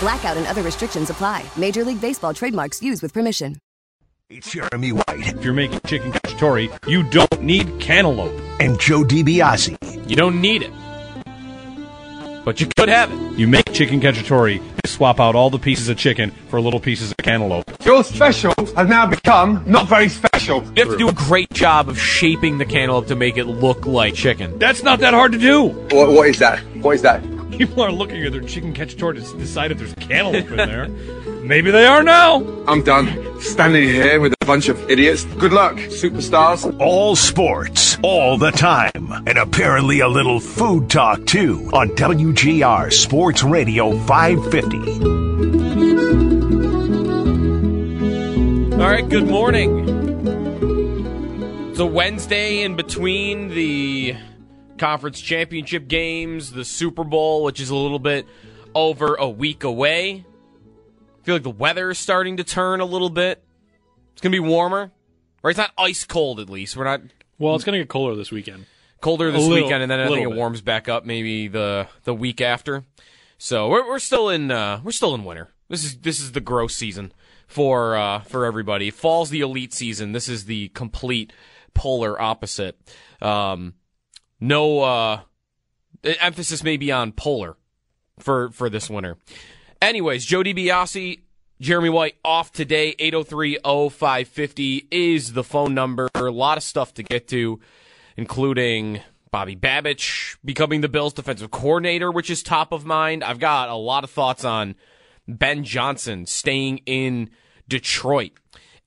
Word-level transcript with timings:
Blackout 0.00 0.36
and 0.36 0.46
other 0.46 0.62
restrictions 0.62 1.10
apply. 1.10 1.44
Major 1.56 1.84
League 1.84 2.00
Baseball 2.00 2.32
trademarks 2.34 2.82
used 2.82 3.02
with 3.02 3.12
permission. 3.12 3.56
It's 4.30 4.50
Jeremy 4.52 4.92
White 4.92 5.04
If 5.08 5.44
you're 5.44 5.52
making 5.52 5.80
chicken 5.86 6.12
cacciatore, 6.12 6.88
you 6.88 7.02
don't 7.02 7.42
need 7.42 7.80
cantaloupe. 7.80 8.32
and 8.60 8.78
Joe 8.78 9.02
DiBiase. 9.02 10.08
You 10.08 10.16
don't 10.16 10.40
need 10.40 10.62
it. 10.62 10.70
But 12.44 12.60
you 12.60 12.68
could 12.76 12.88
have 12.88 13.12
it. 13.12 13.38
You 13.38 13.46
make 13.48 13.70
chicken 13.72 14.00
cacciatore, 14.00 14.54
you 14.54 14.62
swap 14.86 15.20
out 15.20 15.34
all 15.34 15.50
the 15.50 15.58
pieces 15.58 15.88
of 15.88 15.98
chicken 15.98 16.30
for 16.48 16.60
little 16.60 16.80
pieces 16.80 17.10
of 17.10 17.16
cantaloupe. 17.18 17.64
Your 17.84 18.02
special 18.04 18.54
has 18.76 18.88
now 18.88 19.06
become 19.06 19.62
not 19.66 19.88
very 19.88 20.08
special. 20.08 20.62
You 20.76 20.84
have 20.84 20.90
to 20.92 20.96
do 20.96 21.08
a 21.08 21.12
great 21.12 21.50
job 21.52 21.88
of 21.88 21.98
shaping 21.98 22.58
the 22.58 22.64
cantaloupe 22.64 23.08
to 23.08 23.16
make 23.16 23.36
it 23.36 23.44
look 23.44 23.84
like 23.84 24.14
chicken. 24.14 24.58
That's 24.58 24.82
not 24.82 25.00
that 25.00 25.12
hard 25.12 25.32
to 25.32 25.38
do. 25.38 25.64
What, 25.64 26.12
what 26.12 26.28
is 26.28 26.38
that? 26.38 26.60
What 26.76 26.92
is 26.94 27.02
that? 27.02 27.22
People 27.60 27.82
are 27.82 27.92
looking 27.92 28.24
at 28.24 28.32
their 28.32 28.40
chicken 28.40 28.72
cacciatore 28.72 29.14
to 29.14 29.20
decide 29.36 29.70
if 29.70 29.76
there's 29.76 29.92
a 29.92 29.96
cantaloupe 29.96 30.50
in 30.50 30.56
there. 30.56 30.88
Maybe 31.42 31.70
they 31.70 31.84
are 31.84 32.02
now. 32.02 32.42
I'm 32.66 32.82
done. 32.82 33.38
Standing 33.38 33.86
here 33.86 34.18
with 34.18 34.32
a 34.40 34.46
bunch 34.46 34.70
of 34.70 34.90
idiots. 34.90 35.26
Good 35.26 35.52
luck, 35.52 35.74
superstars. 35.74 36.74
All 36.80 37.14
sports, 37.16 37.98
all 38.02 38.38
the 38.38 38.50
time, 38.50 39.12
and 39.26 39.36
apparently 39.36 40.00
a 40.00 40.08
little 40.08 40.40
food 40.40 40.88
talk 40.88 41.26
too 41.26 41.68
on 41.74 41.90
WGR 41.90 42.90
Sports 42.90 43.42
Radio 43.42 43.94
550. 44.06 44.78
All 48.72 48.90
right, 48.90 49.06
good 49.06 49.28
morning. 49.28 49.86
It's 51.72 51.78
a 51.78 51.84
Wednesday 51.84 52.62
in 52.62 52.76
between 52.76 53.48
the 53.48 54.16
conference 54.80 55.20
championship 55.20 55.86
games, 55.86 56.50
the 56.52 56.64
Super 56.64 57.04
Bowl, 57.04 57.44
which 57.44 57.60
is 57.60 57.70
a 57.70 57.76
little 57.76 57.98
bit 58.00 58.26
over 58.74 59.14
a 59.14 59.28
week 59.28 59.62
away. 59.62 60.24
I 61.20 61.24
feel 61.24 61.34
like 61.34 61.42
the 61.44 61.50
weather 61.50 61.90
is 61.90 61.98
starting 61.98 62.38
to 62.38 62.44
turn 62.44 62.80
a 62.80 62.84
little 62.84 63.10
bit. 63.10 63.44
It's 64.12 64.20
going 64.22 64.32
to 64.32 64.36
be 64.42 64.46
warmer. 64.48 64.90
Right? 65.42 65.50
It's 65.50 65.58
not 65.58 65.70
ice 65.78 66.04
cold, 66.04 66.40
at 66.40 66.48
least. 66.50 66.76
We're 66.76 66.84
not 66.84 67.02
Well, 67.38 67.54
it's 67.54 67.64
going 67.64 67.74
to 67.74 67.78
get 67.80 67.88
colder 67.88 68.16
this 68.16 68.30
weekend. 68.32 68.66
colder 69.00 69.30
this 69.30 69.42
little- 69.46 69.62
weekend, 69.64 69.82
and 69.82 69.90
then 69.90 70.00
I 70.00 70.08
think 70.08 70.22
it 70.22 70.28
bit. 70.28 70.36
warms 70.36 70.60
back 70.62 70.88
up 70.88 71.04
maybe 71.06 71.46
the 71.48 71.86
the 72.04 72.14
week 72.14 72.40
after. 72.40 72.84
So 73.38 73.68
we're 73.68 73.86
we're 73.86 73.98
still 73.98 74.28
in 74.28 74.50
uh, 74.50 74.80
we're 74.84 74.90
still 74.92 75.14
in 75.14 75.24
winter. 75.24 75.50
This 75.68 75.84
is 75.84 75.96
this 75.98 76.20
is 76.20 76.32
the 76.32 76.40
gross 76.40 76.74
season 76.74 77.12
for 77.46 77.96
uh, 77.96 78.20
for 78.20 78.44
everybody. 78.44 78.90
Fall's 78.90 79.30
the 79.30 79.40
elite 79.40 79.72
season. 79.72 80.12
This 80.12 80.28
is 80.28 80.44
the 80.46 80.68
complete 80.70 81.32
polar 81.72 82.20
opposite. 82.20 82.78
Um, 83.22 83.74
no 84.40 84.80
uh, 84.80 85.20
emphasis 86.02 86.64
may 86.64 86.76
be 86.76 86.90
on 86.90 87.12
polar 87.12 87.56
for 88.18 88.50
for 88.50 88.70
this 88.70 88.88
winter. 88.90 89.16
Anyways, 89.80 90.24
Joe 90.24 90.42
DiBiase, 90.42 91.20
Jeremy 91.60 91.88
White 91.88 92.16
off 92.24 92.52
today. 92.52 92.94
803-0550 92.98 94.86
is 94.90 95.32
the 95.32 95.44
phone 95.44 95.74
number. 95.74 96.08
A 96.14 96.22
lot 96.22 96.58
of 96.58 96.62
stuff 96.62 96.92
to 96.94 97.02
get 97.02 97.28
to, 97.28 97.60
including 98.16 99.00
Bobby 99.30 99.56
Babich 99.56 100.36
becoming 100.44 100.80
the 100.80 100.88
Bills 100.88 101.14
defensive 101.14 101.50
coordinator, 101.50 102.10
which 102.10 102.30
is 102.30 102.42
top 102.42 102.72
of 102.72 102.84
mind. 102.84 103.24
I've 103.24 103.38
got 103.38 103.68
a 103.68 103.74
lot 103.74 104.04
of 104.04 104.10
thoughts 104.10 104.44
on 104.44 104.74
Ben 105.28 105.64
Johnson 105.64 106.26
staying 106.26 106.78
in 106.86 107.30
Detroit 107.68 108.32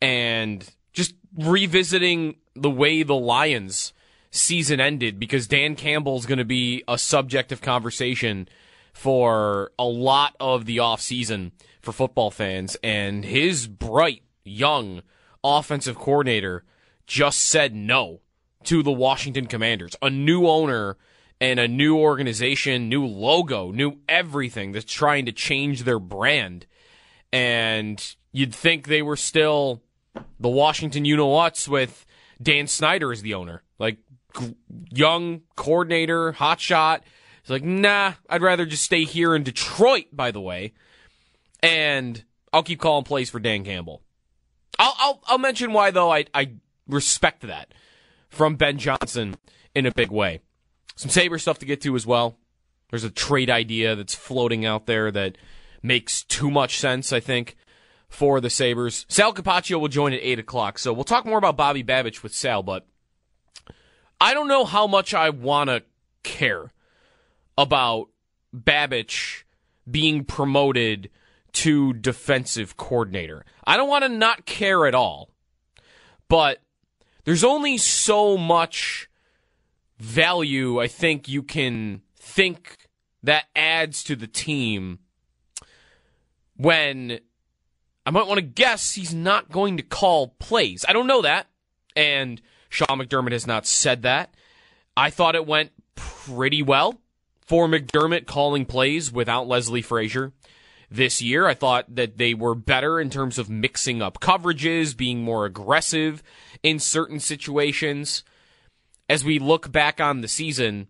and 0.02 0.68
just 0.92 1.16
revisiting 1.38 2.36
the 2.56 2.70
way 2.70 3.04
the 3.04 3.16
Lions 3.16 3.94
season 4.34 4.80
ended 4.80 5.20
because 5.20 5.48
Dan 5.48 5.76
Campbell's 5.76 6.26
going 6.26 6.40
to 6.40 6.46
be 6.46 6.84
a 6.88 6.98
subject 6.98 7.52
of 7.52 7.62
conversation 7.62 8.48
for 8.92 9.72
a 9.78 9.86
lot 9.86 10.36
of 10.40 10.66
the 10.66 10.78
offseason 10.78 11.52
for 11.82 11.92
football 11.92 12.32
fans 12.32 12.76
and 12.84 13.24
his 13.24 13.68
bright 13.68 14.24
young 14.44 15.02
offensive 15.44 15.98
coordinator 15.98 16.64
just 17.06 17.40
said 17.40 17.76
no 17.76 18.22
to 18.64 18.82
the 18.82 18.92
Washington 18.92 19.46
Commanders. 19.46 19.96
A 20.02 20.10
new 20.10 20.48
owner 20.48 20.98
and 21.40 21.60
a 21.60 21.68
new 21.68 21.98
organization, 21.98 22.90
new 22.90 23.06
logo, 23.06 23.72
new 23.72 23.98
everything 24.10 24.72
that's 24.72 24.92
trying 24.92 25.26
to 25.26 25.32
change 25.32 25.84
their 25.84 26.00
brand. 26.00 26.66
And 27.32 28.16
you'd 28.32 28.56
think 28.56 28.88
they 28.88 29.02
were 29.02 29.18
still 29.18 29.84
the 30.40 30.50
Washington 30.50 31.06
you 31.06 31.18
know 31.18 31.28
what's 31.28 31.68
with 31.68 32.06
Dan 32.42 32.68
Snyder 32.68 33.12
as 33.12 33.22
the 33.22 33.34
owner. 33.34 33.64
Like 33.78 33.98
young 34.92 35.42
coordinator, 35.56 36.34
hotshot. 36.34 37.02
He's 37.42 37.50
like, 37.50 37.64
nah, 37.64 38.14
I'd 38.30 38.42
rather 38.42 38.66
just 38.66 38.84
stay 38.84 39.04
here 39.04 39.36
in 39.36 39.44
Detroit, 39.44 40.06
by 40.12 40.32
the 40.32 40.42
way. 40.42 40.74
And 41.62 42.24
I'll 42.52 42.64
keep 42.64 42.80
calling 42.80 43.04
plays 43.04 43.30
for 43.30 43.40
Dan 43.40 43.64
Campbell. 43.64 44.02
I'll 44.80 44.96
I'll, 44.98 45.24
I'll 45.28 45.38
mention 45.38 45.74
why 45.74 45.92
though 45.92 46.12
I 46.12 46.26
I 46.34 46.54
respect 46.88 47.42
that 47.42 47.74
from 48.30 48.56
Ben 48.56 48.78
Johnson 48.78 49.36
in 49.76 49.86
a 49.86 49.92
big 49.92 50.12
way. 50.12 50.42
Some 50.96 51.10
Sabre 51.10 51.40
stuff 51.40 51.60
to 51.60 51.66
get 51.66 51.82
to 51.82 51.96
as 51.96 52.06
well. 52.06 52.38
There's 52.90 53.04
a 53.04 53.10
trade 53.10 53.50
idea 53.50 53.96
that's 53.96 54.14
floating 54.14 54.66
out 54.66 54.86
there 54.86 55.10
that 55.12 55.38
makes 55.82 56.24
too 56.24 56.52
much 56.52 56.78
sense, 56.78 57.12
I 57.12 57.20
think, 57.20 57.56
for 58.08 58.40
the 58.40 58.50
Sabres. 58.50 59.06
Sal 59.10 59.34
Capaccio 59.34 59.80
will 59.80 59.88
join 59.88 60.14
at 60.14 60.20
8 60.22 60.40
o'clock, 60.40 60.78
so 60.78 60.94
we'll 60.94 61.04
talk 61.04 61.26
more 61.26 61.40
about 61.40 61.58
Bobby 61.58 61.84
Babich 61.84 62.22
with 62.22 62.36
Sal, 62.36 62.62
but 62.62 62.86
I 64.24 64.34
don't 64.34 64.48
know 64.48 64.64
how 64.64 64.88
much 64.88 65.14
I 65.14 65.32
want 65.32 65.70
to 65.70 65.84
care 66.24 66.72
about 67.58 68.08
Babich 68.56 69.44
being 69.92 70.24
promoted 70.24 71.10
to 71.52 71.92
defensive 71.92 72.78
coordinator. 72.78 73.44
I 73.68 73.76
don't 73.76 73.90
want 73.90 74.06
to 74.06 74.10
not 74.10 74.46
care 74.46 74.88
at 74.88 74.96
all, 74.96 75.30
but 76.30 76.62
there's 77.26 77.44
only 77.44 77.78
so 77.78 78.38
much 78.38 79.10
value 80.00 80.80
I 80.80 80.88
think 80.88 81.28
you 81.28 81.44
can 81.44 82.02
think 82.16 82.88
that 83.24 83.48
adds 83.58 84.06
to 84.06 84.16
the 84.16 84.28
team 84.28 85.00
when 86.56 87.20
I 88.06 88.12
might 88.12 88.28
want 88.28 88.38
to 88.38 88.46
guess 88.46 88.94
he's 88.94 89.14
not 89.14 89.52
going 89.52 89.76
to 89.76 89.84
call 89.84 90.30
plays. 90.40 90.86
I 90.88 90.94
don't 90.94 91.08
know 91.08 91.24
that. 91.24 91.48
And 91.94 92.42
Sean 92.74 92.98
McDermott 93.00 93.34
has 93.34 93.46
not 93.46 93.68
said 93.68 94.02
that. 94.02 94.34
I 94.98 95.12
thought 95.12 95.36
it 95.36 95.46
went 95.46 95.72
pretty 95.94 96.64
well 96.64 97.00
for 97.40 97.68
McDermott 97.68 98.26
calling 98.26 98.66
plays 98.66 99.12
without 99.12 99.48
Leslie 99.48 99.84
Frazier 99.84 100.34
this 100.90 101.22
year. 101.22 101.48
I 101.48 101.54
thought 101.54 101.96
that 101.96 102.18
they 102.18 102.34
were 102.34 102.56
better 102.56 103.00
in 103.00 103.12
terms 103.12 103.38
of 103.38 103.48
mixing 103.48 104.02
up 104.02 104.20
coverages, 104.20 104.98
being 104.98 105.22
more 105.22 105.46
aggressive 105.46 106.24
in 106.64 106.80
certain 106.80 107.20
situations. 107.20 108.24
As 109.08 109.24
we 109.24 109.38
look 109.38 109.72
back 109.72 110.02
on 110.02 110.22
the 110.22 110.28
season, 110.28 110.88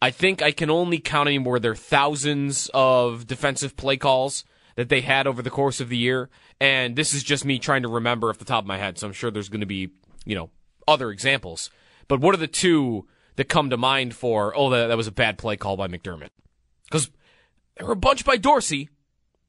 I 0.00 0.12
think 0.12 0.42
I 0.42 0.52
can 0.52 0.70
only 0.70 1.00
count 1.00 1.28
anymore 1.28 1.58
their 1.58 1.74
thousands 1.74 2.70
of 2.72 3.26
defensive 3.26 3.76
play 3.76 3.96
calls 3.96 4.44
that 4.76 4.88
they 4.88 5.00
had 5.00 5.26
over 5.26 5.42
the 5.42 5.50
course 5.50 5.80
of 5.80 5.88
the 5.88 5.98
year. 5.98 6.30
And 6.60 6.94
this 6.94 7.14
is 7.14 7.24
just 7.24 7.44
me 7.44 7.58
trying 7.58 7.82
to 7.82 7.88
remember 7.88 8.30
off 8.30 8.38
the 8.38 8.44
top 8.44 8.62
of 8.62 8.68
my 8.68 8.78
head. 8.78 8.96
So 8.96 9.08
I'm 9.08 9.12
sure 9.12 9.32
there's 9.32 9.48
going 9.48 9.60
to 9.60 9.66
be, 9.66 9.90
you 10.24 10.36
know, 10.36 10.50
other 10.86 11.10
examples. 11.10 11.70
But 12.08 12.20
what 12.20 12.34
are 12.34 12.38
the 12.38 12.46
two 12.46 13.06
that 13.36 13.48
come 13.48 13.70
to 13.70 13.76
mind 13.76 14.14
for, 14.14 14.56
oh, 14.56 14.70
that, 14.70 14.88
that 14.88 14.96
was 14.96 15.06
a 15.06 15.12
bad 15.12 15.38
play 15.38 15.56
call 15.56 15.76
by 15.76 15.88
McDermott? 15.88 16.30
Because 16.84 17.10
there 17.76 17.86
were 17.86 17.92
a 17.92 17.96
bunch 17.96 18.24
by 18.24 18.36
Dorsey, 18.36 18.88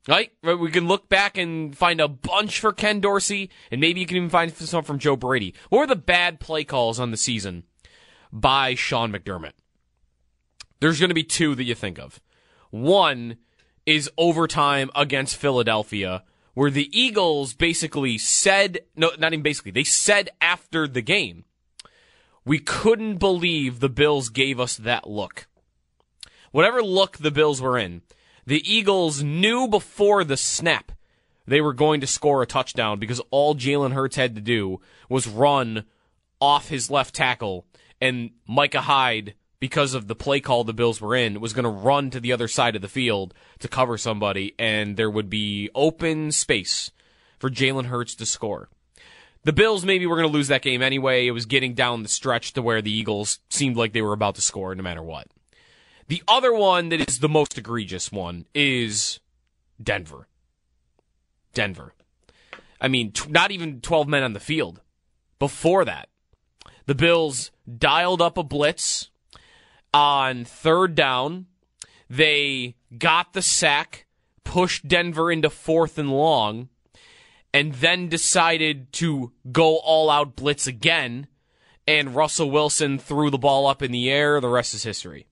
Right? 0.07 0.31
We 0.41 0.71
can 0.71 0.87
look 0.87 1.09
back 1.09 1.37
and 1.37 1.77
find 1.77 2.01
a 2.01 2.07
bunch 2.07 2.59
for 2.59 2.73
Ken 2.73 3.01
Dorsey, 3.01 3.51
and 3.69 3.79
maybe 3.79 3.99
you 3.99 4.07
can 4.07 4.17
even 4.17 4.29
find 4.29 4.51
some 4.51 4.83
from 4.83 4.97
Joe 4.97 5.15
Brady. 5.15 5.53
What 5.69 5.79
were 5.79 5.87
the 5.87 5.95
bad 5.95 6.39
play 6.39 6.63
calls 6.63 6.99
on 6.99 7.11
the 7.11 7.17
season 7.17 7.65
by 8.31 8.73
Sean 8.73 9.11
McDermott? 9.11 9.51
There's 10.79 10.99
going 10.99 11.11
to 11.11 11.15
be 11.15 11.23
two 11.23 11.53
that 11.53 11.65
you 11.65 11.75
think 11.75 11.99
of. 11.99 12.19
One 12.71 13.37
is 13.85 14.09
overtime 14.17 14.89
against 14.95 15.35
Philadelphia, 15.35 16.23
where 16.53 16.71
the 16.71 16.89
Eagles 16.97 17.53
basically 17.53 18.17
said, 18.17 18.79
no, 18.95 19.11
not 19.17 19.33
even 19.33 19.43
basically, 19.43 19.71
they 19.71 19.83
said 19.83 20.29
after 20.39 20.87
the 20.87 21.01
game, 21.01 21.45
we 22.45 22.59
couldn't 22.59 23.17
believe 23.17 23.79
the 23.79 23.89
Bills 23.89 24.29
gave 24.29 24.59
us 24.59 24.77
that 24.77 25.09
look. 25.09 25.47
Whatever 26.51 26.81
look 26.81 27.17
the 27.17 27.31
Bills 27.31 27.61
were 27.61 27.77
in, 27.77 28.01
the 28.45 28.61
Eagles 28.69 29.23
knew 29.23 29.67
before 29.67 30.23
the 30.23 30.37
snap 30.37 30.91
they 31.47 31.61
were 31.61 31.73
going 31.73 32.01
to 32.01 32.07
score 32.07 32.41
a 32.41 32.47
touchdown 32.47 32.99
because 32.99 33.21
all 33.31 33.55
Jalen 33.55 33.93
Hurts 33.93 34.15
had 34.15 34.35
to 34.35 34.41
do 34.41 34.79
was 35.09 35.27
run 35.27 35.85
off 36.39 36.69
his 36.69 36.89
left 36.89 37.13
tackle, 37.13 37.65
and 37.99 38.31
Micah 38.47 38.81
Hyde, 38.81 39.35
because 39.61 39.93
of 39.93 40.07
the 40.07 40.15
play 40.15 40.39
call 40.39 40.63
the 40.63 40.73
Bills 40.73 40.99
were 40.99 41.15
in, 41.15 41.39
was 41.39 41.53
going 41.53 41.63
to 41.63 41.69
run 41.69 42.09
to 42.09 42.19
the 42.19 42.33
other 42.33 42.47
side 42.47 42.75
of 42.75 42.81
the 42.81 42.87
field 42.87 43.33
to 43.59 43.67
cover 43.67 43.95
somebody, 43.95 44.55
and 44.57 44.97
there 44.97 45.09
would 45.09 45.29
be 45.29 45.69
open 45.75 46.31
space 46.31 46.91
for 47.37 47.49
Jalen 47.49 47.85
Hurts 47.85 48.15
to 48.15 48.25
score. 48.25 48.69
The 49.43 49.53
Bills 49.53 49.85
maybe 49.85 50.07
were 50.07 50.15
going 50.15 50.27
to 50.27 50.33
lose 50.33 50.47
that 50.47 50.63
game 50.63 50.81
anyway. 50.81 51.27
It 51.27 51.31
was 51.31 51.45
getting 51.45 51.75
down 51.75 52.01
the 52.01 52.09
stretch 52.09 52.53
to 52.53 52.61
where 52.61 52.81
the 52.81 52.91
Eagles 52.91 53.37
seemed 53.49 53.77
like 53.77 53.93
they 53.93 54.01
were 54.01 54.13
about 54.13 54.33
to 54.35 54.41
score 54.41 54.73
no 54.73 54.83
matter 54.83 55.03
what. 55.03 55.27
The 56.07 56.23
other 56.27 56.53
one 56.53 56.89
that 56.89 57.07
is 57.07 57.19
the 57.19 57.29
most 57.29 57.55
egregious 57.55 58.11
one 58.11 58.45
is 58.55 59.19
Denver. 59.81 60.27
Denver. 61.53 61.93
I 62.81 62.87
mean, 62.87 63.11
t- 63.11 63.29
not 63.29 63.51
even 63.51 63.79
12 63.79 64.07
men 64.07 64.23
on 64.23 64.33
the 64.33 64.39
field. 64.39 64.81
Before 65.37 65.85
that, 65.85 66.09
the 66.87 66.95
Bills 66.95 67.51
dialed 67.77 68.23
up 68.23 68.39
a 68.39 68.43
blitz 68.43 69.10
on 69.93 70.45
third 70.45 70.95
down. 70.95 71.47
They 72.09 72.75
got 72.97 73.33
the 73.33 73.41
sack, 73.41 74.05
pushed 74.43 74.87
Denver 74.87 75.31
into 75.31 75.49
fourth 75.49 75.97
and 75.97 76.11
long, 76.11 76.69
and 77.53 77.73
then 77.75 78.09
decided 78.09 78.91
to 78.93 79.31
go 79.51 79.77
all 79.77 80.09
out 80.09 80.35
blitz 80.35 80.67
again. 80.67 81.27
And 81.87 82.15
Russell 82.15 82.51
Wilson 82.51 82.99
threw 82.99 83.29
the 83.29 83.37
ball 83.37 83.65
up 83.67 83.81
in 83.81 83.91
the 83.91 84.09
air. 84.09 84.39
The 84.39 84.47
rest 84.47 84.73
is 84.73 84.83
history. 84.83 85.27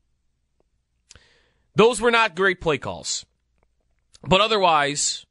Those 1.76 2.02
were 2.02 2.12
not 2.12 2.36
great 2.36 2.60
play 2.60 2.78
calls. 2.78 3.26
But 4.24 4.42
otherwise, 4.42 5.26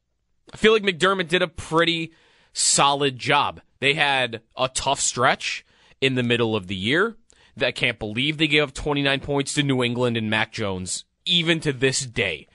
I 0.52 0.56
feel 0.56 0.72
like 0.72 0.82
McDermott 0.82 1.28
did 1.28 1.42
a 1.42 1.48
pretty 1.48 2.12
solid 2.52 3.18
job. 3.18 3.60
They 3.80 3.94
had 3.94 4.42
a 4.56 4.68
tough 4.68 5.00
stretch 5.00 5.64
in 6.00 6.14
the 6.14 6.22
middle 6.22 6.56
of 6.56 6.66
the 6.66 6.76
year. 6.76 7.16
I 7.62 7.72
can't 7.72 7.98
believe 7.98 8.38
they 8.38 8.46
gave 8.46 8.62
up 8.62 8.74
29 8.74 9.20
points 9.20 9.54
to 9.54 9.62
New 9.62 9.82
England 9.82 10.16
and 10.16 10.30
Mac 10.30 10.52
Jones, 10.52 11.04
even 11.24 11.60
to 11.60 11.72
this 11.72 12.00
day. 12.00 12.46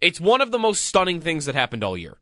It's 0.00 0.20
one 0.20 0.40
of 0.40 0.50
the 0.50 0.58
most 0.58 0.84
stunning 0.84 1.20
things 1.20 1.46
that 1.46 1.54
happened 1.54 1.82
all 1.82 1.96
year. 1.96 2.18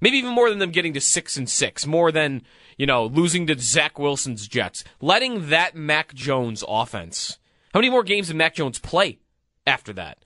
Maybe 0.00 0.18
even 0.18 0.32
more 0.32 0.48
than 0.48 0.58
them 0.58 0.70
getting 0.70 0.94
to 0.94 1.00
six 1.00 1.36
and 1.36 1.48
six, 1.48 1.86
more 1.86 2.10
than, 2.10 2.42
you 2.78 2.86
know, 2.86 3.06
losing 3.06 3.46
to 3.46 3.58
Zach 3.58 3.98
Wilson's 3.98 4.48
Jets. 4.48 4.82
Letting 5.00 5.50
that 5.50 5.74
Mac 5.74 6.14
Jones 6.14 6.64
offense. 6.66 7.38
How 7.74 7.80
many 7.80 7.90
more 7.90 8.02
games 8.02 8.28
did 8.28 8.36
Mac 8.36 8.54
Jones 8.54 8.78
play 8.78 9.18
after 9.66 9.92
that? 9.92 10.18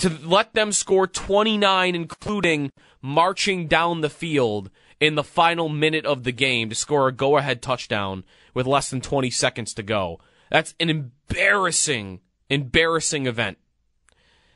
To 0.00 0.10
let 0.22 0.54
them 0.54 0.72
score 0.72 1.06
29, 1.06 1.94
including 1.94 2.72
marching 3.02 3.66
down 3.66 4.00
the 4.00 4.10
field 4.10 4.70
in 5.00 5.14
the 5.14 5.24
final 5.24 5.68
minute 5.68 6.04
of 6.04 6.24
the 6.24 6.32
game 6.32 6.68
to 6.68 6.74
score 6.74 7.08
a 7.08 7.12
go 7.12 7.38
ahead 7.38 7.62
touchdown 7.62 8.24
with 8.54 8.66
less 8.66 8.90
than 8.90 9.00
20 9.00 9.30
seconds 9.30 9.72
to 9.74 9.82
go. 9.82 10.20
That's 10.50 10.74
an 10.78 10.90
embarrassing, 10.90 12.20
embarrassing 12.48 13.26
event 13.26 13.58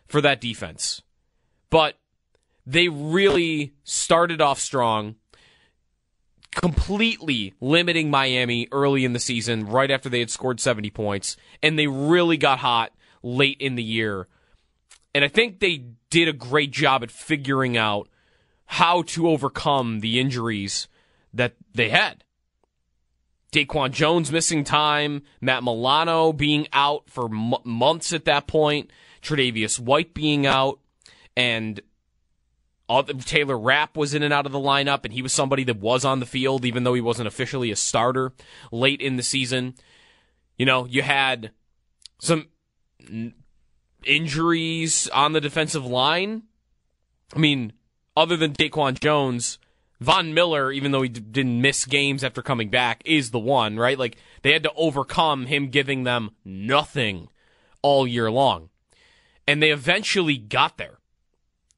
for 0.06 0.20
that 0.20 0.40
defense. 0.40 1.00
But 1.70 1.98
they 2.66 2.88
really 2.88 3.74
started 3.84 4.40
off 4.40 4.60
strong, 4.60 5.16
completely 6.50 7.54
limiting 7.60 8.10
Miami 8.10 8.68
early 8.72 9.04
in 9.04 9.12
the 9.12 9.20
season, 9.20 9.66
right 9.66 9.90
after 9.90 10.08
they 10.08 10.20
had 10.20 10.30
scored 10.30 10.60
70 10.60 10.90
points, 10.90 11.36
and 11.62 11.78
they 11.78 11.86
really 11.86 12.36
got 12.36 12.58
hot 12.58 12.92
late 13.22 13.56
in 13.60 13.76
the 13.76 13.82
year. 13.82 14.28
And 15.14 15.24
I 15.24 15.28
think 15.28 15.60
they 15.60 15.84
did 16.10 16.28
a 16.28 16.32
great 16.32 16.72
job 16.72 17.02
at 17.02 17.10
figuring 17.10 17.76
out 17.76 18.08
how 18.66 19.02
to 19.02 19.28
overcome 19.28 20.00
the 20.00 20.18
injuries 20.18 20.88
that 21.32 21.54
they 21.72 21.90
had. 21.90 22.24
Daquan 23.54 23.92
Jones 23.92 24.32
missing 24.32 24.64
time, 24.64 25.22
Matt 25.40 25.62
Milano 25.62 26.32
being 26.32 26.66
out 26.72 27.08
for 27.08 27.26
m- 27.26 27.54
months 27.64 28.12
at 28.12 28.24
that 28.24 28.48
point, 28.48 28.90
Tre'Davious 29.22 29.78
White 29.78 30.12
being 30.12 30.44
out, 30.44 30.80
and 31.36 31.80
Taylor 33.24 33.56
Rapp 33.56 33.96
was 33.96 34.12
in 34.12 34.24
and 34.24 34.34
out 34.34 34.44
of 34.44 34.52
the 34.52 34.58
lineup, 34.58 35.04
and 35.04 35.14
he 35.14 35.22
was 35.22 35.32
somebody 35.32 35.62
that 35.64 35.78
was 35.78 36.04
on 36.04 36.18
the 36.18 36.26
field, 36.26 36.64
even 36.64 36.82
though 36.82 36.94
he 36.94 37.00
wasn't 37.00 37.28
officially 37.28 37.70
a 37.70 37.76
starter 37.76 38.32
late 38.72 39.00
in 39.00 39.16
the 39.16 39.22
season. 39.22 39.74
You 40.58 40.66
know, 40.66 40.84
you 40.84 41.02
had 41.02 41.52
some 42.18 42.48
injuries 44.04 45.08
on 45.08 45.32
the 45.32 45.40
defensive 45.40 45.86
line. 45.86 46.42
I 47.34 47.38
mean, 47.38 47.72
other 48.16 48.36
than 48.36 48.52
Daquan 48.52 48.98
Jones, 49.00 49.58
Von 50.04 50.34
Miller, 50.34 50.70
even 50.70 50.92
though 50.92 51.02
he 51.02 51.08
d- 51.08 51.20
didn't 51.20 51.62
miss 51.62 51.86
games 51.86 52.22
after 52.22 52.42
coming 52.42 52.68
back, 52.68 53.02
is 53.06 53.30
the 53.30 53.38
one, 53.38 53.78
right? 53.78 53.98
Like, 53.98 54.16
they 54.42 54.52
had 54.52 54.62
to 54.64 54.72
overcome 54.76 55.46
him 55.46 55.68
giving 55.68 56.04
them 56.04 56.32
nothing 56.44 57.28
all 57.80 58.06
year 58.06 58.30
long. 58.30 58.68
And 59.48 59.62
they 59.62 59.70
eventually 59.70 60.36
got 60.36 60.76
there. 60.76 60.98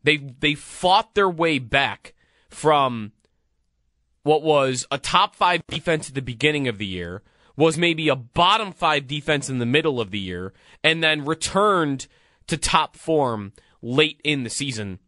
They 0.03 0.17
they 0.17 0.55
fought 0.55 1.15
their 1.15 1.29
way 1.29 1.59
back 1.59 2.15
from 2.49 3.13
what 4.23 4.43
was 4.43 4.87
a 4.91 4.99
top 4.99 5.35
five 5.35 5.63
defense 5.69 6.09
at 6.09 6.15
the 6.15 6.23
beginning 6.23 6.69
of 6.69 6.79
the 6.79 6.87
year, 6.87 7.23
was 7.57 7.79
maybe 7.79 8.09
a 8.09 8.17
bottom 8.17 8.73
five 8.73 9.07
defense 9.07 9.49
in 9.49 9.59
the 9.59 9.67
middle 9.67 10.01
of 10.01 10.11
the 10.11 10.19
year, 10.19 10.53
and 10.83 11.03
then 11.03 11.25
returned 11.25 12.07
to 12.47 12.57
top 12.57 12.97
form 12.97 13.53
late 13.83 14.21
in 14.25 14.43
the 14.43 14.51
season 14.51 14.99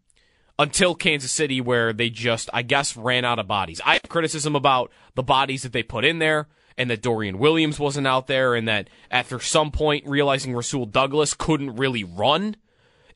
until 0.58 0.94
Kansas 0.94 1.31
City, 1.31 1.60
where 1.60 1.93
they 1.93 2.10
just, 2.10 2.50
I 2.52 2.62
guess, 2.62 2.96
ran 2.96 3.25
out 3.25 3.38
of 3.38 3.46
bodies. 3.46 3.81
I 3.84 3.94
have 3.94 4.02
criticism 4.08 4.56
about 4.56 4.90
the 5.14 5.22
bodies 5.22 5.62
that 5.62 5.72
they 5.72 5.82
put 5.82 6.05
in 6.05 6.19
there, 6.19 6.49
and 6.77 6.91
that 6.91 7.03
Dorian 7.03 7.38
Williams 7.38 7.79
wasn't 7.79 8.06
out 8.06 8.27
there, 8.27 8.55
and 8.55 8.67
that 8.69 8.88
after 9.10 9.41
some 9.41 9.70
point 9.70 10.06
realizing 10.06 10.55
Rasul 10.55 10.86
Douglas 10.86 11.34
couldn't 11.34 11.77
really 11.77 12.05
run 12.05 12.56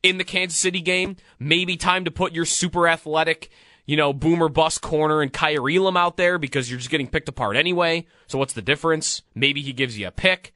in 0.03 0.17
the 0.17 0.23
Kansas 0.25 0.59
City 0.59 0.81
game, 0.81 1.15
maybe 1.39 1.77
time 1.77 2.05
to 2.05 2.11
put 2.11 2.33
your 2.33 2.45
super 2.45 2.87
athletic, 2.87 3.49
you 3.85 3.95
know, 3.95 4.11
boomer 4.11 4.49
bust 4.49 4.81
corner 4.81 5.21
and 5.21 5.31
Kaiir 5.31 5.69
Elam 5.69 5.97
out 5.97 6.17
there 6.17 6.37
because 6.37 6.69
you're 6.69 6.79
just 6.79 6.89
getting 6.89 7.07
picked 7.07 7.29
apart 7.29 7.55
anyway. 7.55 8.05
So 8.27 8.37
what's 8.37 8.53
the 8.53 8.61
difference? 8.61 9.21
Maybe 9.33 9.61
he 9.61 9.71
gives 9.71 9.97
you 9.97 10.07
a 10.07 10.11
pick. 10.11 10.53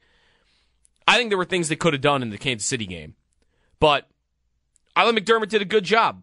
I 1.06 1.16
think 1.16 1.30
there 1.30 1.38
were 1.38 1.46
things 1.46 1.68
they 1.68 1.76
could 1.76 1.94
have 1.94 2.02
done 2.02 2.22
in 2.22 2.28
the 2.28 2.36
Kansas 2.36 2.68
City 2.68 2.84
game, 2.84 3.14
but 3.80 4.06
Alan 4.94 5.16
McDermott 5.16 5.48
did 5.48 5.62
a 5.62 5.66
good 5.66 5.84
job. 5.84 6.22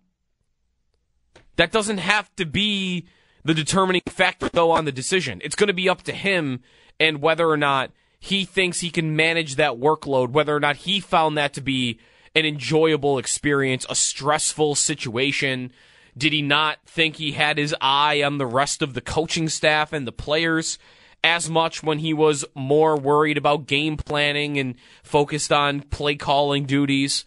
That 1.58 1.72
doesn't 1.72 2.00
have 2.00 2.34
to 2.36 2.46
be 2.46 3.06
the 3.44 3.54
determining 3.54 4.02
factor, 4.08 4.50
though, 4.50 4.72
on 4.72 4.86
the 4.86 4.92
decision. 4.92 5.42
It's 5.44 5.56
going 5.56 5.68
to 5.68 5.74
be 5.74 5.90
up 5.90 6.04
to 6.04 6.12
him 6.12 6.62
and 7.00 7.22
whether 7.22 7.50
or 7.50 7.58
not 7.58 7.92
he 8.20 8.44
thinks 8.44 8.80
he 8.80 8.90
can 8.90 9.16
manage 9.16 9.56
that 9.56 9.74
workload, 9.74 10.32
whether 10.32 10.56
or 10.56 10.60
not 10.60 10.78
he 10.78 11.00
found 11.00 11.38
that 11.38 11.54
to 11.54 11.62
be 11.62 12.00
an 12.34 12.46
enjoyable 12.46 13.18
experience, 13.18 13.86
a 13.90 13.96
stressful 13.96 14.76
situation. 14.76 15.72
Did 16.18 16.34
he 16.34 16.42
not 16.42 16.80
think 16.86 17.18
he 17.18 17.34
had 17.34 17.58
his 17.58 17.76
eye 17.80 18.24
on 18.24 18.38
the 18.38 18.46
rest 18.46 18.82
of 18.82 18.94
the 18.94 19.02
coaching 19.02 19.48
staff 19.48 19.94
and 19.94 20.08
the 20.08 20.12
players 20.12 20.80
as 21.24 21.50
much 21.50 21.84
when 21.84 22.00
he 22.00 22.14
was 22.14 22.46
more 22.56 22.98
worried 22.98 23.38
about 23.38 23.68
game 23.68 23.98
planning 23.98 24.58
and 24.58 24.76
focused 25.04 25.52
on 25.52 25.82
play 25.82 26.16
calling 26.16 26.66
duties? 26.66 27.26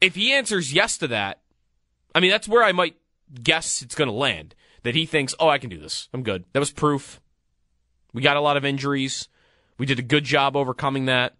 If 0.00 0.14
he 0.14 0.32
answers 0.32 0.72
yes 0.72 0.98
to 0.98 1.08
that, 1.08 1.40
I 2.14 2.20
mean, 2.20 2.30
that's 2.30 2.48
where 2.48 2.62
I 2.62 2.72
might 2.72 2.96
guess 3.42 3.82
it's 3.82 3.94
going 3.94 4.08
to 4.08 4.14
land. 4.14 4.54
That 4.82 4.94
he 4.94 5.06
thinks, 5.06 5.34
oh, 5.40 5.48
I 5.48 5.58
can 5.58 5.70
do 5.70 5.78
this. 5.78 6.08
I'm 6.12 6.22
good. 6.22 6.44
That 6.52 6.60
was 6.60 6.70
proof. 6.70 7.20
We 8.12 8.20
got 8.20 8.36
a 8.36 8.40
lot 8.40 8.58
of 8.58 8.66
injuries. 8.66 9.28
We 9.78 9.86
did 9.86 9.98
a 9.98 10.02
good 10.02 10.24
job 10.24 10.56
overcoming 10.56 11.06
that. 11.06 11.36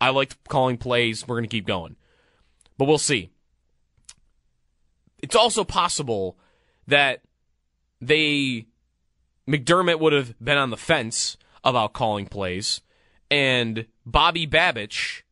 I 0.00 0.10
liked 0.10 0.36
calling 0.48 0.76
plays. 0.76 1.26
We're 1.26 1.36
going 1.36 1.48
to 1.48 1.56
keep 1.56 1.66
going. 1.66 1.96
But 2.76 2.84
we'll 2.84 2.98
see. 2.98 3.30
It's 5.22 5.36
also 5.36 5.64
possible 5.64 6.36
that 6.86 7.22
they, 8.00 8.66
McDermott 9.48 10.00
would 10.00 10.12
have 10.12 10.34
been 10.42 10.58
on 10.58 10.70
the 10.70 10.76
fence 10.76 11.36
about 11.64 11.92
calling 11.92 12.26
plays, 12.26 12.80
and 13.30 13.86
Bobby 14.04 14.46
Babich 14.46 15.22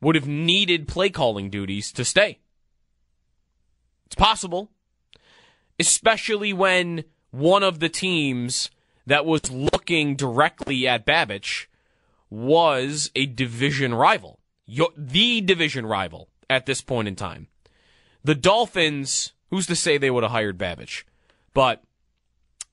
would 0.00 0.16
have 0.16 0.26
needed 0.26 0.88
play 0.88 1.08
calling 1.08 1.48
duties 1.48 1.92
to 1.92 2.04
stay. 2.04 2.40
It's 4.06 4.16
possible. 4.16 4.70
Especially 5.78 6.52
when 6.52 7.04
one 7.30 7.62
of 7.62 7.80
the 7.80 7.88
teams 7.88 8.70
that 9.06 9.24
was 9.24 9.50
looking 9.50 10.16
directly 10.16 10.86
at 10.86 11.06
Babich 11.06 11.66
was 12.30 13.10
a 13.14 13.26
division 13.26 13.94
rival, 13.94 14.40
Yo- 14.66 14.92
the 14.96 15.40
division 15.40 15.86
rival 15.86 16.28
at 16.50 16.66
this 16.66 16.80
point 16.80 17.08
in 17.08 17.14
time. 17.14 17.48
The 18.24 18.34
Dolphins, 18.34 19.32
who's 19.50 19.66
to 19.66 19.76
say 19.76 19.96
they 19.96 20.10
would 20.10 20.24
have 20.24 20.32
hired 20.32 20.58
Babich? 20.58 21.04
But 21.54 21.82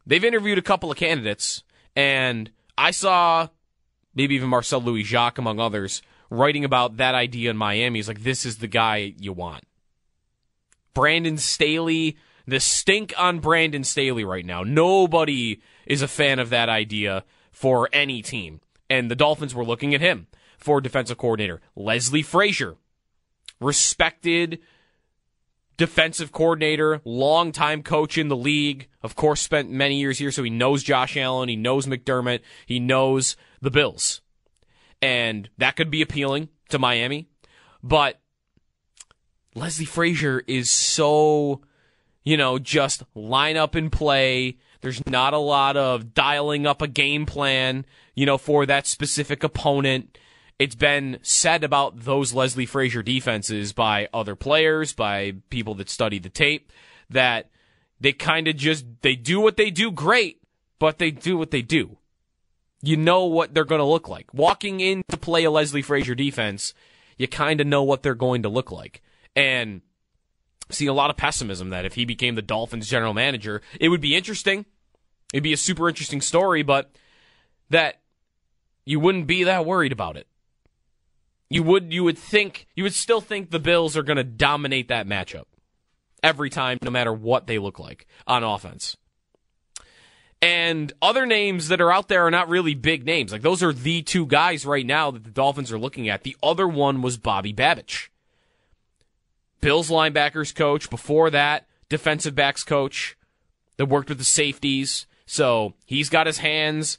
they've 0.06 0.24
interviewed 0.24 0.58
a 0.58 0.64
couple 0.64 0.90
of 0.90 0.98
candidates, 0.98 1.64
and 1.96 2.50
I 2.78 2.92
saw 2.92 3.50
maybe 4.16 4.36
even 4.36 4.50
Marcel 4.50 4.82
Louis 4.82 5.04
Jacques, 5.04 5.38
among 5.38 5.60
others, 5.60 6.02
writing 6.30 6.66
about 6.66 6.98
that 6.98 7.16
idea 7.16 7.50
in 7.50 7.58
Miami. 7.58 8.00
He's 8.00 8.08
like, 8.08 8.24
this 8.24 8.46
is 8.46 8.58
the 8.58 8.68
guy 8.68 9.14
you 9.20 9.34
want. 9.34 9.64
Brandon 10.94 11.38
Staley, 11.38 12.18
the 12.46 12.60
stink 12.60 13.14
on 13.18 13.40
Brandon 13.40 13.84
Staley 13.84 14.24
right 14.24 14.46
now. 14.46 14.64
Nobody 14.64 15.62
is 15.86 16.02
a 16.02 16.08
fan 16.08 16.40
of 16.40 16.50
that 16.50 16.70
idea 16.70 17.24
for 17.52 17.90
any 17.94 18.22
team. 18.22 18.62
And 18.90 19.10
the 19.10 19.16
Dolphins 19.16 19.56
were 19.56 19.66
looking 19.66 19.94
at 19.94 20.02
him 20.02 20.28
for 20.58 20.82
defensive 20.82 21.18
coordinator. 21.18 21.62
Leslie 21.76 22.22
Frazier, 22.22 22.76
respected 23.60 24.60
defensive 25.78 26.32
coordinator, 26.32 27.02
longtime 27.04 27.84
coach 27.84 28.18
in 28.18 28.28
the 28.28 28.36
league. 28.36 28.88
Of 29.02 29.16
course, 29.16 29.42
spent 29.42 29.70
many 29.70 30.00
years 30.00 30.20
here, 30.20 30.32
so 30.32 30.44
he 30.44 30.50
knows 30.50 30.84
Josh 30.84 31.18
Allen, 31.18 31.50
he 31.50 31.56
knows 31.56 31.86
McDermott, 31.86 32.42
he 32.66 32.80
knows 32.80 33.36
the 33.62 33.72
Bills. 33.72 34.22
And 35.02 35.50
that 35.58 35.76
could 35.76 35.90
be 35.90 36.02
appealing 36.02 36.50
to 36.70 36.80
Miami. 36.80 37.28
But 37.82 38.22
Leslie 39.56 39.86
Frazier 39.86 40.44
is 40.48 40.72
so, 40.72 41.62
you 42.24 42.38
know, 42.38 42.60
just 42.60 43.04
line 43.16 43.58
up 43.58 43.76
and 43.76 43.92
play. 43.92 44.58
There's 44.82 45.06
not 45.06 45.34
a 45.34 45.38
lot 45.38 45.78
of 45.78 46.14
dialing 46.14 46.66
up 46.66 46.82
a 46.82 46.88
game 46.88 47.26
plan, 47.26 47.86
you 48.16 48.26
know, 48.26 48.38
for 48.38 48.66
that 48.66 48.88
specific 48.88 49.44
opponent. 49.44 50.18
It's 50.60 50.76
been 50.76 51.20
said 51.22 51.64
about 51.64 52.02
those 52.02 52.34
Leslie 52.34 52.66
Frazier 52.66 53.04
defenses 53.04 53.74
by 53.74 54.08
other 54.14 54.36
players, 54.36 54.94
by 54.94 55.34
people 55.50 55.76
that 55.76 55.90
study 55.90 56.20
the 56.20 56.30
tape, 56.30 56.72
that 57.10 57.50
they 58.00 58.14
kind 58.14 58.48
of 58.48 58.56
just 58.56 58.86
they 59.02 59.16
do 59.16 59.40
what 59.40 59.58
they 59.58 59.70
do 59.72 59.92
great, 59.92 60.42
but 60.80 61.00
they 61.00 61.12
do 61.12 61.38
what 61.38 61.52
they 61.52 61.62
do. 61.62 61.98
You 62.82 62.98
know 62.98 63.26
what 63.26 63.54
they're 63.54 63.64
going 63.64 63.80
to 63.80 63.86
look 63.86 64.10
like. 64.10 64.34
Walking 64.34 64.82
in 64.82 65.04
to 65.10 65.18
play 65.18 65.46
a 65.46 65.52
Leslie 65.52 65.82
Frazier 65.82 66.16
defense, 66.16 66.74
you 67.18 67.28
kind 67.30 67.62
of 67.62 67.68
know 67.68 67.84
what 67.84 68.04
they're 68.04 68.14
going 68.14 68.44
to 68.44 68.50
look 68.50 68.72
like. 68.72 69.02
And 69.36 69.82
see 70.70 70.88
a 70.88 70.94
lot 70.94 71.10
of 71.10 71.18
pessimism 71.18 71.70
that 71.70 71.86
if 71.86 71.96
he 71.96 72.06
became 72.06 72.36
the 72.36 72.42
Dolphins 72.42 72.88
general 72.88 73.14
manager, 73.14 73.62
it 73.80 73.90
would 73.90 74.02
be 74.02 74.16
interesting. 74.16 74.66
It'd 75.34 75.44
be 75.44 75.54
a 75.54 75.58
super 75.58 75.90
interesting 75.90 76.22
story, 76.22 76.64
but 76.64 76.92
that 77.70 78.02
you 78.86 79.00
wouldn't 79.00 79.28
be 79.28 79.44
that 79.44 79.66
worried 79.66 79.92
about 79.92 80.18
it. 80.18 80.28
You 81.50 81.64
would 81.64 81.94
you 81.94 82.04
would 82.04 82.18
think 82.18 82.68
you 82.76 82.84
would 82.84 82.94
still 82.94 83.22
think 83.22 83.52
the 83.52 83.60
Bills 83.60 83.96
are 83.96 84.04
going 84.04 84.18
to 84.18 84.24
dominate 84.24 84.88
that 84.88 85.08
matchup 85.08 85.46
every 86.22 86.50
time 86.50 86.78
no 86.82 86.90
matter 86.90 87.14
what 87.14 87.48
they 87.48 87.60
look 87.60 87.80
like 87.80 88.08
on 88.26 88.44
offense. 88.44 88.98
And 90.42 90.92
other 91.02 91.26
names 91.26 91.70
that 91.70 91.80
are 91.80 91.92
out 91.92 92.10
there 92.10 92.26
are 92.26 92.32
not 92.32 92.50
really 92.50 92.76
big 92.76 93.06
names. 93.06 93.32
Like 93.32 93.44
those 93.44 93.64
are 93.64 93.72
the 93.72 94.02
two 94.02 94.26
guys 94.26 94.66
right 94.66 94.86
now 94.86 95.12
that 95.12 95.24
the 95.24 95.32
Dolphins 95.32 95.72
are 95.72 95.80
looking 95.80 96.10
at. 96.10 96.24
The 96.24 96.36
other 96.44 96.68
one 96.68 97.02
was 97.02 97.18
Bobby 97.18 97.54
Babich. 97.54 98.10
Bills 99.64 99.90
linebackers 99.90 100.54
coach, 100.54 100.90
before 100.90 101.30
that, 101.30 101.68
defensive 101.88 102.36
backs 102.36 102.66
coach 102.66 103.18
that 103.78 103.86
worked 103.86 104.10
with 104.10 104.18
the 104.18 104.26
safeties. 104.26 105.08
So 105.26 105.74
he's 105.86 106.10
got 106.10 106.28
his 106.28 106.40
hands 106.40 106.98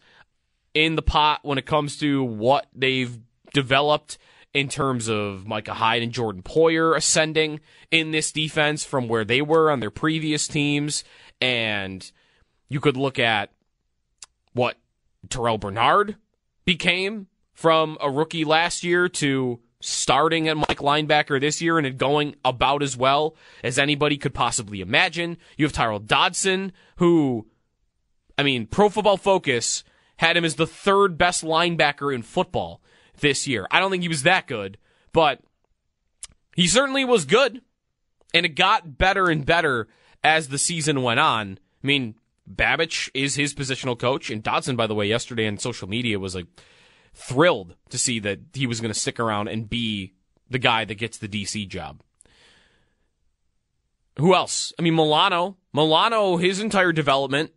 in 0.73 0.97
the 0.97 1.03
pot 1.03 1.41
when 1.43 1.59
it 1.59 1.67
comes 1.67 1.99
to 1.99 2.25
what 2.25 2.67
they've 2.75 3.19
developed 3.53 4.17
in 4.55 4.69
terms 4.69 5.09
of 5.09 5.47
Micah 5.47 5.75
Hyde 5.75 6.03
and 6.03 6.13
Jordan 6.13 6.43
Poyer 6.43 6.97
ascending 6.97 7.61
in 7.91 8.13
this 8.13 8.33
defense 8.33 8.83
from 8.83 9.09
where 9.09 9.27
they 9.27 9.43
were 9.43 9.71
on 9.71 9.81
their 9.81 9.91
previous 9.91 10.49
teams. 10.49 11.05
And 11.43 12.11
you 12.71 12.81
could 12.81 12.97
look 12.97 13.19
at 13.19 13.51
what 14.55 14.79
Terrel 15.29 15.61
Bernard 15.61 16.17
became 16.65 17.27
from 17.53 17.99
a 18.01 18.11
rookie 18.11 18.45
last 18.45 18.85
year 18.85 19.09
to 19.09 19.61
starting 19.85 20.49
at 20.49 20.57
Mike 20.57 20.79
linebacker 20.79 21.39
this 21.39 21.61
year 21.61 21.77
and 21.77 21.87
it 21.87 21.99
going 21.99 22.35
about 22.45 22.83
as 22.83 22.97
well 22.97 23.37
as 23.63 23.79
anybody 23.79 24.17
could 24.17 24.33
possibly 24.33 24.81
imagine. 24.81 25.37
You 25.59 25.67
have 25.67 25.73
Tyrel 25.73 25.99
Dodson, 25.99 26.73
who, 26.97 27.47
I 28.39 28.43
mean, 28.43 28.67
Pro 28.67 28.89
Football 28.89 29.19
Focus 29.19 29.85
had 30.17 30.37
him 30.37 30.45
as 30.45 30.55
the 30.55 30.67
third 30.67 31.19
best 31.19 31.45
linebacker 31.45 32.15
in 32.15 32.23
football 32.23 32.81
this 33.21 33.47
year. 33.47 33.67
I 33.71 33.79
don't 33.79 33.91
think 33.91 34.03
he 34.03 34.09
was 34.09 34.23
that 34.23 34.47
good, 34.47 34.79
but 35.13 35.41
he 36.57 36.67
certainly 36.67 37.05
was 37.05 37.27
good. 37.27 37.61
And 38.33 38.47
it 38.47 38.57
got 38.57 38.99
better 38.99 39.29
and 39.29 39.45
better 39.45 39.87
as 40.25 40.49
the 40.49 40.59
season 40.59 41.03
went 41.03 41.21
on. 41.21 41.59
I 41.83 41.87
mean, 41.87 42.15
Babich 42.51 43.11
is 43.15 43.37
his 43.37 43.55
positional 43.55 43.99
coach, 43.99 44.31
and 44.31 44.43
Dodson, 44.43 44.77
by 44.77 44.87
the 44.87 44.95
way, 44.95 45.07
yesterday 45.07 45.47
on 45.47 45.59
social 45.59 45.89
media 45.89 46.19
was 46.19 46.35
like 46.35 46.47
thrilled 47.15 47.77
to 47.89 47.99
see 47.99 48.19
that 48.21 48.41
he 48.53 48.67
was 48.67 48.81
going 48.81 48.93
to 48.93 48.99
stick 48.99 49.19
around 49.19 49.49
and 49.49 49.71
be 49.71 50.15
the 50.51 50.59
guy 50.59 50.85
that 50.85 50.97
gets 50.97 51.19
the 51.19 51.29
DC 51.29 51.67
job. 51.69 52.03
Who 54.19 54.35
else? 54.35 54.73
I 54.79 54.83
mean, 54.83 54.95
Milano. 54.95 55.57
Milano, 55.73 56.37
his 56.37 56.61
entire 56.61 56.93
development 56.93 57.53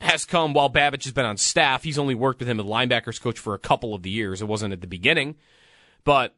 has 0.00 0.24
come 0.24 0.52
while 0.52 0.70
Babich 0.70 1.04
has 1.04 1.12
been 1.12 1.24
on 1.24 1.36
staff. 1.36 1.82
He's 1.82 1.98
only 1.98 2.14
worked 2.14 2.40
with 2.40 2.48
him 2.48 2.60
as 2.60 2.66
linebackers 2.66 3.20
coach 3.20 3.38
for 3.38 3.54
a 3.54 3.58
couple 3.58 3.94
of 3.94 4.02
the 4.02 4.10
years. 4.10 4.42
It 4.42 4.46
wasn't 4.46 4.72
at 4.72 4.80
the 4.80 4.86
beginning. 4.86 5.36
But 6.04 6.36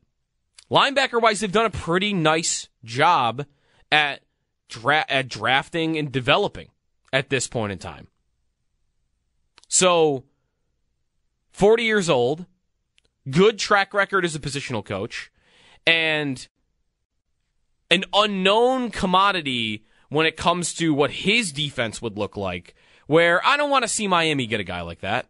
linebacker 0.71 1.21
wise, 1.21 1.40
they've 1.40 1.52
done 1.52 1.66
a 1.66 1.71
pretty 1.71 2.14
nice 2.14 2.68
job 2.85 3.45
at, 3.90 4.23
dra- 4.68 5.04
at 5.09 5.28
drafting 5.28 5.99
and 5.99 6.11
developing 6.11 6.68
at 7.12 7.28
this 7.28 7.49
point 7.49 7.73
in 7.73 7.78
time. 7.78 8.09
So, 9.68 10.25
40 11.58 11.82
years 11.82 12.08
old, 12.08 12.46
good 13.28 13.58
track 13.58 13.92
record 13.92 14.24
as 14.24 14.36
a 14.36 14.38
positional 14.38 14.84
coach, 14.84 15.32
and 15.84 16.46
an 17.90 18.04
unknown 18.14 18.92
commodity 18.92 19.84
when 20.08 20.24
it 20.24 20.36
comes 20.36 20.72
to 20.74 20.94
what 20.94 21.10
his 21.10 21.50
defense 21.50 22.00
would 22.00 22.16
look 22.16 22.36
like. 22.36 22.76
Where 23.08 23.44
I 23.44 23.56
don't 23.56 23.70
want 23.70 23.82
to 23.82 23.88
see 23.88 24.06
Miami 24.06 24.46
get 24.46 24.60
a 24.60 24.64
guy 24.64 24.82
like 24.82 25.00
that. 25.00 25.26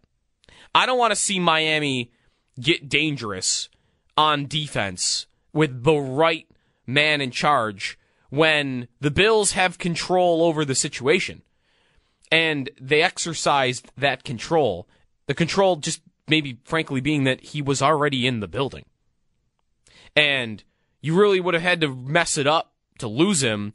I 0.75 0.85
don't 0.85 0.99
want 0.99 1.12
to 1.12 1.16
see 1.16 1.40
Miami 1.40 2.12
get 2.61 2.90
dangerous 2.90 3.70
on 4.14 4.49
defense 4.49 5.28
with 5.54 5.82
the 5.82 5.94
right 5.94 6.47
man 6.87 7.23
in 7.23 7.30
charge 7.30 7.99
when 8.28 8.88
the 9.00 9.11
Bills 9.11 9.52
have 9.52 9.78
control 9.78 10.42
over 10.42 10.66
the 10.66 10.75
situation. 10.75 11.40
And 12.30 12.68
they 12.78 13.00
exercised 13.00 13.90
that 13.97 14.25
control. 14.25 14.87
The 15.26 15.35
control 15.35 15.76
just 15.76 16.02
maybe 16.28 16.58
frankly 16.64 17.00
being 17.00 17.25
that 17.25 17.42
he 17.42 17.62
was 17.62 17.82
already 17.82 18.26
in 18.26 18.40
the 18.40 18.49
building. 18.49 18.85
And 20.16 20.62
you 21.00 21.14
really 21.14 21.40
would 21.40 21.54
have 21.54 21.62
had 21.62 21.80
to 21.82 21.94
mess 21.94 22.38
it 22.38 22.47
up 22.47 22.73
to 22.99 23.08
lose 23.08 23.42
him, 23.42 23.75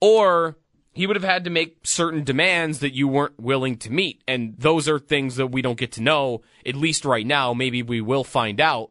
or 0.00 0.56
he 0.92 1.06
would 1.06 1.16
have 1.16 1.24
had 1.24 1.44
to 1.44 1.50
make 1.50 1.78
certain 1.84 2.24
demands 2.24 2.80
that 2.80 2.94
you 2.94 3.06
weren't 3.06 3.38
willing 3.38 3.76
to 3.78 3.90
meet. 3.90 4.22
And 4.26 4.56
those 4.58 4.88
are 4.88 4.98
things 4.98 5.36
that 5.36 5.48
we 5.48 5.62
don't 5.62 5.78
get 5.78 5.92
to 5.92 6.02
know, 6.02 6.42
at 6.64 6.74
least 6.74 7.04
right 7.04 7.26
now. 7.26 7.54
Maybe 7.54 7.82
we 7.82 8.00
will 8.00 8.24
find 8.24 8.60
out. 8.60 8.90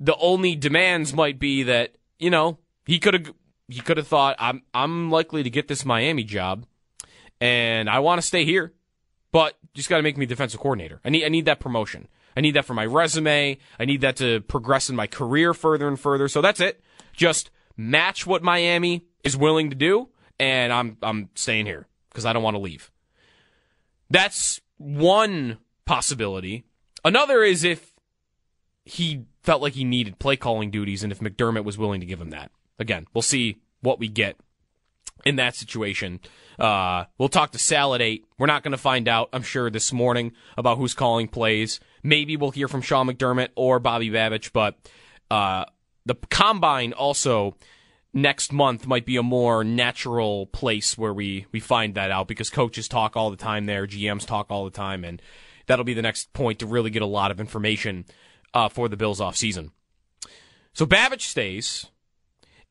The 0.00 0.16
only 0.16 0.56
demands 0.56 1.12
might 1.12 1.38
be 1.38 1.62
that, 1.64 1.96
you 2.18 2.30
know, 2.30 2.58
he 2.86 2.98
could 2.98 3.14
have 3.14 3.34
he 3.68 3.80
could 3.80 3.96
have 3.96 4.08
thought, 4.08 4.36
I'm 4.38 4.62
I'm 4.74 5.10
likely 5.10 5.42
to 5.42 5.50
get 5.50 5.68
this 5.68 5.84
Miami 5.84 6.24
job 6.24 6.66
and 7.42 7.90
I 7.90 7.98
want 7.98 8.20
to 8.20 8.26
stay 8.26 8.44
here. 8.44 8.72
But 9.32 9.56
just 9.74 9.88
got 9.88 9.96
to 9.96 10.02
make 10.02 10.18
me 10.18 10.26
defensive 10.26 10.60
coordinator. 10.60 11.00
I 11.04 11.10
need 11.10 11.24
I 11.24 11.28
need 11.28 11.46
that 11.46 11.58
promotion. 11.58 12.08
I 12.36 12.40
need 12.40 12.52
that 12.52 12.64
for 12.64 12.74
my 12.74 12.86
resume. 12.86 13.58
I 13.78 13.84
need 13.84 14.02
that 14.02 14.16
to 14.16 14.40
progress 14.42 14.88
in 14.88 14.96
my 14.96 15.06
career 15.06 15.54
further 15.54 15.88
and 15.88 15.98
further. 15.98 16.28
So 16.28 16.40
that's 16.40 16.60
it. 16.60 16.82
Just 17.12 17.50
match 17.76 18.26
what 18.26 18.42
Miami 18.42 19.06
is 19.24 19.36
willing 19.36 19.70
to 19.70 19.76
do, 19.76 20.08
and 20.38 20.72
I'm 20.72 20.96
I'm 21.02 21.30
staying 21.34 21.66
here 21.66 21.86
because 22.10 22.26
I 22.26 22.32
don't 22.32 22.42
want 22.42 22.54
to 22.54 22.62
leave. 22.62 22.90
That's 24.10 24.60
one 24.76 25.58
possibility. 25.86 26.64
Another 27.04 27.42
is 27.42 27.64
if 27.64 27.92
he 28.84 29.24
felt 29.42 29.62
like 29.62 29.72
he 29.72 29.84
needed 29.84 30.18
play 30.18 30.36
calling 30.36 30.70
duties, 30.70 31.02
and 31.02 31.10
if 31.10 31.20
McDermott 31.20 31.64
was 31.64 31.78
willing 31.78 32.00
to 32.00 32.06
give 32.06 32.20
him 32.20 32.30
that. 32.30 32.50
Again, 32.78 33.06
we'll 33.14 33.22
see 33.22 33.58
what 33.80 33.98
we 33.98 34.08
get 34.08 34.36
in 35.24 35.36
that 35.36 35.54
situation. 35.54 36.20
Uh, 36.58 37.04
we'll 37.18 37.28
talk 37.28 37.52
to 37.52 37.58
Sal 37.58 37.94
at 37.94 38.02
8. 38.02 38.26
We're 38.38 38.46
not 38.46 38.62
going 38.62 38.72
to 38.72 38.78
find 38.78 39.08
out, 39.08 39.28
I'm 39.32 39.42
sure, 39.42 39.70
this 39.70 39.92
morning 39.92 40.32
about 40.56 40.78
who's 40.78 40.94
calling 40.94 41.28
plays. 41.28 41.80
Maybe 42.02 42.36
we'll 42.36 42.50
hear 42.50 42.68
from 42.68 42.82
Sean 42.82 43.08
McDermott 43.08 43.48
or 43.56 43.78
Bobby 43.78 44.10
Babich, 44.10 44.52
but 44.52 44.76
uh, 45.30 45.64
the 46.04 46.14
combine 46.30 46.92
also 46.92 47.56
next 48.12 48.52
month 48.52 48.86
might 48.86 49.06
be 49.06 49.16
a 49.16 49.22
more 49.22 49.64
natural 49.64 50.46
place 50.46 50.98
where 50.98 51.14
we, 51.14 51.46
we 51.52 51.60
find 51.60 51.94
that 51.94 52.10
out 52.10 52.28
because 52.28 52.50
coaches 52.50 52.88
talk 52.88 53.16
all 53.16 53.30
the 53.30 53.36
time 53.36 53.66
there, 53.66 53.86
GMs 53.86 54.26
talk 54.26 54.50
all 54.50 54.64
the 54.64 54.70
time, 54.70 55.04
and 55.04 55.22
that'll 55.66 55.84
be 55.84 55.94
the 55.94 56.02
next 56.02 56.32
point 56.32 56.58
to 56.58 56.66
really 56.66 56.90
get 56.90 57.02
a 57.02 57.06
lot 57.06 57.30
of 57.30 57.40
information 57.40 58.04
uh, 58.52 58.68
for 58.68 58.88
the 58.88 58.96
Bills 58.96 59.20
off 59.20 59.36
season. 59.36 59.70
So 60.74 60.86
Babich 60.86 61.22
stays, 61.22 61.86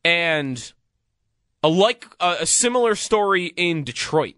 and 0.04 0.72
a 1.62 1.68
like 1.68 2.06
a, 2.20 2.38
a 2.40 2.46
similar 2.46 2.94
story 2.94 3.46
in 3.46 3.84
Detroit 3.84 4.34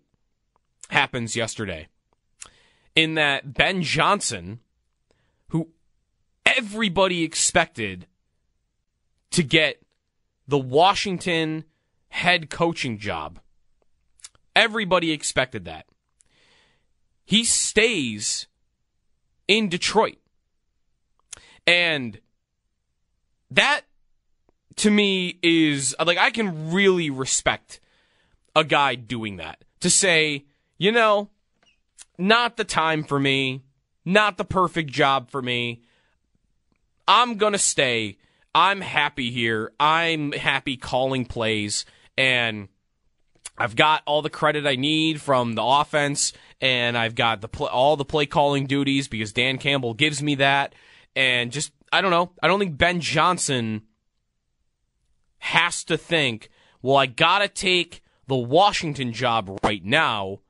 happens 0.88 1.36
yesterday. 1.36 1.88
In 2.94 3.14
that 3.14 3.54
Ben 3.54 3.82
Johnson, 3.82 4.60
who 5.48 5.70
everybody 6.46 7.24
expected 7.24 8.06
to 9.30 9.42
get 9.42 9.82
the 10.46 10.58
Washington 10.58 11.64
head 12.08 12.50
coaching 12.50 12.98
job. 12.98 13.40
Everybody 14.54 15.10
expected 15.10 15.64
that. 15.64 15.86
He 17.24 17.42
stays 17.42 18.46
in 19.48 19.68
Detroit. 19.68 20.18
And 21.66 22.20
that 23.50 23.82
to 24.76 24.90
me 24.90 25.38
is 25.42 25.94
like 26.04 26.18
I 26.18 26.30
can 26.30 26.72
really 26.72 27.10
respect 27.10 27.80
a 28.56 28.64
guy 28.64 28.94
doing 28.94 29.36
that. 29.36 29.64
To 29.80 29.90
say, 29.90 30.46
you 30.78 30.92
know, 30.92 31.30
not 32.18 32.56
the 32.56 32.64
time 32.64 33.04
for 33.04 33.18
me, 33.20 33.62
not 34.04 34.36
the 34.36 34.44
perfect 34.44 34.90
job 34.90 35.30
for 35.30 35.42
me. 35.42 35.82
I'm 37.06 37.36
going 37.36 37.52
to 37.52 37.58
stay. 37.58 38.16
I'm 38.54 38.80
happy 38.80 39.30
here. 39.30 39.72
I'm 39.78 40.32
happy 40.32 40.76
calling 40.76 41.26
plays 41.26 41.84
and 42.16 42.68
I've 43.58 43.76
got 43.76 44.02
all 44.06 44.22
the 44.22 44.30
credit 44.30 44.66
I 44.66 44.76
need 44.76 45.20
from 45.20 45.54
the 45.54 45.62
offense 45.62 46.32
and 46.60 46.96
I've 46.96 47.14
got 47.14 47.40
the 47.40 47.48
all 47.66 47.96
the 47.96 48.04
play 48.04 48.26
calling 48.26 48.66
duties 48.66 49.08
because 49.08 49.32
Dan 49.32 49.58
Campbell 49.58 49.94
gives 49.94 50.22
me 50.22 50.36
that 50.36 50.74
and 51.14 51.52
just 51.52 51.72
I 51.92 52.00
don't 52.00 52.10
know. 52.10 52.32
I 52.42 52.48
don't 52.48 52.58
think 52.58 52.78
Ben 52.78 53.00
Johnson 53.00 53.82
has 55.44 55.84
to 55.84 55.98
think, 55.98 56.48
well, 56.80 56.96
I 56.96 57.04
got 57.04 57.40
to 57.40 57.48
take 57.48 58.02
the 58.26 58.34
Washington 58.34 59.12
job 59.12 59.58
right 59.62 59.84
now 59.84 60.40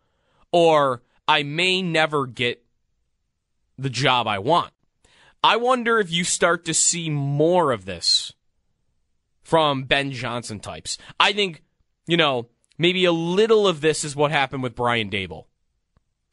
or 0.53 1.03
I 1.27 1.43
may 1.43 1.83
never 1.83 2.27
get 2.29 2.65
the 3.77 3.91
job 3.91 4.29
I 4.29 4.39
want. 4.39 4.73
I 5.43 5.57
wonder 5.57 5.99
if 5.99 6.13
you 6.13 6.23
start 6.23 6.65
to 6.67 6.75
see 6.75 7.11
more 7.11 7.73
of 7.73 7.87
this 7.87 8.35
from 9.43 9.83
Ben 9.83 10.13
Johnson 10.13 10.61
types. 10.61 10.97
I 11.19 11.33
think, 11.33 11.65
you 12.07 12.17
know, 12.17 12.47
maybe 12.79 13.05
a 13.05 13.13
little 13.13 13.67
of 13.67 13.81
this 13.81 14.05
is 14.05 14.15
what 14.15 14.31
happened 14.31 14.63
with 14.63 14.77
Brian 14.77 15.11
Daboll. 15.11 15.47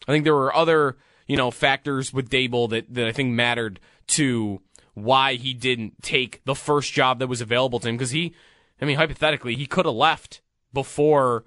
I 0.08 0.12
think 0.12 0.24
there 0.24 0.36
were 0.36 0.56
other, 0.56 0.98
you 1.26 1.36
know, 1.36 1.50
factors 1.50 2.14
with 2.14 2.30
Daboll 2.30 2.70
that, 2.70 2.94
that 2.94 3.08
I 3.08 3.12
think 3.12 3.34
mattered 3.34 3.80
to 4.10 4.62
why 4.94 5.34
he 5.34 5.56
didn't 5.56 6.04
take 6.04 6.44
the 6.46 6.54
first 6.56 6.94
job 6.94 7.18
that 7.20 7.28
was 7.28 7.42
available 7.42 7.80
to 7.80 7.90
him. 7.90 7.98
Because 7.98 8.12
he, 8.12 8.36
I 8.82 8.86
mean, 8.86 8.98
hypothetically, 8.98 9.56
he 9.56 9.66
could 9.66 9.86
have 9.86 9.96
left 9.96 10.42
before 10.74 11.46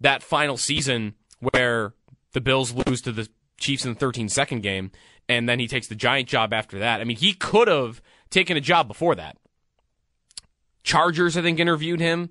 that 0.00 0.22
final 0.22 0.56
season 0.56 1.14
where 1.38 1.94
the 2.32 2.40
Bills 2.40 2.72
lose 2.72 3.00
to 3.02 3.12
the 3.12 3.28
Chiefs 3.58 3.84
in 3.84 3.94
the 3.94 3.98
13 3.98 4.28
second 4.28 4.62
game 4.62 4.90
and 5.28 5.48
then 5.48 5.58
he 5.58 5.66
takes 5.66 5.88
the 5.88 5.94
Giant 5.94 6.28
job 6.28 6.52
after 6.52 6.78
that. 6.78 7.00
I 7.00 7.04
mean, 7.04 7.16
he 7.16 7.32
could 7.32 7.68
have 7.68 8.02
taken 8.30 8.56
a 8.56 8.60
job 8.60 8.88
before 8.88 9.14
that. 9.14 9.36
Chargers, 10.82 11.36
I 11.36 11.42
think, 11.42 11.58
interviewed 11.58 12.00
him 12.00 12.30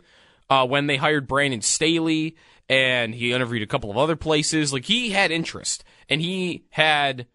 uh, 0.50 0.65
when 0.67 0.88
they 0.88 0.97
hired 0.97 1.27
Brandon 1.27 1.62
Staley, 1.62 2.35
and 2.69 3.15
he 3.15 3.33
interviewed 3.33 3.63
a 3.63 3.67
couple 3.67 3.89
of 3.89 3.97
other 3.97 4.15
places. 4.15 4.71
Like 4.71 4.85
he 4.85 5.09
had 5.09 5.31
interest, 5.31 5.83
and 6.07 6.21
he 6.21 6.65
had, 6.69 7.25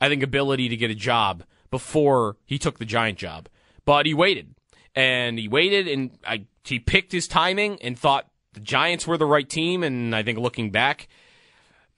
I 0.00 0.08
think, 0.08 0.22
ability 0.22 0.68
to 0.68 0.76
get 0.76 0.90
a 0.90 0.94
job 0.94 1.44
before 1.70 2.36
he 2.46 2.58
took 2.58 2.78
the 2.78 2.84
Giant 2.84 3.18
job. 3.18 3.48
But 3.84 4.06
he 4.06 4.14
waited, 4.14 4.54
and 4.98 5.38
he 5.38 5.46
waited, 5.46 5.86
and 5.86 6.18
I, 6.26 6.46
he 6.64 6.80
picked 6.80 7.12
his 7.12 7.28
timing 7.28 7.80
and 7.82 7.96
thought 7.96 8.26
the 8.54 8.58
Giants 8.58 9.06
were 9.06 9.16
the 9.16 9.26
right 9.26 9.48
team. 9.48 9.84
And 9.84 10.12
I 10.12 10.24
think 10.24 10.40
looking 10.40 10.72
back, 10.72 11.06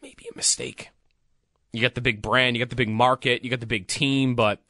maybe 0.03 0.27
a 0.31 0.37
mistake. 0.37 0.91
You 1.73 1.81
got 1.81 1.95
the 1.95 2.03
big 2.03 2.21
brand, 2.21 2.57
you 2.57 2.63
got 2.63 2.69
the 2.69 2.77
big 2.77 2.91
market, 2.91 3.43
you 3.43 3.49
got 3.49 3.61
the 3.61 3.67
big 3.67 3.87
team, 3.87 4.35
but 4.35 4.61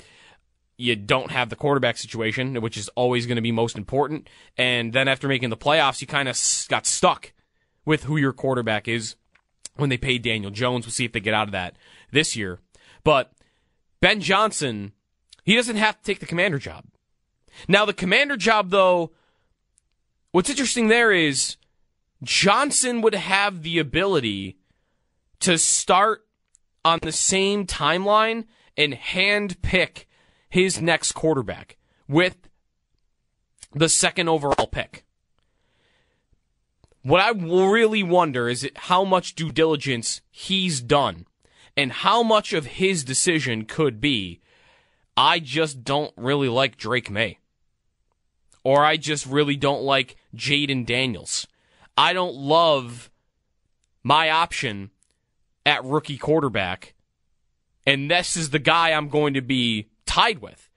you 0.76 0.94
don't 0.94 1.32
have 1.32 1.50
the 1.50 1.56
quarterback 1.56 1.96
situation, 1.96 2.60
which 2.60 2.76
is 2.76 2.88
always 2.90 3.26
going 3.26 3.34
to 3.34 3.42
be 3.42 3.50
most 3.50 3.76
important. 3.76 4.28
And 4.56 4.92
then 4.92 5.08
after 5.08 5.26
making 5.26 5.50
the 5.50 5.56
playoffs, 5.56 6.00
you 6.00 6.06
kind 6.06 6.28
of 6.28 6.38
got 6.68 6.86
stuck 6.86 7.32
with 7.84 8.04
who 8.04 8.16
your 8.16 8.32
quarterback 8.32 8.86
is 8.86 9.16
when 9.74 9.90
they 9.90 9.98
paid 9.98 10.22
Daniel 10.22 10.52
Jones. 10.52 10.86
We'll 10.86 10.92
see 10.92 11.04
if 11.04 11.10
they 11.10 11.18
get 11.18 11.34
out 11.34 11.48
of 11.48 11.52
that 11.52 11.74
this 12.12 12.36
year. 12.36 12.60
But 13.02 13.32
Ben 14.00 14.20
Johnson, 14.20 14.92
he 15.42 15.56
doesn't 15.56 15.76
have 15.76 15.96
to 15.96 16.04
take 16.04 16.20
the 16.20 16.26
commander 16.26 16.60
job. 16.60 16.84
Now, 17.68 17.84
the 17.84 17.92
commander 17.92 18.36
job, 18.36 18.70
though, 18.70 19.12
what's 20.32 20.50
interesting 20.50 20.88
there 20.88 21.12
is 21.12 21.56
Johnson 22.22 23.00
would 23.00 23.14
have 23.14 23.62
the 23.62 23.78
ability 23.78 24.58
to 25.40 25.58
start 25.58 26.26
on 26.84 26.98
the 27.02 27.12
same 27.12 27.66
timeline 27.66 28.44
and 28.76 28.94
hand 28.94 29.60
pick 29.62 30.08
his 30.48 30.80
next 30.80 31.12
quarterback 31.12 31.76
with 32.08 32.48
the 33.72 33.88
second 33.88 34.28
overall 34.28 34.66
pick. 34.66 35.04
What 37.02 37.22
I 37.22 37.30
really 37.30 38.02
wonder 38.02 38.48
is 38.48 38.68
how 38.76 39.04
much 39.04 39.34
due 39.34 39.52
diligence 39.52 40.20
he's 40.30 40.80
done 40.80 41.26
and 41.76 41.92
how 41.92 42.22
much 42.22 42.52
of 42.52 42.66
his 42.66 43.04
decision 43.04 43.64
could 43.64 44.00
be 44.00 44.39
I 45.20 45.38
just 45.38 45.84
don't 45.84 46.14
really 46.16 46.48
like 46.48 46.78
Drake 46.78 47.10
Maye. 47.10 47.36
Or 48.64 48.86
I 48.86 48.96
just 48.96 49.26
really 49.26 49.54
don't 49.54 49.82
like 49.82 50.16
Jayden 50.34 50.86
Daniels. 50.86 51.46
I 51.94 52.14
don't 52.14 52.34
love 52.34 53.10
my 54.02 54.30
option 54.30 54.90
at 55.66 55.84
rookie 55.84 56.16
quarterback, 56.16 56.94
and 57.84 58.10
this 58.10 58.34
is 58.34 58.48
the 58.48 58.58
guy 58.58 58.92
I'm 58.92 59.10
going 59.10 59.34
to 59.34 59.42
be 59.42 59.90
tied 60.06 60.38
with. 60.38 60.70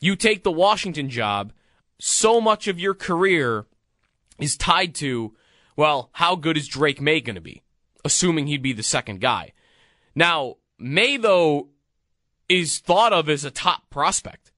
You 0.00 0.16
take 0.16 0.42
the 0.42 0.50
Washington 0.50 1.10
job, 1.10 1.52
so 2.00 2.40
much 2.40 2.68
of 2.68 2.80
your 2.80 2.94
career 2.94 3.66
is 4.38 4.56
tied 4.56 4.94
to, 4.96 5.36
well, 5.76 6.08
how 6.12 6.34
good 6.34 6.56
is 6.56 6.66
Drake 6.66 7.02
Maye 7.02 7.20
going 7.20 7.34
to 7.34 7.42
be? 7.42 7.62
Assuming 8.06 8.46
he'd 8.46 8.62
be 8.62 8.72
the 8.72 8.82
second 8.82 9.20
guy. 9.20 9.52
Now, 10.14 10.56
Maye, 10.78 11.18
though, 11.18 11.68
is 12.52 12.78
thought 12.78 13.12
of 13.12 13.28
as 13.30 13.44
a 13.44 13.50
top 13.50 13.88
prospect. 13.88 14.52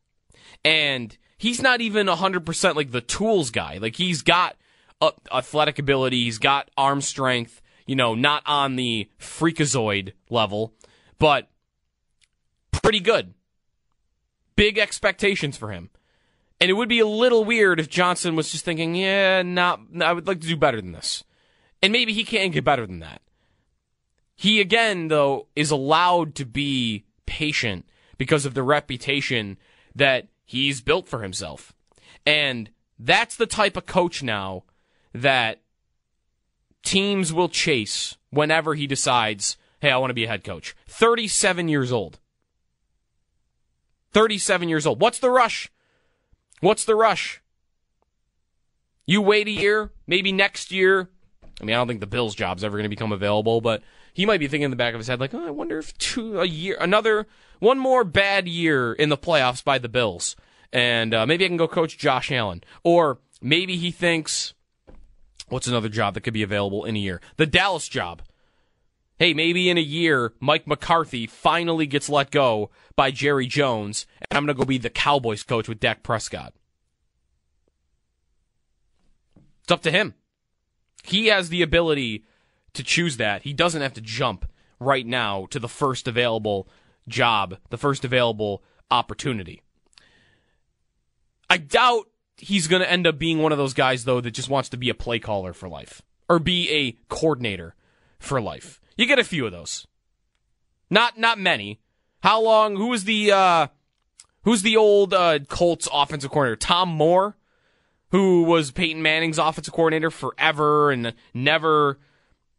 And 0.65 1.17
he's 1.39 1.63
not 1.63 1.81
even 1.81 2.09
100% 2.09 2.75
like 2.75 2.91
the 2.91 3.01
tools 3.01 3.51
guy. 3.51 3.79
Like, 3.79 3.97
he's 3.97 4.23
got 4.23 4.57
athletic 5.33 5.79
ability, 5.79 6.25
he's 6.25 6.39
got 6.39 6.71
arm 6.77 7.01
strength, 7.01 7.61
you 7.87 7.95
know, 7.95 8.15
not 8.15 8.43
on 8.47 8.77
the 8.77 9.09
freakazoid 9.21 10.13
level, 10.31 10.73
but 11.19 11.51
pretty 12.73 13.01
good. 13.01 13.35
Big 14.57 14.79
expectations 14.79 15.57
for 15.57 15.71
him. 15.71 15.91
And 16.61 16.71
it 16.71 16.75
would 16.75 16.89
be 16.89 17.01
a 17.01 17.07
little 17.07 17.45
weird 17.45 17.79
if 17.79 17.89
Johnson 17.89 18.37
was 18.37 18.51
just 18.51 18.65
thinking, 18.65 18.95
yeah, 18.95 19.43
not, 19.43 19.81
I 20.01 20.13
would 20.13 20.27
like 20.27 20.41
to 20.41 20.47
do 20.49 20.57
better 20.57 20.81
than 20.81 20.93
this. 20.93 21.23
And 21.83 21.93
maybe 21.93 22.13
he 22.13 22.25
can 22.25 22.51
get 22.51 22.65
better 22.65 22.87
than 22.87 23.01
that. 23.01 23.21
He, 24.35 24.61
again, 24.61 25.09
though, 25.09 25.49
is 25.55 25.71
allowed 25.71 26.35
to 26.37 26.47
be 26.47 27.05
patient 27.27 27.87
because 28.19 28.47
of 28.47 28.55
the 28.55 28.63
reputation 28.63 29.59
that 29.95 30.29
he's 30.45 30.81
built 30.81 31.09
for 31.09 31.23
himself. 31.23 31.75
And 32.27 32.71
that's 32.99 33.37
the 33.37 33.47
type 33.47 33.77
of 33.77 33.87
coach 33.87 34.23
now 34.23 34.65
that 35.13 35.61
teams 36.83 37.33
will 37.33 37.49
chase 37.49 38.17
whenever 38.31 38.75
he 38.75 38.87
decides, 38.87 39.57
hey, 39.81 39.91
I 39.91 39.97
want 39.97 40.11
to 40.11 40.15
be 40.15 40.25
a 40.25 40.29
head 40.29 40.45
coach. 40.45 40.77
37 40.89 41.69
years 41.69 41.93
old. 41.93 42.19
37 44.13 44.69
years 44.69 44.87
old. 44.87 45.01
What's 45.01 45.19
the 45.19 45.31
rush? 45.31 45.71
What's 46.61 46.85
the 46.85 46.95
rush? 46.95 47.43
You 49.07 49.21
wait 49.21 49.49
a 49.49 49.51
year, 49.51 49.91
maybe 50.07 50.33
next 50.33 50.71
year. 50.71 51.11
I 51.61 51.65
mean, 51.65 51.75
I 51.75 51.79
don't 51.79 51.89
think 51.89 52.01
the 52.01 52.07
Bills' 52.07 52.35
job's 52.35 52.65
ever 52.65 52.77
going 52.77 52.85
to 52.85 52.89
become 52.89 53.13
available, 53.13 53.61
but 53.61 53.83
he 54.15 54.25
might 54.25 54.41
be 54.41 54.49
thinking 54.49 54.65
in 54.65 54.71
the 54.71 54.77
back 54.77 54.95
of 54.95 55.01
his 55.01 55.09
head, 55.09 55.21
like, 55.21 55.35
oh, 55.35 55.47
I 55.47 55.51
wonder 55.51 55.79
if 55.79 55.97
two 55.99 56.41
a 56.41 56.47
year, 56.47 56.79
another 56.81 57.27
one 57.59 57.79
more 57.79 58.05
bad 58.05 58.49
year 58.49 58.93
in 58.93 59.11
the 59.11 59.19
playoffs 59.19 59.63
by 59.63 59.79
the 59.79 59.89
Bills, 59.89 60.37
and 60.73 61.13
uh, 61.13 61.27
maybe 61.27 61.45
I 61.45 61.49
can 61.49 61.57
go 61.57 61.69
coach 61.69 61.99
Josh 61.99 62.33
Allen, 62.33 62.65
or 62.83 63.19
maybe 63.43 63.77
he 63.77 63.91
thinks, 63.91 64.55
What's 65.49 65.67
another 65.67 65.89
job 65.89 66.15
that 66.15 66.23
could 66.23 66.33
be 66.33 66.43
available 66.43 66.85
in 66.85 66.97
a 66.97 66.99
year? 66.99 67.21
The 67.37 67.47
Dallas 67.47 67.89
job. 67.89 68.23
Hey, 69.19 69.35
maybe 69.35 69.69
in 69.69 69.79
a 69.79 69.83
year, 69.83 70.33
Mike 70.41 70.67
McCarthy 70.67 71.27
finally 71.27 71.87
gets 71.87 72.09
let 72.09 72.31
go 72.31 72.71
by 72.97 73.11
Jerry 73.11 73.47
Jones, 73.47 74.07
and 74.29 74.37
I'm 74.37 74.47
going 74.47 74.57
to 74.57 74.61
go 74.61 74.67
be 74.67 74.79
the 74.79 74.91
Cowboys 74.91 75.43
coach 75.43 75.69
with 75.69 75.81
Dak 75.81 76.03
Prescott. 76.03 76.55
It's 79.63 79.73
up 79.73 79.83
to 79.83 79.91
him. 79.91 80.15
He 81.05 81.27
has 81.27 81.49
the 81.49 81.63
ability 81.63 82.25
to 82.75 82.83
choose 82.83 83.17
that. 83.17 83.43
He 83.43 83.53
doesn't 83.53 83.83
have 83.83 83.95
to 83.95 84.01
jump 84.01 84.47
right 84.79 85.07
now 85.07 85.47
to 85.51 85.59
the 85.59 85.69
first 85.69 86.07
available 86.07 86.69
job, 87.09 87.57
the 87.71 87.79
first 87.79 88.05
available 88.05 88.63
opportunity. 88.91 89.63
I 91.49 91.59
doubt 91.59 92.09
he's 92.37 92.69
going 92.69 92.83
to 92.83 92.91
end 92.91 93.07
up 93.07 93.19
being 93.19 93.39
one 93.39 93.53
of 93.53 93.59
those 93.59 93.75
guys, 93.75 94.05
though, 94.05 94.21
that 94.21 94.33
just 94.33 94.49
wants 94.49 94.69
to 94.71 94.77
be 94.77 94.91
a 94.91 94.95
play 94.95 95.19
caller 95.19 95.53
for 95.53 95.69
life 95.69 96.03
or 96.29 96.39
be 96.39 96.71
a 96.71 96.93
coordinator 97.13 97.75
for 98.19 98.41
life. 98.41 98.81
You 98.97 99.07
get 99.07 99.19
a 99.19 99.25
few 99.25 99.47
of 99.47 99.53
those. 99.53 99.87
Not 100.91 101.19
not 101.19 101.39
many. 101.39 101.81
How 102.23 102.41
long? 102.41 102.77
Who 102.77 102.89
was 102.89 103.05
the 103.05 103.33
uh, 103.33 103.67
who's 104.43 104.63
the 104.63 104.77
old 104.77 105.13
uh, 105.13 105.41
Colts 105.49 105.89
offensive 105.93 106.31
coordinator? 106.31 106.57
Tom 106.57 106.89
Moore, 106.89 107.37
who 108.11 108.45
was 108.45 108.71
Peyton 108.71 109.03
Manning's 109.03 109.39
offensive 109.39 109.75
coordinator 109.75 110.11
forever 110.11 110.91
and 110.91 111.15
never 111.33 111.99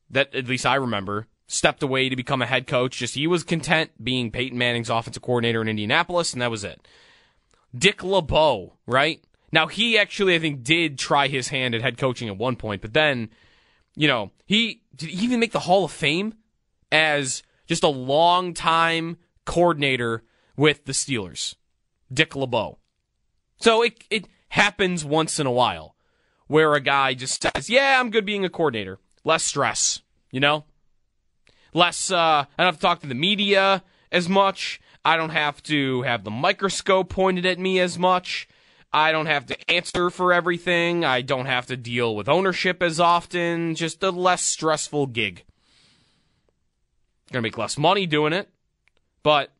that 0.09 0.33
at 0.33 0.47
least 0.47 0.65
I 0.65 0.75
remember 0.75 1.27
stepped 1.47 1.83
away 1.83 2.09
to 2.09 2.15
become 2.15 2.41
a 2.41 2.45
head 2.45 2.67
coach. 2.67 2.97
Just 2.97 3.15
he 3.15 3.27
was 3.27 3.43
content 3.43 3.91
being 4.03 4.31
Peyton 4.31 4.57
Manning's 4.57 4.89
offensive 4.89 5.21
coordinator 5.23 5.61
in 5.61 5.67
Indianapolis, 5.67 6.33
and 6.33 6.41
that 6.41 6.51
was 6.51 6.63
it. 6.63 6.87
Dick 7.77 8.03
LeBeau, 8.03 8.73
right? 8.85 9.21
Now 9.51 9.67
he 9.67 9.97
actually 9.97 10.35
I 10.35 10.39
think 10.39 10.63
did 10.63 10.97
try 10.97 11.27
his 11.27 11.49
hand 11.49 11.75
at 11.75 11.81
head 11.81 11.97
coaching 11.97 12.27
at 12.27 12.37
one 12.37 12.55
point, 12.55 12.81
but 12.81 12.93
then, 12.93 13.29
you 13.95 14.07
know, 14.07 14.31
he 14.45 14.81
did 14.95 15.09
he 15.09 15.23
even 15.23 15.39
make 15.39 15.51
the 15.51 15.59
Hall 15.59 15.85
of 15.85 15.91
Fame 15.91 16.35
as 16.91 17.43
just 17.67 17.83
a 17.83 17.89
long 17.89 18.53
time 18.53 19.17
coordinator 19.45 20.23
with 20.55 20.85
the 20.85 20.93
Steelers. 20.93 21.55
Dick 22.11 22.35
LeBeau. 22.35 22.79
So 23.57 23.81
it 23.81 24.03
it 24.09 24.27
happens 24.49 25.03
once 25.03 25.39
in 25.39 25.47
a 25.47 25.51
while 25.51 25.95
where 26.47 26.73
a 26.73 26.81
guy 26.81 27.13
just 27.13 27.41
says, 27.41 27.69
"Yeah, 27.69 27.99
I'm 27.99 28.11
good 28.11 28.25
being 28.25 28.45
a 28.45 28.49
coordinator. 28.49 28.99
Less 29.25 29.43
stress, 29.43 30.01
you 30.31 30.39
know? 30.39 30.63
Less 31.73 32.09
uh 32.09 32.45
I 32.57 32.57
don't 32.57 32.67
have 32.67 32.75
to 32.75 32.81
talk 32.81 33.01
to 33.01 33.07
the 33.07 33.15
media 33.15 33.83
as 34.11 34.29
much. 34.29 34.79
I 35.03 35.17
don't 35.17 35.31
have 35.31 35.61
to 35.63 36.03
have 36.03 36.23
the 36.23 36.31
microscope 36.31 37.09
pointed 37.09 37.45
at 37.45 37.59
me 37.59 37.79
as 37.79 37.99
much. 37.99 38.47
I 38.93 39.11
don't 39.11 39.25
have 39.25 39.45
to 39.47 39.71
answer 39.71 40.09
for 40.09 40.31
everything. 40.31 41.03
I 41.03 41.21
don't 41.21 41.47
have 41.47 41.65
to 41.65 41.75
deal 41.75 42.15
with 42.15 42.29
ownership 42.29 42.81
as 42.81 42.99
often. 42.99 43.75
Just 43.75 44.01
a 44.03 44.09
less 44.09 44.41
stressful 44.41 45.07
gig. 45.07 45.43
Gonna 47.31 47.41
make 47.41 47.57
less 47.57 47.77
money 47.77 48.05
doing 48.05 48.31
it, 48.31 48.49
but 49.21 49.51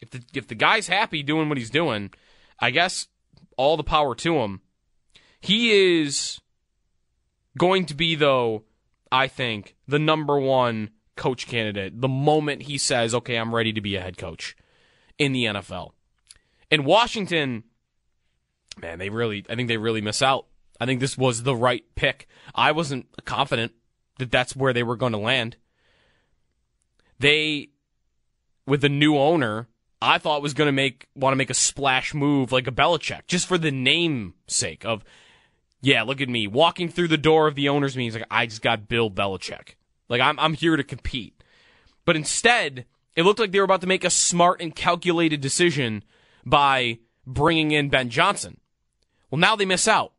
if 0.00 0.10
the 0.10 0.22
if 0.32 0.46
the 0.46 0.54
guy's 0.54 0.86
happy 0.86 1.22
doing 1.22 1.48
what 1.48 1.58
he's 1.58 1.70
doing, 1.70 2.12
I 2.60 2.70
guess 2.70 3.08
all 3.56 3.76
the 3.76 3.84
power 3.84 4.14
to 4.14 4.38
him. 4.38 4.62
He 5.40 6.00
is 6.00 6.40
going 7.58 7.84
to 7.86 7.94
be 7.94 8.14
though, 8.14 8.64
I 9.10 9.28
think, 9.28 9.76
the 9.86 9.98
number 9.98 10.38
one 10.38 10.90
coach 11.16 11.46
candidate 11.48 12.00
the 12.00 12.08
moment 12.08 12.62
he 12.62 12.78
says, 12.78 13.14
"Okay, 13.14 13.36
I'm 13.36 13.54
ready 13.54 13.72
to 13.72 13.80
be 13.80 13.96
a 13.96 14.00
head 14.00 14.16
coach 14.16 14.56
in 15.18 15.32
the 15.32 15.44
NFL." 15.44 15.92
In 16.70 16.84
Washington, 16.84 17.64
man, 18.80 18.98
they 18.98 19.10
really 19.10 19.44
I 19.48 19.54
think 19.54 19.68
they 19.68 19.76
really 19.76 20.00
miss 20.00 20.22
out. 20.22 20.46
I 20.80 20.86
think 20.86 21.00
this 21.00 21.18
was 21.18 21.42
the 21.42 21.56
right 21.56 21.84
pick. 21.96 22.28
I 22.54 22.72
wasn't 22.72 23.06
confident 23.24 23.72
that 24.18 24.30
that's 24.30 24.54
where 24.54 24.72
they 24.72 24.82
were 24.82 24.96
going 24.96 25.12
to 25.12 25.18
land. 25.18 25.56
They 27.18 27.70
with 28.66 28.82
the 28.82 28.88
new 28.88 29.16
owner, 29.16 29.68
I 30.00 30.18
thought 30.18 30.42
was 30.42 30.54
going 30.54 30.68
to 30.68 30.72
make 30.72 31.08
want 31.14 31.32
to 31.32 31.38
make 31.38 31.50
a 31.50 31.54
splash 31.54 32.14
move 32.14 32.52
like 32.52 32.66
a 32.66 32.72
Belichick, 32.72 33.26
just 33.26 33.46
for 33.46 33.58
the 33.58 33.72
name 33.72 34.34
sake 34.46 34.84
of, 34.84 35.02
yeah, 35.80 36.02
look 36.02 36.20
at 36.20 36.28
me 36.28 36.46
walking 36.46 36.88
through 36.88 37.08
the 37.08 37.16
door 37.16 37.46
of 37.46 37.54
the 37.54 37.68
owner's 37.68 37.96
meeting. 37.96 38.20
Like 38.20 38.28
I 38.30 38.46
just 38.46 38.62
got 38.62 38.88
Bill 38.88 39.10
Belichick. 39.10 39.74
Like 40.08 40.20
I'm 40.20 40.38
I'm 40.38 40.54
here 40.54 40.76
to 40.76 40.84
compete, 40.84 41.42
but 42.04 42.16
instead 42.16 42.86
it 43.14 43.24
looked 43.24 43.40
like 43.40 43.52
they 43.52 43.58
were 43.58 43.64
about 43.64 43.80
to 43.82 43.86
make 43.86 44.04
a 44.04 44.10
smart 44.10 44.60
and 44.60 44.74
calculated 44.74 45.40
decision 45.40 46.04
by 46.44 46.98
bringing 47.26 47.70
in 47.72 47.88
Ben 47.88 48.10
Johnson. 48.10 48.58
Well, 49.30 49.38
now 49.38 49.56
they 49.56 49.66
miss 49.66 49.86
out, 49.86 50.12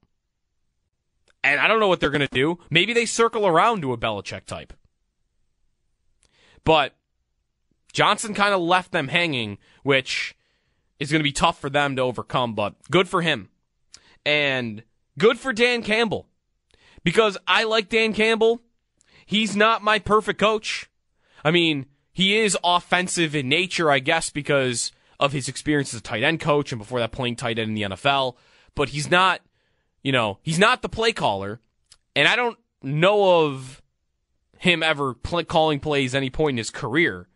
and 1.43 1.60
I 1.60 1.67
don't 1.67 1.80
know 1.80 1.88
what 1.88 2.00
they're 2.00 2.10
going 2.10 2.22
to 2.22 2.28
do. 2.28 2.60
Maybe 2.69 2.93
they 2.93 3.06
circle 3.06 3.48
around 3.48 3.82
to 3.82 3.93
a 3.93 3.98
Belichick 3.98 4.45
type, 4.45 4.74
but 6.63 6.95
Johnson 7.91 8.34
kind 8.34 8.54
of 8.54 8.62
left 8.62 8.91
them 8.91 9.08
hanging, 9.08 9.58
which 9.84 10.36
is 11.00 11.12
going 11.12 11.19
to 11.19 11.24
be 11.24 11.32
tough 11.32 11.60
for 11.60 11.69
them 11.69 11.95
to 11.95 12.02
overcome, 12.02 12.54
but 12.54 12.76
good 12.91 13.08
for 13.08 13.22
him. 13.22 13.50
And 14.26 14.84
good 15.20 15.38
for 15.38 15.54
Dan 15.54 15.84
Campbell. 15.84 16.26
Because 17.04 17.38
I 17.48 17.64
like 17.64 17.90
Dan 17.90 18.14
Campbell. 18.14 18.62
He's 19.26 19.56
not 19.56 19.84
my 19.84 20.00
perfect 20.00 20.40
coach. 20.40 20.90
I 21.46 21.52
mean, 21.52 21.86
he 22.12 22.38
is 22.38 22.58
offensive 22.64 23.36
in 23.36 23.48
nature, 23.48 23.92
I 23.92 24.00
guess, 24.00 24.32
because 24.32 24.92
of 25.20 25.32
his 25.32 25.48
experience 25.48 25.94
as 25.94 26.00
a 26.00 26.04
tight 26.04 26.24
end 26.24 26.40
coach 26.40 26.72
and 26.72 26.80
before 26.80 27.00
that 27.00 27.12
playing 27.12 27.36
tight 27.36 27.60
end 27.60 27.70
in 27.70 27.76
the 27.76 27.96
NFL. 27.96 28.36
But 28.76 28.90
he's 28.90 29.12
not, 29.12 29.42
you 30.02 30.12
know, 30.12 30.40
he's 30.42 30.60
not 30.60 30.82
the 30.82 30.90
play 30.90 31.12
caller. 31.12 31.60
And 32.16 32.28
I 32.28 32.36
don't 32.36 32.58
know 32.82 33.46
of 33.46 33.82
him 34.58 34.84
ever 34.84 35.14
play, 35.14 35.44
calling 35.44 35.80
plays 35.80 36.16
any 36.16 36.30
point 36.30 36.56
in 36.56 36.58
his 36.58 36.72
career. 36.72 37.28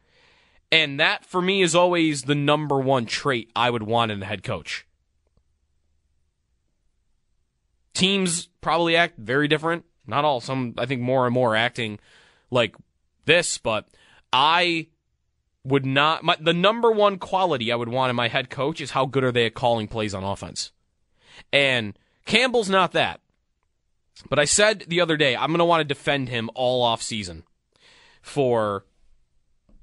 And 0.72 1.00
that 1.00 1.24
for 1.26 1.42
me 1.42 1.62
is 1.62 1.76
always 1.76 2.24
the 2.24 2.36
number 2.36 2.80
one 2.80 3.06
trait 3.06 3.52
I 3.56 3.70
would 3.70 3.84
want 3.84 4.12
in 4.12 4.24
a 4.24 4.26
head 4.26 4.44
coach. 4.44 4.88
Teams 7.94 8.48
probably 8.62 8.96
act 8.96 9.18
very 9.18 9.48
different. 9.48 9.86
Not 10.06 10.26
all. 10.26 10.42
Some, 10.42 10.74
I 10.78 10.86
think, 10.86 11.02
more 11.02 11.26
and 11.26 11.34
more 11.34 11.56
acting 11.56 12.00
like 12.52 12.76
this, 13.26 13.58
but 13.58 13.88
I 14.32 14.88
would 15.64 15.86
not. 15.86 16.24
My, 16.24 16.36
the 16.40 16.54
number 16.54 16.92
one 16.92 17.18
quality 17.18 17.72
I 17.72 17.76
would 17.76 17.90
want 17.90 18.10
in 18.10 18.16
my 18.16 18.28
head 18.28 18.50
coach 18.50 18.82
is 18.82 18.92
how 18.92 19.06
good 19.06 19.24
are 19.24 19.32
they 19.32 19.46
at 19.46 19.54
calling 19.54 19.88
plays 19.88 20.14
on 20.14 20.24
offense. 20.24 20.72
And 21.52 21.98
Campbell's 22.26 22.70
not 22.70 22.92
that. 22.94 23.22
But 24.30 24.40
I 24.40 24.46
said 24.46 24.86
the 24.88 25.02
other 25.02 25.18
day, 25.18 25.36
I'm 25.36 25.50
going 25.50 25.60
to 25.60 25.66
want 25.66 25.82
to 25.82 25.86
defend 25.86 26.30
him 26.30 26.50
all 26.54 26.84
off 26.84 27.02
season 27.02 27.44
for 28.22 28.86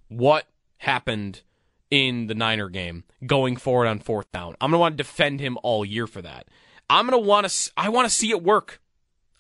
what 0.09 0.46
happened 0.79 1.42
in 1.90 2.27
the 2.27 2.35
Niner 2.35 2.68
game 2.68 3.05
going 3.27 3.57
forward 3.57 3.87
on 3.87 3.99
fourth 3.99 4.31
down. 4.33 4.55
I'm 4.61 4.70
going 4.70 4.79
to 4.79 4.81
want 4.81 4.96
to 4.96 5.03
defend 5.03 5.40
him 5.40 5.59
all 5.62 5.85
year 5.85 6.07
for 6.07 6.23
that. 6.23 6.46
I'm 6.90 7.07
going 7.07 7.22
to 7.22 7.26
want 7.26 7.48
to 7.48 7.72
I 7.76 7.88
want 7.88 8.09
to 8.09 8.14
see 8.14 8.31
it 8.31 8.42
work. 8.42 8.81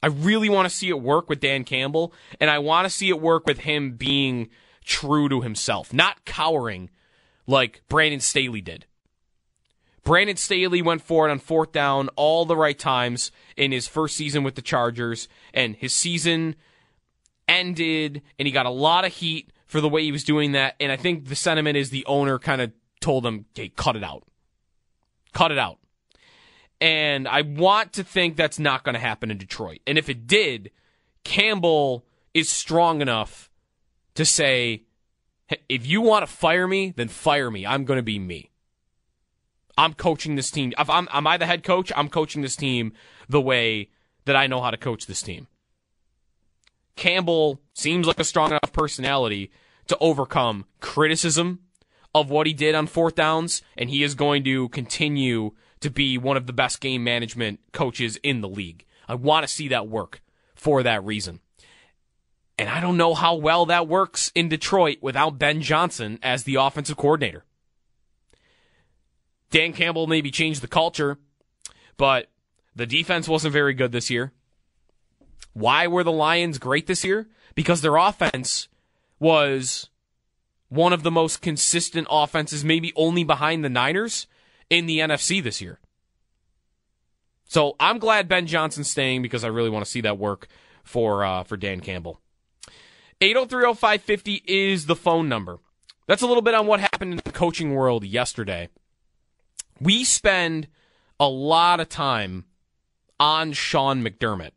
I 0.02 0.06
really 0.06 0.48
want 0.48 0.70
to 0.70 0.74
see 0.74 0.88
it 0.88 1.00
work 1.00 1.28
with 1.28 1.40
Dan 1.40 1.64
Campbell 1.64 2.14
and 2.40 2.48
I 2.48 2.60
want 2.60 2.86
to 2.86 2.90
see 2.90 3.08
it 3.08 3.20
work 3.20 3.44
with 3.44 3.58
him 3.58 3.96
being 3.96 4.48
true 4.84 5.28
to 5.28 5.42
himself, 5.42 5.92
not 5.92 6.24
cowering 6.24 6.88
like 7.46 7.82
Brandon 7.88 8.20
Staley 8.20 8.60
did. 8.60 8.86
Brandon 10.04 10.36
Staley 10.36 10.80
went 10.80 11.02
for 11.02 11.28
it 11.28 11.30
on 11.30 11.38
fourth 11.38 11.72
down 11.72 12.08
all 12.16 12.46
the 12.46 12.56
right 12.56 12.78
times 12.78 13.32
in 13.56 13.72
his 13.72 13.86
first 13.86 14.16
season 14.16 14.42
with 14.42 14.54
the 14.54 14.62
Chargers, 14.62 15.28
and 15.52 15.76
his 15.76 15.92
season 15.92 16.56
ended, 17.46 18.22
and 18.38 18.46
he 18.46 18.52
got 18.52 18.64
a 18.64 18.70
lot 18.70 19.04
of 19.04 19.12
heat 19.12 19.52
for 19.66 19.80
the 19.80 19.88
way 19.88 20.02
he 20.02 20.12
was 20.12 20.24
doing 20.24 20.52
that. 20.52 20.74
And 20.80 20.90
I 20.90 20.96
think 20.96 21.28
the 21.28 21.36
sentiment 21.36 21.76
is 21.76 21.90
the 21.90 22.06
owner 22.06 22.38
kind 22.38 22.62
of 22.62 22.72
told 23.00 23.26
him, 23.26 23.44
"Okay, 23.52 23.68
cut 23.68 23.94
it 23.94 24.02
out, 24.02 24.24
cut 25.34 25.52
it 25.52 25.58
out." 25.58 25.79
And 26.80 27.28
I 27.28 27.42
want 27.42 27.92
to 27.94 28.04
think 28.04 28.36
that's 28.36 28.58
not 28.58 28.84
going 28.84 28.94
to 28.94 29.00
happen 29.00 29.30
in 29.30 29.38
Detroit. 29.38 29.80
And 29.86 29.98
if 29.98 30.08
it 30.08 30.26
did, 30.26 30.70
Campbell 31.24 32.06
is 32.32 32.50
strong 32.50 33.02
enough 33.02 33.50
to 34.14 34.24
say, 34.24 34.84
if 35.68 35.86
you 35.86 36.00
want 36.00 36.26
to 36.26 36.32
fire 36.32 36.66
me, 36.66 36.94
then 36.96 37.08
fire 37.08 37.50
me. 37.50 37.66
I'm 37.66 37.84
going 37.84 37.98
to 37.98 38.02
be 38.02 38.18
me. 38.18 38.50
I'm 39.76 39.94
coaching 39.94 40.36
this 40.36 40.50
team. 40.50 40.72
If 40.78 40.88
I'm, 40.88 41.08
am 41.12 41.26
I 41.26 41.36
the 41.36 41.46
head 41.46 41.64
coach? 41.64 41.92
I'm 41.96 42.08
coaching 42.08 42.42
this 42.42 42.56
team 42.56 42.92
the 43.28 43.40
way 43.40 43.90
that 44.24 44.36
I 44.36 44.46
know 44.46 44.60
how 44.60 44.70
to 44.70 44.76
coach 44.76 45.06
this 45.06 45.22
team. 45.22 45.48
Campbell 46.96 47.60
seems 47.72 48.06
like 48.06 48.20
a 48.20 48.24
strong 48.24 48.50
enough 48.50 48.72
personality 48.72 49.50
to 49.86 49.96
overcome 49.98 50.66
criticism 50.80 51.60
of 52.14 52.30
what 52.30 52.46
he 52.46 52.52
did 52.52 52.74
on 52.74 52.86
fourth 52.86 53.14
downs, 53.14 53.62
and 53.76 53.90
he 53.90 54.02
is 54.02 54.14
going 54.14 54.44
to 54.44 54.68
continue 54.68 55.52
to 55.80 55.90
be 55.90 56.18
one 56.18 56.36
of 56.36 56.46
the 56.46 56.52
best 56.52 56.80
game 56.80 57.04
management 57.04 57.60
coaches 57.72 58.18
in 58.22 58.40
the 58.40 58.48
league. 58.48 58.84
I 59.08 59.14
want 59.14 59.46
to 59.46 59.52
see 59.52 59.68
that 59.68 59.88
work 59.88 60.22
for 60.54 60.82
that 60.82 61.04
reason. 61.04 61.40
And 62.58 62.68
I 62.68 62.80
don't 62.80 62.98
know 62.98 63.14
how 63.14 63.34
well 63.36 63.66
that 63.66 63.88
works 63.88 64.30
in 64.34 64.48
Detroit 64.50 64.98
without 65.00 65.38
Ben 65.38 65.62
Johnson 65.62 66.18
as 66.22 66.44
the 66.44 66.56
offensive 66.56 66.98
coordinator. 66.98 67.44
Dan 69.50 69.72
Campbell 69.72 70.06
maybe 70.06 70.30
changed 70.30 70.60
the 70.60 70.68
culture, 70.68 71.18
but 71.96 72.30
the 72.76 72.86
defense 72.86 73.26
wasn't 73.28 73.52
very 73.52 73.74
good 73.74 73.92
this 73.92 74.10
year. 74.10 74.32
Why 75.54 75.86
were 75.86 76.04
the 76.04 76.12
Lions 76.12 76.58
great 76.58 76.86
this 76.86 77.02
year? 77.02 77.28
Because 77.54 77.80
their 77.80 77.96
offense 77.96 78.68
was 79.18 79.88
one 80.68 80.92
of 80.92 81.02
the 81.02 81.10
most 81.10 81.42
consistent 81.42 82.06
offenses, 82.10 82.64
maybe 82.64 82.92
only 82.94 83.24
behind 83.24 83.64
the 83.64 83.68
Niners 83.68 84.26
in 84.70 84.86
the 84.86 85.00
NFC 85.00 85.42
this 85.42 85.60
year. 85.60 85.78
So 87.44 87.74
I'm 87.80 87.98
glad 87.98 88.28
Ben 88.28 88.46
Johnson's 88.46 88.88
staying 88.88 89.22
because 89.22 89.42
I 89.44 89.48
really 89.48 89.70
want 89.70 89.84
to 89.84 89.90
see 89.90 90.00
that 90.02 90.18
work 90.18 90.46
for 90.84 91.24
uh, 91.24 91.42
for 91.42 91.56
Dan 91.56 91.80
Campbell. 91.80 92.20
8030550 93.20 94.42
is 94.46 94.86
the 94.86 94.96
phone 94.96 95.28
number. 95.28 95.58
That's 96.06 96.22
a 96.22 96.26
little 96.26 96.42
bit 96.42 96.54
on 96.54 96.66
what 96.66 96.80
happened 96.80 97.12
in 97.12 97.20
the 97.22 97.32
coaching 97.32 97.74
world 97.74 98.04
yesterday. 98.04 98.68
We 99.80 100.04
spend 100.04 100.68
a 101.18 101.28
lot 101.28 101.80
of 101.80 101.88
time 101.88 102.46
on 103.18 103.52
Sean 103.52 104.02
McDermott. 104.02 104.52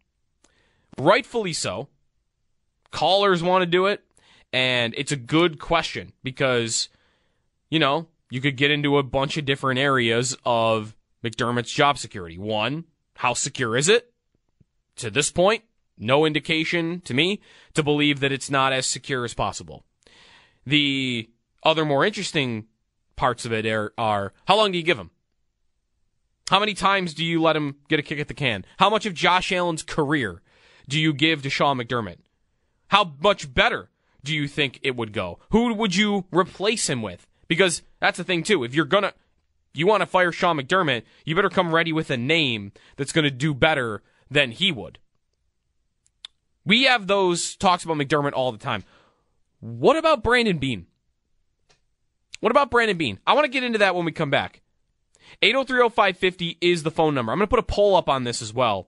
Rightfully 0.97 1.53
so. 1.53 1.89
Callers 2.91 3.43
want 3.43 3.63
to 3.63 3.65
do 3.65 3.87
it, 3.87 4.03
and 4.53 4.93
it's 4.95 5.11
a 5.11 5.17
good 5.17 5.59
question 5.59 6.13
because, 6.23 6.89
you 7.69 7.79
know, 7.79 8.07
you 8.33 8.41
could 8.41 8.57
get 8.57 8.71
into 8.71 8.97
a 8.97 9.03
bunch 9.03 9.37
of 9.37 9.45
different 9.45 9.79
areas 9.79 10.35
of 10.43 10.95
McDermott's 11.23 11.71
job 11.71 11.99
security. 11.99 12.35
One, 12.35 12.85
how 13.17 13.35
secure 13.35 13.77
is 13.77 13.87
it? 13.87 14.11
To 14.95 15.11
this 15.11 15.31
point, 15.31 15.63
no 15.99 16.25
indication 16.25 17.01
to 17.01 17.13
me 17.13 17.41
to 17.75 17.83
believe 17.83 18.21
that 18.21 18.31
it's 18.31 18.49
not 18.49 18.73
as 18.73 18.87
secure 18.87 19.23
as 19.23 19.35
possible. 19.35 19.85
The 20.65 21.29
other 21.61 21.85
more 21.85 22.03
interesting 22.03 22.65
parts 23.15 23.45
of 23.45 23.53
it 23.53 23.67
are, 23.67 23.93
are 23.99 24.33
how 24.47 24.57
long 24.57 24.71
do 24.71 24.79
you 24.79 24.83
give 24.83 24.97
him? 24.97 25.11
How 26.49 26.59
many 26.59 26.73
times 26.73 27.13
do 27.13 27.23
you 27.23 27.39
let 27.39 27.55
him 27.55 27.75
get 27.87 27.99
a 27.99 28.03
kick 28.03 28.19
at 28.19 28.29
the 28.29 28.33
can? 28.33 28.65
How 28.77 28.89
much 28.89 29.05
of 29.05 29.13
Josh 29.13 29.51
Allen's 29.51 29.83
career 29.83 30.41
do 30.89 30.99
you 30.99 31.13
give 31.13 31.43
to 31.43 31.51
Sean 31.51 31.77
McDermott? 31.77 32.17
How 32.87 33.13
much 33.21 33.53
better 33.53 33.91
do 34.23 34.33
you 34.33 34.47
think 34.47 34.79
it 34.81 34.95
would 34.95 35.13
go? 35.13 35.37
Who 35.51 35.71
would 35.75 35.95
you 35.95 36.25
replace 36.31 36.89
him 36.89 37.03
with? 37.03 37.27
Because 37.53 37.83
that's 37.99 38.17
the 38.17 38.23
thing 38.23 38.41
too. 38.41 38.63
If 38.63 38.73
you're 38.73 38.85
gonna, 38.85 39.13
you 39.75 39.85
want 39.85 40.01
to 40.01 40.07
fire 40.07 40.31
Sean 40.31 40.57
McDermott, 40.57 41.03
you 41.23 41.35
better 41.35 41.49
come 41.49 41.73
ready 41.75 41.93
with 41.93 42.09
a 42.09 42.17
name 42.17 42.71
that's 42.95 43.11
gonna 43.11 43.29
do 43.29 43.53
better 43.53 44.01
than 44.31 44.49
he 44.49 44.71
would. 44.71 44.97
We 46.65 46.83
have 46.83 47.05
those 47.05 47.55
talks 47.55 47.83
about 47.83 47.97
McDermott 47.97 48.33
all 48.33 48.51
the 48.51 48.57
time. 48.57 48.83
What 49.59 49.97
about 49.97 50.23
Brandon 50.23 50.57
Beane? 50.57 50.87
What 52.39 52.51
about 52.51 52.71
Brandon 52.71 52.97
Beane? 52.97 53.19
I 53.25 53.33
want 53.33 53.45
to 53.45 53.51
get 53.51 53.63
into 53.63 53.79
that 53.79 53.95
when 53.95 54.05
we 54.05 54.11
come 54.11 54.29
back. 54.29 54.61
8030550 55.41 56.57
is 56.61 56.83
the 56.83 56.91
phone 56.91 57.15
number. 57.15 57.31
I'm 57.31 57.37
going 57.37 57.47
to 57.47 57.49
put 57.49 57.59
a 57.59 57.63
poll 57.63 57.95
up 57.95 58.09
on 58.09 58.23
this 58.23 58.41
as 58.41 58.53
well. 58.53 58.87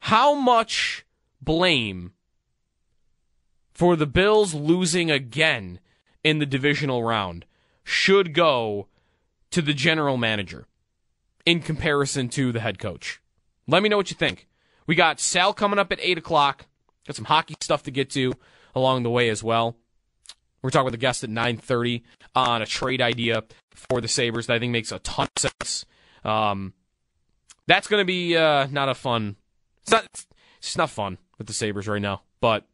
How 0.00 0.34
much 0.34 1.06
blame 1.40 2.12
for 3.72 3.96
the 3.96 4.06
Bills 4.06 4.54
losing 4.54 5.10
again 5.10 5.80
in 6.24 6.38
the 6.38 6.46
divisional 6.46 7.04
round 7.04 7.44
should 7.84 8.34
go 8.34 8.88
to 9.50 9.62
the 9.62 9.74
general 9.74 10.16
manager 10.16 10.66
in 11.46 11.60
comparison 11.60 12.28
to 12.30 12.50
the 12.50 12.60
head 12.60 12.78
coach? 12.78 13.20
Let 13.68 13.82
me 13.82 13.88
know 13.88 13.96
what 13.96 14.10
you 14.10 14.16
think. 14.16 14.48
We 14.86 14.94
got 14.94 15.20
Sal 15.20 15.54
coming 15.54 15.78
up 15.78 15.92
at 15.92 16.00
8 16.00 16.18
o'clock. 16.18 16.66
Got 17.06 17.16
some 17.16 17.26
hockey 17.26 17.54
stuff 17.60 17.82
to 17.84 17.90
get 17.90 18.10
to 18.10 18.32
along 18.74 19.02
the 19.02 19.10
way 19.10 19.28
as 19.28 19.42
well. 19.42 19.76
We're 20.62 20.70
talking 20.70 20.86
with 20.86 20.94
a 20.94 20.98
guest 20.98 21.22
at 21.22 21.30
9.30 21.30 22.02
on 22.34 22.62
a 22.62 22.66
trade 22.66 23.02
idea 23.02 23.44
for 23.74 24.00
the 24.00 24.08
Sabres 24.08 24.46
that 24.46 24.54
I 24.54 24.58
think 24.58 24.72
makes 24.72 24.92
a 24.92 24.98
ton 25.00 25.28
of 25.36 25.40
sense. 25.40 25.84
Um, 26.24 26.72
that's 27.66 27.86
going 27.86 28.00
to 28.00 28.06
be 28.06 28.36
uh, 28.36 28.66
not 28.70 28.88
a 28.88 28.94
fun. 28.94 29.36
It's 29.82 29.92
not. 29.92 30.06
It's 30.58 30.78
not 30.78 30.88
fun 30.88 31.18
with 31.36 31.46
the 31.46 31.52
Sabres 31.52 31.86
right 31.86 32.00
now. 32.00 32.22
But 32.40 32.66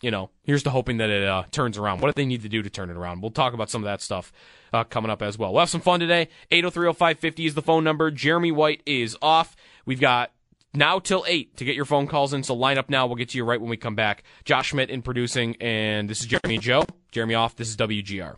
you 0.00 0.10
know, 0.10 0.30
here's 0.42 0.62
to 0.64 0.70
hoping 0.70 0.98
that 0.98 1.10
it 1.10 1.26
uh, 1.26 1.44
turns 1.50 1.78
around. 1.78 2.00
What 2.00 2.14
do 2.14 2.20
they 2.20 2.26
need 2.26 2.42
to 2.42 2.48
do 2.48 2.62
to 2.62 2.70
turn 2.70 2.90
it 2.90 2.96
around? 2.96 3.22
We'll 3.22 3.30
talk 3.30 3.54
about 3.54 3.70
some 3.70 3.82
of 3.82 3.86
that 3.86 4.02
stuff 4.02 4.32
uh, 4.72 4.84
coming 4.84 5.10
up 5.10 5.22
as 5.22 5.38
well. 5.38 5.52
We'll 5.52 5.60
have 5.60 5.70
some 5.70 5.80
fun 5.80 6.00
today. 6.00 6.28
8030550 6.50 7.46
is 7.46 7.54
the 7.54 7.62
phone 7.62 7.84
number. 7.84 8.10
Jeremy 8.10 8.52
White 8.52 8.82
is 8.86 9.16
off. 9.22 9.56
We've 9.86 10.00
got 10.00 10.32
now 10.74 10.98
till 10.98 11.24
8 11.26 11.56
to 11.56 11.64
get 11.64 11.76
your 11.76 11.84
phone 11.84 12.06
calls 12.06 12.32
in. 12.32 12.42
So 12.42 12.54
line 12.54 12.78
up 12.78 12.90
now. 12.90 13.06
We'll 13.06 13.16
get 13.16 13.30
to 13.30 13.38
you 13.38 13.44
right 13.44 13.60
when 13.60 13.70
we 13.70 13.76
come 13.76 13.94
back. 13.94 14.24
Josh 14.44 14.68
Schmidt 14.68 14.90
in 14.90 15.02
producing, 15.02 15.56
and 15.60 16.08
this 16.08 16.20
is 16.20 16.26
Jeremy 16.26 16.56
and 16.56 16.62
Joe. 16.62 16.84
Jeremy 17.12 17.34
off. 17.34 17.56
This 17.56 17.68
is 17.68 17.76
WGR. 17.76 18.36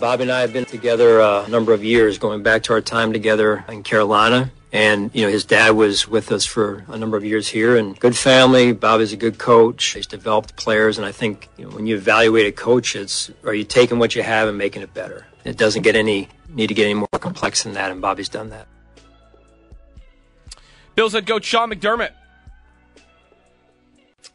Bob 0.00 0.20
and 0.20 0.30
I 0.30 0.40
have 0.42 0.52
been 0.52 0.64
together 0.64 1.20
uh, 1.20 1.44
a 1.44 1.48
number 1.48 1.72
of 1.72 1.82
years, 1.82 2.18
going 2.18 2.44
back 2.44 2.62
to 2.64 2.72
our 2.72 2.80
time 2.80 3.12
together 3.12 3.64
in 3.68 3.82
Carolina. 3.82 4.52
And, 4.70 5.10
you 5.14 5.22
know, 5.22 5.30
his 5.30 5.44
dad 5.44 5.70
was 5.70 6.06
with 6.06 6.30
us 6.30 6.44
for 6.44 6.84
a 6.88 6.98
number 6.98 7.16
of 7.16 7.24
years 7.24 7.48
here 7.48 7.76
and 7.76 7.98
good 7.98 8.16
family. 8.16 8.72
Bob 8.72 9.00
is 9.00 9.14
a 9.14 9.16
good 9.16 9.38
coach. 9.38 9.84
He's 9.84 10.06
developed 10.06 10.56
players. 10.56 10.98
And 10.98 11.06
I 11.06 11.12
think, 11.12 11.48
you 11.56 11.64
know, 11.64 11.70
when 11.74 11.86
you 11.86 11.96
evaluate 11.96 12.46
a 12.46 12.52
coach, 12.52 12.94
it's, 12.94 13.30
are 13.44 13.54
you 13.54 13.64
taking 13.64 13.98
what 13.98 14.14
you 14.14 14.22
have 14.22 14.46
and 14.46 14.58
making 14.58 14.82
it 14.82 14.92
better? 14.92 15.26
It 15.44 15.56
doesn't 15.56 15.82
get 15.82 15.96
any, 15.96 16.28
need 16.50 16.66
to 16.66 16.74
get 16.74 16.84
any 16.84 16.94
more 16.94 17.08
complex 17.08 17.62
than 17.62 17.72
that. 17.74 17.90
And 17.90 18.02
Bobby's 18.02 18.28
done 18.28 18.50
that. 18.50 18.68
Bills 20.94 21.14
head 21.14 21.26
coach 21.26 21.44
Sean 21.44 21.70
McDermott. 21.70 22.10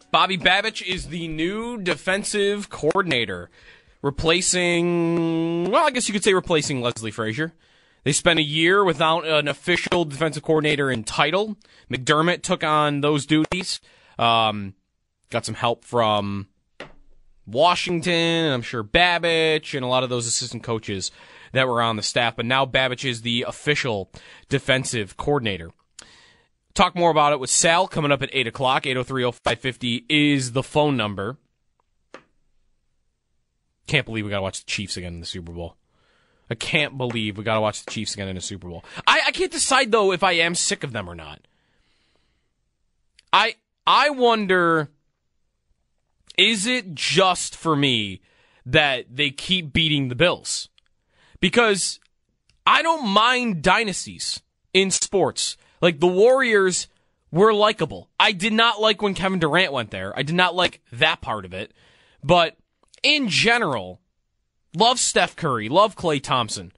Bobby 0.09 0.37
Babich 0.37 0.81
is 0.81 1.07
the 1.07 1.27
new 1.27 1.77
defensive 1.77 2.69
coordinator, 2.69 3.49
replacing, 4.01 5.69
well, 5.71 5.85
I 5.85 5.91
guess 5.91 6.07
you 6.07 6.13
could 6.13 6.23
say 6.23 6.33
replacing 6.33 6.81
Leslie 6.81 7.11
Frazier. 7.11 7.51
They 8.03 8.11
spent 8.11 8.39
a 8.39 8.43
year 8.43 8.83
without 8.83 9.25
an 9.25 9.47
official 9.47 10.05
defensive 10.05 10.43
coordinator 10.43 10.91
in 10.91 11.03
title. 11.03 11.57
McDermott 11.89 12.41
took 12.41 12.63
on 12.63 13.01
those 13.01 13.25
duties. 13.25 13.79
Um, 14.19 14.75
got 15.29 15.45
some 15.45 15.55
help 15.55 15.85
from 15.85 16.47
Washington, 17.45 18.13
and 18.13 18.53
I'm 18.53 18.61
sure 18.61 18.83
Babich, 18.83 19.73
and 19.73 19.83
a 19.83 19.87
lot 19.87 20.03
of 20.03 20.09
those 20.09 20.27
assistant 20.27 20.63
coaches 20.63 21.11
that 21.53 21.67
were 21.67 21.81
on 21.81 21.95
the 21.95 22.03
staff. 22.03 22.35
But 22.35 22.45
now 22.45 22.65
Babich 22.65 23.07
is 23.07 23.21
the 23.21 23.45
official 23.47 24.11
defensive 24.49 25.15
coordinator. 25.17 25.71
Talk 26.73 26.95
more 26.95 27.11
about 27.11 27.33
it 27.33 27.39
with 27.39 27.51
Sal 27.51 27.87
coming 27.87 28.11
up 28.11 28.23
at 28.23 28.31
8 28.33 28.47
o'clock. 28.47 28.83
8030550 28.83 30.05
is 30.09 30.53
the 30.53 30.63
phone 30.63 30.97
number. 30.97 31.37
Can't 33.85 34.05
believe 34.05 34.25
we 34.25 34.31
got 34.31 34.37
to 34.37 34.43
watch 34.43 34.65
the 34.65 34.69
Chiefs 34.69 34.97
again 34.97 35.13
in 35.13 35.19
the 35.19 35.25
Super 35.25 35.51
Bowl. 35.51 35.77
I 36.49 36.55
can't 36.55 36.97
believe 36.97 37.37
we 37.37 37.43
got 37.43 37.55
to 37.55 37.61
watch 37.61 37.83
the 37.83 37.91
Chiefs 37.91 38.13
again 38.13 38.27
in 38.27 38.37
a 38.37 38.41
Super 38.41 38.67
Bowl. 38.67 38.83
I, 39.07 39.21
I 39.27 39.31
can't 39.31 39.51
decide 39.51 39.91
though 39.91 40.11
if 40.11 40.23
I 40.23 40.33
am 40.33 40.55
sick 40.55 40.83
of 40.83 40.91
them 40.91 41.09
or 41.09 41.15
not. 41.15 41.39
I 43.31 43.55
I 43.87 44.09
wonder 44.11 44.89
is 46.37 46.65
it 46.65 46.95
just 46.95 47.55
for 47.55 47.75
me 47.75 48.21
that 48.65 49.05
they 49.15 49.29
keep 49.29 49.73
beating 49.73 50.07
the 50.07 50.15
Bills? 50.15 50.69
Because 51.39 51.99
I 52.65 52.81
don't 52.81 53.07
mind 53.07 53.61
dynasties 53.61 54.41
in 54.73 54.91
sports. 54.91 55.57
Like 55.81 55.99
the 55.99 56.07
Warriors 56.07 56.87
were 57.31 57.53
likable. 57.53 58.09
I 58.19 58.31
did 58.31 58.53
not 58.53 58.79
like 58.79 59.01
when 59.01 59.13
Kevin 59.13 59.39
Durant 59.39 59.73
went 59.73 59.91
there. 59.91 60.17
I 60.17 60.23
did 60.23 60.35
not 60.35 60.55
like 60.55 60.81
that 60.91 61.21
part 61.21 61.45
of 61.45 61.53
it. 61.53 61.73
But 62.23 62.55
in 63.01 63.27
general, 63.27 63.99
love 64.75 64.99
Steph 64.99 65.35
Curry, 65.35 65.69
love 65.69 65.95
Klay 65.95 66.21
Thompson. 66.21 66.71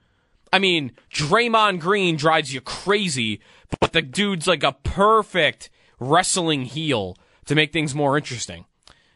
I 0.52 0.60
mean, 0.60 0.94
Draymond 1.12 1.80
Green 1.80 2.16
drives 2.16 2.54
you 2.54 2.62
crazy, 2.62 3.42
but 3.80 3.94
the 3.94 4.02
dude's 4.02 4.48
like 4.48 4.64
a 4.64 4.78
perfect 4.84 5.70
wrestling 6.00 6.66
heel 6.66 7.18
to 7.46 7.56
make 7.56 7.74
things 7.74 7.94
more 7.94 8.18
interesting. 8.18 8.66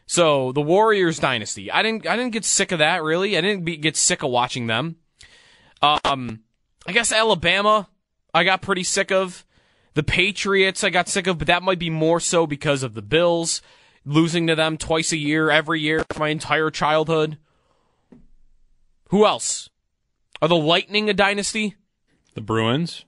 So 0.06 0.52
the 0.52 0.60
Warriors 0.60 1.18
dynasty, 1.18 1.70
I 1.70 1.82
didn't, 1.82 2.06
I 2.06 2.16
didn't 2.16 2.32
get 2.32 2.44
sick 2.44 2.72
of 2.72 2.80
that 2.80 3.02
really. 3.02 3.38
I 3.38 3.40
didn't 3.40 3.64
be, 3.64 3.76
get 3.76 3.96
sick 3.96 4.22
of 4.22 4.30
watching 4.30 4.66
them. 4.66 4.96
Um, 5.82 6.40
I 6.86 6.92
guess 6.92 7.12
Alabama, 7.12 7.88
I 8.34 8.44
got 8.44 8.62
pretty 8.62 8.84
sick 8.84 9.10
of. 9.10 9.46
The 9.94 10.02
Patriots, 10.02 10.84
I 10.84 10.90
got 10.90 11.08
sick 11.08 11.26
of, 11.26 11.38
but 11.38 11.48
that 11.48 11.64
might 11.64 11.78
be 11.78 11.90
more 11.90 12.20
so 12.20 12.46
because 12.46 12.82
of 12.82 12.94
the 12.94 13.02
Bills 13.02 13.60
losing 14.04 14.46
to 14.46 14.54
them 14.54 14.76
twice 14.76 15.12
a 15.12 15.16
year, 15.16 15.50
every 15.50 15.80
year 15.80 16.04
my 16.18 16.28
entire 16.28 16.70
childhood. 16.70 17.38
Who 19.10 19.26
else? 19.26 19.68
Are 20.42 20.48
the 20.48 20.56
Lightning 20.56 21.08
a 21.10 21.14
dynasty? 21.14 21.76
The 22.34 22.40
Bruins, 22.40 23.04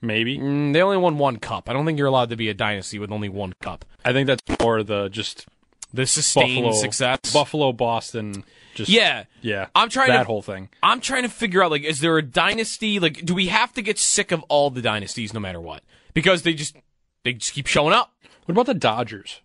maybe. 0.00 0.38
Mm, 0.38 0.72
they 0.72 0.82
only 0.82 0.98
won 0.98 1.18
one 1.18 1.38
cup. 1.38 1.68
I 1.68 1.72
don't 1.72 1.84
think 1.86 1.98
you're 1.98 2.06
allowed 2.06 2.30
to 2.30 2.36
be 2.36 2.48
a 2.48 2.54
dynasty 2.54 2.98
with 2.98 3.10
only 3.10 3.28
one 3.28 3.54
cup. 3.60 3.84
I 4.04 4.12
think 4.12 4.26
that's 4.26 4.42
more 4.60 4.82
the 4.82 5.08
just 5.08 5.46
The 5.92 6.06
sustained 6.06 6.64
Buffalo 6.64 6.80
success. 6.80 7.32
Buffalo, 7.32 7.72
Boston. 7.72 8.44
Just 8.74 8.90
Yeah. 8.90 9.24
yeah. 9.40 9.68
I'm 9.74 9.88
trying 9.88 10.08
that 10.08 10.18
to- 10.18 10.24
whole 10.24 10.42
thing. 10.42 10.68
I'm 10.82 11.00
trying 11.00 11.22
to 11.22 11.28
figure 11.28 11.62
out 11.64 11.70
like, 11.70 11.82
is 11.84 12.00
there 12.00 12.18
a 12.18 12.22
dynasty? 12.22 13.00
Like, 13.00 13.24
do 13.24 13.34
we 13.34 13.46
have 13.46 13.72
to 13.74 13.82
get 13.82 13.98
sick 13.98 14.30
of 14.32 14.42
all 14.48 14.70
the 14.70 14.82
dynasties 14.82 15.32
no 15.32 15.40
matter 15.40 15.60
what? 15.60 15.82
Because 16.12 16.42
they 16.42 16.52
just 16.54 16.76
they 17.24 17.32
just 17.32 17.52
keep 17.54 17.66
showing 17.66 17.94
up. 17.94 18.12
What 18.44 18.52
about 18.52 18.66
the 18.66 18.74
Dodgers? 18.74 19.40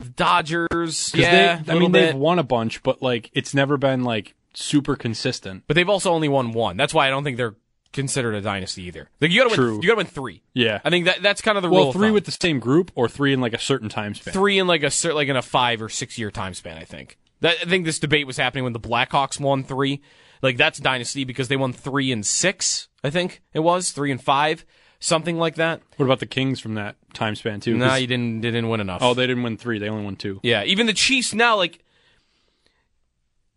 The 0.00 0.08
Dodgers, 0.08 1.12
yeah, 1.14 1.56
they, 1.62 1.72
I 1.72 1.78
mean 1.78 1.92
bit. 1.92 2.06
they've 2.06 2.14
won 2.16 2.38
a 2.38 2.42
bunch, 2.42 2.82
but 2.82 3.02
like 3.02 3.30
it's 3.34 3.52
never 3.52 3.76
been 3.76 4.04
like 4.04 4.34
super 4.54 4.96
consistent. 4.96 5.64
but 5.66 5.74
they've 5.74 5.88
also 5.88 6.10
only 6.12 6.28
won 6.28 6.52
one. 6.52 6.76
That's 6.76 6.92
why 6.94 7.06
I 7.06 7.10
don't 7.10 7.24
think 7.24 7.36
they're 7.36 7.54
considered 7.92 8.34
a 8.34 8.40
dynasty 8.40 8.84
either. 8.84 9.10
Like 9.20 9.30
you 9.30 9.42
gotta 9.42 9.54
True. 9.54 9.72
win, 9.72 9.82
you 9.82 9.88
gotta 9.88 9.98
win 9.98 10.06
three. 10.06 10.42
Yeah. 10.54 10.80
I 10.84 10.90
think 10.90 11.04
that 11.06 11.22
that's 11.22 11.42
kind 11.42 11.58
of 11.58 11.62
the 11.62 11.68
rule. 11.68 11.78
Well, 11.78 11.88
of 11.90 11.94
three 11.94 12.10
with 12.10 12.24
the 12.24 12.30
same 12.32 12.58
group 12.58 12.90
or 12.94 13.08
three 13.08 13.32
in 13.34 13.40
like 13.40 13.52
a 13.52 13.58
certain 13.58 13.88
time 13.88 14.14
span. 14.14 14.32
three 14.32 14.58
in 14.58 14.66
like 14.66 14.82
a 14.82 14.90
cer- 14.90 15.12
like 15.14 15.28
in 15.28 15.36
a 15.36 15.42
five 15.42 15.82
or 15.82 15.88
six 15.90 16.16
year 16.18 16.30
time 16.30 16.54
span. 16.54 16.78
I 16.78 16.84
think 16.84 17.18
that 17.40 17.56
I 17.60 17.64
think 17.66 17.84
this 17.84 17.98
debate 17.98 18.26
was 18.26 18.36
happening 18.38 18.64
when 18.64 18.72
the 18.72 18.80
Blackhawks 18.80 19.38
won 19.38 19.62
three. 19.64 20.00
like 20.40 20.56
that's 20.56 20.78
dynasty 20.78 21.24
because 21.24 21.48
they 21.48 21.56
won 21.56 21.72
three 21.74 22.10
and 22.12 22.24
six. 22.24 22.88
I 23.04 23.10
think 23.10 23.42
it 23.52 23.60
was 23.60 23.90
three 23.90 24.10
and 24.10 24.22
five, 24.22 24.64
something 24.98 25.36
like 25.36 25.56
that. 25.56 25.82
What 25.96 26.06
about 26.06 26.20
the 26.20 26.26
Kings 26.26 26.60
from 26.60 26.74
that 26.76 26.96
time 27.12 27.34
span 27.34 27.60
too? 27.60 27.76
No, 27.76 27.88
'Cause- 27.88 28.00
you 28.00 28.06
didn't 28.06 28.40
they 28.40 28.50
didn't 28.50 28.68
win 28.70 28.80
enough. 28.80 29.02
oh, 29.02 29.12
they 29.12 29.26
didn't 29.26 29.42
win 29.42 29.58
three. 29.58 29.78
They 29.78 29.90
only 29.90 30.04
won 30.04 30.16
two. 30.16 30.40
Yeah, 30.42 30.64
even 30.64 30.86
the 30.86 30.94
Chiefs 30.94 31.34
now, 31.34 31.56
like 31.56 31.80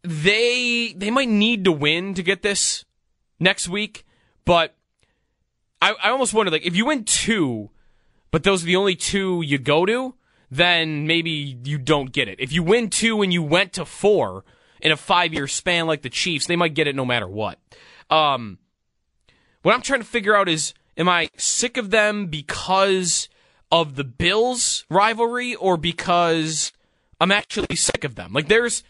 they 0.06 0.94
they 0.96 1.12
might 1.12 1.30
need 1.30 1.66
to 1.66 1.72
win 1.72 2.14
to 2.14 2.24
get 2.24 2.42
this 2.42 2.86
next 3.40 3.68
week, 3.68 4.06
but 4.46 4.76
I, 5.82 5.96
I 6.04 6.10
almost 6.10 6.34
wonder 6.34 6.52
like 6.52 6.66
if 6.66 6.76
you 6.76 6.86
win 6.86 7.04
two, 7.04 7.70
but 8.32 8.44
those 8.44 8.64
are 8.64 8.68
the 8.68 8.76
only 8.76 8.96
two 8.96 9.42
you 9.42 9.58
go 9.58 9.86
to, 9.86 10.16
then 10.50 11.08
maybe 11.08 11.58
you 11.64 11.78
don't 11.78 12.12
get 12.12 12.28
it. 12.28 12.40
If 12.40 12.52
you 12.52 12.64
win 12.64 12.90
two 12.90 13.22
and 13.22 13.34
you 13.34 13.44
went 13.44 13.74
to 13.74 13.86
four 13.86 14.44
in 14.82 14.92
a 14.92 14.98
five 14.98 15.34
year 15.34 15.48
span 15.48 15.88
like 15.88 16.02
the 16.02 16.10
Chiefs, 16.10 16.48
they 16.48 16.56
might 16.56 16.74
get 16.74 16.88
it 16.88 16.96
no 16.96 17.06
matter 17.06 17.28
what. 17.28 17.60
Um, 18.10 18.60
what 19.62 19.74
I'm 19.74 19.82
trying 19.82 20.02
to 20.02 20.06
figure 20.06 20.36
out 20.36 20.48
is, 20.48 20.74
am 20.98 21.10
I 21.10 21.30
sick 21.38 21.78
of 21.78 21.90
them 21.90 22.28
because 22.28 23.30
of 23.72 23.96
the 23.96 24.04
Bills 24.04 24.86
rivalry 24.90 25.56
or 25.56 25.76
because 25.76 26.72
I'm 27.20 27.32
actually 27.32 27.76
sick 27.76 28.04
of 28.04 28.16
them? 28.16 28.32
Like, 28.32 28.48
there's, 28.48 28.84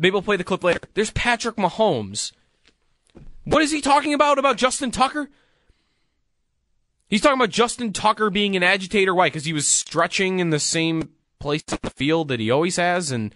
maybe 0.00 0.12
we'll 0.12 0.22
play 0.22 0.36
the 0.36 0.42
clip 0.42 0.64
later. 0.64 0.80
There's 0.94 1.12
Patrick 1.12 1.54
Mahomes. 1.56 2.32
What 3.44 3.62
is 3.62 3.70
he 3.70 3.80
talking 3.80 4.14
about 4.14 4.38
about 4.38 4.56
Justin 4.56 4.90
Tucker? 4.90 5.30
He's 7.08 7.20
talking 7.20 7.38
about 7.38 7.50
Justin 7.50 7.92
Tucker 7.92 8.30
being 8.30 8.56
an 8.56 8.62
agitator. 8.62 9.14
Why? 9.14 9.26
Because 9.26 9.44
he 9.44 9.52
was 9.52 9.68
stretching 9.68 10.40
in 10.40 10.50
the 10.50 10.58
same 10.58 11.10
place 11.38 11.62
on 11.70 11.78
the 11.82 11.90
field 11.90 12.28
that 12.28 12.40
he 12.40 12.50
always 12.50 12.76
has, 12.76 13.10
and 13.10 13.34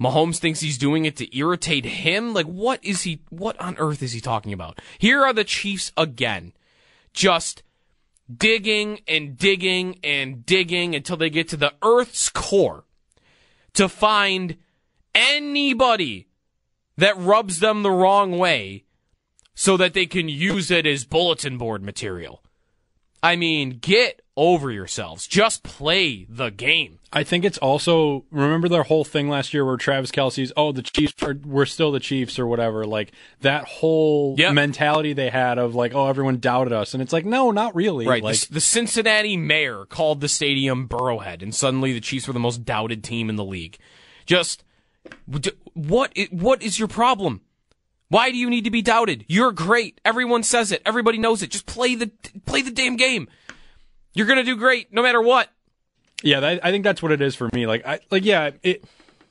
Mahomes 0.00 0.38
thinks 0.38 0.60
he's 0.60 0.78
doing 0.78 1.04
it 1.04 1.16
to 1.16 1.36
irritate 1.36 1.84
him. 1.84 2.32
Like, 2.32 2.46
what 2.46 2.82
is 2.82 3.02
he? 3.02 3.20
What 3.28 3.60
on 3.60 3.76
earth 3.78 4.02
is 4.02 4.12
he 4.12 4.20
talking 4.20 4.52
about? 4.52 4.80
Here 4.98 5.22
are 5.22 5.32
the 5.32 5.44
Chiefs 5.44 5.92
again, 5.96 6.52
just 7.12 7.62
digging 8.34 9.00
and 9.06 9.36
digging 9.36 9.98
and 10.02 10.46
digging 10.46 10.94
until 10.94 11.16
they 11.16 11.30
get 11.30 11.48
to 11.48 11.56
the 11.56 11.74
Earth's 11.82 12.28
core 12.28 12.84
to 13.74 13.88
find 13.88 14.56
anybody 15.14 16.28
that 16.96 17.16
rubs 17.18 17.60
them 17.60 17.82
the 17.82 17.90
wrong 17.90 18.38
way 18.38 18.84
so 19.54 19.76
that 19.76 19.94
they 19.94 20.06
can 20.06 20.28
use 20.28 20.70
it 20.70 20.86
as 20.86 21.04
bulletin 21.04 21.58
board 21.58 21.82
material. 21.82 22.42
I 23.22 23.36
mean, 23.36 23.78
get 23.82 24.22
over 24.34 24.70
yourselves. 24.70 25.26
Just 25.26 25.62
play 25.62 26.24
the 26.30 26.50
game. 26.50 26.98
I 27.12 27.22
think 27.24 27.44
it's 27.44 27.58
also 27.58 28.24
remember 28.30 28.68
their 28.68 28.84
whole 28.84 29.04
thing 29.04 29.28
last 29.28 29.52
year 29.52 29.64
where 29.66 29.76
Travis 29.76 30.10
Kelce's 30.10 30.52
oh 30.56 30.72
the 30.72 30.80
Chiefs 30.80 31.22
are 31.22 31.36
we're 31.44 31.66
still 31.66 31.90
the 31.92 32.00
Chiefs 32.00 32.38
or 32.38 32.46
whatever 32.46 32.86
like 32.86 33.12
that 33.40 33.64
whole 33.64 34.36
Yep. 34.38 34.54
mentality 34.54 35.12
they 35.12 35.28
had 35.28 35.58
of 35.58 35.74
like 35.74 35.92
oh 35.94 36.06
everyone 36.06 36.38
doubted 36.38 36.72
us 36.72 36.94
and 36.94 37.02
it's 37.02 37.12
like 37.12 37.26
no 37.26 37.50
not 37.50 37.74
really 37.74 38.06
Right. 38.06 38.22
like 38.22 38.38
the, 38.40 38.54
the 38.54 38.60
Cincinnati 38.60 39.36
mayor 39.36 39.84
called 39.86 40.20
the 40.22 40.28
stadium 40.28 40.88
Burrowhead, 40.88 41.42
and 41.42 41.54
suddenly 41.54 41.92
the 41.92 42.00
Chiefs 42.00 42.26
were 42.26 42.32
the 42.32 42.38
most 42.40 42.64
doubted 42.64 43.02
team 43.04 43.28
in 43.28 43.36
the 43.36 43.44
league. 43.44 43.76
Just 44.24 44.62
what? 45.74 46.12
i- 46.16 46.28
What 46.30 46.62
is 46.62 46.78
your 46.78 46.88
problem? 46.88 47.40
Why 48.08 48.30
do 48.32 48.36
you 48.36 48.50
need 48.50 48.64
to 48.64 48.70
be 48.70 48.82
doubted? 48.82 49.24
You're 49.28 49.52
great. 49.52 50.00
Everyone 50.04 50.42
says 50.42 50.72
it. 50.72 50.82
Everybody 50.84 51.16
knows 51.18 51.42
it. 51.42 51.50
Just 51.50 51.66
play 51.66 51.94
the 51.94 52.10
play 52.44 52.60
the 52.62 52.70
damn 52.72 52.96
game. 52.96 53.28
You're 54.14 54.26
gonna 54.26 54.42
do 54.42 54.56
great 54.56 54.92
no 54.92 55.02
matter 55.02 55.22
what. 55.22 55.48
yeah 56.22 56.40
that, 56.40 56.64
I 56.64 56.70
think 56.72 56.82
that's 56.84 57.02
what 57.02 57.12
it 57.12 57.20
is 57.22 57.34
for 57.36 57.48
me 57.54 57.66
like 57.66 57.86
I 57.86 58.00
like 58.10 58.24
yeah 58.24 58.50
it 58.64 58.84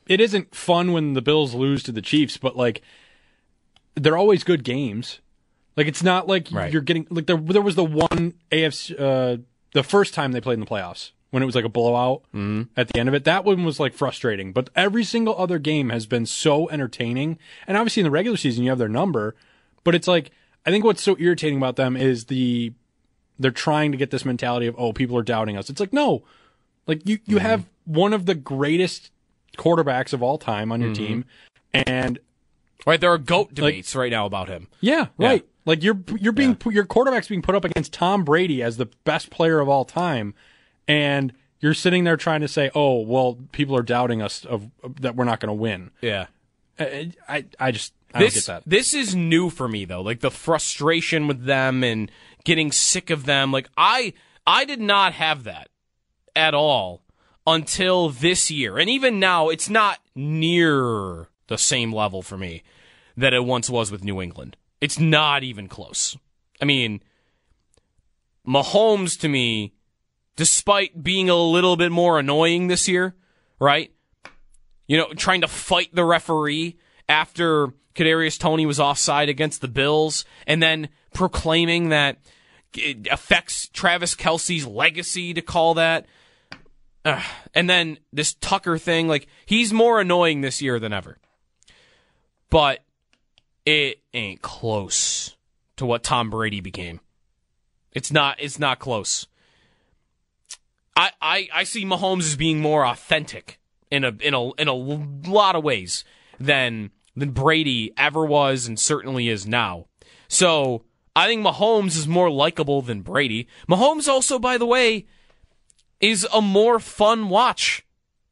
it 0.08 0.20
isn't 0.22 0.56
fun 0.56 0.92
when 0.94 1.14
the 1.14 1.22
Bills 1.22 1.54
lose 1.54 1.84
to 1.84 1.92
the 1.92 2.02
Chiefs 2.02 2.38
but 2.38 2.56
like 2.56 2.82
they're 3.96 4.18
always 4.18 4.44
good 4.46 4.64
games 4.64 5.20
like 5.76 5.86
it's 5.88 6.02
not 6.02 6.28
like 6.28 6.48
Right. 6.52 6.72
you're 6.72 6.82
getting 6.82 7.06
like 7.10 7.26
there 7.28 7.38
there 7.38 7.62
was 7.62 7.76
the 7.76 7.84
one 7.84 8.34
AFC 8.52 8.96
uh 9.00 9.38
the 9.74 9.84
first 9.84 10.14
time 10.14 10.32
they 10.32 10.42
played 10.42 10.56
in 10.56 10.62
the 10.62 10.66
playoffs 10.66 11.12
when 11.32 11.44
it 11.44 11.46
was 11.46 11.56
like 11.56 11.66
a 11.66 11.70
blowout 11.70 12.24
mm-hmm. 12.34 12.64
at 12.76 12.88
the 12.90 13.00
end 13.00 13.08
of 13.08 13.16
it. 13.16 13.24
That 13.24 13.46
one 13.46 13.64
was 13.64 13.80
like 13.80 13.94
frustrating, 13.94 14.52
but 14.52 14.70
every 14.76 15.04
single 15.04 15.38
other 15.38 15.60
game 15.60 15.90
has 15.90 16.06
been 16.06 16.26
so 16.26 16.70
entertaining. 16.70 17.38
And 17.68 17.78
obviously 17.78 18.02
in 18.02 18.06
the 18.06 18.12
regular 18.12 18.38
season 18.38 18.64
you 18.64 18.70
have 18.70 18.80
their 18.80 18.90
number, 18.90 19.36
but 19.84 19.96
it's 19.96 20.08
like 20.08 20.32
I 20.66 20.72
think 20.72 20.84
what's 20.84 21.04
so 21.04 21.16
irritating 21.20 21.58
about 21.58 21.76
them 21.76 21.96
is 21.96 22.26
the 22.26 22.74
they're 23.38 23.52
trying 23.52 23.92
to 23.92 23.98
get 23.98 24.12
this 24.12 24.26
mentality 24.26 24.68
of 24.68 24.76
oh 24.78 24.94
people 24.94 25.18
are 25.18 25.24
doubting 25.24 25.58
us. 25.58 25.70
It's 25.70 25.80
like 25.80 25.94
no, 25.94 26.24
like 26.88 27.08
you 27.08 27.20
you 27.26 27.38
mm-hmm. 27.38 27.46
have 27.46 27.66
one 27.86 28.14
of 28.14 28.26
the 28.26 28.36
greatest 28.36 29.12
quarterbacks 29.58 30.14
of 30.14 30.22
all 30.22 30.38
time 30.38 30.72
on 30.72 30.82
your 30.82 30.92
mm-hmm. 30.92 31.06
team, 31.06 31.26
and 31.74 32.20
Right, 32.86 33.00
there 33.00 33.12
are 33.12 33.18
goat 33.18 33.54
debates 33.54 33.96
right 33.96 34.12
now 34.12 34.26
about 34.26 34.48
him. 34.48 34.68
yeah, 34.82 35.08
Yeah. 35.18 35.28
right. 35.28 35.46
Like 35.66 35.84
you're 35.84 36.00
you're 36.20 36.34
being 36.34 36.58
your 36.66 36.86
quarterback's 36.86 37.28
being 37.28 37.42
put 37.42 37.54
up 37.54 37.66
against 37.66 37.94
Tom 37.94 38.24
Brady 38.24 38.64
as 38.64 38.78
the 38.78 38.88
best 39.04 39.30
player 39.30 39.60
of 39.60 39.70
all 39.70 39.86
time, 39.86 40.34
and 40.90 41.32
you're 41.62 41.74
sitting 41.74 42.04
there 42.04 42.18
trying 42.18 42.42
to 42.42 42.48
say, 42.48 42.72
"Oh, 42.76 43.00
well, 43.00 43.38
people 43.52 43.78
are 43.78 43.84
doubting 43.84 44.22
us 44.22 44.44
of, 44.44 44.70
of- 44.84 45.02
that 45.02 45.16
we're 45.16 45.24
not 45.24 45.40
going 45.40 45.48
to 45.50 45.54
win." 45.54 45.92
Yeah. 46.02 46.26
I 46.78 47.12
I, 47.28 47.46
I 47.60 47.72
just 47.72 47.94
I 48.14 48.20
this, 48.20 48.34
don't 48.34 48.58
get 48.58 48.66
that. 48.66 48.70
This 48.70 48.94
is 48.94 49.16
new 49.16 49.50
for 49.50 49.68
me 49.68 49.86
though. 49.86 50.02
Like 50.02 50.20
the 50.20 50.32
frustration 50.32 51.28
with 51.28 51.46
them 51.46 51.84
and 51.84 52.12
getting 52.44 52.72
sick 52.72 53.10
of 53.10 53.26
them. 53.26 53.52
Like 53.52 53.70
I 53.78 54.14
I 54.48 54.66
did 54.66 54.82
not 54.82 55.14
have 55.14 55.44
that 55.44 55.70
at 56.36 56.54
all 56.54 57.02
until 57.46 58.10
this 58.10 58.50
year. 58.50 58.78
And 58.78 58.90
even 58.90 59.20
now 59.20 59.50
it's 59.50 59.70
not 59.70 60.00
near 60.16 61.28
the 61.48 61.58
same 61.58 61.94
level 61.94 62.22
for 62.22 62.38
me 62.38 62.64
that 63.18 63.34
it 63.34 63.44
once 63.44 63.70
was 63.70 63.92
with 63.92 64.04
New 64.04 64.22
England. 64.22 64.56
It's 64.80 65.00
not 65.00 65.44
even 65.44 65.68
close. 65.68 66.18
I 66.62 66.66
mean, 66.66 67.02
Mahomes 68.48 69.20
to 69.20 69.28
me, 69.28 69.74
despite 70.40 71.04
being 71.04 71.30
a 71.30 71.36
little 71.36 71.76
bit 71.76 71.92
more 71.92 72.18
annoying 72.18 72.68
this 72.70 72.88
year, 72.88 73.14
right? 73.60 73.92
you 74.90 74.98
know, 74.98 75.14
trying 75.14 75.42
to 75.42 75.48
fight 75.48 75.94
the 75.94 76.04
referee 76.04 76.76
after 77.08 77.68
Kadarius 77.94 78.40
Toney 78.40 78.66
was 78.66 78.80
offside 78.80 79.30
against 79.30 79.62
the 79.62 79.68
Bills, 79.68 80.26
and 80.48 80.64
then 80.64 80.90
proclaiming 81.14 81.90
that 81.90 82.18
it 82.76 83.08
affects 83.12 83.68
Travis 83.68 84.16
Kelce's 84.16 84.66
legacy 84.66 85.36
to 85.36 85.44
call 85.44 85.76
that. 85.76 86.08
And 87.54 87.70
then 87.70 88.00
this 88.12 88.34
Tucker 88.34 88.80
thing, 88.80 89.08
like 89.08 89.28
he's 89.46 89.72
more 89.72 90.02
annoying 90.02 90.42
this 90.42 90.60
year 90.60 90.80
than 90.80 90.92
ever. 90.92 91.20
But 92.50 92.80
it 93.68 94.02
ain't 94.12 94.42
close 94.42 95.38
to 95.78 95.86
what 95.86 96.04
Tom 96.04 96.32
Brady 96.32 96.62
became. 96.62 97.00
It's 97.92 98.12
not. 98.12 98.38
It's 98.40 98.58
not 98.58 98.80
close. 98.80 99.28
I, 101.00 101.12
I, 101.22 101.48
I 101.54 101.64
see 101.64 101.86
Mahomes 101.86 102.26
as 102.26 102.36
being 102.36 102.60
more 102.60 102.86
authentic 102.86 103.58
in 103.90 104.04
a 104.04 104.10
in 104.20 104.34
a 104.34 104.52
in 104.56 104.68
a 104.68 104.74
lot 104.74 105.56
of 105.56 105.64
ways 105.64 106.04
than 106.42 106.92
than 107.16 107.32
Brady 107.32 107.94
ever 107.98 108.26
was 108.26 108.68
and 108.68 108.78
certainly 108.78 109.30
is 109.30 109.48
now. 109.48 109.86
So 110.28 110.84
I 111.16 111.28
think 111.28 111.42
Mahomes 111.46 111.96
is 111.96 112.06
more 112.06 112.30
likable 112.30 112.82
than 112.82 113.02
Brady. 113.02 113.48
Mahomes 113.70 114.10
also, 114.10 114.40
by 114.40 114.58
the 114.58 114.66
way, 114.66 115.06
is 116.02 116.28
a 116.34 116.42
more 116.42 116.80
fun 116.80 117.30
watch 117.30 117.86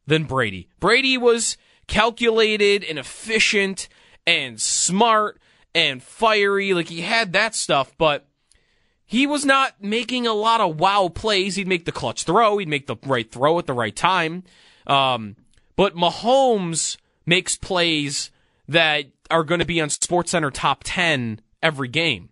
than 0.06 0.24
Brady. 0.24 0.68
Brady 0.78 1.16
was 1.16 1.56
calculated 1.86 2.84
and 2.84 2.98
efficient 2.98 3.88
and 4.26 4.60
smart 4.60 5.40
and 5.74 6.02
fiery. 6.02 6.74
Like 6.74 6.88
he 6.88 7.00
had 7.00 7.32
that 7.32 7.54
stuff, 7.54 7.94
but 7.96 8.27
he 9.08 9.26
was 9.26 9.46
not 9.46 9.82
making 9.82 10.26
a 10.26 10.34
lot 10.34 10.60
of 10.60 10.78
wow 10.78 11.08
plays. 11.08 11.56
He'd 11.56 11.66
make 11.66 11.86
the 11.86 11.92
clutch 11.92 12.24
throw. 12.24 12.58
He'd 12.58 12.68
make 12.68 12.86
the 12.86 12.96
right 13.06 13.28
throw 13.28 13.58
at 13.58 13.64
the 13.64 13.72
right 13.72 13.96
time. 13.96 14.44
Um, 14.86 15.36
but 15.76 15.96
Mahomes 15.96 16.98
makes 17.24 17.56
plays 17.56 18.30
that 18.68 19.06
are 19.30 19.44
going 19.44 19.60
to 19.60 19.64
be 19.64 19.80
on 19.80 19.88
SportsCenter 19.88 20.50
top 20.52 20.82
10 20.84 21.40
every 21.62 21.88
game. 21.88 22.28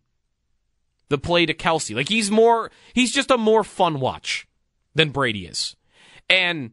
The 1.09 1.17
play 1.17 1.47
to 1.47 1.55
Kelce. 1.55 1.97
Like 1.97 2.11
he's 2.11 2.31
more, 2.31 2.71
he's 2.93 3.11
just 3.11 3.31
a 3.31 3.39
more 3.39 3.65
fun 3.65 3.99
watch 3.99 4.47
than 4.95 5.11
Brady 5.11 5.47
is. 5.47 5.77
And 6.29 6.73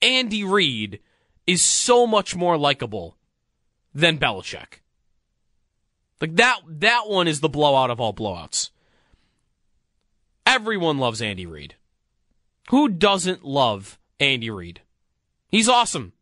Andy 0.00 0.44
Reid 0.44 1.00
is 1.48 1.64
so 1.64 2.06
much 2.06 2.36
more 2.36 2.56
likable 2.56 3.16
than 3.92 4.18
Belichick. 4.18 4.82
Like 6.20 6.36
that 6.36 6.60
that 6.66 7.08
one 7.08 7.28
is 7.28 7.40
the 7.40 7.48
blowout 7.48 7.90
of 7.90 8.00
all 8.00 8.14
blowouts. 8.14 8.70
Everyone 10.46 10.98
loves 10.98 11.22
Andy 11.22 11.46
Reid. 11.46 11.76
Who 12.70 12.88
doesn't 12.88 13.44
love 13.44 13.98
Andy 14.18 14.50
Reid? 14.50 14.82
He's 15.48 15.68
awesome. 15.68 16.12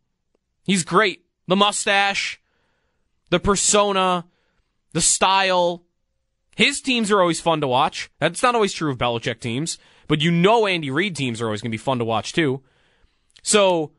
He's 0.64 0.84
great. 0.84 1.24
The 1.46 1.56
mustache, 1.56 2.40
the 3.30 3.40
persona, 3.40 4.26
the 4.92 5.00
style. 5.00 5.84
His 6.56 6.80
teams 6.80 7.10
are 7.10 7.20
always 7.20 7.40
fun 7.40 7.60
to 7.60 7.68
watch. 7.68 8.10
That's 8.18 8.42
not 8.42 8.54
always 8.54 8.72
true 8.72 8.90
of 8.90 8.98
Belichick 8.98 9.40
teams, 9.40 9.78
but 10.08 10.20
you 10.20 10.30
know 10.30 10.66
Andy 10.66 10.90
Reid 10.90 11.16
teams 11.16 11.40
are 11.40 11.46
always 11.46 11.62
going 11.62 11.70
to 11.70 11.74
be 11.74 11.78
fun 11.78 11.98
to 11.98 12.04
watch 12.04 12.32
too. 12.32 12.62
So, 13.42 13.92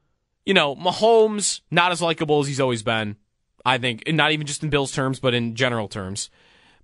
you 0.45 0.53
know, 0.53 0.75
Mahomes, 0.75 1.61
not 1.71 1.91
as 1.91 2.01
likable 2.01 2.39
as 2.39 2.47
he's 2.47 2.59
always 2.59 2.83
been. 2.83 3.15
I 3.69 3.77
think, 3.77 4.03
not 4.07 4.31
even 4.31 4.47
just 4.47 4.63
in 4.63 4.69
Bills 4.69 4.91
terms, 4.91 5.19
but 5.19 5.33
in 5.33 5.55
general 5.55 5.87
terms, 5.87 6.29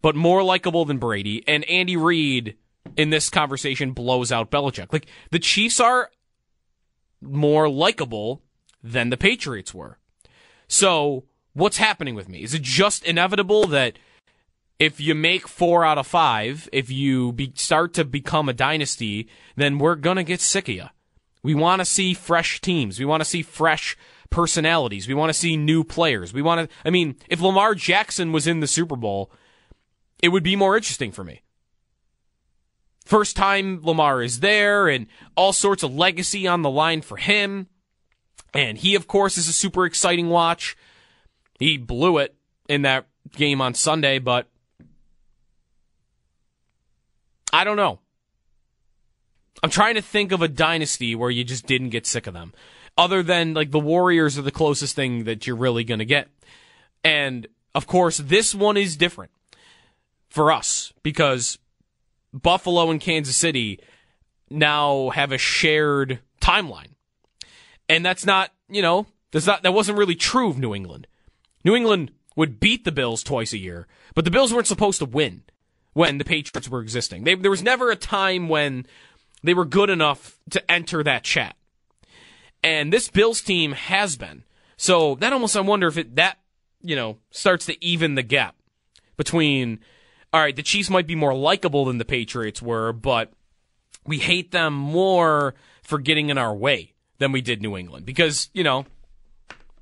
but 0.02 0.16
more 0.16 0.44
likable 0.44 0.86
than 0.86 1.00
Brady. 1.00 1.44
And 1.48 1.64
Andy 1.66 1.98
Reid 1.98 2.58
in 2.96 3.10
this 3.10 3.30
conversation 3.30 3.92
blows 3.92 4.32
out 4.32 4.52
Belichick. 4.52 4.94
Like 4.94 5.08
the 5.32 5.40
Chiefs 5.40 5.80
are 5.80 6.12
more 7.22 7.68
likable 7.68 8.44
than 8.84 9.10
the 9.10 9.18
Patriots 9.18 9.74
were. 9.74 9.98
So 10.68 11.24
what's 11.54 11.78
happening 11.78 12.14
with 12.14 12.30
me? 12.30 12.44
Is 12.44 12.54
it 12.54 12.62
just 12.62 13.04
inevitable 13.04 13.66
that 13.68 13.98
if 14.78 15.00
you 15.00 15.16
make 15.16 15.48
four 15.48 15.84
out 15.84 15.98
of 15.98 16.06
five, 16.06 16.70
if 16.72 16.92
you 16.92 17.32
be, 17.32 17.52
start 17.56 17.94
to 17.96 18.06
become 18.06 18.48
a 18.48 18.54
dynasty, 18.54 19.28
then 19.56 19.80
we're 19.80 19.96
to 20.18 20.24
get 20.24 20.42
sick 20.42 20.70
of 20.70 20.76
you. 20.76 20.86
We 21.46 21.54
want 21.54 21.80
to 21.80 21.86
see 21.86 22.16
fresh 22.16 22.60
teams. 22.60 22.98
We 22.98 23.06
want 23.06 23.22
to 23.22 23.30
see 23.30 23.44
fresh 23.44 23.96
personalities. 24.32 25.08
We 25.08 25.14
want 25.14 25.30
to 25.30 25.34
see 25.38 25.56
new 25.56 25.84
players. 25.84 26.34
We 26.34 26.42
want 26.42 26.68
to, 26.68 26.76
I 26.84 26.90
mean, 26.90 27.18
if 27.30 27.40
Lamar 27.40 27.76
Jackson 27.76 28.32
was 28.32 28.48
in 28.48 28.62
the 28.62 28.68
Super 28.68 28.96
Bowl, 28.96 29.32
it 30.24 30.30
would 30.30 30.42
be 30.42 30.56
more 30.56 30.76
interesting 30.76 31.12
for 31.12 31.24
me. 31.24 31.44
First 33.06 33.36
time 33.36 33.80
Lamar 33.84 34.24
is 34.24 34.40
there 34.40 34.88
and 34.88 35.06
all 35.36 35.54
sorts 35.54 35.84
of 35.84 35.94
legacy 35.94 36.48
on 36.48 36.64
the 36.64 36.70
line 36.72 37.04
for 37.04 37.18
him. 37.18 37.68
And 38.56 38.80
he, 38.80 38.96
of 38.96 39.06
course, 39.06 39.38
is 39.38 39.48
a 39.48 39.54
super 39.54 39.86
exciting 39.86 40.30
watch. 40.30 40.76
He 41.60 41.78
blew 41.78 42.18
it 42.18 42.34
in 42.68 42.82
that 42.82 43.06
game 43.34 43.62
on 43.62 43.76
Sunday, 43.76 44.18
but 44.18 44.50
I 47.54 47.64
don't 47.64 47.78
know. 47.78 48.00
I'm 49.66 49.72
trying 49.72 49.96
to 49.96 50.02
think 50.04 50.32
of 50.32 50.44
a 50.44 50.48
dynasty 50.48 51.16
where 51.16 51.32
you 51.32 51.44
just 51.44 51.66
didn't 51.66 51.90
get 51.90 52.06
sick 52.06 52.28
of 52.28 52.36
them. 52.36 52.54
Other 53.00 53.24
than 53.24 53.56
like 53.56 53.72
the 53.72 53.80
Warriors 53.80 54.38
are 54.38 54.44
the 54.44 54.52
closest 54.52 54.96
thing 54.96 55.24
that 55.24 55.48
you're 55.48 55.56
really 55.56 55.84
going 55.84 55.98
to 55.98 56.06
get. 56.06 56.28
And 57.04 57.48
of 57.74 57.88
course, 57.88 58.20
this 58.20 58.54
one 58.54 58.78
is 58.78 58.96
different 58.96 59.32
for 60.30 60.52
us 60.52 60.94
because 61.02 61.58
Buffalo 62.32 62.92
and 62.92 63.02
Kansas 63.02 63.36
City 63.36 63.80
now 64.52 65.10
have 65.10 65.32
a 65.32 65.40
shared 65.40 66.20
timeline. 66.40 66.92
And 67.90 68.06
that's 68.06 68.24
not, 68.24 68.52
you 68.70 68.84
know, 68.84 69.08
that's 69.32 69.48
not, 69.48 69.64
that 69.64 69.74
wasn't 69.74 69.98
really 69.98 70.14
true 70.14 70.52
of 70.52 70.60
New 70.60 70.76
England. 70.76 71.08
New 71.64 71.76
England 71.76 72.12
would 72.36 72.60
beat 72.60 72.86
the 72.86 72.92
Bills 72.92 73.24
twice 73.24 73.52
a 73.52 73.58
year, 73.58 73.88
but 74.14 74.26
the 74.26 74.32
Bills 74.32 74.54
weren't 74.54 74.68
supposed 74.68 75.00
to 75.00 75.06
win 75.06 75.42
when 75.94 76.20
the 76.20 76.24
Patriots 76.24 76.70
were 76.70 76.82
existing. 76.82 77.24
They, 77.24 77.34
there 77.34 77.50
was 77.50 77.64
never 77.64 77.90
a 77.90 77.96
time 77.96 78.48
when 78.48 78.86
they 79.48 79.54
were 79.54 79.66
good 79.66 79.90
enough 79.90 80.40
to 80.52 80.72
enter 80.72 81.04
that 81.04 81.24
chat. 81.24 81.56
And 82.64 82.92
this 82.92 83.10
Bills 83.10 83.42
team 83.42 83.74
has 83.74 84.16
been. 84.18 84.44
So 84.78 85.16
that 85.16 85.34
almost 85.34 85.56
I 85.56 85.62
wonder 85.62 85.88
if 85.88 85.98
it 85.98 86.16
that, 86.16 86.40
you 86.82 86.96
know, 86.96 87.18
starts 87.32 87.66
to 87.68 87.86
even 87.86 88.16
the 88.16 88.24
gap 88.24 88.56
between 89.18 89.80
all 90.34 90.42
right, 90.42 90.56
the 90.56 90.64
Chiefs 90.64 90.90
might 90.90 91.08
be 91.08 91.16
more 91.16 91.34
likable 91.34 91.86
than 91.86 91.98
the 91.98 92.04
Patriots 92.04 92.62
were, 92.62 92.92
but 92.92 93.32
we 94.06 94.20
hate 94.20 94.52
them 94.52 94.74
more 94.74 95.56
for 95.82 95.98
getting 95.98 96.30
in 96.30 96.38
our 96.38 96.54
way 96.54 96.94
than 97.20 97.32
we 97.32 97.40
did 97.40 97.62
New 97.62 97.78
England. 97.78 98.06
Because, 98.06 98.50
you 98.54 98.62
know, 98.64 98.86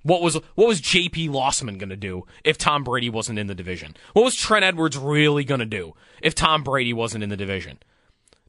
what 0.03 0.21
was 0.21 0.35
what 0.55 0.67
was 0.67 0.81
JP 0.81 1.29
Losman 1.29 1.79
going 1.79 1.89
to 1.89 1.95
do 1.95 2.25
if 2.43 2.57
Tom 2.57 2.83
Brady 2.83 3.09
wasn't 3.09 3.39
in 3.39 3.47
the 3.47 3.55
division? 3.55 3.95
What 4.13 4.25
was 4.25 4.35
Trent 4.35 4.63
Edwards 4.63 4.97
really 4.97 5.43
going 5.43 5.59
to 5.59 5.65
do 5.65 5.95
if 6.21 6.35
Tom 6.35 6.63
Brady 6.63 6.93
wasn't 6.93 7.23
in 7.23 7.29
the 7.29 7.37
division? 7.37 7.79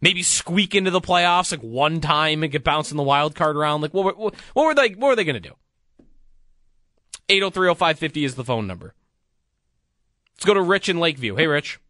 Maybe 0.00 0.22
squeak 0.22 0.74
into 0.74 0.90
the 0.90 1.00
playoffs 1.00 1.50
like 1.50 1.62
one 1.62 2.00
time 2.00 2.42
and 2.42 2.52
get 2.52 2.64
bounced 2.64 2.90
in 2.90 2.96
the 2.96 3.02
wild 3.02 3.34
card 3.34 3.56
round. 3.56 3.82
Like 3.82 3.94
what, 3.94 4.18
what, 4.18 4.34
what 4.52 4.66
were 4.66 4.74
they 4.74 4.90
what 4.90 5.08
were 5.08 5.16
they 5.16 5.24
going 5.24 5.40
to 5.40 5.48
do? 5.48 5.54
8030550 7.28 8.24
is 8.24 8.34
the 8.34 8.44
phone 8.44 8.66
number. 8.66 8.94
Let's 10.36 10.44
go 10.44 10.54
to 10.54 10.62
Rich 10.62 10.88
in 10.88 11.00
Lakeview. 11.00 11.36
Hey 11.36 11.46
Rich. 11.46 11.80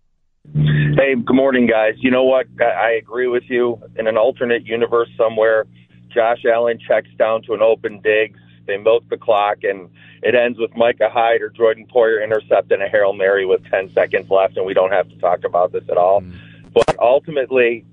Hey, 0.53 1.15
good 1.15 1.35
morning, 1.35 1.67
guys. 1.67 1.95
You 1.97 2.11
know 2.11 2.25
what? 2.25 2.47
I 2.61 2.93
agree 2.93 3.27
with 3.27 3.45
you. 3.49 3.81
In 3.97 4.07
an 4.07 4.19
alternate 4.19 4.67
universe 4.67 5.09
somewhere, 5.17 5.67
Josh 6.15 6.45
Allen 6.45 6.79
checks 6.87 7.09
down 7.19 7.43
to 7.45 7.55
an 7.55 7.63
open 7.63 8.01
Diggs. 8.01 8.39
They 8.67 8.77
milk 8.77 9.05
the 9.09 9.17
clock, 9.17 9.59
and 9.63 9.91
it 10.23 10.35
ends 10.35 10.59
with 10.59 10.77
Micah 10.77 11.09
Hyde 11.11 11.43
or 11.43 11.49
Jordan 11.49 11.87
Poyer 11.93 12.23
intercepting 12.23 12.81
a 12.81 12.89
Hail 12.89 13.13
Mary 13.13 13.45
with 13.47 13.65
10 13.71 13.93
seconds 13.95 14.31
left, 14.31 14.57
and 14.57 14.65
we 14.65 14.75
don't 14.75 14.93
have 14.93 15.09
to 15.09 15.17
talk 15.17 15.45
about 15.45 15.73
this 15.73 15.85
at 15.91 15.97
all. 15.97 16.21
Mm. 16.21 16.35
But 16.73 16.99
ultimately, 16.99 17.85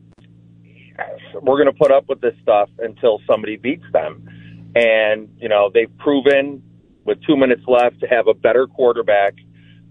we're 1.41 1.57
going 1.61 1.73
to 1.73 1.79
put 1.79 1.91
up 1.91 2.07
with 2.09 2.21
this 2.21 2.33
stuff 2.41 2.69
until 2.79 3.19
somebody 3.29 3.57
beats 3.57 3.85
them. 3.93 4.27
And, 4.75 5.29
you 5.37 5.49
know, 5.49 5.69
they've 5.73 5.95
proven 5.97 6.63
with 7.05 7.19
two 7.25 7.35
minutes 7.35 7.63
left 7.67 7.99
to 8.01 8.07
have 8.07 8.27
a 8.27 8.33
better 8.33 8.67
quarterback, 8.67 9.33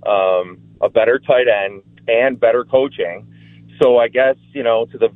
um, 0.06 0.58
a 0.80 0.88
better 0.88 1.18
tight 1.18 1.46
end, 1.48 1.82
and 2.08 2.38
better 2.38 2.64
coaching. 2.64 3.26
So 3.82 3.96
I 3.96 4.08
guess 4.08 4.36
you 4.52 4.62
know 4.62 4.86
to 4.86 4.98
the 4.98 5.08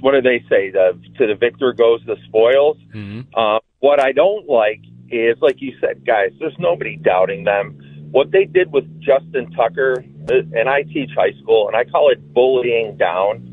what 0.00 0.12
do 0.12 0.20
they 0.20 0.44
say? 0.50 0.70
The 0.70 1.00
to 1.18 1.26
the 1.26 1.34
victor 1.34 1.72
goes 1.72 2.00
the 2.06 2.16
spoils. 2.26 2.76
Mm-hmm. 2.94 3.20
Uh, 3.34 3.60
what 3.80 4.00
I 4.00 4.12
don't 4.12 4.46
like 4.48 4.80
is, 5.10 5.36
like 5.40 5.60
you 5.60 5.74
said, 5.80 6.04
guys. 6.06 6.30
There's 6.38 6.56
nobody 6.58 6.96
doubting 6.96 7.44
them. 7.44 7.78
What 8.10 8.30
they 8.30 8.44
did 8.44 8.72
with 8.72 8.84
Justin 9.00 9.50
Tucker, 9.52 10.04
uh, 10.28 10.34
and 10.52 10.68
I 10.68 10.82
teach 10.82 11.10
high 11.16 11.32
school, 11.42 11.66
and 11.66 11.76
I 11.76 11.84
call 11.84 12.10
it 12.10 12.32
bullying 12.34 12.96
down. 12.96 13.50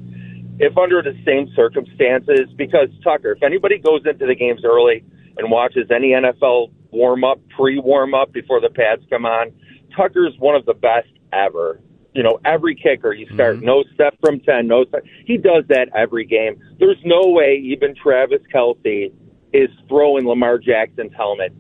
If 0.63 0.77
under 0.77 1.01
the 1.01 1.17
same 1.25 1.51
circumstances, 1.55 2.49
because 2.55 2.89
Tucker, 3.03 3.31
if 3.31 3.43
anybody 3.43 3.79
goes 3.79 4.01
into 4.05 4.27
the 4.27 4.35
games 4.35 4.61
early 4.63 5.03
and 5.37 5.49
watches 5.49 5.89
any 5.89 6.09
NFL 6.09 6.71
warm 6.91 7.23
up, 7.23 7.39
pre 7.49 7.79
warm 7.79 8.13
up 8.13 8.31
before 8.31 8.61
the 8.61 8.69
pads 8.69 9.01
come 9.09 9.25
on, 9.25 9.51
Tucker's 9.95 10.35
one 10.37 10.55
of 10.55 10.65
the 10.65 10.73
best 10.73 11.09
ever 11.33 11.81
you 12.13 12.23
know, 12.23 12.39
every 12.43 12.75
kicker 12.75 13.13
you 13.13 13.25
start 13.33 13.57
mm-hmm. 13.57 13.65
no 13.65 13.83
step 13.93 14.15
from 14.19 14.39
10, 14.41 14.67
no 14.67 14.85
step. 14.85 15.03
He 15.25 15.37
does 15.37 15.63
that 15.69 15.87
every 15.95 16.25
game. 16.25 16.61
There's 16.79 16.99
no 17.05 17.21
way 17.29 17.61
even 17.63 17.95
Travis 17.95 18.41
Kelce 18.53 19.11
is 19.53 19.69
throwing 19.87 20.27
Lamar 20.27 20.57
Jackson's 20.57 21.13
helmet 21.15 21.53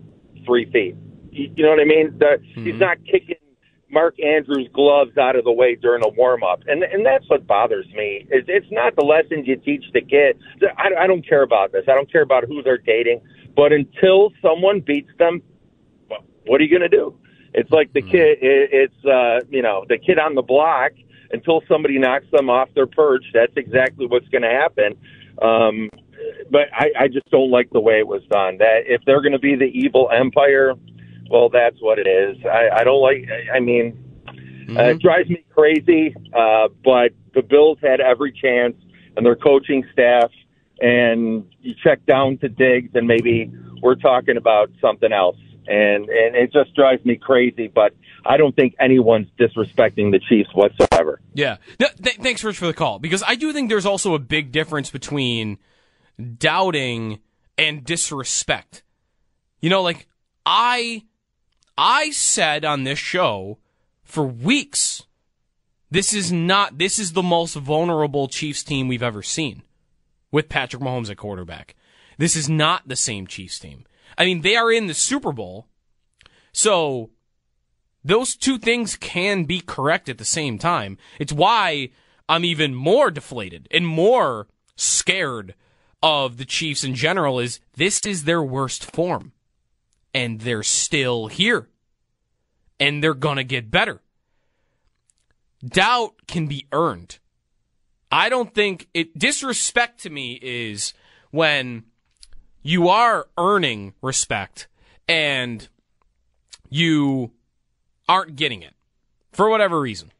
three 0.45 0.69
feet. 0.71 0.95
You, 1.31 1.51
you 1.55 1.63
know 1.63 1.69
what 1.69 1.79
I 1.79 1.85
mean? 1.85 2.17
The, 2.17 2.25
mm-hmm. 2.25 2.65
He's 2.65 2.79
not 2.79 2.97
kicking 3.05 3.37
Mark 3.91 4.15
Andrews' 4.23 4.69
gloves 4.73 5.17
out 5.17 5.35
of 5.35 5.43
the 5.43 5.51
way 5.51 5.75
during 5.75 6.03
a 6.03 6.09
warm 6.09 6.43
up, 6.43 6.61
and 6.67 6.83
and 6.83 7.05
that's 7.05 7.27
what 7.29 7.45
bothers 7.45 7.87
me. 7.93 8.27
Is 8.31 8.45
it's 8.47 8.71
not 8.71 8.95
the 8.95 9.03
lessons 9.03 9.47
you 9.47 9.57
teach 9.57 9.83
the 9.93 10.01
kid. 10.01 10.39
I, 10.77 11.03
I 11.03 11.07
don't 11.07 11.27
care 11.27 11.43
about 11.43 11.71
this. 11.71 11.83
I 11.87 11.93
don't 11.93 12.11
care 12.11 12.21
about 12.21 12.45
who 12.45 12.63
they're 12.63 12.77
dating. 12.77 13.21
But 13.55 13.73
until 13.73 14.31
someone 14.41 14.79
beats 14.79 15.11
them, 15.19 15.41
what 16.45 16.61
are 16.61 16.63
you 16.63 16.69
going 16.69 16.89
to 16.89 16.97
do? 16.97 17.17
It's 17.53 17.71
like 17.71 17.91
the 17.93 18.01
mm-hmm. 18.01 18.11
kid. 18.11 18.37
It's 18.41 19.05
uh, 19.05 19.45
you 19.49 19.61
know 19.61 19.85
the 19.87 19.97
kid 19.97 20.19
on 20.19 20.35
the 20.35 20.41
block 20.41 20.91
until 21.31 21.61
somebody 21.67 21.97
knocks 21.97 22.25
them 22.31 22.49
off 22.49 22.69
their 22.75 22.87
perch. 22.87 23.25
That's 23.33 23.53
exactly 23.55 24.05
what's 24.05 24.27
going 24.29 24.43
to 24.43 24.49
happen. 24.49 24.95
Um, 25.41 25.89
but 26.49 26.67
I, 26.73 26.91
I 26.99 27.07
just 27.07 27.29
don't 27.31 27.49
like 27.51 27.69
the 27.71 27.79
way 27.79 27.99
it 27.99 28.07
was 28.07 28.21
done. 28.29 28.57
That 28.57 28.83
if 28.85 29.01
they're 29.05 29.21
going 29.21 29.33
to 29.33 29.39
be 29.39 29.55
the 29.55 29.71
evil 29.73 30.09
empire, 30.13 30.75
well, 31.31 31.49
that's 31.49 31.77
what 31.79 31.97
it 31.99 32.07
is. 32.07 32.37
I, 32.45 32.81
I 32.81 32.83
don't 32.83 33.01
like. 33.01 33.27
I 33.53 33.59
mean, 33.59 33.97
mm-hmm. 34.27 34.77
uh, 34.77 34.81
it 34.83 34.99
drives 34.99 35.29
me 35.29 35.43
crazy. 35.53 36.15
Uh, 36.33 36.67
but 36.83 37.13
the 37.33 37.41
Bills 37.41 37.77
had 37.81 38.01
every 38.01 38.31
chance, 38.31 38.75
and 39.15 39.25
their 39.25 39.35
coaching 39.35 39.85
staff. 39.93 40.31
And 40.83 41.45
you 41.61 41.75
check 41.83 42.05
down 42.07 42.39
to 42.39 42.49
Diggs, 42.49 42.89
and 42.95 43.07
maybe 43.07 43.51
we're 43.83 43.95
talking 43.95 44.35
about 44.35 44.71
something 44.81 45.11
else 45.11 45.37
and 45.67 46.09
and 46.09 46.35
it 46.35 46.51
just 46.51 46.73
drives 46.75 47.03
me 47.05 47.15
crazy. 47.15 47.67
But 47.67 47.93
I 48.25 48.37
don't 48.37 48.55
think 48.55 48.75
anyone's 48.79 49.27
disrespecting 49.39 50.11
the 50.11 50.19
Chiefs 50.27 50.49
whatsoever. 50.53 51.21
Yeah, 51.33 51.57
no, 51.79 51.87
th- 52.01 52.17
thanks, 52.17 52.43
Rich, 52.43 52.57
for 52.57 52.67
the 52.67 52.73
call 52.73 52.99
because 52.99 53.23
I 53.25 53.35
do 53.35 53.53
think 53.53 53.69
there's 53.69 53.85
also 53.85 54.13
a 54.13 54.19
big 54.19 54.51
difference 54.51 54.89
between 54.89 55.59
doubting 56.37 57.19
and 57.57 57.83
disrespect. 57.83 58.83
You 59.61 59.69
know, 59.69 59.81
like 59.81 60.07
I 60.45 61.03
I 61.77 62.11
said 62.11 62.65
on 62.65 62.83
this 62.83 62.99
show 62.99 63.59
for 64.03 64.23
weeks. 64.25 65.03
This 65.89 66.13
is 66.13 66.31
not 66.31 66.77
this 66.77 66.99
is 66.99 67.13
the 67.13 67.23
most 67.23 67.55
vulnerable 67.55 68.27
Chiefs 68.27 68.63
team 68.63 68.87
we've 68.87 69.03
ever 69.03 69.21
seen 69.21 69.63
with 70.31 70.49
Patrick 70.49 70.81
Mahomes 70.81 71.09
at 71.09 71.17
quarterback. 71.17 71.75
This 72.17 72.35
is 72.35 72.49
not 72.49 72.87
the 72.87 72.95
same 72.95 73.27
Chiefs 73.27 73.59
team. 73.59 73.85
I 74.17 74.25
mean, 74.25 74.41
they 74.41 74.55
are 74.55 74.71
in 74.71 74.87
the 74.87 74.93
Super 74.93 75.31
Bowl. 75.31 75.67
So 76.53 77.09
those 78.03 78.35
two 78.35 78.57
things 78.57 78.95
can 78.95 79.43
be 79.45 79.61
correct 79.61 80.09
at 80.09 80.17
the 80.17 80.25
same 80.25 80.57
time. 80.57 80.97
It's 81.19 81.33
why 81.33 81.89
I'm 82.27 82.45
even 82.45 82.75
more 82.75 83.11
deflated 83.11 83.67
and 83.71 83.85
more 83.85 84.47
scared 84.75 85.55
of 86.03 86.37
the 86.37 86.45
Chiefs 86.45 86.83
in 86.83 86.95
general 86.95 87.39
is 87.39 87.59
this 87.75 87.99
is 88.05 88.23
their 88.23 88.41
worst 88.41 88.91
form. 88.91 89.33
And 90.13 90.41
they're 90.41 90.63
still 90.63 91.27
here. 91.27 91.69
And 92.79 93.03
they're 93.03 93.13
going 93.13 93.37
to 93.37 93.43
get 93.43 93.71
better. 93.71 94.01
Doubt 95.63 96.15
can 96.27 96.47
be 96.47 96.67
earned. 96.71 97.19
I 98.11 98.27
don't 98.29 98.53
think 98.53 98.89
it 98.93 99.17
disrespect 99.17 100.01
to 100.01 100.09
me 100.09 100.39
is 100.41 100.93
when 101.29 101.85
you 102.61 102.89
are 102.89 103.27
earning 103.37 103.93
respect 104.01 104.67
and 105.07 105.67
you 106.69 107.31
aren't 108.09 108.35
getting 108.35 108.61
it 108.61 108.73
for 109.31 109.49
whatever 109.49 109.79
reason. 109.79 110.11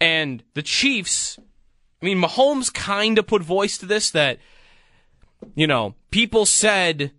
And 0.00 0.42
the 0.54 0.62
Chiefs, 0.62 1.38
I 2.00 2.04
mean, 2.04 2.20
Mahomes 2.20 2.72
kind 2.72 3.18
of 3.18 3.26
put 3.26 3.42
voice 3.42 3.78
to 3.78 3.86
this 3.86 4.10
that, 4.10 4.38
you 5.54 5.66
know, 5.66 5.94
people 6.10 6.46
said 6.46 7.12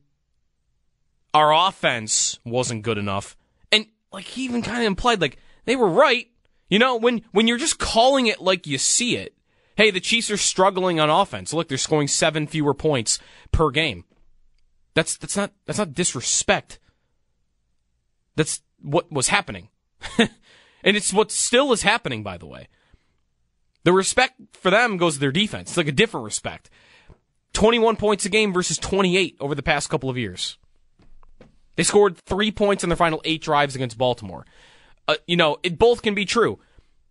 our 1.35 1.67
offense 1.67 2.39
wasn't 2.45 2.81
good 2.81 2.97
enough. 2.97 3.35
And 3.69 3.87
like 4.13 4.23
he 4.23 4.45
even 4.45 4.61
kind 4.61 4.79
of 4.79 4.87
implied 4.87 5.19
like 5.19 5.37
they 5.65 5.75
were 5.75 5.89
right. 5.89 6.27
You 6.69 6.79
know, 6.79 6.95
when 6.95 7.23
when 7.31 7.45
you're 7.45 7.57
just 7.57 7.77
calling 7.77 8.27
it 8.27 8.41
like 8.41 8.65
you 8.65 8.77
see 8.77 9.17
it. 9.17 9.35
Hey, 9.75 9.91
the 9.91 9.99
Chiefs 9.99 10.31
are 10.31 10.37
struggling 10.37 11.01
on 11.01 11.09
offense. 11.09 11.51
Look, 11.51 11.67
they're 11.67 11.77
scoring 11.77 12.07
7 12.07 12.47
fewer 12.47 12.73
points 12.73 13.19
per 13.51 13.69
game. 13.69 14.05
That's 14.93 15.17
that's 15.17 15.35
not 15.35 15.51
that's 15.65 15.77
not 15.77 15.93
disrespect. 15.93 16.79
That's 18.37 18.61
what 18.81 19.11
was 19.11 19.27
happening. 19.27 19.67
and 20.17 20.29
it's 20.83 21.11
what 21.11 21.31
still 21.31 21.73
is 21.73 21.81
happening 21.81 22.23
by 22.23 22.37
the 22.37 22.47
way. 22.47 22.69
The 23.83 23.91
respect 23.91 24.39
for 24.53 24.71
them 24.71 24.95
goes 24.95 25.15
to 25.15 25.19
their 25.19 25.33
defense. 25.33 25.71
It's 25.71 25.77
like 25.77 25.89
a 25.89 25.91
different 25.91 26.23
respect. 26.23 26.69
21 27.51 27.97
points 27.97 28.25
a 28.25 28.29
game 28.29 28.53
versus 28.53 28.77
28 28.77 29.35
over 29.41 29.53
the 29.53 29.61
past 29.61 29.89
couple 29.89 30.09
of 30.09 30.17
years. 30.17 30.57
They 31.75 31.83
scored 31.83 32.17
three 32.17 32.51
points 32.51 32.83
in 32.83 32.89
their 32.89 32.97
final 32.97 33.21
eight 33.25 33.41
drives 33.41 33.75
against 33.75 33.97
Baltimore. 33.97 34.45
Uh, 35.07 35.15
you 35.27 35.35
know, 35.35 35.57
it 35.63 35.77
both 35.77 36.01
can 36.01 36.15
be 36.15 36.25
true. 36.25 36.59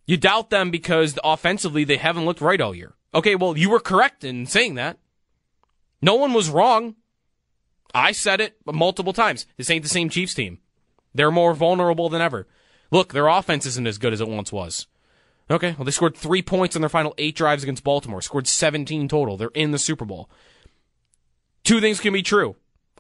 You 0.06 0.16
doubt 0.16 0.50
them 0.50 0.70
because 0.70 1.18
offensively 1.22 1.84
they 1.84 1.96
haven't 1.96 2.26
looked 2.26 2.40
right 2.40 2.60
all 2.60 2.74
year. 2.74 2.94
Okay, 3.14 3.36
well, 3.36 3.56
you 3.56 3.70
were 3.70 3.80
correct 3.80 4.24
in 4.24 4.46
saying 4.46 4.74
that. 4.74 4.98
No 6.02 6.14
one 6.16 6.32
was 6.32 6.50
wrong. 6.50 6.96
I 7.94 8.12
said 8.12 8.40
it 8.40 8.56
multiple 8.66 9.12
times. 9.12 9.46
This 9.56 9.70
ain't 9.70 9.84
the 9.84 9.88
same 9.88 10.08
Chiefs 10.08 10.34
team. 10.34 10.58
They're 11.14 11.30
more 11.30 11.54
vulnerable 11.54 12.08
than 12.08 12.20
ever. 12.20 12.48
Look, 12.90 13.12
their 13.12 13.28
offense 13.28 13.66
isn't 13.66 13.86
as 13.86 13.98
good 13.98 14.12
as 14.12 14.20
it 14.20 14.28
once 14.28 14.52
was. 14.52 14.86
Okay, 15.50 15.74
well, 15.78 15.84
they 15.84 15.90
scored 15.90 16.16
three 16.16 16.42
points 16.42 16.74
in 16.74 16.82
their 16.82 16.88
final 16.88 17.14
eight 17.18 17.36
drives 17.36 17.62
against 17.62 17.84
Baltimore, 17.84 18.22
scored 18.22 18.46
17 18.46 19.08
total. 19.08 19.36
They're 19.36 19.48
in 19.54 19.70
the 19.70 19.78
Super 19.78 20.04
Bowl. 20.04 20.28
Two 21.62 21.80
things 21.80 22.00
can 22.00 22.12
be 22.12 22.22
true. 22.22 22.56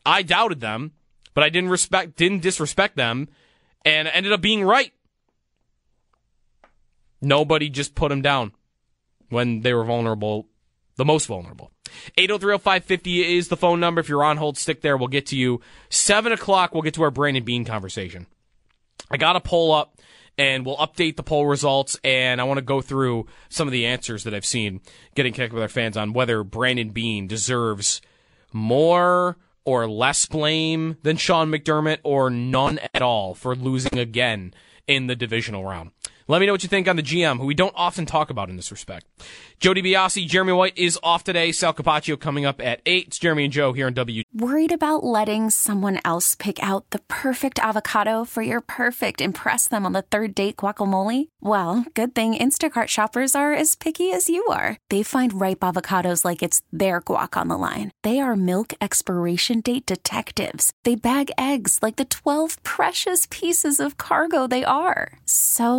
I 0.06 0.22
doubted 0.22 0.60
them 0.60 0.92
but 1.34 1.44
I 1.44 1.48
didn't 1.50 1.70
respect, 1.70 2.16
didn't 2.16 2.42
disrespect 2.42 2.96
them, 2.96 3.28
and 3.84 4.08
ended 4.08 4.32
up 4.32 4.40
being 4.40 4.64
right. 4.64 4.92
Nobody 7.20 7.68
just 7.68 7.94
put 7.94 8.08
them 8.08 8.22
down 8.22 8.52
when 9.28 9.60
they 9.60 9.74
were 9.74 9.84
vulnerable, 9.84 10.48
the 10.96 11.04
most 11.04 11.26
vulnerable. 11.26 11.70
8030550 12.18 13.24
is 13.24 13.48
the 13.48 13.56
phone 13.56 13.80
number. 13.80 14.00
If 14.00 14.08
you're 14.08 14.24
on 14.24 14.36
hold, 14.36 14.58
stick 14.58 14.80
there. 14.80 14.96
We'll 14.96 15.08
get 15.08 15.26
to 15.26 15.36
you. 15.36 15.60
7 15.90 16.32
o'clock, 16.32 16.72
we'll 16.72 16.82
get 16.82 16.94
to 16.94 17.02
our 17.02 17.10
Brandon 17.10 17.44
Beane 17.44 17.64
conversation. 17.64 18.26
I 19.10 19.16
got 19.16 19.36
a 19.36 19.40
poll 19.40 19.72
up 19.72 19.98
and 20.36 20.66
we'll 20.66 20.76
update 20.76 21.16
the 21.16 21.22
poll 21.22 21.46
results. 21.46 21.96
And 22.02 22.40
I 22.40 22.44
want 22.44 22.58
to 22.58 22.62
go 22.62 22.80
through 22.80 23.26
some 23.48 23.68
of 23.68 23.72
the 23.72 23.86
answers 23.86 24.24
that 24.24 24.34
I've 24.34 24.46
seen 24.46 24.80
getting 25.14 25.32
connected 25.32 25.54
with 25.54 25.62
our 25.62 25.68
fans 25.68 25.96
on 25.96 26.12
whether 26.12 26.42
Brandon 26.42 26.90
Beane 26.90 27.26
deserves 27.26 28.00
more 28.52 29.36
or 29.64 29.88
less 29.88 30.26
blame 30.26 30.96
than 31.02 31.16
Sean 31.16 31.50
McDermott 31.50 31.98
or 32.02 32.30
none 32.30 32.78
at 32.92 33.02
all 33.02 33.34
for 33.34 33.54
losing 33.54 33.98
again 33.98 34.52
in 34.86 35.06
the 35.06 35.16
divisional 35.16 35.64
round. 35.64 35.90
Let 36.26 36.40
me 36.40 36.46
know 36.46 36.52
what 36.52 36.62
you 36.62 36.70
think 36.70 36.88
on 36.88 36.96
the 36.96 37.02
GM, 37.02 37.38
who 37.38 37.44
we 37.44 37.52
don't 37.52 37.74
often 37.76 38.06
talk 38.06 38.30
about 38.30 38.48
in 38.48 38.56
this 38.56 38.70
respect. 38.70 39.04
Jody 39.60 39.82
DiBiase, 39.82 40.26
Jeremy 40.26 40.54
White 40.54 40.76
is 40.78 40.98
off 41.02 41.22
today. 41.22 41.52
Sal 41.52 41.74
Capaccio 41.74 42.18
coming 42.18 42.46
up 42.46 42.62
at 42.62 42.80
8. 42.86 43.08
It's 43.08 43.18
Jeremy 43.18 43.44
and 43.44 43.52
Joe 43.52 43.74
here 43.74 43.86
on 43.86 43.92
W. 43.92 44.22
Worried 44.32 44.72
about 44.72 45.04
letting 45.04 45.50
someone 45.50 46.00
else 46.02 46.34
pick 46.34 46.62
out 46.62 46.88
the 46.90 46.98
perfect 47.08 47.58
avocado 47.58 48.24
for 48.24 48.40
your 48.40 48.62
perfect 48.62 49.20
impress 49.20 49.68
them 49.68 49.84
on 49.84 49.92
the 49.92 50.00
third 50.00 50.34
date 50.34 50.56
guacamole? 50.56 51.28
Well, 51.42 51.84
good 51.94 52.14
thing 52.14 52.34
Instacart 52.34 52.88
shoppers 52.88 53.34
are 53.34 53.52
as 53.52 53.74
picky 53.74 54.10
as 54.10 54.30
you 54.30 54.44
are. 54.46 54.78
They 54.88 55.02
find 55.02 55.38
ripe 55.40 55.60
avocados 55.60 56.24
like 56.24 56.42
it's 56.42 56.62
their 56.72 57.02
guac 57.02 57.38
on 57.38 57.48
the 57.48 57.58
line. 57.58 57.90
They 58.02 58.18
are 58.20 58.34
milk 58.34 58.72
expiration 58.80 59.60
date 59.60 59.84
detectives. 59.86 60.72
They 60.84 60.94
bag 60.94 61.30
eggs 61.36 61.80
like 61.82 61.96
the 61.96 62.06
12 62.06 62.62
precious 62.62 63.28
pieces 63.30 63.78
of 63.78 63.98
cargo 63.98 64.46
they 64.46 64.64
are. 64.64 65.18
So 65.26 65.78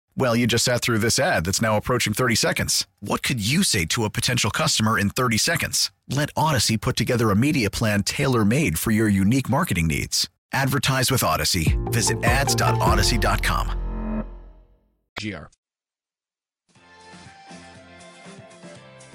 Well, 0.17 0.35
you 0.35 0.45
just 0.45 0.65
sat 0.65 0.81
through 0.81 0.99
this 0.99 1.19
ad 1.19 1.45
that's 1.45 1.61
now 1.61 1.77
approaching 1.77 2.13
30 2.13 2.35
seconds. 2.35 2.85
What 2.99 3.23
could 3.23 3.45
you 3.45 3.63
say 3.63 3.85
to 3.87 4.05
a 4.05 4.09
potential 4.09 4.51
customer 4.51 4.99
in 4.99 5.09
30 5.09 5.37
seconds? 5.37 5.91
Let 6.09 6.33
Audacy 6.35 6.79
put 6.79 6.97
together 6.97 7.31
a 7.31 7.35
media 7.35 7.69
plan 7.69 8.03
tailor 8.03 8.43
made 8.43 8.77
for 8.77 8.91
your 8.91 9.07
unique 9.07 9.49
marketing 9.49 9.87
needs. 9.87 10.29
Advertise 10.51 11.09
with 11.09 11.21
Audacy. 11.21 11.77
Visit 11.91 12.21
ads.audacy.com. 12.23 14.25
GR. 15.19 15.45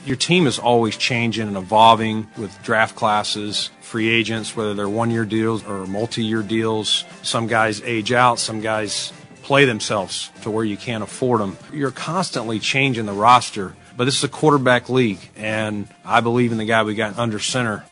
Your 0.07 0.17
team 0.17 0.47
is 0.47 0.61
always 0.61 0.97
changing 0.97 1.49
and 1.49 1.57
evolving 1.57 2.29
with 2.39 2.63
draft 2.63 2.95
classes, 2.95 3.71
free 3.81 4.09
agents, 4.09 4.57
whether 4.57 4.73
they're 4.73 4.89
one 4.89 5.11
year 5.11 5.25
deals 5.25 5.67
or 5.67 5.85
multi 5.87 6.25
year 6.25 6.43
deals. 6.43 7.05
Some 7.23 7.49
guys 7.49 7.83
age 7.83 8.13
out, 8.13 8.39
some 8.39 8.61
guys 8.61 9.13
play 9.47 9.65
themselves 9.65 10.33
to 10.43 10.51
where 10.51 10.65
you 10.65 10.77
can't 10.77 11.05
afford 11.05 11.41
them. 11.41 11.57
You're 11.73 11.93
constantly 11.93 12.59
changing 12.59 13.07
the 13.07 13.13
roster, 13.13 13.77
but 13.97 14.05
this 14.07 14.19
is 14.19 14.25
a 14.25 14.29
quarterback 14.29 14.89
league, 14.89 15.21
and 15.37 15.87
I 16.05 16.21
believe 16.21 16.51
in 16.51 16.59
the 16.59 16.65
guy 16.65 16.83
we 16.83 16.97
got 16.97 17.17
under 17.17 17.39
center. 17.39 17.85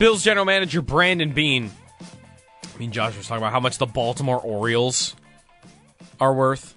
Bills 0.00 0.24
general 0.24 0.44
manager 0.44 0.82
Brandon 0.82 1.30
Beane. 1.30 1.70
I 2.74 2.78
mean, 2.78 2.90
Josh 2.90 3.16
was 3.16 3.28
talking 3.28 3.40
about 3.40 3.52
how 3.52 3.60
much 3.60 3.78
the 3.78 3.86
Baltimore 3.86 4.40
Orioles 4.40 5.14
are 6.20 6.34
worth. 6.34 6.76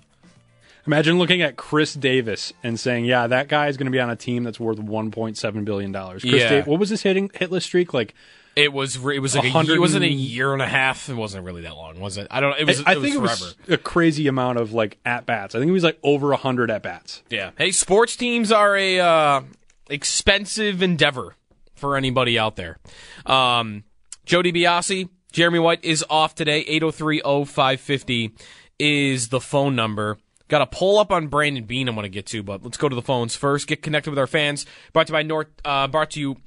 Imagine 0.86 1.18
looking 1.18 1.42
at 1.42 1.56
Chris 1.56 1.96
Davis 1.96 2.54
and 2.64 2.80
saying, 2.80 3.06
"Yeah, 3.06 3.26
that 3.28 3.48
guy 3.48 3.68
is 3.68 3.78
going 3.78 3.86
to 3.86 3.92
be 3.92 4.00
on 4.00 4.12
a 4.12 4.16
team 4.16 4.44
that's 4.44 4.60
worth 4.60 4.78
1.7 4.78 5.66
billion 5.66 5.92
dollars." 5.92 6.22
Chris 6.22 6.36
Yeah. 6.36 6.50
Davis, 6.50 6.68
what 6.68 6.80
was 6.80 6.90
his 6.90 7.02
hitting 7.02 7.30
hitless 7.30 7.64
streak 7.64 7.96
like? 7.96 8.14
It 8.56 8.74
was 8.74 8.98
it 8.98 9.20
was 9.20 9.36
like 9.36 9.46
a, 9.46 9.50
hundred 9.50 9.78
it 9.78 9.80
wasn't 9.80 10.04
a 10.04 10.12
year 10.12 10.52
and 10.54 10.62
a 10.62 10.68
half. 10.68 11.08
It 11.08 11.14
wasn't 11.14 11.46
really 11.46 11.62
that 11.62 11.76
long, 11.76 12.00
was 12.00 12.18
it? 12.18 12.28
I 12.30 12.42
don't. 12.42 12.60
It 12.60 12.68
was. 12.68 12.84
I 12.86 12.94
it 12.94 13.02
think 13.02 13.22
was 13.22 13.42
it 13.42 13.70
was 13.70 13.70
a 13.70 13.78
crazy 13.78 14.28
amount 14.28 14.60
of 14.60 14.74
like 14.74 14.98
at 15.06 15.26
bats. 15.26 15.56
I 15.56 15.60
think 15.60 15.70
it 15.70 15.74
was 15.74 15.84
like 15.84 15.98
over 16.04 16.34
hundred 16.34 16.70
at 16.70 16.84
bats. 16.84 17.24
Yeah. 17.30 17.52
Hey, 17.58 17.72
sports 17.72 18.18
teams 18.18 18.52
are 18.52 18.76
a 18.76 19.00
uh, 19.00 19.42
expensive 19.90 20.82
endeavor 20.82 21.36
for 21.76 21.96
anybody 21.96 22.38
out 22.38 22.58
there. 22.58 22.78
Um, 23.26 23.86
Joe 24.26 24.42
DiBiase, 24.42 25.10
Jeremy 25.32 25.60
White 25.60 25.84
is 25.84 26.06
off 26.10 26.36
today. 26.36 26.64
803-0550 26.80 28.32
is 28.80 29.30
the 29.30 29.42
phone 29.42 29.76
number. 29.76 30.18
Got 30.48 30.62
a 30.62 30.66
pull 30.66 31.00
up 31.00 31.12
on 31.12 31.28
Brandon 31.28 31.64
Beane 31.64 31.88
I 31.88 31.94
want 31.94 32.06
to 32.06 32.10
get 32.10 32.26
to, 32.28 32.44
but 32.44 32.64
let's 32.64 32.78
go 32.78 32.90
to 32.90 32.96
the 32.96 33.02
phones 33.02 33.36
first. 33.36 33.68
Get 33.68 33.82
connected 33.82 34.10
with 34.10 34.20
our 34.20 34.28
fans. 34.28 34.66
Brought 34.92 35.08
to 35.08 35.12
you 35.12 35.18
by 35.18 35.24
North, 35.24 35.48
uh, 35.64 35.88
brought 35.88 36.12
to 36.12 36.20
you 36.20 36.38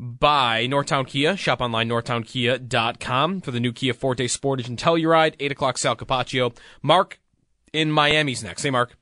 by 0.00 0.66
Northtown 0.66 1.06
Kia. 1.06 1.36
Shop 1.36 1.60
online, 1.60 1.88
northtownkia.com 1.88 3.40
for 3.42 3.50
the 3.50 3.60
new 3.60 3.72
Kia 3.72 3.92
Forte 3.94 4.26
Sportage 4.26 4.66
and 4.68 4.78
Telluride. 4.78 5.34
8 5.38 5.52
o'clock, 5.52 5.76
Sal 5.78 5.94
Capaccio. 5.94 6.56
Mark 6.82 7.20
in 7.72 7.92
Miami's 7.92 8.42
next. 8.42 8.62
Hey, 8.62 8.70
Mark. 8.70 8.96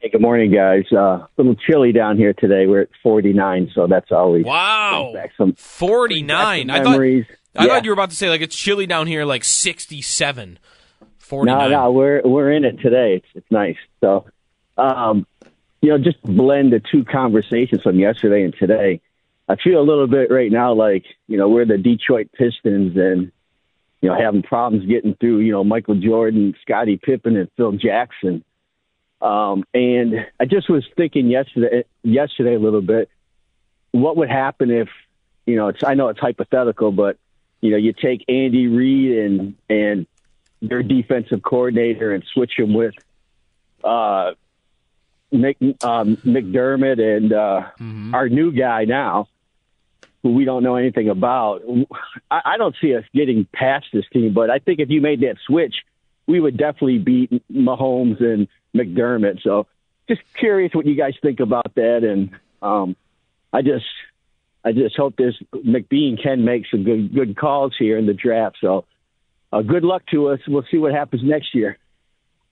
Hey, 0.00 0.08
good 0.10 0.20
morning, 0.20 0.50
guys. 0.52 0.82
Uh, 0.92 0.96
a 0.98 1.28
little 1.36 1.54
chilly 1.54 1.92
down 1.92 2.16
here 2.16 2.32
today. 2.32 2.66
We're 2.66 2.82
at 2.82 2.88
49, 3.04 3.70
so 3.72 3.86
that's 3.86 4.10
always 4.10 4.44
Wow. 4.44 5.14
some 5.38 5.54
49. 5.54 6.66
brings 6.66 6.66
back 6.66 6.74
I 6.74 6.78
some 6.78 6.84
thought 6.84 6.90
memories. 6.90 7.26
I 7.54 7.64
Yeah. 7.64 7.68
thought 7.70 7.84
you 7.84 7.90
were 7.90 7.94
about 7.94 8.10
to 8.10 8.16
say 8.16 8.28
like 8.28 8.40
it's 8.40 8.56
chilly 8.56 8.86
down 8.86 9.06
here 9.06 9.24
like 9.24 9.44
67. 9.44 10.58
49. 11.18 11.70
No, 11.70 11.84
no, 11.84 11.92
we're 11.92 12.20
we're 12.24 12.50
in 12.50 12.64
it 12.64 12.80
today. 12.80 13.14
It's 13.16 13.26
it's 13.36 13.50
nice. 13.50 13.76
So, 14.00 14.24
um, 14.76 15.26
you 15.80 15.90
know, 15.90 15.98
just 15.98 16.20
blend 16.22 16.72
the 16.72 16.80
two 16.80 17.04
conversations 17.04 17.82
from 17.82 17.98
yesterday 18.00 18.42
and 18.42 18.54
today. 18.58 19.00
I 19.52 19.56
feel 19.62 19.80
a 19.80 19.84
little 19.84 20.06
bit 20.06 20.30
right 20.30 20.50
now 20.50 20.72
like 20.72 21.04
you 21.28 21.36
know 21.36 21.50
we're 21.50 21.66
the 21.66 21.76
Detroit 21.76 22.30
Pistons 22.32 22.96
and 22.96 23.30
you 24.00 24.08
know 24.08 24.16
having 24.18 24.42
problems 24.42 24.86
getting 24.86 25.14
through. 25.14 25.40
You 25.40 25.52
know, 25.52 25.62
Michael 25.62 26.00
Jordan, 26.00 26.54
Scottie 26.62 26.96
Pippen, 26.96 27.36
and 27.36 27.50
Phil 27.58 27.72
Jackson. 27.72 28.42
Um, 29.20 29.64
and 29.74 30.26
I 30.40 30.46
just 30.46 30.70
was 30.70 30.84
thinking 30.96 31.28
yesterday, 31.28 31.84
yesterday 32.02 32.54
a 32.54 32.58
little 32.58 32.80
bit, 32.80 33.08
what 33.92 34.16
would 34.16 34.30
happen 34.30 34.70
if, 34.70 34.88
you 35.46 35.54
know, 35.54 35.68
it's, 35.68 35.84
I 35.84 35.94
know 35.94 36.08
it's 36.08 36.18
hypothetical, 36.18 36.90
but 36.90 37.18
you 37.60 37.70
know, 37.70 37.76
you 37.76 37.92
take 37.92 38.24
Andy 38.28 38.66
Reid 38.66 39.18
and 39.18 39.54
and 39.68 40.06
their 40.62 40.82
defensive 40.82 41.42
coordinator 41.42 42.12
and 42.12 42.24
switch 42.32 42.52
him 42.56 42.72
with 42.72 42.94
uh, 43.84 44.32
Nick, 45.30 45.58
um, 45.84 46.16
McDermott 46.24 47.00
and 47.00 47.32
uh, 47.32 48.14
our 48.14 48.28
new 48.28 48.50
guy 48.50 48.84
now, 48.84 49.28
who 50.22 50.32
we 50.32 50.44
don't 50.44 50.62
know 50.62 50.76
anything 50.76 51.08
about. 51.08 51.62
I, 52.30 52.40
I 52.44 52.56
don't 52.56 52.76
see 52.80 52.94
us 52.94 53.04
getting 53.14 53.46
past 53.52 53.86
this 53.92 54.04
team, 54.12 54.32
but 54.34 54.50
I 54.50 54.58
think 54.58 54.80
if 54.80 54.88
you 54.90 55.00
made 55.00 55.20
that 55.20 55.36
switch, 55.46 55.74
we 56.26 56.40
would 56.40 56.56
definitely 56.56 56.98
beat 56.98 57.42
Mahomes 57.50 58.22
and 58.22 58.48
McDermott. 58.74 59.42
So, 59.42 59.66
just 60.08 60.20
curious 60.34 60.74
what 60.74 60.86
you 60.86 60.94
guys 60.94 61.14
think 61.22 61.40
about 61.40 61.74
that, 61.74 62.04
and 62.04 62.30
um, 62.60 62.96
I 63.52 63.62
just, 63.62 63.84
I 64.64 64.72
just 64.72 64.96
hope 64.96 65.16
this 65.16 65.34
McBean 65.54 66.22
can 66.22 66.44
make 66.44 66.64
some 66.70 66.84
good 66.84 67.14
good 67.14 67.36
calls 67.36 67.74
here 67.78 67.98
in 67.98 68.06
the 68.06 68.14
draft. 68.14 68.58
So, 68.60 68.84
uh, 69.52 69.62
good 69.62 69.84
luck 69.84 70.02
to 70.12 70.28
us. 70.28 70.40
We'll 70.46 70.64
see 70.70 70.78
what 70.78 70.92
happens 70.92 71.22
next 71.24 71.54
year. 71.54 71.78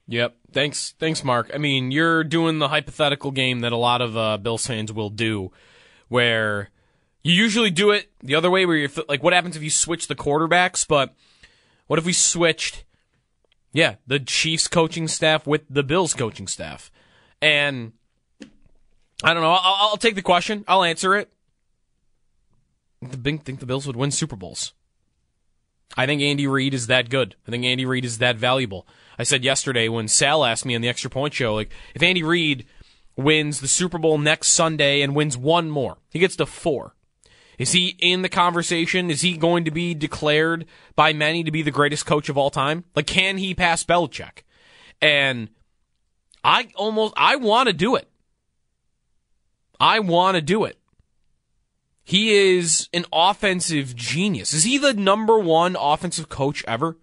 Yep. 0.08 0.36
Thanks, 0.50 0.94
thanks, 0.98 1.22
Mark. 1.22 1.52
I 1.54 1.58
mean, 1.58 1.92
you're 1.92 2.24
doing 2.24 2.58
the 2.58 2.66
hypothetical 2.66 3.30
game 3.30 3.60
that 3.60 3.70
a 3.70 3.76
lot 3.76 4.00
of 4.02 4.16
uh, 4.16 4.38
Bills 4.38 4.66
fans 4.66 4.92
will 4.92 5.10
do, 5.10 5.52
where 6.08 6.70
you 7.22 7.34
usually 7.34 7.70
do 7.70 7.90
it 7.90 8.10
the 8.22 8.34
other 8.34 8.50
way, 8.50 8.66
where 8.66 8.76
you're 8.76 8.90
like, 9.08 9.22
what 9.22 9.32
happens 9.32 9.56
if 9.56 9.62
you 9.62 9.70
switch 9.70 10.08
the 10.08 10.14
quarterbacks? 10.14 10.86
But 10.86 11.14
what 11.86 11.98
if 11.98 12.04
we 12.06 12.12
switched, 12.12 12.84
yeah, 13.72 13.96
the 14.06 14.20
Chiefs 14.20 14.68
coaching 14.68 15.08
staff 15.08 15.46
with 15.46 15.62
the 15.68 15.82
Bills 15.82 16.14
coaching 16.14 16.46
staff? 16.46 16.90
And 17.42 17.92
I 19.22 19.34
don't 19.34 19.42
know. 19.42 19.50
I'll, 19.52 19.90
I'll 19.90 19.96
take 19.96 20.14
the 20.14 20.22
question. 20.22 20.64
I'll 20.66 20.84
answer 20.84 21.14
it. 21.14 21.30
The 23.02 23.16
think 23.16 23.60
the 23.60 23.66
Bills 23.66 23.86
would 23.86 23.96
win 23.96 24.10
Super 24.10 24.36
Bowls. 24.36 24.72
I 25.96 26.06
think 26.06 26.22
Andy 26.22 26.46
Reid 26.46 26.74
is 26.74 26.86
that 26.86 27.10
good. 27.10 27.34
I 27.46 27.50
think 27.50 27.64
Andy 27.64 27.84
Reid 27.84 28.04
is 28.04 28.18
that 28.18 28.36
valuable. 28.36 28.86
I 29.18 29.24
said 29.24 29.42
yesterday 29.42 29.88
when 29.88 30.06
Sal 30.06 30.44
asked 30.44 30.64
me 30.64 30.74
on 30.74 30.82
the 30.82 30.88
Extra 30.88 31.10
Point 31.10 31.34
Show, 31.34 31.54
like, 31.54 31.70
if 31.94 32.02
Andy 32.02 32.22
Reid 32.22 32.66
wins 33.16 33.60
the 33.60 33.68
Super 33.68 33.98
Bowl 33.98 34.16
next 34.16 34.48
Sunday 34.48 35.02
and 35.02 35.14
wins 35.16 35.36
one 35.36 35.68
more, 35.68 35.98
he 36.10 36.18
gets 36.18 36.36
to 36.36 36.46
four. 36.46 36.94
Is 37.60 37.72
he 37.72 37.94
in 37.98 38.22
the 38.22 38.30
conversation? 38.30 39.10
Is 39.10 39.20
he 39.20 39.36
going 39.36 39.66
to 39.66 39.70
be 39.70 39.92
declared 39.92 40.64
by 40.96 41.12
many 41.12 41.44
to 41.44 41.50
be 41.50 41.60
the 41.60 41.70
greatest 41.70 42.06
coach 42.06 42.30
of 42.30 42.38
all 42.38 42.48
time? 42.48 42.84
Like, 42.96 43.06
can 43.06 43.36
he 43.36 43.54
pass 43.54 43.84
Belichick? 43.84 44.44
And 45.02 45.50
I 46.42 46.68
almost, 46.74 47.12
I 47.18 47.36
want 47.36 47.66
to 47.66 47.74
do 47.74 47.96
it. 47.96 48.08
I 49.78 49.98
want 49.98 50.36
to 50.36 50.40
do 50.40 50.64
it. 50.64 50.78
He 52.02 52.32
is 52.32 52.88
an 52.94 53.04
offensive 53.12 53.94
genius. 53.94 54.54
Is 54.54 54.64
he 54.64 54.78
the 54.78 54.94
number 54.94 55.38
one 55.38 55.76
offensive 55.78 56.30
coach 56.30 56.64
ever? 56.66 56.96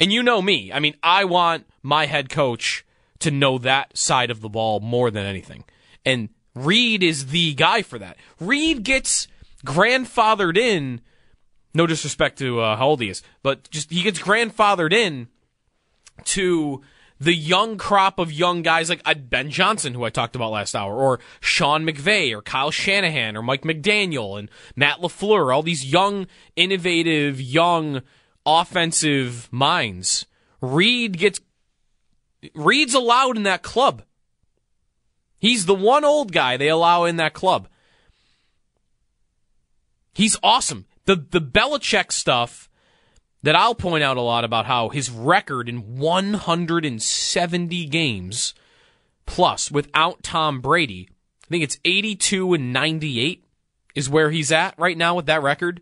And 0.00 0.12
you 0.12 0.20
know 0.20 0.42
me. 0.42 0.72
I 0.72 0.80
mean, 0.80 0.96
I 1.00 1.26
want 1.26 1.64
my 1.80 2.06
head 2.06 2.28
coach 2.28 2.84
to 3.20 3.30
know 3.30 3.56
that 3.58 3.96
side 3.96 4.32
of 4.32 4.40
the 4.40 4.48
ball 4.48 4.80
more 4.80 5.12
than 5.12 5.24
anything. 5.24 5.62
And 6.04 6.30
Reid 6.56 7.02
is 7.02 7.26
the 7.26 7.54
guy 7.54 7.82
for 7.82 7.98
that. 7.98 8.16
Reid 8.40 8.82
gets 8.82 9.28
grandfathered 9.64 10.56
in. 10.56 11.02
No 11.74 11.86
disrespect 11.86 12.38
to 12.38 12.60
uh, 12.60 12.76
how 12.76 12.88
old 12.88 13.02
he 13.02 13.10
is, 13.10 13.22
but 13.42 13.70
just 13.70 13.90
he 13.90 14.02
gets 14.02 14.18
grandfathered 14.18 14.94
in 14.94 15.28
to 16.24 16.80
the 17.20 17.34
young 17.34 17.76
crop 17.76 18.18
of 18.18 18.32
young 18.32 18.62
guys 18.62 18.88
like 18.88 19.02
uh, 19.04 19.12
Ben 19.12 19.50
Johnson, 19.50 19.92
who 19.92 20.04
I 20.04 20.10
talked 20.10 20.34
about 20.34 20.52
last 20.52 20.74
hour, 20.74 20.94
or 20.94 21.20
Sean 21.40 21.86
McVay, 21.86 22.32
or 22.32 22.40
Kyle 22.40 22.70
Shanahan, 22.70 23.36
or 23.36 23.42
Mike 23.42 23.62
McDaniel, 23.62 24.38
and 24.38 24.50
Matt 24.74 25.00
LaFleur, 25.00 25.54
all 25.54 25.62
these 25.62 25.84
young, 25.84 26.26
innovative, 26.56 27.40
young 27.40 28.00
offensive 28.46 29.48
minds. 29.50 30.24
Reid 30.62 31.18
gets 31.18 31.40
Reid's 32.54 32.94
allowed 32.94 33.36
in 33.36 33.42
that 33.42 33.62
club. 33.62 34.02
He's 35.46 35.64
the 35.64 35.76
one 35.76 36.04
old 36.04 36.32
guy 36.32 36.56
they 36.56 36.66
allow 36.66 37.04
in 37.04 37.18
that 37.18 37.32
club. 37.32 37.68
He's 40.12 40.36
awesome. 40.42 40.86
The 41.04 41.14
the 41.14 41.40
Belichick 41.40 42.10
stuff 42.10 42.68
that 43.44 43.54
I'll 43.54 43.76
point 43.76 44.02
out 44.02 44.16
a 44.16 44.22
lot 44.22 44.42
about 44.42 44.66
how 44.66 44.88
his 44.88 45.08
record 45.08 45.68
in 45.68 45.98
170 45.98 47.84
games 47.86 48.54
plus 49.24 49.70
without 49.70 50.24
Tom 50.24 50.60
Brady, 50.60 51.10
I 51.44 51.46
think 51.46 51.62
it's 51.62 51.78
82 51.84 52.54
and 52.54 52.72
98 52.72 53.44
is 53.94 54.10
where 54.10 54.32
he's 54.32 54.50
at 54.50 54.76
right 54.76 54.98
now 54.98 55.14
with 55.14 55.26
that 55.26 55.44
record. 55.44 55.80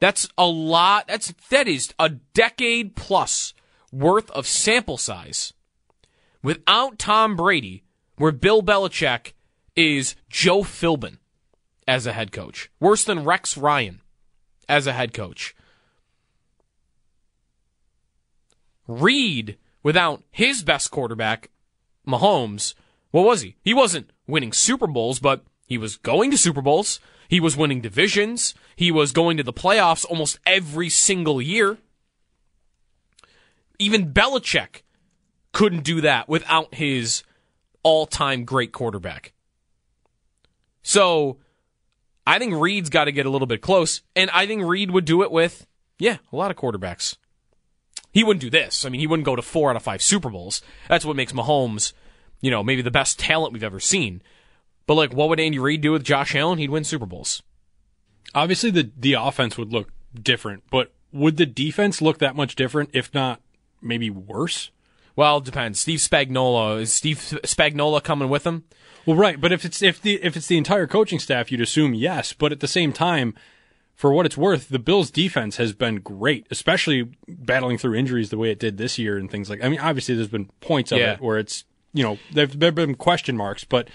That's 0.00 0.28
a 0.36 0.44
lot. 0.44 1.08
That's 1.08 1.32
that 1.48 1.66
is 1.66 1.94
a 1.98 2.10
decade 2.10 2.94
plus 2.94 3.54
worth 3.90 4.30
of 4.32 4.46
sample 4.46 4.98
size. 4.98 5.54
Without 6.42 6.98
Tom 6.98 7.36
Brady, 7.36 7.83
where 8.16 8.32
Bill 8.32 8.62
Belichick 8.62 9.32
is 9.76 10.14
Joe 10.28 10.62
Philbin 10.62 11.18
as 11.86 12.06
a 12.06 12.12
head 12.12 12.32
coach, 12.32 12.70
worse 12.80 13.04
than 13.04 13.24
Rex 13.24 13.56
Ryan 13.56 14.00
as 14.68 14.86
a 14.86 14.92
head 14.92 15.12
coach. 15.12 15.54
Reid, 18.86 19.58
without 19.82 20.22
his 20.30 20.62
best 20.62 20.90
quarterback, 20.90 21.50
Mahomes, 22.06 22.74
what 23.10 23.24
was 23.24 23.42
he? 23.42 23.56
He 23.62 23.72
wasn't 23.72 24.10
winning 24.26 24.52
Super 24.52 24.86
Bowls, 24.86 25.18
but 25.18 25.44
he 25.66 25.78
was 25.78 25.96
going 25.96 26.30
to 26.30 26.38
Super 26.38 26.60
Bowls. 26.60 27.00
He 27.28 27.40
was 27.40 27.56
winning 27.56 27.80
divisions. 27.80 28.54
He 28.76 28.90
was 28.90 29.12
going 29.12 29.36
to 29.38 29.42
the 29.42 29.52
playoffs 29.52 30.04
almost 30.04 30.38
every 30.44 30.90
single 30.90 31.40
year. 31.40 31.78
Even 33.78 34.12
Belichick 34.12 34.82
couldn't 35.52 35.84
do 35.84 36.00
that 36.00 36.28
without 36.28 36.74
his 36.74 37.22
all 37.84 38.06
time 38.06 38.44
great 38.44 38.72
quarterback. 38.72 39.32
So 40.82 41.38
I 42.26 42.40
think 42.40 42.54
Reid's 42.54 42.90
got 42.90 43.04
to 43.04 43.12
get 43.12 43.26
a 43.26 43.30
little 43.30 43.46
bit 43.46 43.60
close, 43.60 44.02
and 44.16 44.28
I 44.30 44.46
think 44.46 44.64
Reid 44.64 44.90
would 44.90 45.04
do 45.04 45.22
it 45.22 45.30
with, 45.30 45.66
yeah, 45.98 46.16
a 46.32 46.36
lot 46.36 46.50
of 46.50 46.56
quarterbacks. 46.56 47.16
He 48.10 48.24
wouldn't 48.24 48.42
do 48.42 48.50
this. 48.50 48.84
I 48.84 48.88
mean, 48.88 49.00
he 49.00 49.06
wouldn't 49.06 49.26
go 49.26 49.36
to 49.36 49.42
four 49.42 49.70
out 49.70 49.76
of 49.76 49.82
five 49.82 50.02
Super 50.02 50.30
Bowls. 50.30 50.62
That's 50.88 51.04
what 51.04 51.16
makes 51.16 51.32
Mahomes, 51.32 51.92
you 52.40 52.50
know, 52.50 52.62
maybe 52.62 52.82
the 52.82 52.90
best 52.90 53.18
talent 53.18 53.52
we've 53.52 53.64
ever 53.64 53.80
seen. 53.80 54.22
But 54.86 54.94
like, 54.94 55.12
what 55.12 55.28
would 55.28 55.40
Andy 55.40 55.58
Reid 55.58 55.80
do 55.80 55.92
with 55.92 56.04
Josh 56.04 56.34
Allen? 56.34 56.58
He'd 56.58 56.70
win 56.70 56.84
Super 56.84 57.06
Bowls. 57.06 57.42
Obviously, 58.34 58.70
the 58.70 58.90
the 58.96 59.14
offense 59.14 59.56
would 59.56 59.72
look 59.72 59.92
different, 60.14 60.64
but 60.70 60.92
would 61.12 61.36
the 61.36 61.46
defense 61.46 62.02
look 62.02 62.18
that 62.18 62.36
much 62.36 62.56
different? 62.56 62.90
If 62.92 63.12
not, 63.14 63.40
maybe 63.80 64.10
worse. 64.10 64.70
Well, 65.16 65.38
it 65.38 65.44
depends. 65.44 65.80
Steve 65.80 66.00
Spagnuolo 66.00 66.80
is 66.80 66.92
Steve 66.92 67.18
Spagnuolo 67.18 68.02
coming 68.02 68.28
with 68.28 68.44
him? 68.46 68.64
Well, 69.06 69.16
right, 69.16 69.40
but 69.40 69.52
if 69.52 69.64
it's 69.64 69.82
if 69.82 70.00
the 70.00 70.14
if 70.22 70.36
it's 70.36 70.46
the 70.46 70.56
entire 70.58 70.86
coaching 70.86 71.18
staff, 71.18 71.52
you'd 71.52 71.60
assume 71.60 71.94
yes. 71.94 72.32
But 72.32 72.52
at 72.52 72.60
the 72.60 72.66
same 72.68 72.92
time, 72.92 73.34
for 73.94 74.12
what 74.12 74.26
it's 74.26 74.36
worth, 74.36 74.70
the 74.70 74.78
Bills' 74.78 75.10
defense 75.10 75.56
has 75.58 75.72
been 75.72 75.96
great, 75.96 76.46
especially 76.50 77.10
battling 77.28 77.78
through 77.78 77.94
injuries 77.94 78.30
the 78.30 78.38
way 78.38 78.50
it 78.50 78.58
did 78.58 78.76
this 78.78 78.98
year 78.98 79.16
and 79.18 79.30
things 79.30 79.48
like. 79.50 79.62
I 79.62 79.68
mean, 79.68 79.78
obviously, 79.80 80.14
there's 80.14 80.28
been 80.28 80.50
points 80.60 80.90
of 80.90 80.98
Yeah. 80.98 81.12
it 81.12 81.20
where 81.20 81.38
it's 81.38 81.64
you 81.92 82.02
know 82.02 82.18
there've, 82.32 82.58
there've 82.58 82.74
been 82.74 82.94
question 82.96 83.36
marks, 83.36 83.62
but 83.62 83.88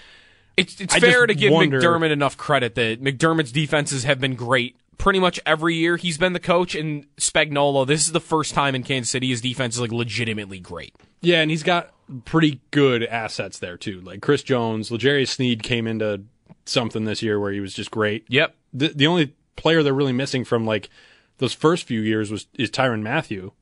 It's 0.56 0.80
it's 0.80 0.94
I 0.94 1.00
fair 1.00 1.26
to 1.26 1.34
give 1.34 1.52
wonder- 1.52 1.80
McDermott 1.80 2.10
enough 2.12 2.36
credit 2.36 2.74
that 2.76 3.02
McDermott's 3.02 3.52
defenses 3.52 4.04
have 4.04 4.20
been 4.20 4.36
great 4.36 4.76
pretty 5.00 5.18
much 5.18 5.40
every 5.46 5.74
year 5.74 5.96
he's 5.96 6.18
been 6.18 6.34
the 6.34 6.38
coach. 6.40 6.74
And 6.74 7.06
Spagnuolo, 7.16 7.86
this 7.86 8.06
is 8.06 8.12
the 8.12 8.20
first 8.20 8.54
time 8.54 8.74
in 8.74 8.82
Kansas 8.82 9.10
City 9.10 9.30
his 9.30 9.40
defense 9.40 9.74
is 9.74 9.80
like 9.80 9.92
legitimately 9.92 10.60
great. 10.60 10.94
Yeah, 11.22 11.40
and 11.40 11.50
he's 11.50 11.62
got 11.62 11.92
pretty 12.26 12.60
good 12.70 13.04
assets 13.04 13.58
there 13.58 13.76
too. 13.76 14.00
Like 14.02 14.20
Chris 14.20 14.42
Jones, 14.42 14.90
L'Jarius 14.90 15.28
Sneed 15.28 15.62
came 15.62 15.86
into 15.86 16.22
something 16.66 17.04
this 17.04 17.22
year 17.22 17.40
where 17.40 17.50
he 17.50 17.60
was 17.60 17.74
just 17.74 17.90
great. 17.90 18.26
Yep. 18.28 18.54
The 18.72 18.88
the 18.88 19.06
only 19.06 19.34
player 19.56 19.82
they're 19.82 19.94
really 19.94 20.12
missing 20.12 20.44
from 20.44 20.64
like 20.64 20.90
those 21.38 21.54
first 21.54 21.84
few 21.84 22.00
years 22.00 22.30
was 22.30 22.46
is 22.54 22.70
Tyrann 22.70 23.02
Mathieu. 23.02 23.52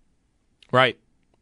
Right. 0.73 0.99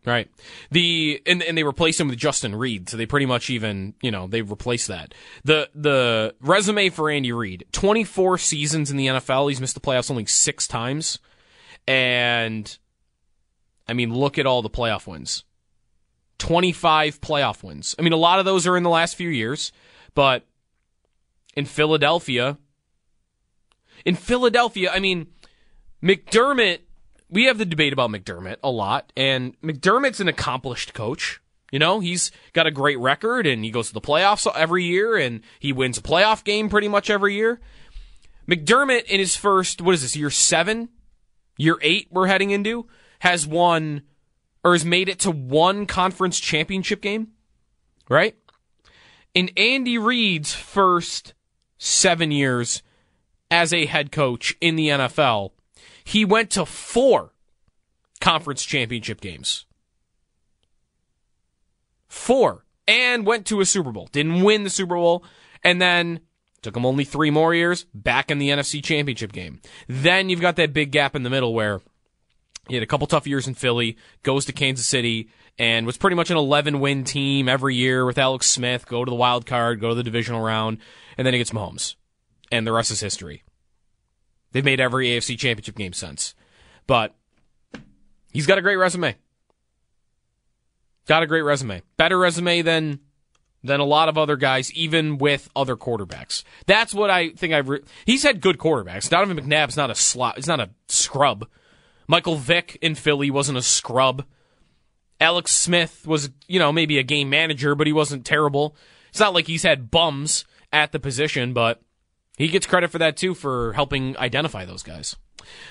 Right. 0.07 0.31
The 0.71 1.21
and 1.27 1.43
and 1.43 1.59
they 1.59 1.65
replaced 1.65 2.01
him 2.01 2.07
with 2.07 2.17
Justin 2.17 2.55
Reid, 2.55 2.89
so 2.89 2.97
they 2.97 3.07
pretty 3.07 3.27
much 3.27 3.51
even 3.51 3.95
you 4.01 4.13
know 4.13 4.29
they 4.29 4.41
replaced 4.41 4.87
that. 4.87 5.13
The 5.43 5.69
the 5.75 6.33
resume 6.41 6.91
for 6.91 7.11
Andy 7.11 7.33
Reid: 7.33 7.67
twenty 7.73 8.05
four 8.05 8.39
seasons 8.39 8.93
in 8.93 8.97
the 8.97 9.09
NFL. 9.09 9.49
He's 9.49 9.61
missed 9.61 9.75
the 9.75 9.81
playoffs 9.81 10.09
only 10.09 10.25
six 10.25 10.69
times, 10.69 11.19
and 11.89 12.79
I 13.89 13.95
mean 13.95 14.15
look 14.15 14.39
at 14.39 14.47
all 14.47 14.63
the 14.63 14.71
playoff 14.71 15.09
wins. 15.09 15.43
Twenty 16.39 16.71
five 16.71 17.21
playoff 17.21 17.65
wins. 17.65 17.97
I 17.99 18.03
mean 18.03 18.13
a 18.13 18.17
lot 18.17 18.39
of 18.39 18.45
those 18.45 18.65
are 18.69 18.77
in 18.77 18.85
the 18.85 18.91
last 18.91 19.17
few 19.17 19.29
years, 19.29 19.73
but 20.15 20.47
in 21.57 21.65
Philadelphia, 21.65 22.59
in 24.05 24.15
Philadelphia, 24.15 24.89
I 24.93 25.01
mean 25.01 25.27
McDermott 26.01 26.79
we 27.29 27.45
have 27.45 27.59
the 27.59 27.65
debate 27.65 27.93
about 27.93 28.11
McDermott 28.11 28.57
a 28.63 28.71
lot, 28.71 29.13
and 29.17 29.61
McDermott's 29.61 30.21
an 30.21 30.29
accomplished 30.29 30.95
coach. 30.95 31.41
You 31.73 31.79
know, 31.79 31.99
he's 32.01 32.31
got 32.53 32.67
a 32.67 32.71
great 32.71 32.99
record, 32.99 33.47
and 33.47 33.65
he 33.65 33.71
goes 33.71 33.89
to 33.89 33.95
the 33.95 34.01
playoffs 34.01 34.47
every 34.55 34.85
year, 34.85 35.17
and 35.17 35.41
he 35.59 35.73
wins 35.73 35.99
a 35.99 36.03
playoff 36.03 36.45
game 36.45 36.69
pretty 36.69 36.89
much 36.89 37.11
every 37.11 37.35
year. 37.35 37.61
McDermott 38.49 39.05
in 39.05 39.19
his 39.19 39.35
first, 39.35 39.81
what 39.83 39.95
is 39.95 40.03
this, 40.03 40.15
year 40.17 40.31
seven, 40.31 40.89
year 41.57 41.77
eight, 41.83 42.09
we're 42.11 42.29
heading 42.29 42.51
into. 42.51 42.87
has 43.21 43.47
won 43.47 44.03
or 44.63 44.73
has 44.73 44.85
made 44.85 45.09
it 45.09 45.19
to 45.21 45.31
one 45.31 45.87
conference 45.87 46.39
championship 46.39 47.01
game, 47.01 47.29
right? 48.09 48.37
In 49.35 49.51
Andy 49.57 49.99
Reid's 49.99 50.55
first 50.55 51.35
seven 51.79 52.31
years 52.31 52.83
as 53.51 53.73
a 53.73 53.87
head 53.87 54.11
coach 54.13 54.57
in 54.61 54.77
the 54.77 54.89
NFL, 54.89 55.51
he 56.07 56.25
went 56.25 56.51
to 56.53 56.65
four 56.65 57.33
conference 58.21 58.65
championship 58.65 59.21
games. 59.21 59.67
Four. 62.07 62.65
And 62.87 63.27
went 63.27 63.45
to 63.47 63.61
a 63.61 63.67
Super 63.67 63.91
Bowl. 63.91 64.09
Didn't 64.13 64.43
win 64.43 64.63
the 64.63 64.71
Super 64.71 64.95
Bowl. 64.95 65.25
And 65.65 65.83
then 65.83 66.21
took 66.63 66.77
him 66.77 66.87
only 66.87 67.03
three 67.03 67.31
more 67.33 67.53
years 67.53 67.87
back 67.93 68.31
in 68.31 68.39
the 68.39 68.51
NFC 68.51 68.83
championship 68.85 69.33
game. 69.33 69.61
Then 69.89 70.29
you've 70.29 70.41
got 70.41 70.55
that 70.57 70.73
big 70.73 70.93
gap 70.93 71.17
in 71.17 71.25
the 71.25 71.31
middle 71.31 71.53
where 71.53 71.81
he 72.69 72.75
had 72.75 72.85
a 72.85 72.87
couple 72.87 73.09
tough 73.09 73.27
years 73.27 73.49
in 73.49 73.55
Philly, 73.55 73.97
goes 74.23 74.45
to 74.45 74.53
Kansas 74.53 74.87
City, 74.87 75.29
and 75.59 75.87
was 75.87 75.97
pretty 75.97 76.15
much 76.15 76.31
an 76.31 76.37
11 76.37 76.79
win 76.79 77.03
team 77.03 77.49
every 77.49 77.75
year 77.75 78.07
with 78.07 78.17
Alex 78.17 78.47
Smith, 78.47 78.87
go 78.87 79.05
to 79.05 79.11
the 79.11 79.17
wild 79.17 79.45
card, 79.45 79.81
go 79.81 79.89
to 79.89 79.95
the 79.97 80.05
divisional 80.05 80.41
round, 80.41 80.79
and 81.19 81.27
then 81.27 81.35
he 81.35 81.39
gets 81.39 81.51
Mahomes. 81.51 81.97
And 82.53 82.65
the 82.65 82.73
rest 82.73 82.93
is 82.93 83.01
history. 83.01 83.43
They've 84.57 84.65
made 84.65 84.81
every 84.81 85.09
AFC 85.09 85.39
championship 85.39 85.77
game 85.77 85.93
since. 85.93 86.35
But 86.87 87.15
he's 88.33 88.47
got 88.47 88.57
a 88.57 88.63
great 88.63 88.77
resume. 88.77 89.15
Got 91.07 91.23
a 91.23 91.27
great 91.27 91.43
resume. 91.43 91.83
Better 91.99 92.19
resume 92.19 92.63
than 92.63 93.01
than 93.63 93.81
a 93.81 93.85
lot 93.85 94.09
of 94.09 94.17
other 94.17 94.37
guys, 94.37 94.73
even 94.73 95.19
with 95.19 95.51
other 95.55 95.77
quarterbacks. 95.77 96.43
That's 96.65 96.95
what 96.95 97.11
I 97.11 97.33
think 97.33 97.53
I've. 97.53 97.69
Re- 97.69 97.83
he's 98.07 98.23
had 98.23 98.41
good 98.41 98.57
quarterbacks. 98.57 99.11
Donovan 99.11 99.37
McNabb's 99.37 99.77
not 99.77 99.91
a 99.91 99.95
slot. 99.95 100.37
He's 100.37 100.47
not 100.47 100.61
a 100.61 100.71
scrub. 100.89 101.47
Michael 102.09 102.37
Vick 102.37 102.79
in 102.81 102.95
Philly 102.95 103.31
wasn't 103.31 103.59
a 103.59 103.63
scrub. 103.63 104.25
Alex 105.21 105.53
Smith 105.55 106.07
was, 106.07 106.31
you 106.49 106.59
know, 106.59 106.73
maybe 106.73 106.97
a 106.97 107.03
game 107.03 107.29
manager, 107.29 107.75
but 107.75 107.87
he 107.87 107.93
wasn't 107.93 108.25
terrible. 108.25 108.75
It's 109.11 109.21
not 109.21 109.35
like 109.35 109.49
he's 109.49 109.65
had 109.65 109.91
bums 109.91 110.47
at 110.73 110.93
the 110.93 110.99
position, 110.99 111.53
but 111.53 111.83
he 112.37 112.49
gets 112.49 112.67
credit 112.67 112.91
for 112.91 112.99
that 112.99 113.17
too 113.17 113.35
for 113.35 113.73
helping 113.73 114.17
identify 114.19 114.65
those 114.65 114.83
guys. 114.83 115.17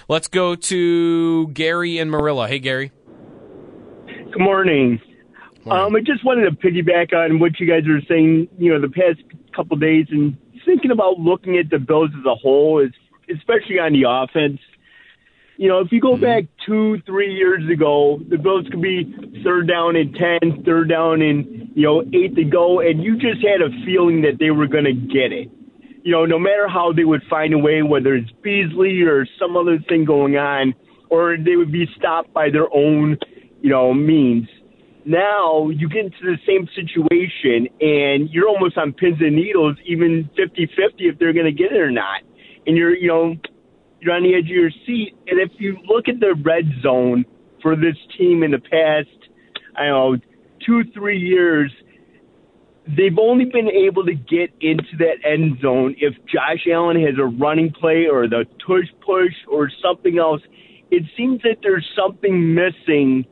Let's 0.08 0.28
go 0.28 0.56
to 0.56 1.48
Gary 1.50 1.98
and 1.98 2.10
Marilla. 2.10 2.48
Hey, 2.48 2.60
Gary. 2.60 2.92
Good 4.06 4.40
morning. 4.40 5.00
Um, 5.70 5.96
I 5.96 6.00
just 6.02 6.24
wanted 6.24 6.50
to 6.50 6.56
piggyback 6.56 7.14
on 7.14 7.40
what 7.40 7.60
you 7.60 7.68
guys 7.68 7.88
were 7.88 8.02
saying, 8.08 8.48
you 8.58 8.72
know, 8.72 8.80
the 8.80 8.90
past 8.90 9.20
couple 9.56 9.78
days 9.78 10.06
and 10.12 10.38
thinking 10.64 10.92
about 10.92 11.20
looking 11.20 11.58
at 11.58 11.70
the 11.70 11.80
Bills 11.80 12.12
as 12.18 12.26
a 12.26 12.36
whole, 12.36 12.80
is 12.80 12.92
especially 13.36 13.80
on 13.80 13.94
the 13.94 14.04
offense. 14.08 14.60
You 15.58 15.70
know, 15.70 15.80
if 15.80 15.92
you 15.92 16.02
go 16.02 16.18
back 16.18 16.44
two, 16.66 17.02
three 17.06 17.34
years 17.34 17.64
ago, 17.72 18.20
the 18.30 18.38
Bills 18.38 18.68
could 18.70 18.82
be 18.82 19.12
third 19.44 19.68
down 19.68 19.96
and 19.96 20.14
ten, 20.14 20.64
third 20.66 20.90
down 20.90 21.22
and 21.22 21.72
you 21.76 21.84
know 21.84 22.02
eight 22.14 22.36
to 22.36 22.44
go, 22.44 22.82
and 22.82 23.02
you 23.02 23.16
just 23.18 23.42
had 23.42 23.62
a 23.62 23.70
feeling 23.86 24.22
that 24.22 24.38
they 24.38 24.52
were 24.52 24.68
going 24.68 24.84
to 24.84 24.94
get 24.94 25.32
it. 25.32 25.50
You 26.06 26.12
know, 26.12 26.24
no 26.24 26.38
matter 26.38 26.68
how 26.68 26.94
they 26.94 27.04
would 27.04 27.24
find 27.28 27.52
a 27.52 27.58
way, 27.58 27.82
whether 27.82 28.14
it's 28.14 28.30
Beasley 28.44 29.02
or 29.02 29.26
some 29.40 29.58
other 29.58 29.80
thing 29.90 30.06
going 30.06 30.38
on, 30.38 30.76
or 31.10 31.36
they 31.36 31.56
would 31.56 31.72
be 31.72 31.88
stopped 31.98 32.32
by 32.32 32.52
their 32.52 32.72
own, 32.72 33.18
you 33.62 33.72
know, 33.72 33.92
means. 33.92 34.48
Now 35.04 35.70
you 35.70 35.90
get 35.90 36.06
into 36.06 36.18
the 36.22 36.38
same 36.46 36.70
situation, 36.76 37.68
and 37.82 38.30
you're 38.30 38.48
almost 38.48 38.78
on 38.78 38.94
pins 38.94 39.18
and 39.20 39.36
needles, 39.36 39.78
even 39.84 40.30
50-50 40.38 40.68
if 41.00 41.18
they're 41.18 41.34
going 41.34 41.48
to 41.48 41.52
get 41.52 41.72
it 41.72 41.80
or 41.80 41.90
not. 41.90 42.22
And 42.68 42.78
you're, 42.78 42.96
you 42.96 43.08
know, 43.08 43.36
you're 44.00 44.14
on 44.14 44.22
the 44.22 44.36
edge 44.36 44.46
of 44.46 44.56
your 44.56 44.72
seat. 44.86 45.16
And 45.26 45.40
if 45.40 45.54
you 45.58 45.76
look 45.88 46.08
at 46.08 46.20
the 46.20 46.36
red 46.46 46.66
zone 46.84 47.26
for 47.64 47.76
this 47.76 47.96
team 48.16 48.44
in 48.44 48.52
the 48.52 48.60
past, 48.60 49.10
I 49.76 49.88
don't 49.88 50.14
know, 50.14 50.18
two, 50.64 50.84
three 50.94 51.18
years, 51.18 51.72
they've 52.88 53.18
only 53.18 53.46
been 53.46 53.70
able 53.70 54.06
to 54.06 54.14
get 54.14 54.54
into 54.62 54.98
that 55.00 55.18
end 55.24 55.60
zone 55.62 55.96
if 55.98 56.14
Josh 56.26 56.68
Allen 56.72 57.02
has 57.02 57.16
a 57.18 57.26
running 57.26 57.72
play 57.72 58.08
or 58.08 58.28
the 58.28 58.46
tush 58.66 58.90
push 59.06 59.34
or 59.48 59.72
something 59.82 60.20
else. 60.20 60.42
It 60.92 61.04
seems 61.18 61.42
that 61.42 61.58
there's 61.64 61.88
something 61.96 62.54
missing. 62.54 63.26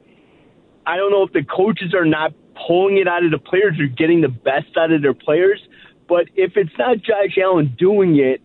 I 0.85 0.97
don't 0.97 1.11
know 1.11 1.23
if 1.23 1.33
the 1.33 1.43
coaches 1.43 1.93
are 1.93 2.05
not 2.05 2.33
pulling 2.67 2.97
it 2.97 3.07
out 3.07 3.23
of 3.23 3.31
the 3.31 3.37
players 3.37 3.79
or 3.79 3.87
getting 3.87 4.21
the 4.21 4.27
best 4.27 4.75
out 4.77 4.91
of 4.91 5.01
their 5.01 5.13
players, 5.13 5.61
but 6.07 6.25
if 6.35 6.53
it's 6.55 6.77
not 6.77 6.97
Josh 6.97 7.37
Allen 7.41 7.75
doing 7.77 8.17
it, 8.17 8.41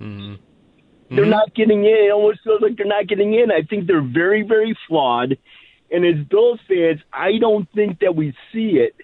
mm-hmm. 0.00 0.34
they're 1.14 1.26
not 1.26 1.54
getting 1.54 1.84
in. 1.84 2.06
It 2.06 2.12
almost 2.12 2.40
feels 2.44 2.62
like 2.62 2.76
they're 2.76 2.86
not 2.86 3.08
getting 3.08 3.34
in. 3.34 3.50
I 3.50 3.62
think 3.62 3.86
they're 3.86 4.00
very, 4.00 4.42
very 4.42 4.76
flawed. 4.88 5.36
And 5.90 6.06
as 6.06 6.24
Bills 6.26 6.60
fans, 6.68 7.00
I 7.12 7.38
don't 7.38 7.68
think 7.74 8.00
that 8.00 8.16
we 8.16 8.32
see 8.52 8.78
it, 8.78 8.96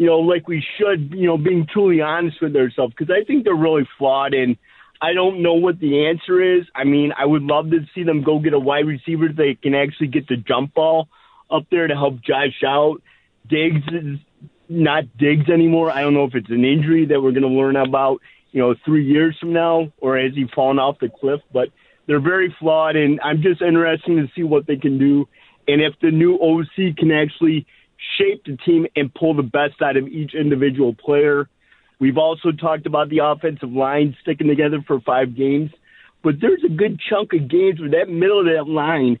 you 0.00 0.06
know, 0.06 0.20
like 0.20 0.48
we 0.48 0.64
should, 0.78 1.12
you 1.12 1.26
know, 1.26 1.36
being 1.36 1.66
truly 1.70 2.00
honest 2.00 2.40
with 2.40 2.56
ourselves, 2.56 2.94
because 2.98 3.14
I 3.14 3.22
think 3.22 3.44
they're 3.44 3.54
really 3.54 3.86
flawed. 3.98 4.32
And 4.32 4.56
I 4.98 5.12
don't 5.12 5.42
know 5.42 5.52
what 5.52 5.78
the 5.78 6.06
answer 6.06 6.40
is. 6.56 6.64
I 6.74 6.84
mean, 6.84 7.12
I 7.14 7.26
would 7.26 7.42
love 7.42 7.68
to 7.72 7.80
see 7.94 8.02
them 8.02 8.22
go 8.22 8.38
get 8.38 8.54
a 8.54 8.58
wide 8.58 8.86
receiver 8.86 9.28
that 9.28 9.56
can 9.62 9.74
actually 9.74 10.06
get 10.06 10.26
the 10.26 10.36
jump 10.38 10.72
ball 10.72 11.08
up 11.50 11.64
there 11.70 11.86
to 11.86 11.94
help 11.94 12.22
Josh 12.22 12.62
out. 12.66 13.02
Diggs 13.46 13.82
is 13.92 14.18
not 14.70 15.04
Diggs 15.18 15.50
anymore. 15.50 15.90
I 15.90 16.00
don't 16.00 16.14
know 16.14 16.24
if 16.24 16.34
it's 16.34 16.48
an 16.48 16.64
injury 16.64 17.04
that 17.04 17.20
we're 17.20 17.32
going 17.32 17.42
to 17.42 17.48
learn 17.48 17.76
about, 17.76 18.22
you 18.52 18.62
know, 18.62 18.74
three 18.86 19.04
years 19.04 19.36
from 19.38 19.52
now, 19.52 19.92
or 19.98 20.18
has 20.18 20.32
he 20.34 20.46
fallen 20.54 20.78
off 20.78 20.98
the 20.98 21.10
cliff? 21.10 21.42
But 21.52 21.68
they're 22.06 22.20
very 22.22 22.56
flawed, 22.58 22.96
and 22.96 23.20
I'm 23.22 23.42
just 23.42 23.60
interested 23.60 24.16
to 24.16 24.28
see 24.34 24.44
what 24.44 24.66
they 24.66 24.76
can 24.76 24.98
do, 24.98 25.28
and 25.68 25.82
if 25.82 25.92
the 26.00 26.10
new 26.10 26.36
OC 26.36 26.96
can 26.96 27.12
actually 27.12 27.66
shape 28.18 28.44
the 28.44 28.56
team 28.56 28.86
and 28.96 29.12
pull 29.12 29.34
the 29.34 29.42
best 29.42 29.80
out 29.82 29.96
of 29.96 30.06
each 30.08 30.34
individual 30.34 30.94
player. 30.94 31.48
We've 31.98 32.18
also 32.18 32.50
talked 32.52 32.86
about 32.86 33.10
the 33.10 33.18
offensive 33.18 33.70
line 33.70 34.16
sticking 34.22 34.48
together 34.48 34.82
for 34.86 35.00
five 35.00 35.36
games, 35.36 35.70
but 36.22 36.36
there's 36.40 36.62
a 36.64 36.70
good 36.70 36.98
chunk 37.08 37.32
of 37.34 37.48
games 37.48 37.80
where 37.80 37.90
that 37.90 38.08
middle 38.08 38.40
of 38.40 38.46
that 38.46 38.70
line 38.70 39.18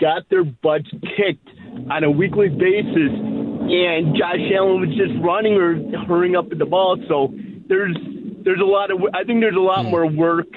got 0.00 0.28
their 0.30 0.44
butts 0.44 0.88
kicked 1.16 1.48
on 1.90 2.04
a 2.04 2.10
weekly 2.10 2.48
basis, 2.48 3.12
and 3.12 4.16
Josh 4.16 4.40
Allen 4.54 4.80
was 4.80 4.96
just 4.96 5.12
running 5.22 5.54
or 5.54 5.76
hurrying 6.06 6.36
up 6.36 6.50
at 6.50 6.58
the 6.58 6.66
ball. 6.66 6.96
So 7.08 7.32
there's 7.68 7.96
there's 8.44 8.60
a 8.60 8.64
lot 8.64 8.90
of 8.90 8.98
I 9.14 9.24
think 9.24 9.40
there's 9.40 9.56
a 9.56 9.60
lot 9.60 9.84
more 9.84 10.06
work, 10.06 10.48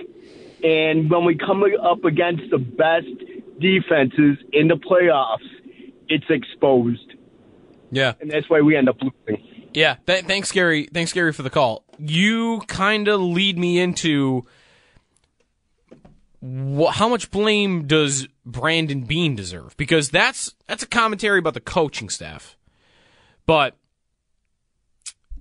and 0.64 1.10
when 1.10 1.26
we 1.26 1.36
come 1.38 1.64
up 1.84 2.04
against 2.06 2.44
the 2.52 2.58
best 2.58 3.08
defenses 3.60 4.38
in 4.52 4.68
the 4.68 4.76
playoffs, 4.76 5.48
it's 6.08 6.26
exposed, 6.30 7.15
Yeah. 7.96 8.14
and 8.20 8.30
that's 8.30 8.50
why 8.50 8.62
we 8.62 8.76
end 8.76 8.90
up 8.90 8.98
losing. 9.02 9.44
Yeah. 9.74 9.96
Th- 10.06 10.26
thanks, 10.26 10.52
Gary. 10.52 10.88
Thanks, 10.94 11.14
Gary, 11.14 11.34
for 11.34 11.44
the 11.44 11.50
call. 11.50 11.84
You 12.00 12.62
kind 12.68 13.08
of 13.08 13.20
lead 13.22 13.58
me 13.58 13.80
into 13.80 14.46
wh- 16.42 16.92
how 16.92 17.08
much 17.10 17.32
blame 17.32 17.88
does 17.88 18.28
Brandon 18.46 19.04
Beane 19.04 19.36
deserve? 19.36 19.76
Because 19.78 20.10
that's 20.10 20.54
that's 20.68 20.84
a 20.84 20.88
commentary 20.88 21.40
about 21.40 21.54
the 21.54 21.62
coaching 21.62 22.10
staff. 22.10 22.58
But 23.46 23.76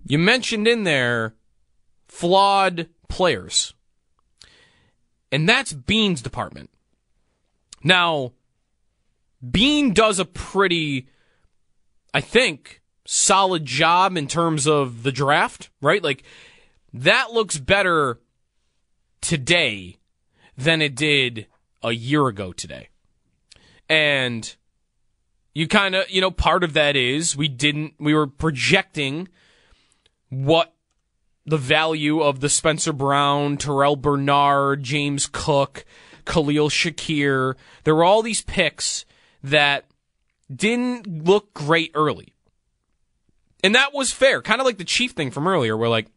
you 0.06 0.18
mentioned 0.18 0.68
in 0.68 0.84
there 0.84 1.34
flawed 2.08 2.88
players. 3.08 3.74
And 5.32 5.48
that's 5.48 5.72
Beane's 5.72 6.22
department. 6.22 6.70
Now, 7.82 8.32
Beane 9.50 9.92
does 9.92 10.18
a 10.20 10.24
pretty, 10.24 11.08
I 12.14 12.20
think, 12.20 12.80
solid 13.04 13.64
job 13.66 14.16
in 14.16 14.28
terms 14.28 14.66
of 14.66 15.02
the 15.02 15.12
draft, 15.12 15.68
right? 15.82 16.02
Like, 16.02 16.22
that 16.92 17.32
looks 17.32 17.58
better 17.58 18.20
today 19.20 19.96
than 20.56 20.80
it 20.80 20.94
did 20.94 21.48
a 21.82 21.90
year 21.90 22.28
ago 22.28 22.52
today. 22.52 22.88
And 23.88 24.54
you 25.52 25.66
kind 25.66 25.96
of, 25.96 26.08
you 26.08 26.20
know, 26.20 26.30
part 26.30 26.62
of 26.62 26.72
that 26.74 26.94
is 26.94 27.36
we 27.36 27.48
didn't, 27.48 27.94
we 27.98 28.14
were 28.14 28.28
projecting 28.28 29.28
what 30.28 30.72
the 31.44 31.58
value 31.58 32.20
of 32.20 32.40
the 32.40 32.48
Spencer 32.48 32.92
Brown, 32.92 33.58
Terrel 33.58 34.00
Bernard, 34.00 34.82
James 34.82 35.28
Cook, 35.30 35.84
Khalil 36.24 36.70
Shakir. 36.70 37.54
There 37.82 37.94
were 37.94 38.04
all 38.04 38.22
these 38.22 38.40
picks 38.40 39.04
that 39.42 39.84
didn't 40.54 41.24
look 41.24 41.54
great 41.54 41.90
early. 41.94 42.34
And 43.62 43.74
that 43.74 43.94
was 43.94 44.12
fair. 44.12 44.42
Kind 44.42 44.60
of 44.60 44.66
like 44.66 44.78
the 44.78 44.84
Chief 44.84 45.12
thing 45.12 45.30
from 45.30 45.46
earlier, 45.46 45.76
where 45.76 45.88
like, 45.88 46.08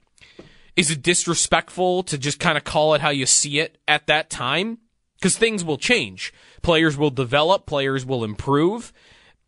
is 0.75 0.91
it 0.91 1.01
disrespectful 1.01 2.03
to 2.03 2.17
just 2.17 2.39
kind 2.39 2.57
of 2.57 2.63
call 2.63 2.93
it 2.93 3.01
how 3.01 3.09
you 3.09 3.25
see 3.25 3.59
it 3.59 3.77
at 3.87 4.07
that 4.07 4.29
time? 4.29 4.79
Because 5.17 5.37
things 5.37 5.63
will 5.63 5.77
change. 5.77 6.33
Players 6.61 6.97
will 6.97 7.09
develop, 7.09 7.65
players 7.65 8.05
will 8.05 8.23
improve. 8.23 8.93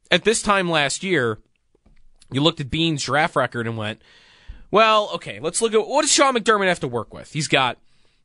At 0.09 0.23
this 0.23 0.41
time 0.41 0.69
last 0.69 1.03
year, 1.03 1.39
you 2.31 2.41
looked 2.41 2.61
at 2.61 2.71
Beane's 2.71 3.03
draft 3.03 3.35
record 3.35 3.67
and 3.67 3.77
went, 3.77 4.01
well, 4.71 5.09
okay, 5.15 5.39
let's 5.39 5.61
look 5.61 5.73
at 5.73 5.87
what 5.87 6.01
does 6.01 6.11
Sean 6.11 6.35
McDermott 6.35 6.67
have 6.67 6.79
to 6.79 6.87
work 6.87 7.13
with? 7.13 7.31
He's 7.33 7.47
got 7.47 7.77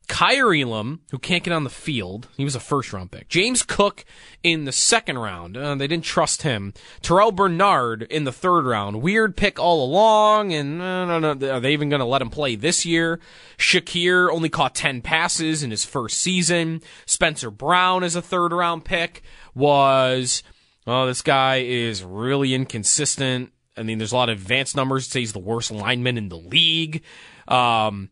Kaiir 0.05 0.61
Elam, 0.61 1.01
who 1.11 1.17
can't 1.17 1.43
get 1.43 1.53
on 1.53 1.63
the 1.63 1.69
field, 1.69 2.27
he 2.37 2.43
was 2.43 2.55
a 2.55 2.59
first 2.59 2.93
round 2.93 3.11
pick. 3.11 3.27
James 3.27 3.63
Cook 3.63 4.05
in 4.43 4.65
the 4.65 4.71
second 4.71 5.17
round, 5.17 5.57
uh, 5.57 5.75
they 5.75 5.87
didn't 5.87 6.05
trust 6.05 6.43
him. 6.43 6.73
Terrel 7.01 7.35
Bernard 7.35 8.03
in 8.03 8.23
the 8.23 8.31
third 8.31 8.65
round, 8.65 9.01
weird 9.01 9.35
pick 9.35 9.59
all 9.59 9.83
along, 9.83 10.53
and 10.53 10.81
uh, 10.81 11.05
no, 11.05 11.33
no, 11.33 11.53
are 11.53 11.59
they 11.59 11.73
even 11.73 11.89
going 11.89 11.99
to 11.99 12.05
let 12.05 12.21
him 12.21 12.29
play 12.29 12.55
this 12.55 12.85
year? 12.85 13.19
Shakir 13.57 14.31
only 14.31 14.49
caught 14.49 14.75
10 14.75 15.01
passes 15.01 15.63
in 15.63 15.71
his 15.71 15.85
first 15.85 16.19
season. 16.19 16.81
Spencer 17.05 17.51
Brown 17.51 18.03
as 18.03 18.15
a 18.15 18.21
third 18.21 18.51
round 18.51 18.85
pick 18.85 19.23
was, 19.53 20.43
oh, 20.85 21.05
this 21.05 21.21
guy 21.21 21.57
is 21.57 22.03
really 22.03 22.53
inconsistent. 22.53 23.51
I 23.77 23.83
mean, 23.83 23.97
there's 23.97 24.13
a 24.13 24.15
lot 24.15 24.29
of 24.29 24.39
advanced 24.39 24.75
numbers 24.75 25.07
say 25.07 25.19
he's 25.21 25.33
the 25.33 25.39
worst 25.39 25.71
lineman 25.71 26.17
in 26.17 26.29
the 26.29 26.37
league. 26.37 27.03
Um, 27.47 28.09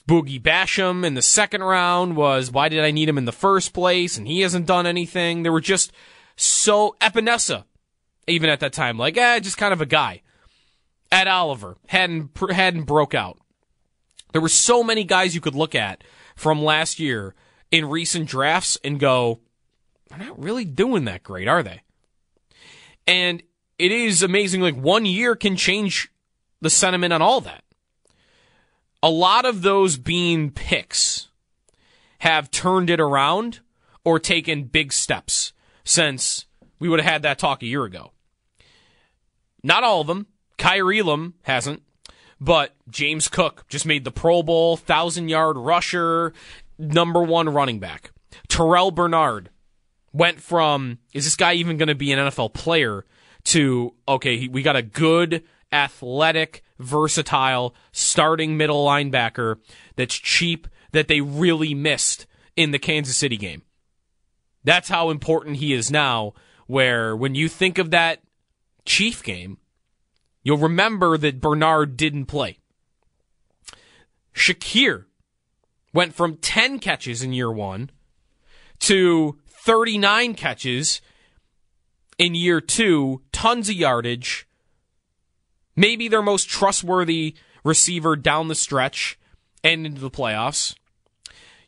Boogie 0.00 0.40
Basham 0.40 1.04
in 1.04 1.14
the 1.14 1.22
second 1.22 1.62
round 1.62 2.16
was 2.16 2.50
why 2.50 2.68
did 2.68 2.84
I 2.84 2.90
need 2.90 3.08
him 3.08 3.18
in 3.18 3.24
the 3.24 3.32
first 3.32 3.72
place? 3.72 4.16
And 4.16 4.26
he 4.26 4.40
hasn't 4.40 4.66
done 4.66 4.86
anything. 4.86 5.42
There 5.42 5.52
were 5.52 5.60
just 5.60 5.92
so 6.36 6.96
Epenesa, 7.00 7.64
even 8.26 8.50
at 8.50 8.60
that 8.60 8.72
time, 8.72 8.98
like 8.98 9.16
eh, 9.16 9.40
just 9.40 9.58
kind 9.58 9.72
of 9.72 9.80
a 9.80 9.86
guy. 9.86 10.22
Ed 11.10 11.28
Oliver 11.28 11.76
hadn't 11.88 12.30
hadn't 12.50 12.84
broke 12.84 13.14
out. 13.14 13.38
There 14.32 14.40
were 14.40 14.48
so 14.48 14.82
many 14.82 15.04
guys 15.04 15.34
you 15.34 15.40
could 15.40 15.54
look 15.54 15.74
at 15.74 16.04
from 16.36 16.62
last 16.62 16.98
year 16.98 17.34
in 17.70 17.88
recent 17.88 18.28
drafts 18.28 18.78
and 18.82 18.98
go, 18.98 19.40
they're 20.08 20.18
not 20.18 20.42
really 20.42 20.64
doing 20.64 21.04
that 21.04 21.22
great, 21.22 21.48
are 21.48 21.62
they? 21.62 21.82
And 23.06 23.42
it 23.78 23.92
is 23.92 24.22
amazing. 24.22 24.62
Like 24.62 24.76
one 24.76 25.04
year 25.04 25.36
can 25.36 25.56
change 25.56 26.10
the 26.60 26.70
sentiment 26.70 27.12
on 27.12 27.20
all 27.20 27.40
that 27.42 27.64
a 29.02 29.10
lot 29.10 29.44
of 29.44 29.62
those 29.62 29.96
Beane 29.96 30.50
picks 30.50 31.28
have 32.18 32.50
turned 32.50 32.88
it 32.88 33.00
around 33.00 33.60
or 34.04 34.18
taken 34.18 34.64
big 34.64 34.92
steps 34.92 35.52
since 35.84 36.46
we 36.78 36.88
would 36.88 37.00
have 37.00 37.12
had 37.12 37.22
that 37.22 37.38
talk 37.38 37.62
a 37.62 37.66
year 37.66 37.84
ago. 37.84 38.12
Not 39.62 39.84
all 39.84 40.00
of 40.00 40.06
them. 40.06 40.26
Kaiir 40.58 40.92
Elam 41.00 41.34
hasn't, 41.42 41.82
but 42.40 42.74
James 42.88 43.28
Cook 43.28 43.64
just 43.68 43.86
made 43.86 44.04
the 44.04 44.12
Pro 44.12 44.42
Bowl, 44.42 44.76
thousand 44.76 45.28
yard 45.28 45.56
rusher, 45.56 46.32
number 46.78 47.22
one 47.22 47.48
running 47.48 47.80
back. 47.80 48.12
Terrel 48.48 48.94
Bernard 48.94 49.50
went 50.12 50.40
from, 50.40 50.98
is 51.12 51.24
this 51.24 51.36
guy 51.36 51.54
even 51.54 51.78
going 51.78 51.88
to 51.88 51.94
be 51.94 52.12
an 52.12 52.18
NFL 52.18 52.52
player 52.52 53.04
to, 53.44 53.94
okay, 54.06 54.46
we 54.46 54.62
got 54.62 54.76
a 54.76 54.82
good 54.82 55.42
athletic, 55.72 56.62
versatile, 56.82 57.74
starting 57.92 58.56
middle 58.56 58.84
linebacker 58.84 59.56
that's 59.96 60.14
cheap 60.14 60.68
that 60.92 61.08
they 61.08 61.20
really 61.20 61.74
missed 61.74 62.26
in 62.56 62.70
the 62.70 62.78
Kansas 62.78 63.16
City 63.16 63.36
game. 63.36 63.62
That's 64.64 64.88
how 64.88 65.10
important 65.10 65.56
he 65.56 65.72
is 65.72 65.90
now, 65.90 66.34
where 66.66 67.16
when 67.16 67.34
you 67.34 67.48
think 67.48 67.78
of 67.78 67.90
that 67.90 68.20
Chief 68.84 69.22
game, 69.22 69.58
you'll 70.42 70.58
remember 70.58 71.16
that 71.16 71.40
Bernard 71.40 71.96
didn't 71.96 72.26
play. 72.26 72.58
Shakir 74.34 75.04
went 75.92 76.14
from 76.14 76.36
10 76.36 76.78
catches 76.78 77.22
in 77.22 77.32
year 77.32 77.50
one 77.50 77.90
to 78.80 79.38
39 79.46 80.34
catches 80.34 81.00
in 82.18 82.34
year 82.34 82.60
two, 82.60 83.22
tons 83.32 83.68
of 83.68 83.76
yardage, 83.76 84.46
maybe 85.76 86.08
their 86.08 86.22
most 86.22 86.48
trustworthy 86.48 87.34
receiver 87.64 88.16
down 88.16 88.48
the 88.48 88.54
stretch 88.54 89.18
and 89.62 89.86
into 89.86 90.00
the 90.00 90.10
playoffs. 90.10 90.74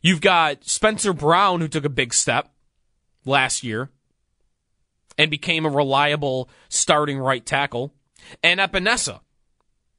You've 0.01 0.21
got 0.21 0.65
Spencer 0.65 1.13
Brown, 1.13 1.61
who 1.61 1.67
took 1.67 1.85
a 1.85 1.89
big 1.89 2.13
step 2.13 2.53
last 3.25 3.63
year 3.63 3.89
and 5.17 5.31
became 5.31 5.65
a 5.65 5.69
reliable 5.69 6.49
starting 6.69 7.17
right 7.17 7.45
tackle. 7.45 7.93
And 8.43 8.59
Epenesa 8.59 9.21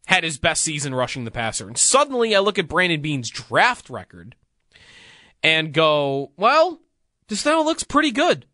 had 0.07 0.22
his 0.22 0.38
best 0.38 0.62
season 0.62 0.94
rushing 0.94 1.24
the 1.24 1.30
passer. 1.30 1.66
And 1.66 1.76
suddenly 1.76 2.36
I 2.36 2.38
look 2.38 2.59
at 2.59 2.68
Brandon 2.68 3.00
Beane's 3.00 3.30
draft 3.30 3.90
record 3.90 4.36
and 5.42 5.72
go, 5.72 6.32
well, 6.36 6.80
this 7.28 7.44
now 7.44 7.62
looks 7.62 7.82
pretty 7.82 8.12
good. 8.12 8.46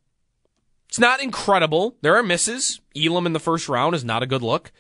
It's 0.89 0.99
not 0.99 1.23
incredible. 1.23 1.97
There 2.03 2.17
are 2.17 2.23
misses. 2.23 2.81
Elam 2.97 3.27
in 3.27 3.33
the 3.33 3.41
first 3.41 3.69
round 3.69 3.95
is 3.95 4.05
not 4.05 4.23
a 4.23 4.27
good 4.27 4.43
look 4.43 4.73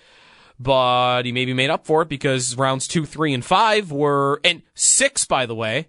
but 0.58 1.24
he 1.24 1.32
maybe 1.32 1.52
made 1.52 1.70
up 1.70 1.86
for 1.86 2.02
it 2.02 2.08
because 2.08 2.56
rounds 2.56 2.86
two, 2.86 3.04
three, 3.04 3.32
and 3.32 3.44
five 3.44 3.90
were, 3.90 4.40
and 4.44 4.62
six, 4.74 5.24
by 5.24 5.46
the 5.46 5.54
way, 5.54 5.88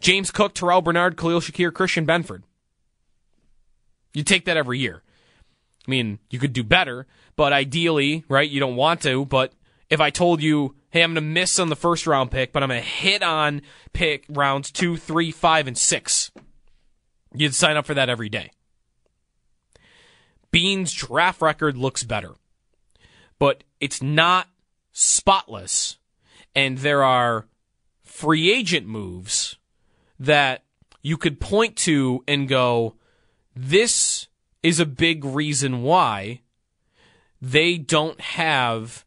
James 0.00 0.30
Cook, 0.30 0.54
Terrel 0.54 0.82
Bernard, 0.82 1.16
Khalil 1.16 1.40
Shakir, 1.40 1.72
Christian 1.72 2.06
Benford. 2.06 2.42
You 4.12 4.22
take 4.22 4.44
that 4.44 4.56
every 4.56 4.78
year. 4.78 5.02
I 5.86 5.90
mean, 5.90 6.18
you 6.30 6.38
could 6.38 6.52
do 6.52 6.64
better, 6.64 7.06
but 7.36 7.52
ideally, 7.52 8.24
right, 8.28 8.48
you 8.48 8.60
don't 8.60 8.76
want 8.76 9.02
to, 9.02 9.26
but 9.26 9.52
if 9.90 10.00
I 10.00 10.10
told 10.10 10.42
you, 10.42 10.76
hey, 10.90 11.02
I'm 11.02 11.10
going 11.10 11.16
to 11.16 11.20
miss 11.20 11.58
on 11.58 11.68
the 11.68 11.76
first 11.76 12.06
round 12.06 12.30
pick, 12.30 12.52
but 12.52 12.62
I'm 12.62 12.68
going 12.68 12.82
to 12.82 12.88
hit 12.88 13.22
on 13.22 13.62
pick 13.92 14.24
rounds 14.28 14.70
two, 14.70 14.96
three, 14.96 15.30
five, 15.30 15.66
and 15.66 15.76
six, 15.76 16.30
you'd 17.34 17.54
sign 17.54 17.76
up 17.76 17.84
for 17.84 17.94
that 17.94 18.08
every 18.08 18.28
day. 18.28 18.50
Beane's 20.50 20.92
draft 20.92 21.42
record 21.42 21.76
looks 21.76 22.04
better 22.04 22.34
but 23.38 23.64
it's 23.80 24.02
not 24.02 24.48
spotless. 24.92 25.98
And 26.54 26.78
there 26.78 27.02
are 27.02 27.46
free 28.02 28.52
agent 28.52 28.86
moves 28.86 29.56
that 30.18 30.64
you 31.02 31.16
could 31.16 31.40
point 31.40 31.76
to 31.76 32.22
and 32.26 32.48
go, 32.48 32.94
this 33.54 34.28
is 34.62 34.80
a 34.80 34.86
big 34.86 35.24
reason 35.24 35.82
why 35.82 36.40
they 37.40 37.76
don't 37.76 38.20
have 38.20 39.04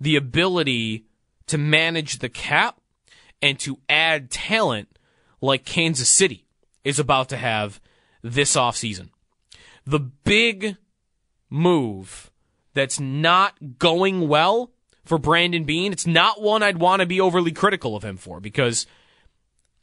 the 0.00 0.16
ability 0.16 1.06
to 1.46 1.58
manage 1.58 2.18
the 2.18 2.28
cap 2.28 2.80
and 3.42 3.58
to 3.58 3.78
add 3.88 4.30
talent 4.30 4.98
like 5.40 5.64
Kansas 5.64 6.08
City 6.08 6.46
is 6.84 6.98
about 6.98 7.28
to 7.30 7.36
have 7.36 7.80
this 8.22 8.54
offseason. 8.54 9.08
The 9.84 10.00
big 10.00 10.76
move 11.50 12.30
that's 12.76 13.00
not 13.00 13.78
going 13.78 14.28
well 14.28 14.70
for 15.04 15.18
Brandon 15.18 15.64
Beane, 15.64 15.92
it's 15.92 16.06
not 16.06 16.40
one 16.40 16.62
I'd 16.62 16.78
want 16.78 17.00
to 17.00 17.06
be 17.06 17.20
overly 17.20 17.52
critical 17.52 17.96
of 17.96 18.04
him 18.04 18.16
for 18.16 18.40
because 18.40 18.86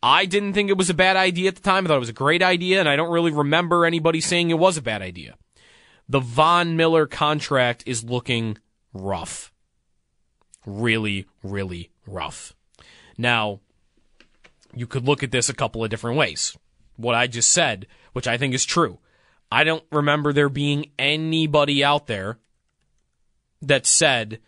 I 0.02 0.26
didn't 0.26 0.54
think 0.54 0.70
it 0.70 0.78
was 0.78 0.90
a 0.90 0.94
bad 0.94 1.16
idea 1.16 1.48
at 1.48 1.56
the 1.56 1.62
time. 1.62 1.86
I 1.86 1.88
thought 1.88 1.98
it 1.98 2.00
was 2.00 2.10
a 2.10 2.14
great 2.14 2.44
idea, 2.44 2.80
and 2.80 2.90
I 2.90 2.96
don't 2.96 3.12
really 3.12 3.32
remember 3.32 3.86
anybody 3.86 4.22
saying 4.22 4.50
it 4.50 4.60
was 4.60 4.78
a 4.78 4.82
bad 4.82 5.02
idea. 5.02 5.36
The 6.10 6.20
Von 6.20 6.76
Miller 6.76 7.08
contract 7.08 7.84
is 7.86 8.04
looking 8.04 8.58
rough. 8.94 9.54
Really, 10.66 11.26
really 11.42 11.90
rough. 12.06 12.54
Now, 13.18 13.62
you 14.76 14.88
could 14.88 15.06
look 15.06 15.24
at 15.24 15.32
this 15.32 15.50
a 15.50 15.54
couple 15.54 15.84
of 15.84 15.90
different 15.90 16.18
ways. 16.18 16.58
What 16.98 17.16
I 17.16 17.28
just 17.28 17.50
said, 17.50 17.88
which 18.12 18.28
I 18.28 18.38
think 18.38 18.54
is 18.54 18.66
true. 18.66 19.00
I 19.50 19.64
don't 19.64 19.84
remember 19.92 20.34
there 20.34 20.50
being 20.50 20.92
anybody 21.00 21.84
out 21.84 22.08
there 22.08 22.40
that 23.68 23.86
said, 23.86 24.40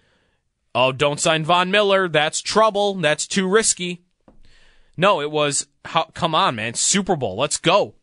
"Oh, 0.73 0.91
don't 0.91 1.19
sign 1.19 1.43
Von 1.45 1.71
Miller. 1.71 2.07
That's 2.07 2.41
trouble. 2.41 2.95
That's 2.95 3.27
too 3.27 3.47
risky." 3.47 4.03
No, 4.97 5.21
it 5.21 5.31
was, 5.31 5.67
how, 5.85 6.05
"Come 6.13 6.33
on, 6.35 6.55
man, 6.55 6.73
Super 6.73 7.15
Bowl. 7.15 7.37
Let's 7.37 7.57
go." 7.57 7.95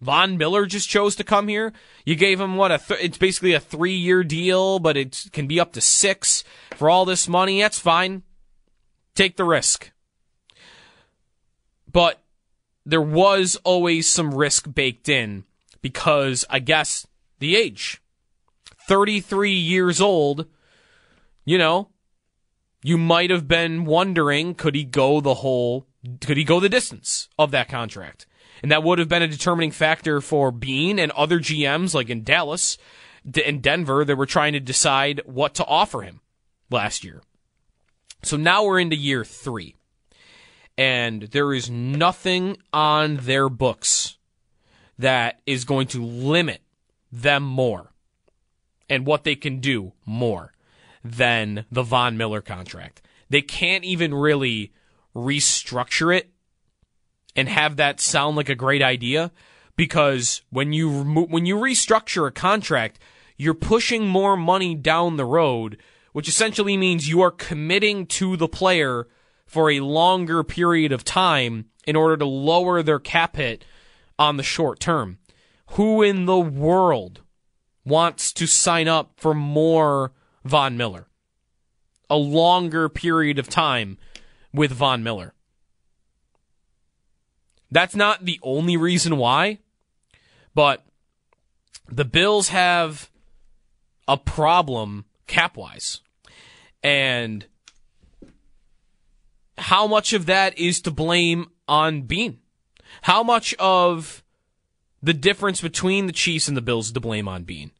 Von 0.00 0.36
Miller 0.36 0.66
just 0.66 0.88
chose 0.88 1.16
to 1.16 1.24
come 1.24 1.48
here. 1.48 1.72
You 2.04 2.16
gave 2.16 2.40
him 2.40 2.56
what 2.56 2.70
a 2.70 2.78
th- 2.78 3.00
it's 3.02 3.18
basically 3.18 3.54
a 3.54 3.60
3-year 3.60 4.24
deal, 4.24 4.78
but 4.78 4.96
it 4.96 5.24
can 5.32 5.46
be 5.46 5.58
up 5.58 5.72
to 5.72 5.80
6 5.80 6.44
for 6.74 6.90
all 6.90 7.04
this 7.04 7.28
money. 7.28 7.62
That's 7.62 7.78
fine. 7.78 8.22
Take 9.14 9.36
the 9.36 9.44
risk. 9.44 9.90
But 11.90 12.22
there 12.84 13.00
was 13.00 13.56
always 13.64 14.06
some 14.06 14.34
risk 14.34 14.72
baked 14.74 15.08
in 15.08 15.44
because 15.80 16.44
I 16.50 16.58
guess 16.58 17.06
the 17.38 17.56
age. 17.56 18.02
33 18.86 19.52
years 19.52 20.00
old 20.00 20.46
you 21.46 21.56
know, 21.56 21.88
you 22.82 22.98
might 22.98 23.30
have 23.30 23.48
been 23.48 23.86
wondering 23.86 24.54
could 24.54 24.74
he 24.74 24.84
go 24.84 25.20
the 25.20 25.34
whole, 25.34 25.86
could 26.20 26.36
he 26.36 26.44
go 26.44 26.60
the 26.60 26.68
distance 26.68 27.28
of 27.38 27.52
that 27.52 27.68
contract? 27.68 28.26
And 28.62 28.70
that 28.70 28.82
would 28.82 28.98
have 28.98 29.08
been 29.08 29.22
a 29.22 29.28
determining 29.28 29.70
factor 29.70 30.20
for 30.20 30.50
Beane 30.50 30.98
and 30.98 31.12
other 31.12 31.38
GMs 31.38 31.94
like 31.94 32.10
in 32.10 32.24
Dallas 32.24 32.76
and 33.44 33.62
Denver 33.62 34.04
that 34.04 34.16
were 34.16 34.26
trying 34.26 34.52
to 34.52 34.60
decide 34.60 35.20
what 35.24 35.54
to 35.54 35.64
offer 35.64 36.02
him 36.02 36.20
last 36.70 37.04
year. 37.04 37.22
So 38.22 38.36
now 38.36 38.64
we're 38.64 38.80
into 38.80 38.96
year 38.96 39.24
three. 39.24 39.76
And 40.76 41.22
there 41.22 41.54
is 41.54 41.70
nothing 41.70 42.58
on 42.72 43.16
their 43.18 43.48
books 43.48 44.18
that 44.98 45.40
is 45.46 45.64
going 45.64 45.86
to 45.88 46.04
limit 46.04 46.60
them 47.10 47.42
more 47.42 47.92
and 48.88 49.06
what 49.06 49.24
they 49.24 49.36
can 49.36 49.60
do 49.60 49.92
more 50.04 50.52
than 51.12 51.64
the 51.70 51.82
Von 51.82 52.16
Miller 52.16 52.40
contract. 52.40 53.02
They 53.28 53.42
can't 53.42 53.84
even 53.84 54.14
really 54.14 54.72
restructure 55.14 56.16
it 56.16 56.30
and 57.34 57.48
have 57.48 57.76
that 57.76 58.00
sound 58.00 58.36
like 58.36 58.48
a 58.48 58.54
great 58.54 58.82
idea 58.82 59.32
because 59.76 60.42
when 60.50 60.72
you 60.72 61.02
when 61.04 61.46
you 61.46 61.56
restructure 61.56 62.26
a 62.26 62.32
contract, 62.32 62.98
you're 63.36 63.54
pushing 63.54 64.06
more 64.06 64.36
money 64.36 64.74
down 64.74 65.16
the 65.16 65.24
road, 65.24 65.78
which 66.12 66.28
essentially 66.28 66.76
means 66.76 67.08
you 67.08 67.20
are 67.20 67.30
committing 67.30 68.06
to 68.06 68.36
the 68.36 68.48
player 68.48 69.06
for 69.46 69.70
a 69.70 69.80
longer 69.80 70.42
period 70.42 70.92
of 70.92 71.04
time 71.04 71.66
in 71.86 71.94
order 71.94 72.16
to 72.16 72.24
lower 72.24 72.82
their 72.82 72.98
cap 72.98 73.36
hit 73.36 73.64
on 74.18 74.36
the 74.36 74.42
short 74.42 74.80
term. 74.80 75.18
Who 75.72 76.02
in 76.02 76.26
the 76.26 76.38
world 76.38 77.20
wants 77.84 78.32
to 78.32 78.46
sign 78.46 78.88
up 78.88 79.12
for 79.16 79.34
more 79.34 80.12
Von 80.46 80.76
Miller? 80.76 81.06
A 82.08 82.16
longer 82.16 82.88
period 82.88 83.38
of 83.38 83.48
time 83.48 83.98
with 84.52 84.70
Von 84.72 85.02
Miller. 85.02 85.34
That's 87.70 87.96
not 87.96 88.24
the 88.24 88.38
only 88.42 88.76
reason 88.76 89.16
why, 89.16 89.58
but 90.54 90.84
the 91.88 92.04
Bills 92.04 92.48
have 92.48 93.10
a 94.06 94.16
problem 94.16 95.04
cap 95.26 95.56
wise. 95.56 96.00
And 96.82 97.46
how 99.58 99.86
much 99.86 100.12
of 100.12 100.26
that 100.26 100.56
is 100.58 100.80
to 100.82 100.90
blame 100.90 101.50
on 101.66 102.02
Beane? 102.02 102.38
How 103.02 103.22
much 103.22 103.54
of 103.54 104.22
the 105.02 105.14
difference 105.14 105.60
between 105.60 106.06
the 106.06 106.12
Chiefs 106.12 106.48
and 106.48 106.56
the 106.56 106.62
Bills 106.62 106.86
is 106.86 106.92
to 106.92 107.00
blame 107.00 107.26
on 107.28 107.42
Beane? 107.42 107.72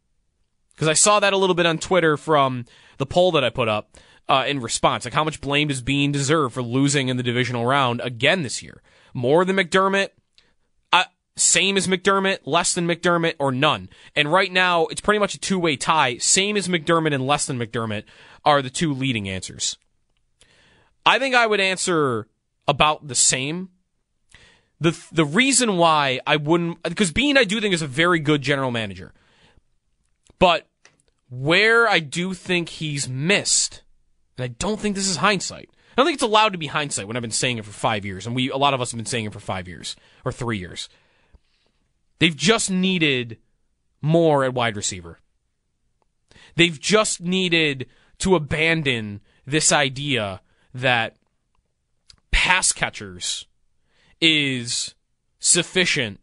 Because 0.76 0.88
I 0.88 0.92
saw 0.92 1.18
that 1.20 1.32
a 1.32 1.38
little 1.38 1.54
bit 1.54 1.66
on 1.66 1.78
Twitter 1.78 2.16
from 2.18 2.66
the 2.98 3.06
poll 3.06 3.32
that 3.32 3.42
I 3.42 3.50
put 3.50 3.66
up 3.66 3.96
uh, 4.28 4.44
in 4.46 4.60
response. 4.60 5.04
Like, 5.04 5.14
how 5.14 5.24
much 5.24 5.40
blame 5.40 5.68
does 5.68 5.80
Beane 5.80 6.12
deserve 6.12 6.52
for 6.52 6.62
losing 6.62 7.08
in 7.08 7.16
the 7.16 7.22
divisional 7.22 7.64
round 7.64 8.00
again 8.02 8.42
this 8.42 8.62
year? 8.62 8.82
More 9.14 9.44
than 9.44 9.56
McDermott? 9.56 10.10
Uh, 10.92 11.04
same 11.34 11.78
as 11.78 11.86
McDermott, 11.86 12.40
less 12.44 12.74
than 12.74 12.86
McDermott, 12.86 13.34
or 13.38 13.50
none. 13.50 13.88
And 14.14 14.30
right 14.30 14.52
now, 14.52 14.84
it's 14.86 15.00
pretty 15.00 15.18
much 15.18 15.34
a 15.34 15.40
two 15.40 15.58
way 15.58 15.76
tie. 15.76 16.18
Same 16.18 16.56
as 16.56 16.68
McDermott 16.68 17.14
and 17.14 17.26
less 17.26 17.46
than 17.46 17.58
McDermott 17.58 18.04
are 18.44 18.60
the 18.60 18.70
two 18.70 18.92
leading 18.92 19.28
answers. 19.28 19.78
I 21.06 21.18
think 21.18 21.34
I 21.34 21.46
would 21.46 21.60
answer 21.60 22.28
about 22.68 23.08
the 23.08 23.14
same. 23.14 23.70
The 24.80 24.98
the 25.10 25.24
reason 25.24 25.78
why 25.78 26.20
I 26.26 26.36
wouldn't 26.36 26.82
because 26.82 27.12
Beane 27.12 27.38
I 27.38 27.44
do 27.44 27.60
think 27.60 27.72
is 27.72 27.80
a 27.80 27.86
very 27.86 28.18
good 28.18 28.42
general 28.42 28.70
manager. 28.70 29.14
But 30.38 30.66
where 31.30 31.88
I 31.88 31.98
do 31.98 32.34
think 32.34 32.68
he's 32.68 33.08
missed, 33.08 33.82
and 34.36 34.44
I 34.44 34.48
don't 34.48 34.78
think 34.78 34.96
this 34.96 35.08
is 35.08 35.16
hindsight. 35.16 35.70
I 35.72 35.94
don't 35.96 36.06
think 36.06 36.16
it's 36.16 36.22
allowed 36.22 36.52
to 36.52 36.58
be 36.58 36.66
hindsight 36.66 37.06
when 37.06 37.16
I've 37.16 37.22
been 37.22 37.30
saying 37.30 37.58
it 37.58 37.64
for 37.64 37.72
five 37.72 38.04
years, 38.04 38.26
and 38.26 38.36
we 38.36 38.50
a 38.50 38.56
lot 38.56 38.74
of 38.74 38.80
us 38.80 38.90
have 38.90 38.98
been 38.98 39.06
saying 39.06 39.24
it 39.24 39.32
for 39.32 39.40
five 39.40 39.66
years 39.66 39.96
or 40.24 40.32
three 40.32 40.58
years. 40.58 40.88
They've 42.18 42.36
just 42.36 42.70
needed 42.70 43.38
more 44.02 44.44
at 44.44 44.54
wide 44.54 44.76
receiver. 44.76 45.18
They've 46.54 46.78
just 46.78 47.20
needed 47.20 47.86
to 48.18 48.34
abandon 48.34 49.20
this 49.46 49.72
idea 49.72 50.40
that 50.74 51.16
pass 52.30 52.72
catchers 52.72 53.46
is 54.20 54.94
sufficient 55.38 56.20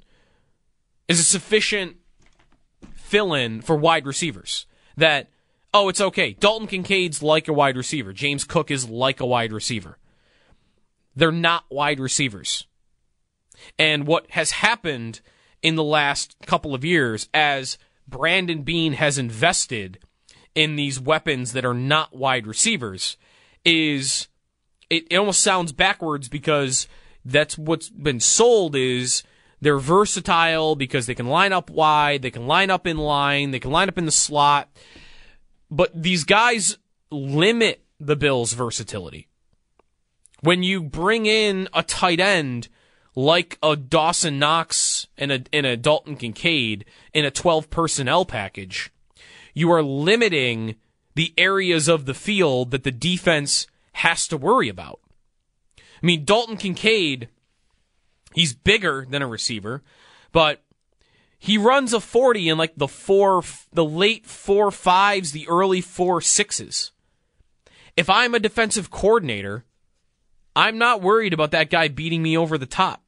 is 1.07 1.19
a 1.19 1.23
sufficient 1.23 1.97
fill 3.13 3.35
in 3.35 3.61
for 3.61 3.75
wide 3.75 4.07
receivers. 4.07 4.65
That 4.97 5.29
oh, 5.71 5.87
it's 5.87 6.01
okay. 6.01 6.33
Dalton 6.33 6.67
Kincaid's 6.67 7.21
like 7.21 7.47
a 7.47 7.53
wide 7.53 7.77
receiver. 7.77 8.11
James 8.11 8.43
Cook 8.43 8.71
is 8.71 8.89
like 8.89 9.19
a 9.19 9.25
wide 9.25 9.53
receiver. 9.53 9.99
They're 11.15 11.31
not 11.31 11.65
wide 11.69 11.99
receivers. 11.99 12.65
And 13.77 14.07
what 14.07 14.31
has 14.31 14.49
happened 14.49 15.21
in 15.61 15.75
the 15.75 15.83
last 15.83 16.35
couple 16.47 16.73
of 16.73 16.83
years 16.83 17.29
as 17.35 17.77
Brandon 18.07 18.63
Beane 18.63 18.93
has 18.93 19.19
invested 19.19 19.99
in 20.55 20.75
these 20.75 20.99
weapons 20.99 21.53
that 21.53 21.65
are 21.65 21.75
not 21.75 22.15
wide 22.15 22.47
receivers 22.47 23.15
is 23.63 24.27
it, 24.89 25.05
it 25.11 25.17
almost 25.17 25.41
sounds 25.41 25.71
backwards 25.71 26.29
because 26.29 26.87
that's 27.23 27.59
what's 27.59 27.89
been 27.89 28.19
sold 28.19 28.75
is 28.75 29.21
they're 29.63 29.79
versatile 29.79 30.75
because 30.75 31.05
they 31.05 31.15
can 31.15 31.27
line 31.27 31.53
up 31.53 31.69
wide, 31.69 32.21
they 32.21 32.31
can 32.31 32.47
line 32.47 32.69
up 32.69 32.85
in 32.85 32.97
line, 32.97 33.51
they 33.51 33.59
can 33.59 33.71
line 33.71 33.89
up 33.89 33.97
in 33.97 34.05
the 34.05 34.11
slot. 34.11 34.69
But 35.71 35.91
these 35.93 36.23
guys 36.23 36.77
limit 37.09 37.83
the 37.99 38.15
Bills' 38.15 38.53
versatility. 38.53 39.27
When 40.41 40.61
you 40.63 40.83
bring 40.83 41.25
in 41.25 41.69
a 41.73 41.83
tight 41.83 42.19
end 42.19 42.67
like 43.15 43.57
a 43.63 43.75
Dawson 43.75 44.39
Knox 44.39 45.07
and 45.17 45.31
a, 45.31 45.43
and 45.53 45.65
a 45.65 45.77
Dalton 45.77 46.17
Kincaid 46.17 46.85
in 47.13 47.25
a 47.25 47.31
12 47.31 47.69
personnel 47.69 48.25
package, 48.25 48.91
you 49.53 49.71
are 49.71 49.83
limiting 49.83 50.75
the 51.15 51.33
areas 51.37 51.87
of 51.87 52.05
the 52.05 52.13
field 52.13 52.71
that 52.71 52.83
the 52.83 52.91
defense 52.91 53.67
has 53.93 54.27
to 54.27 54.37
worry 54.37 54.67
about. 54.67 54.99
I 55.77 56.05
mean, 56.05 56.25
Dalton 56.25 56.57
Kincaid, 56.57 57.29
he's 58.33 58.53
bigger 58.53 59.05
than 59.09 59.21
a 59.21 59.27
receiver, 59.27 59.83
but 60.31 60.63
he 61.37 61.57
runs 61.57 61.93
a 61.93 61.99
40 61.99 62.49
in 62.49 62.57
like 62.57 62.73
the 62.77 62.87
four, 62.87 63.43
the 63.73 63.85
late 63.85 64.25
four 64.25 64.71
fives, 64.71 65.31
the 65.31 65.47
early 65.47 65.81
four 65.81 66.21
sixes. 66.21 66.91
If 67.97 68.09
I'm 68.09 68.33
a 68.33 68.39
defensive 68.39 68.89
coordinator, 68.89 69.65
I'm 70.55 70.77
not 70.77 71.01
worried 71.01 71.33
about 71.33 71.51
that 71.51 71.69
guy 71.69 71.87
beating 71.87 72.23
me 72.23 72.37
over 72.37 72.57
the 72.57 72.65
top 72.65 73.03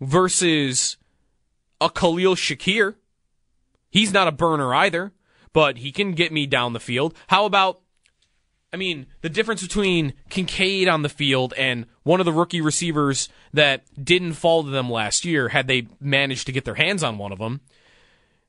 versus 0.00 0.96
a 1.80 1.88
Khalil 1.88 2.34
Shakir. 2.34 2.96
He's 3.90 4.12
not 4.12 4.28
a 4.28 4.32
burner 4.32 4.74
either, 4.74 5.12
but 5.52 5.78
he 5.78 5.92
can 5.92 6.12
get 6.12 6.32
me 6.32 6.46
down 6.46 6.72
the 6.72 6.80
field. 6.80 7.14
How 7.28 7.44
about 7.44 7.80
I 8.72 8.76
mean, 8.76 9.06
the 9.20 9.28
difference 9.28 9.62
between 9.62 10.14
Kincaid 10.30 10.88
on 10.88 11.02
the 11.02 11.08
field 11.08 11.54
and 11.56 11.86
one 12.04 12.20
of 12.20 12.26
the 12.26 12.32
rookie 12.32 12.60
receivers 12.60 13.28
that 13.52 13.82
didn't 14.02 14.34
fall 14.34 14.62
to 14.62 14.70
them 14.70 14.88
last 14.90 15.24
year, 15.24 15.48
had 15.48 15.66
they 15.66 15.88
managed 16.00 16.46
to 16.46 16.52
get 16.52 16.64
their 16.64 16.74
hands 16.76 17.02
on 17.02 17.18
one 17.18 17.32
of 17.32 17.38
them, 17.38 17.60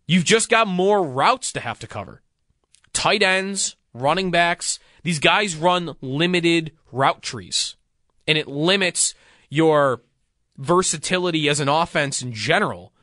you've 0.06 0.26
just 0.26 0.50
got 0.50 0.68
more 0.68 1.02
routes 1.02 1.52
to 1.54 1.60
have 1.62 1.80
to 1.80 1.88
cover. 1.88 2.22
Tight 2.94 3.24
ends, 3.24 3.76
running 3.94 4.30
backs, 4.30 4.78
these 5.04 5.20
guys 5.20 5.56
run 5.56 5.96
limited 6.02 6.74
route 6.92 7.22
trees, 7.22 7.76
and 8.28 8.38
it 8.38 8.48
limits 8.48 9.16
your 9.50 10.02
versatility 10.58 11.50
as 11.50 11.60
an 11.60 11.70
offense 11.70 12.22
in 12.22 12.34
general 12.34 12.94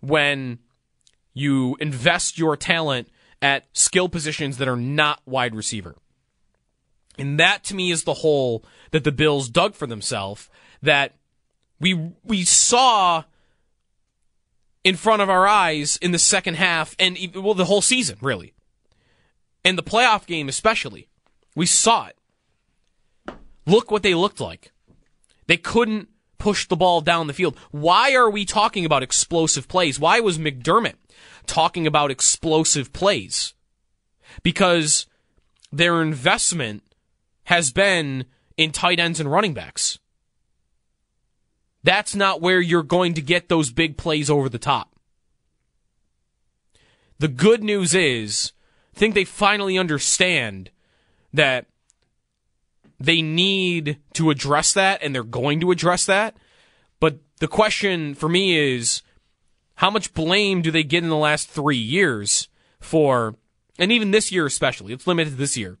when 0.00 0.58
you 1.34 1.76
invest 1.80 2.38
your 2.38 2.56
talent 2.56 3.08
at 3.40 3.64
skill 3.72 4.08
positions 4.08 4.58
that 4.58 4.68
are 4.68 4.76
not 4.76 5.20
wide 5.24 5.54
receiver. 5.54 5.96
And 7.18 7.38
that 7.38 7.64
to 7.64 7.74
me 7.74 7.90
is 7.90 8.04
the 8.04 8.14
hole 8.14 8.64
that 8.90 9.04
the 9.04 9.12
Bills 9.12 9.48
dug 9.48 9.74
for 9.74 9.86
themselves 9.86 10.48
that 10.82 11.14
we 11.80 12.12
we 12.24 12.44
saw 12.44 13.24
in 14.84 14.96
front 14.96 15.22
of 15.22 15.30
our 15.30 15.46
eyes 15.46 15.98
in 16.00 16.12
the 16.12 16.18
second 16.18 16.54
half 16.54 16.96
and 16.98 17.18
well 17.34 17.54
the 17.54 17.64
whole 17.66 17.82
season 17.82 18.18
really. 18.20 18.54
And 19.64 19.76
the 19.76 19.82
playoff 19.82 20.26
game 20.26 20.48
especially. 20.48 21.08
We 21.54 21.66
saw 21.66 22.06
it. 22.06 23.36
Look 23.66 23.90
what 23.90 24.02
they 24.02 24.14
looked 24.14 24.40
like. 24.40 24.72
They 25.46 25.56
couldn't 25.56 26.08
push 26.38 26.66
the 26.66 26.76
ball 26.76 27.00
down 27.00 27.26
the 27.26 27.34
field. 27.34 27.56
Why 27.70 28.14
are 28.14 28.30
we 28.30 28.44
talking 28.44 28.84
about 28.84 29.02
explosive 29.02 29.68
plays? 29.68 30.00
Why 30.00 30.20
was 30.20 30.38
McDermott 30.38 30.94
talking 31.46 31.86
about 31.86 32.10
explosive 32.10 32.92
plays? 32.92 33.54
Because 34.42 35.06
their 35.70 36.00
investment 36.00 36.82
has 37.44 37.72
been 37.72 38.24
in 38.60 38.72
tight 38.72 39.00
ends 39.00 39.18
and 39.18 39.32
running 39.32 39.54
backs. 39.54 39.98
That's 41.82 42.14
not 42.14 42.42
where 42.42 42.60
you're 42.60 42.82
going 42.82 43.14
to 43.14 43.22
get 43.22 43.48
those 43.48 43.72
big 43.72 43.96
plays 43.96 44.28
over 44.28 44.50
the 44.50 44.58
top. 44.58 44.94
The 47.18 47.28
good 47.28 47.64
news 47.64 47.94
is, 47.94 48.52
I 48.94 48.98
think 48.98 49.14
they 49.14 49.24
finally 49.24 49.78
understand 49.78 50.70
that 51.32 51.68
they 52.98 53.22
need 53.22 53.98
to 54.12 54.28
address 54.28 54.74
that 54.74 55.02
and 55.02 55.14
they're 55.14 55.22
going 55.24 55.60
to 55.60 55.70
address 55.70 56.04
that. 56.04 56.36
But 57.00 57.18
the 57.38 57.48
question 57.48 58.14
for 58.14 58.28
me 58.28 58.74
is, 58.74 59.00
how 59.76 59.88
much 59.88 60.12
blame 60.12 60.60
do 60.60 60.70
they 60.70 60.82
get 60.82 61.02
in 61.02 61.08
the 61.08 61.16
last 61.16 61.48
three 61.48 61.78
years 61.78 62.48
for, 62.78 63.36
and 63.78 63.90
even 63.90 64.10
this 64.10 64.30
year 64.30 64.44
especially, 64.44 64.92
it's 64.92 65.06
limited 65.06 65.38
this 65.38 65.56
year, 65.56 65.78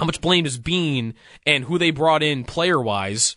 how 0.00 0.06
much 0.06 0.22
blame 0.22 0.46
is 0.46 0.56
Beane 0.56 1.12
and 1.44 1.64
who 1.64 1.76
they 1.76 1.90
brought 1.90 2.22
in 2.22 2.44
player 2.44 2.80
wise? 2.80 3.36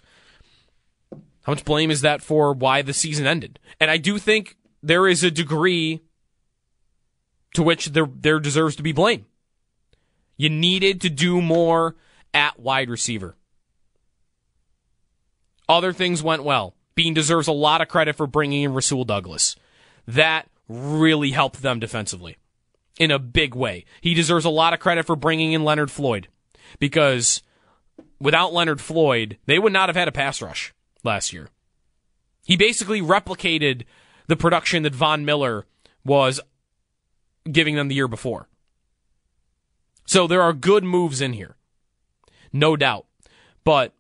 How 1.42 1.52
much 1.52 1.66
blame 1.66 1.92
is 1.92 2.00
that 2.02 2.22
for 2.22 2.54
why 2.54 2.82
the 2.82 2.94
season 2.94 3.28
ended? 3.28 3.60
And 3.82 3.92
I 3.92 3.98
do 3.98 4.18
think 4.18 4.56
there 4.82 5.06
is 5.06 5.26
a 5.26 5.30
degree 5.30 6.00
to 7.56 7.64
which 7.64 7.88
there 7.88 8.08
there 8.16 8.40
deserves 8.40 8.78
to 8.78 8.84
be 8.84 8.94
blame. 8.94 9.26
You 10.38 10.50
needed 10.50 11.02
to 11.02 11.10
do 11.10 11.42
more 11.42 11.98
at 12.34 12.58
wide 12.58 12.90
receiver. 12.90 13.36
Other 15.68 15.92
things 15.92 16.24
went 16.24 16.46
well. 16.46 16.76
Beane 16.96 17.14
deserves 17.14 17.50
a 17.50 17.52
lot 17.52 17.82
of 17.82 17.90
credit 17.90 18.16
for 18.16 18.26
bringing 18.26 18.64
in 18.64 18.74
Rasul 18.74 19.04
Douglas. 19.04 19.58
That 20.08 20.48
really 20.70 21.32
helped 21.32 21.62
them 21.62 21.82
defensively 21.82 22.38
in 22.98 23.12
a 23.12 23.20
big 23.20 23.54
way. 23.54 23.84
He 24.00 24.14
deserves 24.14 24.46
a 24.46 24.50
lot 24.50 24.72
of 24.72 24.80
credit 24.80 25.06
for 25.06 25.18
bringing 25.18 25.52
in 25.52 25.66
Leonard 25.66 25.92
Floyd 25.92 26.30
because 26.80 27.42
without 28.20 28.54
Leonard 28.54 28.82
Floyd, 28.82 29.38
they 29.46 29.60
would 29.60 29.74
not 29.74 29.90
have 29.90 29.96
had 29.96 30.08
a 30.08 30.12
pass 30.12 30.42
rush 30.42 30.74
last 31.04 31.34
year. 31.34 31.50
He 32.46 32.58
basically 32.58 33.02
replicated 33.02 33.84
the 34.28 34.36
production 34.36 34.84
that 34.84 34.96
Von 34.96 35.26
Miller 35.26 35.66
was 36.06 36.40
giving 37.50 37.76
them 37.76 37.88
the 37.88 37.96
year 37.96 38.08
before. 38.08 38.48
So 40.06 40.28
there 40.28 40.42
are 40.42 40.54
good 40.54 40.84
moves 40.84 41.22
in 41.22 41.34
here. 41.34 41.56
No 42.52 42.76
doubt. 42.76 43.06
But 43.64 43.94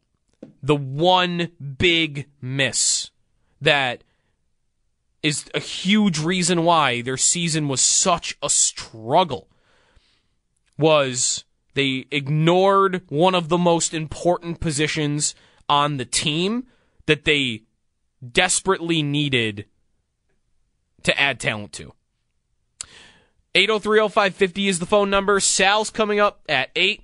the 0.61 0.75
one 0.75 1.51
big 1.77 2.27
miss 2.41 3.11
that 3.61 4.03
is 5.21 5.45
a 5.53 5.59
huge 5.59 6.19
reason 6.19 6.63
why 6.63 7.01
their 7.01 7.17
season 7.17 7.69
was 7.69 7.79
such 7.79 8.37
a 8.43 8.49
struggle 8.49 9.47
was 10.77 11.45
they 11.73 12.05
ignored 12.11 13.01
one 13.09 13.35
of 13.35 13.49
the 13.49 13.57
most 13.57 13.93
important 13.93 14.59
positions 14.59 15.35
on 15.67 15.97
the 15.97 16.05
team 16.05 16.67
that 17.05 17.25
they 17.25 17.63
desperately 18.31 19.01
needed 19.01 19.65
to 21.03 21.19
add 21.19 21.39
talent 21.39 21.73
to. 21.73 21.93
8030550 23.55 24.67
is 24.67 24.79
the 24.79 24.85
phone 24.85 25.09
number. 25.09 25.39
Sal's 25.39 25.89
coming 25.89 26.19
up 26.19 26.41
at 26.49 26.69
8. 26.75 27.03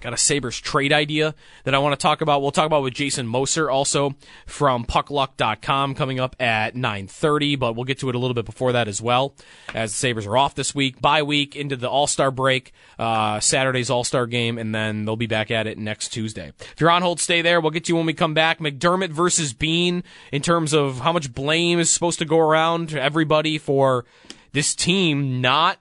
Got 0.00 0.14
a 0.14 0.16
Sabres 0.16 0.58
trade 0.58 0.92
idea 0.92 1.34
that 1.64 1.74
I 1.74 1.78
want 1.78 1.98
to 1.98 2.02
talk 2.02 2.22
about. 2.22 2.40
We'll 2.40 2.52
talk 2.52 2.66
about 2.66 2.82
with 2.82 2.94
Jason 2.94 3.26
Moser 3.26 3.70
also 3.70 4.14
from 4.46 4.86
puckluck.com 4.86 5.94
coming 5.94 6.18
up 6.18 6.36
at 6.40 6.74
9:30, 6.74 7.58
but 7.58 7.76
we'll 7.76 7.84
get 7.84 7.98
to 8.00 8.08
it 8.08 8.14
a 8.14 8.18
little 8.18 8.34
bit 8.34 8.46
before 8.46 8.72
that 8.72 8.88
as 8.88 9.02
well. 9.02 9.34
As 9.74 9.92
the 9.92 9.98
Sabres 9.98 10.26
are 10.26 10.36
off 10.36 10.54
this 10.54 10.74
week, 10.74 11.00
bye 11.00 11.22
week 11.22 11.54
into 11.54 11.76
the 11.76 11.88
All-Star 11.88 12.30
break, 12.30 12.72
uh, 12.98 13.40
Saturday's 13.40 13.90
All-Star 13.90 14.26
game 14.26 14.56
and 14.56 14.74
then 14.74 15.04
they'll 15.04 15.16
be 15.16 15.26
back 15.26 15.50
at 15.50 15.66
it 15.66 15.76
next 15.76 16.08
Tuesday. 16.08 16.52
If 16.58 16.80
you're 16.80 16.90
on 16.90 17.02
hold, 17.02 17.20
stay 17.20 17.42
there. 17.42 17.60
We'll 17.60 17.70
get 17.70 17.84
to 17.84 17.92
you 17.92 17.96
when 17.96 18.06
we 18.06 18.14
come 18.14 18.34
back. 18.34 18.58
McDermott 18.58 19.10
versus 19.10 19.52
Beane 19.52 20.02
in 20.32 20.40
terms 20.40 20.72
of 20.72 21.00
how 21.00 21.12
much 21.12 21.34
blame 21.34 21.78
is 21.78 21.90
supposed 21.90 22.18
to 22.20 22.24
go 22.24 22.38
around 22.38 22.88
to 22.90 23.02
everybody 23.02 23.58
for 23.58 24.06
this 24.52 24.74
team 24.74 25.40
not 25.40 25.78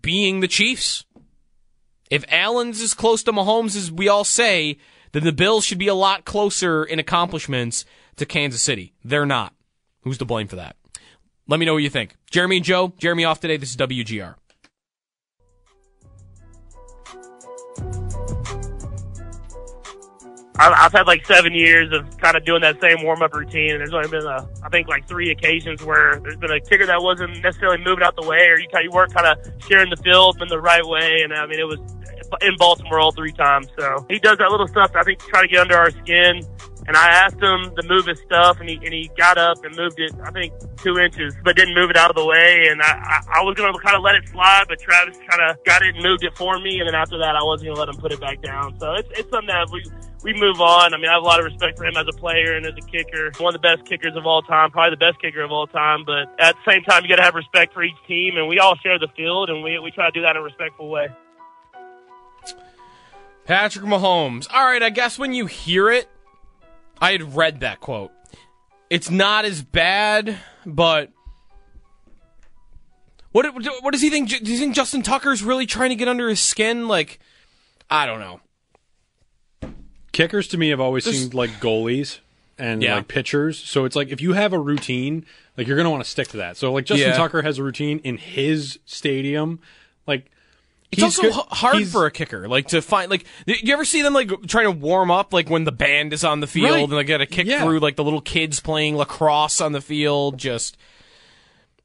being 0.00 0.40
the 0.40 0.48
Chiefs. 0.48 1.04
If 2.12 2.26
Allen's 2.28 2.82
as 2.82 2.92
close 2.92 3.22
to 3.22 3.32
Mahomes 3.32 3.74
as 3.74 3.90
we 3.90 4.06
all 4.06 4.22
say, 4.22 4.76
then 5.12 5.24
the 5.24 5.32
Bills 5.32 5.64
should 5.64 5.78
be 5.78 5.88
a 5.88 5.94
lot 5.94 6.26
closer 6.26 6.84
in 6.84 6.98
accomplishments 6.98 7.86
to 8.16 8.26
Kansas 8.26 8.60
City. 8.60 8.92
They're 9.02 9.24
not. 9.24 9.54
Who's 10.02 10.18
to 10.18 10.26
blame 10.26 10.46
for 10.46 10.56
that? 10.56 10.76
Let 11.48 11.58
me 11.58 11.64
know 11.64 11.72
what 11.72 11.82
you 11.82 11.88
think. 11.88 12.16
Jeremy 12.30 12.56
and 12.56 12.64
Joe, 12.66 12.92
Jeremy 12.98 13.24
off 13.24 13.40
today. 13.40 13.56
This 13.56 13.70
is 13.70 13.78
WGR. 13.78 14.34
I've 20.58 20.92
had 20.92 21.06
like 21.06 21.24
seven 21.24 21.54
years 21.54 21.92
of 21.92 22.18
kind 22.18 22.36
of 22.36 22.44
doing 22.44 22.60
that 22.60 22.78
same 22.80 23.02
warm 23.02 23.22
up 23.22 23.32
routine, 23.32 23.70
and 23.70 23.80
there's 23.80 23.94
only 23.94 24.08
been, 24.08 24.26
a, 24.26 24.46
I 24.62 24.68
think, 24.68 24.86
like 24.86 25.08
three 25.08 25.30
occasions 25.30 25.82
where 25.82 26.20
there's 26.20 26.36
been 26.36 26.50
a 26.50 26.60
kicker 26.60 26.86
that 26.86 27.02
wasn't 27.02 27.42
necessarily 27.42 27.78
moving 27.82 28.04
out 28.04 28.16
the 28.16 28.26
way, 28.26 28.48
or 28.48 28.58
you 28.58 28.68
kind 28.68 28.84
you 28.84 28.90
weren't 28.90 29.14
kind 29.14 29.26
of 29.26 29.38
sharing 29.66 29.88
the 29.88 29.96
field 29.96 30.42
in 30.42 30.48
the 30.48 30.60
right 30.60 30.84
way, 30.84 31.22
and 31.22 31.32
I 31.32 31.46
mean 31.46 31.58
it 31.58 31.66
was 31.66 31.80
in 32.40 32.56
Baltimore 32.56 33.00
all 33.00 33.12
three 33.12 33.32
times. 33.32 33.68
So 33.78 34.06
he 34.08 34.18
does 34.18 34.38
that 34.38 34.50
little 34.50 34.68
stuff 34.68 34.92
I 34.94 35.02
think 35.02 35.20
to 35.20 35.26
try 35.26 35.42
to 35.42 35.48
get 35.48 35.60
under 35.60 35.76
our 35.76 35.90
skin. 35.90 36.42
And 36.84 36.96
I 36.96 37.06
asked 37.10 37.40
him 37.40 37.72
to 37.76 37.82
move 37.86 38.06
his 38.06 38.18
stuff, 38.20 38.58
and 38.58 38.68
he 38.68 38.74
and 38.76 38.92
he 38.92 39.08
got 39.16 39.38
up 39.38 39.64
and 39.64 39.74
moved 39.76 40.00
it. 40.00 40.12
I 40.24 40.32
think 40.32 40.52
two 40.78 40.98
inches, 40.98 41.32
but 41.44 41.54
didn't 41.54 41.76
move 41.76 41.90
it 41.90 41.96
out 41.96 42.10
of 42.10 42.16
the 42.16 42.26
way. 42.26 42.66
And 42.68 42.82
I 42.82 43.20
I, 43.32 43.40
I 43.40 43.42
was 43.44 43.54
gonna 43.56 43.72
kind 43.78 43.96
of 43.96 44.02
let 44.02 44.16
it 44.16 44.28
slide, 44.28 44.64
but 44.68 44.80
Travis 44.80 45.16
kind 45.30 45.48
of 45.48 45.62
got 45.64 45.82
it 45.82 45.94
and 45.94 46.02
moved 46.02 46.24
it 46.24 46.36
for 46.36 46.58
me. 46.58 46.80
And 46.80 46.88
then 46.88 46.96
after 46.96 47.18
that, 47.18 47.36
I 47.36 47.42
wasn't 47.44 47.68
gonna 47.68 47.80
let 47.80 47.88
him 47.88 48.00
put 48.00 48.10
it 48.10 48.20
back 48.20 48.42
down. 48.42 48.78
So 48.80 48.94
it's 48.94 49.08
it's 49.12 49.30
something 49.30 49.46
that 49.46 49.70
we 49.70 49.84
we 50.22 50.32
move 50.34 50.60
on. 50.60 50.94
I 50.94 50.96
mean, 50.96 51.08
I 51.08 51.14
have 51.14 51.22
a 51.22 51.26
lot 51.26 51.38
of 51.38 51.44
respect 51.44 51.78
for 51.78 51.84
him 51.84 51.96
as 51.96 52.06
a 52.08 52.16
player 52.16 52.56
and 52.56 52.64
as 52.64 52.74
a 52.76 52.86
kicker. 52.86 53.32
One 53.38 53.54
of 53.54 53.60
the 53.60 53.66
best 53.66 53.88
kickers 53.88 54.16
of 54.16 54.26
all 54.26 54.42
time, 54.42 54.70
probably 54.70 54.90
the 54.90 55.04
best 55.04 55.20
kicker 55.20 55.42
of 55.42 55.50
all 55.50 55.66
time. 55.66 56.04
But 56.04 56.28
at 56.38 56.54
the 56.54 56.70
same 56.70 56.82
time, 56.82 57.02
you 57.02 57.08
got 57.08 57.16
to 57.16 57.22
have 57.22 57.34
respect 57.34 57.74
for 57.74 57.82
each 57.82 57.96
team, 58.06 58.36
and 58.36 58.48
we 58.48 58.58
all 58.58 58.76
share 58.76 58.98
the 58.98 59.08
field, 59.16 59.50
and 59.50 59.62
we 59.62 59.78
we 59.78 59.90
try 59.90 60.06
to 60.06 60.12
do 60.12 60.22
that 60.22 60.30
in 60.30 60.36
a 60.36 60.42
respectful 60.42 60.88
way. 60.88 61.08
Patrick 63.44 63.84
Mahomes. 63.84 64.46
All 64.52 64.64
right, 64.64 64.82
I 64.82 64.90
guess 64.90 65.18
when 65.18 65.32
you 65.32 65.46
hear 65.46 65.90
it, 65.90 66.08
I 67.00 67.12
had 67.12 67.34
read 67.34 67.60
that 67.60 67.80
quote. 67.80 68.12
It's 68.88 69.10
not 69.10 69.44
as 69.44 69.62
bad, 69.62 70.38
but 70.64 71.10
what 73.32 73.46
what 73.54 73.90
does 73.92 74.02
he 74.02 74.10
think? 74.10 74.28
Do 74.28 74.52
you 74.52 74.58
think 74.58 74.74
Justin 74.74 75.02
Tucker's 75.02 75.42
really 75.42 75.66
trying 75.66 75.90
to 75.90 75.96
get 75.96 76.06
under 76.06 76.28
his 76.28 76.40
skin? 76.40 76.86
Like, 76.86 77.18
I 77.90 78.06
don't 78.06 78.20
know. 78.20 78.40
Kickers 80.12 80.48
to 80.48 80.58
me 80.58 80.68
have 80.68 80.80
always 80.80 81.04
There's, 81.04 81.18
seemed 81.18 81.34
like 81.34 81.50
goalies 81.52 82.20
and 82.58 82.82
yeah. 82.82 82.96
like 82.96 83.08
pitchers. 83.08 83.58
So 83.58 83.84
it's 83.84 83.96
like 83.96 84.08
if 84.08 84.20
you 84.20 84.34
have 84.34 84.52
a 84.52 84.58
routine, 84.58 85.26
like 85.56 85.66
you're 85.66 85.76
gonna 85.76 85.90
want 85.90 86.04
to 86.04 86.10
stick 86.10 86.28
to 86.28 86.36
that. 86.38 86.56
So 86.56 86.72
like 86.72 86.84
Justin 86.84 87.10
yeah. 87.10 87.16
Tucker 87.16 87.42
has 87.42 87.58
a 87.58 87.62
routine 87.62 88.00
in 88.04 88.18
his 88.18 88.78
stadium, 88.84 89.60
like. 90.06 90.26
It's 90.94 91.02
also 91.02 91.22
good. 91.22 91.32
hard 91.32 91.88
for 91.88 92.04
a 92.04 92.10
kicker, 92.10 92.46
like 92.46 92.68
to 92.68 92.82
find. 92.82 93.10
Like, 93.10 93.24
you 93.46 93.72
ever 93.72 93.86
see 93.86 94.02
them 94.02 94.12
like 94.12 94.30
trying 94.46 94.66
to 94.66 94.70
warm 94.70 95.10
up, 95.10 95.32
like 95.32 95.48
when 95.48 95.64
the 95.64 95.72
band 95.72 96.12
is 96.12 96.22
on 96.22 96.40
the 96.40 96.46
field 96.46 96.70
right. 96.70 96.82
and 96.82 96.92
they 96.92 97.04
got 97.04 97.16
to 97.16 97.26
kick 97.26 97.46
yeah. 97.46 97.64
through, 97.64 97.78
like 97.78 97.96
the 97.96 98.04
little 98.04 98.20
kids 98.20 98.60
playing 98.60 98.96
lacrosse 98.96 99.62
on 99.62 99.72
the 99.72 99.80
field? 99.80 100.36
Just 100.36 100.76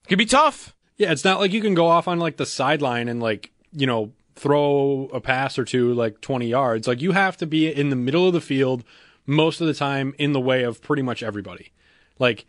could 0.10 0.18
be 0.18 0.26
tough. 0.26 0.76
Yeah, 0.98 1.14
it's 1.14 1.24
not 1.24 1.40
like 1.40 1.54
you 1.54 1.62
can 1.62 1.74
go 1.74 1.88
off 1.88 2.10
on 2.10 2.20
like 2.20 2.36
the 2.36 2.46
sideline 2.46 3.08
and 3.08 3.22
like 3.22 3.52
you 3.72 3.88
know 3.88 4.12
throw 4.38 5.10
a 5.14 5.20
pass 5.20 5.58
or 5.58 5.66
two 5.66 5.94
like 5.94 6.22
20 6.22 6.48
yards. 6.48 6.88
Like 6.88 7.02
you 7.02 7.12
have 7.12 7.38
to 7.38 7.48
be 7.48 7.72
in 7.72 7.90
the 7.90 7.96
middle 7.96 8.28
of 8.28 8.34
the 8.34 8.42
field 8.42 8.84
most 9.26 9.62
of 9.62 9.68
the 9.68 9.74
time 9.74 10.14
in 10.18 10.34
the 10.34 10.40
way 10.40 10.64
of 10.64 10.82
pretty 10.82 11.02
much 11.02 11.24
everybody. 11.24 11.72
Like 12.20 12.46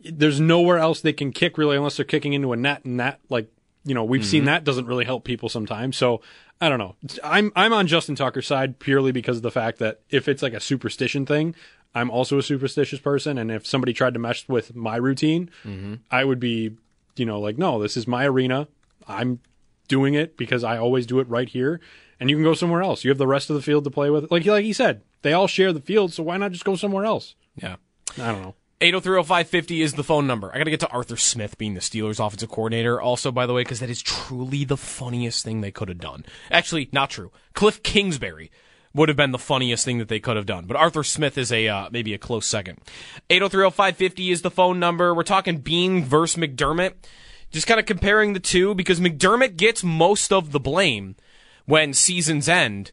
there's 0.00 0.40
nowhere 0.40 0.78
else 0.78 1.00
they 1.00 1.12
can 1.12 1.32
kick 1.32 1.58
really 1.58 1.76
unless 1.76 1.96
they're 1.96 2.04
kicking 2.04 2.32
into 2.32 2.52
a 2.52 2.56
net 2.56 2.84
and 2.84 3.00
that 3.00 3.18
like 3.28 3.50
you 3.84 3.94
know 3.94 4.04
we've 4.04 4.20
mm-hmm. 4.20 4.30
seen 4.30 4.44
that 4.44 4.64
doesn't 4.64 4.86
really 4.86 5.04
help 5.04 5.24
people 5.24 5.48
sometimes. 5.48 5.96
So 5.96 6.20
I 6.60 6.68
don't 6.68 6.78
know. 6.78 6.96
I'm 7.22 7.52
I'm 7.56 7.72
on 7.72 7.86
Justin 7.86 8.14
Tucker's 8.14 8.46
side 8.46 8.78
purely 8.78 9.12
because 9.12 9.38
of 9.38 9.42
the 9.42 9.50
fact 9.50 9.78
that 9.78 10.00
if 10.10 10.28
it's 10.28 10.42
like 10.42 10.54
a 10.54 10.60
superstition 10.60 11.24
thing, 11.24 11.54
I'm 11.94 12.10
also 12.10 12.38
a 12.38 12.42
superstitious 12.42 13.00
person, 13.00 13.38
and 13.38 13.50
if 13.50 13.66
somebody 13.66 13.92
tried 13.92 14.14
to 14.14 14.20
mess 14.20 14.48
with 14.48 14.74
my 14.74 14.96
routine, 14.96 15.50
mm-hmm. 15.64 15.94
I 16.10 16.24
would 16.24 16.40
be, 16.40 16.76
you 17.16 17.24
know, 17.24 17.40
like, 17.40 17.58
no, 17.58 17.80
this 17.80 17.96
is 17.96 18.06
my 18.06 18.26
arena. 18.26 18.68
I'm 19.06 19.40
doing 19.88 20.14
it 20.14 20.36
because 20.36 20.64
I 20.64 20.78
always 20.78 21.06
do 21.06 21.20
it 21.20 21.28
right 21.28 21.48
here. 21.48 21.80
And 22.20 22.28
you 22.28 22.36
can 22.36 22.44
go 22.44 22.54
somewhere 22.54 22.82
else. 22.82 23.04
You 23.04 23.10
have 23.10 23.18
the 23.18 23.26
rest 23.26 23.48
of 23.50 23.56
the 23.56 23.62
field 23.62 23.84
to 23.84 23.90
play 23.90 24.10
with. 24.10 24.30
Like 24.30 24.44
like 24.44 24.64
he 24.64 24.72
said, 24.72 25.02
they 25.22 25.32
all 25.32 25.46
share 25.46 25.72
the 25.72 25.80
field, 25.80 26.12
so 26.12 26.22
why 26.22 26.36
not 26.36 26.52
just 26.52 26.64
go 26.64 26.76
somewhere 26.76 27.04
else? 27.04 27.34
Yeah. 27.56 27.76
I 28.18 28.32
don't 28.32 28.42
know. 28.42 28.54
8030550 28.80 29.82
is 29.82 29.94
the 29.94 30.04
phone 30.04 30.26
number. 30.28 30.52
I 30.54 30.58
got 30.58 30.64
to 30.64 30.70
get 30.70 30.80
to 30.80 30.88
Arthur 30.88 31.16
Smith 31.16 31.58
being 31.58 31.74
the 31.74 31.80
Steelers 31.80 32.24
offensive 32.24 32.48
coordinator 32.48 33.00
also 33.00 33.32
by 33.32 33.44
the 33.44 33.52
way 33.52 33.64
cuz 33.64 33.80
that 33.80 33.90
is 33.90 34.02
truly 34.02 34.64
the 34.64 34.76
funniest 34.76 35.44
thing 35.44 35.60
they 35.60 35.72
could 35.72 35.88
have 35.88 35.98
done. 35.98 36.24
Actually, 36.50 36.88
not 36.92 37.10
true. 37.10 37.32
Cliff 37.54 37.82
Kingsbury 37.82 38.52
would 38.94 39.08
have 39.08 39.16
been 39.16 39.32
the 39.32 39.38
funniest 39.38 39.84
thing 39.84 39.98
that 39.98 40.08
they 40.08 40.20
could 40.20 40.36
have 40.36 40.46
done. 40.46 40.66
But 40.66 40.76
Arthur 40.76 41.02
Smith 41.02 41.36
is 41.36 41.50
a 41.52 41.66
uh, 41.68 41.88
maybe 41.90 42.14
a 42.14 42.18
close 42.18 42.46
second. 42.46 42.78
8030550 43.30 44.30
is 44.30 44.42
the 44.42 44.50
phone 44.50 44.78
number. 44.78 45.12
We're 45.14 45.24
talking 45.24 45.58
Beane 45.58 46.04
versus 46.04 46.40
McDermott 46.40 46.94
just 47.50 47.66
kind 47.66 47.80
of 47.80 47.86
comparing 47.86 48.32
the 48.32 48.40
two 48.40 48.74
because 48.74 49.00
McDermott 49.00 49.56
gets 49.56 49.82
most 49.82 50.32
of 50.32 50.52
the 50.52 50.60
blame 50.60 51.16
when 51.66 51.92
seasons 51.92 52.48
end, 52.48 52.92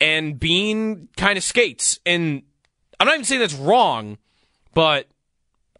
and 0.00 0.38
Beane 0.38 1.08
kind 1.16 1.36
of 1.36 1.44
skates. 1.44 1.98
And 2.04 2.42
I'm 2.98 3.06
not 3.06 3.14
even 3.14 3.24
saying 3.24 3.40
that's 3.40 3.54
wrong, 3.54 4.18
but 4.74 5.08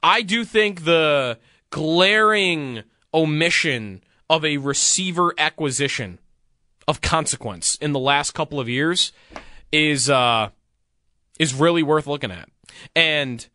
I 0.02 0.22
do 0.22 0.44
think 0.44 0.84
the 0.84 1.38
glaring 1.70 2.82
omission 3.14 4.02
of 4.28 4.44
a 4.44 4.56
receiver 4.56 5.34
acquisition 5.38 6.18
of 6.88 7.00
consequence 7.00 7.76
in 7.76 7.92
the 7.92 7.98
last 7.98 8.32
couple 8.32 8.58
of 8.58 8.68
years 8.68 9.12
is 9.70 10.10
uh, 10.10 10.50
is 11.38 11.54
really 11.54 11.82
worth 11.82 12.06
looking 12.06 12.30
at. 12.30 12.48
And 12.96 13.46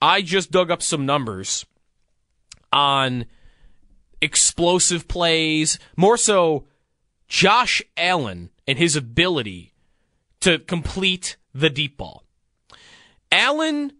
I 0.00 0.22
just 0.22 0.50
dug 0.50 0.70
up 0.70 0.82
some 0.82 1.06
numbers 1.06 1.66
on 2.72 3.26
explosive 4.20 5.08
plays, 5.08 5.78
more 5.96 6.16
so 6.16 6.66
Josh 7.28 7.82
Allen 7.96 8.50
and 8.66 8.78
his 8.78 8.96
ability 8.96 9.72
to 10.40 10.58
complete 10.58 11.36
the 11.54 11.70
deep 11.70 11.96
ball. 11.96 12.24
Allen 13.30 13.92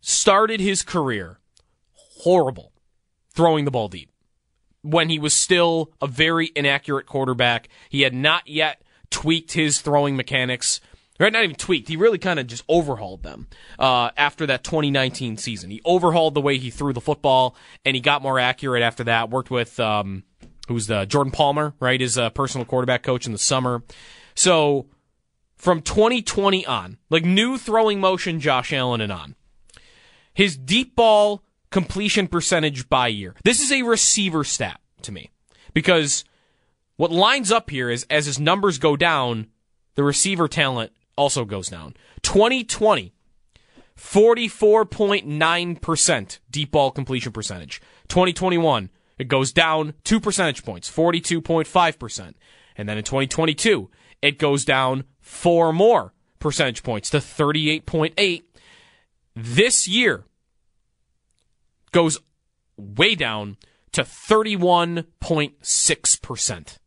started 0.00 0.60
his 0.60 0.82
career 0.82 1.38
horrible 1.92 2.72
throwing 3.34 3.64
the 3.64 3.70
ball 3.70 3.88
deep 3.88 4.10
when 4.82 5.10
he 5.10 5.18
was 5.18 5.34
still 5.34 5.92
a 6.00 6.06
very 6.06 6.50
inaccurate 6.56 7.06
quarterback. 7.06 7.68
He 7.88 8.02
had 8.02 8.14
not 8.14 8.48
yet 8.48 8.82
tweaked 9.10 9.52
his 9.52 9.80
throwing 9.80 10.16
mechanics 10.16 10.80
Right, 11.18 11.32
not 11.32 11.42
even 11.42 11.56
tweaked. 11.56 11.88
He 11.88 11.96
really 11.96 12.18
kind 12.18 12.38
of 12.38 12.46
just 12.46 12.62
overhauled 12.68 13.24
them 13.24 13.48
uh, 13.76 14.10
after 14.16 14.46
that 14.46 14.62
2019 14.62 15.36
season. 15.36 15.70
He 15.70 15.80
overhauled 15.84 16.34
the 16.34 16.40
way 16.40 16.58
he 16.58 16.70
threw 16.70 16.92
the 16.92 17.00
football, 17.00 17.56
and 17.84 17.96
he 17.96 18.00
got 18.00 18.22
more 18.22 18.38
accurate 18.38 18.84
after 18.84 19.02
that. 19.04 19.28
Worked 19.28 19.50
with 19.50 19.80
um, 19.80 20.22
who's 20.68 20.86
the 20.86 21.06
Jordan 21.06 21.32
Palmer, 21.32 21.74
right? 21.80 22.00
His 22.00 22.16
uh, 22.16 22.30
personal 22.30 22.64
quarterback 22.64 23.02
coach 23.02 23.26
in 23.26 23.32
the 23.32 23.38
summer. 23.38 23.82
So 24.36 24.86
from 25.56 25.82
2020 25.82 26.64
on, 26.66 26.98
like 27.10 27.24
new 27.24 27.58
throwing 27.58 27.98
motion, 27.98 28.38
Josh 28.38 28.72
Allen 28.72 29.00
and 29.00 29.10
on, 29.10 29.34
his 30.32 30.56
deep 30.56 30.94
ball 30.94 31.42
completion 31.70 32.28
percentage 32.28 32.88
by 32.88 33.08
year. 33.08 33.34
This 33.42 33.60
is 33.60 33.72
a 33.72 33.82
receiver 33.82 34.44
stat 34.44 34.80
to 35.02 35.10
me 35.10 35.30
because 35.74 36.24
what 36.96 37.10
lines 37.10 37.50
up 37.50 37.70
here 37.70 37.90
is 37.90 38.06
as 38.08 38.26
his 38.26 38.38
numbers 38.38 38.78
go 38.78 38.96
down, 38.96 39.48
the 39.96 40.04
receiver 40.04 40.46
talent 40.46 40.92
also 41.18 41.44
goes 41.44 41.68
down. 41.68 41.92
2020, 42.22 43.12
44.9% 43.96 46.38
deep 46.50 46.70
ball 46.70 46.90
completion 46.90 47.32
percentage. 47.32 47.82
2021, 48.08 48.88
it 49.18 49.28
goes 49.28 49.52
down 49.52 49.92
two 50.04 50.20
percentage 50.20 50.64
points, 50.64 50.90
42.5%. 50.90 52.32
And 52.76 52.88
then 52.88 52.96
in 52.96 53.04
2022, 53.04 53.90
it 54.22 54.38
goes 54.38 54.64
down 54.64 55.04
four 55.20 55.70
more 55.72 56.14
percentage 56.38 56.84
points 56.84 57.10
to 57.10 57.18
38.8. 57.18 58.44
This 59.34 59.88
year 59.88 60.24
goes 61.90 62.20
way 62.76 63.16
down 63.16 63.56
to 63.92 64.02
31.6%. 64.02 66.78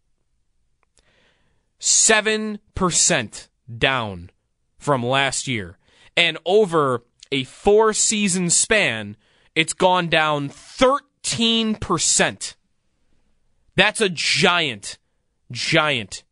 7% 1.80 3.48
down 3.78 4.30
from 4.78 5.06
last 5.06 5.48
year. 5.48 5.78
And 6.18 6.38
over 6.46 7.04
a 7.32 7.46
four 7.46 7.94
season 7.94 8.50
span, 8.50 9.16
it's 9.56 9.74
gone 9.74 10.08
down 10.08 10.50
13%. 10.50 12.56
That's 13.76 14.02
a 14.02 14.10
giant, 14.10 14.98
giant, 15.52 16.24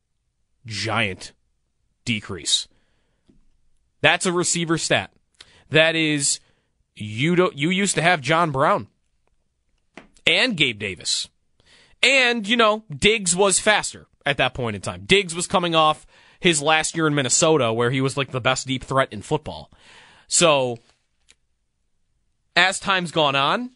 giant 0.66 1.34
decrease. 2.06 2.68
That's 4.02 4.26
a 4.26 4.34
receiver 4.34 4.78
stat. 4.78 5.12
That 5.70 5.96
is, 5.96 6.40
you 6.96 7.36
don't, 7.36 7.58
you 7.58 7.70
used 7.70 7.96
to 7.96 8.02
have 8.02 8.22
John 8.22 8.52
Brown 8.52 8.88
and 10.26 10.58
Gabe 10.58 10.80
Davis. 10.80 11.30
And, 12.02 12.48
you 12.48 12.56
know, 12.56 12.84
Diggs 12.90 13.36
was 13.36 13.60
faster 13.60 14.08
at 14.26 14.38
that 14.38 14.54
point 14.54 14.76
in 14.76 14.82
time. 14.82 15.04
Diggs 15.06 15.36
was 15.36 15.48
coming 15.48 15.76
off 15.76 16.08
his 16.40 16.62
last 16.62 16.96
year 16.96 17.08
in 17.08 17.16
Minnesota 17.16 17.74
where 17.74 17.92
he 17.92 18.02
was 18.02 18.18
like 18.18 18.32
the 18.32 18.42
best 18.42 18.68
deep 18.68 18.84
threat 18.84 19.12
in 19.12 19.22
football. 19.22 19.72
So, 20.28 20.78
as 22.56 22.80
time's 22.80 23.12
gone 23.12 23.36
on, 23.36 23.72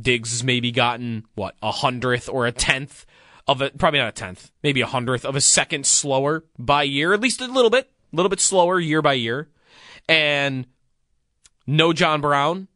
Diggs 0.00 0.30
has 0.30 0.44
maybe 0.44 0.70
gotten, 0.70 1.26
what, 1.34 1.54
a 1.62 1.72
hundredth 1.72 2.28
or 2.28 2.46
a 2.46 2.52
tenth 2.52 3.06
of 3.46 3.62
a 3.62 3.70
probably 3.70 3.98
not 3.98 4.08
a 4.08 4.12
tenth, 4.12 4.50
maybe 4.62 4.82
a 4.82 4.86
hundredth 4.86 5.24
of 5.24 5.34
a 5.34 5.40
second 5.40 5.86
slower 5.86 6.44
by 6.58 6.82
year, 6.82 7.12
at 7.14 7.20
least 7.20 7.40
a 7.40 7.46
little 7.46 7.70
bit, 7.70 7.90
a 8.12 8.16
little 8.16 8.28
bit 8.28 8.40
slower 8.40 8.78
year 8.78 9.00
by 9.00 9.14
year. 9.14 9.48
And 10.08 10.66
no 11.66 11.92
John 11.92 12.20
Brown, 12.20 12.68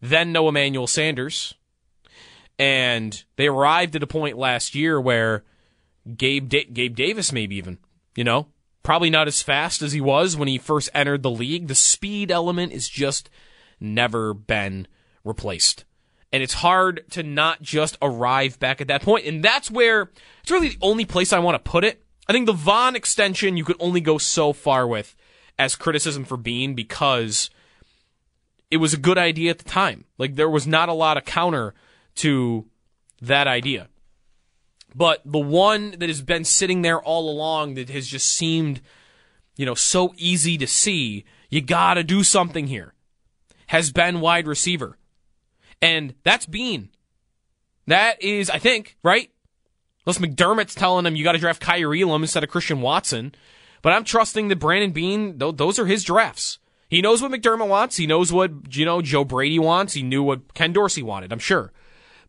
then 0.00 0.32
no 0.32 0.48
Emmanuel 0.48 0.86
Sanders. 0.86 1.54
And 2.58 3.22
they 3.36 3.46
arrived 3.46 3.96
at 3.96 4.02
a 4.02 4.06
point 4.06 4.38
last 4.38 4.74
year 4.74 5.00
where 5.00 5.44
Gabe 6.16 6.48
da- 6.48 6.64
Gabe 6.64 6.96
Davis 6.96 7.32
maybe 7.32 7.56
even, 7.56 7.78
you 8.18 8.24
know, 8.24 8.48
probably 8.82 9.10
not 9.10 9.28
as 9.28 9.42
fast 9.42 9.80
as 9.80 9.92
he 9.92 10.00
was 10.00 10.36
when 10.36 10.48
he 10.48 10.58
first 10.58 10.90
entered 10.92 11.22
the 11.22 11.30
league. 11.30 11.68
The 11.68 11.76
speed 11.76 12.32
element 12.32 12.72
is 12.72 12.88
just 12.88 13.30
never 13.78 14.34
been 14.34 14.88
replaced. 15.22 15.84
And 16.32 16.42
it's 16.42 16.54
hard 16.54 17.04
to 17.12 17.22
not 17.22 17.62
just 17.62 17.96
arrive 18.02 18.58
back 18.58 18.80
at 18.80 18.88
that 18.88 19.02
point. 19.02 19.24
And 19.24 19.40
that's 19.40 19.70
where 19.70 20.10
it's 20.42 20.50
really 20.50 20.70
the 20.70 20.78
only 20.82 21.04
place 21.04 21.32
I 21.32 21.38
want 21.38 21.64
to 21.64 21.70
put 21.70 21.84
it. 21.84 22.02
I 22.26 22.32
think 22.32 22.46
the 22.46 22.52
Von 22.52 22.96
extension 22.96 23.56
you 23.56 23.64
could 23.64 23.76
only 23.78 24.00
go 24.00 24.18
so 24.18 24.52
far 24.52 24.84
with 24.84 25.14
as 25.56 25.76
criticism 25.76 26.24
for 26.24 26.36
Beane 26.36 26.74
because 26.74 27.50
it 28.68 28.78
was 28.78 28.94
a 28.94 28.98
good 28.98 29.16
idea 29.16 29.50
at 29.50 29.58
the 29.58 29.64
time. 29.64 30.06
Like 30.18 30.34
there 30.34 30.50
was 30.50 30.66
not 30.66 30.88
a 30.88 30.92
lot 30.92 31.18
of 31.18 31.24
counter 31.24 31.72
to 32.16 32.66
that 33.22 33.46
idea. 33.46 33.88
But 34.94 35.20
the 35.24 35.38
one 35.38 35.92
that 35.98 36.08
has 36.08 36.22
been 36.22 36.44
sitting 36.44 36.82
there 36.82 37.00
all 37.00 37.30
along 37.30 37.74
that 37.74 37.90
has 37.90 38.06
just 38.06 38.28
seemed, 38.28 38.80
you 39.56 39.66
know, 39.66 39.74
so 39.74 40.14
easy 40.16 40.56
to 40.58 40.66
see, 40.66 41.24
you 41.50 41.60
gotta 41.60 42.02
do 42.02 42.24
something 42.24 42.66
here, 42.66 42.94
has 43.68 43.92
been 43.92 44.20
wide 44.20 44.46
receiver. 44.46 44.98
And 45.80 46.14
that's 46.24 46.46
Beane. 46.46 46.88
That 47.86 48.22
is, 48.22 48.50
I 48.50 48.58
think, 48.58 48.96
right? 49.02 49.30
Unless 50.06 50.18
McDermott's 50.18 50.74
telling 50.74 51.06
him 51.06 51.16
you 51.16 51.24
gotta 51.24 51.38
draft 51.38 51.62
Kaiir 51.62 51.94
Elam 51.94 52.22
instead 52.22 52.42
of 52.42 52.50
Christian 52.50 52.80
Watson. 52.80 53.34
But 53.82 53.92
I'm 53.92 54.04
trusting 54.04 54.48
that 54.48 54.56
Brandon 54.56 54.90
Beane, 54.90 55.38
those 55.38 55.78
are 55.78 55.86
his 55.86 56.02
drafts. 56.02 56.58
He 56.88 57.02
knows 57.02 57.20
what 57.20 57.30
McDermott 57.30 57.68
wants. 57.68 57.96
He 57.96 58.06
knows 58.06 58.32
what, 58.32 58.74
you 58.74 58.84
know, 58.84 59.02
Joe 59.02 59.22
Brady 59.22 59.58
wants. 59.58 59.92
He 59.92 60.02
knew 60.02 60.22
what 60.22 60.54
Ken 60.54 60.72
Dorsey 60.72 61.02
wanted, 61.02 61.32
I'm 61.32 61.38
sure. 61.38 61.72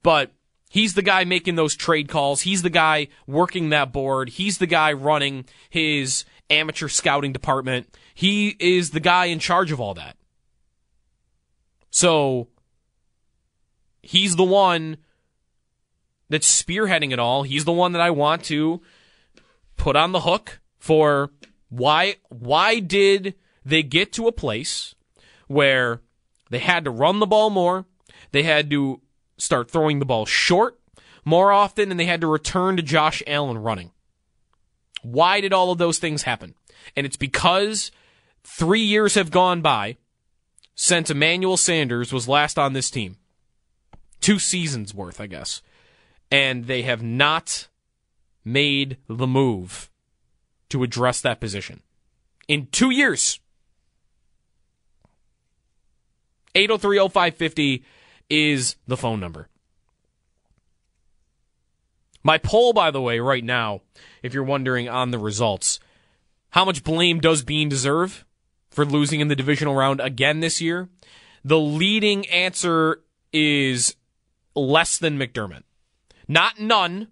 But 0.03 0.33
he's 0.69 0.93
the 0.93 1.01
guy 1.01 1.25
making 1.25 1.55
those 1.55 1.75
trade 1.75 2.07
calls. 2.07 2.41
He's 2.41 2.61
the 2.61 2.69
guy 2.69 3.09
working 3.27 3.69
that 3.69 3.91
board. 3.91 4.29
He's 4.29 4.59
the 4.59 4.67
guy 4.67 4.93
running 4.93 5.45
his 5.69 6.23
amateur 6.49 6.87
scouting 6.87 7.33
department. 7.33 7.93
He 8.13 8.55
is 8.59 8.91
the 8.91 8.99
guy 8.99 9.25
in 9.25 9.39
charge 9.39 9.71
of 9.71 9.81
all 9.81 9.95
that. 9.95 10.15
So 11.91 12.47
he's 14.01 14.35
the 14.35 14.43
one 14.43 14.97
that's 16.29 16.63
spearheading 16.63 17.11
it 17.11 17.19
all. 17.19 17.43
He's 17.43 17.65
the 17.65 17.71
one 17.71 17.91
that 17.93 18.01
I 18.01 18.11
want 18.11 18.43
to 18.45 18.81
put 19.75 19.95
on 19.95 20.11
the 20.11 20.21
hook 20.21 20.59
for 20.77 21.31
why 21.69 22.15
why 22.29 22.79
did 22.79 23.35
they 23.65 23.83
get 23.83 24.13
to 24.13 24.27
a 24.27 24.31
place 24.31 24.95
where 25.47 26.01
they 26.49 26.59
had 26.59 26.83
to 26.85 26.91
run 26.91 27.19
the 27.19 27.27
ball 27.27 27.49
more, 27.49 27.85
they 28.31 28.43
had 28.43 28.69
to 28.69 29.01
start 29.39 29.71
throwing 29.71 29.99
the 29.99 30.05
ball 30.05 30.25
short 30.25 30.79
more 31.25 31.51
often, 31.51 31.91
and 31.91 31.99
they 31.99 32.05
had 32.05 32.21
to 32.21 32.27
return 32.27 32.77
to 32.77 32.83
Josh 32.83 33.23
Allen 33.25 33.57
running. 33.57 33.91
Why 35.01 35.41
did 35.41 35.53
all 35.53 35.71
of 35.71 35.77
those 35.77 35.99
things 35.99 36.23
happen? 36.23 36.55
And 36.95 37.05
it's 37.05 37.17
because 37.17 37.91
three 38.43 38.81
years 38.81 39.15
have 39.15 39.31
gone 39.31 39.61
by 39.61 39.97
since 40.75 41.09
Emmanuel 41.09 41.57
Sanders 41.57 42.13
was 42.13 42.27
last 42.27 42.57
on 42.57 42.73
this 42.73 42.89
team. 42.89 43.17
Two 44.21 44.39
seasons 44.39 44.93
worth, 44.93 45.19
I 45.21 45.27
guess. 45.27 45.61
And 46.31 46.65
they 46.65 46.83
have 46.83 47.01
not 47.01 47.67
made 48.43 48.97
the 49.07 49.27
move 49.27 49.89
to 50.69 50.83
address 50.83 51.21
that 51.21 51.39
position. 51.39 51.81
In 52.47 52.67
two 52.67 52.91
years. 52.91 53.39
8030550 56.55 57.83
is 58.29 58.75
the 58.87 58.97
phone 58.97 59.19
number. 59.19 59.49
My 62.23 62.37
poll, 62.37 62.73
by 62.73 62.91
the 62.91 63.01
way, 63.01 63.19
right 63.19 63.43
now, 63.43 63.81
if 64.21 64.33
you're 64.33 64.43
wondering 64.43 64.89
on 64.89 65.11
the 65.11 65.19
results, 65.19 65.79
how 66.51 66.65
much 66.65 66.83
blame 66.83 67.19
does 67.19 67.43
Beane 67.43 67.69
deserve 67.69 68.25
for 68.69 68.85
losing 68.85 69.19
in 69.19 69.29
the 69.29 69.35
divisional 69.35 69.75
round 69.75 70.01
again 70.01 70.39
this 70.39 70.59
year? 70.59 70.89
The 71.43 71.59
leading 71.59 72.27
answer 72.27 73.01
is 73.31 73.95
less 74.55 74.97
than 74.97 75.17
McDermott. 75.17 75.63
Not 76.27 76.59
none, 76.59 77.07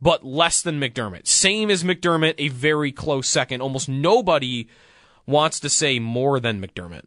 but 0.00 0.24
less 0.24 0.62
than 0.62 0.80
McDermott. 0.80 1.26
Same 1.26 1.70
as 1.70 1.84
McDermott, 1.84 2.34
a 2.38 2.48
very 2.48 2.92
close 2.92 3.28
second. 3.28 3.60
Almost 3.60 3.88
nobody 3.88 4.68
wants 5.26 5.60
to 5.60 5.68
say 5.68 5.98
more 5.98 6.40
than 6.40 6.60
McDermott. 6.60 7.04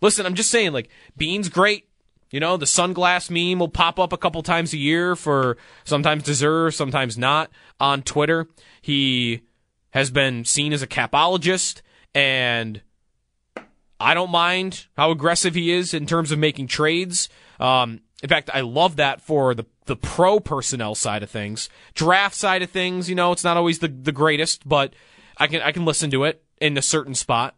Listen, 0.00 0.26
I'm 0.26 0.34
just 0.34 0.50
saying, 0.50 0.72
like, 0.72 0.90
Beane's 1.16 1.48
great. 1.48 1.88
You 2.34 2.40
know, 2.40 2.56
the 2.56 2.66
sunglass 2.66 3.30
meme 3.30 3.60
will 3.60 3.68
pop 3.68 4.00
up 4.00 4.12
a 4.12 4.16
couple 4.16 4.42
times 4.42 4.72
a 4.72 4.76
year 4.76 5.14
for 5.14 5.56
sometimes 5.84 6.24
deserve, 6.24 6.74
sometimes 6.74 7.16
not 7.16 7.48
on 7.78 8.02
Twitter. 8.02 8.48
He 8.82 9.42
has 9.90 10.10
been 10.10 10.44
seen 10.44 10.72
as 10.72 10.82
a 10.82 10.88
capologist, 10.88 11.80
and 12.12 12.82
I 14.00 14.14
don't 14.14 14.32
mind 14.32 14.86
how 14.96 15.12
aggressive 15.12 15.54
he 15.54 15.70
is 15.70 15.94
in 15.94 16.06
terms 16.06 16.32
of 16.32 16.40
making 16.40 16.66
trades. 16.66 17.28
Um, 17.60 18.00
in 18.20 18.28
fact, 18.28 18.50
I 18.52 18.62
love 18.62 18.96
that 18.96 19.20
for 19.20 19.54
the 19.54 19.66
the 19.86 19.94
pro 19.94 20.40
personnel 20.40 20.96
side 20.96 21.22
of 21.22 21.30
things. 21.30 21.68
Draft 21.94 22.34
side 22.34 22.62
of 22.62 22.70
things, 22.70 23.08
you 23.08 23.14
know, 23.14 23.30
it's 23.30 23.44
not 23.44 23.56
always 23.56 23.78
the, 23.78 23.86
the 23.86 24.10
greatest, 24.10 24.68
but 24.68 24.92
I 25.36 25.46
can 25.46 25.62
I 25.62 25.70
can 25.70 25.84
listen 25.84 26.10
to 26.10 26.24
it 26.24 26.42
in 26.60 26.76
a 26.76 26.82
certain 26.82 27.14
spot. 27.14 27.54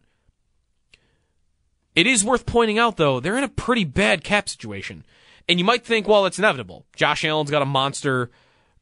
It 1.97 2.05
is 2.05 2.23
worth 2.23 2.45
pointing 2.45 2.77
out, 2.77 2.97
though, 2.97 3.19
they're 3.19 3.39
in 3.39 3.43
a 3.43 3.49
pretty 3.49 3.83
bad 3.83 4.23
cap 4.23 4.47
situation. 4.47 5.03
And 5.49 5.57
you 5.57 5.65
might 5.65 5.83
think, 5.83 6.07
well, 6.07 6.27
it's 6.27 6.37
inevitable. 6.37 6.85
Josh 6.95 7.25
Allen's 7.25 7.49
got 7.49 7.63
a 7.63 7.65
monster 7.65 8.29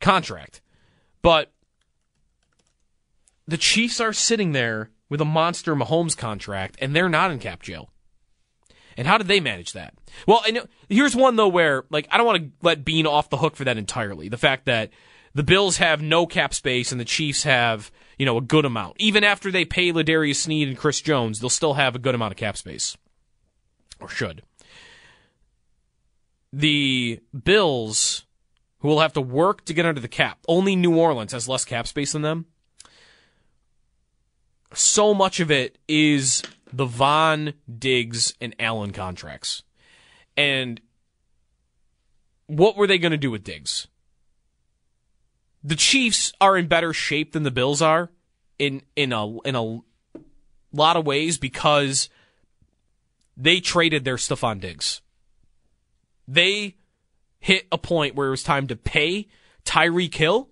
contract. 0.02 0.60
But 1.22 1.54
the 3.48 3.56
Chiefs 3.56 4.02
are 4.02 4.12
sitting 4.12 4.52
there 4.52 4.92
with 5.10 5.22
a 5.22 5.26
monster 5.26 5.78
Mahomes 5.78 6.18
contract, 6.18 6.78
and 6.82 6.94
they're 6.94 7.08
not 7.08 7.32
in 7.32 7.40
cap 7.40 7.62
jail. 7.62 7.90
And 8.98 9.08
how 9.08 9.18
did 9.18 9.28
they 9.28 9.40
manage 9.40 9.72
that? 9.72 9.94
Well, 10.28 10.42
know, 10.52 10.66
here's 10.90 11.16
one 11.16 11.38
though 11.38 11.48
where 11.48 11.86
like 11.90 12.08
I 12.12 12.18
don't 12.18 12.26
want 12.26 12.44
to 12.44 12.52
let 12.62 12.84
Beane 12.84 13.08
off 13.08 13.30
the 13.30 13.38
hook 13.38 13.56
for 13.56 13.64
that 13.64 13.78
entirely. 13.78 14.28
The 14.30 14.38
fact 14.38 14.66
that 14.66 14.90
the 15.34 15.44
Bills 15.44 15.78
have 15.78 16.02
no 16.02 16.26
cap 16.26 16.54
space 16.54 16.92
and 16.92 17.00
the 17.00 17.06
Chiefs 17.06 17.44
have 17.44 17.92
you 18.18 18.26
know 18.26 18.38
a 18.38 18.42
good 18.42 18.66
amount. 18.66 18.96
Even 19.00 19.24
after 19.24 19.52
they 19.52 19.66
pay 19.66 19.92
L'Jarius 19.92 20.38
Sneed 20.38 20.68
and 20.68 20.78
Chris 20.78 21.02
Jones, 21.02 21.40
they'll 21.40 21.50
still 21.50 21.74
have 21.74 21.96
a 21.96 22.00
good 22.00 22.16
amount 22.16 22.32
of 22.32 22.38
cap 22.38 22.56
space, 22.56 22.96
or 24.06 24.10
should. 24.10 24.44
The 26.53 27.19
Bills, 27.44 28.26
who 28.80 28.88
will 28.88 29.02
have 29.02 29.14
to 29.14 29.22
work 29.22 29.65
to 29.65 29.73
get 29.73 29.86
under 29.86 29.99
the 29.99 30.07
cap, 30.07 30.40
only 30.48 30.76
New 30.76 30.95
Orleans 30.95 31.34
has 31.34 31.49
less 31.49 31.65
cap 31.65 31.88
space 31.88 32.14
than 32.14 32.22
them. 32.22 32.45
So 34.73 35.14
much 35.14 35.40
of 35.40 35.52
it 35.52 35.77
is 35.88 36.44
the 36.72 36.86
Von, 36.86 37.53
Diggs, 37.80 38.34
and 38.40 38.56
Allen 38.60 38.91
contracts. 38.91 39.64
And 40.38 40.80
what 42.48 42.77
were 42.77 42.88
they 42.88 42.98
going 42.98 43.11
to 43.11 43.18
do 43.18 43.32
with 43.32 43.44
Diggs? 43.44 43.88
The 45.64 45.76
Chiefs 45.76 46.32
are 46.40 46.57
in 46.57 46.68
better 46.68 46.94
shape 46.94 47.34
than 47.34 47.44
the 47.44 47.52
Bills 47.52 47.82
are 47.82 48.11
in 48.60 48.84
in 48.95 49.11
a 49.11 49.40
in 49.40 49.56
a 49.56 49.82
lot 50.72 50.95
of 50.95 51.06
ways 51.06 51.38
because 51.38 52.10
they 53.38 53.60
traded 53.60 54.06
their 54.06 54.16
Stefon 54.16 54.60
Diggs. 54.60 55.02
They 56.28 56.76
hit 57.40 57.68
a 57.72 57.78
point 57.78 58.16
where 58.16 58.28
it 58.28 58.32
was 58.32 58.44
time 58.44 58.68
to 58.68 58.76
pay 58.76 59.28
Tyreek 59.66 60.16
Hill, 60.16 60.49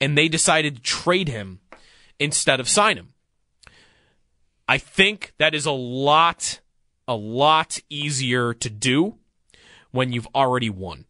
and 0.00 0.16
they 0.16 0.28
decided 0.28 0.76
to 0.76 0.82
trade 0.82 1.28
him 1.28 1.60
instead 2.18 2.60
of 2.60 2.68
sign 2.68 2.96
him. 2.96 3.14
I 4.68 4.78
think 4.78 5.32
that 5.38 5.54
is 5.54 5.66
a 5.66 5.72
lot, 5.72 6.60
a 7.08 7.14
lot 7.14 7.80
easier 7.88 8.54
to 8.54 8.70
do 8.70 9.18
when 9.90 10.12
you've 10.12 10.28
already 10.34 10.70
won. 10.70 11.06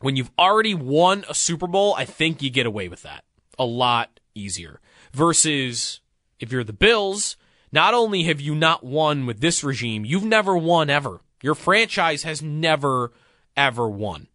When 0.00 0.16
you've 0.16 0.32
already 0.38 0.74
won 0.74 1.24
a 1.28 1.34
Super 1.34 1.66
Bowl, 1.66 1.94
I 1.94 2.04
think 2.04 2.42
you 2.42 2.50
get 2.50 2.66
away 2.66 2.88
with 2.88 3.02
that 3.02 3.24
a 3.58 3.64
lot 3.64 4.18
easier. 4.34 4.80
Versus 5.12 6.00
if 6.40 6.50
you're 6.50 6.64
the 6.64 6.72
Bills, 6.72 7.36
not 7.72 7.94
only 7.94 8.24
have 8.24 8.40
you 8.40 8.54
not 8.54 8.84
won 8.84 9.26
with 9.26 9.40
this 9.40 9.62
regime, 9.62 10.04
you've 10.04 10.24
never 10.24 10.56
won 10.56 10.90
ever. 10.90 11.20
Your 11.42 11.54
franchise 11.54 12.24
has 12.24 12.42
never, 12.42 13.12
ever 13.56 13.88
won. 13.88 14.26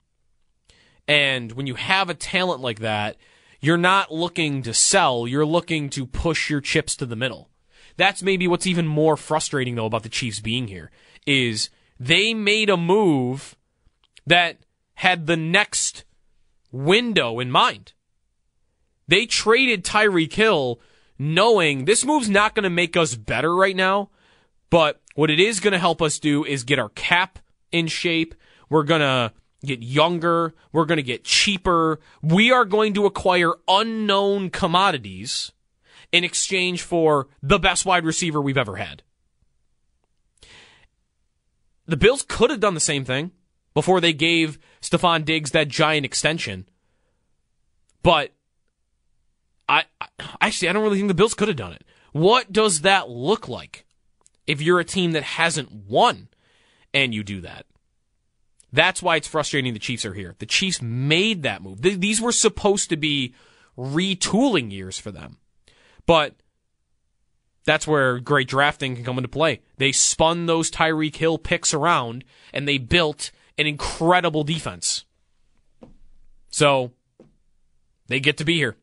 And 1.07 1.52
when 1.52 1.68
you 1.68 1.76
have 1.76 2.10
a 2.10 2.16
talent 2.16 2.62
like 2.62 2.80
that, 2.80 3.18
you're 3.60 3.78
not 3.78 4.12
looking 4.12 4.62
to 4.64 4.74
sell, 4.74 5.28
you're 5.28 5.45
looking 5.45 5.90
to 5.91 6.06
push 6.06 6.49
your 6.49 6.62
chips 6.62 6.95
to 6.98 7.06
the 7.06 7.16
middle. 7.16 7.49
That's 7.98 8.24
maybe 8.24 8.48
what's 8.48 8.68
even 8.68 8.88
more 8.88 9.18
frustrating 9.18 9.76
though 9.76 9.86
about 9.86 10.03
the 10.03 10.10
Chiefs 10.10 10.40
being 10.40 10.68
here 10.68 10.91
is 11.26 11.70
they 11.99 12.34
made 12.34 12.70
a 12.70 12.78
move 12.78 13.56
that 14.28 14.57
had 14.95 15.28
the 15.28 15.38
next 15.38 16.03
window 16.72 17.40
in 17.40 17.52
mind. 17.52 17.94
They 19.07 19.26
traded 19.26 19.84
Tyreek 19.84 20.34
Hill 20.34 20.80
knowing 21.18 21.86
this 21.86 22.06
move's 22.06 22.30
not 22.30 22.56
going 22.56 22.64
to 22.64 22.70
make 22.70 22.98
us 22.98 23.16
better 23.16 23.56
right 23.56 23.76
now, 23.76 24.10
but 24.70 25.02
what 25.16 25.30
it 25.30 25.40
is 25.40 25.60
going 25.60 25.74
to 25.74 25.80
help 25.80 26.02
us 26.02 26.20
do 26.20 26.44
is 26.44 26.64
get 26.64 26.80
our 26.80 26.90
cap 26.90 27.40
in 27.72 27.88
shape. 27.88 28.36
We're 28.70 28.84
going 28.84 29.02
to 29.02 29.32
get 29.66 29.82
younger. 29.82 30.54
We're 30.72 30.86
going 30.86 30.98
to 30.98 31.04
get 31.04 31.24
cheaper. 31.24 32.00
We 32.22 32.52
are 32.52 32.66
going 32.66 32.94
to 32.96 33.06
acquire 33.06 33.54
unknown 33.68 34.50
commodities 34.50 35.52
in 36.12 36.24
exchange 36.24 36.82
for 36.82 37.28
the 37.42 37.60
best 37.60 37.86
wide 37.86 38.06
receiver 38.06 38.42
we've 38.42 38.58
ever 38.58 38.76
had. 38.76 39.04
The 41.88 41.98
Bills 41.98 42.26
could 42.28 42.50
have 42.50 42.60
done 42.60 42.74
the 42.74 42.80
same 42.80 43.06
thing 43.06 43.32
before 43.74 44.02
they 44.02 44.14
gave 44.14 44.58
Stefon 44.82 45.24
Diggs 45.24 45.52
that 45.52 45.68
giant 45.68 46.06
extension. 46.06 46.68
But 48.02 48.35
actually 50.42 50.70
I 50.70 50.74
don't 50.74 50.84
really 50.84 50.98
think 50.98 51.08
the 51.08 51.14
Bills 51.14 51.34
could 51.34 51.48
have 51.48 51.58
done 51.58 51.74
it. 51.74 51.84
What 52.12 52.52
does 52.52 52.82
that 52.82 53.10
look 53.10 53.48
like 53.48 53.86
if 54.48 54.62
you're 54.62 54.80
a 54.80 54.86
team 54.86 55.12
that 55.12 55.24
hasn't 55.24 55.72
won 55.72 56.30
and 56.94 57.14
you 57.14 57.24
do 57.24 57.42
that? 57.42 57.66
That's 58.72 59.02
why 59.02 59.16
it's 59.16 59.28
frustrating 59.28 59.74
the 59.74 59.80
Chiefs 59.80 60.06
are 60.06 60.14
here. 60.14 60.36
The 60.40 60.46
Chiefs 60.46 60.82
made 60.82 61.44
that 61.44 61.62
move. 61.62 61.82
These 61.82 62.22
were 62.22 62.32
supposed 62.32 62.90
to 62.90 62.98
be 62.98 63.34
retooling 63.78 64.72
years 64.72 64.98
for 65.00 65.12
them. 65.12 65.38
But 66.06 66.36
that's 67.66 67.88
where 67.88 68.20
great 68.20 68.48
drafting 68.48 68.96
can 68.96 69.04
come 69.04 69.18
into 69.18 69.28
play. 69.28 69.62
They 69.78 69.92
spun 69.92 70.46
those 70.46 70.70
Tyreek 70.70 71.16
Hill 71.16 71.38
picks 71.38 71.74
around 71.74 72.24
and 72.54 72.68
they 72.68 72.78
built 72.78 73.32
an 73.58 73.66
incredible 73.66 74.44
defense. 74.44 75.06
So 76.50 76.92
they 78.08 78.20
get 78.20 78.38
to 78.38 78.46
be 78.46 78.56
here. 78.56 78.76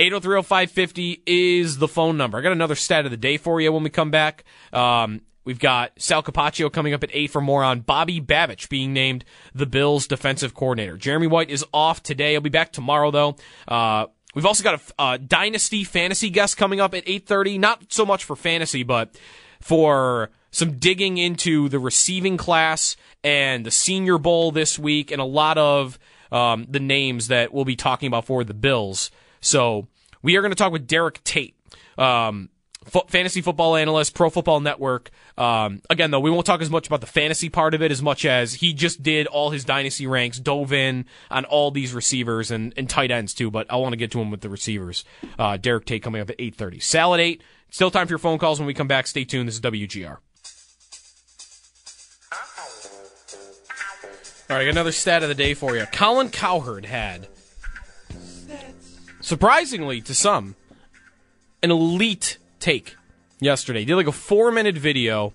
8030550 0.00 1.22
is 1.26 1.78
the 1.78 1.88
phone 1.88 2.16
number. 2.16 2.38
I 2.38 2.40
got 2.40 2.52
another 2.52 2.74
stat 2.74 3.04
of 3.04 3.10
the 3.10 3.16
day 3.16 3.36
for 3.36 3.60
you 3.60 3.70
when 3.70 3.82
we 3.82 3.90
come 3.90 4.10
back. 4.10 4.44
Um, 4.72 5.20
we've 5.44 5.58
got 5.58 5.92
Sal 6.00 6.22
Capaccio 6.22 6.72
coming 6.72 6.94
up 6.94 7.04
at 7.04 7.10
8 7.12 7.30
for 7.30 7.40
more 7.40 7.62
on 7.62 7.80
Bobby 7.80 8.20
Babich 8.20 8.68
being 8.70 8.92
named 8.92 9.24
the 9.54 9.66
Bills 9.66 10.06
defensive 10.06 10.54
coordinator. 10.54 10.96
Jeremy 10.96 11.26
White 11.26 11.50
is 11.50 11.64
off 11.74 12.02
today. 12.02 12.32
He'll 12.32 12.40
be 12.40 12.48
back 12.50 12.72
tomorrow, 12.72 13.10
though. 13.10 13.36
Uh, 13.68 14.06
We've 14.34 14.46
also 14.46 14.62
got 14.62 14.80
a, 14.98 15.02
a 15.02 15.18
dynasty 15.18 15.82
fantasy 15.84 16.30
guest 16.30 16.56
coming 16.56 16.80
up 16.80 16.94
at 16.94 17.04
8:30. 17.04 17.58
Not 17.58 17.92
so 17.92 18.06
much 18.06 18.22
for 18.22 18.36
fantasy, 18.36 18.82
but 18.84 19.18
for 19.60 20.30
some 20.52 20.78
digging 20.78 21.18
into 21.18 21.68
the 21.68 21.78
receiving 21.78 22.36
class 22.36 22.96
and 23.24 23.66
the 23.66 23.70
Senior 23.70 24.18
Bowl 24.18 24.52
this 24.52 24.78
week, 24.78 25.10
and 25.10 25.20
a 25.20 25.24
lot 25.24 25.58
of 25.58 25.98
um, 26.30 26.66
the 26.68 26.80
names 26.80 27.28
that 27.28 27.52
we'll 27.52 27.64
be 27.64 27.76
talking 27.76 28.06
about 28.06 28.24
for 28.24 28.44
the 28.44 28.54
Bills. 28.54 29.10
So 29.40 29.88
we 30.22 30.36
are 30.36 30.42
going 30.42 30.52
to 30.52 30.56
talk 30.56 30.72
with 30.72 30.86
Derek 30.86 31.22
Tate. 31.24 31.56
Um, 31.98 32.50
fantasy 33.08 33.42
football 33.42 33.76
analyst, 33.76 34.14
Pro 34.14 34.30
Football 34.30 34.60
Network. 34.60 35.10
Um, 35.36 35.82
again, 35.90 36.10
though, 36.10 36.20
we 36.20 36.30
won't 36.30 36.46
talk 36.46 36.60
as 36.60 36.70
much 36.70 36.86
about 36.86 37.00
the 37.00 37.06
fantasy 37.06 37.48
part 37.48 37.74
of 37.74 37.82
it 37.82 37.90
as 37.90 38.02
much 38.02 38.24
as 38.24 38.54
he 38.54 38.72
just 38.72 39.02
did 39.02 39.26
all 39.26 39.50
his 39.50 39.64
dynasty 39.64 40.06
ranks, 40.06 40.38
dove 40.38 40.72
in 40.72 41.04
on 41.30 41.44
all 41.44 41.70
these 41.70 41.92
receivers 41.92 42.50
and, 42.50 42.72
and 42.76 42.88
tight 42.88 43.10
ends 43.10 43.34
too. 43.34 43.50
But 43.50 43.70
I 43.70 43.76
want 43.76 43.92
to 43.92 43.96
get 43.96 44.10
to 44.12 44.20
him 44.20 44.30
with 44.30 44.40
the 44.40 44.48
receivers. 44.48 45.04
Uh, 45.38 45.56
Derek 45.56 45.84
Tate 45.84 46.02
coming 46.02 46.20
up 46.20 46.30
at 46.30 46.36
eight 46.38 46.54
thirty. 46.54 46.80
Sal 46.80 47.14
at 47.14 47.20
eight. 47.20 47.42
Still 47.70 47.90
time 47.90 48.06
for 48.06 48.12
your 48.12 48.18
phone 48.18 48.38
calls 48.38 48.58
when 48.58 48.66
we 48.66 48.74
come 48.74 48.88
back. 48.88 49.06
Stay 49.06 49.24
tuned. 49.24 49.46
This 49.48 49.54
is 49.56 49.60
WGR. 49.60 50.18
All 54.48 54.56
right, 54.56 54.66
another 54.66 54.90
stat 54.90 55.22
of 55.22 55.28
the 55.28 55.34
day 55.36 55.54
for 55.54 55.76
you. 55.76 55.86
Colin 55.92 56.28
Cowherd 56.28 56.84
had, 56.84 57.28
surprisingly 59.20 60.00
to 60.02 60.14
some, 60.14 60.56
an 61.62 61.70
elite 61.70 62.38
take 62.58 62.96
yesterday. 63.40 63.84
Did 63.84 63.96
like 63.96 64.06
a 64.06 64.12
four 64.12 64.50
minute 64.50 64.76
video 64.76 65.32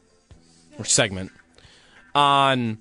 or 0.77 0.85
segment 0.85 1.31
on 2.13 2.79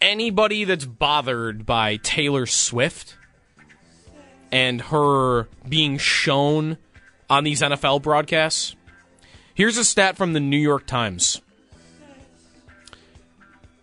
anybody 0.00 0.64
that's 0.64 0.84
bothered 0.84 1.66
by 1.66 1.96
Taylor 1.96 2.46
Swift 2.46 3.16
and 4.52 4.80
her 4.80 5.48
being 5.68 5.98
shown 5.98 6.78
on 7.28 7.44
these 7.44 7.60
NFL 7.60 8.02
broadcasts. 8.02 8.76
Here's 9.54 9.76
a 9.76 9.84
stat 9.84 10.16
from 10.16 10.32
the 10.32 10.40
New 10.40 10.58
York 10.58 10.86
Times. 10.86 11.40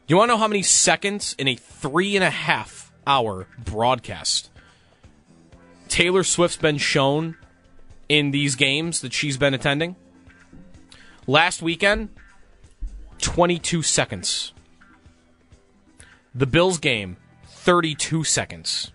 You 0.07 0.17
want 0.17 0.29
to 0.29 0.33
know 0.33 0.37
how 0.37 0.47
many 0.47 0.61
seconds 0.61 1.35
in 1.37 1.47
a 1.47 1.55
three 1.55 2.15
and 2.15 2.23
a 2.23 2.29
half 2.29 2.91
hour 3.07 3.47
broadcast 3.57 4.49
Taylor 5.93 6.23
Swift's 6.23 6.57
been 6.57 6.79
shown 6.79 7.37
in 8.09 8.31
these 8.31 8.55
games 8.55 9.01
that 9.01 9.13
she's 9.13 9.37
been 9.37 9.53
attending. 9.53 9.95
Last 11.27 11.61
weekend, 11.61 12.09
22 13.19 13.83
seconds. 13.83 14.53
The 16.33 16.47
Bills 16.47 16.79
game, 16.79 17.17
32 17.45 18.23
seconds. 18.23 18.91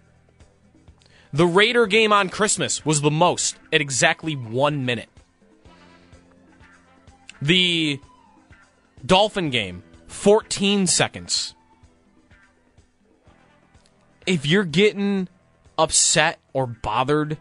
The 1.32 1.46
Raider 1.46 1.86
game 1.86 2.12
on 2.12 2.30
Christmas 2.30 2.84
was 2.84 3.00
the 3.00 3.12
most 3.12 3.58
at 3.72 3.80
exactly 3.80 4.34
one 4.34 4.84
minute. 4.84 5.08
The 7.40 8.00
Dolphin 9.06 9.50
game, 9.50 9.84
14 10.08 10.88
seconds. 10.88 11.54
If 14.26 14.44
you're 14.44 14.64
getting 14.64 15.28
upset 15.78 16.40
or 16.52 16.66
bothered 16.66 17.38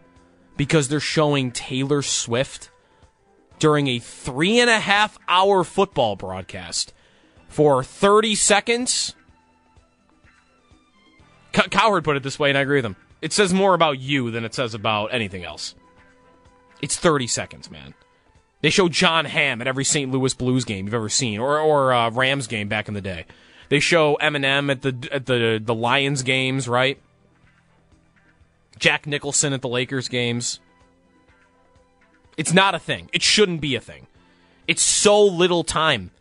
because 0.56 0.88
they're 0.88 1.00
showing 1.00 1.52
Taylor 1.52 2.02
Swift 2.02 2.70
during 3.60 3.88
a 3.88 4.00
three 4.00 4.60
and 4.60 4.70
a 4.70 4.80
half 4.80 5.18
hour 5.28 5.64
football 5.64 6.16
broadcast 6.16 6.94
for 7.48 7.84
30 7.84 8.36
seconds. 8.36 9.16
C- 11.56 11.70
Cowherd 11.70 12.04
put 12.04 12.18
it 12.18 12.24
this 12.24 12.38
way, 12.38 12.50
and 12.50 12.58
I 12.58 12.62
agree 12.62 12.78
with 12.78 12.86
him. 12.86 12.96
It 13.22 13.34
says 13.34 13.54
more 13.54 13.74
about 13.74 14.00
you 14.00 14.30
than 14.30 14.46
it 14.46 14.54
says 14.54 14.74
about 14.74 15.08
anything 15.08 15.44
else. 15.44 15.74
It's 16.82 16.98
30 16.98 17.26
seconds, 17.28 17.72
man. 17.72 17.96
They 18.62 18.70
show 18.70 18.90
Jon 18.90 19.26
Hamm 19.26 19.62
at 19.62 19.68
every 19.68 19.84
St. 19.84 20.12
Louis 20.12 20.34
Blues 20.34 20.66
game 20.66 20.86
you've 20.86 20.94
ever 20.94 21.10
seen, 21.10 21.40
or 21.40 21.60
or 21.60 21.94
uh, 21.94 22.10
Rams 22.10 22.48
game 22.48 22.68
back 22.68 22.88
in 22.88 22.94
the 22.94 23.02
day. 23.02 23.26
They 23.70 23.80
show 23.80 24.18
Eminem 24.22 24.72
at 24.72 24.82
the 24.82 25.10
at 25.12 25.26
the 25.26 25.62
the 25.64 25.76
Lions 25.76 26.24
games, 26.24 26.68
right? 26.68 27.00
Jack 28.80 29.06
Nicholson 29.08 29.54
at 29.54 29.62
the 29.62 29.68
Lakers 29.70 30.08
games. 30.08 30.60
It's 32.38 32.54
not 32.54 32.76
a 32.76 32.80
thing. 32.80 33.10
It 33.14 33.22
shouldn't 33.24 33.62
be 33.62 33.76
a 33.76 33.82
thing. 33.82 34.08
It's 34.68 34.82
so 34.82 35.24
little 35.24 35.64
time. 35.64 36.12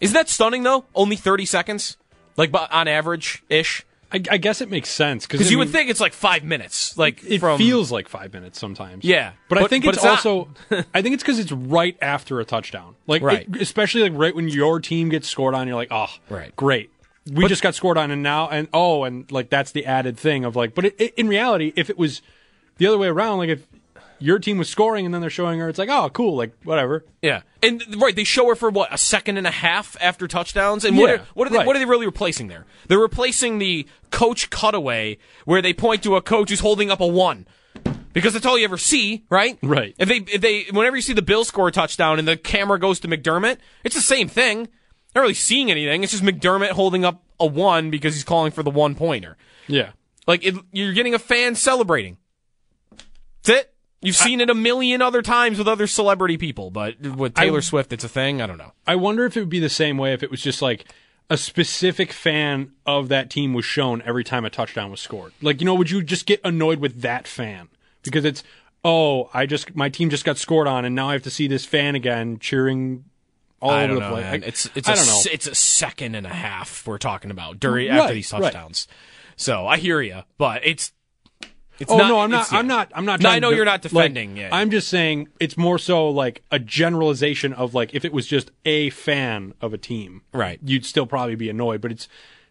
Isn't 0.00 0.14
that 0.14 0.28
stunning 0.28 0.62
though? 0.62 0.84
Only 0.94 1.16
30 1.16 1.46
seconds? 1.46 1.96
Like 2.36 2.50
on 2.72 2.88
average 2.88 3.42
ish? 3.48 3.84
I, 4.12 4.22
I 4.30 4.36
guess 4.36 4.60
it 4.60 4.70
makes 4.70 4.90
sense 4.90 5.26
Because 5.26 5.50
you 5.50 5.56
mean, 5.56 5.66
would 5.66 5.72
think 5.72 5.90
it's 5.90 5.98
like 6.00 6.12
five 6.12 6.44
minutes. 6.44 6.96
Like 6.96 7.24
it 7.24 7.40
from, 7.40 7.58
feels 7.58 7.90
like 7.90 8.08
five 8.08 8.32
minutes 8.32 8.60
sometimes. 8.60 9.04
Yeah, 9.04 9.32
but, 9.48 9.58
I 9.58 9.66
think 9.66 9.84
but 9.84 9.94
it's, 9.96 10.04
it's 10.04 10.24
also. 10.26 10.48
I 10.94 11.02
think 11.02 11.14
it's 11.14 11.22
because 11.22 11.40
it's 11.40 11.50
right 11.50 11.96
after 12.00 12.38
a 12.38 12.44
touchdown. 12.44 12.94
Like, 13.08 13.22
it- 13.22 13.24
Right. 13.24 13.56
especially 13.60 14.02
like 14.08 14.12
right 14.14 14.34
when 14.34 14.48
your 14.48 14.78
team 14.78 15.08
gets 15.08 15.28
scored 15.28 15.54
on, 15.54 15.66
you're 15.66 15.76
like, 15.76 15.88
oh, 15.90 16.06
Right. 16.28 16.54
great. 16.54 16.90
We 17.32 17.48
just 17.48 17.62
got 17.62 17.74
scored 17.74 17.96
on, 17.96 18.10
and 18.10 18.22
now 18.22 18.48
and 18.48 18.68
oh, 18.72 19.04
and 19.04 19.30
like 19.32 19.48
that's 19.48 19.72
the 19.72 19.86
added 19.86 20.18
thing 20.18 20.44
of 20.44 20.56
like. 20.56 20.74
But 20.74 20.86
it, 20.86 20.96
it, 20.98 21.14
in 21.14 21.28
reality, 21.28 21.72
if 21.74 21.88
it 21.88 21.96
was 21.96 22.20
the 22.76 22.86
other 22.86 22.98
way 22.98 23.08
around, 23.08 23.38
like 23.38 23.48
if 23.48 23.66
your 24.18 24.38
team 24.38 24.58
was 24.58 24.68
scoring 24.68 25.06
and 25.06 25.14
then 25.14 25.20
they're 25.20 25.30
showing 25.30 25.58
her, 25.58 25.68
it's 25.68 25.78
like, 25.78 25.88
oh, 25.88 26.10
cool, 26.10 26.36
like 26.36 26.54
whatever. 26.64 27.04
Yeah, 27.22 27.42
and 27.62 27.82
right, 28.00 28.14
they 28.14 28.24
show 28.24 28.48
her 28.48 28.54
for 28.54 28.68
what 28.68 28.92
a 28.92 28.98
second 28.98 29.38
and 29.38 29.46
a 29.46 29.50
half 29.50 29.96
after 30.00 30.28
touchdowns, 30.28 30.84
and 30.84 30.98
what 30.98 31.08
Yeah, 31.08 31.16
are, 31.16 31.26
what 31.34 31.46
are 31.46 31.50
they 31.50 31.58
right. 31.58 31.66
what 31.66 31.76
are 31.76 31.78
they 31.78 31.86
really 31.86 32.06
replacing 32.06 32.48
there? 32.48 32.66
They're 32.88 32.98
replacing 32.98 33.58
the 33.58 33.86
coach 34.10 34.50
cutaway 34.50 35.16
where 35.46 35.62
they 35.62 35.72
point 35.72 36.02
to 36.02 36.16
a 36.16 36.22
coach 36.22 36.50
who's 36.50 36.60
holding 36.60 36.90
up 36.90 37.00
a 37.00 37.06
one. 37.06 37.46
Because 38.12 38.32
that's 38.34 38.46
all 38.46 38.56
you 38.56 38.64
ever 38.64 38.78
see, 38.78 39.24
right? 39.28 39.58
Right. 39.60 39.92
If 39.98 40.08
they, 40.08 40.18
if 40.18 40.40
they, 40.40 40.66
whenever 40.70 40.94
you 40.94 41.02
see 41.02 41.14
the 41.14 41.20
Bills 41.20 41.48
score 41.48 41.66
a 41.66 41.72
touchdown 41.72 42.20
and 42.20 42.28
the 42.28 42.36
camera 42.36 42.78
goes 42.78 43.00
to 43.00 43.08
McDermott, 43.08 43.58
it's 43.82 43.96
the 43.96 44.00
same 44.00 44.28
thing. 44.28 44.68
Not 45.14 45.20
really 45.22 45.34
seeing 45.34 45.70
anything. 45.70 46.02
It's 46.02 46.12
just 46.12 46.24
McDermott 46.24 46.70
holding 46.70 47.04
up 47.04 47.22
a 47.38 47.46
one 47.46 47.90
because 47.90 48.14
he's 48.14 48.24
calling 48.24 48.52
for 48.52 48.62
the 48.62 48.70
one 48.70 48.94
pointer. 48.94 49.36
Yeah. 49.68 49.90
Like 50.26 50.44
it, 50.44 50.54
you're 50.72 50.92
getting 50.92 51.14
a 51.14 51.18
fan 51.18 51.54
celebrating. 51.54 52.16
That's 53.42 53.60
it. 53.60 53.70
You've 54.00 54.16
seen 54.16 54.40
it 54.42 54.50
a 54.50 54.54
million 54.54 55.00
other 55.00 55.22
times 55.22 55.56
with 55.56 55.66
other 55.66 55.86
celebrity 55.86 56.36
people, 56.36 56.70
but 56.70 57.00
with 57.00 57.34
Taylor 57.34 57.58
I- 57.58 57.62
Swift, 57.62 57.92
it's 57.92 58.04
a 58.04 58.08
thing. 58.08 58.42
I 58.42 58.46
don't 58.46 58.58
know. 58.58 58.72
I 58.86 58.96
wonder 58.96 59.24
if 59.24 59.36
it 59.36 59.40
would 59.40 59.48
be 59.48 59.60
the 59.60 59.70
same 59.70 59.96
way 59.96 60.12
if 60.12 60.22
it 60.22 60.30
was 60.30 60.42
just 60.42 60.60
like 60.60 60.84
a 61.30 61.38
specific 61.38 62.12
fan 62.12 62.72
of 62.84 63.08
that 63.08 63.30
team 63.30 63.54
was 63.54 63.64
shown 63.64 64.02
every 64.04 64.22
time 64.24 64.44
a 64.44 64.50
touchdown 64.50 64.90
was 64.90 65.00
scored. 65.00 65.32
Like, 65.40 65.60
you 65.60 65.64
know, 65.64 65.74
would 65.74 65.90
you 65.90 66.02
just 66.02 66.26
get 66.26 66.40
annoyed 66.44 66.80
with 66.80 67.00
that 67.00 67.26
fan 67.26 67.68
because 68.02 68.26
it's 68.26 68.42
oh, 68.84 69.30
I 69.32 69.46
just 69.46 69.74
my 69.74 69.88
team 69.88 70.10
just 70.10 70.26
got 70.26 70.36
scored 70.36 70.68
on, 70.68 70.84
and 70.84 70.94
now 70.94 71.08
I 71.08 71.14
have 71.14 71.22
to 71.22 71.30
see 71.30 71.46
this 71.48 71.64
fan 71.64 71.94
again 71.94 72.38
cheering 72.38 73.04
all 73.60 73.70
I 73.70 73.84
over 73.84 73.86
don't 73.86 73.94
the 73.94 74.00
know, 74.00 74.10
place. 74.14 74.24
man. 74.24 74.42
I- 74.44 74.46
It's 74.46 74.70
it's 74.74 74.88
I 74.88 74.92
a 74.92 74.96
don't 74.96 75.06
know. 75.06 75.20
it's 75.32 75.46
a 75.46 75.54
second 75.54 76.14
and 76.14 76.26
a 76.26 76.30
half 76.34 76.86
we're 76.86 76.98
talking 76.98 77.30
about 77.30 77.60
during 77.60 77.88
Right, 77.88 77.98
after 77.98 78.14
these 78.14 78.32
right. 78.32 78.42
touchdowns. 78.42 78.86
So 79.36 79.66
I 79.66 79.78
hear 79.78 80.00
you, 80.00 80.22
but 80.38 80.62
it's 80.64 80.92
it's 81.80 81.90
oh 81.90 81.96
not, 81.98 82.08
no, 82.08 82.20
I'm 82.20 82.30
not. 82.30 82.52
I'm 82.52 82.66
not. 82.68 82.92
I'm 82.94 83.04
not. 83.04 83.20
No, 83.20 83.30
I 83.30 83.40
know 83.40 83.50
to- 83.50 83.56
you're 83.56 83.64
not 83.64 83.82
like, 83.84 84.12
defending. 84.12 84.36
yeah, 84.36 84.48
I'm 84.52 84.70
just 84.70 84.86
saying 84.88 85.26
it's 85.40 85.56
more 85.56 85.76
so 85.78 86.08
like 86.08 86.42
a 86.52 86.58
generalization 86.60 87.52
of 87.52 87.74
like 87.74 87.94
if 87.94 88.04
it 88.04 88.12
was 88.12 88.26
just 88.28 88.50
a 88.64 88.90
fan 88.90 89.54
of 89.60 89.72
a 89.74 89.78
team, 89.78 90.22
Right. 90.32 90.60
You'd 90.62 90.86
still 90.86 91.06
probably 91.06 91.34
be 91.34 91.48
annoyed, 91.50 91.80
but 91.80 91.90
it's 91.90 92.06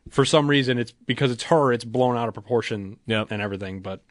for 0.09 0.25
some 0.25 0.49
reason 0.49 0.77
it's 0.77 0.91
because 0.91 1.31
it's 1.31 1.43
her. 1.43 1.71
It's 1.71 1.85
blown 1.85 2.17
out 2.17 2.27
of 2.27 2.33
proportion 2.33 2.97
Yep. 3.05 3.31
and 3.31 3.41
everything. 3.41 3.79
But 3.79 4.01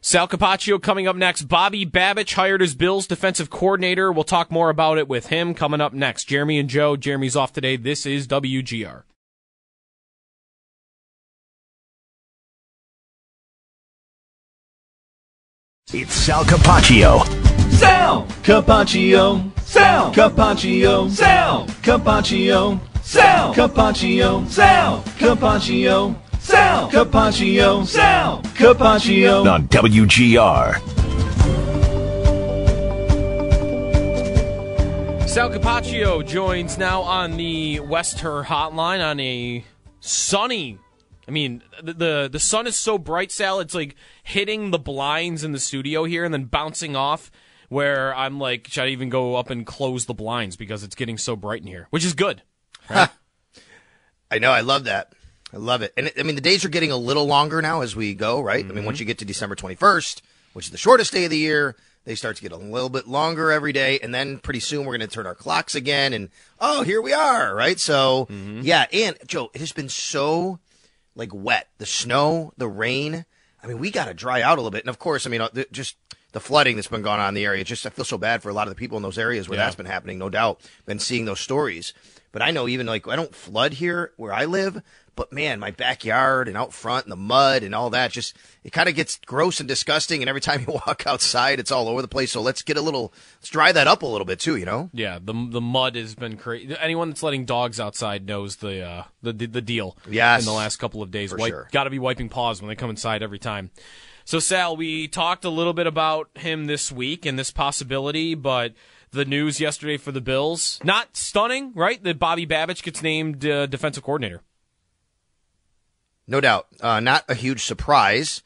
Sal 0.00 0.28
Capaccio 0.28 0.80
coming 0.80 1.08
up 1.08 1.16
next. 1.16 1.42
Bobby 1.42 1.84
Babich 1.84 2.34
hired 2.34 2.62
as 2.62 2.74
Bills 2.74 3.06
defensive 3.06 3.50
coordinator. 3.50 4.12
We'll 4.12 4.24
talk 4.24 4.50
more 4.50 4.70
about 4.70 4.98
it 4.98 5.08
with 5.08 5.26
him 5.26 5.54
coming 5.54 5.80
up 5.80 5.92
next. 5.92 6.24
Jeremy 6.24 6.58
and 6.58 6.68
Joe. 6.68 6.96
Jeremy's 6.96 7.36
off 7.36 7.52
today. 7.52 7.76
This 7.76 8.06
is 8.06 8.28
WGR. 8.28 9.02
It's 15.90 16.12
Sal 16.12 16.44
Capaccio. 16.44 17.24
Sal 17.72 18.26
Capaccio. 18.42 19.58
Sal 19.62 20.12
Capaccio. 20.12 21.10
Sal 21.10 21.66
Capaccio. 21.82 22.80
Sal 23.02 23.54
Capaccio. 23.54 24.48
Sal 24.48 25.02
Capaccio. 25.18 26.27
Sal 26.48 26.90
Capaccio. 26.90 27.86
Sal 27.86 28.40
Capaccio. 28.42 29.52
On 29.52 29.68
WGR. 29.68 30.78
Sal 35.28 35.50
Capaccio 35.50 36.26
joins 36.26 36.78
now 36.78 37.02
on 37.02 37.36
the 37.36 37.80
West 37.80 38.20
Herr 38.20 38.44
hotline 38.44 39.06
on 39.06 39.20
a 39.20 39.62
sunny. 40.00 40.78
I 41.28 41.32
mean, 41.32 41.62
the, 41.82 41.92
the 41.92 42.28
the 42.32 42.40
sun 42.40 42.66
is 42.66 42.76
so 42.76 42.96
bright, 42.96 43.30
Sal. 43.30 43.60
It's 43.60 43.74
like 43.74 43.94
hitting 44.22 44.70
the 44.70 44.78
blinds 44.78 45.44
in 45.44 45.52
the 45.52 45.60
studio 45.60 46.04
here 46.04 46.24
and 46.24 46.32
then 46.32 46.44
bouncing 46.44 46.96
off. 46.96 47.30
Where 47.68 48.16
I'm 48.16 48.40
like, 48.40 48.68
should 48.68 48.84
I 48.84 48.88
even 48.88 49.10
go 49.10 49.36
up 49.36 49.50
and 49.50 49.66
close 49.66 50.06
the 50.06 50.14
blinds 50.14 50.56
because 50.56 50.82
it's 50.82 50.94
getting 50.94 51.18
so 51.18 51.36
bright 51.36 51.60
in 51.60 51.66
here, 51.66 51.88
which 51.90 52.06
is 52.06 52.14
good. 52.14 52.40
I 52.88 54.38
know. 54.40 54.50
I 54.50 54.62
love 54.62 54.84
that. 54.84 55.12
I 55.52 55.56
love 55.56 55.82
it. 55.82 55.92
And 55.96 56.08
it, 56.08 56.14
I 56.18 56.22
mean, 56.22 56.34
the 56.34 56.40
days 56.40 56.64
are 56.64 56.68
getting 56.68 56.90
a 56.92 56.96
little 56.96 57.26
longer 57.26 57.62
now 57.62 57.80
as 57.80 57.96
we 57.96 58.14
go, 58.14 58.40
right? 58.40 58.64
I 58.64 58.68
mean, 58.68 58.84
once 58.84 59.00
you 59.00 59.06
get 59.06 59.18
to 59.18 59.24
December 59.24 59.56
21st, 59.56 60.20
which 60.52 60.66
is 60.66 60.70
the 60.72 60.76
shortest 60.78 61.12
day 61.12 61.24
of 61.24 61.30
the 61.30 61.38
year, 61.38 61.74
they 62.04 62.14
start 62.14 62.36
to 62.36 62.42
get 62.42 62.52
a 62.52 62.56
little 62.56 62.88
bit 62.90 63.06
longer 63.06 63.50
every 63.50 63.72
day. 63.72 63.98
And 64.02 64.14
then 64.14 64.38
pretty 64.38 64.60
soon 64.60 64.84
we're 64.84 64.96
going 64.96 65.08
to 65.08 65.14
turn 65.14 65.26
our 65.26 65.34
clocks 65.34 65.74
again. 65.74 66.12
And 66.12 66.28
oh, 66.60 66.82
here 66.82 67.00
we 67.00 67.12
are, 67.12 67.54
right? 67.54 67.78
So, 67.80 68.26
yeah. 68.62 68.86
And 68.92 69.16
Joe, 69.26 69.50
it 69.54 69.60
has 69.60 69.72
been 69.72 69.88
so 69.88 70.58
like 71.14 71.30
wet. 71.34 71.68
The 71.78 71.86
snow, 71.86 72.52
the 72.58 72.68
rain. 72.68 73.24
I 73.62 73.66
mean, 73.66 73.78
we 73.78 73.90
got 73.90 74.06
to 74.06 74.14
dry 74.14 74.42
out 74.42 74.58
a 74.58 74.60
little 74.60 74.70
bit. 74.70 74.82
And 74.84 74.90
of 74.90 74.98
course, 74.98 75.26
I 75.26 75.30
mean, 75.30 75.40
uh, 75.40 75.48
just 75.72 75.96
the 76.32 76.40
flooding 76.40 76.76
that's 76.76 76.88
been 76.88 77.02
going 77.02 77.20
on 77.20 77.28
in 77.30 77.34
the 77.34 77.44
area. 77.46 77.64
Just 77.64 77.86
I 77.86 77.90
feel 77.90 78.04
so 78.04 78.18
bad 78.18 78.42
for 78.42 78.50
a 78.50 78.52
lot 78.54 78.68
of 78.68 78.70
the 78.74 78.78
people 78.78 78.96
in 78.98 79.02
those 79.02 79.18
areas 79.18 79.48
where 79.48 79.58
Yeah. 79.58 79.64
that's 79.64 79.76
been 79.76 79.86
happening. 79.86 80.18
No 80.18 80.28
doubt, 80.28 80.60
been 80.86 80.98
seeing 80.98 81.24
those 81.24 81.40
stories. 81.40 81.92
But 82.32 82.42
I 82.42 82.50
know 82.50 82.68
even 82.68 82.86
like 82.86 83.08
I 83.08 83.16
don't 83.16 83.34
flood 83.34 83.72
here 83.72 84.12
where 84.16 84.32
I 84.32 84.44
live, 84.44 84.82
but 85.16 85.32
man, 85.32 85.58
my 85.58 85.70
backyard 85.70 86.46
and 86.46 86.56
out 86.56 86.72
front 86.72 87.06
and 87.06 87.12
the 87.12 87.16
mud 87.16 87.62
and 87.62 87.74
all 87.74 87.90
that 87.90 88.12
just 88.12 88.36
it 88.62 88.72
kind 88.72 88.88
of 88.88 88.94
gets 88.94 89.16
gross 89.16 89.60
and 89.60 89.68
disgusting. 89.68 90.22
And 90.22 90.28
every 90.28 90.40
time 90.40 90.60
you 90.68 90.74
walk 90.74 91.06
outside, 91.06 91.58
it's 91.58 91.72
all 91.72 91.88
over 91.88 92.02
the 92.02 92.08
place. 92.08 92.32
So 92.32 92.42
let's 92.42 92.62
get 92.62 92.76
a 92.76 92.82
little, 92.82 93.12
let's 93.38 93.48
dry 93.48 93.72
that 93.72 93.86
up 93.86 94.02
a 94.02 94.06
little 94.06 94.26
bit 94.26 94.40
too. 94.40 94.56
You 94.56 94.66
know? 94.66 94.90
Yeah, 94.92 95.18
the 95.18 95.32
the 95.32 95.60
mud 95.60 95.96
has 95.96 96.14
been 96.14 96.36
crazy. 96.36 96.76
Anyone 96.78 97.08
that's 97.08 97.22
letting 97.22 97.46
dogs 97.46 97.80
outside 97.80 98.26
knows 98.26 98.56
the 98.56 98.82
uh, 98.82 99.02
the 99.22 99.32
the 99.32 99.46
the 99.46 99.62
deal. 99.62 99.96
Yes. 100.08 100.42
in 100.42 100.46
the 100.46 100.52
last 100.52 100.76
couple 100.76 101.02
of 101.02 101.10
days, 101.10 101.34
Wipe, 101.34 101.50
sure. 101.50 101.68
got 101.72 101.84
to 101.84 101.90
be 101.90 101.98
wiping 101.98 102.28
paws 102.28 102.60
when 102.60 102.68
they 102.68 102.76
come 102.76 102.90
inside 102.90 103.22
every 103.22 103.38
time. 103.38 103.70
So 104.24 104.40
Sal, 104.40 104.76
we 104.76 105.08
talked 105.08 105.46
a 105.46 105.50
little 105.50 105.72
bit 105.72 105.86
about 105.86 106.28
him 106.34 106.66
this 106.66 106.92
week 106.92 107.24
and 107.24 107.38
this 107.38 107.50
possibility, 107.50 108.34
but 108.34 108.74
the 109.10 109.24
news 109.24 109.60
yesterday 109.60 109.96
for 109.96 110.12
the 110.12 110.20
Bills 110.20 110.80
not 110.84 111.16
stunning, 111.16 111.72
right? 111.74 112.02
That 112.02 112.18
Bobby 112.18 112.46
Babich 112.46 112.82
gets 112.82 113.02
named 113.02 113.44
uh, 113.46 113.66
defensive 113.66 114.02
coordinator. 114.02 114.42
No 116.26 116.40
doubt. 116.40 116.66
Uh, 116.80 117.00
not 117.00 117.24
a 117.28 117.34
huge 117.34 117.64
surprise, 117.64 118.42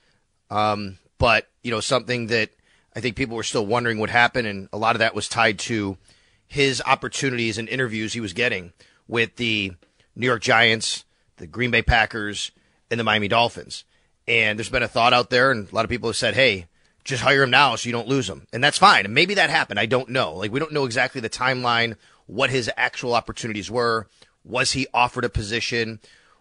um, 0.51 0.99
but 1.19 1.49
you 1.63 1.71
know 1.71 1.81
something 1.81 2.29
that 2.29 2.51
I 2.95 3.01
think 3.01 3.17
people 3.17 3.37
were 3.37 3.43
still 3.43 3.67
wondering 3.67 3.99
would 3.99 4.11
happen, 4.11 4.47
and 4.47 4.69
a 4.73 4.79
lot 4.79 4.95
of 4.95 5.01
that 5.01 5.15
was 5.15 5.29
tied 5.29 5.59
to 5.61 5.99
his 6.47 6.83
opportunities 6.85 7.59
and 7.59 7.69
interviews 7.69 8.13
he 8.13 8.21
was 8.21 8.33
getting 8.33 8.73
with 9.09 9.37
the 9.37 9.73
New 10.15 10.27
York 10.27 10.43
Giants, 10.43 11.05
the 11.39 11.47
Green 11.47 11.71
Bay 11.71 11.83
Packers, 11.83 12.53
and 12.91 13.01
the 13.01 13.05
Miami 13.05 13.29
Dolphins. 13.29 13.85
And 14.29 14.59
there's 14.59 14.69
been 14.69 14.83
a 14.83 14.89
thought 14.89 15.13
out 15.13 15.31
there, 15.31 15.51
and 15.51 15.69
a 15.71 15.75
lot 15.75 15.85
of 15.85 15.91
people 15.91 16.09
have 16.09 16.17
said, 16.17 16.35
"Hey, 16.35 16.67
just 17.05 17.23
hire 17.23 17.43
him 17.43 17.51
now 17.51 17.77
so 17.77 17.89
you 17.89 17.93
don't 17.93 18.09
lose 18.09 18.29
him," 18.29 18.47
and 18.53 18.63
that's 18.63 18.79
fine. 18.79 19.05
And 19.05 19.15
maybe 19.15 19.35
that 19.35 19.51
happened. 19.51 19.81
I 19.81 19.87
don't 19.87 20.09
know. 20.09 20.35
Like 20.35 20.53
we 20.53 20.61
don't 20.61 20.73
know 20.73 20.85
exactly 20.85 21.21
the 21.21 21.31
timeline, 21.31 21.97
what 22.27 22.51
his 22.51 22.71
actual 22.77 23.15
opportunities 23.15 23.71
were. 23.71 24.07
Was 24.45 24.73
he 24.73 24.87
offered 24.93 25.25
a 25.25 25.29
position? 25.29 26.01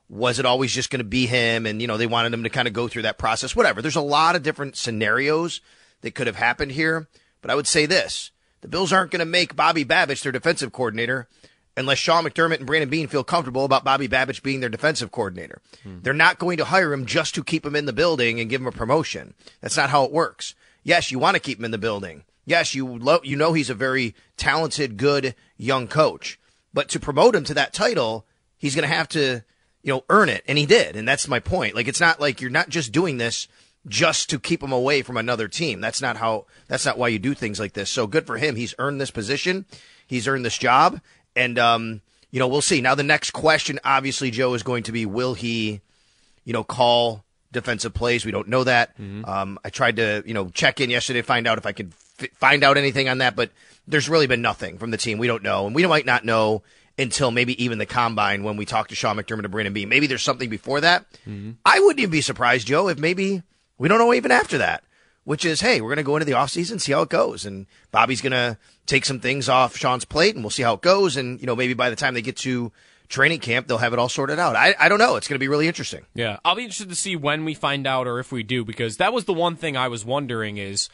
Was 0.10 0.40
it 0.40 0.46
always 0.46 0.74
just 0.74 0.90
going 0.90 1.00
to 1.00 1.06
be 1.06 1.28
him? 1.28 1.66
And, 1.66 1.82
you 1.82 1.88
know, 1.88 1.98
they 1.98 2.08
wanted 2.08 2.34
him 2.34 2.44
to 2.44 2.50
kind 2.50 2.68
of 2.68 2.74
go 2.74 2.88
through 2.88 3.04
that 3.04 3.18
process, 3.18 3.56
whatever. 3.56 3.82
There's 3.82 3.96
a 3.96 4.02
lot 4.02 4.36
of 4.36 4.44
different 4.44 4.76
scenarios 4.76 5.62
that 6.02 6.16
could 6.16 6.28
have 6.28 6.36
happened 6.36 6.72
here. 6.74 7.08
But 7.42 7.52
I 7.52 7.56
would 7.56 7.68
say 7.68 7.86
this 7.86 8.32
the 8.62 8.68
Bills 8.68 8.92
aren't 8.92 9.12
going 9.12 9.20
to 9.20 9.26
make 9.26 9.56
Bobby 9.56 9.86
Babich 9.86 10.24
their 10.24 10.32
defensive 10.32 10.72
coordinator 10.72 11.28
unless 11.78 11.98
Sean 11.98 12.24
McDermott 12.24 12.58
and 12.58 12.66
Brandon 12.66 12.90
Beane 12.90 13.08
feel 13.08 13.24
comfortable 13.24 13.66
about 13.66 13.84
Bobby 13.84 14.08
Babich 14.08 14.44
being 14.44 14.60
their 14.60 14.70
defensive 14.70 15.12
coordinator. 15.12 15.62
Hmm. 15.84 16.00
They're 16.02 16.14
not 16.14 16.40
going 16.40 16.58
to 16.58 16.66
hire 16.66 16.94
him 16.94 17.06
just 17.06 17.36
to 17.36 17.44
keep 17.44 17.66
him 17.66 17.76
in 17.76 17.86
the 17.86 17.94
building 17.94 18.40
and 18.40 18.50
give 18.50 18.62
him 18.62 18.68
a 18.68 18.72
promotion. 18.72 19.34
That's 19.62 19.78
not 19.78 19.90
how 19.90 20.04
it 20.04 20.12
works. 20.12 20.56
Yes, 20.84 21.12
you 21.12 21.20
want 21.20 21.36
to 21.36 21.40
keep 21.42 21.60
him 21.60 21.66
in 21.66 21.72
the 21.72 21.78
building. 21.78 22.24
Yes, 22.46 22.74
you 22.74 22.88
lo- 22.88 23.22
you 23.24 23.36
know 23.36 23.54
he's 23.54 23.70
a 23.70 23.76
very 23.76 24.16
talented, 24.36 24.98
good 24.98 25.36
young 25.58 25.88
coach. 25.88 26.40
But 26.74 26.90
to 26.90 27.00
promote 27.00 27.36
him 27.36 27.44
to 27.46 27.54
that 27.54 27.74
title, 27.74 28.26
he's 28.58 28.76
going 28.76 28.88
to 28.88 28.96
have 28.96 29.10
to, 29.10 29.44
you 29.84 29.94
know, 29.94 30.04
earn 30.10 30.30
it, 30.30 30.44
and 30.48 30.58
he 30.58 30.66
did. 30.66 30.96
And 30.96 31.08
that's 31.08 31.28
my 31.28 31.40
point. 31.40 31.76
Like 31.76 31.88
it's 31.88 32.00
not 32.00 32.20
like 32.20 32.42
you're 32.42 32.50
not 32.50 32.70
just 32.70 32.92
doing 32.92 33.18
this 33.18 33.48
just 33.88 34.30
to 34.30 34.40
keep 34.40 34.62
him 34.62 34.72
away 34.72 35.02
from 35.02 35.18
another 35.18 35.48
team. 35.48 35.82
That's 35.82 36.02
not 36.02 36.18
how. 36.18 36.46
That's 36.68 36.86
not 36.86 36.98
why 36.98 37.10
you 37.10 37.20
do 37.20 37.34
things 37.34 37.60
like 37.60 37.74
this. 37.74 37.90
So 37.90 38.08
good 38.08 38.26
for 38.26 38.38
him. 38.38 38.56
He's 38.56 38.76
earned 38.80 39.00
this 39.00 39.12
position. 39.12 39.66
He's 40.08 40.28
earned 40.28 40.44
this 40.44 40.58
job, 40.58 41.00
and 41.36 41.58
um, 41.60 42.02
you 42.32 42.40
know 42.40 42.48
we'll 42.48 42.62
see. 42.62 42.82
Now 42.82 42.96
the 42.96 43.04
next 43.04 43.32
question, 43.32 43.80
obviously, 43.84 44.32
Joe 44.32 44.54
is 44.54 44.64
going 44.64 44.84
to 44.84 44.92
be: 44.92 45.06
Will 45.06 45.34
he, 45.34 45.82
you 46.46 46.54
know, 46.54 46.64
call 46.64 47.24
defensive 47.52 47.94
plays? 47.94 48.26
We 48.26 48.32
don't 48.32 48.48
know 48.48 48.64
that. 48.64 48.96
Um, 49.26 49.60
I 49.64 49.70
tried 49.70 49.98
to 49.98 50.24
you 50.26 50.34
know 50.34 50.50
check 50.50 50.80
in 50.82 50.90
yesterday 50.90 51.22
to 51.22 51.28
find 51.28 51.48
out 51.48 51.58
if 51.58 51.66
I 51.66 51.72
could 51.72 51.92
f- 52.20 52.30
find 52.36 52.64
out 52.64 52.78
anything 52.78 53.10
on 53.10 53.20
that, 53.20 53.36
but 53.36 53.52
there's 53.88 54.10
really 54.10 54.28
been 54.28 54.42
nothing 54.42 54.78
from 54.78 54.92
the 54.92 54.98
team. 54.98 55.18
We 55.18 55.28
don't 55.28 55.44
know, 55.44 55.66
and 55.66 55.76
we 55.76 55.86
might 55.86 56.06
not 56.06 56.24
know 56.26 56.64
until 56.98 57.32
maybe 57.32 57.62
even 57.64 57.78
the 57.78 57.86
combine 57.86 58.44
when 58.44 58.58
we 58.58 58.66
talk 58.66 58.90
to 58.90 58.96
Sean 58.96 59.16
McDermott 59.18 59.40
and 59.44 59.52
Brandon 59.52 59.74
B. 59.74 59.86
Maybe 59.86 60.08
there's 60.08 60.22
something 60.22 60.50
before 60.50 60.82
that. 60.82 61.06
I 61.66 61.80
wouldn't 61.80 62.00
even 62.00 62.12
be 62.12 62.22
surprised, 62.22 62.68
Joe, 62.68 62.90
if 62.90 63.00
maybe 63.00 63.42
we 63.78 63.88
don't 63.88 63.98
know 63.98 64.14
even 64.14 64.30
after 64.30 64.58
that, 64.60 64.84
which 65.24 65.44
is, 65.46 65.62
hey, 65.62 65.82
we're 65.82 65.88
going 65.88 65.98
to 65.98 66.04
go 66.04 66.18
into 66.18 66.26
the 66.26 66.34
offseason, 66.34 66.80
see 66.82 66.92
how 66.92 67.02
it 67.02 67.10
goes. 67.10 67.46
And 67.46 67.66
Bobby's 67.92 68.22
going 68.22 68.34
to 68.34 68.58
take 68.92 69.06
some 69.06 69.20
things 69.20 69.50
off 69.50 69.78
Sean's 69.78 70.06
plate 70.06 70.36
and 70.36 70.44
we'll 70.44 70.52
see 70.52 70.64
how 70.64 70.74
it 70.76 70.82
goes. 70.82 71.18
And, 71.18 71.40
you 71.40 71.48
know, 71.48 71.56
maybe 71.56 71.74
by 71.74 71.90
the 71.90 71.96
time 71.96 72.14
they 72.14 72.22
get 72.22 72.38
to 72.38 72.72
training 73.08 73.40
camp, 73.40 73.68
they'll 73.68 73.78
have 73.78 73.94
it 73.94 74.00
all 74.00 74.10
sorted 74.10 74.38
out. 74.38 74.56
I, 74.56 74.76
I 74.80 74.90
don't 74.90 75.00
know. 75.00 75.16
It's 75.16 75.28
going 75.28 75.36
to 75.36 75.44
be 75.44 75.48
really 75.48 75.68
interesting. 75.68 76.06
Yeah, 76.14 76.38
I'll 76.46 76.56
be 76.56 76.64
interested 76.64 76.90
to 76.90 76.96
see 76.96 77.16
when 77.16 77.46
we 77.46 77.54
find 77.54 77.88
out 77.88 78.06
or 78.08 78.20
if 78.20 78.32
we 78.32 78.44
do, 78.44 78.64
because 78.64 78.98
that 78.98 79.14
was 79.14 79.26
the 79.26 79.34
one 79.34 79.56
thing 79.56 79.76
I 79.76 79.88
was 79.88 80.06
wondering 80.06 80.58
is, 80.58 80.90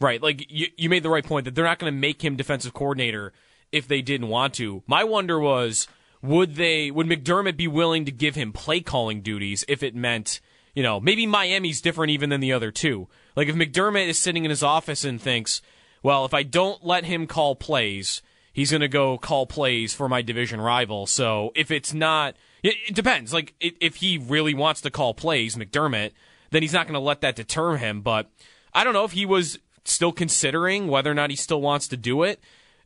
right, 0.00 0.22
like 0.22 0.46
you, 0.50 0.68
you 0.76 0.88
made 0.88 1.02
the 1.02 1.10
right 1.10 1.24
point 1.24 1.44
that 1.44 1.54
they're 1.54 1.64
not 1.64 1.78
going 1.78 1.92
to 1.92 1.98
make 1.98 2.22
him 2.22 2.36
defensive 2.36 2.72
coordinator 2.72 3.32
if 3.72 3.86
they 3.86 4.00
didn't 4.00 4.28
want 4.28 4.54
to. 4.54 4.82
My 4.86 5.04
wonder 5.04 5.38
was, 5.38 5.88
would 6.22 6.54
they, 6.54 6.90
would 6.90 7.06
McDermott 7.06 7.56
be 7.56 7.68
willing 7.68 8.04
to 8.04 8.12
give 8.12 8.34
him 8.34 8.52
play 8.52 8.80
calling 8.80 9.22
duties 9.22 9.64
if 9.68 9.82
it 9.82 9.94
meant, 9.94 10.40
you 10.74 10.82
know, 10.82 11.00
maybe 11.00 11.26
Miami's 11.26 11.80
different 11.80 12.10
even 12.10 12.30
than 12.30 12.40
the 12.40 12.52
other 12.52 12.70
two. 12.70 13.08
Like 13.36 13.48
if 13.48 13.56
McDermott 13.56 14.08
is 14.08 14.18
sitting 14.18 14.44
in 14.44 14.50
his 14.50 14.62
office 14.62 15.04
and 15.04 15.20
thinks, 15.20 15.62
well, 16.02 16.24
if 16.24 16.34
I 16.34 16.42
don't 16.42 16.84
let 16.84 17.04
him 17.04 17.26
call 17.26 17.54
plays, 17.56 18.22
he's 18.52 18.70
going 18.70 18.80
to 18.80 18.88
go 18.88 19.18
call 19.18 19.46
plays 19.46 19.94
for 19.94 20.08
my 20.08 20.22
division 20.22 20.60
rival. 20.60 21.06
So 21.06 21.52
if 21.54 21.70
it's 21.70 21.92
not, 21.92 22.36
it, 22.62 22.74
it 22.88 22.94
depends. 22.94 23.32
Like 23.32 23.54
if 23.60 23.96
he 23.96 24.18
really 24.18 24.54
wants 24.54 24.80
to 24.82 24.90
call 24.90 25.14
plays, 25.14 25.56
McDermott, 25.56 26.12
then 26.50 26.62
he's 26.62 26.72
not 26.72 26.86
going 26.86 26.94
to 26.94 27.00
let 27.00 27.20
that 27.20 27.36
deter 27.36 27.76
him. 27.76 28.00
But 28.00 28.30
I 28.74 28.84
don't 28.84 28.92
know 28.92 29.04
if 29.04 29.12
he 29.12 29.26
was 29.26 29.58
still 29.84 30.12
considering 30.12 30.88
whether 30.88 31.10
or 31.10 31.14
not 31.14 31.30
he 31.30 31.36
still 31.36 31.60
wants 31.60 31.88
to 31.88 31.96
do 31.96 32.22
it. 32.22 32.40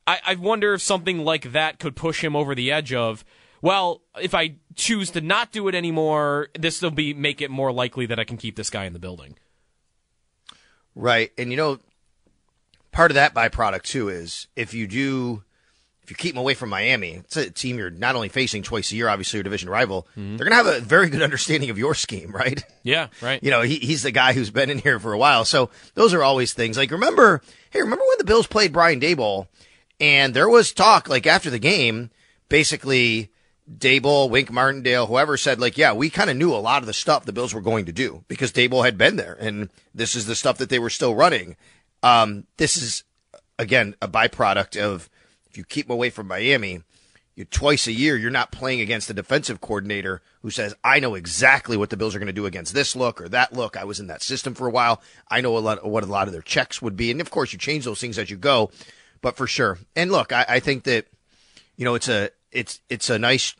I, 0.06 0.20
I 0.26 0.34
wonder 0.34 0.74
if 0.74 0.82
something 0.82 1.24
like 1.24 1.52
that 1.52 1.78
could 1.78 1.96
push 1.96 2.22
him 2.22 2.36
over 2.36 2.54
the 2.54 2.70
edge 2.70 2.92
of, 2.92 3.24
well, 3.62 4.02
if 4.20 4.34
I 4.34 4.56
choose 4.74 5.10
to 5.12 5.20
not 5.20 5.50
do 5.50 5.66
it 5.68 5.74
anymore, 5.74 6.48
this 6.58 6.82
will 6.82 6.90
be 6.90 7.14
make 7.14 7.40
it 7.40 7.50
more 7.50 7.72
likely 7.72 8.06
that 8.06 8.18
I 8.18 8.24
can 8.24 8.36
keep 8.36 8.56
this 8.56 8.68
guy 8.68 8.84
in 8.84 8.92
the 8.92 8.98
building. 8.98 9.38
Right. 10.94 11.32
And 11.38 11.50
you 11.50 11.56
know, 11.56 11.80
part 12.94 13.10
of 13.10 13.16
that 13.16 13.34
byproduct 13.34 13.82
too 13.82 14.08
is 14.08 14.46
if 14.56 14.72
you 14.72 14.86
do 14.86 15.42
if 16.04 16.10
you 16.10 16.16
keep 16.16 16.34
them 16.34 16.40
away 16.40 16.52
from 16.52 16.68
Miami, 16.68 17.12
it's 17.14 17.36
a 17.36 17.50
team 17.50 17.78
you're 17.78 17.88
not 17.88 18.14
only 18.14 18.28
facing 18.28 18.62
twice 18.62 18.92
a 18.92 18.94
year, 18.94 19.08
obviously 19.08 19.38
your 19.38 19.44
division 19.44 19.70
rival, 19.70 20.06
mm-hmm. 20.12 20.36
they're 20.36 20.44
gonna 20.44 20.56
have 20.56 20.66
a 20.66 20.80
very 20.80 21.08
good 21.08 21.22
understanding 21.22 21.70
of 21.70 21.78
your 21.78 21.94
scheme, 21.94 22.30
right? 22.30 22.62
Yeah, 22.82 23.08
right. 23.20 23.42
You 23.42 23.50
know, 23.50 23.62
he, 23.62 23.76
he's 23.76 24.02
the 24.02 24.10
guy 24.10 24.32
who's 24.32 24.50
been 24.50 24.70
in 24.70 24.78
here 24.78 24.98
for 24.98 25.12
a 25.12 25.18
while. 25.18 25.44
So 25.44 25.70
those 25.94 26.14
are 26.14 26.22
always 26.22 26.52
things. 26.52 26.76
Like 26.76 26.90
remember 26.90 27.42
hey, 27.70 27.80
remember 27.80 28.04
when 28.06 28.18
the 28.18 28.24
Bills 28.24 28.46
played 28.46 28.72
Brian 28.72 29.00
Daboll 29.00 29.48
and 29.98 30.32
there 30.32 30.48
was 30.48 30.72
talk 30.72 31.08
like 31.08 31.26
after 31.26 31.50
the 31.50 31.58
game, 31.58 32.10
basically 32.48 33.30
Daboll, 33.70 34.28
Wink 34.28 34.52
Martindale, 34.52 35.06
whoever 35.06 35.36
said 35.36 35.58
like, 35.58 35.78
yeah, 35.78 35.94
we 35.94 36.10
kind 36.10 36.30
of 36.30 36.36
knew 36.36 36.52
a 36.52 36.56
lot 36.56 36.82
of 36.82 36.86
the 36.86 36.92
stuff 36.92 37.24
the 37.24 37.32
Bills 37.32 37.54
were 37.54 37.62
going 37.62 37.86
to 37.86 37.92
do 37.92 38.24
because 38.28 38.52
Daboll 38.52 38.84
had 38.84 38.98
been 38.98 39.16
there 39.16 39.36
and 39.40 39.70
this 39.94 40.14
is 40.14 40.26
the 40.26 40.34
stuff 40.34 40.58
that 40.58 40.68
they 40.68 40.78
were 40.78 40.90
still 40.90 41.14
running. 41.14 41.56
Um, 42.04 42.46
this 42.58 42.76
is 42.76 43.02
again 43.58 43.96
a 44.02 44.06
byproduct 44.06 44.78
of 44.80 45.08
if 45.48 45.56
you 45.56 45.64
keep 45.64 45.88
away 45.88 46.10
from 46.10 46.28
Miami, 46.28 46.82
you 47.34 47.46
twice 47.46 47.86
a 47.86 47.92
year 47.92 48.14
you're 48.14 48.30
not 48.30 48.52
playing 48.52 48.82
against 48.82 49.08
a 49.08 49.14
defensive 49.14 49.62
coordinator 49.62 50.20
who 50.42 50.50
says, 50.50 50.74
"I 50.84 51.00
know 51.00 51.14
exactly 51.14 51.78
what 51.78 51.88
the 51.88 51.96
Bills 51.96 52.14
are 52.14 52.18
going 52.18 52.26
to 52.26 52.32
do 52.34 52.44
against 52.44 52.74
this 52.74 52.94
look 52.94 53.22
or 53.22 53.28
that 53.30 53.54
look. 53.54 53.74
I 53.74 53.84
was 53.84 54.00
in 54.00 54.08
that 54.08 54.22
system 54.22 54.54
for 54.54 54.66
a 54.66 54.70
while. 54.70 55.00
I 55.30 55.40
know 55.40 55.56
a 55.56 55.60
lot 55.60 55.86
what 55.86 56.04
a 56.04 56.06
lot 56.06 56.28
of 56.28 56.34
their 56.34 56.42
checks 56.42 56.82
would 56.82 56.94
be." 56.94 57.10
And 57.10 57.22
of 57.22 57.30
course, 57.30 57.54
you 57.54 57.58
change 57.58 57.86
those 57.86 58.00
things 58.00 58.18
as 58.18 58.30
you 58.30 58.36
go, 58.36 58.70
but 59.22 59.38
for 59.38 59.46
sure. 59.46 59.78
And 59.96 60.12
look, 60.12 60.30
I, 60.30 60.44
I 60.46 60.60
think 60.60 60.84
that 60.84 61.06
you 61.76 61.86
know 61.86 61.94
it's 61.94 62.08
a 62.08 62.28
it's 62.52 62.80
it's 62.90 63.08
a 63.08 63.18
nice 63.18 63.54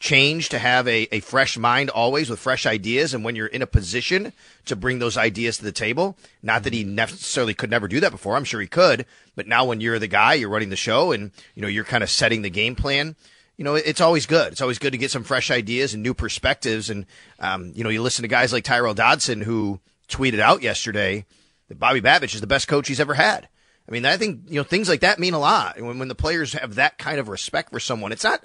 change 0.00 0.48
to 0.50 0.58
have 0.58 0.86
a, 0.86 1.08
a 1.14 1.20
fresh 1.20 1.58
mind 1.58 1.90
always 1.90 2.30
with 2.30 2.38
fresh 2.38 2.66
ideas 2.66 3.14
and 3.14 3.24
when 3.24 3.34
you're 3.34 3.46
in 3.46 3.62
a 3.62 3.66
position 3.66 4.32
to 4.64 4.76
bring 4.76 4.98
those 4.98 5.16
ideas 5.16 5.58
to 5.58 5.64
the 5.64 5.72
table. 5.72 6.16
Not 6.42 6.62
that 6.62 6.72
he 6.72 6.84
necessarily 6.84 7.54
could 7.54 7.70
never 7.70 7.88
do 7.88 8.00
that 8.00 8.12
before. 8.12 8.36
I'm 8.36 8.44
sure 8.44 8.60
he 8.60 8.66
could 8.66 9.06
but 9.34 9.46
now 9.46 9.64
when 9.64 9.80
you're 9.80 9.98
the 9.98 10.08
guy 10.08 10.34
you're 10.34 10.48
running 10.48 10.70
the 10.70 10.76
show 10.76 11.12
and 11.12 11.30
you 11.54 11.62
know 11.62 11.68
you're 11.68 11.84
kind 11.84 12.02
of 12.02 12.10
setting 12.10 12.42
the 12.42 12.50
game 12.50 12.74
plan 12.74 13.16
you 13.58 13.64
know 13.64 13.74
it's 13.74 14.00
always 14.00 14.24
good. 14.24 14.52
It's 14.52 14.62
always 14.62 14.78
good 14.78 14.92
to 14.92 14.98
get 14.98 15.10
some 15.10 15.24
fresh 15.24 15.50
ideas 15.50 15.92
and 15.92 16.02
new 16.02 16.14
perspectives. 16.14 16.88
And 16.88 17.04
um, 17.40 17.72
you 17.74 17.84
know 17.84 17.90
you 17.90 18.00
listen 18.00 18.22
to 18.22 18.28
guys 18.28 18.52
like 18.52 18.64
tyrel 18.64 18.94
dodson 18.94 19.42
who 19.42 19.80
tweeted 20.08 20.38
out 20.38 20.62
yesterday 20.62 21.26
that 21.68 21.78
bobby 21.78 22.00
babich 22.00 22.34
is 22.34 22.40
the 22.40 22.46
best 22.46 22.68
coach 22.68 22.88
he's 22.88 23.00
ever 23.00 23.14
had. 23.14 23.48
I 23.86 23.90
mean, 23.92 24.06
I 24.06 24.16
think 24.16 24.42
you 24.48 24.56
know 24.56 24.64
things 24.64 24.88
like 24.88 25.00
that 25.00 25.18
mean 25.18 25.34
a 25.34 25.40
lot. 25.40 25.80
When 25.80 25.98
when 25.98 26.08
the 26.08 26.14
players 26.14 26.52
have 26.52 26.76
that 26.76 26.98
kind 26.98 27.18
of 27.18 27.28
respect 27.28 27.72
for 27.72 27.80
someone, 27.80 28.12
it's 28.12 28.24
not 28.24 28.44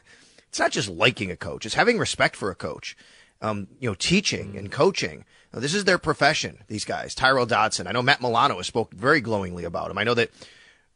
it's 0.53 0.59
not 0.59 0.69
just 0.69 0.87
liking 0.87 1.31
a 1.31 1.35
coach; 1.35 1.65
it's 1.65 1.73
having 1.73 1.97
respect 1.97 2.35
for 2.35 2.51
a 2.51 2.55
coach. 2.55 2.95
Um, 3.41 3.69
you 3.79 3.89
know, 3.89 3.95
teaching 3.95 4.55
and 4.55 4.71
coaching. 4.71 5.25
Now, 5.51 5.61
this 5.61 5.73
is 5.73 5.85
their 5.85 5.97
profession. 5.97 6.59
These 6.67 6.85
guys, 6.85 7.15
Tyrel 7.15 7.47
Dodson. 7.47 7.87
I 7.87 7.91
know 7.91 8.03
Matt 8.03 8.21
Milano 8.21 8.57
has 8.57 8.67
spoken 8.67 8.99
very 8.99 9.19
glowingly 9.19 9.63
about 9.63 9.89
him. 9.89 9.97
I 9.97 10.03
know 10.03 10.13
that 10.13 10.29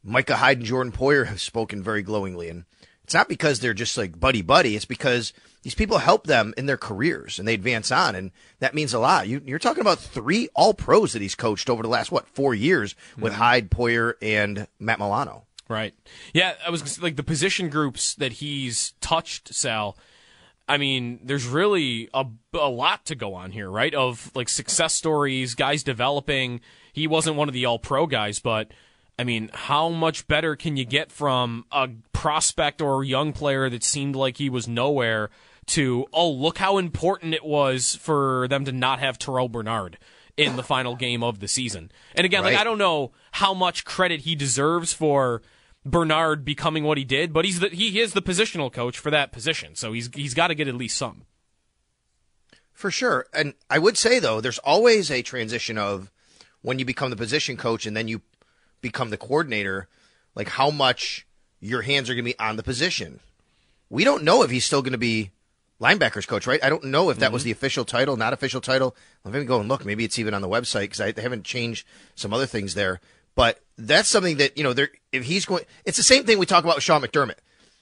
Micah 0.04 0.36
Hyde 0.36 0.60
and 0.60 0.66
Jordan 0.68 0.94
Poyer 0.94 1.26
have 1.26 1.42
spoken 1.42 1.82
very 1.82 2.04
glowingly, 2.04 2.50
and 2.50 2.66
it's 3.04 3.16
not 3.16 3.28
because 3.28 3.60
they're 3.60 3.74
just 3.74 3.98
like 3.98 4.20
buddy 4.20 4.44
buddy. 4.44 4.76
It's 4.76 4.86
because 4.86 5.34
these 5.64 5.74
people 5.74 5.98
help 5.98 6.28
them 6.28 6.54
in 6.56 6.68
their 6.68 6.78
careers 6.78 7.40
and 7.40 7.48
they 7.48 7.56
advance 7.56 7.92
on, 7.92 8.14
and 8.14 8.30
that 8.60 8.76
means 8.76 8.94
a 8.94 9.00
lot. 9.00 9.28
You, 9.28 9.42
you're 9.44 9.58
talking 9.58 9.82
about 9.82 9.98
three 9.98 10.50
All 10.54 10.76
Pros 10.76 11.14
that 11.14 11.24
he's 11.24 11.34
coached 11.34 11.68
over 11.68 11.82
the 11.82 11.90
last 11.90 12.12
what 12.12 12.28
four 12.28 12.54
years 12.54 12.94
with 13.18 13.34
Hyde, 13.34 13.72
Poyer, 13.72 14.14
and 14.22 14.68
Matt 14.80 15.00
Milano. 15.00 15.47
Right. 15.70 15.94
Yeah, 16.34 16.54
I 16.66 16.70
was 16.70 17.02
like 17.02 17.16
the 17.16 17.24
position 17.24 17.70
groups 17.70 18.16
that 18.16 18.34
he's 18.34 18.94
touched, 19.02 19.54
Sal. 19.54 19.98
I 20.70 20.78
mean, 20.78 21.20
there's 21.24 21.46
really 21.46 22.10
a, 22.14 22.26
a 22.54 22.70
lot 22.70 23.06
to 23.06 23.16
go 23.16 23.34
on 23.34 23.52
here, 23.52 23.70
right? 23.70 23.94
Of 23.94 24.32
like 24.36 24.50
success 24.50 24.94
stories, 24.94 25.56
guys 25.56 25.84
developing. 25.84 26.62
He 26.92 27.08
wasn't 27.08 27.38
one 27.38 27.48
of 27.48 27.54
the 27.54 27.66
all 27.66 27.80
pro 27.80 28.06
guys, 28.06 28.40
but 28.40 28.72
I 29.20 29.24
mean, 29.24 29.50
how 29.54 29.90
much 29.90 30.28
better 30.28 30.56
can 30.56 30.78
you 30.78 30.86
get 30.86 31.12
from 31.12 31.66
a 31.72 31.90
prospect 32.12 32.82
or 32.82 33.02
a 33.02 33.06
young 33.06 33.34
player 33.34 33.70
that 33.70 33.84
seemed 33.84 34.16
like 34.16 34.38
he 34.38 34.50
was 34.50 34.68
nowhere 34.68 35.30
to, 35.68 36.06
oh, 36.14 36.30
look 36.30 36.60
how 36.60 36.78
important 36.78 37.34
it 37.34 37.44
was 37.44 37.96
for 37.96 38.48
them 38.48 38.66
to 38.66 38.72
not 38.72 39.00
have 39.00 39.18
Terrel 39.18 39.50
Bernard 39.50 39.98
in 40.38 40.56
the 40.56 40.64
final 40.64 40.96
game 40.96 41.24
of 41.24 41.40
the 41.40 41.48
season. 41.48 41.92
And 42.14 42.26
again, 42.26 42.44
like 42.44 42.58
I 42.58 42.64
don't 42.64 42.78
know 42.78 43.12
how 43.32 43.54
much 43.54 43.86
credit 43.86 44.22
he 44.22 44.36
deserves 44.36 44.94
for 44.94 45.42
Bernard 45.90 46.46
becoming 46.46 46.84
what 46.84 46.98
he 46.98 47.04
did, 47.04 47.34
but 47.34 47.46
he's 47.46 47.60
the, 47.60 47.70
he 47.70 48.00
is 48.00 48.14
the 48.14 48.22
positional 48.22 48.72
coach 48.72 48.98
for 48.98 49.12
that 49.12 49.32
position, 49.32 49.76
so 49.76 49.94
he's 49.94 50.10
he's 50.14 50.34
got 50.34 50.48
to 50.48 50.56
get 50.56 50.68
at 50.68 50.76
least 50.76 50.98
some. 50.98 51.24
For 52.74 52.92
sure. 52.92 53.26
And 53.34 53.56
I 53.72 53.80
would 53.80 53.98
say, 53.98 54.20
though, 54.20 54.40
there's 54.40 54.60
always 54.60 55.10
a 55.10 55.24
transition 55.24 55.80
of 55.80 56.12
when 56.62 56.78
you 56.78 56.86
become 56.86 57.10
the 57.10 57.16
position 57.16 57.58
coach 57.58 57.88
and 57.88 57.98
then 57.98 58.08
you 58.08 58.22
become 58.82 59.10
the 59.10 59.18
coordinator, 59.18 59.88
like 60.36 60.50
how 60.50 60.70
much 60.70 61.26
your 61.60 61.82
hands 61.82 62.08
are 62.08 62.14
going 62.14 62.24
to 62.24 62.32
be 62.32 62.40
on 62.40 62.56
the 62.56 62.62
position. 62.62 63.20
We 63.90 64.04
don't 64.04 64.24
know 64.24 64.44
if 64.44 64.52
he's 64.52 64.66
still 64.66 64.84
going 64.84 64.92
to 64.92 65.00
be 65.00 65.32
linebackers 65.82 66.28
coach, 66.28 66.46
right? 66.46 66.64
I 66.64 66.70
don't 66.70 66.84
know 66.84 67.10
if 67.10 67.20
that 67.20 67.32
was 67.32 67.42
mm-hmm. 67.42 67.48
the 67.48 67.52
official 67.54 67.86
title, 67.86 68.18
not 68.18 68.34
official 68.34 68.62
title. 68.62 68.96
Let 69.24 69.34
me 69.34 69.44
go 69.46 69.60
and 69.60 69.70
look. 69.70 69.86
Maybe 69.86 70.04
it's 70.04 70.20
even 70.20 70.34
on 70.34 70.42
the 70.42 70.50
website 70.50 70.82
because 70.82 71.02
I 71.02 71.12
they 71.12 71.22
haven't 71.22 71.46
changed 71.46 71.86
some 72.16 72.34
other 72.34 72.46
things 72.46 72.74
there. 72.74 73.00
But 73.38 73.62
that's 73.78 74.10
something 74.10 74.38
that, 74.38 74.58
you 74.58 74.64
know, 74.64 74.74
there, 74.74 74.90
if 75.12 75.24
he's 75.24 75.46
going, 75.46 75.64
it's 75.86 75.98
the 75.98 76.04
same 76.04 76.24
thing 76.24 76.40
we 76.40 76.48
talk 76.48 76.64
about 76.64 76.78
with 76.78 76.84
Sean 76.84 77.04
McDermott. 77.04 77.36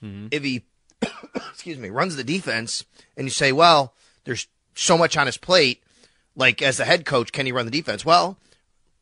Mm-hmm. 0.03 0.27
If 0.31 0.43
he 0.43 0.63
excuse 1.35 1.77
me, 1.77 1.89
runs 1.89 2.17
the 2.17 2.25
defense, 2.25 2.83
and 3.15 3.25
you 3.25 3.31
say, 3.31 3.53
well, 3.53 3.93
there's 4.25 4.47
so 4.75 4.97
much 4.97 5.15
on 5.15 5.27
his 5.27 5.37
plate. 5.37 5.81
Like 6.35 6.61
as 6.61 6.75
the 6.75 6.83
head 6.83 7.05
coach, 7.05 7.31
can 7.31 7.45
he 7.45 7.53
run 7.53 7.63
the 7.63 7.71
defense? 7.71 8.03
Well, 8.03 8.37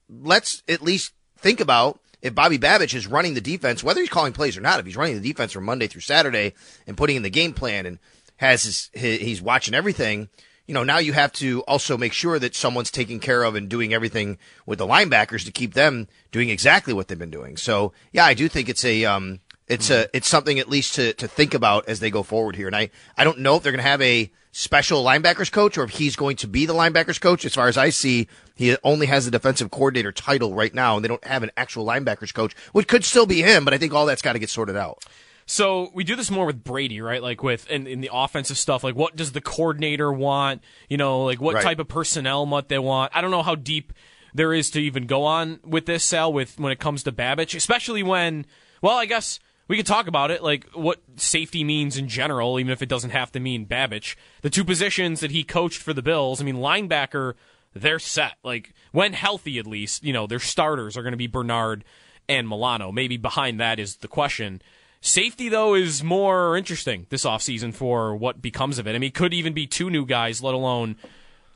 let's 0.08 0.62
at 0.68 0.84
least 0.84 1.14
think 1.40 1.60
about 1.60 2.00
if 2.22 2.36
Bobby 2.36 2.60
Babich 2.60 2.94
is 2.94 3.08
running 3.08 3.34
the 3.34 3.42
defense, 3.42 3.84
whether 3.84 4.00
he's 4.00 4.10
calling 4.12 4.32
plays 4.32 4.56
or 4.56 4.62
not. 4.62 4.80
If 4.80 4.86
he's 4.86 4.96
running 4.96 5.20
the 5.20 5.28
defense 5.28 5.54
from 5.54 5.64
Monday 5.64 5.88
through 5.88 6.02
Saturday 6.02 6.54
and 6.86 6.96
putting 6.96 7.16
in 7.16 7.24
the 7.24 7.32
game 7.32 7.54
plan 7.54 7.88
and 7.88 7.98
has 8.36 8.64
his, 8.64 8.90
his 8.94 9.20
he's 9.20 9.42
watching 9.42 9.74
everything. 9.74 10.30
You 10.66 10.74
know, 10.74 10.84
now 10.84 11.00
you 11.00 11.14
have 11.14 11.34
to 11.34 11.62
also 11.64 11.98
make 11.98 12.14
sure 12.14 12.40
that 12.40 12.56
someone's 12.56 12.92
taking 12.92 13.20
care 13.20 13.44
of 13.44 13.56
and 13.56 13.68
doing 13.68 13.94
everything 13.94 14.38
with 14.66 14.80
the 14.80 14.88
linebackers 14.88 15.44
to 15.46 15.52
keep 15.52 15.74
them 15.74 16.08
doing 16.32 16.50
exactly 16.50 16.94
what 16.94 17.08
they've 17.08 17.20
been 17.20 17.30
doing. 17.30 17.58
So, 17.58 17.92
yeah, 18.14 18.26
I 18.26 18.34
do 18.34 18.48
think 18.48 18.70
it's 18.70 18.86
a 18.86 19.04
um, 19.04 19.42
it's 19.68 19.90
a 19.90 20.08
it's 20.16 20.28
something 20.28 20.60
at 20.60 20.70
least 20.70 20.96
to 20.96 21.14
to 21.14 21.28
think 21.28 21.54
about 21.54 21.88
as 21.88 22.00
they 22.00 22.10
go 22.10 22.24
forward 22.24 22.56
here. 22.56 22.68
And 22.68 22.76
I 22.76 22.90
I 23.18 23.24
don't 23.24 23.40
know 23.40 23.56
if 23.56 23.64
they're 23.64 23.72
going 23.72 23.84
to 23.84 23.90
have 23.90 24.02
a 24.02 24.32
special 24.54 25.04
linebackers 25.04 25.52
coach 25.52 25.78
or 25.78 25.84
if 25.84 25.90
he's 25.92 26.16
going 26.16 26.36
to 26.38 26.48
be 26.48 26.66
the 26.66 26.74
linebackers 26.74 27.20
coach. 27.20 27.44
As 27.44 27.56
far 27.56 27.68
as 27.68 27.78
I 27.78 27.90
see, 27.90 28.28
he 28.56 28.78
only 28.84 29.08
has 29.08 29.26
the 29.26 29.32
defensive 29.32 29.72
coordinator 29.72 30.12
title 30.12 30.54
right 30.54 30.74
now, 30.74 30.96
and 30.96 31.04
they 31.04 31.10
don't 31.10 31.26
have 31.26 31.44
an 31.44 31.52
actual 31.58 31.86
linebackers 31.86 32.34
coach, 32.34 32.56
which 32.72 32.88
could 32.88 33.04
still 33.04 33.26
be 33.26 33.42
him, 33.42 33.66
but 33.66 33.74
I 33.74 33.78
think 33.78 33.94
all 33.94 34.06
that's 34.06 34.22
got 34.22 34.34
to 34.34 34.40
get 34.40 34.50
sorted 34.50 34.78
out. 34.78 35.04
So 35.46 35.92
we 35.94 36.04
do 36.04 36.16
this 36.16 36.32
more 36.32 36.46
with 36.46 36.64
Brady, 36.64 37.02
right? 37.02 37.22
Like 37.22 37.44
with 37.44 37.70
in, 37.70 37.88
in 37.88 38.02
the 38.02 38.10
offensive 38.14 38.58
stuff, 38.58 38.84
like 38.84 38.96
what 38.96 39.16
does 39.16 39.32
the 39.34 39.42
coordinator 39.42 40.12
want? 40.12 40.62
You 40.90 40.98
know, 40.98 41.24
like 41.26 41.42
what 41.42 41.56
Right. 41.56 41.64
type 41.64 41.80
of 41.80 41.88
personnel 41.88 42.46
might 42.46 42.70
they 42.70 42.80
want? 42.80 43.12
I 43.16 43.22
don't 43.22 43.32
know 43.32 43.44
how 43.44 43.56
deep 43.56 43.94
there 44.34 44.54
is 44.54 44.70
to 44.72 44.82
even 44.82 45.06
go 45.06 45.26
on 45.26 45.60
with 45.64 45.86
this 45.86 46.04
Sal 46.04 46.32
with 46.34 46.60
when 46.60 46.72
it 46.72 46.80
comes 46.80 47.04
to 47.04 47.12
Babich, 47.12 47.56
especially 47.56 48.04
when 48.04 48.46
well, 48.82 48.98
I 48.98 49.06
guess 49.06 49.40
we 49.68 49.78
could 49.78 49.86
talk 49.86 50.08
about 50.08 50.30
it, 50.32 50.44
like 50.44 50.68
what 50.74 51.02
safety 51.16 51.64
means 51.64 51.98
in 51.98 52.08
general, 52.10 52.60
even 52.60 52.72
if 52.72 52.82
it 52.82 52.90
doesn't 52.90 53.12
have 53.12 53.32
to 53.34 53.40
mean 53.40 53.66
Babich. 53.66 54.16
The 54.42 54.50
two 54.50 54.66
positions 54.66 55.20
that 55.22 55.32
he 55.32 55.44
coached 55.44 55.82
for 55.82 55.94
the 55.94 56.02
Bills, 56.02 56.42
I 56.42 56.44
mean, 56.44 56.58
linebacker, 56.58 57.36
they're 57.74 58.00
set. 58.00 58.34
Like 58.44 58.74
when 58.92 59.14
healthy, 59.14 59.58
at 59.60 59.68
least, 59.68 60.04
you 60.04 60.12
know, 60.14 60.28
their 60.28 60.40
starters 60.40 60.98
are 60.98 61.02
going 61.02 61.14
to 61.14 61.18
be 61.18 61.28
Bernard 61.28 61.84
and 62.28 62.48
Milano. 62.48 62.92
Maybe 62.92 63.18
behind 63.18 63.60
that 63.60 63.80
is 63.80 63.98
the 63.98 64.08
question. 64.08 64.62
Safety, 65.06 65.50
though, 65.50 65.76
is 65.76 66.02
more 66.02 66.56
interesting 66.56 67.08
this 67.10 67.26
offseason 67.26 67.74
for 67.74 68.16
what 68.16 68.42
becomes 68.42 68.80
of 68.80 68.88
it. 68.88 68.92
I 68.92 68.94
mean, 68.94 69.10
it 69.10 69.14
could 69.14 69.34
even 69.34 69.52
be 69.52 69.68
two 69.68 69.90
new 69.90 70.06
guys, 70.06 70.42
let 70.42 70.54
alone. 70.54 70.96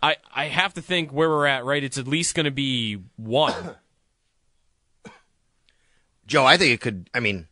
I, 0.04 0.18
I 0.36 0.48
have 0.48 0.74
to 0.74 0.82
think 0.82 1.14
where 1.14 1.30
we're 1.30 1.46
at, 1.46 1.64
right? 1.64 1.82
It's 1.82 1.98
at 1.98 2.10
least 2.10 2.36
going 2.36 2.44
to 2.44 2.52
be 2.52 2.98
one. 3.16 3.54
Joe, 6.28 6.44
I 6.44 6.58
think 6.58 6.74
it 6.74 6.82
could. 6.82 7.10
I 7.14 7.22
mean, 7.22 7.48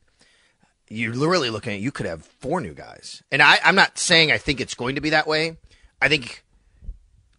you're 0.90 1.14
really 1.14 1.50
looking 1.50 1.72
at 1.72 1.80
you 1.80 1.94
could 1.94 2.08
have 2.08 2.26
four 2.26 2.60
new 2.60 2.74
guys, 2.74 3.24
and 3.32 3.42
I, 3.42 3.60
I'm 3.64 3.76
not 3.76 3.98
saying 3.98 4.34
I 4.34 4.38
think 4.38 4.60
it's 4.60 4.76
going 4.76 4.96
to 4.96 5.02
be 5.02 5.12
that 5.12 5.28
way. 5.28 5.56
I 6.02 6.10
think, 6.10 6.44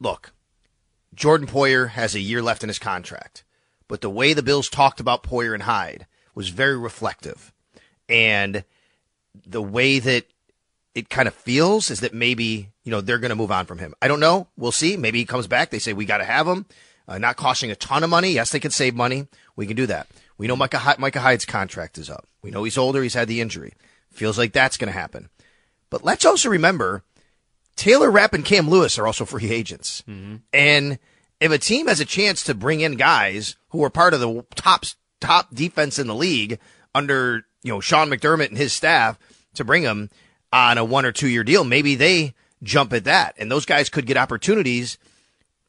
look, 0.01 0.33
Jordan 1.15 1.47
Poyer 1.47 1.91
has 1.91 2.15
a 2.15 2.21
year 2.21 2.41
left 2.41 2.63
in 2.63 2.71
his 2.71 2.79
contract, 2.79 3.45
but 3.87 4.01
the 4.01 4.09
way 4.09 4.33
the 4.33 4.43
Bills 4.43 4.71
talked 4.71 4.99
about 4.99 5.23
Poyer 5.23 5.53
and 5.53 5.65
Hyde 5.65 6.07
was 6.35 6.49
very 6.49 6.79
reflective, 6.79 7.53
and 8.09 8.65
the 9.47 9.63
way 9.63 9.99
that 9.99 10.25
it 10.95 11.09
kind 11.11 11.29
of 11.29 11.35
feels 11.35 11.91
is 11.91 12.01
that 12.01 12.15
maybe 12.15 12.71
you 12.85 12.91
know 12.91 13.01
they're 13.01 13.19
going 13.19 13.31
to 13.31 13.37
move 13.37 13.53
on 13.53 13.67
from 13.67 13.79
him. 13.79 13.95
I 14.01 14.09
don't 14.09 14.21
know. 14.21 14.49
We'll 14.57 14.73
see. 14.73 14.97
Maybe 14.97 15.19
he 15.19 15.25
comes 15.25 15.47
back. 15.47 15.71
They 15.71 15.79
say 15.79 15.93
we 15.93 16.05
got 16.07 16.19
to 16.19 16.25
have 16.25 16.47
him. 16.47 16.67
Uh, 17.09 17.19
not 17.19 17.37
costing 17.37 17.71
a 17.71 17.77
ton 17.77 18.03
of 18.03 18.11
money. 18.11 18.33
Yes, 18.33 18.51
they 18.51 18.59
can 18.59 18.73
save 18.73 18.95
money. 18.97 19.29
We 19.55 19.67
can 19.67 19.77
do 19.77 19.87
that. 19.87 20.09
We 20.39 20.49
know 20.49 20.57
Micah, 20.57 20.79
Hy- 20.79 20.97
Micah 20.99 21.21
Hyde's 21.21 21.45
contract 21.45 21.99
is 21.99 22.11
up. 22.11 22.27
We 22.43 22.51
know 22.51 22.65
he's 22.65 22.77
older. 22.77 23.01
He's 23.03 23.15
had 23.15 23.29
the 23.29 23.41
injury. 23.41 23.75
Feels 24.11 24.37
like 24.39 24.53
that's 24.53 24.77
going 24.77 24.93
to 24.93 24.99
happen. 24.99 25.29
But 25.89 26.03
let's 26.03 26.25
also 26.25 26.49
remember 26.49 27.05
Taylor 27.77 28.11
Rapp 28.11 28.33
and 28.35 28.45
Cam 28.45 28.69
Lewis 28.69 28.99
are 28.99 29.07
also 29.07 29.25
free 29.25 29.51
agents. 29.53 30.03
And 30.53 30.99
if 31.41 31.53
a 31.53 31.59
team 31.59 31.87
has 31.87 32.01
a 32.01 32.05
chance 32.05 32.43
to 32.45 32.55
bring 32.55 32.81
in 32.81 32.97
guys 32.97 33.55
who 33.69 33.85
are 33.85 33.91
part 33.91 34.13
of 34.15 34.21
the 34.21 34.45
top 34.57 34.85
top 35.21 35.55
defense 35.55 35.99
in 36.01 36.07
the 36.09 36.15
league 36.15 36.59
under 36.95 37.45
you 37.67 37.73
know 37.73 37.81
Sean 37.81 38.09
McDermott 38.09 38.49
and 38.49 38.57
his 38.57 38.73
staff 38.73 39.19
to 39.55 39.65
bring 39.65 39.83
him 39.83 40.09
on 40.53 40.79
a 40.79 40.85
one 40.85 41.05
or 41.05 41.13
two 41.13 41.29
year 41.29 41.43
deal, 41.43 41.65
maybe 41.65 41.97
they 41.97 42.35
jump 42.63 42.93
at 42.93 43.05
that, 43.05 43.35
and 43.39 43.51
those 43.51 43.67
guys 43.67 43.89
could 43.89 44.07
get 44.07 44.17
opportunities 44.17 44.97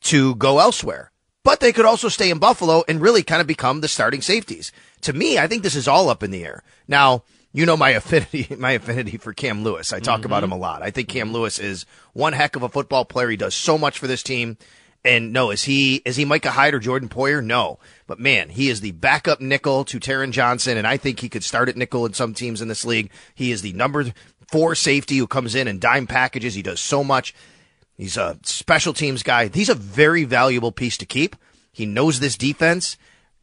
to 0.01 0.35
go 0.35 0.59
elsewhere. 0.59 1.11
But 1.43 1.59
they 1.59 1.73
could 1.73 1.85
also 1.85 2.09
stay 2.09 2.29
in 2.29 2.39
Buffalo 2.39 2.83
and 2.87 3.01
really 3.01 3.23
kind 3.23 3.41
of 3.41 3.47
become 3.47 3.81
the 3.81 3.87
starting 3.87 4.21
safeties. 4.21 4.71
To 5.01 5.13
me, 5.13 5.39
I 5.39 5.47
think 5.47 5.63
this 5.63 5.75
is 5.75 5.87
all 5.87 6.09
up 6.09 6.21
in 6.21 6.31
the 6.31 6.45
air. 6.45 6.61
Now, 6.87 7.23
you 7.51 7.65
know 7.65 7.77
my 7.77 7.89
affinity, 8.01 8.53
my 8.55 8.71
affinity 8.73 9.17
for 9.17 9.33
Cam 9.33 9.63
Lewis. 9.63 9.91
I 9.91 9.99
talk 9.99 10.25
about 10.25 10.43
mm-hmm. 10.43 10.53
him 10.53 10.59
a 10.59 10.61
lot. 10.61 10.83
I 10.83 10.91
think 10.91 11.09
Cam 11.09 11.33
Lewis 11.33 11.57
is 11.57 11.85
one 12.13 12.33
heck 12.33 12.55
of 12.55 12.63
a 12.63 12.69
football 12.69 13.05
player. 13.05 13.29
He 13.29 13.37
does 13.37 13.55
so 13.55 13.77
much 13.77 13.97
for 13.97 14.07
this 14.07 14.21
team. 14.23 14.57
And 15.03 15.31
no, 15.31 15.51
is 15.51 15.63
he 15.63 16.01
is 16.05 16.17
he 16.17 16.25
Micah 16.25 16.51
Hyde 16.51 16.73
or 16.73 16.79
Jordan 16.79 17.07
Poyer? 17.07 17.43
No, 17.43 17.79
but 18.07 18.19
man, 18.19 18.49
he 18.49 18.69
is 18.69 18.81
the 18.81 18.91
backup 18.91 19.41
nickel 19.41 19.83
to 19.85 19.99
Taron 19.99 20.31
Johnson, 20.31 20.77
and 20.77 20.87
I 20.87 20.97
think 20.97 21.19
he 21.19 21.29
could 21.29 21.43
start 21.43 21.69
at 21.69 21.75
nickel 21.75 22.05
in 22.05 22.13
some 22.13 22.33
teams 22.33 22.61
in 22.61 22.69
this 22.69 22.85
league. 22.85 23.11
He 23.35 23.51
is 23.51 23.61
the 23.61 23.73
number 23.73 24.05
four 24.49 24.75
safety 24.75 25.17
who 25.17 25.27
comes 25.27 25.53
in 25.53 25.67
and 25.67 25.81
dime 25.81 26.07
packages. 26.07 26.55
He 26.55 26.63
does 26.63 26.79
so 26.79 27.03
much. 27.03 27.35
He's 27.97 28.15
a 28.15 28.39
special 28.43 28.93
teams 28.93 29.23
guy. 29.23 29.49
He's 29.49 29.69
a 29.69 29.75
very 29.75 30.23
valuable 30.23 30.71
piece 30.71 30.97
to 30.97 31.05
keep. 31.05 31.35
He 31.71 31.85
knows 31.85 32.19
this 32.19 32.37
defense. 32.37 32.97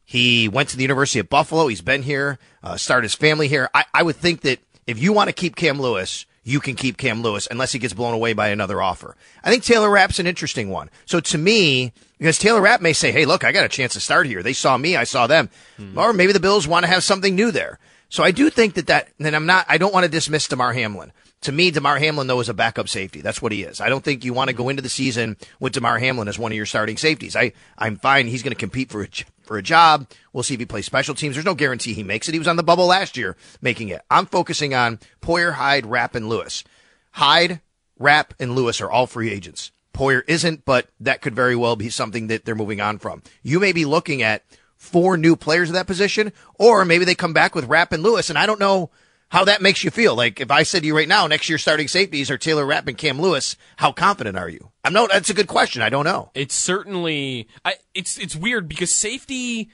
He 0.05 0.49
went 0.49 0.71
to 0.71 0.77
the 0.77 0.83
University 0.83 1.19
of 1.19 1.29
Buffalo. 1.29 1.67
He's 1.67 1.81
been 1.81 2.03
here, 2.03 2.39
uh, 2.63 2.77
started 2.77 3.05
his 3.05 3.15
family 3.15 3.49
here. 3.49 3.69
I, 3.75 3.85
I 3.93 4.03
would 4.03 4.17
think 4.17 4.43
that 4.43 4.61
if 4.87 5.01
you 5.01 5.13
want 5.13 5.29
to 5.29 5.33
keep 5.33 5.57
Cam 5.57 5.81
Lewis, 5.81 6.27
you 6.45 6.61
can 6.61 6.77
keep 6.77 6.99
Cam 6.99 7.23
Lewis 7.23 7.49
unless 7.51 7.73
he 7.73 7.79
gets 7.79 7.95
blown 7.95 8.15
away 8.15 8.35
by 8.35 8.49
another 8.49 8.81
offer. 8.81 9.17
I 9.43 9.51
think 9.51 9.65
Taylor 9.65 9.91
Rapp's 9.91 10.19
an 10.19 10.27
interesting 10.27 10.69
one. 10.69 10.91
So 11.07 11.19
to 11.21 11.39
me, 11.39 11.93
because 12.19 12.39
Taylor 12.39 12.61
Rapp 12.61 12.81
may 12.81 12.93
say, 12.93 13.11
hey, 13.11 13.25
look, 13.25 13.45
I 13.45 13.53
got 13.53 13.65
a 13.65 13.69
chance 13.69 13.95
to 13.95 14.01
start 14.01 14.27
here. 14.27 14.43
They 14.43 14.53
saw 14.53 14.77
me, 14.77 14.95
I 14.95 15.05
saw 15.05 15.27
them. 15.27 15.49
Hmm. 15.77 15.99
Or 15.99 16.13
maybe 16.13 16.33
the 16.33 16.41
Bills 16.41 16.69
want 16.69 16.85
to 16.85 16.91
have 16.91 17.03
something 17.03 17.35
new 17.35 17.51
there. 17.51 17.79
So 18.11 18.23
I 18.23 18.31
do 18.31 18.51
think 18.51 18.75
that 18.75 18.87
that, 18.87 19.09
and 19.19 19.35
I'm 19.35 19.47
not, 19.47 19.67
I 19.69 19.79
don't 19.79 19.93
want 19.93 20.05
to 20.05 20.11
dismiss 20.11 20.47
Damar 20.47 20.73
Hamlin. 20.73 21.13
To 21.41 21.53
me, 21.53 21.71
Damar 21.71 21.99
Hamlin, 21.99 22.27
though, 22.27 22.41
is 22.41 22.49
a 22.49 22.55
backup 22.55 22.89
safety. 22.89 23.21
That's 23.21 23.43
what 23.43 23.53
he 23.53 23.65
is. 23.65 23.81
I 23.81 23.89
don't 23.89 24.05
think 24.05 24.25
you 24.25 24.33
want 24.33 24.49
to 24.49 24.57
go 24.57 24.69
into 24.69 24.83
the 24.83 24.89
season 24.89 25.37
with 25.61 25.75
Damar 25.75 25.99
Hamlin 25.99 26.29
as 26.29 26.39
one 26.39 26.53
of 26.53 26.57
your 26.57 26.65
starting 26.65 26.97
safeties. 26.97 27.37
I, 27.37 27.53
I'm 27.77 27.97
fine. 27.97 28.29
He's 28.29 28.43
going 28.43 28.53
to 28.53 28.59
compete 28.59 28.91
for 28.91 29.03
a, 29.03 29.09
for 29.45 29.57
a 29.59 29.63
job. 29.63 30.09
We'll 30.33 30.43
see 30.43 30.55
if 30.55 30.61
he 30.61 30.67
plays 30.67 30.87
special 30.87 31.15
teams. 31.15 31.35
There's 31.35 31.45
no 31.45 31.55
guarantee 31.55 31.95
he 31.95 32.03
makes 32.03 32.29
it. 32.29 32.33
He 32.33 32.39
was 32.39 32.49
on 32.49 32.57
the 32.57 32.63
bubble 32.63 32.87
last 32.87 33.17
year 33.17 33.37
making 33.61 33.89
it. 33.89 34.03
I'm 34.11 34.27
focusing 34.27 34.75
on 34.75 34.99
Poyer, 35.21 35.53
Hyde, 35.55 35.87
Rapp, 35.87 36.15
and 36.15 36.29
Lewis. 36.29 36.65
Hyde, 37.13 37.61
Rapp, 37.99 38.35
and 38.41 38.55
Lewis 38.55 38.81
are 38.81 38.91
all 38.91 39.07
free 39.07 39.31
agents. 39.31 39.71
Poyer 39.93 40.23
isn't, 40.27 40.65
but 40.65 40.89
that 41.01 41.23
could 41.23 41.35
very 41.35 41.55
well 41.55 41.77
be 41.77 41.89
something 41.89 42.27
that 42.27 42.45
they're 42.45 42.55
moving 42.55 42.81
on 42.81 42.99
from. 42.99 43.23
You 43.43 43.61
may 43.61 43.73
be 43.73 43.85
looking 43.85 44.23
at 44.23 44.43
four 44.77 45.17
new 45.17 45.37
players 45.37 45.71
at 45.71 45.75
that 45.75 45.87
position, 45.87 46.33
or 46.59 46.85
maybe 46.85 47.05
they 47.05 47.15
come 47.15 47.33
back 47.33 47.55
with 47.55 47.67
Rapp 47.67 47.93
and 47.93 48.03
Lewis, 48.03 48.29
and 48.29 48.39
I 48.39 48.47
don't 48.47 48.61
know 48.61 48.91
how 49.29 49.45
that 49.45 49.63
makes 49.63 49.83
you 49.83 49.91
feel. 49.91 50.15
Like 50.15 50.41
if 50.41 50.51
I 50.51 50.63
said 50.63 50.83
to 50.83 50.87
you 50.87 50.97
right 50.97 51.09
now, 51.09 51.27
next 51.27 51.49
year 51.49 51.59
starting 51.59 51.89
safeties 51.89 52.31
are 52.31 52.39
Taylor 52.39 52.65
Rapp 52.65 52.89
and 52.89 52.99
Cam 52.99 53.21
Lewis, 53.21 53.57
how 53.77 53.93
confident 53.93 54.37
are 54.37 54.49
you? 54.49 54.71
I'm 54.85 54.93
no. 54.93 55.07
That's 55.07 55.31
a 55.31 55.35
good 55.35 55.49
question. 55.49 55.83
I 55.83 55.89
don't 55.89 56.05
know. 56.05 56.31
It's 56.35 56.55
certainly 56.55 57.49
I, 57.65 57.75
it's 57.95 58.19
it's 58.19 58.37
weird 58.37 58.69
because 58.69 58.93
safety 58.93 59.71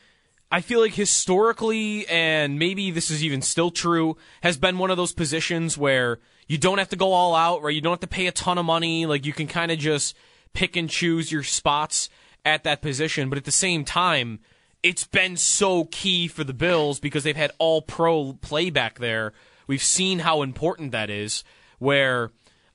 I 0.52 0.60
feel 0.60 0.80
like 0.80 0.94
historically 0.94 2.06
and 2.08 2.58
maybe 2.58 2.90
this 2.90 3.10
is 3.10 3.22
even 3.22 3.42
still 3.42 3.70
true 3.70 4.16
has 4.42 4.56
been 4.56 4.78
one 4.78 4.90
of 4.90 4.96
those 4.96 5.12
positions 5.12 5.78
where 5.78 6.18
you 6.48 6.58
don't 6.58 6.78
have 6.78 6.88
to 6.88 6.96
go 6.96 7.12
all 7.12 7.34
out, 7.34 7.62
right? 7.62 7.74
You 7.74 7.80
don't 7.80 7.92
have 7.92 8.00
to 8.00 8.08
pay 8.08 8.26
a 8.26 8.32
ton 8.32 8.58
of 8.58 8.64
money, 8.64 9.06
like 9.06 9.26
you 9.26 9.32
can 9.32 9.46
kind 9.46 9.70
of 9.70 9.78
just 9.78 10.16
pick 10.52 10.74
and 10.74 10.90
choose 10.90 11.30
your 11.30 11.44
spots 11.44 12.08
at 12.44 12.64
that 12.64 12.82
position, 12.82 13.28
but 13.28 13.38
at 13.38 13.44
the 13.44 13.52
same 13.52 13.84
time 13.84 14.40
it's 14.82 15.04
been 15.04 15.36
so 15.36 15.84
key 15.84 16.28
for 16.28 16.44
the 16.44 16.54
Bills 16.54 17.00
because 17.00 17.24
they've 17.24 17.36
had 17.36 17.52
all 17.58 17.82
pro 17.82 18.34
play 18.34 18.70
back 18.70 18.98
there. 18.98 19.32
We've 19.66 19.82
seen 19.82 20.20
how 20.20 20.42
important 20.42 20.92
that 20.92 21.10
is 21.10 21.44
where 21.78 22.30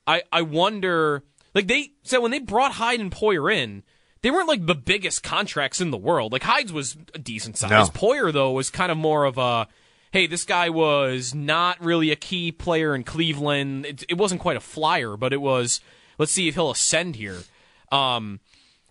I 0.06 0.22
I 0.32 0.42
wonder 0.42 1.22
like 1.54 1.66
they 1.66 1.92
said 2.02 2.18
when 2.18 2.30
they 2.30 2.38
brought 2.38 2.72
Hyde 2.72 3.00
and 3.00 3.10
Poyer 3.10 3.52
in, 3.54 3.82
they 4.22 4.30
weren't 4.30 4.48
like 4.48 4.66
the 4.66 4.74
biggest 4.74 5.22
contracts 5.22 5.80
in 5.80 5.90
the 5.90 5.96
world. 5.96 6.32
Like 6.32 6.42
Hyde's 6.42 6.72
was 6.72 6.96
a 7.14 7.18
decent 7.18 7.56
size. 7.56 7.70
No. 7.70 7.86
Poyer 7.86 8.32
though 8.32 8.52
was 8.52 8.70
kind 8.70 8.92
of 8.92 8.98
more 8.98 9.24
of 9.24 9.38
a 9.38 9.68
hey, 10.12 10.26
this 10.26 10.44
guy 10.44 10.70
was 10.70 11.34
not 11.34 11.82
really 11.84 12.10
a 12.10 12.16
key 12.16 12.50
player 12.52 12.94
in 12.94 13.04
Cleveland. 13.04 13.84
It, 13.84 14.04
it 14.08 14.18
wasn't 14.18 14.40
quite 14.40 14.56
a 14.56 14.60
flyer, 14.60 15.16
but 15.16 15.32
it 15.32 15.40
was 15.40 15.80
let's 16.18 16.32
see 16.32 16.48
if 16.48 16.54
he'll 16.54 16.70
ascend 16.70 17.16
here. 17.16 17.38
Um 17.90 18.40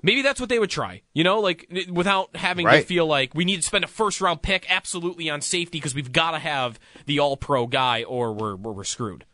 Maybe 0.03 0.21
that's 0.21 0.39
what 0.39 0.49
they 0.49 0.59
would 0.59 0.69
try, 0.69 1.01
you 1.13 1.23
know, 1.23 1.39
like 1.39 1.67
without 1.91 2.35
having 2.35 2.67
to 2.67 2.81
feel 2.81 3.07
like 3.07 3.33
we 3.33 3.45
need 3.45 3.57
to 3.57 3.61
spend 3.63 3.83
a 3.83 3.87
first 3.87 4.21
round 4.21 4.41
pick 4.41 4.69
absolutely 4.69 5.29
on 5.29 5.41
safety 5.41 5.79
because 5.79 5.95
we've 5.95 6.11
got 6.11 6.31
to 6.31 6.39
have 6.39 6.79
the 7.05 7.19
all 7.19 7.37
pro 7.37 7.65
guy 7.65 8.03
or 8.03 8.33
we're, 8.33 8.55
we're, 8.55 8.73
we're 8.73 8.83
screwed. 8.83 9.25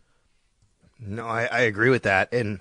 No, 0.99 1.25
I, 1.25 1.45
I 1.45 1.61
agree 1.61 1.89
with 1.89 2.03
that. 2.03 2.31
And 2.31 2.59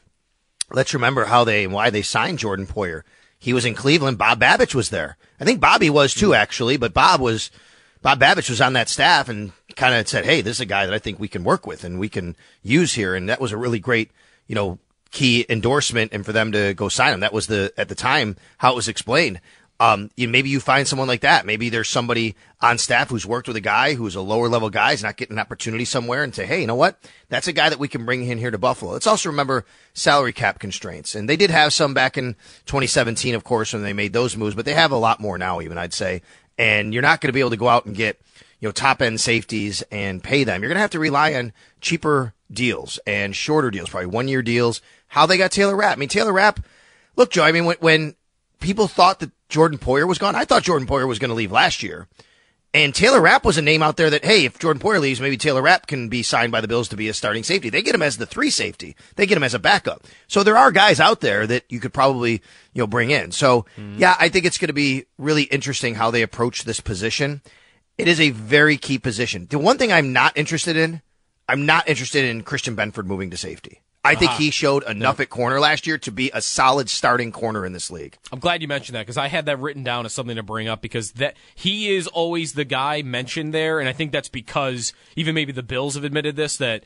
let's 0.72 0.94
remember 0.94 1.26
how 1.26 1.44
they 1.44 1.66
why 1.66 1.90
they 1.90 2.02
signed 2.02 2.38
Jordan 2.38 2.66
Poyer. 2.66 3.02
He 3.38 3.52
was 3.52 3.64
in 3.64 3.74
Cleveland. 3.74 4.18
Bob 4.18 4.40
Babich 4.40 4.74
was 4.74 4.90
there. 4.90 5.16
I 5.38 5.44
think 5.44 5.60
Bobby 5.60 5.90
was 5.90 6.14
too, 6.14 6.34
actually, 6.34 6.76
but 6.76 6.94
Bob 6.94 7.20
was 7.20 7.50
Bob 8.02 8.20
Babich 8.20 8.50
was 8.50 8.60
on 8.60 8.72
that 8.74 8.88
staff 8.88 9.28
and 9.28 9.52
kind 9.76 9.94
of 9.94 10.08
said, 10.08 10.24
"Hey, 10.24 10.40
this 10.40 10.56
is 10.56 10.60
a 10.60 10.66
guy 10.66 10.86
that 10.86 10.94
I 10.94 10.98
think 10.98 11.18
we 11.18 11.28
can 11.28 11.44
work 11.44 11.66
with 11.66 11.84
and 11.84 11.98
we 11.98 12.08
can 12.08 12.36
use 12.62 12.94
here." 12.94 13.14
And 13.14 13.28
that 13.28 13.40
was 13.40 13.52
a 13.52 13.56
really 13.56 13.78
great, 13.78 14.10
you 14.46 14.54
know, 14.54 14.78
key 15.10 15.44
endorsement 15.48 16.12
and 16.12 16.24
for 16.24 16.32
them 16.32 16.52
to 16.52 16.74
go 16.74 16.88
sign 16.88 17.14
him. 17.14 17.20
That 17.20 17.32
was 17.32 17.46
the 17.46 17.72
at 17.76 17.88
the 17.88 17.94
time 17.94 18.36
how 18.58 18.72
it 18.72 18.76
was 18.76 18.88
explained. 18.88 19.40
Um, 19.80 20.10
you, 20.14 20.28
maybe 20.28 20.50
you 20.50 20.60
find 20.60 20.86
someone 20.86 21.08
like 21.08 21.22
that. 21.22 21.46
Maybe 21.46 21.70
there's 21.70 21.88
somebody 21.88 22.36
on 22.60 22.76
staff 22.76 23.08
who's 23.08 23.24
worked 23.24 23.48
with 23.48 23.56
a 23.56 23.62
guy 23.62 23.94
who's 23.94 24.14
a 24.14 24.20
lower 24.20 24.46
level 24.46 24.68
guy, 24.68 24.92
is 24.92 25.02
not 25.02 25.16
getting 25.16 25.36
an 25.36 25.40
opportunity 25.40 25.86
somewhere, 25.86 26.22
and 26.22 26.34
say, 26.34 26.44
hey, 26.44 26.60
you 26.60 26.66
know 26.66 26.74
what? 26.74 27.02
That's 27.30 27.48
a 27.48 27.52
guy 27.54 27.70
that 27.70 27.78
we 27.78 27.88
can 27.88 28.04
bring 28.04 28.22
in 28.28 28.36
here 28.36 28.50
to 28.50 28.58
Buffalo. 28.58 28.92
Let's 28.92 29.06
also 29.06 29.30
remember 29.30 29.64
salary 29.94 30.34
cap 30.34 30.58
constraints, 30.58 31.14
and 31.14 31.30
they 31.30 31.36
did 31.36 31.48
have 31.48 31.72
some 31.72 31.94
back 31.94 32.18
in 32.18 32.34
2017, 32.66 33.34
of 33.34 33.42
course, 33.42 33.72
when 33.72 33.82
they 33.82 33.94
made 33.94 34.12
those 34.12 34.36
moves, 34.36 34.54
but 34.54 34.66
they 34.66 34.74
have 34.74 34.92
a 34.92 34.98
lot 34.98 35.18
more 35.18 35.38
now, 35.38 35.62
even 35.62 35.78
I'd 35.78 35.94
say. 35.94 36.20
And 36.58 36.92
you're 36.92 37.00
not 37.00 37.22
going 37.22 37.30
to 37.30 37.32
be 37.32 37.40
able 37.40 37.48
to 37.48 37.56
go 37.56 37.68
out 37.68 37.86
and 37.86 37.96
get 37.96 38.20
you 38.60 38.68
know 38.68 38.72
top 38.72 39.00
end 39.00 39.18
safeties 39.18 39.82
and 39.90 40.22
pay 40.22 40.44
them. 40.44 40.60
You're 40.60 40.68
going 40.68 40.76
to 40.76 40.82
have 40.82 40.90
to 40.90 40.98
rely 40.98 41.32
on 41.32 41.54
cheaper 41.80 42.34
deals 42.52 42.98
and 43.06 43.34
shorter 43.34 43.70
deals, 43.70 43.88
probably 43.88 44.06
one 44.06 44.28
year 44.28 44.42
deals. 44.42 44.82
How 45.10 45.26
they 45.26 45.36
got 45.36 45.50
Taylor 45.50 45.76
Rapp. 45.76 45.96
I 45.96 46.00
mean, 46.00 46.08
Taylor 46.08 46.32
Rapp, 46.32 46.60
look, 47.16 47.30
Joe, 47.30 47.42
I 47.42 47.52
mean, 47.52 47.64
when, 47.64 47.76
when 47.80 48.14
people 48.60 48.86
thought 48.86 49.18
that 49.18 49.32
Jordan 49.48 49.78
Poyer 49.78 50.06
was 50.06 50.18
gone, 50.18 50.36
I 50.36 50.44
thought 50.44 50.62
Jordan 50.62 50.88
Poyer 50.88 51.06
was 51.06 51.18
going 51.18 51.30
to 51.30 51.34
leave 51.34 51.52
last 51.52 51.82
year. 51.82 52.06
And 52.72 52.94
Taylor 52.94 53.20
Rapp 53.20 53.44
was 53.44 53.58
a 53.58 53.62
name 53.62 53.82
out 53.82 53.96
there 53.96 54.10
that, 54.10 54.24
hey, 54.24 54.44
if 54.44 54.60
Jordan 54.60 54.80
Poyer 54.80 55.00
leaves, 55.00 55.20
maybe 55.20 55.36
Taylor 55.36 55.62
Rapp 55.62 55.88
can 55.88 56.08
be 56.08 56.22
signed 56.22 56.52
by 56.52 56.60
the 56.60 56.68
Bills 56.68 56.88
to 56.90 56.96
be 56.96 57.08
a 57.08 57.14
starting 57.14 57.42
safety. 57.42 57.68
They 57.68 57.82
get 57.82 57.96
him 57.96 58.02
as 58.02 58.16
the 58.16 58.26
three 58.26 58.50
safety. 58.50 58.94
They 59.16 59.26
get 59.26 59.36
him 59.36 59.42
as 59.42 59.54
a 59.54 59.58
backup. 59.58 60.04
So 60.28 60.44
there 60.44 60.56
are 60.56 60.70
guys 60.70 61.00
out 61.00 61.20
there 61.20 61.48
that 61.48 61.64
you 61.68 61.80
could 61.80 61.92
probably, 61.92 62.34
you 62.72 62.82
know, 62.82 62.86
bring 62.86 63.10
in. 63.10 63.32
So 63.32 63.66
mm-hmm. 63.76 63.98
yeah, 63.98 64.14
I 64.20 64.28
think 64.28 64.44
it's 64.44 64.58
going 64.58 64.68
to 64.68 64.72
be 64.72 65.06
really 65.18 65.42
interesting 65.44 65.96
how 65.96 66.12
they 66.12 66.22
approach 66.22 66.62
this 66.62 66.78
position. 66.78 67.42
It 67.98 68.06
is 68.06 68.20
a 68.20 68.30
very 68.30 68.76
key 68.76 68.98
position. 68.98 69.48
The 69.50 69.58
one 69.58 69.76
thing 69.76 69.90
I'm 69.90 70.12
not 70.12 70.36
interested 70.36 70.76
in, 70.76 71.02
I'm 71.48 71.66
not 71.66 71.88
interested 71.88 72.24
in 72.24 72.44
Christian 72.44 72.76
Benford 72.76 73.06
moving 73.06 73.30
to 73.30 73.36
safety. 73.36 73.82
I 74.02 74.14
think 74.14 74.30
Ah. 74.30 74.36
he 74.38 74.50
showed 74.50 74.82
enough 74.88 75.20
at 75.20 75.28
corner 75.28 75.60
last 75.60 75.86
year 75.86 75.98
to 75.98 76.10
be 76.10 76.30
a 76.32 76.40
solid 76.40 76.88
starting 76.88 77.32
corner 77.32 77.66
in 77.66 77.72
this 77.74 77.90
league. 77.90 78.16
I'm 78.32 78.38
glad 78.38 78.62
you 78.62 78.68
mentioned 78.68 78.96
that 78.96 79.02
because 79.02 79.18
I 79.18 79.28
had 79.28 79.44
that 79.46 79.58
written 79.58 79.84
down 79.84 80.06
as 80.06 80.12
something 80.14 80.36
to 80.36 80.42
bring 80.42 80.68
up 80.68 80.80
because 80.80 81.12
that 81.12 81.36
he 81.54 81.94
is 81.94 82.06
always 82.06 82.54
the 82.54 82.64
guy 82.64 83.02
mentioned 83.02 83.52
there, 83.52 83.78
and 83.78 83.88
I 83.88 83.92
think 83.92 84.10
that's 84.12 84.30
because 84.30 84.94
even 85.16 85.34
maybe 85.34 85.52
the 85.52 85.62
Bills 85.62 85.96
have 85.96 86.04
admitted 86.04 86.34
this 86.36 86.56
that 86.56 86.84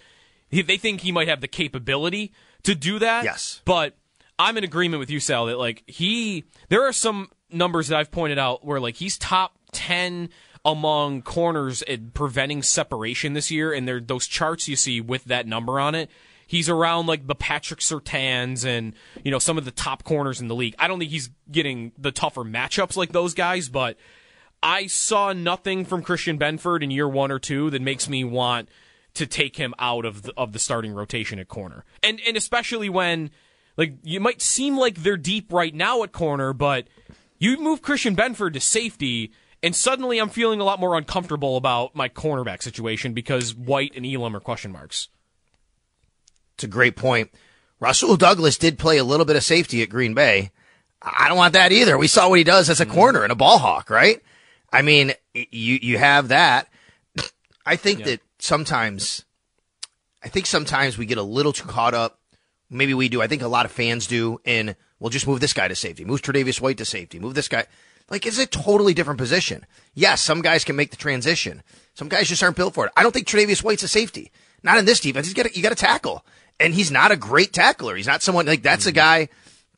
he, 0.50 0.60
they 0.62 0.76
think 0.76 1.02
he 1.02 1.12
might 1.12 1.28
have 1.28 1.40
the 1.40 1.46
capability 1.48 2.32
to 2.64 2.74
do 2.74 2.98
that. 2.98 3.22
Yes, 3.24 3.62
but 3.64 3.96
I'm 4.36 4.56
in 4.58 4.64
agreement 4.64 4.98
with 4.98 5.10
you, 5.10 5.20
Sal, 5.20 5.46
that 5.46 5.58
like 5.58 5.84
he 5.86 6.42
there 6.68 6.82
are 6.84 6.92
some 6.92 7.28
numbers 7.48 7.86
that 7.88 7.98
I've 7.98 8.10
pointed 8.10 8.38
out 8.40 8.64
where 8.64 8.80
like 8.80 8.96
he's 8.96 9.16
top 9.16 9.56
ten 9.70 10.30
among 10.64 11.22
corners 11.22 11.82
in 11.82 12.10
preventing 12.12 12.62
separation 12.62 13.34
this 13.34 13.52
year, 13.52 13.72
and 13.72 13.86
there 13.86 14.00
those 14.00 14.26
charts 14.26 14.66
you 14.66 14.74
see 14.74 15.00
with 15.00 15.24
that 15.26 15.46
number 15.46 15.78
on 15.78 15.94
it. 15.94 16.10
He's 16.46 16.68
around 16.68 17.06
like 17.06 17.26
the 17.26 17.34
Patrick 17.34 17.80
Surtains 17.80 18.64
and 18.64 18.94
you 19.24 19.30
know 19.30 19.38
some 19.38 19.58
of 19.58 19.64
the 19.64 19.70
top 19.70 20.04
corners 20.04 20.40
in 20.40 20.48
the 20.48 20.54
league. 20.54 20.74
I 20.78 20.88
don't 20.88 20.98
think 20.98 21.10
he's 21.10 21.30
getting 21.50 21.92
the 21.98 22.12
tougher 22.12 22.44
matchups 22.44 22.96
like 22.96 23.12
those 23.12 23.34
guys, 23.34 23.68
but 23.68 23.96
I 24.62 24.86
saw 24.86 25.32
nothing 25.32 25.84
from 25.84 26.02
Christian 26.02 26.38
Benford 26.38 26.82
in 26.82 26.90
year 26.90 27.08
one 27.08 27.30
or 27.30 27.38
two 27.38 27.70
that 27.70 27.82
makes 27.82 28.08
me 28.08 28.24
want 28.24 28.68
to 29.14 29.26
take 29.26 29.56
him 29.56 29.74
out 29.78 30.04
of 30.04 30.22
the, 30.22 30.32
of 30.36 30.52
the 30.52 30.58
starting 30.58 30.92
rotation 30.92 31.38
at 31.38 31.48
corner, 31.48 31.84
and 32.02 32.20
and 32.26 32.36
especially 32.36 32.88
when 32.88 33.30
like 33.76 33.94
you 34.02 34.20
might 34.20 34.40
seem 34.40 34.76
like 34.76 34.96
they're 34.96 35.16
deep 35.16 35.52
right 35.52 35.74
now 35.74 36.02
at 36.02 36.12
corner, 36.12 36.52
but 36.52 36.88
you 37.38 37.58
move 37.58 37.82
Christian 37.82 38.16
Benford 38.16 38.54
to 38.54 38.60
safety. 38.60 39.32
And 39.62 39.74
suddenly, 39.74 40.18
I'm 40.18 40.28
feeling 40.28 40.60
a 40.60 40.64
lot 40.64 40.78
more 40.78 40.96
uncomfortable 40.96 41.56
about 41.56 41.96
my 41.96 42.10
cornerback 42.10 42.62
situation 42.62 43.14
because 43.14 43.54
White 43.54 43.92
and 43.96 44.04
Elam 44.04 44.36
are 44.36 44.40
question 44.40 44.72
marks. 44.72 45.08
It's 46.54 46.64
a 46.64 46.68
great 46.68 46.96
point. 46.96 47.30
Rasul 47.80 48.16
Douglas 48.16 48.56
did 48.56 48.78
play 48.78 48.98
a 48.98 49.04
little 49.04 49.26
bit 49.26 49.36
of 49.36 49.44
safety 49.44 49.82
at 49.82 49.90
Green 49.90 50.14
Bay. 50.14 50.50
I 51.02 51.28
don't 51.28 51.36
want 51.36 51.52
that 51.54 51.72
either. 51.72 51.98
We 51.98 52.06
saw 52.06 52.28
what 52.28 52.38
he 52.38 52.44
does 52.44 52.70
as 52.70 52.80
a 52.80 52.86
mm-hmm. 52.86 52.94
corner 52.94 53.22
and 53.22 53.32
a 53.32 53.36
ball 53.36 53.58
hawk, 53.58 53.90
right? 53.90 54.22
I 54.72 54.82
mean, 54.82 55.12
you 55.34 55.78
you 55.80 55.98
have 55.98 56.28
that. 56.28 56.68
I 57.66 57.76
think 57.76 58.04
that 58.04 58.20
sometimes, 58.38 59.24
I 60.22 60.28
think 60.28 60.46
sometimes 60.46 60.96
we 60.96 61.06
get 61.06 61.18
a 61.18 61.22
little 61.22 61.52
too 61.52 61.68
caught 61.68 61.94
up. 61.94 62.20
Maybe 62.70 62.94
we 62.94 63.08
do. 63.08 63.20
I 63.20 63.26
think 63.26 63.42
a 63.42 63.48
lot 63.48 63.66
of 63.66 63.72
fans 63.72 64.06
do. 64.06 64.40
In 64.44 64.74
we'll 64.98 65.10
just 65.10 65.26
move 65.26 65.40
this 65.40 65.52
guy 65.52 65.68
to 65.68 65.74
safety, 65.74 66.04
move 66.04 66.22
Tre'Davious 66.22 66.60
White 66.60 66.78
to 66.78 66.84
safety, 66.84 67.18
move 67.18 67.34
this 67.34 67.48
guy. 67.48 67.66
Like 68.10 68.26
it's 68.26 68.38
a 68.38 68.46
totally 68.46 68.94
different 68.94 69.18
position. 69.18 69.66
Yes, 69.94 70.20
some 70.20 70.42
guys 70.42 70.64
can 70.64 70.76
make 70.76 70.90
the 70.90 70.96
transition. 70.96 71.62
Some 71.94 72.08
guys 72.08 72.28
just 72.28 72.42
aren't 72.42 72.56
built 72.56 72.74
for 72.74 72.86
it. 72.86 72.92
I 72.96 73.02
don't 73.02 73.12
think 73.12 73.26
Tre'Davious 73.26 73.62
White's 73.62 73.82
a 73.82 73.88
safety. 73.88 74.32
Not 74.62 74.78
in 74.78 74.86
this 74.86 75.00
defense. 75.00 75.26
He's 75.26 75.34
got 75.34 75.54
you 75.54 75.62
got 75.62 75.68
to 75.68 75.74
tackle, 75.74 76.24
and 76.60 76.74
he's 76.74 76.90
not 76.90 77.12
a 77.12 77.16
great 77.16 77.52
tackler. 77.52 77.96
He's 77.96 78.06
not 78.06 78.22
someone 78.22 78.46
like 78.46 78.62
that's 78.62 78.86
a 78.86 78.92
guy 78.92 79.28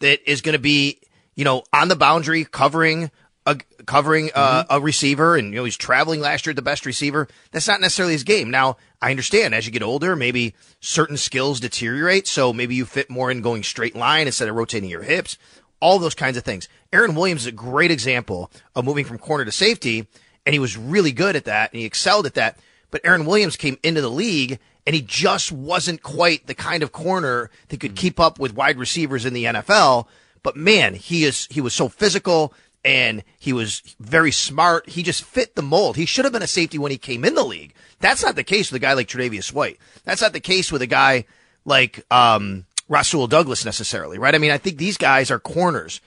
that 0.00 0.30
is 0.30 0.40
going 0.40 0.54
to 0.54 0.58
be 0.58 0.98
you 1.34 1.44
know 1.44 1.64
on 1.72 1.88
the 1.88 1.96
boundary 1.96 2.44
covering 2.44 3.10
a 3.46 3.56
covering 3.86 4.30
uh, 4.34 4.64
a 4.68 4.80
receiver, 4.80 5.36
and 5.36 5.52
you 5.52 5.56
know 5.56 5.64
he's 5.64 5.76
traveling 5.76 6.20
last 6.20 6.46
year 6.46 6.52
the 6.52 6.62
best 6.62 6.84
receiver. 6.84 7.28
That's 7.52 7.68
not 7.68 7.80
necessarily 7.80 8.14
his 8.14 8.24
game. 8.24 8.50
Now 8.50 8.76
I 9.00 9.10
understand 9.10 9.54
as 9.54 9.66
you 9.66 9.72
get 9.72 9.82
older, 9.82 10.16
maybe 10.16 10.54
certain 10.80 11.16
skills 11.16 11.60
deteriorate, 11.60 12.26
so 12.26 12.52
maybe 12.52 12.74
you 12.74 12.84
fit 12.84 13.08
more 13.08 13.30
in 13.30 13.42
going 13.42 13.62
straight 13.62 13.94
line 13.94 14.26
instead 14.26 14.48
of 14.48 14.56
rotating 14.56 14.90
your 14.90 15.02
hips. 15.02 15.38
All 15.78 15.98
those 15.98 16.14
kinds 16.14 16.36
of 16.36 16.42
things. 16.42 16.68
Aaron 16.92 17.14
Williams 17.14 17.42
is 17.42 17.48
a 17.48 17.52
great 17.52 17.90
example 17.90 18.50
of 18.74 18.84
moving 18.84 19.04
from 19.04 19.18
corner 19.18 19.44
to 19.44 19.52
safety, 19.52 20.06
and 20.44 20.52
he 20.52 20.58
was 20.58 20.76
really 20.76 21.12
good 21.12 21.36
at 21.36 21.44
that, 21.44 21.72
and 21.72 21.80
he 21.80 21.86
excelled 21.86 22.26
at 22.26 22.34
that. 22.34 22.58
But 22.90 23.02
Aaron 23.04 23.26
Williams 23.26 23.56
came 23.56 23.78
into 23.82 24.00
the 24.00 24.10
league 24.10 24.58
and 24.86 24.94
he 24.94 25.02
just 25.02 25.50
wasn't 25.50 26.02
quite 26.02 26.46
the 26.46 26.54
kind 26.54 26.82
of 26.82 26.92
corner 26.92 27.50
that 27.68 27.80
could 27.80 27.96
keep 27.96 28.20
up 28.20 28.38
with 28.38 28.54
wide 28.54 28.78
receivers 28.78 29.24
in 29.24 29.34
the 29.34 29.44
NFL. 29.44 30.06
But 30.42 30.56
man, 30.56 30.94
he 30.94 31.24
is 31.24 31.48
he 31.50 31.60
was 31.60 31.74
so 31.74 31.88
physical 31.88 32.54
and 32.84 33.24
he 33.38 33.52
was 33.52 33.82
very 33.98 34.30
smart. 34.30 34.88
He 34.88 35.02
just 35.02 35.24
fit 35.24 35.56
the 35.56 35.62
mold. 35.62 35.96
He 35.96 36.06
should 36.06 36.24
have 36.24 36.32
been 36.32 36.42
a 36.42 36.46
safety 36.46 36.78
when 36.78 36.92
he 36.92 36.98
came 36.98 37.24
in 37.24 37.34
the 37.34 37.42
league. 37.42 37.74
That's 37.98 38.22
not 38.22 38.36
the 38.36 38.44
case 38.44 38.70
with 38.70 38.80
a 38.80 38.86
guy 38.86 38.92
like 38.92 39.08
Tre'Davious 39.08 39.52
White. 39.52 39.78
That's 40.04 40.22
not 40.22 40.32
the 40.32 40.40
case 40.40 40.70
with 40.70 40.82
a 40.82 40.86
guy 40.86 41.24
like 41.64 42.04
um, 42.12 42.64
Rasul 42.88 43.26
Douglas 43.26 43.64
necessarily, 43.64 44.18
right? 44.18 44.36
I 44.36 44.38
mean, 44.38 44.52
I 44.52 44.58
think 44.58 44.78
these 44.78 44.98
guys 44.98 45.32
are 45.32 45.40
corners. 45.40 46.00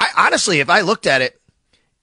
I 0.00 0.08
honestly, 0.16 0.58
if 0.58 0.68
I 0.68 0.80
looked 0.80 1.06
at 1.06 1.22
it, 1.22 1.40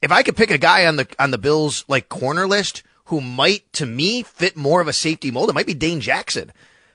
if 0.01 0.11
I 0.11 0.23
could 0.23 0.37
pick 0.37 0.51
a 0.51 0.57
guy 0.57 0.85
on 0.85 0.95
the 0.95 1.07
on 1.19 1.31
the 1.31 1.37
Bills 1.37 1.83
like 1.89 2.07
corner 2.07 2.47
list 2.47 2.83
who 3.13 3.21
might 3.21 3.71
to 3.73 3.85
me 3.85 4.23
fit 4.23 4.57
more 4.57 4.81
of 4.81 4.87
a 4.87 4.93
safety 4.93 5.29
mold, 5.29 5.47
it 5.47 5.53
might 5.53 5.67
be 5.67 5.75
Dane 5.75 6.01
Jackson. 6.01 6.51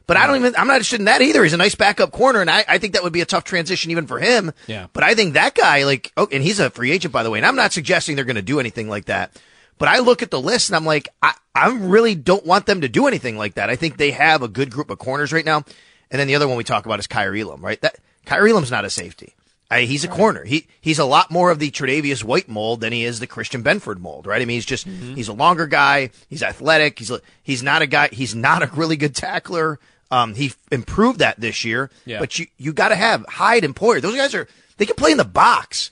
But 0.08 0.16
I 0.16 0.26
don't 0.26 0.36
even 0.36 0.56
I'm 0.56 0.66
not 0.66 0.74
interested 0.74 0.98
in 0.98 1.04
that 1.04 1.22
either. 1.22 1.44
He's 1.44 1.52
a 1.52 1.58
nice 1.58 1.76
backup 1.76 2.10
corner, 2.10 2.40
and 2.40 2.50
I, 2.50 2.64
I 2.66 2.78
think 2.78 2.94
that 2.94 3.04
would 3.04 3.12
be 3.12 3.20
a 3.20 3.26
tough 3.26 3.44
transition 3.44 3.92
even 3.92 4.08
for 4.08 4.18
him. 4.18 4.52
Yeah. 4.66 4.88
But 4.92 5.04
I 5.04 5.14
think 5.14 5.34
that 5.34 5.54
guy, 5.54 5.84
like, 5.84 6.12
oh, 6.16 6.26
and 6.32 6.42
he's 6.42 6.58
a 6.58 6.70
free 6.70 6.90
agent 6.90 7.12
by 7.12 7.22
the 7.22 7.30
way, 7.30 7.38
and 7.38 7.46
I'm 7.46 7.54
not 7.54 7.72
suggesting 7.72 8.16
they're 8.16 8.24
going 8.24 8.36
to 8.36 8.42
do 8.42 8.58
anything 8.58 8.88
like 8.88 9.04
that. 9.04 9.40
But 9.76 9.88
I 9.88 10.00
look 10.00 10.22
at 10.22 10.32
the 10.32 10.40
list 10.40 10.70
and 10.70 10.76
I'm 10.76 10.84
like, 10.84 11.08
I, 11.22 11.34
I 11.54 11.68
really 11.68 12.16
don't 12.16 12.44
want 12.44 12.66
them 12.66 12.80
to 12.80 12.88
do 12.88 13.06
anything 13.06 13.38
like 13.38 13.54
that. 13.54 13.70
I 13.70 13.76
think 13.76 13.96
they 13.96 14.10
have 14.10 14.42
a 14.42 14.48
good 14.48 14.72
group 14.72 14.90
of 14.90 14.98
corners 14.98 15.32
right 15.32 15.44
now. 15.44 15.62
And 16.10 16.18
then 16.18 16.26
the 16.26 16.34
other 16.34 16.48
one 16.48 16.56
we 16.56 16.64
talk 16.64 16.84
about 16.84 16.98
is 16.98 17.06
Kaiir 17.06 17.40
Elam, 17.40 17.64
right? 17.64 17.80
That 17.82 17.98
Kaiir 18.26 18.48
Elam's 18.48 18.72
not 18.72 18.84
a 18.84 18.90
safety. 18.90 19.36
I, 19.70 19.82
he's 19.82 20.04
a 20.04 20.08
corner. 20.08 20.44
He 20.44 20.66
he's 20.80 20.98
a 20.98 21.04
lot 21.04 21.30
more 21.30 21.50
of 21.50 21.58
the 21.58 21.70
Tre'Davious 21.70 22.24
White 22.24 22.48
mold 22.48 22.80
than 22.80 22.92
he 22.92 23.04
is 23.04 23.20
the 23.20 23.26
Christian 23.26 23.62
Benford 23.62 23.98
mold, 23.98 24.26
right? 24.26 24.40
I 24.40 24.44
mean, 24.46 24.54
he's 24.54 24.64
just 24.64 24.86
he's 24.86 25.28
a 25.28 25.34
longer 25.34 25.66
guy. 25.66 26.10
He's 26.28 26.42
athletic. 26.42 26.98
He's 26.98 27.12
he's 27.42 27.62
not 27.62 27.82
a 27.82 27.86
guy. 27.86 28.08
He's 28.10 28.34
not 28.34 28.62
a 28.62 28.70
really 28.74 28.96
good 28.96 29.14
tackler. 29.14 29.78
Um, 30.10 30.34
he 30.34 30.52
improved 30.72 31.18
that 31.18 31.38
this 31.38 31.64
year. 31.64 31.90
Yeah. 32.06 32.18
But 32.18 32.38
you 32.38 32.46
you 32.56 32.72
got 32.72 32.88
to 32.88 32.96
have 32.96 33.26
Hyde 33.28 33.64
and 33.64 33.76
Poyer. 33.76 34.00
Those 34.00 34.16
guys 34.16 34.34
are 34.34 34.48
they 34.78 34.86
can 34.86 34.96
play 34.96 35.10
in 35.10 35.18
the 35.18 35.24
box. 35.24 35.90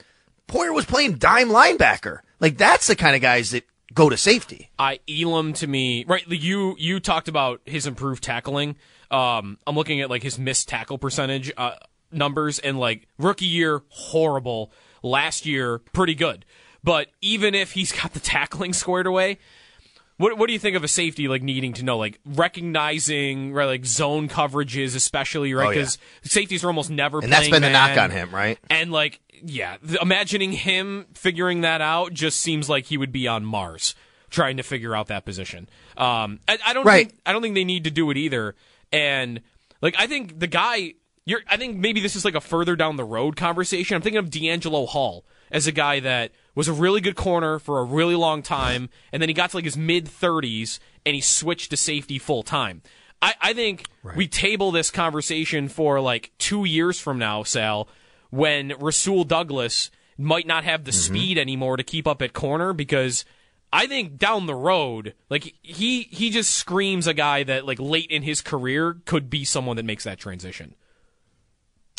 Poyer 0.48 0.74
was 0.74 0.86
playing 0.86 1.14
dime 1.14 1.48
linebacker. 1.48 2.20
Like 2.40 2.56
that's 2.56 2.86
the 2.86 2.96
kind 2.96 3.14
of 3.14 3.20
guys 3.20 3.50
that 3.50 3.64
go 3.92 4.08
to 4.08 4.16
safety. 4.16 4.70
I 4.78 5.00
Elam 5.08 5.52
to 5.54 5.66
me 5.66 6.04
right. 6.08 6.26
You 6.26 6.76
you 6.78 6.98
talked 6.98 7.28
about 7.28 7.60
his 7.66 7.86
improved 7.86 8.22
tackling. 8.22 8.76
Um, 9.10 9.58
I'm 9.66 9.76
looking 9.76 10.00
at 10.00 10.08
like 10.08 10.22
his 10.22 10.38
missed 10.38 10.68
tackle 10.68 10.98
percentage 10.98 11.52
uh, 11.56 11.76
numbers 12.16 12.58
and 12.58 12.78
like 12.78 13.06
rookie 13.18 13.44
year 13.46 13.82
horrible. 13.88 14.72
Last 15.02 15.46
year 15.46 15.78
pretty 15.78 16.14
good. 16.14 16.44
But 16.82 17.08
even 17.20 17.54
if 17.54 17.72
he's 17.72 17.92
got 17.92 18.12
the 18.14 18.20
tackling 18.20 18.72
squared 18.72 19.06
away, 19.06 19.38
what 20.18 20.38
what 20.38 20.46
do 20.46 20.52
you 20.52 20.58
think 20.58 20.76
of 20.76 20.82
a 20.84 20.88
safety 20.88 21.28
like 21.28 21.42
needing 21.42 21.72
to 21.74 21.84
know 21.84 21.98
like 21.98 22.18
recognizing 22.70 23.52
right 23.52 23.66
like 23.66 23.84
zone 23.86 24.28
coverages 24.28 24.96
especially 24.96 25.52
right 25.54 25.66
Oh, 25.66 25.70
yeah. 25.70 25.74
because 25.74 25.98
safeties 26.22 26.64
are 26.64 26.68
almost 26.68 26.90
never 26.90 27.20
And 27.20 27.32
that's 27.32 27.48
been 27.48 27.62
the 27.62 27.70
knock 27.70 27.96
on 27.98 28.10
him, 28.10 28.34
right? 28.34 28.58
And 28.70 28.90
like, 28.92 29.20
yeah, 29.42 29.76
imagining 30.00 30.52
him 30.52 31.06
figuring 31.14 31.60
that 31.62 31.80
out 31.80 32.12
just 32.12 32.40
seems 32.40 32.68
like 32.68 32.86
he 32.86 32.96
would 32.96 33.12
be 33.12 33.28
on 33.28 33.44
Mars 33.44 33.94
trying 34.30 34.56
to 34.56 34.62
figure 34.62 34.94
out 34.96 35.06
that 35.08 35.24
position. 35.24 35.68
Um, 35.96 36.40
I, 36.48 36.58
I 36.66 36.72
don't 36.72 36.84
Right. 36.86 37.08
think 37.08 37.20
I 37.26 37.32
don't 37.32 37.42
think 37.42 37.54
they 37.54 37.64
need 37.64 37.84
to 37.84 37.90
do 37.90 38.10
it 38.10 38.16
either. 38.16 38.54
And 38.92 39.40
like, 39.82 39.94
I 39.98 40.06
think 40.06 40.38
the 40.40 40.46
guy, 40.46 40.94
you're, 41.26 41.40
I 41.48 41.56
think 41.56 41.76
maybe 41.76 42.00
this 42.00 42.16
is 42.16 42.24
like 42.24 42.36
a 42.36 42.40
further 42.40 42.76
down 42.76 42.96
the 42.96 43.04
road 43.04 43.36
conversation. 43.36 43.96
I'm 43.96 44.02
thinking 44.02 44.18
of 44.18 44.30
DeAngelo 44.30 44.88
Hall 44.88 45.24
as 45.50 45.66
a 45.66 45.72
guy 45.72 46.00
that 46.00 46.30
was 46.54 46.68
a 46.68 46.72
really 46.72 47.00
good 47.00 47.16
corner 47.16 47.58
for 47.58 47.80
a 47.80 47.84
really 47.84 48.14
long 48.14 48.42
time, 48.42 48.88
and 49.12 49.20
then 49.20 49.28
he 49.28 49.34
got 49.34 49.50
to 49.50 49.56
like 49.56 49.64
his 49.64 49.76
mid 49.76 50.06
30s 50.06 50.78
and 51.04 51.14
he 51.14 51.20
switched 51.20 51.70
to 51.70 51.76
safety 51.76 52.18
full 52.18 52.42
time. 52.42 52.80
I, 53.20 53.34
I 53.40 53.52
think 53.54 53.86
we 54.14 54.28
table 54.28 54.70
this 54.70 54.90
conversation 54.90 55.68
for 55.68 56.00
like 56.00 56.32
two 56.38 56.64
years 56.64 57.00
from 57.00 57.18
now, 57.18 57.42
Sal, 57.42 57.88
when 58.30 58.74
Rasul 58.78 59.24
Douglas 59.24 59.90
might 60.18 60.46
not 60.46 60.64
have 60.64 60.84
the 60.84 60.90
mm-hmm. 60.90 61.14
speed 61.14 61.38
anymore 61.38 61.76
to 61.76 61.82
keep 61.82 62.06
up 62.06 62.22
at 62.22 62.34
corner 62.34 62.72
because 62.72 63.24
I 63.72 63.86
think 63.86 64.16
down 64.16 64.46
the 64.46 64.54
road, 64.54 65.14
like 65.28 65.54
he 65.62 66.02
he 66.04 66.30
just 66.30 66.54
screams 66.54 67.06
a 67.06 67.14
guy 67.14 67.42
that 67.42 67.66
like 67.66 67.80
late 67.80 68.10
in 68.10 68.22
his 68.22 68.40
career 68.40 68.98
could 69.06 69.28
be 69.28 69.44
someone 69.44 69.76
that 69.76 69.84
makes 69.84 70.04
that 70.04 70.18
transition. 70.18 70.74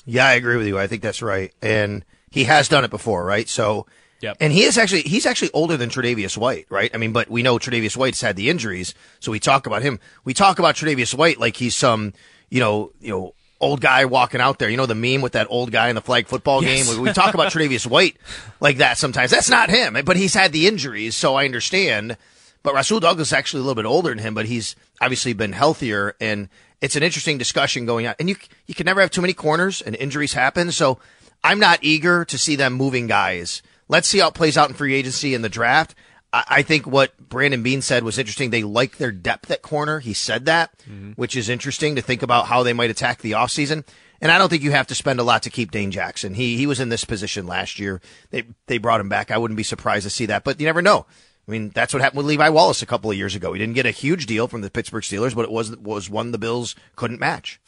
Yeah, 0.08 0.26
I 0.26 0.34
agree 0.34 0.56
with 0.58 0.66
you. 0.68 0.80
I 0.80 0.88
think 0.88 1.02
that's 1.04 1.22
right. 1.22 1.54
And 1.62 2.04
he 2.32 2.46
has 2.46 2.68
done 2.70 2.84
it 2.84 2.90
before, 2.90 3.24
right? 3.26 3.48
So, 3.48 3.86
Yep. 4.22 4.38
and 4.40 4.52
he 4.52 4.64
is 4.64 4.78
actually, 4.80 5.02
he's 5.04 5.26
actually 5.28 5.52
older 5.54 5.78
than 5.78 5.90
Tre'Davious 5.92 6.38
White, 6.38 6.66
right? 6.70 6.90
I 6.94 6.98
mean, 6.98 7.12
but 7.12 7.30
we 7.30 7.44
know 7.44 7.60
Tre'Davious 7.60 7.96
White's 7.96 8.22
had 8.22 8.36
the 8.36 8.50
injuries. 8.50 8.96
So 9.20 9.32
we 9.32 9.40
talk 9.40 9.68
about 9.68 9.84
him. 9.84 10.00
We 10.24 10.34
talk 10.34 10.58
about 10.60 10.76
Tre'Davious 10.76 11.14
White 11.14 11.40
like 11.40 11.58
he's 11.58 11.76
some, 11.76 12.14
you 12.50 12.60
know, 12.60 12.92
you 13.00 13.10
know, 13.10 13.34
old 13.60 13.82
guy 13.82 14.06
walking 14.06 14.40
out 14.40 14.60
there. 14.60 14.70
You 14.70 14.78
know 14.78 14.86
the 14.86 14.96
meme 14.96 15.22
with 15.22 15.34
that 15.34 15.48
old 15.50 15.72
guy 15.72 15.90
in 15.90 15.96
the 15.96 16.02
flag 16.02 16.28
football 16.28 16.64
Yes. 16.64 16.88
game. 16.90 17.02
We 17.02 17.12
talk 17.12 17.34
about 17.34 17.52
Tre'Davious 17.52 17.86
White 17.90 18.16
like 18.60 18.78
that 18.78 18.98
sometimes. 18.98 19.30
That's 19.30 19.50
not 19.50 19.70
him, 19.70 19.98
but 20.06 20.16
he's 20.16 20.34
had 20.34 20.52
the 20.52 20.68
injuries, 20.68 21.16
so 21.16 21.36
I 21.36 21.46
understand. 21.46 22.18
But 22.64 22.74
Rasul 22.74 23.00
Douglas 23.00 23.30
is 23.30 23.34
actually 23.34 23.60
a 23.60 23.64
little 23.64 23.76
bit 23.82 23.86
older 23.86 24.10
than 24.10 24.18
him, 24.20 24.34
but 24.34 24.46
he's 24.46 24.76
obviously 25.02 25.34
been 25.34 25.54
healthier, 25.54 26.16
and 26.20 26.50
it's 26.82 26.96
an 26.96 27.04
interesting 27.04 27.38
discussion 27.38 27.86
going 27.86 28.08
on. 28.08 28.16
And 28.20 28.30
you 28.30 28.36
you 28.66 28.76
can 28.76 28.86
never 28.86 29.02
have 29.02 29.12
too 29.12 29.22
many 29.22 29.34
corners, 29.34 29.82
and 29.82 29.96
injuries 29.96 30.34
happen. 30.34 30.72
So 30.72 31.00
I'm 31.44 31.60
not 31.60 31.80
eager 31.82 32.26
to 32.26 32.38
see 32.38 32.56
them 32.56 32.74
moving 32.74 33.08
guys. 33.08 33.62
Let's 33.88 34.08
see 34.08 34.20
how 34.20 34.28
it 34.28 34.34
plays 34.34 34.58
out 34.58 34.70
in 34.70 34.76
free 34.76 34.94
agency 34.94 35.34
and 35.34 35.44
the 35.44 35.50
draft. 35.50 35.96
I, 36.34 36.44
I 36.48 36.62
think 36.62 36.86
what 36.86 37.18
Brandon 37.18 37.64
Beane 37.64 37.82
said 37.82 38.04
was 38.04 38.18
interesting. 38.18 38.50
They 38.50 38.64
like 38.64 38.98
their 38.98 39.12
depth 39.12 39.50
at 39.52 39.62
corner. 39.62 40.00
He 40.00 40.14
said 40.14 40.46
that, 40.46 40.78
mm-hmm. 40.80 41.12
which 41.12 41.36
is 41.36 41.50
interesting 41.50 41.96
to 41.96 42.02
think 42.02 42.22
about 42.22 42.48
how 42.48 42.64
they 42.64 42.74
might 42.74 42.90
attack 42.90 43.20
the 43.22 43.32
offseason. 43.32 43.86
And 44.20 44.32
I 44.32 44.38
don't 44.38 44.50
think 44.50 44.64
you 44.64 44.72
have 44.72 44.88
to 44.88 44.96
spend 44.96 45.20
a 45.20 45.24
lot 45.24 45.44
to 45.44 45.50
keep 45.50 45.72
Dane 45.72 45.92
Jackson. 45.92 46.34
He 46.34 46.58
he 46.58 46.66
was 46.66 46.80
in 46.80 46.90
this 46.90 47.06
position 47.06 47.46
last 47.46 47.80
year. 47.80 48.02
They 48.32 48.46
they 48.66 48.78
brought 48.78 49.00
him 49.00 49.10
back. 49.10 49.30
I 49.32 49.38
wouldn't 49.38 49.58
be 49.58 49.64
surprised 49.64 50.04
to 50.04 50.10
see 50.10 50.26
that, 50.26 50.44
but 50.44 50.60
you 50.60 50.66
never 50.66 50.82
know. 50.82 51.06
I 51.48 51.52
mean, 51.52 51.70
that's 51.70 51.94
what 51.94 52.02
happened 52.02 52.18
with 52.18 52.26
Levi 52.28 52.50
Wallace 52.50 52.82
a 52.82 52.86
couple 52.86 53.10
of 53.10 53.16
years 53.18 53.34
ago. 53.36 53.54
He 53.54 53.60
didn't 53.60 53.76
get 53.76 53.86
a 53.86 53.92
huge 53.92 54.26
deal 54.26 54.48
from 54.48 54.62
the 54.62 54.70
Pittsburgh 54.70 55.04
Steelers, 55.04 55.34
but 55.34 55.44
it 55.46 55.52
was 55.52 55.76
was 55.78 56.10
one 56.10 56.32
the 56.32 56.38
Bills 56.38 56.76
couldn't 56.96 57.20
match. 57.20 57.60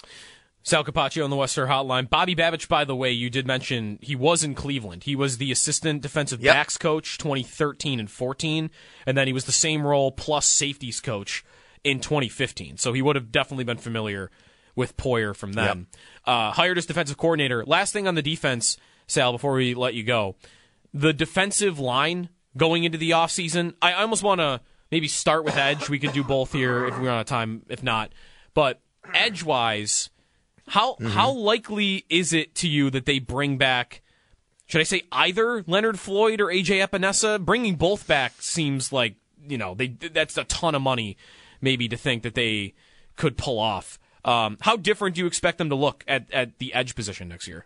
Sal 0.62 0.84
Capaccio 0.84 1.24
on 1.24 1.30
the 1.30 1.38
West 1.38 1.56
Herr 1.56 1.68
Hotline. 1.68 2.10
Bobby 2.10 2.36
Babich, 2.36 2.68
by 2.68 2.84
the 2.84 2.96
way, 2.96 3.12
you 3.12 3.30
did 3.30 3.48
mention 3.48 3.98
he 4.02 4.16
was 4.16 4.44
in 4.44 4.54
Cleveland. 4.54 5.06
He 5.06 5.16
was 5.16 5.38
the 5.38 5.52
assistant 5.52 6.02
defensive 6.02 6.42
Yep. 6.42 6.54
backs 6.54 6.78
coach 6.78 7.18
2013 7.18 8.00
and 8.00 8.12
14, 8.12 8.70
and 9.06 9.18
then 9.18 9.26
he 9.28 9.34
was 9.34 9.46
the 9.46 9.54
same 9.54 9.88
role 9.88 10.12
plus 10.12 10.46
safeties 10.46 11.00
coach 11.00 11.46
in 11.86 12.02
2015. 12.02 12.78
So 12.78 12.92
he 12.92 13.02
would 13.02 13.16
have 13.16 13.32
definitely 13.32 13.64
been 13.64 13.78
familiar 13.78 14.30
with 14.76 14.98
Poyer 14.98 15.34
from 15.34 15.54
them. 15.54 15.88
Uh, 16.26 16.52
hired 16.52 16.78
as 16.78 16.86
defensive 16.86 17.18
coordinator. 17.18 17.64
Last 17.66 17.94
thing 17.94 18.08
on 18.08 18.16
the 18.16 18.22
defense, 18.22 18.76
Sal, 19.08 19.32
before 19.32 19.54
we 19.54 19.74
let 19.74 19.94
you 19.94 20.04
go. 20.04 20.36
The 20.94 21.14
defensive 21.14 21.80
line 21.80 22.30
going 22.60 22.84
into 22.84 22.98
the 22.98 23.12
offseason, 23.12 23.74
I 23.82 23.94
I 23.94 24.02
almost 24.02 24.22
want 24.22 24.42
to 24.42 24.62
maybe 24.92 25.08
start 25.08 25.44
with 25.44 25.58
edge. 25.58 25.90
We 25.90 25.98
could 25.98 26.14
do 26.14 26.24
both 26.24 26.54
here 26.54 26.86
if 26.86 27.00
we're 27.00 27.10
on 27.10 27.20
a 27.20 27.24
time, 27.24 27.64
if 27.70 27.82
not. 27.82 28.12
But 28.54 28.80
edge 29.14 29.44
wise, 29.44 30.10
how 30.68 30.98
how 31.02 31.32
likely 31.32 32.06
is 32.10 32.34
it 32.34 32.54
to 32.56 32.68
you 32.68 32.90
that 32.92 33.06
they 33.06 33.20
bring 33.20 33.58
back? 33.58 34.02
Should 34.68 34.82
I 34.82 34.84
say 34.84 35.02
either 35.12 35.64
Leonard 35.66 36.00
Floyd 36.00 36.42
or 36.42 36.48
AJ 36.48 36.88
Epenesa? 36.88 37.44
Bringing 37.44 37.76
both 37.76 38.06
back 38.06 38.34
seems 38.40 38.94
like 38.94 39.16
you 39.48 39.58
know 39.58 39.74
they 39.74 39.88
that's 39.88 40.38
a 40.38 40.44
ton 40.44 40.76
of 40.76 40.82
money, 40.82 41.18
maybe 41.62 41.88
to 41.88 41.98
think 41.98 42.24
that 42.24 42.36
they 42.36 42.74
could 43.16 43.38
pull 43.38 43.60
off. 43.60 44.00
Um, 44.26 44.58
how 44.62 44.76
different 44.76 45.16
do 45.16 45.22
you 45.22 45.28
expect 45.28 45.58
them 45.58 45.70
to 45.70 45.76
look 45.76 46.04
at, 46.08 46.32
at 46.32 46.60
the 46.60 46.74
edge 46.74 46.94
position 46.94 47.30
next 47.30 47.48
year? 47.48 47.66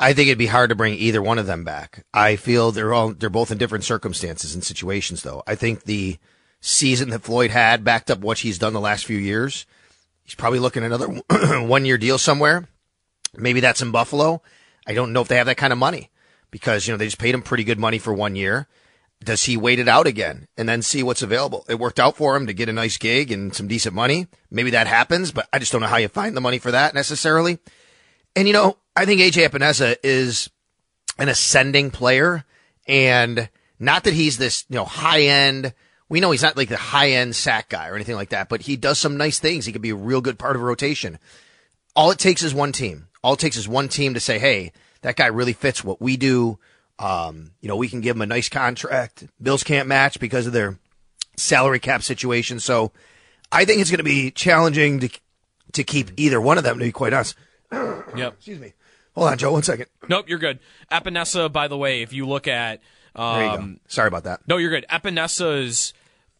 I 0.00 0.14
think 0.14 0.28
it'd 0.28 0.38
be 0.38 0.46
hard 0.46 0.70
to 0.70 0.74
bring 0.74 0.94
either 0.94 1.20
one 1.20 1.38
of 1.38 1.46
them 1.46 1.62
back. 1.62 2.06
I 2.14 2.36
feel 2.36 2.72
they're 2.72 2.94
all 2.94 3.12
they're 3.12 3.28
both 3.28 3.50
in 3.50 3.58
different 3.58 3.84
circumstances 3.84 4.54
and 4.54 4.64
situations 4.64 5.22
though. 5.22 5.42
I 5.46 5.54
think 5.54 5.84
the 5.84 6.18
season 6.60 7.10
that 7.10 7.22
Floyd 7.22 7.50
had 7.50 7.84
backed 7.84 8.10
up 8.10 8.20
what 8.20 8.38
he's 8.38 8.58
done 8.58 8.72
the 8.72 8.80
last 8.80 9.04
few 9.04 9.18
years. 9.18 9.66
He's 10.24 10.34
probably 10.34 10.58
looking 10.58 10.84
at 10.84 10.92
another 10.92 11.08
one 11.66 11.84
year 11.84 11.98
deal 11.98 12.16
somewhere. 12.16 12.66
Maybe 13.36 13.60
that's 13.60 13.82
in 13.82 13.90
Buffalo. 13.90 14.42
I 14.86 14.94
don't 14.94 15.12
know 15.12 15.20
if 15.20 15.28
they 15.28 15.36
have 15.36 15.46
that 15.46 15.56
kind 15.56 15.72
of 15.72 15.78
money 15.78 16.10
because, 16.50 16.86
you 16.86 16.92
know, 16.92 16.98
they 16.98 17.06
just 17.06 17.18
paid 17.18 17.34
him 17.34 17.42
pretty 17.42 17.64
good 17.64 17.78
money 17.78 17.98
for 17.98 18.12
one 18.12 18.36
year. 18.36 18.68
Does 19.22 19.44
he 19.44 19.56
wait 19.56 19.78
it 19.78 19.88
out 19.88 20.06
again 20.06 20.48
and 20.56 20.68
then 20.68 20.80
see 20.80 21.02
what's 21.02 21.20
available? 21.22 21.66
It 21.68 21.78
worked 21.78 22.00
out 22.00 22.16
for 22.16 22.34
him 22.34 22.46
to 22.46 22.54
get 22.54 22.70
a 22.70 22.72
nice 22.72 22.96
gig 22.96 23.30
and 23.30 23.54
some 23.54 23.68
decent 23.68 23.94
money. 23.94 24.28
Maybe 24.50 24.70
that 24.70 24.86
happens, 24.86 25.30
but 25.30 25.46
I 25.52 25.58
just 25.58 25.72
don't 25.72 25.82
know 25.82 25.88
how 25.88 25.98
you 25.98 26.08
find 26.08 26.34
the 26.36 26.40
money 26.40 26.58
for 26.58 26.70
that 26.70 26.94
necessarily. 26.94 27.58
And 28.34 28.48
you 28.48 28.54
know, 28.54 28.78
I 29.00 29.06
think 29.06 29.22
AJ 29.22 29.48
Epenesa 29.48 29.96
is 30.02 30.50
an 31.18 31.30
ascending 31.30 31.90
player 31.90 32.44
and 32.86 33.48
not 33.78 34.04
that 34.04 34.12
he's 34.12 34.36
this, 34.36 34.66
you 34.68 34.76
know, 34.76 34.84
high 34.84 35.22
end. 35.22 35.72
We 36.10 36.20
know 36.20 36.32
he's 36.32 36.42
not 36.42 36.58
like 36.58 36.68
the 36.68 36.76
high 36.76 37.12
end 37.12 37.34
sack 37.34 37.70
guy 37.70 37.88
or 37.88 37.94
anything 37.94 38.16
like 38.16 38.28
that, 38.28 38.50
but 38.50 38.60
he 38.60 38.76
does 38.76 38.98
some 38.98 39.16
nice 39.16 39.38
things. 39.38 39.64
He 39.64 39.72
could 39.72 39.80
be 39.80 39.88
a 39.88 39.94
real 39.94 40.20
good 40.20 40.38
part 40.38 40.54
of 40.54 40.60
a 40.60 40.66
rotation. 40.66 41.18
All 41.96 42.10
it 42.10 42.18
takes 42.18 42.42
is 42.42 42.52
one 42.52 42.72
team. 42.72 43.08
All 43.24 43.32
it 43.32 43.38
takes 43.38 43.56
is 43.56 43.66
one 43.66 43.88
team 43.88 44.12
to 44.12 44.20
say, 44.20 44.38
Hey, 44.38 44.70
that 45.00 45.16
guy 45.16 45.28
really 45.28 45.54
fits 45.54 45.82
what 45.82 46.02
we 46.02 46.18
do. 46.18 46.58
Um, 46.98 47.52
you 47.62 47.68
know, 47.68 47.76
we 47.76 47.88
can 47.88 48.02
give 48.02 48.16
him 48.16 48.22
a 48.22 48.26
nice 48.26 48.50
contract. 48.50 49.24
Bills 49.40 49.64
can't 49.64 49.88
match 49.88 50.20
because 50.20 50.46
of 50.46 50.52
their 50.52 50.78
salary 51.38 51.78
cap 51.78 52.02
situation. 52.02 52.60
So 52.60 52.92
I 53.50 53.64
think 53.64 53.80
it's 53.80 53.90
going 53.90 53.96
to 53.96 54.04
be 54.04 54.30
challenging 54.30 55.00
to, 55.00 55.08
to 55.72 55.84
keep 55.84 56.10
either 56.18 56.38
one 56.38 56.58
of 56.58 56.64
them, 56.64 56.78
to 56.78 56.84
be 56.84 56.92
quite 56.92 57.14
honest. 57.14 57.34
Yep. 57.72 58.34
Excuse 58.34 58.58
me. 58.58 58.74
Hold 59.20 59.32
on, 59.32 59.36
Joe. 59.38 59.52
One 59.52 59.62
second. 59.62 59.84
Nope, 60.08 60.30
you're 60.30 60.38
good. 60.38 60.60
Epenesa, 60.90 61.52
by 61.52 61.68
the 61.68 61.76
way, 61.76 62.00
if 62.00 62.14
you 62.14 62.26
look 62.26 62.48
at 62.48 62.80
um, 63.14 63.72
you. 63.72 63.80
Sorry 63.86 64.08
about 64.08 64.24
that. 64.24 64.40
No, 64.48 64.56
you're 64.56 64.70
good. 64.70 64.86
Epenesa's 64.88 65.92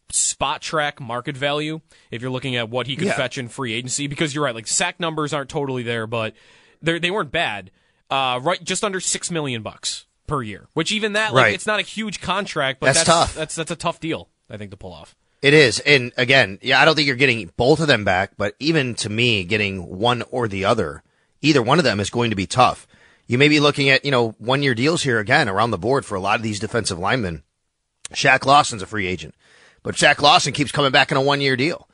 spot 0.09 0.63
track 0.63 0.99
market 0.99 1.37
value, 1.37 1.81
if 2.09 2.23
you're 2.23 2.31
looking 2.31 2.55
at 2.55 2.69
what 2.71 2.87
he 2.87 2.95
could 2.95 3.05
Yeah. 3.05 3.15
fetch 3.15 3.37
in 3.37 3.49
free 3.49 3.73
agency, 3.73 4.07
because 4.07 4.33
you're 4.33 4.43
right, 4.43 4.55
like 4.55 4.65
sack 4.65 4.99
numbers 4.99 5.31
aren't 5.31 5.49
totally 5.51 5.83
there, 5.83 6.07
but 6.07 6.33
they 6.81 6.97
they 6.97 7.11
weren't 7.11 7.31
bad. 7.31 7.69
Uh, 8.09 8.39
right, 8.41 8.63
just 8.63 8.83
under 8.83 8.99
six 8.99 9.29
million 9.29 9.61
bucks 9.61 10.07
per 10.25 10.41
year, 10.41 10.67
which 10.73 10.91
even 10.91 11.13
that, 11.13 11.35
like, 11.35 11.43
Right. 11.43 11.53
it's 11.53 11.67
not 11.67 11.79
a 11.79 11.83
huge 11.83 12.19
contract, 12.19 12.79
but 12.79 12.87
That's 12.87 12.99
that's, 12.99 13.07
tough. 13.09 13.35
That's 13.35 13.53
that's 13.55 13.69
a 13.71 13.75
tough 13.75 13.99
deal, 13.99 14.27
I 14.49 14.57
think, 14.57 14.71
to 14.71 14.77
pull 14.77 14.91
off. 14.91 15.15
It 15.43 15.53
is. 15.53 15.79
And 15.81 16.11
again, 16.17 16.57
yeah, 16.63 16.81
I 16.81 16.85
don't 16.85 16.95
think 16.95 17.05
you're 17.05 17.15
getting 17.15 17.51
both 17.57 17.79
of 17.79 17.85
them 17.87 18.03
back, 18.03 18.31
but 18.37 18.55
even 18.59 18.95
to 18.95 19.09
me, 19.09 19.43
getting 19.43 19.99
one 19.99 20.23
or 20.31 20.47
the 20.47 20.65
other, 20.65 21.03
either 21.41 21.61
one 21.61 21.79
of 21.79 21.85
them 21.85 21.99
is 21.99 22.09
going 22.09 22.29
to 22.29 22.35
be 22.35 22.47
tough. 22.47 22.87
You 23.27 23.37
may 23.37 23.47
be 23.47 23.59
looking 23.59 23.89
at, 23.89 24.03
you 24.03 24.11
know, 24.11 24.35
one 24.39 24.61
year 24.61 24.75
deals 24.75 25.03
here 25.03 25.19
again 25.19 25.47
around 25.47 25.71
the 25.71 25.77
board 25.77 26.05
for 26.05 26.15
a 26.15 26.19
lot 26.19 26.37
of 26.37 26.43
these 26.43 26.59
defensive 26.59 26.99
linemen. 26.99 27.43
Shaq 28.13 28.45
Lawson's 28.45 28.81
a 28.81 28.85
free 28.85 29.07
agent, 29.07 29.35
but 29.83 29.95
Shaq 29.95 30.21
Lawson 30.21 30.51
keeps 30.51 30.71
coming 30.71 30.91
back 30.91 31.11
in 31.11 31.17
a 31.17 31.21
one 31.21 31.39
year 31.39 31.55
deal. 31.55 31.87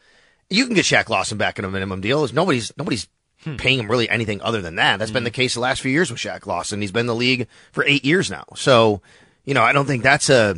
You 0.50 0.66
can 0.66 0.74
get 0.74 0.86
Shaq 0.86 1.10
Lawson 1.10 1.38
back 1.38 1.60
in 1.60 1.66
a 1.66 1.70
minimum 1.70 2.02
deal. 2.02 2.28
Nobody's, 2.34 2.76
nobody's 2.78 3.08
hmm. 3.44 3.58
paying 3.58 3.80
him 3.80 3.92
really 3.92 4.10
anything 4.10 4.42
other 4.42 4.62
than 4.62 4.76
that. 4.76 4.98
That's 4.98 5.12
been 5.12 5.26
the 5.26 5.30
hmm. 5.30 5.36
case 5.36 5.54
the 5.54 5.60
last 5.60 5.82
few 5.82 5.92
years 5.92 6.10
with 6.10 6.20
Shaq 6.20 6.46
Lawson. 6.46 6.82
He's 6.82 6.92
been 6.92 7.02
in 7.02 7.08
the 7.08 7.16
league 7.16 7.48
for 7.72 7.84
eight 7.86 8.04
years 8.04 8.32
now. 8.32 8.46
So, 8.56 9.02
you 9.46 9.54
know, 9.54 9.64
I 9.64 9.74
don't 9.74 9.86
think 9.86 10.02
that's 10.02 10.30
a, 10.30 10.56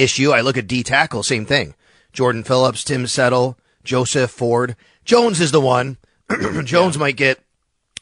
issue. 0.00 0.32
I 0.32 0.40
look 0.40 0.56
at 0.56 0.66
D 0.66 0.82
tackle, 0.82 1.22
same 1.22 1.46
thing. 1.46 1.74
Jordan 2.12 2.42
Phillips, 2.42 2.82
Tim 2.82 3.06
Settle, 3.06 3.56
Joseph 3.84 4.30
Ford. 4.30 4.76
Jones 5.04 5.40
is 5.40 5.52
the 5.52 5.60
one. 5.60 5.98
Jones 6.64 6.98
might 6.98 7.16
get 7.16 7.40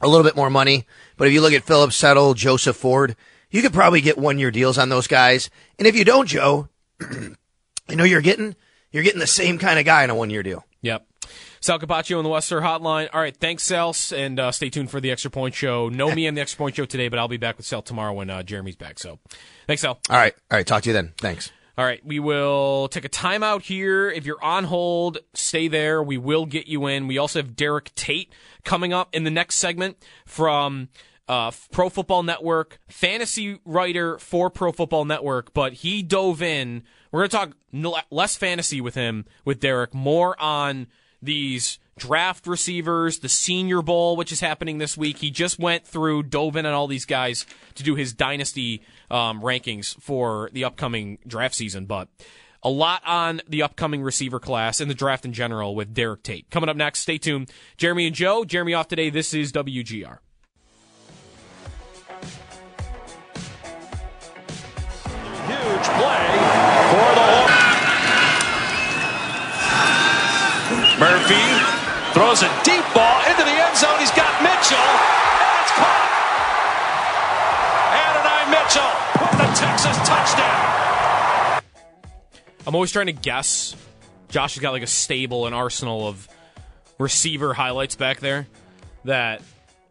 a 0.01 0.09
little 0.09 0.25
bit 0.25 0.37
more 0.37 0.51
money, 0.51 0.87
but 1.17 1.29
if 1.29 1.35
you 1.35 1.41
look 1.41 1.53
at 1.53 1.65
Phillips, 1.65 1.97
Settle, 1.97 2.35
Joseph 2.35 2.77
Ford, 2.77 3.17
you 3.51 3.63
could 3.63 3.73
probably 3.73 4.01
get 4.01 4.19
one 4.19 4.39
year 4.39 4.51
deals 4.51 4.79
on 4.79 4.89
those 4.89 5.07
guys. 5.07 5.51
And 5.79 5.87
if 5.87 5.97
you 5.97 6.05
don't, 6.05 6.27
Joe, 6.27 6.69
you 7.11 7.97
know 7.97 8.05
you're 8.05 8.21
getting 8.21 8.55
you're 8.93 9.03
getting 9.03 9.21
the 9.21 9.27
same 9.27 9.59
kind 9.59 9.79
of 9.79 9.85
guy 9.85 10.05
in 10.05 10.11
a 10.11 10.15
one 10.15 10.31
year 10.31 10.43
deal. 10.43 10.65
Yep. 10.83 11.07
Sal 11.61 11.79
Capaccio 11.79 12.19
on 12.19 12.25
the 12.25 12.31
West 12.31 12.51
Herr 12.51 12.61
Hotline. 12.61 13.09
All 13.13 13.21
right, 13.21 13.37
thanks, 13.37 13.65
Sal, 13.65 13.95
and 14.15 14.39
uh, 14.39 14.53
stay 14.53 14.71
tuned 14.71 14.91
for 14.91 15.01
the 15.01 15.11
Extra 15.11 15.31
Point 15.31 15.55
Show. 15.55 15.89
No 15.89 16.11
me 16.15 16.29
on 16.29 16.35
the 16.35 16.41
Extra 16.41 16.59
Point 16.59 16.77
Show 16.77 16.85
today, 16.85 17.09
but 17.09 17.19
I'll 17.19 17.29
be 17.29 17.37
back 17.37 17.57
with 17.57 17.67
Sal 17.67 17.83
tomorrow 17.83 18.13
when 18.13 18.31
uh, 18.31 18.43
Jeremy's 18.43 18.77
back. 18.77 18.99
So, 18.99 19.19
thanks, 19.67 19.83
Sal. 19.83 19.99
All 20.09 20.17
right, 20.17 20.35
all 20.51 20.57
right. 20.57 20.67
Talk 20.67 20.85
to 20.85 20.91
you 20.91 20.95
then. 20.95 21.15
Thanks. 21.19 21.51
All 21.79 21.85
right, 21.85 22.05
we 22.05 22.19
will 22.19 22.89
take 22.89 23.05
a 23.05 23.09
timeout 23.09 23.63
here. 23.63 24.11
If 24.11 24.27
you're 24.27 24.43
on 24.43 24.65
hold, 24.65 25.19
stay 25.33 25.69
there. 25.69 26.03
We 26.03 26.19
will 26.19 26.45
get 26.45 26.67
you 26.67 26.89
in. 26.89 27.07
We 27.07 27.19
also 27.19 27.39
have 27.39 27.55
Derek 27.55 27.95
Tate 27.95 28.33
coming 28.65 28.93
up 28.93 29.15
in 29.15 29.23
the 29.23 29.31
next 29.31 29.55
segment 29.55 29.97
from 30.27 30.89
uh, 31.29 31.53
Pro 31.71 31.89
Football 31.89 32.25
Network, 32.25 32.81
fantasy 32.89 33.61
writer 33.65 34.19
for 34.19 34.51
Pro 34.51 34.73
Football 34.73 35.05
Network, 35.05 35.55
but 35.55 35.73
he 35.75 36.03
dove 36.03 36.43
in. 36.43 36.83
We're 37.13 37.29
going 37.29 37.31
to 37.31 37.55
talk 37.73 38.05
less 38.11 38.37
fantasy 38.37 38.81
with 38.81 38.97
him, 38.97 39.25
with 39.45 39.61
Derek, 39.61 39.95
more 39.95 40.35
on 40.43 40.89
these 41.23 41.79
draft 41.99 42.47
receivers, 42.47 43.19
the 43.19 43.29
Senior 43.29 43.83
Bowl, 43.83 44.17
which 44.17 44.33
is 44.33 44.41
happening 44.41 44.79
this 44.79 44.97
week. 44.97 45.19
He 45.19 45.31
just 45.31 45.59
went 45.59 45.87
through, 45.87 46.25
dove 46.25 46.57
in 46.57 46.65
on 46.65 46.73
all 46.73 46.87
these 46.87 47.05
guys 47.05 47.45
to 47.75 47.83
do 47.83 47.95
his 47.95 48.13
dynasty 48.13 48.83
um, 49.11 49.43
rankings 49.43 50.01
for 50.01 50.49
the 50.53 50.65
upcoming 50.65 51.19
draft 51.27 51.55
season. 51.55 51.87
But 51.87 52.09
a 52.63 52.71
lot 52.71 53.03
on 53.07 53.41
the 53.49 53.63
upcoming 53.63 54.03
receiver 54.03 54.41
class 54.41 54.81
and 54.81 54.91
the 54.91 54.95
draft 54.95 55.25
in 55.25 55.33
general 55.33 55.75
with 55.75 55.95
Derek 55.95 56.23
Tate. 56.23 56.51
Coming 56.51 56.69
up 56.69 56.77
next, 56.77 57.01
stay 57.01 57.19
tuned. 57.19 57.51
Jeremy 57.77 58.07
and 58.07 58.17
Joe. 58.17 58.45
Jeremy 58.45 58.75
off 58.75 58.89
today. 58.89 59.11
This 59.11 59.35
is 59.35 59.53
WGR. 59.53 60.19
Huge 65.47 65.89
play 65.97 66.29
for 66.91 67.15
the 67.15 67.29
Murphy 70.99 71.58
throws 72.19 72.43
a 72.43 72.51
deep 72.65 72.83
ball 72.95 73.21
into 73.31 73.45
the 73.45 73.55
end 73.55 73.77
zone. 73.77 73.97
He's 74.01 74.11
got 74.11 74.43
Mitchell, 74.43 74.77
and 74.77 75.55
it's 75.63 75.71
caught. 75.79 76.11
Adonai 77.95 78.51
Mitchell 78.51 78.91
with 79.23 79.31
the 79.39 79.47
Texas 79.55 79.97
touchdown. 80.09 81.63
I'm 82.67 82.75
always 82.75 82.91
trying 82.91 83.07
to 83.07 83.13
guess. 83.13 83.77
Josh 84.31 84.55
has 84.55 84.61
got 84.61 84.73
like 84.73 84.83
a 84.83 84.89
stable, 84.89 85.47
and 85.47 85.55
arsenal 85.55 86.09
of 86.09 86.29
receiver 86.99 87.55
highlights 87.55 87.95
back 87.95 88.19
there 88.19 88.49
that 89.05 89.41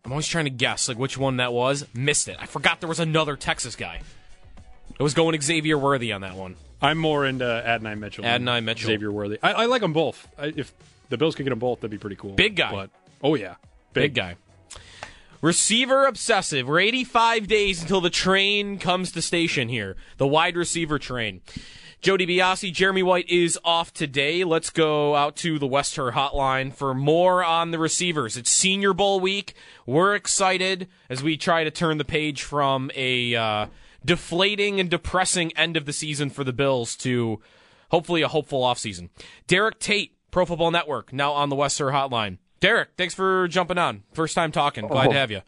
I'm 0.04 0.12
always 0.12 0.28
trying 0.28 0.46
to 0.46 0.52
guess 0.52 0.90
like 0.90 0.98
which 1.00 1.18
one 1.18 1.38
that 1.38 1.54
was. 1.54 1.86
Missed 1.94 2.28
it. 2.28 2.36
I 2.42 2.46
forgot 2.46 2.82
there 2.82 2.90
was 2.90 3.00
another 3.00 3.38
Texas 3.38 3.78
guy. 3.78 4.02
It 5.00 5.02
was 5.02 5.14
going 5.14 5.40
Xavier 5.40 5.78
Worthy 5.78 6.12
on 6.12 6.22
that 6.22 6.36
one. 6.36 6.58
I'm 6.82 6.98
more 6.98 7.26
into 7.26 7.46
Adonai 7.46 7.96
Mitchell. 7.96 8.24
than 8.24 8.34
Adonai 8.34 8.60
Mitchell. 8.60 8.88
Xavier 8.88 9.14
Worthy. 9.14 9.40
I, 9.42 9.54
I 9.54 9.66
like 9.68 9.82
them 9.82 9.94
both. 9.94 10.28
I, 10.38 10.48
if 10.48 10.74
the 11.10 11.18
Bills 11.18 11.36
could 11.36 11.44
get 11.44 11.50
them 11.52 11.60
both, 11.60 11.80
that'd 11.80 11.92
be 11.92 11.98
pretty 11.98 12.16
cool. 12.16 12.34
Big 12.34 12.56
guy. 12.56 12.72
But, 12.72 12.90
oh 13.24 13.36
yeah, 13.36 13.56
Big 13.94 14.14
guy. 14.14 14.36
Receiver 15.42 16.06
obsessive. 16.06 16.68
We're 16.68 16.80
85 16.80 17.48
days 17.48 17.82
until 17.82 18.02
the 18.02 18.10
train 18.10 18.80
comes 18.80 19.12
to 19.12 19.22
station 19.22 19.70
here. 19.70 19.96
The 20.18 20.28
wide 20.28 20.58
receiver 20.58 20.98
train. 20.98 21.42
Joe 22.02 22.18
Buscaglia, 22.18 22.72
Jeremy 22.74 23.04
White 23.04 23.30
is 23.30 23.58
off 23.64 23.92
today. 23.92 24.44
Let's 24.44 24.70
go 24.70 25.16
out 25.16 25.36
to 25.38 25.58
the 25.58 25.68
West 25.68 25.96
Herr 25.96 26.12
hotline 26.12 26.74
for 26.74 26.94
more 26.94 27.44
on 27.44 27.72
the 27.72 27.80
receivers. 27.80 28.38
It's 28.38 28.52
Senior 28.52 28.94
Bowl 28.94 29.20
week. 29.20 29.54
We're 29.86 30.16
excited 30.16 30.88
as 31.10 31.24
we 31.24 31.38
try 31.38 31.64
to 31.64 31.72
turn 31.72 31.98
the 31.98 32.06
page 32.06 32.44
from 32.44 32.92
a 32.96 33.36
uh, 33.36 33.68
deflating 34.06 34.80
and 34.80 34.90
depressing 34.90 35.52
end 35.58 35.76
of 35.76 35.86
the 35.86 35.94
season 35.94 36.30
for 36.30 36.44
the 36.44 36.54
Bills 36.54 36.96
to 36.98 37.42
hopefully 37.90 38.22
a 38.22 38.28
hopeful 38.28 38.62
offseason. 38.62 39.10
Derek 39.48 39.80
Tate, 39.80 40.17
Pro 40.38 40.46
Football 40.46 40.70
Network, 40.70 41.12
now 41.12 41.32
on 41.32 41.50
the 41.50 41.56
West 41.56 41.80
Herr 41.80 41.88
hotline. 41.88 42.38
Derek, 42.60 42.90
thanks 42.96 43.16
for 43.16 43.48
jumping 43.48 43.80
on. 43.80 44.04
First 44.14 44.36
time 44.36 44.52
talking. 44.52 44.86
Glad 44.86 45.08
Oh. 45.08 45.12
to 45.14 45.18
have 45.18 45.32
you. 45.32 45.42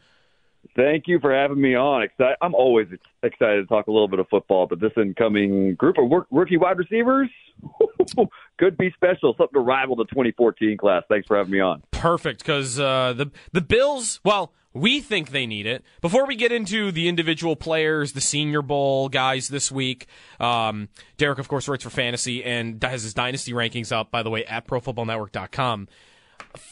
Thank 0.74 1.04
you 1.06 1.20
for 1.20 1.32
having 1.32 1.60
me 1.60 1.76
on. 1.76 2.08
I'm 2.42 2.56
always 2.56 2.88
excited 3.22 3.60
to 3.62 3.66
talk 3.68 3.86
a 3.86 3.92
little 3.92 4.08
bit 4.08 4.18
of 4.18 4.26
football, 4.28 4.66
but 4.66 4.80
this 4.80 4.90
incoming 4.96 5.76
group 5.76 5.94
of 5.96 6.10
rookie 6.32 6.56
wide 6.56 6.76
receivers 6.78 7.28
could 8.58 8.76
be 8.76 8.90
special, 8.96 9.32
something 9.38 9.54
to 9.54 9.60
rival 9.60 9.94
the 9.94 10.06
2014 10.06 10.76
class. 10.76 11.04
Thanks 11.08 11.28
for 11.28 11.36
having 11.36 11.52
me 11.52 11.60
on. 11.60 11.84
Perfect, 11.92 12.40
because 12.40 12.80
uh, 12.80 13.12
the 13.12 13.30
the 13.52 13.60
Bills. 13.60 14.18
Well, 14.24 14.52
we 14.72 15.00
think 15.00 15.30
they 15.30 15.46
need 15.46 15.66
it. 15.66 15.84
Before 16.00 16.26
we 16.26 16.36
get 16.36 16.52
into 16.52 16.92
the 16.92 17.08
individual 17.08 17.56
players, 17.56 18.12
the 18.12 18.20
Senior 18.20 18.62
Bowl 18.62 19.08
guys 19.08 19.48
this 19.48 19.72
week, 19.72 20.06
um, 20.38 20.88
Derek, 21.16 21.38
of 21.38 21.48
course, 21.48 21.66
writes 21.66 21.84
for 21.84 21.90
fantasy 21.90 22.44
and 22.44 22.82
has 22.82 23.02
his 23.02 23.14
dynasty 23.14 23.52
rankings 23.52 23.90
up. 23.90 24.10
By 24.10 24.22
the 24.22 24.30
way, 24.30 24.44
at 24.44 24.66
ProFootballNetwork.com. 24.66 25.88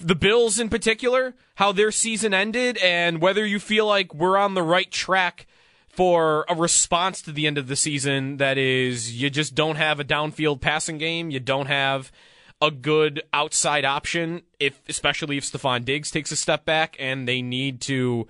The 0.00 0.14
Bills, 0.14 0.58
in 0.58 0.68
particular, 0.68 1.34
how 1.56 1.72
their 1.72 1.92
season 1.92 2.34
ended, 2.34 2.78
and 2.78 3.20
whether 3.20 3.46
you 3.46 3.60
feel 3.60 3.86
like 3.86 4.14
we're 4.14 4.36
on 4.36 4.54
the 4.54 4.62
right 4.62 4.90
track 4.90 5.46
for 5.88 6.44
a 6.48 6.54
response 6.54 7.22
to 7.22 7.32
the 7.32 7.46
end 7.46 7.58
of 7.58 7.66
the 7.66 7.76
season 7.76 8.36
that 8.36 8.56
is 8.58 9.20
you 9.20 9.30
just 9.30 9.54
don't 9.54 9.76
have 9.76 9.98
a 9.98 10.04
downfield 10.04 10.60
passing 10.60 10.98
game, 10.98 11.30
you 11.30 11.40
don't 11.40 11.66
have 11.66 12.12
a 12.60 12.70
good 12.70 13.22
outside 13.32 13.84
option 13.84 14.42
if 14.58 14.80
especially 14.88 15.36
if 15.36 15.44
Stefon 15.44 15.84
Diggs 15.84 16.10
takes 16.10 16.32
a 16.32 16.36
step 16.36 16.64
back 16.64 16.96
and 16.98 17.28
they 17.28 17.40
need 17.42 17.80
to 17.82 18.26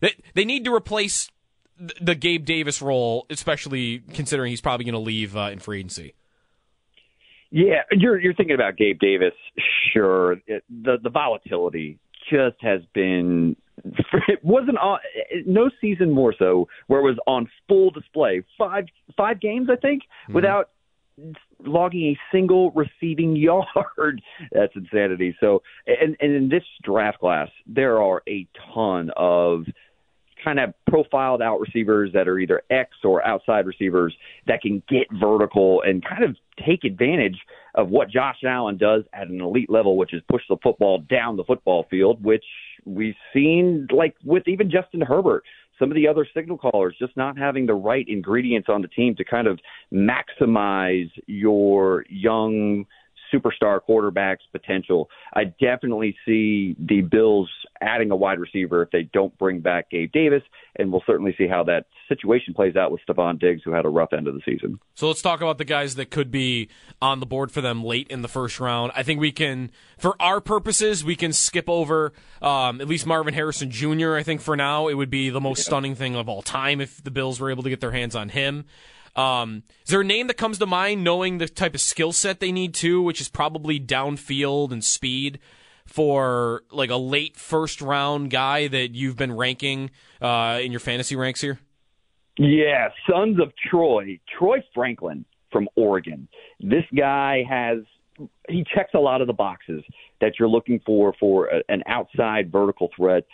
they, 0.00 0.14
they 0.34 0.44
need 0.44 0.64
to 0.64 0.74
replace 0.74 1.30
the 2.00 2.14
Gabe 2.14 2.44
Davis 2.44 2.80
role, 2.80 3.26
especially 3.30 4.00
considering 4.12 4.50
he's 4.50 4.60
probably 4.60 4.84
going 4.84 4.94
to 4.94 5.00
leave 5.00 5.36
uh, 5.36 5.50
in 5.50 5.58
free 5.58 5.78
agency. 5.78 6.14
Yeah, 7.50 7.82
you're 7.90 8.18
you're 8.18 8.34
thinking 8.34 8.54
about 8.54 8.76
Gabe 8.76 8.98
Davis. 8.98 9.34
Sure, 9.92 10.32
it, 10.46 10.64
the 10.70 10.96
the 11.02 11.10
volatility 11.10 11.98
just 12.30 12.56
has 12.60 12.80
been. 12.94 13.56
It 14.28 14.44
wasn't 14.44 14.78
on 14.78 15.00
no 15.46 15.68
season 15.80 16.12
more 16.12 16.34
so 16.38 16.68
where 16.86 17.00
it 17.00 17.02
was 17.02 17.18
on 17.26 17.48
full 17.68 17.90
display. 17.90 18.42
Five 18.56 18.84
five 19.16 19.40
games, 19.40 19.68
I 19.70 19.76
think, 19.76 20.02
without 20.28 20.70
logging 21.60 22.14
a 22.14 22.18
single 22.34 22.70
receiving 22.72 23.36
yard. 23.36 24.22
That's 24.50 24.72
insanity. 24.74 25.36
So, 25.40 25.62
and 25.86 26.16
and 26.20 26.32
in 26.32 26.48
this 26.48 26.64
draft 26.82 27.20
class, 27.20 27.48
there 27.66 28.02
are 28.02 28.22
a 28.28 28.46
ton 28.74 29.10
of 29.16 29.64
kind 30.42 30.58
of 30.58 30.74
profiled 30.88 31.42
out 31.42 31.60
receivers 31.60 32.10
that 32.14 32.28
are 32.28 32.38
either 32.38 32.62
X 32.70 32.90
or 33.04 33.24
outside 33.24 33.66
receivers 33.66 34.14
that 34.46 34.60
can 34.60 34.82
get 34.88 35.06
vertical 35.12 35.82
and 35.82 36.04
kind 36.04 36.24
of 36.24 36.36
take 36.66 36.84
advantage 36.84 37.38
of 37.74 37.88
what 37.88 38.10
Josh 38.10 38.38
Allen 38.44 38.76
does 38.76 39.04
at 39.12 39.28
an 39.28 39.40
elite 39.40 39.70
level, 39.70 39.96
which 39.96 40.12
is 40.12 40.22
push 40.30 40.42
the 40.48 40.56
football 40.62 40.98
down 40.98 41.36
the 41.36 41.44
football 41.44 41.86
field, 41.90 42.22
which 42.22 42.44
we've 42.84 43.14
seen 43.32 43.86
like 43.90 44.14
with 44.24 44.46
even 44.46 44.70
Justin 44.70 45.00
Herbert. 45.00 45.44
Some 45.78 45.90
of 45.90 45.94
the 45.94 46.06
other 46.06 46.26
signal 46.34 46.58
callers 46.58 46.94
just 46.98 47.16
not 47.16 47.36
having 47.36 47.66
the 47.66 47.74
right 47.74 48.06
ingredients 48.08 48.68
on 48.70 48.82
the 48.82 48.88
team 48.88 49.14
to 49.16 49.24
kind 49.24 49.46
of 49.46 49.58
maximize 49.92 51.10
your 51.26 52.04
young 52.08 52.86
superstar 53.32 53.80
quarterback's 53.80 54.44
potential. 54.52 55.08
I 55.34 55.44
definitely 55.44 56.16
see 56.26 56.76
the 56.78 57.00
Bills 57.00 57.48
adding 57.80 58.10
a 58.10 58.16
wide 58.16 58.38
receiver 58.38 58.82
if 58.82 58.90
they 58.90 59.08
don't 59.12 59.36
bring 59.38 59.60
back 59.60 59.90
Gabe 59.90 60.12
Davis, 60.12 60.42
and 60.76 60.92
we'll 60.92 61.02
certainly 61.06 61.34
see 61.36 61.46
how 61.46 61.64
that 61.64 61.86
situation 62.08 62.54
plays 62.54 62.76
out 62.76 62.92
with 62.92 63.00
Stefon 63.08 63.40
Diggs, 63.40 63.62
who 63.64 63.72
had 63.72 63.84
a 63.84 63.88
rough 63.88 64.12
end 64.12 64.28
of 64.28 64.34
the 64.34 64.40
season. 64.44 64.78
So 64.94 65.08
let's 65.08 65.22
talk 65.22 65.40
about 65.40 65.58
the 65.58 65.64
guys 65.64 65.94
that 65.96 66.10
could 66.10 66.30
be 66.30 66.68
on 67.00 67.20
the 67.20 67.26
board 67.26 67.50
for 67.50 67.60
them 67.60 67.82
late 67.82 68.08
in 68.08 68.22
the 68.22 68.28
first 68.28 68.60
round. 68.60 68.92
I 68.94 69.02
think 69.02 69.20
we 69.20 69.32
can, 69.32 69.70
for 69.98 70.14
our 70.20 70.40
purposes, 70.40 71.04
we 71.04 71.16
can 71.16 71.32
skip 71.32 71.68
over 71.68 72.12
um, 72.40 72.80
at 72.80 72.88
least 72.88 73.06
Marvin 73.06 73.34
Harrison 73.34 73.70
Jr. 73.70 74.14
I 74.14 74.22
think 74.22 74.40
for 74.40 74.56
now 74.56 74.88
it 74.88 74.94
would 74.94 75.10
be 75.10 75.30
the 75.30 75.40
most 75.40 75.64
stunning 75.64 75.94
thing 75.94 76.14
of 76.14 76.28
all 76.28 76.42
time 76.42 76.80
if 76.80 77.02
the 77.02 77.10
Bills 77.10 77.40
were 77.40 77.50
able 77.50 77.62
to 77.62 77.70
get 77.70 77.80
their 77.80 77.92
hands 77.92 78.14
on 78.14 78.28
him. 78.28 78.64
Um, 79.14 79.62
is 79.84 79.90
there 79.90 80.00
a 80.00 80.04
name 80.04 80.26
that 80.28 80.36
comes 80.36 80.58
to 80.58 80.66
mind, 80.66 81.04
knowing 81.04 81.38
the 81.38 81.48
type 81.48 81.74
of 81.74 81.80
skill 81.80 82.12
set 82.12 82.40
they 82.40 82.52
need 82.52 82.74
too, 82.74 83.02
which 83.02 83.20
is 83.20 83.28
probably 83.28 83.78
downfield 83.78 84.72
and 84.72 84.82
speed 84.82 85.38
for 85.84 86.62
like 86.70 86.90
a 86.90 86.96
late 86.96 87.36
first 87.36 87.82
round 87.82 88.30
guy 88.30 88.68
that 88.68 88.94
you've 88.94 89.16
been 89.16 89.36
ranking 89.36 89.90
uh, 90.20 90.58
in 90.62 90.72
your 90.72 90.80
fantasy 90.80 91.16
ranks 91.16 91.40
here? 91.40 91.58
Yeah, 92.38 92.88
Sons 93.10 93.38
of 93.40 93.52
Troy, 93.70 94.18
Troy 94.38 94.64
Franklin 94.74 95.26
from 95.50 95.68
Oregon. 95.76 96.28
This 96.60 96.84
guy 96.96 97.44
has 97.48 97.78
he 98.48 98.64
checks 98.74 98.92
a 98.94 98.98
lot 98.98 99.20
of 99.20 99.26
the 99.26 99.32
boxes 99.32 99.82
that 100.20 100.38
you're 100.38 100.48
looking 100.48 100.80
for 100.84 101.14
for 101.18 101.46
a, 101.46 101.62
an 101.68 101.82
outside 101.86 102.50
vertical 102.50 102.88
threat. 102.96 103.24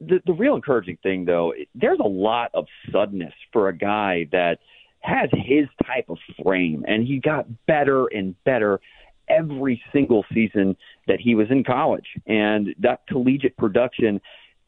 The, 0.00 0.20
the 0.26 0.32
real 0.32 0.54
encouraging 0.56 0.98
thing, 1.02 1.24
though, 1.24 1.54
there's 1.74 2.00
a 2.00 2.08
lot 2.08 2.50
of 2.52 2.66
suddenness 2.90 3.32
for 3.52 3.68
a 3.68 3.76
guy 3.76 4.26
that 4.32 4.58
has 5.04 5.28
his 5.32 5.66
type 5.86 6.06
of 6.08 6.16
frame, 6.42 6.84
and 6.88 7.06
he 7.06 7.18
got 7.18 7.46
better 7.66 8.06
and 8.06 8.34
better 8.44 8.80
every 9.28 9.82
single 9.92 10.24
season 10.32 10.76
that 11.06 11.20
he 11.20 11.34
was 11.34 11.50
in 11.50 11.62
college. 11.62 12.06
And 12.26 12.74
that 12.78 13.06
collegiate 13.06 13.56
production, 13.58 14.20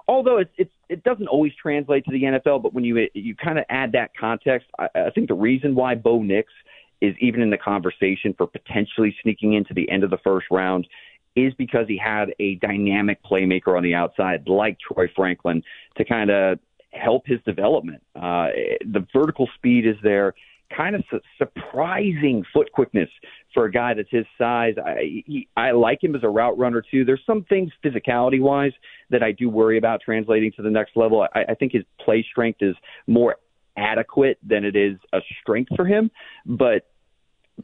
although 0.06 0.38
it 0.38 0.50
it, 0.58 0.70
it 0.90 1.04
doesn't 1.04 1.28
always 1.28 1.52
translate 1.60 2.04
to 2.04 2.12
the 2.12 2.22
NFL, 2.22 2.62
but 2.62 2.74
when 2.74 2.84
you 2.84 3.08
you 3.14 3.34
kind 3.34 3.58
of 3.58 3.64
add 3.70 3.92
that 3.92 4.10
context, 4.18 4.68
I, 4.78 4.88
I 4.94 5.10
think 5.10 5.28
the 5.28 5.34
reason 5.34 5.74
why 5.74 5.94
Bo 5.94 6.22
Nix 6.22 6.52
is 7.00 7.14
even 7.20 7.40
in 7.40 7.50
the 7.50 7.58
conversation 7.58 8.34
for 8.36 8.46
potentially 8.46 9.16
sneaking 9.22 9.54
into 9.54 9.72
the 9.72 9.90
end 9.90 10.04
of 10.04 10.10
the 10.10 10.18
first 10.18 10.46
round 10.50 10.86
is 11.34 11.52
because 11.54 11.86
he 11.88 11.98
had 11.98 12.34
a 12.40 12.56
dynamic 12.56 13.22
playmaker 13.22 13.76
on 13.76 13.82
the 13.82 13.94
outside 13.94 14.48
like 14.48 14.78
Troy 14.80 15.06
Franklin 15.14 15.62
to 15.96 16.04
kind 16.04 16.30
of 16.30 16.58
help 17.02 17.26
his 17.26 17.40
development. 17.44 18.02
Uh, 18.14 18.48
the 18.80 19.06
vertical 19.12 19.48
speed 19.56 19.86
is 19.86 19.96
there. 20.02 20.34
Kind 20.76 20.96
of 20.96 21.04
su- 21.10 21.20
surprising 21.38 22.44
foot 22.52 22.72
quickness 22.72 23.08
for 23.54 23.66
a 23.66 23.70
guy 23.70 23.94
that's 23.94 24.10
his 24.10 24.26
size. 24.36 24.74
I 24.84 25.22
he, 25.24 25.48
I 25.56 25.70
like 25.70 26.02
him 26.02 26.16
as 26.16 26.24
a 26.24 26.28
route 26.28 26.58
runner 26.58 26.82
too. 26.90 27.04
There's 27.04 27.22
some 27.24 27.44
things 27.44 27.70
physicality 27.84 28.40
wise 28.40 28.72
that 29.10 29.22
I 29.22 29.30
do 29.30 29.48
worry 29.48 29.78
about 29.78 30.00
translating 30.04 30.50
to 30.56 30.62
the 30.62 30.70
next 30.70 30.96
level. 30.96 31.26
I, 31.34 31.44
I 31.50 31.54
think 31.54 31.72
his 31.72 31.84
play 32.00 32.26
strength 32.28 32.62
is 32.62 32.74
more 33.06 33.36
adequate 33.76 34.38
than 34.42 34.64
it 34.64 34.74
is 34.74 34.96
a 35.12 35.20
strength 35.40 35.70
for 35.76 35.86
him, 35.86 36.10
but 36.44 36.90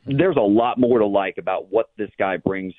there's 0.06 0.36
a 0.36 0.40
lot 0.40 0.78
more 0.78 0.98
to 0.98 1.06
like 1.06 1.38
about 1.38 1.72
what 1.72 1.90
this 1.96 2.10
guy 2.18 2.36
brings 2.36 2.74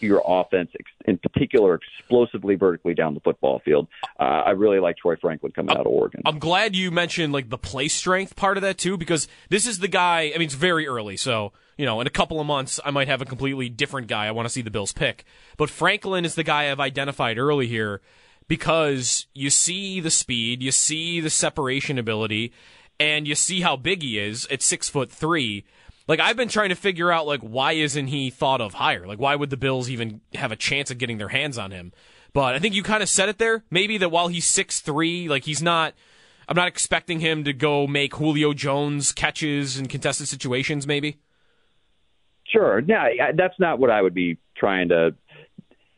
to 0.00 0.06
your 0.06 0.22
offense, 0.26 0.70
in 1.06 1.18
particular, 1.18 1.74
explosively 1.74 2.54
vertically 2.54 2.94
down 2.94 3.14
the 3.14 3.20
football 3.20 3.60
field. 3.64 3.88
Uh, 4.18 4.22
I 4.22 4.50
really 4.50 4.80
like 4.80 4.96
Troy 4.96 5.16
Franklin 5.16 5.52
coming 5.52 5.76
out 5.76 5.80
of 5.80 5.86
Oregon. 5.86 6.22
I'm 6.26 6.38
glad 6.38 6.76
you 6.76 6.90
mentioned 6.90 7.32
like 7.32 7.50
the 7.50 7.58
play 7.58 7.88
strength 7.88 8.36
part 8.36 8.56
of 8.56 8.62
that 8.62 8.78
too, 8.78 8.96
because 8.96 9.28
this 9.48 9.66
is 9.66 9.78
the 9.78 9.88
guy. 9.88 10.32
I 10.34 10.38
mean, 10.38 10.46
it's 10.46 10.54
very 10.54 10.86
early, 10.86 11.16
so 11.16 11.52
you 11.76 11.86
know, 11.86 12.00
in 12.00 12.06
a 12.06 12.10
couple 12.10 12.40
of 12.40 12.46
months, 12.46 12.78
I 12.84 12.90
might 12.90 13.08
have 13.08 13.20
a 13.20 13.24
completely 13.24 13.68
different 13.68 14.06
guy 14.06 14.26
I 14.26 14.30
want 14.30 14.46
to 14.46 14.52
see 14.52 14.62
the 14.62 14.70
Bills 14.70 14.92
pick. 14.92 15.24
But 15.56 15.70
Franklin 15.70 16.24
is 16.24 16.34
the 16.34 16.44
guy 16.44 16.70
I've 16.70 16.80
identified 16.80 17.38
early 17.38 17.66
here 17.66 18.00
because 18.46 19.26
you 19.34 19.50
see 19.50 20.00
the 20.00 20.10
speed, 20.10 20.62
you 20.62 20.70
see 20.70 21.20
the 21.20 21.30
separation 21.30 21.98
ability, 21.98 22.52
and 23.00 23.26
you 23.26 23.34
see 23.34 23.62
how 23.62 23.76
big 23.76 24.02
he 24.02 24.18
is 24.18 24.46
at 24.50 24.62
six 24.62 24.88
foot 24.88 25.10
three. 25.10 25.64
Like 26.06 26.20
I've 26.20 26.36
been 26.36 26.48
trying 26.48 26.68
to 26.68 26.74
figure 26.74 27.10
out 27.10 27.26
like 27.26 27.40
why 27.40 27.72
isn't 27.72 28.08
he 28.08 28.30
thought 28.30 28.60
of 28.60 28.74
higher? 28.74 29.06
Like 29.06 29.18
why 29.18 29.36
would 29.36 29.50
the 29.50 29.56
Bills 29.56 29.88
even 29.88 30.20
have 30.34 30.52
a 30.52 30.56
chance 30.56 30.90
of 30.90 30.98
getting 30.98 31.18
their 31.18 31.28
hands 31.28 31.58
on 31.58 31.70
him? 31.70 31.92
But 32.32 32.54
I 32.54 32.58
think 32.58 32.74
you 32.74 32.82
kind 32.82 33.02
of 33.02 33.08
said 33.08 33.28
it 33.28 33.38
there. 33.38 33.64
Maybe 33.70 33.96
that 33.98 34.10
while 34.10 34.28
he's 34.28 34.46
six 34.46 34.80
three, 34.80 35.28
like 35.28 35.44
he's 35.44 35.62
not. 35.62 35.94
I'm 36.46 36.56
not 36.56 36.68
expecting 36.68 37.20
him 37.20 37.44
to 37.44 37.54
go 37.54 37.86
make 37.86 38.16
Julio 38.16 38.52
Jones 38.52 39.12
catches 39.12 39.78
in 39.78 39.86
contested 39.86 40.28
situations. 40.28 40.86
Maybe. 40.86 41.16
Sure. 42.46 42.82
No, 42.82 43.02
that's 43.34 43.58
not 43.58 43.78
what 43.78 43.88
I 43.88 44.02
would 44.02 44.12
be 44.12 44.36
trying 44.54 44.90
to 44.90 45.14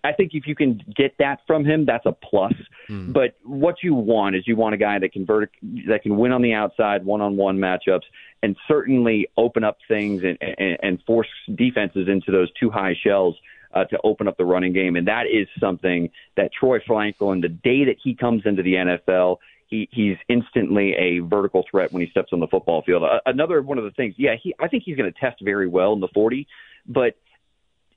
I 0.06 0.12
think 0.12 0.32
if 0.34 0.46
you 0.46 0.54
can 0.54 0.80
get 0.94 1.16
that 1.18 1.40
from 1.46 1.64
him, 1.64 1.84
that's 1.84 2.06
a 2.06 2.12
plus. 2.12 2.52
Hmm. 2.86 3.10
But 3.10 3.36
what 3.42 3.76
you 3.82 3.94
want 3.94 4.36
is 4.36 4.46
you 4.46 4.54
want 4.54 4.74
a 4.74 4.78
guy 4.78 4.98
that 5.00 5.12
can 5.12 5.26
vertic- 5.26 5.48
that 5.88 6.02
can 6.02 6.16
win 6.16 6.30
on 6.30 6.42
the 6.42 6.52
outside, 6.54 7.04
one 7.04 7.20
on 7.20 7.36
one 7.36 7.58
matchups, 7.58 8.04
and 8.42 8.56
certainly 8.68 9.28
open 9.36 9.64
up 9.64 9.78
things 9.88 10.22
and, 10.22 10.38
and, 10.40 10.78
and 10.82 11.02
force 11.04 11.28
defenses 11.54 12.08
into 12.08 12.30
those 12.30 12.50
two 12.52 12.70
high 12.70 12.94
shells 13.02 13.36
uh, 13.74 13.84
to 13.84 13.98
open 14.04 14.28
up 14.28 14.36
the 14.36 14.44
running 14.44 14.72
game. 14.72 14.96
And 14.96 15.06
that 15.08 15.24
is 15.26 15.48
something 15.60 16.10
that 16.36 16.50
Troy 16.52 16.80
Franklin, 16.86 17.40
the 17.40 17.48
day 17.48 17.84
that 17.84 17.96
he 18.02 18.14
comes 18.14 18.42
into 18.44 18.62
the 18.62 18.74
NFL, 18.74 19.38
he, 19.66 19.88
he's 19.90 20.16
instantly 20.28 20.94
a 20.94 21.18
vertical 21.20 21.64
threat 21.70 21.92
when 21.92 22.02
he 22.02 22.10
steps 22.10 22.32
on 22.32 22.40
the 22.40 22.46
football 22.46 22.82
field. 22.82 23.02
Uh, 23.02 23.20
another 23.26 23.60
one 23.62 23.78
of 23.78 23.84
the 23.84 23.90
things, 23.90 24.14
yeah, 24.16 24.36
he, 24.40 24.54
I 24.58 24.68
think 24.68 24.84
he's 24.84 24.96
going 24.96 25.12
to 25.12 25.18
test 25.18 25.42
very 25.42 25.68
well 25.68 25.92
in 25.92 26.00
the 26.00 26.08
40, 26.14 26.46
but 26.86 27.16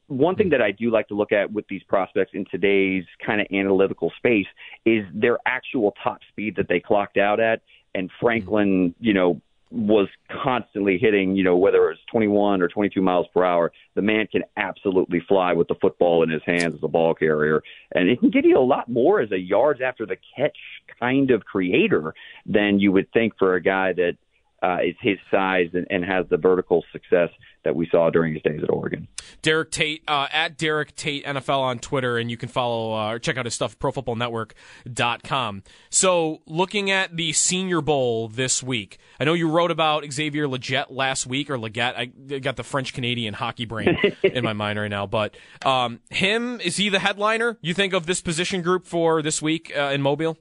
one 0.07 0.35
thing 0.35 0.49
that 0.49 0.61
I 0.61 0.71
do 0.71 0.89
like 0.89 1.07
to 1.09 1.13
look 1.13 1.31
at 1.31 1.51
with 1.51 1.67
these 1.67 1.83
prospects 1.83 2.31
in 2.33 2.43
today's 2.49 3.05
kind 3.23 3.39
of 3.39 3.47
analytical 3.53 4.11
space 4.17 4.47
is 4.83 5.05
their 5.13 5.37
actual 5.45 5.93
top 6.03 6.19
speed 6.29 6.55
that 6.57 6.67
they 6.67 6.79
clocked 6.79 7.17
out 7.17 7.39
at. 7.39 7.61
And 7.93 8.09
Franklin, 8.19 8.95
you 8.99 9.13
know, 9.13 9.39
was 9.71 10.07
constantly 10.43 10.97
hitting, 10.97 11.35
you 11.35 11.43
know, 11.43 11.55
whether 11.55 11.91
it's 11.91 12.01
21 12.11 12.61
or 12.61 12.67
22 12.67 13.01
miles 13.01 13.27
per 13.33 13.43
hour. 13.43 13.71
The 13.95 14.01
man 14.01 14.27
can 14.27 14.43
absolutely 14.57 15.19
fly 15.27 15.53
with 15.53 15.67
the 15.67 15.75
football 15.75 16.23
in 16.23 16.29
his 16.29 16.41
hands 16.45 16.73
as 16.73 16.79
a 16.81 16.87
ball 16.87 17.13
carrier. 17.13 17.61
And 17.93 18.09
it 18.09 18.19
can 18.19 18.31
give 18.31 18.45
you 18.45 18.57
a 18.57 18.65
lot 18.65 18.89
more 18.89 19.21
as 19.21 19.31
a 19.31 19.37
yards 19.37 19.81
after 19.81 20.05
the 20.05 20.17
catch 20.35 20.57
kind 20.99 21.29
of 21.31 21.45
creator 21.45 22.13
than 22.45 22.79
you 22.79 22.91
would 22.91 23.11
think 23.11 23.33
for 23.37 23.55
a 23.55 23.61
guy 23.61 23.93
that 23.93 24.17
uh, 24.61 24.77
is 24.83 24.95
his 25.01 25.17
size 25.31 25.69
and, 25.73 25.87
and 25.89 26.03
has 26.03 26.25
the 26.29 26.37
vertical 26.37 26.83
success 26.91 27.29
that 27.63 27.75
we 27.75 27.87
saw 27.89 28.09
during 28.09 28.33
his 28.33 28.41
days 28.41 28.61
at 28.63 28.69
Oregon. 28.69 29.07
Derek 29.41 29.71
Tate 29.71 30.03
uh, 30.07 30.27
at 30.31 30.57
Derek 30.57 30.95
Tate 30.95 31.25
NFL 31.25 31.59
on 31.59 31.79
Twitter, 31.79 32.17
and 32.17 32.31
you 32.31 32.37
can 32.37 32.49
follow 32.49 32.93
uh, 32.93 33.11
or 33.13 33.19
check 33.19 33.37
out 33.37 33.45
his 33.45 33.53
stuff 33.53 33.77
ProFootballNetwork.com. 33.79 35.63
So, 35.89 36.41
looking 36.45 36.89
at 36.89 37.15
the 37.15 37.33
Senior 37.33 37.81
Bowl 37.81 38.27
this 38.27 38.63
week, 38.63 38.97
I 39.19 39.25
know 39.25 39.33
you 39.33 39.49
wrote 39.49 39.71
about 39.71 40.05
Xavier 40.11 40.47
Legette 40.47 40.87
last 40.89 41.27
week, 41.27 41.49
or 41.49 41.57
Leggett. 41.57 41.95
I 41.95 42.05
got 42.39 42.55
the 42.55 42.63
French 42.63 42.93
Canadian 42.93 43.33
hockey 43.33 43.65
brain 43.65 43.97
in 44.23 44.43
my 44.43 44.53
mind 44.53 44.79
right 44.79 44.89
now, 44.89 45.05
but 45.05 45.35
um, 45.65 45.99
him 46.09 46.59
is 46.61 46.77
he 46.77 46.89
the 46.89 46.99
headliner? 46.99 47.57
You 47.61 47.73
think 47.73 47.93
of 47.93 48.05
this 48.05 48.21
position 48.21 48.61
group 48.61 48.85
for 48.85 49.21
this 49.21 49.41
week 49.41 49.71
uh, 49.75 49.91
in 49.93 50.01
Mobile? 50.01 50.37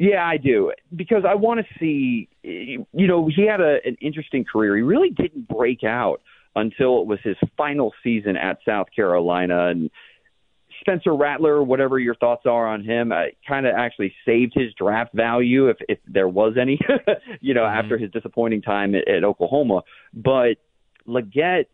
Yeah, 0.00 0.26
I 0.26 0.38
do 0.38 0.72
because 0.96 1.24
I 1.28 1.34
want 1.34 1.60
to 1.60 1.66
see. 1.78 2.26
You 2.42 2.86
know, 2.92 3.28
he 3.28 3.46
had 3.46 3.60
a, 3.60 3.80
an 3.84 3.98
interesting 4.00 4.46
career. 4.50 4.74
He 4.74 4.82
really 4.82 5.10
didn't 5.10 5.46
break 5.46 5.84
out 5.84 6.22
until 6.56 7.02
it 7.02 7.06
was 7.06 7.18
his 7.22 7.36
final 7.54 7.92
season 8.02 8.34
at 8.34 8.60
South 8.66 8.86
Carolina, 8.96 9.66
and 9.66 9.90
Spencer 10.80 11.14
Rattler, 11.14 11.62
whatever 11.62 11.98
your 11.98 12.14
thoughts 12.14 12.46
are 12.46 12.66
on 12.66 12.82
him, 12.82 13.12
uh, 13.12 13.24
kind 13.46 13.66
of 13.66 13.74
actually 13.76 14.14
saved 14.24 14.52
his 14.54 14.72
draft 14.72 15.12
value 15.12 15.68
if 15.68 15.76
if 15.86 15.98
there 16.06 16.28
was 16.28 16.54
any. 16.58 16.80
you 17.42 17.52
know, 17.52 17.66
after 17.66 17.98
his 17.98 18.10
disappointing 18.10 18.62
time 18.62 18.94
at, 18.94 19.06
at 19.06 19.22
Oklahoma, 19.22 19.82
but 20.14 20.54
Legette 21.06 21.66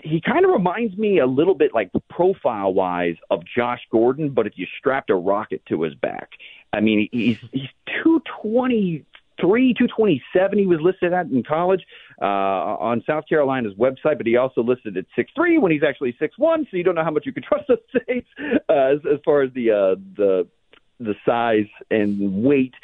he 0.00 0.20
kind 0.20 0.44
of 0.44 0.50
reminds 0.50 0.96
me 0.96 1.18
a 1.18 1.26
little 1.26 1.54
bit 1.54 1.72
like 1.74 1.90
profile 2.08 2.72
wise 2.72 3.16
of 3.30 3.42
Josh 3.56 3.80
Gordon, 3.90 4.30
but 4.30 4.46
if 4.46 4.54
you 4.56 4.66
strapped 4.78 5.10
a 5.10 5.14
rocket 5.14 5.62
to 5.68 5.82
his 5.82 5.94
back. 5.94 6.30
I 6.72 6.80
mean, 6.80 7.08
he's 7.12 7.38
he's 7.52 7.68
two 8.02 8.22
twenty 8.40 9.04
three, 9.40 9.74
two 9.74 9.88
twenty 9.88 10.22
seven. 10.34 10.58
He 10.58 10.66
was 10.66 10.80
listed 10.80 11.12
at 11.12 11.26
in 11.26 11.42
college 11.42 11.82
uh, 12.20 12.24
on 12.24 13.02
South 13.06 13.24
Carolina's 13.28 13.74
website, 13.74 14.18
but 14.18 14.26
he 14.26 14.36
also 14.36 14.62
listed 14.62 14.96
at 14.96 15.04
six 15.14 15.30
three 15.34 15.58
when 15.58 15.72
he's 15.72 15.82
actually 15.82 16.16
six 16.18 16.38
one. 16.38 16.66
So 16.70 16.76
you 16.76 16.84
don't 16.84 16.94
know 16.94 17.04
how 17.04 17.10
much 17.10 17.26
you 17.26 17.32
can 17.32 17.42
trust 17.48 17.64
those 17.68 17.78
things 18.06 18.24
uh, 18.68 18.72
as, 18.72 18.98
as 19.10 19.18
far 19.24 19.42
as 19.42 19.52
the 19.52 19.70
uh, 19.70 20.00
the 20.16 20.48
the 21.00 21.14
size 21.26 21.68
and 21.90 22.42
weight 22.42 22.74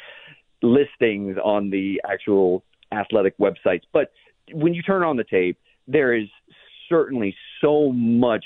listings 0.61 1.37
on 1.43 1.69
the 1.69 2.01
actual 2.09 2.63
athletic 2.91 3.37
websites. 3.37 3.83
But 3.93 4.11
when 4.51 4.73
you 4.73 4.83
turn 4.83 5.03
on 5.03 5.15
the 5.15 5.23
tape, 5.23 5.57
there 5.87 6.13
is 6.13 6.27
certainly 6.89 7.35
so 7.61 7.91
much 7.91 8.45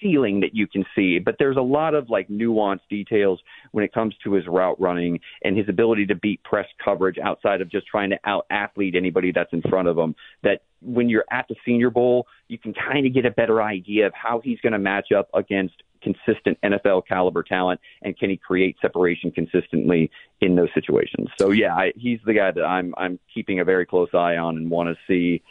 ceiling 0.00 0.40
that 0.40 0.54
you 0.54 0.66
can 0.66 0.84
see, 0.94 1.18
but 1.18 1.36
there's 1.38 1.56
a 1.56 1.62
lot 1.62 1.94
of 1.94 2.10
like 2.10 2.28
nuanced 2.28 2.88
details 2.88 3.40
when 3.72 3.84
it 3.84 3.92
comes 3.92 4.14
to 4.24 4.32
his 4.32 4.46
route 4.46 4.80
running 4.80 5.20
and 5.42 5.56
his 5.56 5.68
ability 5.68 6.06
to 6.06 6.14
beat 6.14 6.42
press 6.44 6.66
coverage 6.82 7.18
outside 7.18 7.60
of 7.60 7.70
just 7.70 7.86
trying 7.86 8.10
to 8.10 8.18
out 8.24 8.46
athlete 8.50 8.94
anybody 8.94 9.32
that's 9.32 9.52
in 9.52 9.62
front 9.62 9.88
of 9.88 9.96
him. 9.96 10.14
That 10.42 10.62
when 10.80 11.08
you're 11.08 11.24
at 11.30 11.46
the 11.48 11.56
Senior 11.64 11.90
Bowl, 11.90 12.26
you 12.48 12.58
can 12.58 12.74
kind 12.74 13.06
of 13.06 13.14
get 13.14 13.26
a 13.26 13.30
better 13.30 13.62
idea 13.62 14.06
of 14.06 14.12
how 14.14 14.40
he's 14.42 14.60
going 14.60 14.72
to 14.72 14.78
match 14.78 15.12
up 15.12 15.28
against 15.34 15.74
consistent 16.02 16.58
NFL 16.62 17.02
caliber 17.06 17.42
talent 17.42 17.80
and 18.02 18.16
can 18.16 18.30
he 18.30 18.36
create 18.36 18.76
separation 18.80 19.30
consistently 19.30 20.10
in 20.40 20.54
those 20.54 20.68
situations. 20.74 21.28
So 21.38 21.50
yeah, 21.50 21.74
I, 21.74 21.92
he's 21.96 22.20
the 22.24 22.34
guy 22.34 22.52
that 22.52 22.64
I'm 22.64 22.94
I'm 22.96 23.18
keeping 23.32 23.60
a 23.60 23.64
very 23.64 23.86
close 23.86 24.08
eye 24.14 24.36
on 24.36 24.56
and 24.56 24.70
want 24.70 24.88
to 24.88 24.96
see 25.06 25.42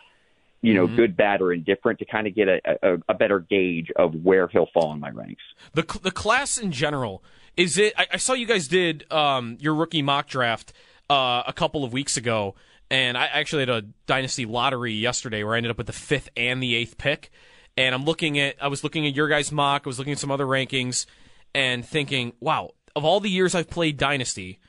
you 0.61 0.73
know, 0.73 0.87
Mhm. 0.87 0.95
good, 0.95 1.17
bad, 1.17 1.41
or 1.41 1.53
indifferent 1.53 1.99
to 1.99 2.05
kind 2.05 2.25
of 2.27 2.33
get 2.35 2.47
a, 2.47 2.59
a, 2.81 2.97
a 3.09 3.13
better 3.13 3.39
gauge 3.39 3.91
of 3.95 4.13
where 4.15 4.47
he'll 4.47 4.69
fall 4.73 4.91
in 4.93 4.99
my 4.99 5.09
ranks. 5.09 5.43
The 5.73 5.83
the 6.01 6.11
class 6.11 6.57
in 6.57 6.71
general 6.71 7.23
is 7.55 7.77
it? 7.77 7.93
I, 7.97 8.07
I 8.13 8.17
saw 8.17 8.33
you 8.33 8.45
guys 8.45 8.67
did 8.67 9.11
um, 9.11 9.57
your 9.59 9.75
rookie 9.75 10.01
mock 10.01 10.27
draft 10.27 10.73
uh, 11.09 11.43
a 11.47 11.53
couple 11.53 11.83
of 11.83 11.93
weeks 11.93 12.17
ago, 12.17 12.55
and 12.89 13.17
I 13.17 13.25
actually 13.27 13.61
had 13.63 13.69
a 13.69 13.81
dynasty 14.07 14.45
lottery 14.45 14.93
yesterday 14.93 15.43
where 15.43 15.53
I 15.53 15.57
ended 15.57 15.71
up 15.71 15.77
with 15.77 15.87
the 15.87 15.93
fifth 15.93 16.29
and 16.37 16.61
the 16.61 16.75
eighth 16.75 16.97
pick. 16.97 17.31
And 17.75 17.93
I'm 17.93 18.05
looking 18.05 18.39
at 18.39 18.55
I 18.59 18.67
was 18.67 18.83
looking 18.83 19.05
at 19.05 19.15
your 19.15 19.27
guys' 19.27 19.51
mock, 19.51 19.83
I 19.85 19.89
was 19.89 19.99
looking 19.99 20.13
at 20.13 20.19
some 20.19 20.31
other 20.31 20.45
rankings, 20.45 21.05
and 21.53 21.85
thinking, 21.85 22.33
wow, 22.39 22.71
of 22.95 23.05
all 23.05 23.19
the 23.19 23.29
years 23.29 23.53
I've 23.53 23.69
played 23.69 23.97
dynasty, 23.97 24.59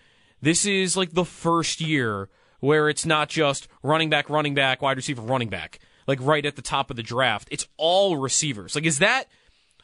this 0.42 0.66
is 0.66 0.96
like 0.96 1.12
the 1.12 1.24
first 1.24 1.80
year 1.80 2.28
where 2.60 2.88
it's 2.88 3.06
not 3.06 3.28
just 3.28 3.68
running 3.82 4.10
back, 4.10 4.28
running 4.28 4.54
back, 4.54 4.82
wide 4.82 4.96
receiver, 4.96 5.22
running 5.22 5.48
back, 5.48 5.78
like 6.06 6.18
right 6.20 6.44
at 6.44 6.56
the 6.56 6.62
top 6.62 6.90
of 6.90 6.96
the 6.96 7.02
draft. 7.02 7.48
It's 7.50 7.66
all 7.76 8.16
receivers. 8.16 8.74
Like, 8.74 8.86
is 8.86 8.98
that? 8.98 9.24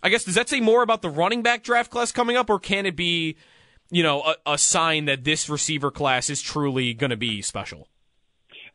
I 0.02 0.10
guess 0.10 0.24
does 0.24 0.34
that 0.34 0.48
say 0.48 0.60
more 0.60 0.82
about 0.82 1.02
the 1.02 1.08
running 1.08 1.42
back 1.42 1.62
draft 1.62 1.90
class 1.90 2.12
coming 2.12 2.36
up, 2.36 2.50
or 2.50 2.58
can 2.58 2.84
it 2.84 2.96
be, 2.96 3.36
you 3.90 4.02
know, 4.02 4.22
a, 4.22 4.52
a 4.52 4.58
sign 4.58 5.06
that 5.06 5.24
this 5.24 5.48
receiver 5.48 5.90
class 5.90 6.28
is 6.28 6.42
truly 6.42 6.92
going 6.92 7.10
to 7.10 7.16
be 7.16 7.40
special? 7.40 7.88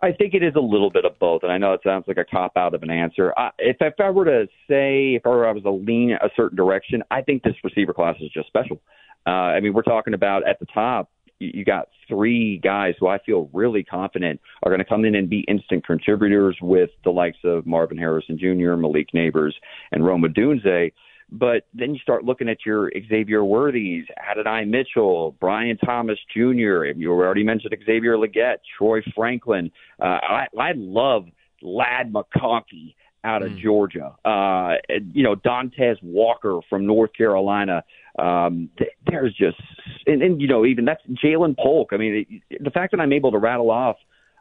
I 0.01 0.13
think 0.13 0.33
it 0.33 0.41
is 0.43 0.55
a 0.55 0.61
little 0.61 0.89
bit 0.89 1.03
of 1.03 1.19
both, 1.19 1.43
and 1.43 1.51
I 1.51 1.57
know 1.57 1.73
it 1.73 1.81
sounds 1.83 2.05
like 2.07 2.17
a 2.17 2.23
cop 2.23 2.53
out 2.55 2.73
of 2.73 2.83
an 2.83 2.89
answer. 2.89 3.33
I, 3.37 3.51
if 3.59 3.77
if 3.81 3.95
I 3.99 4.09
were 4.11 4.25
to 4.25 4.47
say 4.67 5.15
if 5.15 5.25
I 5.25 5.29
were 5.29 5.47
I 5.47 5.51
was 5.51 5.63
to 5.63 5.71
lean 5.71 6.13
a 6.13 6.29
certain 6.37 6.55
direction, 6.55 7.03
I 7.11 7.21
think 7.21 7.43
this 7.43 7.55
receiver 7.63 7.93
class 7.93 8.15
is 8.21 8.31
just 8.31 8.47
special. 8.47 8.81
Uh, 9.27 9.29
I 9.29 9.59
mean, 9.59 9.73
we're 9.73 9.83
talking 9.83 10.13
about 10.13 10.47
at 10.47 10.59
the 10.59 10.65
top, 10.73 11.11
you, 11.39 11.65
got 11.65 11.89
three 12.07 12.57
guys 12.57 12.95
who 12.99 13.07
I 13.07 13.19
feel 13.19 13.49
really 13.53 13.83
confident 13.83 14.39
are 14.63 14.69
going 14.69 14.79
to 14.79 14.85
come 14.85 15.05
in 15.05 15.15
and 15.15 15.29
be 15.29 15.45
instant 15.47 15.85
contributors 15.85 16.57
with 16.61 16.89
the 17.03 17.11
likes 17.11 17.37
of 17.43 17.65
Marvin 17.65 17.97
Harrison 17.97 18.37
Jr., 18.37 18.75
Malik 18.75 19.09
Nabers, 19.15 19.53
and 19.91 20.05
Rome 20.05 20.23
Odunze. 20.23 20.91
But 21.31 21.67
then 21.73 21.93
you 21.93 21.99
start 21.99 22.23
looking 22.23 22.49
at 22.49 22.65
your 22.65 22.91
Xavier 23.07 23.43
Worthies, 23.43 24.05
Adonai 24.29 24.65
Mitchell, 24.65 25.35
Brian 25.39 25.77
Thomas 25.77 26.17
Jr. 26.33 26.85
You 26.85 27.11
already 27.11 27.43
mentioned 27.43 27.75
Xavier 27.85 28.17
Legette, 28.17 28.57
Troy 28.77 29.01
Franklin. 29.15 29.71
Uh, 30.01 30.05
I, 30.05 30.47
I 30.59 30.71
love 30.75 31.25
Ladd 31.61 32.11
McConkey 32.11 32.95
out 33.23 33.41
of 33.41 33.57
Georgia. 33.57 34.15
Uh, 34.23 34.75
you 35.13 35.23
know, 35.23 35.35
Devontez 35.35 36.01
Walker 36.01 36.59
from 36.69 36.85
North 36.85 37.11
Carolina. 37.13 37.83
Um, 38.17 38.69
there's 39.07 39.33
just, 39.33 39.61
and, 40.07 40.21
and 40.21 40.41
you 40.41 40.47
know, 40.47 40.65
even 40.65 40.85
that's 40.85 41.01
Ja'Lynn 41.23 41.57
Polk. 41.57 41.89
I 41.91 41.97
mean, 41.97 42.43
it, 42.49 42.63
the 42.63 42.69
fact 42.71 42.91
that 42.91 42.99
I'm 42.99 43.13
able 43.13 43.31
to 43.31 43.37
rattle 43.37 43.71
off 43.71 43.97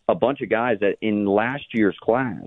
a 0.09 0.15
bunch 0.15 0.41
of 0.41 0.49
guys 0.49 0.79
that 0.81 0.97
in 1.01 1.27
last 1.27 1.65
year's 1.73 1.97
class, 2.01 2.45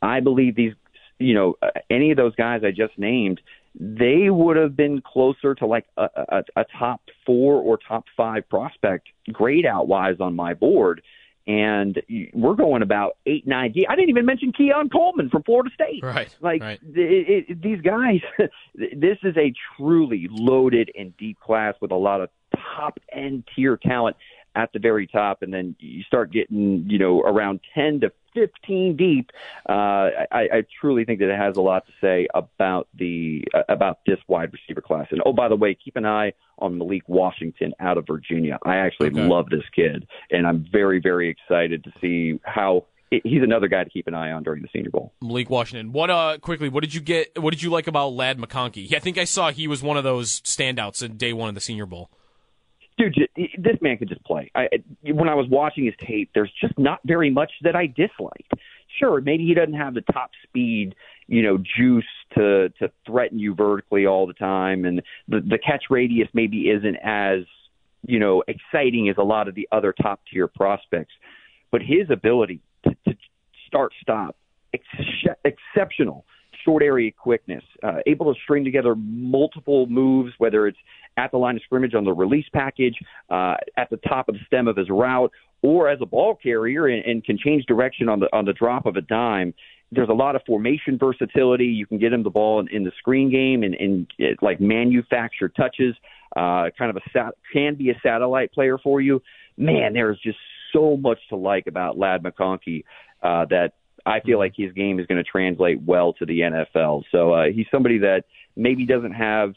I 0.00 0.20
believe 0.20 0.56
these, 0.56 0.72
you 1.18 1.34
know, 1.34 1.56
uh, 1.62 1.68
any 1.90 2.10
of 2.10 2.16
those 2.16 2.34
guys 2.34 2.62
I 2.64 2.70
just 2.70 2.98
named, 2.98 3.40
they 3.74 4.30
would 4.30 4.56
have 4.56 4.76
been 4.76 5.02
closer 5.02 5.54
to 5.56 5.66
like 5.66 5.86
a, 5.96 6.08
a, 6.16 6.44
a 6.56 6.64
top 6.78 7.00
four 7.26 7.56
or 7.56 7.76
top 7.76 8.04
five 8.16 8.48
prospect 8.48 9.08
grade 9.32 9.66
out 9.66 9.88
wise 9.88 10.16
on 10.20 10.34
my 10.34 10.54
board. 10.54 11.02
And 11.46 12.00
we're 12.32 12.54
going 12.54 12.80
about 12.80 13.18
eight, 13.26 13.46
nine. 13.46 13.72
deep. 13.72 13.86
I 13.88 13.96
didn't 13.96 14.08
even 14.08 14.24
mention 14.24 14.52
Keon 14.52 14.88
Coleman 14.88 15.28
from 15.28 15.42
Florida 15.42 15.70
State. 15.74 16.02
Right. 16.02 16.34
Like 16.40 16.62
right. 16.62 16.80
it, 16.82 17.46
it, 17.50 17.62
these 17.62 17.82
guys, 17.82 18.20
this 18.74 19.18
is 19.22 19.36
a 19.36 19.52
truly 19.76 20.26
loaded 20.30 20.90
and 20.98 21.14
deep 21.18 21.38
class 21.40 21.74
with 21.82 21.90
a 21.90 21.96
lot 21.96 22.22
of 22.22 22.30
top 22.76 22.98
end 23.12 23.44
tier 23.54 23.76
talent 23.76 24.16
at 24.56 24.72
the 24.72 24.78
very 24.78 25.06
top, 25.06 25.42
and 25.42 25.52
then 25.52 25.74
you 25.80 26.02
start 26.04 26.32
getting 26.32 26.86
you 26.88 26.98
know 26.98 27.20
around 27.20 27.60
ten 27.74 28.00
to 28.00 28.12
fifteen 28.34 28.96
deep. 28.96 29.30
Uh, 29.68 29.72
I, 30.30 30.48
I 30.52 30.64
truly 30.80 31.04
think 31.04 31.20
that 31.20 31.30
it 31.32 31.38
has 31.38 31.56
a 31.56 31.60
lot 31.60 31.86
to 31.86 31.92
say 32.00 32.26
about 32.34 32.88
the 32.98 33.44
uh, 33.54 33.62
about 33.68 34.00
this 34.06 34.18
wide 34.28 34.52
receiver 34.52 34.80
class. 34.80 35.06
And 35.10 35.20
oh, 35.24 35.32
by 35.32 35.48
the 35.48 35.56
way, 35.56 35.74
keep 35.82 35.96
an 35.96 36.04
eye 36.06 36.32
on 36.58 36.78
Malik 36.78 37.08
Washington 37.08 37.72
out 37.80 37.98
of 37.98 38.06
Virginia. 38.06 38.58
I 38.64 38.76
actually 38.76 39.08
Okay. 39.10 39.26
love 39.26 39.48
this 39.50 39.64
kid, 39.74 40.06
and 40.30 40.46
I'm 40.46 40.66
very 40.70 41.00
very 41.00 41.28
excited 41.30 41.84
to 41.84 41.92
see 42.00 42.38
how 42.44 42.86
he's 43.10 43.42
another 43.44 43.68
guy 43.68 43.84
to 43.84 43.90
keep 43.90 44.08
an 44.08 44.14
eye 44.14 44.32
on 44.32 44.42
during 44.42 44.60
the 44.62 44.68
Senior 44.72 44.90
Bowl. 44.90 45.12
Malik 45.22 45.48
Washington. 45.48 45.92
What 45.92 46.10
uh 46.10 46.38
quickly, 46.40 46.68
what 46.68 46.82
did 46.82 46.94
you 46.94 47.00
get 47.00 47.40
what 47.40 47.52
did 47.52 47.62
you 47.62 47.70
like 47.70 47.86
about 47.86 48.08
Ladd 48.08 48.38
McConkey? 48.38 48.92
I 48.94 48.98
think 48.98 49.18
I 49.18 49.24
saw 49.24 49.50
he 49.52 49.68
was 49.68 49.82
one 49.82 49.96
of 49.96 50.04
those 50.04 50.40
standouts 50.40 51.02
in 51.02 51.16
day 51.16 51.32
one 51.32 51.48
of 51.48 51.54
the 51.54 51.60
Senior 51.60 51.86
Bowl. 51.86 52.10
Dude, 52.96 53.28
this 53.36 53.76
man 53.80 53.96
could 53.96 54.08
just 54.08 54.22
play. 54.24 54.50
I, 54.54 54.68
when 55.02 55.28
I 55.28 55.34
was 55.34 55.48
watching 55.48 55.84
his 55.84 55.94
tape, 56.06 56.30
there's 56.32 56.52
just 56.60 56.78
not 56.78 57.00
very 57.04 57.28
much 57.28 57.50
that 57.62 57.74
I 57.74 57.86
disliked. 57.86 58.52
Sure, 59.00 59.20
maybe 59.20 59.44
he 59.44 59.54
doesn't 59.54 59.74
have 59.74 59.94
the 59.94 60.02
top 60.12 60.30
speed, 60.44 60.94
you 61.26 61.42
know, 61.42 61.58
juice 61.58 62.04
to 62.36 62.68
to 62.78 62.92
threaten 63.04 63.40
you 63.40 63.54
vertically 63.54 64.06
all 64.06 64.28
the 64.28 64.34
time, 64.34 64.84
and 64.84 65.02
the 65.26 65.40
the 65.40 65.58
catch 65.58 65.84
radius 65.90 66.28
maybe 66.34 66.70
isn't 66.70 66.96
as 67.02 67.40
you 68.06 68.20
know 68.20 68.44
exciting 68.46 69.08
as 69.08 69.16
a 69.18 69.24
lot 69.24 69.48
of 69.48 69.56
the 69.56 69.68
other 69.72 69.92
top 69.92 70.20
tier 70.32 70.46
prospects. 70.46 71.12
But 71.72 71.82
his 71.82 72.08
ability 72.10 72.60
to, 72.84 72.90
to 73.08 73.16
start 73.66 73.92
stop 74.00 74.36
ex- 74.72 75.36
exceptional 75.44 76.24
short 76.64 76.82
area 76.82 77.10
quickness, 77.10 77.62
uh, 77.82 77.98
able 78.06 78.32
to 78.32 78.40
string 78.40 78.64
together 78.64 78.94
multiple 78.96 79.86
moves, 79.86 80.32
whether 80.38 80.66
it's 80.66 80.78
at 81.16 81.30
the 81.30 81.38
line 81.38 81.56
of 81.56 81.62
scrimmage 81.62 81.94
on 81.94 82.04
the 82.04 82.12
release 82.12 82.46
package, 82.52 82.96
uh, 83.30 83.54
at 83.76 83.90
the 83.90 83.96
top 84.08 84.28
of 84.28 84.34
the 84.34 84.40
stem 84.46 84.68
of 84.68 84.76
his 84.76 84.88
route, 84.90 85.30
or 85.62 85.88
as 85.88 85.98
a 86.02 86.06
ball 86.06 86.34
carrier 86.34 86.86
and, 86.86 87.04
and 87.04 87.24
can 87.24 87.38
change 87.38 87.64
direction 87.66 88.08
on 88.08 88.20
the 88.20 88.28
on 88.32 88.44
the 88.44 88.52
drop 88.52 88.86
of 88.86 88.96
a 88.96 89.00
dime. 89.00 89.54
There's 89.92 90.08
a 90.08 90.14
lot 90.14 90.34
of 90.34 90.42
formation 90.46 90.98
versatility. 90.98 91.66
You 91.66 91.86
can 91.86 91.98
get 91.98 92.12
him 92.12 92.22
the 92.22 92.30
ball 92.30 92.60
in, 92.60 92.68
in 92.68 92.84
the 92.84 92.92
screen 92.98 93.30
game 93.30 93.62
and, 93.62 93.74
and 93.74 94.06
it, 94.18 94.38
like 94.42 94.60
manufactured 94.60 95.54
touches. 95.54 95.94
Uh, 96.36 96.68
kind 96.76 96.90
of 96.90 96.96
a 96.96 97.32
can 97.52 97.76
be 97.76 97.90
a 97.90 98.00
satellite 98.02 98.52
player 98.52 98.76
for 98.76 99.00
you. 99.00 99.22
Man, 99.56 99.92
there's 99.92 100.18
just 100.20 100.38
so 100.72 100.96
much 100.96 101.18
to 101.28 101.36
like 101.36 101.68
about 101.68 101.96
Ladd 101.96 102.24
McConkey 102.24 102.84
uh, 103.22 103.46
that 103.46 103.74
I 104.04 104.20
feel 104.20 104.38
like 104.38 104.52
his 104.56 104.72
game 104.72 104.98
is 104.98 105.06
going 105.06 105.22
to 105.22 105.30
translate 105.30 105.80
well 105.82 106.12
to 106.14 106.26
the 106.26 106.40
NFL. 106.40 107.04
So 107.10 107.32
uh, 107.32 107.44
he's 107.54 107.66
somebody 107.70 107.98
that 107.98 108.24
maybe 108.56 108.84
doesn't 108.84 109.12
have 109.12 109.54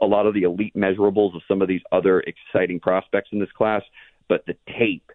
a 0.00 0.06
lot 0.06 0.26
of 0.26 0.34
the 0.34 0.42
elite 0.42 0.74
measurables 0.74 1.34
of 1.36 1.42
some 1.46 1.62
of 1.62 1.68
these 1.68 1.82
other 1.92 2.20
exciting 2.20 2.80
prospects 2.80 3.28
in 3.32 3.38
this 3.38 3.52
class, 3.52 3.82
but 4.28 4.44
the 4.46 4.54
tape 4.78 5.10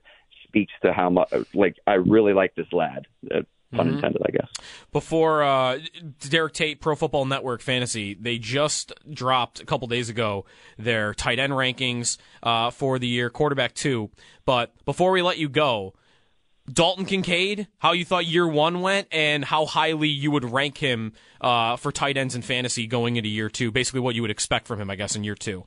speaks 0.48 0.74
to 0.82 0.94
how 0.94 1.10
much. 1.10 1.30
Like 1.54 1.76
I 1.86 1.94
really 1.96 2.34
like 2.34 2.56
this 2.56 2.68
lad. 2.72 3.08
Uh, 3.30 3.42
pun 3.76 3.88
Mhm. 3.88 3.96
intended, 3.96 4.22
I 4.26 4.32
guess. 4.32 4.48
Before 4.94 5.44
uh, 5.44 5.80
Derek 6.30 6.54
Tate, 6.54 6.80
Pro 6.80 6.96
Football 6.96 7.26
Network 7.26 7.62
Fantasy, 7.62 8.14
they 8.14 8.38
just 8.38 8.94
dropped 9.12 9.60
a 9.60 9.66
couple 9.66 9.90
days 9.90 10.10
ago 10.10 10.46
their 10.78 11.14
tight 11.14 11.38
end 11.38 11.52
rankings 11.52 12.18
uh, 12.44 12.70
for 12.70 12.98
the 12.98 13.08
year, 13.08 13.30
quarterback 13.30 13.74
two. 13.74 14.10
But 14.46 14.74
before 14.86 15.12
we 15.12 15.22
let 15.22 15.38
you 15.38 15.50
go, 15.50 15.94
Dalton 16.72 17.06
Kincaid, 17.06 17.68
how 17.78 17.94
you 17.94 18.04
thought 18.04 18.26
year 18.26 18.48
one 18.48 18.82
went, 18.82 19.08
and 19.12 19.46
how 19.46 19.66
highly 19.66 20.10
you 20.10 20.32
would 20.32 20.46
rank 20.46 20.78
him 20.78 21.14
uh, 21.40 21.78
for 21.78 21.92
tight 21.92 22.18
ends 22.18 22.36
in 22.36 22.42
fantasy 22.42 22.88
going 22.88 23.16
into 23.16 23.30
year 23.30 23.50
two. 23.50 23.72
Basically, 23.72 24.02
what 24.02 24.16
you 24.16 24.22
would 24.22 24.32
expect 24.32 24.68
from 24.68 24.82
him, 24.82 24.90
I 24.90 24.96
guess, 24.96 25.16
in 25.16 25.24
year 25.24 25.36
two. 25.36 25.66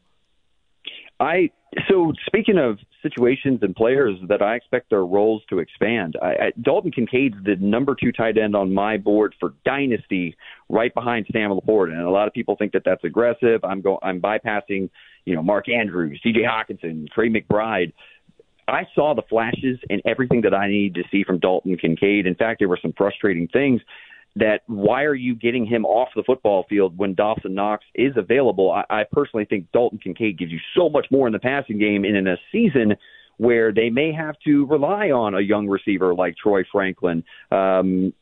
I 1.18 1.51
so 1.89 2.12
speaking 2.27 2.59
of 2.59 2.78
situations 3.02 3.60
and 3.62 3.74
players 3.74 4.18
that 4.28 4.43
I 4.43 4.56
expect 4.56 4.90
their 4.90 5.05
roles 5.05 5.43
to 5.51 5.59
expand. 5.59 6.16
I, 6.20 6.27
I, 6.27 6.52
Dalton 6.60 6.90
Kincaid's 6.90 7.36
the 7.44 7.56
number 7.56 7.94
two 7.94 8.12
tight 8.12 8.36
end 8.36 8.55
on 8.55 8.74
my 8.74 8.97
board 8.97 9.35
for 9.39 9.55
dynasty, 9.64 10.36
right 10.68 10.93
behind 10.93 11.27
Sam 11.32 11.51
LaPorta, 11.51 11.93
and 11.93 12.02
a 12.02 12.10
lot 12.10 12.27
of 12.27 12.35
people 12.35 12.56
think 12.56 12.72
that 12.72 12.82
that's 12.85 13.05
aggressive. 13.05 13.64
I'm 13.64 13.81
go 13.81 13.98
I'm 14.02 14.20
bypassing, 14.20 14.90
you 15.24 15.35
know, 15.35 15.43
Mark 15.43 15.68
Andrews, 15.68 16.20
T.J. 16.22 16.40
Hockenson, 16.40 17.09
Trey 17.10 17.28
McBride. 17.28 17.93
I 18.70 18.86
saw 18.94 19.14
the 19.14 19.22
flashes 19.28 19.78
and 19.88 20.01
everything 20.05 20.42
that 20.42 20.55
I 20.55 20.68
needed 20.68 21.02
to 21.02 21.09
see 21.10 21.24
from 21.24 21.38
Dalton 21.38 21.76
Kincaid. 21.76 22.26
In 22.26 22.34
fact, 22.34 22.60
there 22.60 22.68
were 22.68 22.78
some 22.80 22.92
frustrating 22.97 23.48
things 23.48 23.80
that 24.36 24.60
why 24.66 25.02
are 25.02 25.14
you 25.14 25.34
getting 25.34 25.66
him 25.66 25.84
off 25.84 26.09
the 26.14 26.22
football 26.22 26.64
field 26.68 26.97
when 26.97 27.14
Dawson 27.14 27.55
Knox 27.55 27.84
is 27.94 28.12
available? 28.16 28.70
I, 28.70 28.84
I 28.88 29.05
personally 29.10 29.44
think 29.44 29.66
Dalton 29.72 29.98
Kincaid 29.98 30.38
gives 30.38 30.52
you 30.52 30.60
so 30.76 30.88
much 30.88 31.06
more 31.10 31.26
in 31.26 31.32
the 31.32 31.40
passing 31.40 31.78
game 31.78 32.05
and 32.05 32.16
in 32.16 32.26
a 32.26 32.36
season 32.52 32.97
where 33.38 33.72
they 33.72 33.90
may 33.90 34.12
have 34.12 34.36
to 34.44 34.66
rely 34.66 35.10
on 35.10 35.34
a 35.34 35.40
young 35.40 35.66
receiver 35.66 36.14
like 36.14 36.36
Troy 36.36 36.62
Franklin. 36.70 37.24
Um, 37.51 38.12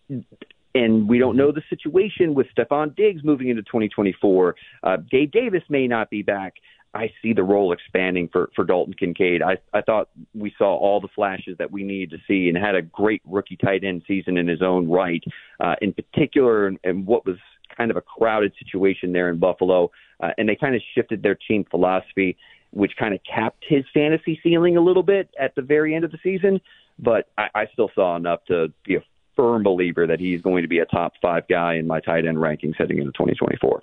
and 0.75 1.09
we 1.09 1.19
don't 1.19 1.37
know 1.37 1.51
the 1.51 1.63
situation 1.69 2.35
with 2.35 2.47
Stefon 2.57 2.95
Diggs 2.95 3.23
moving 3.25 3.49
into 3.49 3.63
2024. 3.63 4.55
Uh, 4.83 4.97
Gabe 5.11 5.33
Davis 5.33 5.63
may 5.69 5.89
not 5.89 6.09
be 6.09 6.23
back. 6.23 6.55
I 6.95 7.13
see 7.23 7.33
the 7.33 7.43
role 7.43 7.73
expanding 7.73 8.29
for, 8.33 8.51
for 8.57 8.65
Dalton 8.65 8.95
Kincaid. 8.95 9.43
I, 9.43 9.59
I 9.73 9.83
thought 9.83 10.09
we 10.35 10.55
saw 10.57 10.77
all 10.77 11.01
the 11.01 11.09
flashes 11.15 11.57
that 11.59 11.71
we 11.71 11.83
needed 11.85 12.11
to 12.11 12.19
see 12.27 12.49
and 12.49 12.57
had 12.57 12.75
a 12.75 12.83
great 12.83 13.23
rookie 13.25 13.57
tight 13.57 13.85
end 13.85 14.03
season 14.09 14.37
in 14.37 14.49
his 14.49 14.63
own 14.63 14.89
right. 14.89 15.23
Uh, 15.61 15.75
in 15.83 15.93
particular, 15.93 16.67
and, 16.67 17.07
what 17.07 17.27
was 17.27 17.37
kind 17.77 17.91
of 17.91 17.97
a 17.97 18.01
crowded 18.01 18.53
situation 18.59 19.13
there 19.13 19.29
in 19.29 19.39
Buffalo. 19.39 19.91
Uh, 20.21 20.31
and 20.39 20.49
they 20.49 20.57
kind 20.57 20.75
of 20.75 20.83
shifted 20.95 21.23
their 21.23 21.37
team 21.37 21.65
philosophy, 21.71 22.37
which 22.71 22.93
kind 22.99 23.15
of 23.15 23.21
capped 23.23 23.65
his 23.69 23.85
fantasy 23.93 24.41
ceiling 24.43 24.77
a 24.77 24.81
little 24.81 25.03
bit 25.03 25.29
at 25.39 25.55
the 25.55 25.63
very 25.63 25.95
end 25.95 26.05
of 26.05 26.11
the 26.11 26.19
season. 26.23 26.61
But 26.99 27.29
I, 27.37 27.49
I 27.55 27.67
still 27.73 27.91
saw 27.95 28.17
enough 28.17 28.45
to 28.47 28.73
be 28.85 28.97
a 28.97 29.03
firm 29.39 29.63
believer 29.63 30.07
that 30.09 30.19
he's 30.19 30.43
going 30.43 30.63
to 30.63 30.69
be 30.69 30.81
a 30.81 30.85
top 30.87 31.13
five 31.23 31.47
guy 31.49 31.75
in 31.75 31.87
my 31.87 32.01
tight 32.01 32.27
end 32.27 32.39
rankings 32.39 32.75
heading 32.77 32.99
into 32.99 33.13
2024 33.13 33.83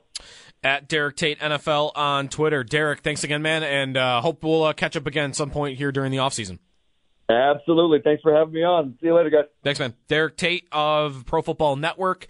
At 0.63 0.89
Derek 0.89 1.15
Tate 1.15 1.39
NFL 1.39 1.93
on 1.95 2.27
Twitter. 2.27 2.63
Derek, 2.63 2.99
thanks 2.99 3.23
again, 3.23 3.41
man, 3.41 3.63
and 3.63 3.95
uh, 3.95 4.21
hope 4.21 4.43
we'll 4.43 4.63
uh, 4.63 4.73
catch 4.73 4.97
up 4.97 5.07
again 5.07 5.33
some 5.33 5.49
point 5.49 5.77
here 5.77 5.91
during 5.91 6.11
the 6.11 6.17
offseason. 6.17 6.59
Absolutely. 7.29 8.01
Thanks 8.03 8.21
for 8.21 8.35
having 8.35 8.53
me 8.53 8.63
on. 8.63 8.97
See 9.01 9.07
you 9.07 9.15
later, 9.15 9.29
guys. 9.29 9.45
Thanks, 9.63 9.79
man. 9.79 9.95
Derek 10.07 10.37
Tate 10.37 10.67
of 10.71 11.25
Pro 11.25 11.41
Football 11.41 11.75
Network. 11.77 12.27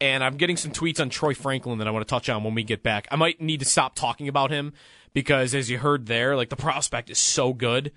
And 0.00 0.24
I'm 0.24 0.36
getting 0.36 0.56
some 0.56 0.72
tweets 0.72 0.98
on 0.98 1.10
Troy 1.10 1.32
Franklin 1.32 1.78
that 1.78 1.86
I 1.86 1.92
want 1.92 2.04
to 2.06 2.10
touch 2.10 2.28
on 2.28 2.42
when 2.42 2.54
we 2.54 2.64
get 2.64 2.82
back. 2.82 3.06
I 3.12 3.16
might 3.16 3.40
need 3.40 3.60
to 3.60 3.66
stop 3.66 3.94
talking 3.94 4.26
about 4.26 4.50
him 4.50 4.72
because, 5.12 5.54
as 5.54 5.70
you 5.70 5.78
heard 5.78 6.06
there, 6.06 6.34
like 6.34 6.48
the 6.48 6.56
prospect 6.56 7.08
is 7.08 7.18
so 7.18 7.52
good. 7.52 7.92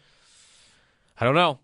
I 1.20 1.26
don't 1.26 1.34
know. 1.34 1.60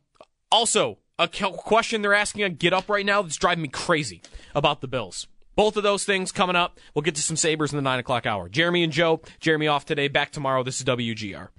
Also, 0.51 0.97
a 1.21 1.27
question 1.27 2.01
they're 2.01 2.13
asking 2.13 2.43
on 2.43 2.55
Get 2.55 2.73
Up 2.73 2.89
right 2.89 3.05
now 3.05 3.21
that's 3.21 3.35
driving 3.35 3.61
me 3.61 3.67
crazy 3.67 4.21
about 4.55 4.81
the 4.81 4.87
Bills. 4.87 5.27
Both 5.55 5.77
of 5.77 5.83
those 5.83 6.03
things 6.03 6.31
coming 6.31 6.55
up. 6.55 6.79
We'll 6.95 7.03
get 7.03 7.15
to 7.15 7.21
some 7.21 7.35
Sabres 7.35 7.71
in 7.71 7.77
the 7.77 7.83
9 7.83 7.99
o'clock 7.99 8.25
hour. 8.25 8.49
Jeremy 8.49 8.83
and 8.83 8.91
Joe. 8.91 9.21
Jeremy 9.39 9.67
off 9.67 9.85
today. 9.85 10.07
Back 10.07 10.31
tomorrow. 10.31 10.63
This 10.63 10.79
is 10.79 10.85
WGR. 10.85 11.49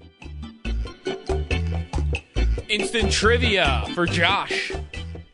Instant 2.68 3.12
trivia 3.12 3.84
for 3.94 4.06
Josh. 4.06 4.72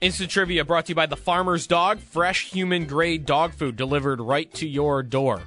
Instant 0.00 0.30
trivia 0.30 0.64
brought 0.64 0.86
to 0.86 0.90
you 0.90 0.94
by 0.94 1.06
the 1.06 1.16
Farmer's 1.16 1.66
Dog, 1.66 2.00
fresh 2.00 2.50
human 2.50 2.84
grade 2.84 3.24
dog 3.24 3.54
food 3.54 3.76
delivered 3.76 4.20
right 4.20 4.52
to 4.54 4.68
your 4.68 5.02
door. 5.02 5.42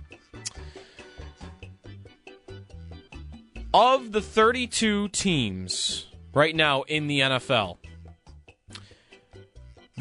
Of 3.74 4.12
the 4.12 4.22
32 4.22 5.10
teams 5.10 6.08
right 6.34 6.56
now 6.56 6.82
in 6.84 7.08
the 7.08 7.20
NFL, 7.20 7.78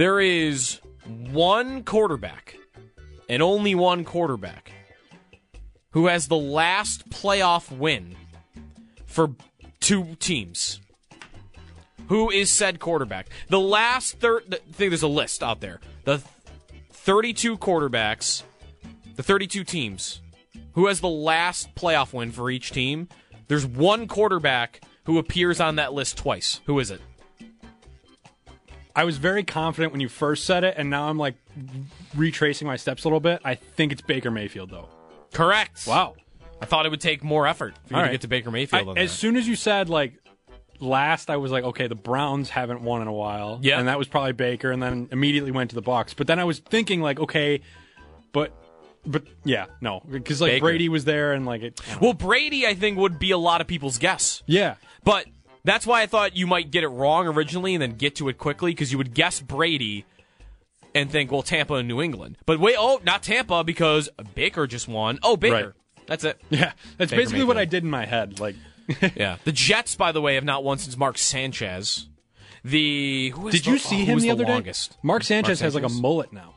there 0.00 0.18
is 0.18 0.80
one 1.30 1.84
quarterback, 1.84 2.56
and 3.28 3.42
only 3.42 3.74
one 3.74 4.02
quarterback, 4.02 4.72
who 5.90 6.06
has 6.06 6.26
the 6.26 6.38
last 6.38 7.10
playoff 7.10 7.70
win 7.70 8.16
for 9.04 9.32
two 9.78 10.16
teams. 10.18 10.80
Who 12.08 12.30
is 12.30 12.50
said 12.50 12.80
quarterback? 12.80 13.28
The 13.50 13.60
last 13.60 14.18
third. 14.20 14.44
I 14.50 14.56
think 14.72 14.90
there's 14.90 15.02
a 15.02 15.06
list 15.06 15.42
out 15.42 15.60
there. 15.60 15.80
The 16.04 16.16
th- 16.16 16.28
32 16.92 17.58
quarterbacks, 17.58 18.42
the 19.16 19.22
32 19.22 19.64
teams. 19.64 20.22
Who 20.72 20.86
has 20.86 21.02
the 21.02 21.10
last 21.10 21.74
playoff 21.74 22.14
win 22.14 22.32
for 22.32 22.50
each 22.50 22.70
team? 22.70 23.10
There's 23.48 23.66
one 23.66 24.08
quarterback 24.08 24.80
who 25.04 25.18
appears 25.18 25.60
on 25.60 25.76
that 25.76 25.92
list 25.92 26.16
twice. 26.16 26.62
Who 26.64 26.78
is 26.78 26.90
it? 26.90 27.02
I 28.94 29.04
was 29.04 29.18
very 29.18 29.44
confident 29.44 29.92
when 29.92 30.00
you 30.00 30.08
first 30.08 30.44
said 30.44 30.64
it, 30.64 30.74
and 30.76 30.90
now 30.90 31.08
I'm 31.08 31.18
like 31.18 31.34
retracing 32.16 32.66
my 32.66 32.76
steps 32.76 33.04
a 33.04 33.08
little 33.08 33.20
bit. 33.20 33.40
I 33.44 33.54
think 33.54 33.92
it's 33.92 34.02
Baker 34.02 34.30
Mayfield, 34.30 34.70
though. 34.70 34.88
Correct. 35.32 35.86
Wow. 35.86 36.14
I 36.60 36.66
thought 36.66 36.86
it 36.86 36.90
would 36.90 37.00
take 37.00 37.22
more 37.24 37.46
effort 37.46 37.74
for 37.86 37.94
you 37.94 37.96
All 37.96 38.02
to 38.02 38.06
right. 38.06 38.12
get 38.12 38.20
to 38.22 38.28
Baker 38.28 38.50
Mayfield. 38.50 38.98
I- 38.98 39.02
as 39.02 39.12
soon 39.12 39.36
as 39.36 39.48
you 39.48 39.56
said 39.56 39.88
like 39.88 40.14
last, 40.78 41.30
I 41.30 41.36
was 41.36 41.50
like, 41.52 41.64
okay, 41.64 41.86
the 41.86 41.94
Browns 41.94 42.50
haven't 42.50 42.82
won 42.82 43.00
in 43.02 43.08
a 43.08 43.12
while. 43.12 43.58
Yeah. 43.62 43.78
and 43.78 43.88
that 43.88 43.98
was 43.98 44.08
probably 44.08 44.32
Baker, 44.32 44.70
and 44.70 44.82
then 44.82 45.08
immediately 45.12 45.50
went 45.50 45.70
to 45.70 45.76
the 45.76 45.82
Bucs. 45.82 46.14
But 46.16 46.26
then 46.26 46.38
I 46.38 46.44
was 46.44 46.58
thinking 46.58 47.00
like, 47.00 47.20
okay, 47.20 47.60
but 48.32 48.52
but 49.06 49.22
yeah, 49.44 49.66
no, 49.80 50.02
because 50.10 50.42
like 50.42 50.50
Baker. 50.52 50.64
Brady 50.66 50.88
was 50.90 51.04
there, 51.06 51.32
and 51.32 51.46
like 51.46 51.62
it. 51.62 51.80
Well, 52.02 52.12
Brady, 52.12 52.66
I 52.66 52.74
think, 52.74 52.98
would 52.98 53.18
be 53.18 53.30
a 53.30 53.38
lot 53.38 53.62
of 53.62 53.66
people's 53.66 53.96
guess. 53.96 54.42
Yeah. 54.46 54.74
But 55.04 55.24
that's 55.64 55.86
why 55.86 56.02
I 56.02 56.06
thought 56.06 56.36
you 56.36 56.46
might 56.46 56.70
get 56.70 56.84
it 56.84 56.88
wrong 56.88 57.26
originally 57.26 57.74
and 57.74 57.82
then 57.82 57.92
get 57.92 58.16
to 58.16 58.28
it 58.28 58.38
quickly 58.38 58.72
because 58.72 58.92
you 58.92 58.98
would 58.98 59.14
guess 59.14 59.40
Brady 59.40 60.04
and 60.94 61.10
think, 61.10 61.30
well, 61.30 61.42
Tampa 61.42 61.74
and 61.74 61.88
New 61.88 62.00
England. 62.00 62.38
But 62.46 62.58
wait, 62.60 62.76
oh, 62.78 63.00
not 63.04 63.22
Tampa 63.22 63.62
because 63.64 64.08
Baker 64.34 64.66
just 64.66 64.88
won. 64.88 65.18
Oh, 65.22 65.36
Baker. 65.36 65.54
Right. 65.54 66.06
That's 66.06 66.24
it. 66.24 66.40
Yeah, 66.50 66.72
that's 66.98 67.10
Baker 67.10 67.22
basically 67.22 67.44
what 67.44 67.56
I 67.56 67.64
did 67.64 67.84
in 67.84 67.90
my 67.90 68.06
head. 68.06 68.40
Like, 68.40 68.56
yeah. 69.14 69.36
The 69.44 69.52
Jets, 69.52 69.94
by 69.94 70.12
the 70.12 70.20
way, 70.20 70.34
have 70.34 70.44
not 70.44 70.64
won 70.64 70.78
since 70.78 70.96
Mark 70.96 71.18
Sanchez. 71.18 72.08
The 72.64 73.30
who 73.30 73.48
is 73.48 73.54
Did 73.54 73.64
the- 73.64 73.70
you 73.70 73.78
see 73.78 74.02
oh, 74.02 74.06
him 74.06 74.14
who's 74.14 74.22
the 74.22 74.30
other 74.32 74.44
longest? 74.44 74.90
day? 74.90 74.96
Mark 75.02 75.22
Sanchez 75.22 75.60
has 75.60 75.74
like 75.74 75.84
a 75.84 75.88
mullet 75.88 76.32
now. 76.32 76.54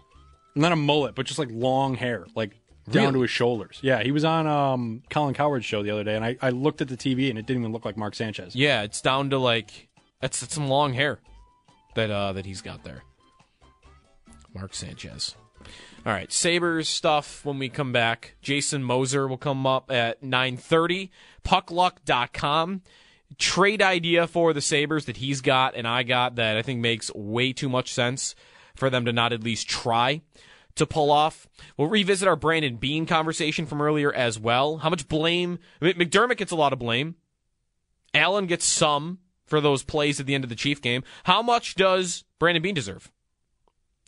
Not 0.55 0.71
a 0.71 0.75
mullet, 0.75 1.15
but 1.15 1.25
just 1.25 1.39
like 1.39 1.49
long 1.51 1.95
hair, 1.95 2.25
like 2.35 2.51
down 2.89 3.03
Really? 3.03 3.13
to 3.13 3.21
his 3.21 3.31
shoulders. 3.31 3.79
Yeah, 3.81 4.03
he 4.03 4.11
was 4.11 4.23
on 4.25 4.45
um, 4.47 5.03
Colin 5.09 5.33
Cowherd's 5.33 5.65
show 5.65 5.83
the 5.83 5.91
other 5.91 6.03
day, 6.03 6.15
and 6.15 6.25
I, 6.25 6.37
I 6.41 6.49
looked 6.49 6.81
at 6.81 6.87
the 6.89 6.97
TV 6.97 7.29
and 7.29 7.39
it 7.39 7.45
didn't 7.45 7.61
even 7.63 7.71
look 7.71 7.85
like 7.85 7.95
Mark 7.97 8.15
Sanchez. 8.15 8.55
Yeah, 8.55 8.81
it's 8.83 9.01
down 9.01 9.29
to 9.29 9.37
like 9.37 9.87
that's, 10.21 10.39
that's 10.41 10.53
some 10.53 10.67
long 10.67 10.93
hair 10.93 11.19
that 11.95 12.09
uh 12.11 12.33
that 12.33 12.45
he's 12.45 12.61
got 12.61 12.83
there. 12.83 13.03
Mark 14.53 14.73
Sanchez. 14.73 15.35
All 16.05 16.11
right, 16.11 16.31
Sabres 16.31 16.89
stuff 16.89 17.45
when 17.45 17.57
we 17.59 17.69
come 17.69 17.93
back. 17.93 18.35
Jason 18.41 18.83
Moser 18.83 19.27
will 19.27 19.37
come 19.37 19.65
up 19.65 19.89
at 19.89 20.21
9:30. 20.21 21.09
Puckluck.com. 21.45 22.81
Trade 23.39 23.81
idea 23.81 24.27
for 24.27 24.53
the 24.53 24.61
Sabres 24.61 25.05
that 25.05 25.17
he's 25.17 25.41
got 25.41 25.75
and 25.75 25.87
I 25.87 26.03
got 26.03 26.35
that 26.35 26.55
I 26.55 26.61
think 26.61 26.81
makes 26.81 27.11
way 27.15 27.51
too 27.51 27.67
much 27.69 27.91
sense 27.91 28.35
for 28.75 28.89
them 28.91 29.05
to 29.05 29.13
not 29.13 29.33
at 29.33 29.41
least 29.43 29.67
try 29.67 30.21
to 30.75 30.85
pull 30.85 31.11
off. 31.11 31.47
We'll 31.77 31.89
revisit 31.89 32.27
our 32.27 32.35
Brandon 32.35 32.77
Beane 32.77 33.05
conversation 33.05 33.65
from 33.65 33.81
earlier 33.81 34.11
as 34.13 34.39
well. 34.39 34.77
How 34.77 34.89
much 34.89 35.07
blame? 35.07 35.59
I 35.81 35.85
mean, 35.85 35.95
McDermott 35.95 36.37
gets 36.37 36.51
a 36.51 36.55
lot 36.55 36.73
of 36.73 36.79
blame. 36.79 37.15
Allen 38.13 38.45
gets 38.45 38.65
some 38.65 39.19
for 39.45 39.59
those 39.61 39.83
plays 39.83 40.19
at 40.19 40.25
the 40.25 40.35
end 40.35 40.43
of 40.43 40.49
the 40.49 40.55
Chief 40.55 40.81
game. 40.81 41.03
How 41.23 41.41
much 41.41 41.75
does 41.75 42.23
Brandon 42.39 42.61
Beane 42.61 42.75
deserve? 42.75 43.11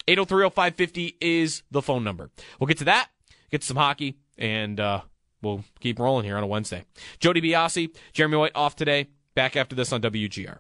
8030550 0.08 1.16
is 1.20 1.64
the 1.72 1.82
phone 1.82 2.04
number. 2.04 2.30
We'll 2.60 2.68
get 2.68 2.78
to 2.80 2.86
that, 2.86 3.10
get 3.50 3.62
to 3.62 3.68
some 3.68 3.78
hockey, 3.78 4.18
and 4.38 4.80
uh, 4.80 5.02
we'll 5.42 5.64
keep 5.80 6.00
rolling 6.00 6.26
here 6.26 6.38
on 6.38 6.44
a 6.44 6.48
Wednesday. 6.48 6.84
Joe 7.20 7.34
Buscaglia, 7.34 7.96
Jeremy 8.14 8.38
White 8.38 8.52
off 8.56 8.76
today. 8.76 9.08
Back 9.34 9.58
after 9.58 9.76
this 9.76 9.92
on 9.92 10.02
WGR. 10.02 10.60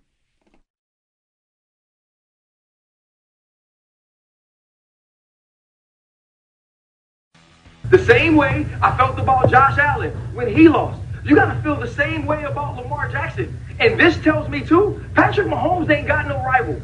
The 7.89 8.03
same 8.05 8.35
way 8.35 8.65
I 8.81 8.95
felt 8.97 9.19
about 9.19 9.49
Josh 9.49 9.77
Allen 9.77 10.11
when 10.33 10.53
he 10.53 10.67
lost. 10.67 11.01
You 11.23 11.35
got 11.35 11.53
to 11.53 11.61
feel 11.61 11.75
the 11.75 11.87
same 11.87 12.25
way 12.25 12.43
about 12.43 12.75
Lamar 12.77 13.09
Jackson. 13.09 13.57
And 13.79 13.99
this 13.99 14.17
tells 14.17 14.47
me 14.49 14.61
too, 14.61 15.03
Patrick 15.15 15.47
Mahomes 15.47 15.89
ain't 15.89 16.07
got 16.07 16.27
no 16.27 16.37
rival. 16.43 16.81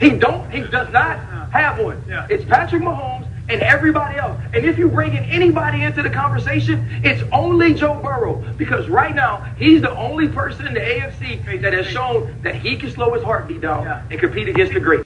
He 0.00 0.10
don't. 0.10 0.50
He 0.50 0.60
does 0.60 0.92
not 0.92 1.18
have 1.50 1.78
one. 1.78 2.02
It's 2.30 2.44
Patrick 2.44 2.82
Mahomes 2.82 3.28
and 3.48 3.62
everybody 3.62 4.18
else. 4.18 4.40
And 4.54 4.64
if 4.64 4.78
you 4.78 4.88
bring 4.88 5.14
in 5.14 5.24
anybody 5.24 5.82
into 5.82 6.02
the 6.02 6.10
conversation, 6.10 6.88
it's 7.04 7.22
only 7.30 7.74
Joe 7.74 7.94
Burrow 8.02 8.42
because 8.56 8.88
right 8.88 9.14
now 9.14 9.44
he's 9.58 9.82
the 9.82 9.94
only 9.96 10.28
person 10.28 10.66
in 10.66 10.74
the 10.74 10.80
AFC 10.80 11.60
that 11.60 11.72
has 11.72 11.86
shown 11.86 12.40
that 12.42 12.54
he 12.54 12.76
can 12.76 12.90
slow 12.90 13.12
his 13.14 13.22
heartbeat 13.22 13.60
down 13.60 13.86
and 14.10 14.18
compete 14.18 14.48
against 14.48 14.72
the 14.72 14.80
great. 14.80 15.03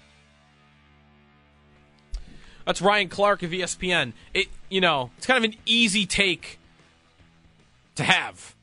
That's 2.68 2.82
Ryan 2.82 3.08
Clark 3.08 3.42
of 3.42 3.50
ESPN. 3.50 4.12
It, 4.34 4.48
you 4.68 4.82
know, 4.82 5.10
it's 5.16 5.24
kind 5.24 5.42
of 5.42 5.50
an 5.50 5.56
easy 5.64 6.04
take 6.04 6.58
to 7.94 8.04
have. 8.04 8.54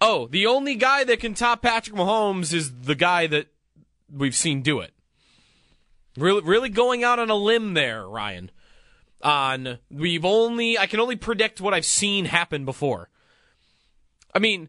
Oh, 0.00 0.28
the 0.28 0.46
only 0.46 0.76
guy 0.76 1.02
that 1.02 1.18
can 1.18 1.34
top 1.34 1.60
Patrick 1.60 1.96
Mahomes 1.96 2.54
is 2.54 2.72
the 2.82 2.94
guy 2.94 3.26
that 3.26 3.48
we've 4.16 4.36
seen 4.36 4.62
do 4.62 4.78
it. 4.78 4.92
Really, 6.16 6.42
really 6.42 6.68
going 6.68 7.02
out 7.02 7.18
on 7.18 7.30
a 7.30 7.34
limb 7.34 7.74
there, 7.74 8.06
Ryan. 8.06 8.52
On 9.22 9.78
we've 9.90 10.24
only 10.24 10.78
I 10.78 10.86
can 10.86 11.00
only 11.00 11.16
predict 11.16 11.60
what 11.60 11.74
I've 11.74 11.84
seen 11.84 12.26
happen 12.26 12.64
before. 12.64 13.08
I 14.32 14.38
mean, 14.38 14.68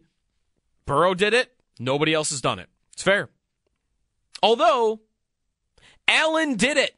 Burrow 0.84 1.14
did 1.14 1.32
it. 1.32 1.52
Nobody 1.78 2.12
else 2.12 2.30
has 2.30 2.40
done 2.40 2.58
it. 2.58 2.68
It's 2.92 3.04
fair. 3.04 3.28
Although 4.42 5.02
Allen 6.08 6.56
did 6.56 6.76
it. 6.76 6.95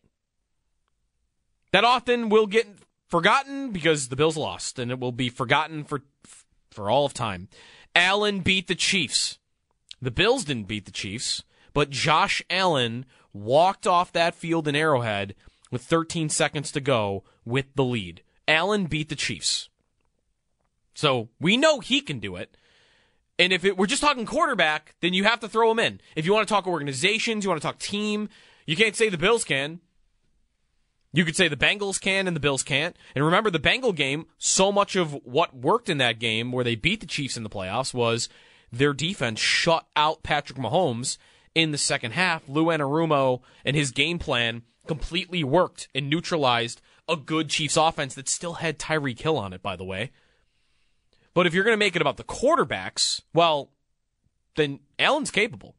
That 1.73 1.85
often 1.85 2.29
will 2.29 2.47
get 2.47 2.67
forgotten 3.09 3.71
because 3.71 4.09
the 4.09 4.17
Bills 4.17 4.37
lost, 4.37 4.79
and 4.79 4.91
it 4.91 5.01
will 5.01 5.13
be 5.13 5.29
forgotten 5.29 5.85
for 5.85 6.03
for 6.71 6.91
all 6.91 7.07
of 7.07 7.15
time. 7.15 7.49
Allen 7.95 8.41
beat 8.41 8.69
the 8.69 8.75
Chiefs. 8.75 9.39
The 10.01 10.11
Bills 10.11 10.45
didn't 10.45 10.69
beat 10.69 10.85
the 10.85 10.93
Chiefs, 10.93 11.43
but 11.73 11.91
Josh 11.91 12.43
Allen 12.49 13.05
walked 13.33 13.87
off 13.87 14.13
that 14.13 14.35
field 14.35 14.69
in 14.69 14.77
Arrowhead 14.77 15.35
with 15.71 15.83
13 15.83 16.29
seconds 16.29 16.71
to 16.73 16.81
go 16.81 17.25
with 17.45 17.67
the 17.75 17.85
lead. 17.85 18.23
Allen 18.47 18.87
beat 18.87 19.09
the 19.09 19.17
Chiefs. 19.17 19.69
So 20.95 21.29
we 21.41 21.57
know 21.57 21.81
he 21.81 22.01
can 22.01 22.19
do 22.19 22.37
it. 22.37 22.57
And 23.39 23.53
if 23.53 23.65
it, 23.65 23.77
we're 23.77 23.87
just 23.87 24.03
talking 24.03 24.27
quarterback, 24.27 24.95
then 25.01 25.15
you 25.15 25.25
have 25.25 25.41
to 25.41 25.49
throw 25.49 25.71
him 25.71 25.79
in. 25.79 26.01
If 26.17 26.27
you 26.27 26.33
want 26.33 26.49
to 26.49 26.53
talk 26.53 26.67
organizations, 26.67 27.45
you 27.45 27.51
want 27.51 27.61
to 27.61 27.67
talk 27.67 27.79
team, 27.79 28.29
you 28.67 28.77
can't 28.77 28.97
say 28.97 29.09
the 29.09 29.19
Bills 29.19 29.45
can. 29.45 29.81
You 31.19 31.25
could 31.25 31.35
say 31.35 31.49
the 31.49 31.57
Bengals 31.57 32.01
can 32.01 32.29
and 32.29 32.37
the 32.37 32.41
Bills 32.41 32.63
can't. 32.63 32.97
And 33.13 33.25
remember, 33.25 33.51
the 33.51 33.59
Bengal 33.59 33.93
game, 33.93 34.27
so 34.39 34.71
much 34.71 34.95
of 34.95 35.15
what 35.25 35.53
worked 35.53 35.89
in 35.89 35.99
that 35.99 36.21
game 36.21 36.53
where 36.53 36.63
they 36.63 36.77
beat 36.77 37.01
the 37.01 37.07
Chiefs 37.07 37.37
in 37.37 37.43
the 37.43 37.51
playoffs 37.51 37.93
was 37.93 38.29
their 38.71 38.93
defense 38.93 39.41
shut 39.41 39.89
out 39.97 40.23
Patrick 40.23 40.61
Mahomes 40.61 41.19
in 41.57 41.73
the 41.73 41.77
second 41.77 42.13
half. 42.13 42.49
Lou 42.49 42.67
Anarumo 42.67 43.41
and 43.65 43.75
his 43.75 43.91
game 43.91 44.21
plan 44.21 44.63
completely 44.87 45.43
worked 45.43 45.89
and 45.93 46.09
neutralized 46.09 46.81
a 47.09 47.17
good 47.17 47.49
Chiefs 47.49 47.77
offense 47.77 48.15
that 48.15 48.29
still 48.29 48.55
had 48.55 48.79
Tyreek 48.79 49.21
Hill 49.21 49.39
on 49.39 49.53
it, 49.53 49.61
by 49.61 49.75
the 49.75 49.83
way. 49.83 50.13
But 51.35 51.49
if 51.49 51.53
you're 51.53 51.65
going 51.65 51.75
to 51.75 51.85
make 51.85 51.97
it 51.97 52.03
about 52.03 52.17
the 52.17 52.23
quarterbacks, 52.23 53.23
well, 53.35 53.73
then 54.55 54.79
Allen's 55.01 55.33
capable. 55.33 55.75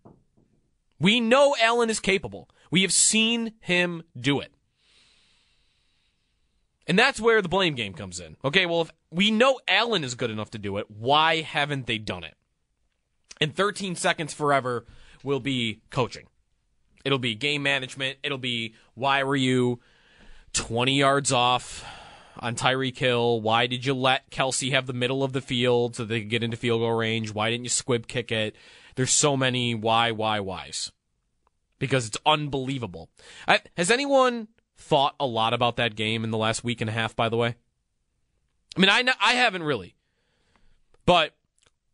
We 0.99 1.21
know 1.21 1.55
Allen 1.61 1.89
is 1.89 2.01
capable. 2.01 2.49
We 2.69 2.81
have 2.81 2.91
seen 2.91 3.53
him 3.61 4.03
do 4.19 4.41
it. 4.41 4.51
And 6.89 6.97
that's 6.97 7.21
where 7.21 7.43
the 7.43 7.47
blame 7.47 7.75
game 7.75 7.93
comes 7.93 8.19
in. 8.19 8.35
Okay, 8.43 8.65
well, 8.65 8.81
if 8.81 8.91
we 9.11 9.29
know 9.29 9.59
Allen 9.67 10.03
is 10.03 10.15
good 10.15 10.31
enough 10.31 10.49
to 10.51 10.57
do 10.57 10.77
it, 10.77 10.87
why 10.89 11.41
haven't 11.41 11.85
they 11.85 11.99
done 11.99 12.23
it? 12.23 12.33
And 13.39 13.55
13 13.55 13.95
seconds 13.95 14.33
forever 14.33 14.87
will 15.23 15.39
be 15.39 15.83
coaching. 15.91 16.25
It'll 17.05 17.19
be 17.19 17.35
game 17.35 17.61
management. 17.61 18.17
It'll 18.23 18.39
be 18.39 18.73
why 18.95 19.21
were 19.21 19.35
you 19.35 19.79
20 20.53 20.97
yards 20.97 21.31
off 21.31 21.85
on 22.39 22.55
Tyreek 22.55 22.97
Hill? 22.97 23.39
Why 23.39 23.67
did 23.67 23.85
you 23.85 23.93
let 23.93 24.31
Kelce 24.31 24.71
have 24.71 24.87
the 24.87 24.93
middle 24.93 25.23
of 25.23 25.31
the 25.31 25.41
field 25.41 25.95
so 25.95 26.03
they 26.03 26.21
could 26.21 26.29
get 26.31 26.43
into 26.43 26.57
field 26.57 26.81
goal 26.81 26.93
range? 26.93 27.31
Why 27.31 27.51
didn't 27.51 27.65
you 27.65 27.69
squib 27.69 28.07
kick 28.07 28.31
it? 28.31 28.55
There's 28.95 29.13
so 29.13 29.37
many 29.37 29.75
why, 29.75 30.11
why, 30.11 30.39
whys. 30.39 30.91
Because 31.77 32.07
it's 32.07 32.17
unbelievable. 32.25 33.09
I, 33.47 33.61
has 33.77 33.91
anyone 33.91 34.47
thought 34.79 35.15
a 35.19 35.25
lot 35.25 35.53
about 35.53 35.75
that 35.75 35.95
game 35.95 36.23
in 36.23 36.31
the 36.31 36.37
last 36.37 36.63
week 36.63 36.81
and 36.81 36.89
a 36.89 36.93
half, 36.93 37.15
by 37.15 37.29
the 37.29 37.37
way? 37.37 37.55
I 38.75 38.79
mean, 38.79 38.89
I, 38.89 39.03
I 39.21 39.33
haven't 39.33 39.63
really. 39.63 39.95
But 41.05 41.35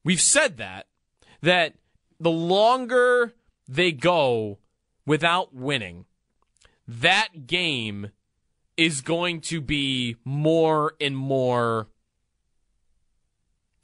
we've 0.03 0.21
said 0.21 0.57
that, 0.57 0.87
that 1.41 1.73
the 2.19 2.31
longer 2.31 3.33
they 3.67 3.91
go 3.91 4.59
without 5.05 5.53
winning, 5.53 6.05
that 6.87 7.47
game 7.47 8.11
is 8.77 9.01
going 9.01 9.41
to 9.41 9.61
be 9.61 10.17
more 10.23 10.93
and 11.01 11.17
more 11.17 11.87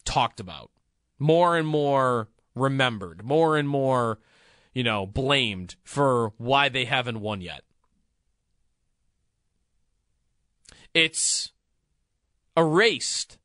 talked 0.06 0.40
about, 0.40 0.70
more 1.18 1.58
and 1.58 1.68
more 1.68 2.30
remembered, 2.56 3.24
more 3.24 3.58
and 3.58 3.68
more, 3.68 4.20
you 4.74 4.84
know, 4.84 5.08
blamed 5.08 5.76
for 5.84 6.34
why 6.38 6.70
they 6.70 6.86
haven't 6.86 7.20
won 7.22 7.42
yet. 7.42 7.64
It's 10.94 11.52
erased 12.58 13.38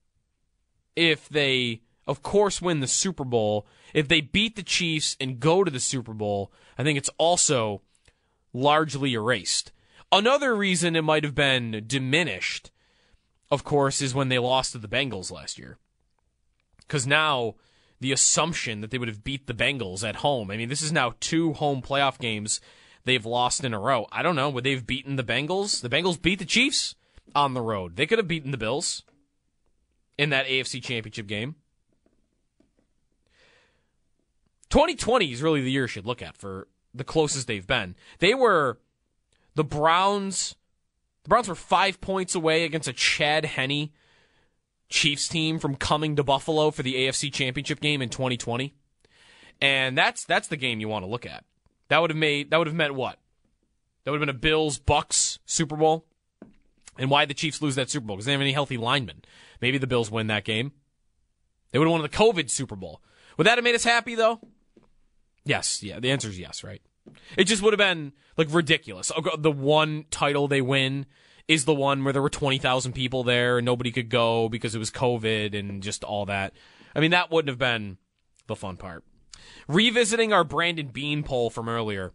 if 0.94 1.28
they, 1.28 1.82
of 2.06 2.22
course, 2.22 2.60
win 2.60 2.80
the 2.80 2.86
Super 2.86 3.24
Bowl. 3.24 3.66
If 3.94 4.08
they 4.08 4.20
beat 4.20 4.56
the 4.56 4.62
Chiefs 4.62 5.16
and 5.20 5.40
go 5.40 5.62
to 5.62 5.70
the 5.70 5.80
Super 5.80 6.14
Bowl, 6.14 6.52
I 6.76 6.82
think 6.82 6.98
it's 6.98 7.10
also 7.18 7.82
largely 8.52 9.14
erased. 9.14 9.72
Another 10.10 10.56
reason 10.56 10.96
it 10.96 11.02
might 11.02 11.24
have 11.24 11.34
been 11.34 11.84
diminished, 11.86 12.70
of 13.50 13.64
course, 13.64 14.00
is 14.00 14.14
when 14.14 14.28
they 14.28 14.38
lost 14.38 14.72
to 14.72 14.78
the 14.78 14.88
Bengals 14.88 15.30
last 15.30 15.58
year. 15.58 15.78
Because 16.78 17.06
now 17.06 17.54
the 18.00 18.12
assumption 18.12 18.80
that 18.80 18.90
they 18.90 18.98
would 18.98 19.08
have 19.08 19.24
beat 19.24 19.46
the 19.46 19.54
Bengals 19.54 20.06
at 20.06 20.16
home. 20.16 20.50
I 20.50 20.56
mean, 20.56 20.68
this 20.68 20.82
is 20.82 20.92
now 20.92 21.14
two 21.20 21.54
home 21.54 21.82
playoff 21.82 22.18
games 22.18 22.60
they've 23.04 23.24
lost 23.24 23.64
in 23.64 23.74
a 23.74 23.78
row. 23.78 24.06
I 24.12 24.22
don't 24.22 24.36
know. 24.36 24.50
Would 24.50 24.64
they 24.64 24.74
have 24.74 24.86
beaten 24.86 25.16
the 25.16 25.24
Bengals? 25.24 25.80
The 25.80 25.88
Bengals 25.88 26.20
beat 26.20 26.38
the 26.38 26.44
Chiefs 26.44 26.94
on 27.34 27.54
the 27.54 27.60
road. 27.60 27.96
They 27.96 28.06
could 28.06 28.18
have 28.18 28.28
beaten 28.28 28.50
the 28.50 28.58
Bills 28.58 29.02
in 30.18 30.30
that 30.30 30.46
AFC 30.46 30.82
championship 30.82 31.26
game. 31.26 31.56
2020 34.70 35.32
is 35.32 35.42
really 35.42 35.60
the 35.60 35.70
year 35.70 35.82
you 35.82 35.88
should 35.88 36.06
look 36.06 36.22
at 36.22 36.36
for 36.36 36.66
the 36.94 37.04
closest 37.04 37.46
they've 37.46 37.66
been. 37.66 37.94
They 38.18 38.34
were 38.34 38.78
the 39.54 39.64
Browns. 39.64 40.56
The 41.24 41.28
Browns 41.28 41.48
were 41.48 41.54
five 41.54 42.00
points 42.00 42.34
away 42.34 42.64
against 42.64 42.88
a 42.88 42.92
Chad 42.92 43.44
Henne 43.44 43.90
Chiefs 44.88 45.28
team 45.28 45.58
from 45.58 45.76
coming 45.76 46.16
to 46.16 46.24
Buffalo 46.24 46.70
for 46.70 46.82
the 46.82 46.94
AFC 46.94 47.32
Championship 47.32 47.80
game 47.80 48.00
in 48.00 48.08
2020, 48.08 48.74
and 49.60 49.98
that's 49.98 50.24
that's 50.24 50.48
the 50.48 50.56
game 50.56 50.80
you 50.80 50.88
want 50.88 51.04
to 51.04 51.10
look 51.10 51.26
at. 51.26 51.44
That 51.88 52.00
would 52.00 52.10
have 52.10 52.16
made 52.16 52.50
that 52.50 52.58
would 52.58 52.68
have 52.68 52.76
meant 52.76 52.94
what? 52.94 53.18
That 54.04 54.12
would 54.12 54.20
have 54.20 54.26
been 54.26 54.36
a 54.36 54.38
Bills 54.38 54.78
Bucs 54.78 55.38
Super 55.44 55.76
Bowl. 55.76 56.04
And 56.98 57.10
why 57.10 57.24
the 57.24 57.34
Chiefs 57.34 57.60
lose 57.60 57.74
that 57.74 57.90
Super 57.90 58.06
Bowl? 58.06 58.16
Because 58.16 58.26
they 58.26 58.32
have 58.32 58.40
any 58.40 58.52
healthy 58.52 58.76
linemen. 58.76 59.22
Maybe 59.60 59.78
the 59.78 59.86
Bills 59.86 60.10
win 60.10 60.26
that 60.28 60.44
game. 60.44 60.72
They 61.70 61.78
would 61.78 61.86
have 61.86 61.92
won 61.92 62.02
the 62.02 62.08
COVID 62.08 62.50
Super 62.50 62.76
Bowl. 62.76 63.02
Would 63.36 63.46
that 63.46 63.58
have 63.58 63.64
made 63.64 63.74
us 63.74 63.84
happy 63.84 64.14
though? 64.14 64.40
Yes. 65.44 65.82
Yeah. 65.82 66.00
The 66.00 66.10
answer 66.10 66.28
is 66.28 66.38
yes. 66.38 66.64
Right. 66.64 66.82
It 67.36 67.44
just 67.44 67.62
would 67.62 67.72
have 67.72 67.78
been 67.78 68.12
like 68.36 68.52
ridiculous. 68.52 69.12
Oh, 69.16 69.36
the 69.36 69.52
one 69.52 70.06
title 70.10 70.48
they 70.48 70.60
win 70.60 71.06
is 71.48 71.64
the 71.64 71.74
one 71.74 72.02
where 72.02 72.12
there 72.12 72.22
were 72.22 72.30
20,000 72.30 72.92
people 72.92 73.22
there 73.22 73.58
and 73.58 73.64
nobody 73.64 73.92
could 73.92 74.08
go 74.08 74.48
because 74.48 74.74
it 74.74 74.78
was 74.78 74.90
COVID 74.90 75.56
and 75.56 75.82
just 75.82 76.02
all 76.02 76.26
that. 76.26 76.52
I 76.94 77.00
mean, 77.00 77.12
that 77.12 77.30
wouldn't 77.30 77.50
have 77.50 77.58
been 77.58 77.98
the 78.46 78.56
fun 78.56 78.76
part. 78.76 79.04
Revisiting 79.68 80.32
our 80.32 80.44
Brandon 80.44 80.88
Beane 80.88 81.22
poll 81.22 81.50
from 81.50 81.68
earlier, 81.68 82.12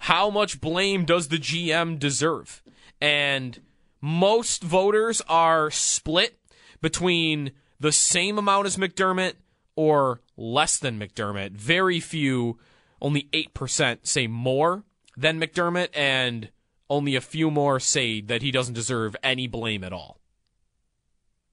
how 0.00 0.28
much 0.28 0.60
blame 0.60 1.04
does 1.04 1.28
the 1.28 1.38
GM 1.38 1.98
deserve? 1.98 2.62
And 3.00 3.60
most 4.00 4.62
voters 4.62 5.20
are 5.28 5.70
split 5.70 6.38
between 6.80 7.52
the 7.80 7.92
same 7.92 8.38
amount 8.38 8.66
as 8.66 8.76
McDermott 8.76 9.34
or 9.76 10.20
less 10.36 10.78
than 10.78 10.98
McDermott. 10.98 11.52
Very 11.52 12.00
few, 12.00 12.58
only 13.00 13.28
8% 13.32 14.06
say 14.06 14.26
more 14.26 14.84
than 15.16 15.40
McDermott, 15.40 15.88
and 15.94 16.50
only 16.90 17.14
a 17.14 17.20
few 17.20 17.50
more 17.50 17.78
say 17.80 18.20
that 18.20 18.42
he 18.42 18.50
doesn't 18.50 18.74
deserve 18.74 19.14
any 19.22 19.46
blame 19.46 19.84
at 19.84 19.92
all. 19.92 20.20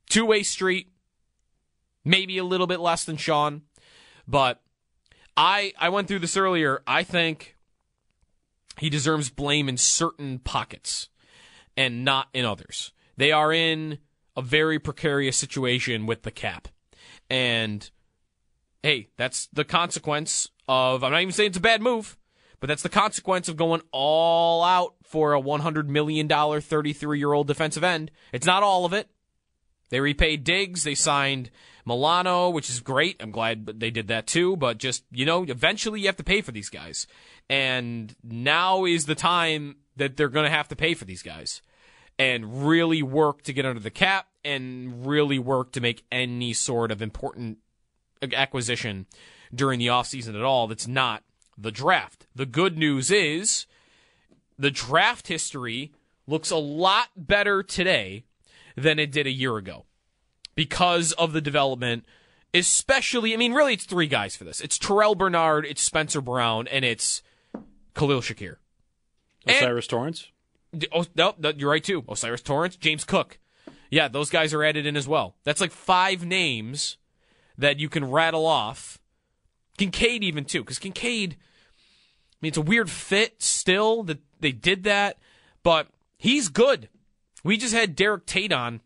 Two 0.09 0.25
way 0.25 0.43
street, 0.43 0.89
maybe 2.03 2.37
a 2.37 2.43
little 2.43 2.67
bit 2.67 2.79
less 2.79 3.03
than 3.03 3.17
Sean, 3.17 3.63
but 4.27 4.61
I 5.35 5.73
I 5.77 5.89
went 5.89 6.07
through 6.07 6.19
this 6.19 6.37
earlier. 6.37 6.81
I 6.87 7.03
think 7.03 7.57
he 8.77 8.89
deserves 8.89 9.29
blame 9.29 9.67
in 9.67 9.77
certain 9.77 10.39
pockets 10.39 11.09
and 11.77 12.05
not 12.05 12.27
in 12.33 12.45
others. 12.45 12.91
They 13.17 13.31
are 13.31 13.51
in 13.51 13.99
a 14.35 14.41
very 14.41 14.79
precarious 14.79 15.37
situation 15.37 16.05
with 16.05 16.23
the 16.23 16.31
cap. 16.31 16.67
And 17.29 17.89
hey, 18.83 19.07
that's 19.17 19.47
the 19.47 19.63
consequence 19.63 20.49
of 20.67 21.03
I'm 21.03 21.11
not 21.11 21.21
even 21.21 21.31
saying 21.31 21.49
it's 21.49 21.57
a 21.57 21.61
bad 21.61 21.81
move, 21.81 22.17
but 22.59 22.67
that's 22.67 22.83
the 22.83 22.89
consequence 22.89 23.49
of 23.49 23.57
going 23.57 23.81
all 23.91 24.63
out 24.63 24.95
for 25.03 25.33
a 25.33 25.41
$100 25.41 25.87
million 25.87 26.27
33 26.27 27.17
year 27.17 27.33
old 27.33 27.47
defensive 27.47 27.83
end. 27.83 28.11
It's 28.31 28.45
not 28.45 28.63
all 28.63 28.85
of 28.85 28.93
it. 28.93 29.09
They 29.89 29.99
repaid 29.99 30.43
Diggs. 30.43 30.83
They 30.83 30.95
signed 30.95 31.51
Milano, 31.85 32.49
which 32.49 32.69
is 32.69 32.79
great. 32.79 33.17
I'm 33.19 33.31
glad 33.31 33.65
they 33.79 33.91
did 33.91 34.07
that 34.07 34.27
too. 34.27 34.57
But 34.57 34.77
just, 34.77 35.03
you 35.11 35.25
know, 35.25 35.43
eventually 35.43 36.01
you 36.01 36.07
have 36.07 36.17
to 36.17 36.23
pay 36.23 36.41
for 36.41 36.51
these 36.51 36.69
guys. 36.69 37.07
And 37.49 38.15
now 38.23 38.85
is 38.85 39.05
the 39.05 39.15
time 39.15 39.75
that 39.95 40.17
they're 40.17 40.29
going 40.29 40.45
to 40.45 40.55
have 40.55 40.67
to 40.69 40.75
pay 40.75 40.93
for 40.93 41.05
these 41.05 41.23
guys 41.23 41.61
and 42.17 42.67
really 42.67 43.03
work 43.03 43.41
to 43.43 43.53
get 43.53 43.65
under 43.65 43.79
the 43.79 43.91
cap 43.91 44.27
and 44.43 45.05
really 45.05 45.39
work 45.39 45.71
to 45.73 45.81
make 45.81 46.03
any 46.11 46.53
sort 46.53 46.91
of 46.91 47.01
important 47.01 47.57
acquisition 48.33 49.05
during 49.53 49.79
the 49.79 49.87
offseason 49.87 50.35
at 50.35 50.43
all 50.43 50.67
that's 50.67 50.87
not 50.87 51.23
the 51.57 51.71
draft. 51.71 52.27
The 52.35 52.45
good 52.45 52.77
news 52.77 53.11
is 53.11 53.65
the 54.57 54.71
draft 54.71 55.27
history 55.27 55.91
looks 56.27 56.51
a 56.51 56.57
lot 56.57 57.09
better 57.15 57.63
today 57.63 58.23
than 58.75 58.99
it 58.99 59.11
did 59.11 59.27
a 59.27 59.31
year 59.31 59.57
ago 59.57 59.85
because 60.55 61.11
of 61.13 61.33
the 61.33 61.41
development. 61.41 62.05
Especially, 62.53 63.33
I 63.33 63.37
mean, 63.37 63.51
really, 63.51 63.73
it's 63.73 63.83
three 63.83 64.07
guys 64.07 64.37
for 64.37 64.45
this. 64.45 64.61
It's 64.61 64.79
Terrel 64.79 65.17
Bernard, 65.17 65.65
it's 65.65 65.81
Spencer 65.81 66.21
Brown, 66.21 66.69
and 66.69 66.85
it's 66.85 67.21
Khalil 67.95 68.21
Shakir. 68.21 68.57
O'Cyrus 69.47 69.87
Torrence. 69.87 70.27
Oh, 70.91 71.05
no, 71.15 71.35
no, 71.37 71.53
you're 71.55 71.69
right 71.69 71.83
too. 71.83 72.03
O'Cyrus 72.07 72.41
Torrence, 72.41 72.75
James 72.75 73.03
Cook. 73.03 73.39
Yeah, 73.89 74.07
those 74.07 74.29
guys 74.29 74.53
are 74.53 74.63
added 74.63 74.85
in 74.85 74.97
as 74.97 75.07
well. 75.07 75.35
That's 75.43 75.61
like 75.61 75.71
five 75.71 76.25
names 76.25 76.97
that 77.57 77.79
you 77.79 77.87
can 77.89 78.09
rattle 78.09 78.45
off. 78.45 78.99
Kincaid 79.77 80.23
even 80.23 80.45
too, 80.45 80.61
because 80.61 80.79
Kincaid. 80.79 81.37
I 81.37 82.37
mean, 82.41 82.49
it's 82.49 82.57
a 82.57 82.61
weird 82.61 82.89
fit 82.89 83.41
still 83.41 84.03
that 84.03 84.19
they 84.39 84.51
did 84.51 84.83
that, 84.83 85.17
but 85.63 85.87
he's 86.17 86.49
good. 86.49 86.89
We 87.43 87.57
just 87.57 87.73
had 87.73 87.95
Derek 87.95 88.25
Tate 88.25 88.51
on 88.51 88.81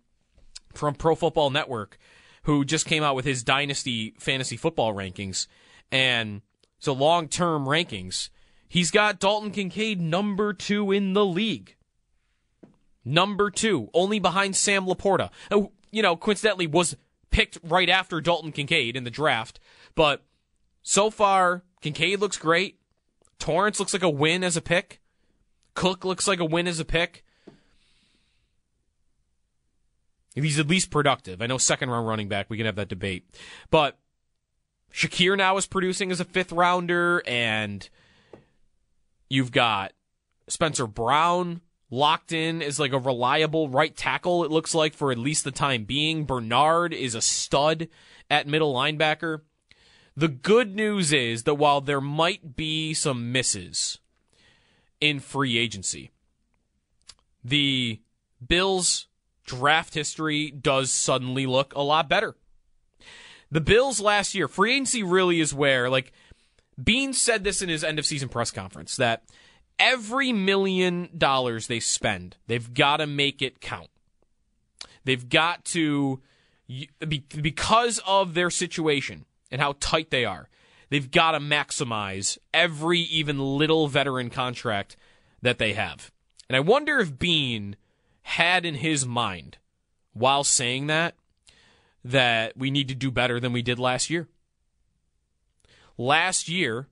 from 0.74 0.96
Pro 0.96 1.16
Football 1.16 1.50
Network, 1.50 1.98
who 2.44 2.64
just 2.64 2.86
came 2.86 3.04
out 3.04 3.16
with 3.16 3.26
his 3.26 3.44
dynasty 3.44 4.14
fantasy 4.20 4.58
football 4.58 4.94
rankings, 4.94 5.48
and 5.92 6.42
so 6.78 6.94
long 6.94 7.28
term 7.28 7.66
rankings. 7.66 8.30
He's 8.70 8.92
got 8.92 9.20
Dalton 9.20 9.50
Kincaid 9.50 10.00
number 10.00 10.54
two 10.54 10.92
in 10.92 11.14
the 11.14 11.26
league. 11.26 11.76
Number 13.04 13.50
two, 13.50 13.90
only 13.94 14.20
behind 14.20 14.56
Sam 14.56 14.86
LaPorta. 14.86 15.32
You 15.92 16.04
know, 16.04 16.16
coincidentally 16.16 16.68
was 16.68 16.96
picked 17.32 17.58
right 17.64 17.90
after 17.90 18.22
Dalton 18.22 18.52
Kincaid 18.52 18.96
in 18.96 19.04
the 19.04 19.10
draft. 19.10 19.60
But 19.96 20.24
so 20.84 21.10
far, 21.10 21.64
Kincaid 21.82 22.20
looks 22.20 22.38
great. 22.38 22.80
Torrence 23.40 23.80
looks 23.80 23.94
like 23.94 24.04
a 24.04 24.10
win 24.10 24.44
as 24.44 24.56
a 24.56 24.62
pick. 24.62 25.02
Cook 25.74 26.06
looks 26.06 26.28
like 26.28 26.40
a 26.40 26.46
win 26.46 26.68
as 26.68 26.80
a 26.80 26.86
pick. 26.86 27.24
He's 30.36 30.60
at 30.60 30.68
least 30.68 30.92
productive. 30.92 31.42
I 31.42 31.48
know 31.48 31.58
second 31.58 31.90
round 31.90 32.08
running 32.08 32.28
back, 32.28 32.50
we 32.50 32.58
can 32.58 32.66
have 32.66 32.76
that 32.76 32.88
debate. 32.88 33.26
But 33.72 33.98
Shakir 34.94 35.36
now 35.38 35.58
is 35.58 35.68
producing 35.68 36.12
as 36.12 36.20
a 36.20 36.26
fifth 36.26 36.52
rounder, 36.52 37.24
and 37.26 37.90
you've 39.30 39.52
got 39.52 39.94
Spencer 40.48 40.88
Brown 40.88 41.62
locked 41.92 42.32
in 42.32 42.62
as 42.62 42.80
like 42.80 42.92
a 42.92 43.00
reliable 43.00 43.70
right 43.70 43.96
tackle, 43.96 44.44
it 44.44 44.52
looks 44.52 44.76
like, 44.76 44.94
for 44.94 45.12
at 45.12 45.18
least 45.18 45.44
the 45.44 45.52
time 45.52 45.86
being. 45.86 46.26
Bernard 46.26 46.94
is 46.94 47.16
a 47.16 47.22
stud 47.22 47.88
at 48.30 48.48
middle 48.48 48.74
linebacker. 48.74 49.42
The 50.16 50.28
good 50.28 50.76
news 50.76 51.14
is 51.14 51.44
that 51.44 51.56
while 51.56 51.82
there 51.82 52.02
might 52.02 52.56
be 52.56 52.94
some 52.94 53.32
misses 53.32 54.00
in 55.00 55.20
free 55.20 55.58
agency, 55.58 56.12
the 57.44 58.02
Bills' 58.46 59.08
draft 59.46 59.94
history 59.94 60.52
does 60.52 60.92
suddenly 60.92 61.46
look 61.46 61.74
a 61.74 61.82
lot 61.82 62.10
better. 62.10 62.36
The 63.50 63.62
Bills 63.62 64.00
last 64.00 64.36
year, 64.36 64.48
free 64.48 64.74
agency 64.74 65.04
really 65.04 65.40
is 65.40 65.54
where, 65.54 65.90
like, 65.90 66.12
Beane 66.82 67.14
said 67.14 67.44
this 67.44 67.62
in 67.62 67.70
his 67.70 67.84
end 67.84 68.00
of 68.00 68.06
season 68.06 68.30
press 68.30 68.52
conference 68.52 68.96
that 68.96 69.24
every 69.78 70.32
million 70.32 71.10
dollars 71.18 71.68
they 71.68 71.80
spend, 71.80 72.38
they've 72.48 72.74
got 72.74 72.98
to 72.98 73.08
make 73.08 73.42
it 73.42 73.62
count. 73.62 73.90
They've 75.04 75.28
got 75.28 75.66
to, 75.66 76.22
because 77.00 78.00
of 78.06 78.34
their 78.34 78.50
situation 78.50 79.26
and 79.52 79.62
how 79.62 79.76
tight 79.80 80.12
they 80.12 80.26
are, 80.26 80.50
they've 80.90 81.10
got 81.10 81.32
to 81.32 81.40
maximize 81.40 82.38
every 82.54 83.00
even 83.00 83.40
little 83.40 83.88
veteran 83.88 84.30
contract 84.30 84.96
that 85.42 85.58
they 85.58 85.74
have. 85.74 86.12
And 86.50 86.56
I 86.56 86.60
wonder 86.60 87.00
if 87.00 87.18
Beane 87.18 87.76
had 88.22 88.66
in 88.66 88.76
his 88.76 89.06
mind, 89.06 89.58
while 90.14 90.44
saying 90.44 90.88
that, 90.88 91.16
that 92.04 92.58
we 92.58 92.70
need 92.72 92.88
to 92.90 92.96
do 92.96 93.12
better 93.12 93.40
than 93.40 93.54
we 93.54 93.62
did 93.62 93.80
last 93.80 94.10
year. 94.10 94.28
Last 96.00 96.48
year, 96.48 96.88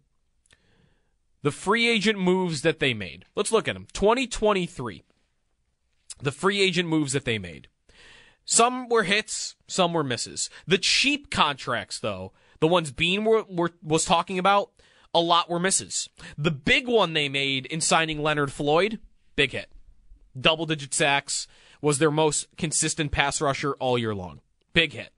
the 1.41 1.49
free 1.49 1.87
agent 1.87 2.19
moves 2.19 2.61
that 2.63 2.79
they 2.79 2.93
made. 2.93 3.23
Let's 3.37 3.53
look 3.53 3.69
at 3.69 3.73
them. 3.73 3.87
2023. 3.93 5.01
The 6.21 6.31
free 6.33 6.59
agent 6.59 6.89
moves 6.89 7.13
that 7.13 7.23
they 7.23 7.39
made. 7.39 7.69
Some 8.43 8.89
were 8.89 9.03
hits, 9.03 9.55
some 9.65 9.93
were 9.93 10.03
misses. 10.03 10.49
The 10.67 10.77
cheap 10.77 11.31
contracts, 11.31 11.99
though, 11.99 12.33
the 12.59 12.67
ones 12.67 12.91
Beane 12.91 13.23
were, 13.23 13.45
were, 13.47 13.71
was 13.81 14.03
talking 14.03 14.39
about, 14.39 14.71
a 15.13 15.21
lot 15.21 15.49
were 15.49 15.59
misses. 15.59 16.09
The 16.37 16.51
big 16.51 16.85
one 16.85 17.13
they 17.13 17.29
made 17.29 17.65
in 17.67 17.79
signing 17.79 18.21
Leonard 18.21 18.51
Floyd, 18.51 18.99
big 19.37 19.53
hit. 19.53 19.71
Double 20.37 20.65
digit 20.65 20.93
sacks, 20.93 21.47
was 21.81 21.99
their 21.99 22.11
most 22.11 22.47
consistent 22.57 23.13
pass 23.13 23.39
rusher 23.39 23.71
all 23.75 23.97
year 23.97 24.13
long. 24.13 24.41
Big 24.73 24.91
hit. 24.91 25.13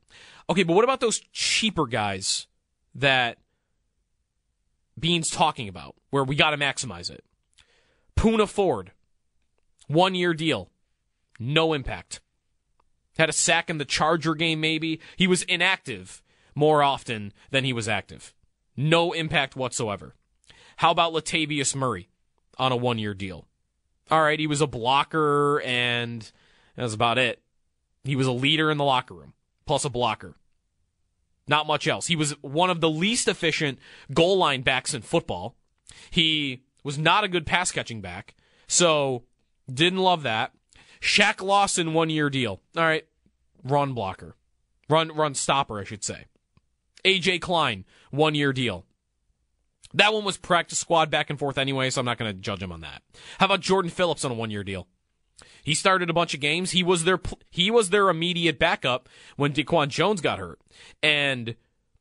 Okay, 0.48 0.62
but 0.62 0.76
what 0.76 0.84
about 0.84 1.00
those 1.00 1.22
cheaper 1.34 1.88
guys 1.88 2.46
that 2.94 3.40
Beane's 5.00 5.30
talking 5.30 5.68
about, 5.68 5.96
where 6.10 6.24
we 6.24 6.36
got 6.36 6.52
to 6.52 6.58
maximize 6.58 7.10
it? 7.10 7.24
Poona 8.16 8.48
Ford, 8.48 8.92
one 9.88 10.16
year 10.16 10.34
deal, 10.34 10.70
no 11.40 11.74
impact. 11.74 12.22
Had 13.18 13.30
a 13.30 13.34
sack 13.34 13.70
in 13.70 13.78
the 13.78 13.86
Charger 13.86 14.36
game, 14.36 14.62
maybe. 14.62 15.00
He 15.18 15.28
was 15.28 15.44
inactive 15.44 16.22
more 16.56 16.84
often 16.84 17.34
than 17.52 17.64
he 17.64 17.74
was 17.74 17.88
active. 17.88 18.34
No 18.78 19.12
impact 19.12 19.56
whatsoever. 19.56 20.16
How 20.78 20.92
about 20.92 21.14
Latavius 21.14 21.76
Murray 21.76 22.08
on 22.58 22.72
a 22.72 22.78
one 22.78 22.98
year 22.98 23.14
deal? 23.14 23.46
All 24.10 24.22
right, 24.22 24.40
he 24.40 24.48
was 24.48 24.62
a 24.62 24.68
blocker, 24.68 25.62
and 25.62 26.32
that 26.76 26.84
was 26.84 26.94
about 26.94 27.18
it. 27.18 27.42
He 28.04 28.16
was 28.16 28.28
a 28.28 28.32
leader 28.32 28.72
in 28.72 28.78
the 28.78 28.86
locker 28.86 29.14
room, 29.14 29.34
plus 29.66 29.86
a 29.86 29.90
blocker. 29.90 30.36
Not 31.50 31.66
much 31.66 31.88
else. 31.88 32.06
He 32.06 32.16
was 32.16 32.32
one 32.42 32.70
of 32.70 32.80
the 32.80 32.90
least 32.92 33.28
efficient 33.28 33.80
goal 34.14 34.38
line 34.38 34.62
backs 34.62 34.94
in 34.94 35.02
football. 35.02 35.56
He 36.12 36.62
was 36.84 37.00
not 37.00 37.24
a 37.24 37.28
good 37.28 37.48
pass 37.48 37.72
catching 37.72 38.02
back, 38.02 38.36
so 38.68 39.24
didn't 39.68 39.98
love 39.98 40.22
that. 40.22 40.54
Shaq 41.02 41.42
Lawson 41.42 41.96
one 41.96 42.12
year 42.12 42.30
deal. 42.30 42.62
All 42.78 42.84
right, 42.84 43.08
run 43.64 43.94
blocker, 43.94 44.36
run 44.90 45.12
run 45.16 45.34
stopper, 45.34 45.80
I 45.80 45.86
should 45.86 46.04
say. 46.04 46.26
AJ 47.04 47.42
Klein 47.42 47.84
one 48.12 48.36
year 48.36 48.54
deal. 48.54 48.86
That 49.96 50.14
one 50.14 50.24
was 50.24 50.38
practice 50.38 50.78
squad 50.78 51.10
back 51.10 51.32
and 51.32 51.40
forth 51.40 51.58
anyway, 51.58 51.90
so 51.90 52.00
I'm 52.00 52.06
not 52.06 52.20
going 52.20 52.32
to 52.32 52.40
judge 52.40 52.62
him 52.62 52.72
on 52.72 52.82
that. 52.82 53.02
How 53.40 53.48
about 53.48 53.62
Jordan 53.62 53.90
Phillips 53.90 54.24
on 54.24 54.30
a 54.30 54.36
one 54.36 54.52
year 54.52 54.64
deal? 54.64 54.88
He 55.64 55.76
started 55.76 56.10
a 56.10 56.14
bunch 56.14 56.34
of 56.34 56.40
games. 56.40 56.72
He 56.72 56.84
was 56.84 57.04
their 57.04 57.20
he 57.50 57.72
was 57.72 57.90
their 57.90 58.10
immediate 58.10 58.60
backup 58.60 59.10
when 59.36 59.54
DaQuan 59.54 59.90
Jones 59.90 60.22
got 60.22 60.40
hurt, 60.40 60.60
and 61.02 61.56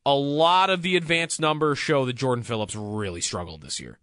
a 0.07 0.15
lot 0.15 0.71
of 0.71 0.83
the 0.83 0.97
advanced 0.97 1.41
numbers 1.41 1.79
show 1.79 2.05
that 2.07 2.15
Jordan 2.15 2.45
Phillips 2.45 2.75
really 2.75 3.21
struggled 3.21 3.63
this 3.63 3.79
year. 3.81 3.99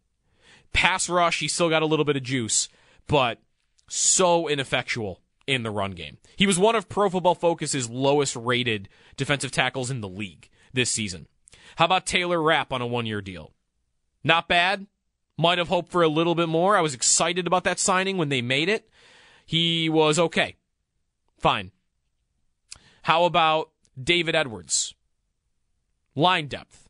Pass 0.73 1.09
rush, 1.09 1.39
he 1.39 1.47
still 1.47 1.69
got 1.69 1.81
a 1.81 1.87
little 1.87 2.05
bit 2.05 2.17
of 2.17 2.23
juice, 2.23 2.69
but 3.07 3.39
so 3.87 4.47
ineffectual 4.47 5.21
in 5.47 5.63
the 5.63 5.71
run 5.71 5.91
game. 5.91 6.17
He 6.35 6.47
was 6.47 6.59
one 6.59 6.75
of 6.75 6.89
Pro 6.89 7.09
Football 7.09 7.35
Focus's 7.35 7.89
lowest 7.89 8.35
rated 8.35 8.89
defensive 9.15 9.51
tackles 9.51 9.89
in 9.89 10.01
the 10.01 10.09
league 10.09 10.49
this 10.73 10.91
season. 10.91 11.27
How 11.77 11.85
about 11.85 12.05
Taylor 12.05 12.41
Rapp 12.41 12.71
on 12.71 12.81
a 12.81 12.87
one 12.87 13.05
year 13.05 13.21
deal? 13.21 13.53
Not 14.23 14.47
bad. 14.47 14.87
Might 15.37 15.57
have 15.57 15.67
hoped 15.67 15.91
for 15.91 16.01
a 16.01 16.07
little 16.07 16.35
bit 16.35 16.49
more. 16.49 16.77
I 16.77 16.81
was 16.81 16.93
excited 16.93 17.45
about 17.45 17.63
that 17.65 17.79
signing 17.79 18.17
when 18.17 18.29
they 18.29 18.41
made 18.41 18.69
it. 18.69 18.89
He 19.45 19.89
was 19.89 20.17
okay. 20.17 20.55
Fine. 21.37 21.71
How 23.03 23.25
about 23.25 23.69
David 24.01 24.35
Edwards? 24.35 24.95
Line 26.15 26.47
depth. 26.47 26.89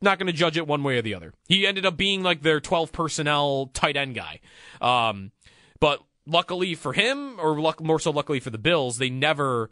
Not 0.00 0.18
going 0.18 0.26
to 0.26 0.32
judge 0.32 0.56
it 0.56 0.66
one 0.66 0.82
way 0.82 0.98
or 0.98 1.02
the 1.02 1.14
other. 1.14 1.32
He 1.48 1.66
ended 1.66 1.86
up 1.86 1.96
being 1.96 2.22
like 2.22 2.42
their 2.42 2.60
12 2.60 2.92
personnel 2.92 3.70
tight 3.72 3.96
end 3.96 4.16
guy. 4.16 4.40
Um, 4.80 5.30
but 5.80 6.02
luckily 6.26 6.74
for 6.74 6.92
him, 6.92 7.38
or 7.40 7.58
luck, 7.60 7.80
more 7.80 8.00
so 8.00 8.10
luckily 8.10 8.40
for 8.40 8.50
the 8.50 8.58
Bills, 8.58 8.98
they 8.98 9.10
never 9.10 9.70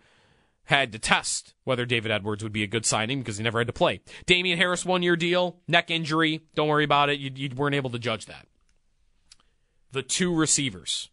had 0.65 0.93
to 0.93 0.99
test 1.01 1.55
whether 1.65 1.85
David 1.85 2.13
Edwards 2.13 2.45
would 2.45 2.53
be 2.53 2.63
a 2.63 2.69
good 2.69 2.87
signing 2.87 3.19
because 3.19 3.39
he 3.39 3.43
never 3.43 3.59
had 3.59 3.67
to 3.67 3.73
play. 3.73 4.01
Damien 4.25 4.57
Harris, 4.57 4.85
one 4.85 5.03
year 5.03 5.17
deal, 5.17 5.57
neck 5.67 5.91
injury. 5.91 6.43
Don't 6.55 6.69
worry 6.69 6.85
about 6.85 7.11
it. 7.11 7.19
You, 7.19 7.31
you 7.35 7.51
weren't 7.55 7.75
able 7.75 7.91
to 7.91 7.99
judge 7.99 8.27
that. 8.27 8.47
The 9.93 10.03
two 10.03 10.35
receivers 10.35 11.09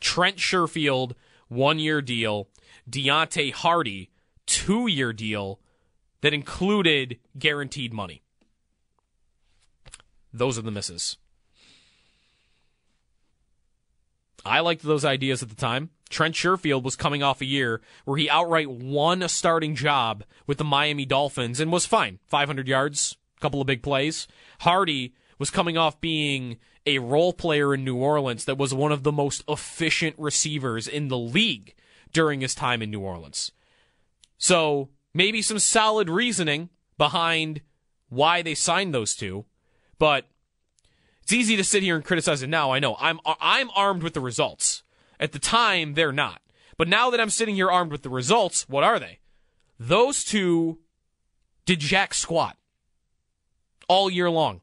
Trent 0.00 0.36
Sherfield, 0.36 1.12
one 1.48 1.78
year 1.78 2.02
deal. 2.02 2.48
Deonte 2.90 3.52
Harty, 3.52 4.10
two 4.46 4.86
year 4.86 5.12
deal 5.12 5.60
that 6.20 6.34
included 6.34 7.18
guaranteed 7.38 7.92
money. 7.92 8.22
Those 10.32 10.58
are 10.58 10.62
the 10.62 10.70
misses. 10.70 11.16
I 14.44 14.60
liked 14.60 14.82
those 14.82 15.04
ideas 15.04 15.42
at 15.42 15.50
the 15.50 15.54
time. 15.54 15.90
Trent 16.10 16.34
Sherfield 16.34 16.82
was 16.82 16.96
coming 16.96 17.22
off 17.22 17.40
a 17.40 17.46
year 17.46 17.80
where 18.04 18.18
he 18.18 18.28
outright 18.28 18.70
won 18.70 19.22
a 19.22 19.28
starting 19.28 19.74
job 19.74 20.24
with 20.46 20.58
the 20.58 20.64
Miami 20.64 21.06
Dolphins 21.06 21.60
and 21.60 21.70
was 21.70 21.86
fine. 21.86 22.18
500 22.26 22.66
yards, 22.66 23.16
couple 23.40 23.60
of 23.60 23.66
big 23.66 23.82
plays. 23.82 24.26
Harty 24.60 25.14
was 25.38 25.50
coming 25.50 25.78
off 25.78 26.00
being 26.00 26.58
a 26.86 26.98
role 26.98 27.32
player 27.32 27.74
in 27.74 27.84
New 27.84 27.96
Orleans 27.96 28.44
that 28.44 28.58
was 28.58 28.74
one 28.74 28.92
of 28.92 29.02
the 29.02 29.12
most 29.12 29.44
efficient 29.48 30.16
receivers 30.18 30.88
in 30.88 31.08
the 31.08 31.18
league 31.18 31.74
during 32.12 32.40
his 32.40 32.54
time 32.54 32.82
in 32.82 32.90
New 32.90 33.00
Orleans. 33.00 33.52
So 34.38 34.88
maybe 35.14 35.42
some 35.42 35.58
solid 35.58 36.08
reasoning 36.08 36.70
behind 36.98 37.60
why 38.08 38.42
they 38.42 38.54
signed 38.54 38.94
those 38.94 39.14
two, 39.14 39.44
but 39.98 40.26
it's 41.22 41.32
easy 41.32 41.56
to 41.56 41.64
sit 41.64 41.82
here 41.82 41.96
and 41.96 42.04
criticize 42.04 42.42
it 42.42 42.48
now. 42.48 42.72
I 42.72 42.78
know 42.78 42.96
I'm 42.98 43.20
I'm 43.24 43.70
armed 43.70 44.02
with 44.02 44.14
the 44.14 44.20
results. 44.20 44.82
At 45.20 45.32
the 45.32 45.38
time, 45.38 45.94
they're 45.94 46.12
not. 46.12 46.42
But 46.76 46.88
now 46.88 47.10
that 47.10 47.20
I'm 47.20 47.30
sitting 47.30 47.54
here 47.54 47.70
armed 47.70 47.92
with 47.92 48.02
the 48.02 48.10
results, 48.10 48.68
what 48.68 48.82
are 48.82 48.98
they? 48.98 49.20
Those 49.78 50.24
two 50.24 50.80
did 51.64 51.78
jack 51.78 52.12
squat 52.12 52.56
all 53.88 54.10
year 54.10 54.28
long. 54.28 54.62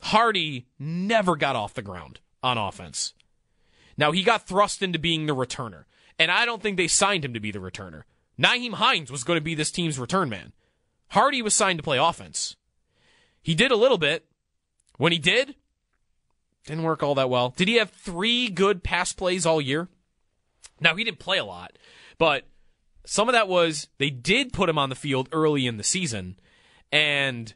Harty 0.00 0.66
never 0.78 1.36
got 1.36 1.56
off 1.56 1.74
the 1.74 1.82
ground 1.82 2.20
on 2.42 2.58
offense. 2.58 3.14
Now 3.96 4.12
he 4.12 4.22
got 4.22 4.46
thrust 4.46 4.82
into 4.82 4.98
being 4.98 5.26
the 5.26 5.34
returner, 5.34 5.84
and 6.18 6.30
I 6.30 6.44
don't 6.44 6.62
think 6.62 6.76
they 6.76 6.88
signed 6.88 7.24
him 7.24 7.34
to 7.34 7.40
be 7.40 7.50
the 7.50 7.58
returner. 7.58 8.02
Nyheim 8.38 8.74
Hines 8.74 9.10
was 9.10 9.24
going 9.24 9.38
to 9.38 9.42
be 9.42 9.54
this 9.54 9.70
team's 9.70 9.98
return 9.98 10.28
man. 10.28 10.52
Harty 11.08 11.40
was 11.40 11.54
signed 11.54 11.78
to 11.78 11.82
play 11.82 11.98
offense. 11.98 12.56
He 13.42 13.54
did 13.54 13.70
a 13.70 13.76
little 13.76 13.98
bit. 13.98 14.26
When 14.98 15.12
he 15.12 15.18
did, 15.18 15.54
didn't 16.66 16.84
work 16.84 17.02
all 17.02 17.14
that 17.14 17.30
well. 17.30 17.50
Did 17.50 17.68
he 17.68 17.74
have 17.76 17.90
three 17.90 18.48
good 18.48 18.82
pass 18.82 19.12
plays 19.12 19.46
all 19.46 19.60
year? 19.60 19.88
Now, 20.80 20.96
he 20.96 21.04
didn't 21.04 21.20
play 21.20 21.38
a 21.38 21.44
lot, 21.44 21.78
but 22.18 22.46
some 23.04 23.28
of 23.28 23.32
that 23.32 23.48
was 23.48 23.88
they 23.98 24.10
did 24.10 24.52
put 24.52 24.68
him 24.68 24.78
on 24.78 24.88
the 24.88 24.94
field 24.94 25.28
early 25.32 25.66
in 25.66 25.76
the 25.76 25.84
season, 25.84 26.38
and 26.90 27.54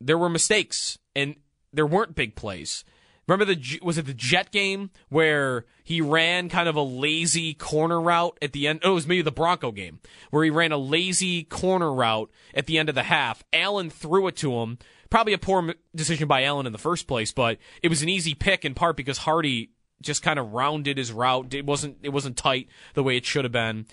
there 0.00 0.18
were 0.18 0.28
mistakes, 0.28 0.98
and 1.14 1.36
there 1.72 1.86
weren't 1.86 2.14
big 2.14 2.34
plays. 2.34 2.84
Remember 3.30 3.44
the 3.44 3.78
was 3.82 3.96
it 3.96 4.06
the 4.06 4.14
Jet 4.14 4.50
game 4.50 4.90
where 5.08 5.64
he 5.84 6.00
ran 6.00 6.48
kind 6.48 6.68
of 6.68 6.74
a 6.74 6.82
lazy 6.82 7.54
corner 7.54 8.00
route 8.00 8.36
at 8.42 8.52
the 8.52 8.66
end? 8.66 8.80
Oh, 8.82 8.90
it 8.90 8.94
was 8.94 9.06
maybe 9.06 9.22
the 9.22 9.30
Bronco 9.30 9.70
game 9.70 10.00
where 10.30 10.42
he 10.42 10.50
ran 10.50 10.72
a 10.72 10.78
lazy 10.78 11.44
corner 11.44 11.92
route 11.92 12.28
at 12.54 12.66
the 12.66 12.76
end 12.76 12.88
of 12.88 12.96
the 12.96 13.04
half. 13.04 13.44
Allen 13.52 13.88
threw 13.88 14.26
it 14.26 14.36
to 14.38 14.54
him. 14.54 14.78
Probably 15.10 15.32
a 15.32 15.38
poor 15.38 15.74
decision 15.94 16.26
by 16.26 16.42
Allen 16.42 16.66
in 16.66 16.72
the 16.72 16.78
first 16.78 17.06
place, 17.06 17.30
but 17.30 17.58
it 17.84 17.88
was 17.88 18.02
an 18.02 18.08
easy 18.08 18.34
pick 18.34 18.64
in 18.64 18.74
part 18.74 18.96
because 18.96 19.18
Harty 19.18 19.70
just 20.02 20.22
kind 20.22 20.40
of 20.40 20.52
rounded 20.52 20.98
his 20.98 21.12
route. 21.12 21.54
It 21.54 21.66
wasn't 21.66 21.98
it 22.02 22.08
wasn't 22.08 22.36
tight 22.36 22.68
the 22.94 23.04
way 23.04 23.16
it 23.16 23.26
should 23.26 23.44
have 23.44 23.52
been, 23.52 23.86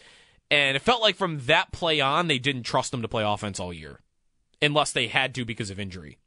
and 0.49 0.75
it 0.75 0.81
felt 0.81 1.03
like 1.03 1.15
from 1.15 1.41
that 1.41 1.71
play 1.71 2.01
on 2.01 2.27
they 2.27 2.39
didn't 2.39 2.63
trust 2.63 2.91
him 2.91 3.03
to 3.03 3.07
play 3.07 3.23
offense 3.23 3.59
all 3.59 3.73
year, 3.73 3.99
unless 4.61 4.91
they 4.91 5.07
had 5.07 5.33
to 5.35 5.45
because 5.45 5.69
of 5.69 5.79
injury. 5.79 6.17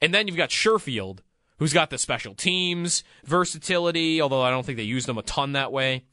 And 0.00 0.14
then 0.14 0.28
you've 0.28 0.36
got 0.36 0.50
Sherfield 0.50 1.20
who's 1.58 1.72
got 1.72 1.90
the 1.90 1.98
special 1.98 2.34
teams 2.34 3.04
versatility, 3.24 4.20
although 4.20 4.42
I 4.42 4.50
don't 4.50 4.64
think 4.64 4.78
they 4.78 4.84
used 4.84 5.08
him 5.08 5.18
a 5.18 5.22
ton 5.22 5.52
that 5.52 5.72
way. 5.72 6.04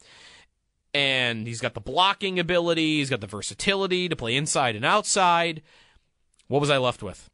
And 0.93 1.47
he's 1.47 1.61
got 1.61 1.73
the 1.73 1.81
blocking 1.81 2.39
ability, 2.39 2.97
he's 2.97 3.09
got 3.09 3.21
the 3.21 3.27
versatility 3.27 4.09
to 4.09 4.15
play 4.15 4.35
inside 4.35 4.75
and 4.75 4.85
outside. 4.85 5.61
What 6.47 6.61
was 6.61 6.69
I 6.69 6.77
left 6.77 7.03
with? 7.03 7.29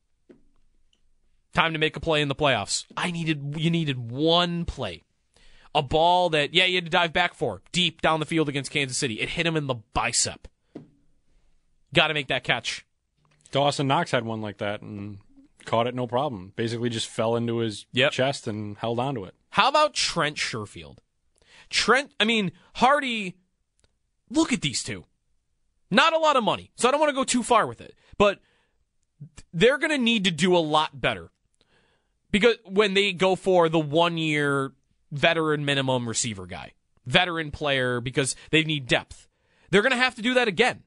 Time 1.54 1.74
to 1.74 1.80
make 1.80 1.98
a 1.98 2.00
play 2.00 2.22
in 2.22 2.28
the 2.28 2.36
playoffs. 2.36 2.86
I 2.96 3.12
needed 3.12 3.56
you 3.58 3.70
needed 3.70 4.12
one 4.12 4.66
play. 4.66 5.04
A 5.76 5.82
ball 5.82 6.30
that 6.30 6.54
yeah, 6.54 6.66
you 6.66 6.76
had 6.76 6.86
to 6.86 6.92
dive 6.92 7.14
back 7.14 7.34
for, 7.34 7.62
deep 7.72 8.02
down 8.02 8.20
the 8.20 8.26
field 8.26 8.50
against 8.50 8.72
Kansas 8.72 8.98
City. 8.98 9.20
It 9.20 9.30
hit 9.30 9.46
him 9.46 9.58
in 9.58 9.68
the 9.68 9.76
bicep. 9.94 10.48
Got 11.94 12.08
to 12.08 12.14
make 12.14 12.28
that 12.28 12.44
catch. 12.44 12.86
Dawson 13.52 13.88
Knox 13.88 14.12
had 14.12 14.26
one 14.26 14.42
like 14.42 14.58
that 14.58 14.82
and 14.82 15.20
caught 15.66 15.88
it 15.88 15.96
no 15.96 16.08
problem. 16.08 16.54
Basically 16.56 16.90
just 16.90 17.10
fell 17.10 17.36
into 17.36 17.58
his 17.58 17.86
yep. 17.92 18.12
chest 18.12 18.48
and 18.48 18.78
held 18.78 19.00
onto 19.00 19.26
it. 19.26 19.36
How 19.52 19.70
about 19.70 19.94
Trent 19.94 20.38
Sherfield? 20.38 20.98
Trent, 21.70 22.12
I 22.20 22.26
mean, 22.26 22.52
Harty. 22.76 23.38
look 24.30 24.54
at 24.54 24.62
these 24.62 24.84
two. 24.84 25.06
Not 25.90 26.14
a 26.14 26.18
lot 26.18 26.38
of 26.38 26.44
money, 26.44 26.72
so 26.76 26.88
I 26.88 26.92
don't 26.92 27.00
want 27.02 27.10
to 27.10 27.16
go 27.16 27.26
too 27.26 27.44
far 27.44 27.68
with 27.68 27.82
it. 27.82 27.96
But 28.18 28.40
they're 29.54 29.78
going 29.78 29.92
to 29.92 29.98
need 29.98 30.24
to 30.24 30.32
do 30.32 30.56
a 30.56 30.60
lot 30.60 31.00
better. 31.00 31.30
Because 32.32 32.56
when 32.66 32.94
they 32.94 33.12
go 33.12 33.36
for 33.36 33.68
the 33.68 33.80
one 33.80 34.18
year 34.18 34.72
veteran 35.12 35.66
minimum 35.66 36.08
receiver 36.08 36.46
guy, 36.46 36.72
veteran 37.06 37.52
player, 37.52 38.00
because 38.00 38.38
they 38.52 38.64
need 38.64 38.88
depth, 38.88 39.28
they're 39.70 39.82
going 39.82 39.92
to 39.92 39.98
have 39.98 40.16
to 40.16 40.22
do 40.22 40.34
that 40.36 40.48
again. 40.48 40.84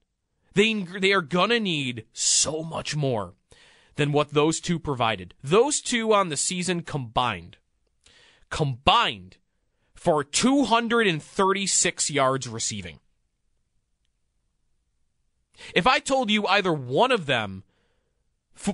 They, 0.55 0.72
they 0.74 1.12
are 1.12 1.22
to 1.22 1.60
need 1.60 2.05
so 2.12 2.62
much 2.62 2.94
more 2.97 3.35
than 3.97 4.12
what 4.12 4.31
those 4.31 4.60
two 4.60 4.78
provided. 4.78 5.35
Those 5.43 5.81
two 5.81 6.12
on 6.12 6.28
the 6.28 6.36
season 6.36 6.82
combined, 6.82 7.56
combined 8.51 9.36
for 9.94 10.22
236 10.22 12.10
yards 12.10 12.48
receiving. 12.48 13.01
If 15.74 15.86
I 15.86 15.98
told 15.98 16.31
you 16.31 16.47
either 16.47 16.72
one 16.72 17.12
of 17.12 17.26
them 17.26 17.64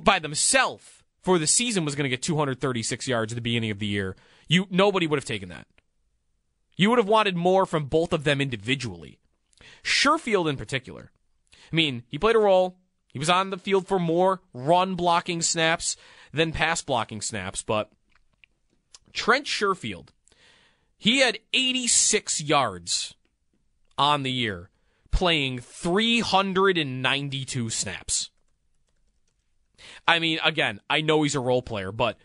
by 0.02 0.18
themselves 0.18 1.02
for 1.22 1.38
the 1.38 1.46
season 1.46 1.84
was 1.84 1.94
going 1.94 2.04
to 2.04 2.10
get 2.10 2.22
236 2.22 3.06
yards 3.06 3.32
at 3.32 3.36
the 3.36 3.42
beginning 3.42 3.70
of 3.70 3.78
the 3.78 3.86
year, 3.86 4.16
you 4.48 4.66
nobody 4.70 5.06
would 5.06 5.18
have 5.18 5.24
taken 5.24 5.48
that. 5.50 5.66
You 6.76 6.88
would 6.90 6.98
have 6.98 7.08
wanted 7.08 7.36
more 7.36 7.66
from 7.66 7.84
both 7.86 8.12
of 8.12 8.24
them 8.24 8.40
individually. 8.40 9.18
Sherfield 9.82 10.48
in 10.48 10.56
particular. 10.56 11.10
I 11.72 11.76
mean, 11.76 12.02
he 12.08 12.18
played 12.18 12.36
a 12.36 12.40
role. 12.40 12.76
He 13.12 13.18
was 13.18 13.30
on 13.30 13.50
the 13.50 13.58
field 13.58 13.88
for 13.88 13.98
more 13.98 14.40
run 14.52 14.94
blocking 14.94 15.42
snaps 15.42 15.96
than 16.32 16.52
pass 16.52 16.82
blocking 16.82 17.20
snaps, 17.20 17.62
but 17.62 17.90
Trent 19.12 19.46
Sherfield, 19.46 20.10
he 20.96 21.18
had 21.18 21.40
86 21.52 22.40
yards 22.40 23.14
on 23.98 24.22
the 24.22 24.30
year, 24.30 24.70
playing 25.10 25.58
392 25.58 27.70
snaps. 27.70 28.30
I 30.06 30.18
mean, 30.18 30.38
again, 30.44 30.80
I 30.88 31.00
know 31.00 31.22
he's 31.22 31.34
a 31.34 31.40
role 31.40 31.62
player, 31.62 31.92
but 31.92 32.16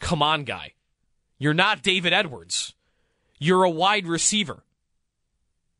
come 0.00 0.22
on, 0.22 0.44
guy. 0.44 0.72
You're 1.38 1.54
not 1.54 1.82
David 1.82 2.12
Edwards. 2.12 2.74
You're 3.38 3.64
a 3.64 3.70
wide 3.70 4.06
receiver. 4.06 4.64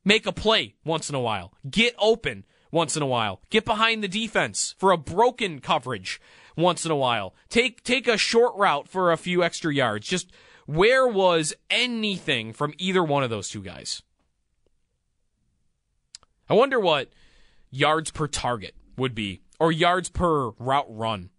Make 0.05 0.27
a 0.27 0.32
play 0.32 0.74
once 0.85 1.09
in 1.09 1.15
a 1.15 1.20
while. 1.20 1.53
Get 1.69 1.94
open 1.99 2.44
once 2.73 2.97
in 2.97 3.03
a 3.03 3.07
while. 3.07 3.40
Get 3.51 3.65
behind 3.65 4.03
the 4.03 4.09
defense 4.09 4.74
for 4.78 4.90
a 4.90 4.99
broken 4.99 5.61
coverage 5.61 6.20
once 6.57 6.85
in 6.85 6.90
a 6.90 6.97
while. 6.97 7.35
Take 7.49 7.85
take 7.85 8.09
a 8.09 8.16
short 8.16 8.57
route 8.57 8.89
for 8.89 9.12
a 9.12 9.16
few 9.16 9.44
extra 9.44 9.73
yards. 9.73 10.09
Just 10.09 10.32
where 10.66 11.07
was 11.07 11.55
anything 11.70 12.53
from 12.53 12.74
either 12.78 13.05
one 13.05 13.23
of 13.23 13.31
those 13.31 13.49
two 13.49 13.62
guys? 13.62 14.03
I 16.49 16.55
wonder 16.55 16.81
what 16.81 17.11
yards 17.70 18.11
per 18.11 18.27
target 18.27 18.74
would 18.97 19.15
be 19.15 19.40
or 19.61 19.70
yards 19.70 20.09
per 20.09 20.51
route 20.51 20.86
run 20.89 21.31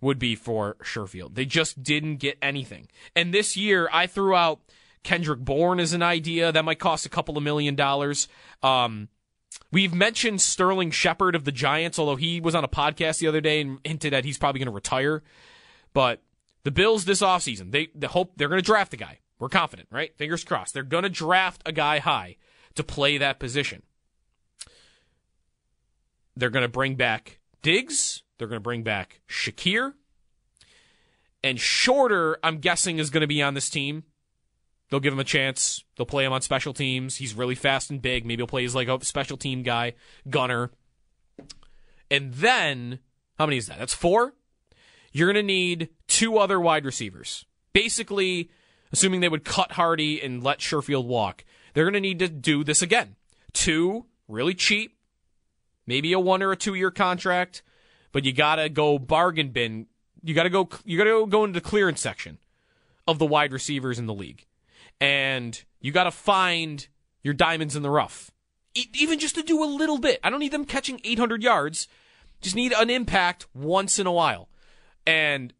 would 0.00 0.18
be 0.18 0.34
for 0.34 0.76
Sherfield. 0.82 1.34
They 1.34 1.44
just 1.44 1.82
didn't 1.82 2.16
get 2.16 2.38
anything. 2.40 2.88
And 3.14 3.34
this 3.34 3.56
year 3.56 3.88
I 3.92 4.06
threw 4.06 4.34
out 4.34 4.60
Kendrick 5.02 5.40
Bourne 5.40 5.80
as 5.80 5.92
an 5.92 6.02
idea 6.02 6.52
that 6.52 6.64
might 6.64 6.78
cost 6.78 7.06
a 7.06 7.10
couple 7.10 7.36
of 7.36 7.42
million 7.42 7.74
dollars. 7.74 8.28
Um, 8.62 9.08
We've 9.72 9.94
mentioned 9.94 10.40
Sterling 10.40 10.90
Shepard 10.90 11.34
of 11.34 11.44
the 11.44 11.52
Giants, 11.52 11.98
although 11.98 12.16
he 12.16 12.40
was 12.40 12.54
on 12.54 12.64
a 12.64 12.68
podcast 12.68 13.18
the 13.18 13.28
other 13.28 13.40
day 13.40 13.60
and 13.60 13.78
hinted 13.84 14.12
that 14.12 14.24
he's 14.24 14.38
probably 14.38 14.58
going 14.58 14.66
to 14.66 14.72
retire. 14.72 15.22
But 15.92 16.22
the 16.64 16.70
Bills 16.70 17.04
this 17.04 17.22
offseason, 17.22 17.70
they, 17.70 17.88
they 17.94 18.06
hope 18.06 18.32
they're 18.36 18.48
going 18.48 18.60
to 18.60 18.66
draft 18.66 18.94
a 18.94 18.96
guy. 18.96 19.18
We're 19.38 19.48
confident, 19.48 19.88
right? 19.90 20.14
Fingers 20.16 20.44
crossed. 20.44 20.74
They're 20.74 20.82
going 20.82 21.04
to 21.04 21.08
draft 21.08 21.62
a 21.64 21.72
guy 21.72 21.98
high 21.98 22.36
to 22.74 22.84
play 22.84 23.18
that 23.18 23.38
position. 23.38 23.82
They're 26.36 26.50
going 26.50 26.64
to 26.64 26.68
bring 26.68 26.94
back 26.94 27.40
Diggs. 27.62 28.22
They're 28.38 28.48
going 28.48 28.60
to 28.60 28.62
bring 28.62 28.82
back 28.82 29.20
Shakir. 29.28 29.94
And 31.42 31.58
Shorter, 31.58 32.38
I'm 32.42 32.58
guessing, 32.58 32.98
is 32.98 33.10
going 33.10 33.22
to 33.22 33.26
be 33.26 33.42
on 33.42 33.54
this 33.54 33.70
team. 33.70 34.04
They'll 34.90 35.00
give 35.00 35.12
him 35.12 35.20
a 35.20 35.24
chance. 35.24 35.84
They'll 35.96 36.06
play 36.06 36.24
him 36.24 36.32
on 36.32 36.42
special 36.42 36.74
teams. 36.74 37.16
He's 37.16 37.34
really 37.34 37.54
fast 37.54 37.90
and 37.90 38.02
big. 38.02 38.26
Maybe 38.26 38.40
he'll 38.40 38.48
play 38.48 38.64
as 38.64 38.74
like 38.74 38.88
a 38.88 39.02
special 39.04 39.36
team 39.36 39.62
guy, 39.62 39.94
gunner. 40.28 40.72
And 42.10 42.34
then, 42.34 42.98
how 43.38 43.46
many 43.46 43.56
is 43.56 43.68
that? 43.68 43.78
That's 43.78 43.94
four. 43.94 44.34
You're 45.12 45.32
going 45.32 45.46
to 45.46 45.46
need 45.46 45.90
two 46.08 46.38
other 46.38 46.60
wide 46.60 46.84
receivers. 46.84 47.46
Basically, 47.72 48.50
assuming 48.92 49.20
they 49.20 49.28
would 49.28 49.44
cut 49.44 49.72
Harty 49.72 50.20
and 50.20 50.42
let 50.42 50.58
Sherfield 50.58 51.06
walk, 51.06 51.44
they're 51.72 51.84
going 51.84 51.94
to 51.94 52.00
need 52.00 52.18
to 52.18 52.28
do 52.28 52.64
this 52.64 52.82
again. 52.82 53.14
Two, 53.52 54.06
really 54.26 54.54
cheap, 54.54 54.96
maybe 55.86 56.12
a 56.12 56.18
one 56.18 56.42
or 56.42 56.50
a 56.50 56.56
two 56.56 56.74
year 56.74 56.90
contract, 56.90 57.62
but 58.10 58.24
you 58.24 58.32
got 58.32 58.56
to 58.56 58.68
go 58.68 58.98
bargain 58.98 59.50
bin. 59.50 59.86
You 60.22 60.34
got 60.34 60.44
to 60.44 60.50
go. 60.50 60.68
You 60.84 60.98
got 60.98 61.04
to 61.04 61.26
go 61.28 61.44
into 61.44 61.60
the 61.60 61.66
clearance 61.66 62.00
section 62.00 62.38
of 63.06 63.18
the 63.18 63.26
wide 63.26 63.52
receivers 63.52 63.98
in 63.98 64.06
the 64.06 64.14
league 64.14 64.46
and 65.00 65.62
you 65.80 65.92
got 65.92 66.04
to 66.04 66.10
find 66.10 66.86
your 67.22 67.34
diamonds 67.34 67.76
in 67.76 67.82
the 67.82 67.90
rough. 67.90 68.30
E- 68.74 68.90
even 68.94 69.18
just 69.18 69.34
to 69.34 69.42
do 69.42 69.62
a 69.62 69.66
little 69.66 69.98
bit. 69.98 70.20
I 70.22 70.30
don't 70.30 70.40
need 70.40 70.52
them 70.52 70.64
catching 70.64 71.00
800 71.04 71.42
yards. 71.42 71.88
Just 72.40 72.56
need 72.56 72.72
an 72.72 72.90
impact 72.90 73.46
once 73.54 73.98
in 73.98 74.06
a 74.06 74.12
while. 74.12 74.48
And 75.06 75.52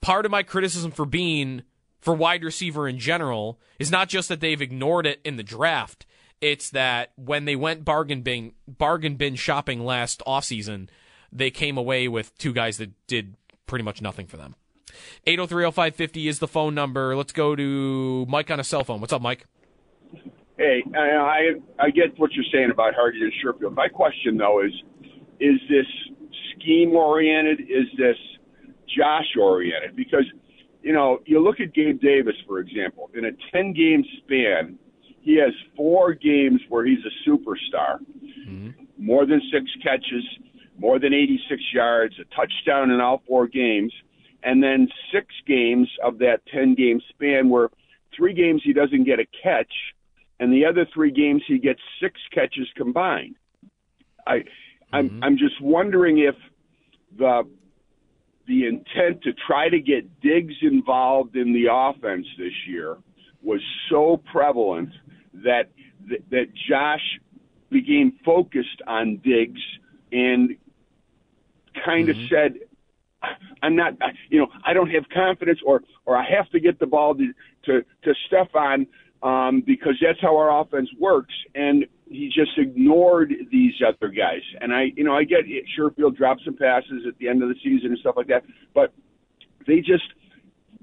part 0.00 0.24
of 0.24 0.30
my 0.30 0.42
criticism 0.42 0.90
for 0.90 1.06
Beane 1.06 1.62
for 2.00 2.14
wide 2.14 2.44
receiver 2.44 2.86
in 2.86 2.98
general 2.98 3.58
is 3.78 3.90
not 3.90 4.08
just 4.08 4.28
that 4.28 4.40
they've 4.40 4.60
ignored 4.62 5.06
it 5.06 5.20
in 5.24 5.36
the 5.36 5.42
draft. 5.42 6.06
It's 6.40 6.70
that 6.70 7.12
when 7.16 7.46
they 7.46 7.56
went 7.56 7.84
bargain 7.84 8.22
bin 8.22 8.52
bargain 8.68 9.16
bin 9.16 9.34
shopping 9.34 9.84
last 9.84 10.22
offseason, 10.26 10.88
they 11.32 11.50
came 11.50 11.78
away 11.78 12.08
with 12.08 12.36
two 12.38 12.52
guys 12.52 12.76
that 12.76 12.90
did 13.06 13.34
pretty 13.66 13.82
much 13.82 14.02
nothing 14.02 14.26
for 14.26 14.36
them. 14.36 14.54
8030550 15.26 16.28
is 16.28 16.38
the 16.38 16.48
phone 16.48 16.74
number. 16.74 17.16
Let's 17.16 17.32
go 17.32 17.56
to 17.56 18.26
Mike 18.28 18.50
on 18.50 18.60
a 18.60 18.64
cell 18.64 18.84
phone. 18.84 19.00
What's 19.00 19.12
up, 19.12 19.22
Mike? 19.22 19.46
Hey, 20.58 20.82
I 20.94 21.54
I 21.78 21.90
get 21.90 22.18
what 22.18 22.32
you're 22.32 22.44
saying 22.50 22.70
about 22.70 22.94
Harty 22.94 23.20
and 23.20 23.32
Sherfield. 23.44 23.74
My 23.74 23.88
question 23.88 24.38
though 24.38 24.64
is, 24.64 24.72
is 25.38 25.60
this 25.68 25.86
scheme 26.54 26.92
oriented? 26.92 27.60
Is 27.60 27.86
this 27.98 28.16
Josh 28.96 29.36
oriented? 29.38 29.94
Because 29.94 30.24
you 30.82 30.92
know, 30.92 31.18
you 31.26 31.40
look 31.42 31.60
at 31.60 31.74
Gabe 31.74 32.00
Davis 32.00 32.36
for 32.46 32.60
example. 32.60 33.10
In 33.14 33.26
a 33.26 33.32
10 33.52 33.74
game 33.74 34.02
span, 34.18 34.78
he 35.20 35.36
has 35.36 35.52
four 35.76 36.14
games 36.14 36.60
where 36.68 36.86
he's 36.86 37.04
a 37.04 37.28
superstar. 37.28 37.98
Mm-hmm. 38.48 38.70
More 38.96 39.26
than 39.26 39.42
six 39.52 39.70
catches, 39.82 40.24
more 40.78 40.98
than 40.98 41.12
86 41.12 41.60
yards, 41.74 42.14
a 42.18 42.24
touchdown 42.34 42.90
in 42.90 43.00
all 43.00 43.22
four 43.26 43.46
games 43.46 43.92
and 44.46 44.62
then 44.62 44.88
six 45.12 45.26
games 45.46 45.88
of 46.04 46.18
that 46.18 46.38
10 46.54 46.76
game 46.76 47.00
span 47.10 47.50
where 47.50 47.68
three 48.16 48.32
games 48.32 48.62
he 48.64 48.72
doesn't 48.72 49.02
get 49.04 49.18
a 49.18 49.26
catch, 49.42 49.72
and 50.38 50.52
the 50.52 50.64
other 50.64 50.86
three 50.94 51.10
games 51.10 51.42
he 51.48 51.58
gets 51.58 51.80
six 52.00 52.20
catches 52.32 52.68
combined. 52.76 53.34
I, 54.24 54.44
I'm, 54.92 55.10
mm-hmm. 55.10 55.24
I'm 55.24 55.36
just 55.36 55.60
wondering 55.60 56.18
if 56.18 56.36
the 57.18 57.42
the 58.46 58.66
intent 58.66 59.22
to 59.24 59.32
try 59.32 59.68
to 59.68 59.80
get 59.80 60.20
Diggs 60.20 60.54
involved 60.62 61.34
in 61.34 61.52
the 61.52 61.66
offense 61.68 62.28
this 62.38 62.52
year 62.68 62.96
was 63.42 63.60
so 63.90 64.22
prevalent 64.32 64.90
that 65.44 65.72
that 66.30 66.54
Josh 66.68 67.18
became 67.70 68.12
focused 68.24 68.80
on 68.86 69.16
Diggs 69.24 69.60
and 70.12 70.56
kind 71.84 72.08
of 72.08 72.16
mm-hmm. 72.16 72.26
said, 72.32 72.54
I'm 73.62 73.76
not, 73.76 73.94
you 74.30 74.38
know, 74.38 74.48
I 74.64 74.72
don't 74.72 74.90
have 74.90 75.04
confidence, 75.12 75.60
or 75.64 75.82
or 76.04 76.16
I 76.16 76.24
have 76.30 76.50
to 76.50 76.60
get 76.60 76.78
the 76.78 76.86
ball 76.86 77.14
to 77.14 77.32
to, 77.66 77.84
to 78.04 78.14
Stefon 78.30 78.86
um, 79.22 79.62
because 79.66 79.94
that's 80.00 80.20
how 80.20 80.36
our 80.36 80.60
offense 80.60 80.88
works. 80.98 81.34
And 81.54 81.86
he 82.08 82.28
just 82.28 82.56
ignored 82.56 83.32
these 83.50 83.74
other 83.86 84.08
guys. 84.08 84.42
And 84.60 84.72
I, 84.72 84.92
you 84.96 85.04
know, 85.04 85.14
I 85.14 85.24
get 85.24 85.40
it. 85.46 85.64
Sherfield 85.76 86.16
dropped 86.16 86.42
some 86.44 86.56
passes 86.56 87.04
at 87.06 87.18
the 87.18 87.28
end 87.28 87.42
of 87.42 87.48
the 87.48 87.56
season 87.62 87.90
and 87.90 87.98
stuff 87.98 88.14
like 88.16 88.28
that, 88.28 88.44
but 88.74 88.92
they 89.66 89.78
just 89.78 90.04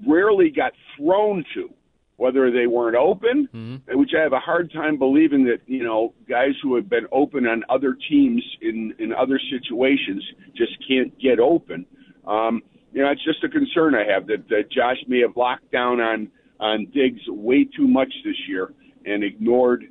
rarely 0.06 0.50
got 0.50 0.72
thrown 0.96 1.44
to. 1.54 1.70
Whether 2.16 2.52
they 2.52 2.68
weren't 2.68 2.94
open, 2.94 3.48
mm-hmm. 3.52 3.98
which 3.98 4.10
I 4.16 4.22
have 4.22 4.32
a 4.32 4.38
hard 4.38 4.72
time 4.72 5.00
believing 5.00 5.46
that 5.46 5.62
you 5.66 5.82
know 5.82 6.14
guys 6.28 6.52
who 6.62 6.76
have 6.76 6.88
been 6.88 7.08
open 7.10 7.44
on 7.44 7.64
other 7.68 7.98
teams 8.08 8.40
in 8.62 8.94
in 9.00 9.12
other 9.12 9.40
situations 9.50 10.24
just 10.56 10.76
can't 10.86 11.12
get 11.18 11.40
open. 11.40 11.84
Um, 12.26 12.62
you 12.92 13.02
know, 13.02 13.10
it's 13.10 13.24
just 13.24 13.42
a 13.44 13.48
concern 13.48 13.94
I 13.94 14.04
have 14.04 14.26
that, 14.28 14.48
that 14.48 14.70
Josh 14.70 14.98
may 15.08 15.20
have 15.20 15.36
locked 15.36 15.70
down 15.72 16.00
on 16.00 16.30
on 16.60 16.86
Diggs 16.94 17.20
way 17.26 17.64
too 17.64 17.88
much 17.88 18.12
this 18.24 18.36
year 18.48 18.72
and 19.04 19.24
ignored 19.24 19.84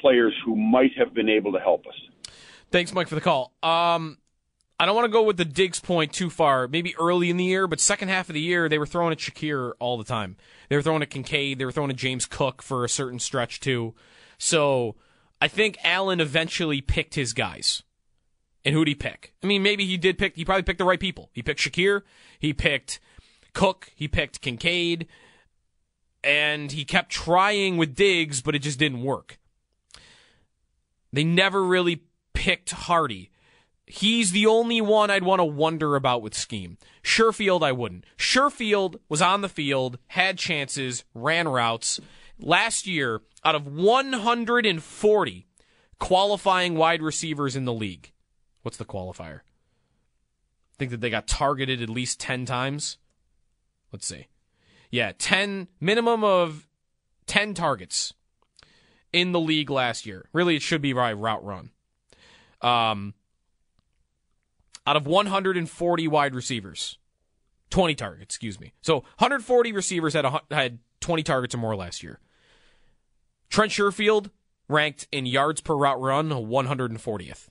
players 0.00 0.34
who 0.44 0.56
might 0.56 0.92
have 0.96 1.12
been 1.12 1.28
able 1.28 1.52
to 1.52 1.58
help 1.58 1.86
us. 1.86 2.32
Thanks, 2.70 2.94
Mike, 2.94 3.08
for 3.08 3.14
the 3.14 3.20
call. 3.20 3.52
Um, 3.62 4.18
I 4.78 4.86
don't 4.86 4.96
want 4.96 5.06
to 5.06 5.12
go 5.12 5.22
with 5.22 5.36
the 5.36 5.44
Diggs 5.44 5.80
point 5.80 6.12
too 6.12 6.30
far. 6.30 6.66
Maybe 6.66 6.94
early 6.98 7.30
in 7.30 7.36
the 7.36 7.44
year, 7.44 7.66
but 7.66 7.80
second 7.80 8.08
half 8.08 8.28
of 8.28 8.34
the 8.34 8.40
year, 8.40 8.68
they 8.68 8.78
were 8.78 8.86
throwing 8.86 9.12
at 9.12 9.18
Shakir 9.18 9.72
all 9.78 9.98
the 9.98 10.04
time. 10.04 10.36
They 10.68 10.76
were 10.76 10.82
throwing 10.82 11.02
at 11.02 11.10
Kincaid. 11.10 11.58
They 11.58 11.64
were 11.64 11.72
throwing 11.72 11.90
at 11.90 11.96
James 11.96 12.26
Cook 12.26 12.62
for 12.62 12.84
a 12.84 12.88
certain 12.88 13.18
stretch 13.18 13.60
too. 13.60 13.94
So 14.38 14.96
I 15.40 15.48
think 15.48 15.78
Allen 15.84 16.20
eventually 16.20 16.80
picked 16.80 17.14
his 17.14 17.32
guys. 17.32 17.82
And 18.64 18.74
who'd 18.74 18.88
he 18.88 18.94
pick? 18.94 19.34
I 19.42 19.46
mean, 19.46 19.62
maybe 19.62 19.84
he 19.84 19.96
did 19.96 20.18
pick, 20.18 20.36
he 20.36 20.44
probably 20.44 20.62
picked 20.62 20.78
the 20.78 20.84
right 20.84 21.00
people. 21.00 21.30
He 21.32 21.42
picked 21.42 21.60
Shakir, 21.60 22.02
he 22.38 22.52
picked 22.52 23.00
Cook, 23.54 23.90
he 23.94 24.08
picked 24.08 24.40
Kincaid, 24.40 25.08
and 26.22 26.70
he 26.70 26.84
kept 26.84 27.10
trying 27.10 27.76
with 27.76 27.94
Diggs, 27.94 28.40
but 28.40 28.54
it 28.54 28.60
just 28.60 28.78
didn't 28.78 29.02
work. 29.02 29.38
They 31.12 31.24
never 31.24 31.62
really 31.62 32.04
picked 32.32 32.70
Harty. 32.70 33.30
He's 33.86 34.30
the 34.30 34.46
only 34.46 34.80
one 34.80 35.10
I'd 35.10 35.24
want 35.24 35.40
to 35.40 35.44
wonder 35.44 35.96
about 35.96 36.22
with 36.22 36.34
scheme. 36.34 36.78
Sherfield, 37.02 37.62
I 37.62 37.72
wouldn't. 37.72 38.04
Sherfield 38.16 38.96
was 39.08 39.20
on 39.20 39.42
the 39.42 39.48
field, 39.48 39.98
had 40.08 40.38
chances, 40.38 41.04
ran 41.14 41.48
routes. 41.48 42.00
Last 42.38 42.86
year, 42.86 43.20
out 43.44 43.54
of 43.54 43.66
140 43.66 45.46
qualifying 45.98 46.74
wide 46.74 47.02
receivers 47.02 47.54
in 47.54 47.64
the 47.64 47.72
league, 47.72 48.12
What's 48.62 48.76
the 48.76 48.84
qualifier? 48.84 49.40
think 50.82 50.90
that 50.90 51.00
they 51.00 51.10
got 51.10 51.28
targeted 51.28 51.80
at 51.80 51.88
least 51.88 52.18
10 52.18 52.44
times. 52.44 52.98
Let's 53.92 54.06
see. 54.06 54.26
Yeah, 54.90 55.12
10 55.16 55.68
minimum 55.80 56.24
of 56.24 56.66
10 57.26 57.54
targets 57.54 58.14
in 59.12 59.30
the 59.30 59.38
league 59.38 59.70
last 59.70 60.06
year. 60.06 60.28
Really, 60.32 60.56
it 60.56 60.62
should 60.62 60.82
be 60.82 60.92
by 60.92 61.12
route 61.12 61.44
run. 61.44 61.70
Um, 62.60 63.14
out 64.84 64.96
of 64.96 65.06
140 65.06 66.08
wide 66.08 66.34
receivers, 66.34 66.98
20 67.70 67.94
targets, 67.94 68.34
excuse 68.34 68.58
me. 68.58 68.72
So 68.82 68.96
140 69.18 69.72
receivers 69.72 70.14
had 70.14 70.24
a, 70.24 70.40
had 70.50 70.80
20 71.00 71.22
targets 71.22 71.54
or 71.54 71.58
more 71.58 71.76
last 71.76 72.02
year. 72.02 72.18
Trent 73.50 73.70
Sherfield 73.70 74.30
ranked 74.68 75.06
in 75.12 75.26
yards 75.26 75.60
per 75.60 75.76
route 75.76 76.00
run 76.00 76.30
140th. 76.30 77.48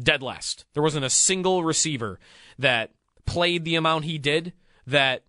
Dead 0.00 0.22
last. 0.22 0.64
There 0.74 0.82
wasn't 0.82 1.04
a 1.04 1.10
single 1.10 1.64
receiver 1.64 2.18
that 2.58 2.92
played 3.26 3.64
the 3.64 3.74
amount 3.74 4.04
he 4.04 4.18
did 4.18 4.52
that 4.86 5.24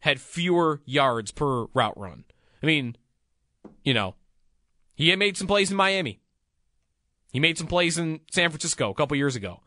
had 0.00 0.20
fewer 0.20 0.80
yards 0.84 1.30
per 1.30 1.66
route 1.66 1.98
run. 1.98 2.24
I 2.62 2.66
mean, 2.66 2.96
you 3.84 3.94
know, 3.94 4.14
he 4.94 5.08
had 5.08 5.18
made 5.18 5.36
some 5.36 5.46
plays 5.46 5.70
in 5.70 5.76
Miami. 5.76 6.20
He 7.32 7.40
made 7.40 7.58
some 7.58 7.66
plays 7.66 7.96
in 7.96 8.20
San 8.30 8.50
Francisco 8.50 8.90
a 8.90 8.94
couple 8.94 9.16
years 9.16 9.36
ago. 9.36 9.60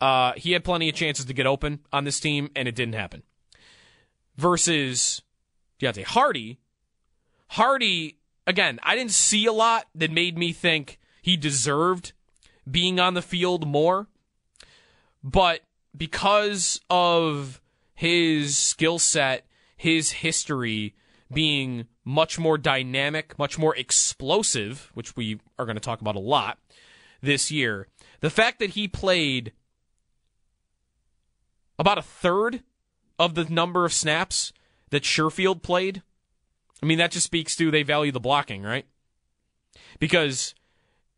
Uh, 0.00 0.32
he 0.36 0.52
had 0.52 0.64
plenty 0.64 0.88
of 0.88 0.94
chances 0.94 1.26
to 1.26 1.34
get 1.34 1.46
open 1.46 1.80
on 1.92 2.04
this 2.04 2.18
team, 2.18 2.50
and 2.56 2.66
it 2.66 2.74
didn't 2.74 2.94
happen. 2.94 3.22
Versus 4.36 5.22
Deonte 5.80 6.04
Harty. 6.04 6.58
Harty, 7.48 8.18
again, 8.46 8.80
I 8.82 8.96
didn't 8.96 9.12
see 9.12 9.46
a 9.46 9.52
lot 9.52 9.86
that 9.94 10.10
made 10.10 10.38
me 10.38 10.52
think 10.52 10.98
he 11.20 11.36
deserved 11.36 12.12
being 12.70 13.00
on 13.00 13.14
the 13.14 13.22
field 13.22 13.66
more. 13.66 14.06
But 15.22 15.60
because 15.96 16.80
of 16.90 17.60
his 17.94 18.56
skill 18.56 18.98
set, 18.98 19.46
his 19.76 20.10
history 20.10 20.94
being 21.32 21.86
much 22.04 22.38
more 22.38 22.58
dynamic, 22.58 23.38
much 23.38 23.58
more 23.58 23.76
explosive, 23.76 24.90
which 24.94 25.16
we 25.16 25.40
are 25.58 25.64
going 25.64 25.76
to 25.76 25.80
talk 25.80 26.00
about 26.00 26.16
a 26.16 26.20
lot 26.20 26.58
this 27.20 27.50
year, 27.50 27.88
the 28.20 28.30
fact 28.30 28.58
that 28.58 28.70
he 28.70 28.88
played 28.88 29.52
about 31.78 31.98
a 31.98 32.02
third 32.02 32.62
of 33.18 33.34
the 33.34 33.44
number 33.44 33.84
of 33.84 33.92
snaps 33.92 34.52
that 34.90 35.04
Sherfield 35.04 35.62
played, 35.62 36.02
I 36.82 36.86
mean, 36.86 36.98
that 36.98 37.12
just 37.12 37.26
speaks 37.26 37.56
to 37.56 37.70
they 37.70 37.82
value 37.82 38.12
the 38.12 38.20
blocking, 38.20 38.62
right? 38.62 38.86
Because 39.98 40.54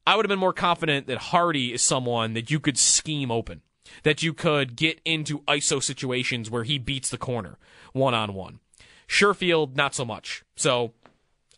I 0.07 0.17
would 0.17 0.25
have 0.25 0.31
been 0.31 0.39
more 0.39 0.53
confident 0.53 1.07
that 1.07 1.19
Harty 1.19 1.73
is 1.73 1.83
someone 1.83 2.35
that 2.35 2.51
you 2.51 2.61
could 2.61 2.79
scheme 2.79 3.31
open, 3.31 3.63
that 4.03 4.23
you 4.23 4.35
could 4.35 4.77
get 4.77 5.01
into 5.05 5.41
ISO 5.41 5.83
situations 5.83 6.51
where 6.51 6.65
he 6.65 6.79
beats 6.79 7.09
the 7.09 7.19
corner 7.19 7.59
one 7.93 8.15
on 8.15 8.35
one. 8.35 8.61
Sherfield, 9.09 9.77
not 9.77 9.95
so 9.95 10.05
much. 10.05 10.45
So 10.57 10.93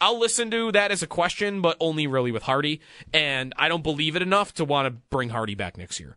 I'll 0.01 0.19
listen 0.19 0.51
to 0.51 0.71
that 0.73 0.91
as 0.91 1.03
a 1.03 1.07
question, 1.07 1.61
but 1.61 1.77
only 1.81 2.07
really 2.07 2.33
with 2.33 2.45
Harty. 2.45 2.81
And 3.13 3.53
I 3.57 3.69
don't 3.69 3.83
believe 3.83 4.17
it 4.17 4.23
enough 4.23 4.53
to 4.55 4.65
want 4.65 4.87
to 4.87 5.01
bring 5.11 5.31
Harty 5.31 5.55
back 5.55 5.77
next 5.77 5.99
year. 5.99 6.17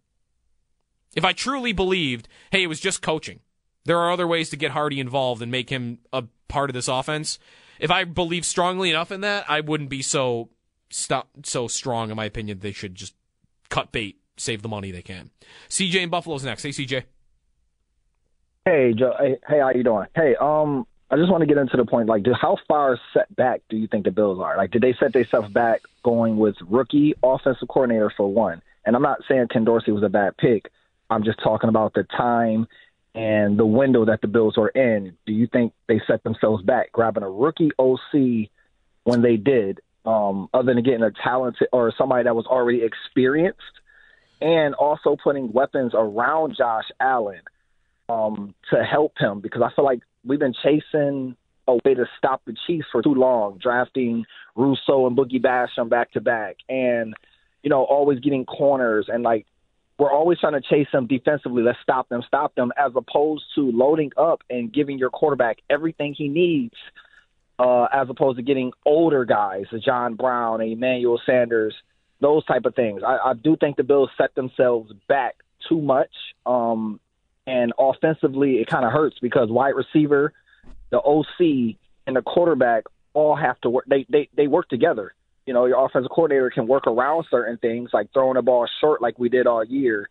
If 1.15 1.25
I 1.25 1.33
truly 1.33 1.73
believed, 1.73 2.27
hey, 2.51 2.63
it 2.63 2.67
was 2.67 2.79
just 2.79 3.01
coaching, 3.01 3.39
there 3.85 3.97
are 3.97 4.11
other 4.11 4.27
ways 4.27 4.49
to 4.51 4.57
get 4.57 4.71
Harty 4.71 4.99
involved 4.99 5.41
and 5.41 5.51
make 5.51 5.69
him 5.69 5.99
a 6.13 6.25
part 6.47 6.69
of 6.69 6.73
this 6.75 6.87
offense. 6.87 7.39
If 7.79 7.89
I 7.89 8.03
believe 8.03 8.45
strongly 8.45 8.89
enough 8.89 9.11
in 9.11 9.21
that, 9.21 9.49
I 9.49 9.61
wouldn't 9.61 9.89
be 9.89 10.01
so 10.01 10.49
stop 10.89 11.29
so 11.43 11.67
strong 11.67 12.09
in 12.09 12.15
my 12.15 12.25
opinion. 12.25 12.59
They 12.59 12.71
should 12.71 12.95
just 12.95 13.15
cut 13.69 13.91
bait, 13.91 14.19
save 14.37 14.61
the 14.61 14.69
money 14.69 14.91
they 14.91 15.01
can. 15.01 15.29
CJ 15.69 15.95
in 15.95 16.09
Buffalo's 16.09 16.43
next. 16.43 16.63
Hey, 16.63 16.69
CJ. 16.69 17.03
Hey, 18.65 18.93
Joe. 18.93 19.13
Hey, 19.19 19.59
how 19.59 19.71
you 19.71 19.83
doing? 19.83 20.07
Hey, 20.15 20.35
um, 20.39 20.85
I 21.11 21.15
just 21.15 21.31
want 21.31 21.41
to 21.41 21.47
get 21.47 21.57
into 21.57 21.77
the 21.77 21.85
point. 21.85 22.07
Like, 22.07 22.25
how 22.39 22.57
far 22.67 22.99
set 23.13 23.33
back 23.35 23.61
do 23.69 23.77
you 23.77 23.87
think 23.87 24.05
the 24.05 24.11
Bills 24.11 24.39
are? 24.39 24.57
Like, 24.57 24.71
did 24.71 24.81
they 24.81 24.93
set 24.93 25.13
themselves 25.13 25.49
back 25.49 25.81
going 26.03 26.37
with 26.37 26.55
rookie 26.67 27.15
offensive 27.23 27.67
coordinator 27.67 28.11
for 28.15 28.31
one? 28.31 28.61
And 28.85 28.95
I'm 28.95 29.01
not 29.01 29.19
saying 29.27 29.47
Ken 29.51 29.63
Dorsey 29.63 29.91
was 29.91 30.03
a 30.03 30.09
bad 30.09 30.37
pick. 30.37 30.71
I'm 31.09 31.23
just 31.23 31.39
talking 31.39 31.69
about 31.69 31.93
the 31.93 32.03
time 32.03 32.67
and 33.15 33.57
the 33.57 33.65
window 33.65 34.05
that 34.05 34.21
the 34.21 34.27
Bills 34.27 34.57
are 34.57 34.69
in. 34.69 35.17
Do 35.25 35.33
you 35.33 35.47
think 35.47 35.73
they 35.87 35.99
set 36.05 36.23
themselves 36.23 36.63
back 36.63 36.91
grabbing 36.91 37.23
a 37.23 37.29
rookie 37.29 37.71
OC 37.79 38.49
when 39.03 39.21
they 39.21 39.37
did, 39.37 39.81
um, 40.05 40.49
other 40.53 40.73
than 40.73 40.83
getting 40.83 41.03
a 41.03 41.11
talented 41.23 41.67
or 41.71 41.93
somebody 41.97 42.23
that 42.23 42.35
was 42.35 42.45
already 42.45 42.83
experienced, 42.83 43.59
and 44.41 44.73
also 44.75 45.17
putting 45.21 45.51
weapons 45.51 45.93
around 45.95 46.55
Josh 46.57 46.85
Allen 46.99 47.41
um, 48.07 48.53
to 48.71 48.83
help 48.83 49.13
him? 49.17 49.41
Because 49.41 49.61
I 49.61 49.73
feel 49.75 49.85
like 49.85 49.99
we've 50.25 50.39
been 50.39 50.55
chasing 50.63 51.35
a 51.67 51.75
way 51.85 51.93
to 51.93 52.05
stop 52.17 52.41
the 52.45 52.55
Chiefs 52.65 52.87
for 52.91 53.01
too 53.01 53.13
long, 53.13 53.59
drafting 53.61 54.25
Rousseau 54.55 55.07
and 55.07 55.17
Boogie 55.17 55.41
Basham 55.41 55.89
back 55.89 56.11
to 56.13 56.21
back, 56.21 56.57
and 56.67 57.13
you 57.63 57.69
know 57.69 57.83
always 57.83 58.19
getting 58.19 58.45
corners 58.45 59.07
and 59.07 59.23
like 59.23 59.45
we're 59.99 60.11
always 60.11 60.39
trying 60.39 60.53
to 60.53 60.61
chase 60.61 60.87
them 60.93 61.07
defensively. 61.07 61.61
Let's 61.61 61.77
stop 61.83 62.07
them, 62.07 62.23
stop 62.25 62.55
them, 62.55 62.71
as 62.77 62.93
opposed 62.95 63.43
to 63.55 63.69
loading 63.71 64.11
up 64.17 64.41
and 64.49 64.73
giving 64.73 64.97
your 64.97 65.09
quarterback 65.09 65.57
everything 65.69 66.15
he 66.17 66.29
needs, 66.29 66.75
uh, 67.59 67.87
as 67.91 68.09
opposed 68.09 68.37
to 68.37 68.43
getting 68.43 68.71
older 68.85 69.25
guys, 69.25 69.65
John 69.83 70.15
Brown, 70.15 70.61
Emmanuel 70.61 71.19
Sanders, 71.25 71.75
those 72.21 72.45
type 72.45 72.65
of 72.65 72.73
things. 72.73 73.01
I, 73.05 73.17
I 73.17 73.33
do 73.33 73.57
think 73.57 73.75
the 73.77 73.83
Bills 73.83 74.09
set 74.17 74.33
themselves 74.33 74.91
back 75.07 75.35
too 75.67 75.81
much. 75.81 76.11
Um, 76.45 76.99
and 77.45 77.73
offensively, 77.77 78.57
it 78.57 78.67
kind 78.67 78.85
of 78.85 78.91
hurts 78.91 79.17
because 79.21 79.49
wide 79.49 79.73
receiver, 79.75 80.33
the 80.89 80.99
OC, 80.99 81.75
and 82.07 82.15
the 82.15 82.21
quarterback 82.21 82.85
all 83.13 83.35
have 83.35 83.59
to 83.61 83.69
work. 83.69 83.85
They 83.87 84.05
they 84.09 84.29
they 84.35 84.47
work 84.47 84.69
together. 84.69 85.13
You 85.45 85.53
know, 85.53 85.65
your 85.65 85.83
offensive 85.83 86.11
coordinator 86.11 86.51
can 86.51 86.67
work 86.67 86.85
around 86.85 87.25
certain 87.31 87.57
things, 87.57 87.89
like 87.91 88.13
throwing 88.13 88.35
the 88.35 88.43
ball 88.43 88.67
short, 88.79 89.01
like 89.01 89.17
we 89.17 89.29
did 89.29 89.47
all 89.47 89.63
year, 89.63 90.07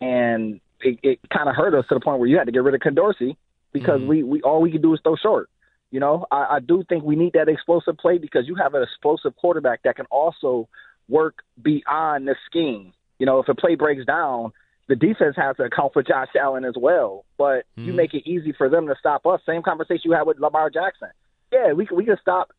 and 0.00 0.60
it, 0.80 0.98
it 1.02 1.20
kind 1.32 1.48
of 1.48 1.54
hurt 1.54 1.74
us 1.74 1.84
to 1.88 1.94
the 1.94 2.00
point 2.00 2.18
where 2.18 2.28
you 2.28 2.38
had 2.38 2.46
to 2.46 2.52
get 2.52 2.62
rid 2.62 2.74
of 2.74 2.80
Ken 2.80 2.94
Dorsey 2.94 3.36
because 3.72 4.00
mm-hmm. 4.00 4.08
we 4.08 4.22
we 4.24 4.42
all 4.42 4.60
we 4.60 4.72
could 4.72 4.82
do 4.82 4.92
is 4.92 5.00
throw 5.02 5.16
short. 5.16 5.48
You 5.90 6.00
know, 6.00 6.26
I, 6.30 6.56
I 6.56 6.60
do 6.60 6.84
think 6.88 7.04
we 7.04 7.16
need 7.16 7.32
that 7.32 7.48
explosive 7.48 7.98
play 7.98 8.18
because 8.18 8.46
you 8.46 8.54
have 8.56 8.74
an 8.74 8.82
explosive 8.82 9.36
quarterback 9.36 9.82
that 9.82 9.96
can 9.96 10.06
also 10.06 10.68
work 11.08 11.42
beyond 11.60 12.28
the 12.28 12.36
scheme. 12.46 12.92
You 13.18 13.26
know, 13.26 13.40
if 13.40 13.48
a 13.48 13.54
play 13.54 13.74
breaks 13.74 14.04
down, 14.04 14.52
the 14.88 14.96
defense 14.96 15.36
has 15.36 15.56
to 15.56 15.64
account 15.64 15.92
for 15.92 16.02
Josh 16.02 16.28
Allen 16.40 16.64
as 16.64 16.74
well. 16.76 17.24
But 17.36 17.64
mm-hmm. 17.76 17.86
you 17.86 17.92
make 17.92 18.14
it 18.14 18.28
easy 18.28 18.52
for 18.52 18.68
them 18.68 18.86
to 18.86 18.94
stop 18.98 19.26
us. 19.26 19.40
Same 19.46 19.62
conversation 19.62 20.02
you 20.04 20.12
had 20.12 20.26
with 20.26 20.38
Lamar 20.38 20.70
Jackson. 20.70 21.10
Yeah, 21.52 21.72
we 21.72 21.86
can, 21.86 21.96
we 21.96 22.04
can 22.04 22.16
stop 22.20 22.52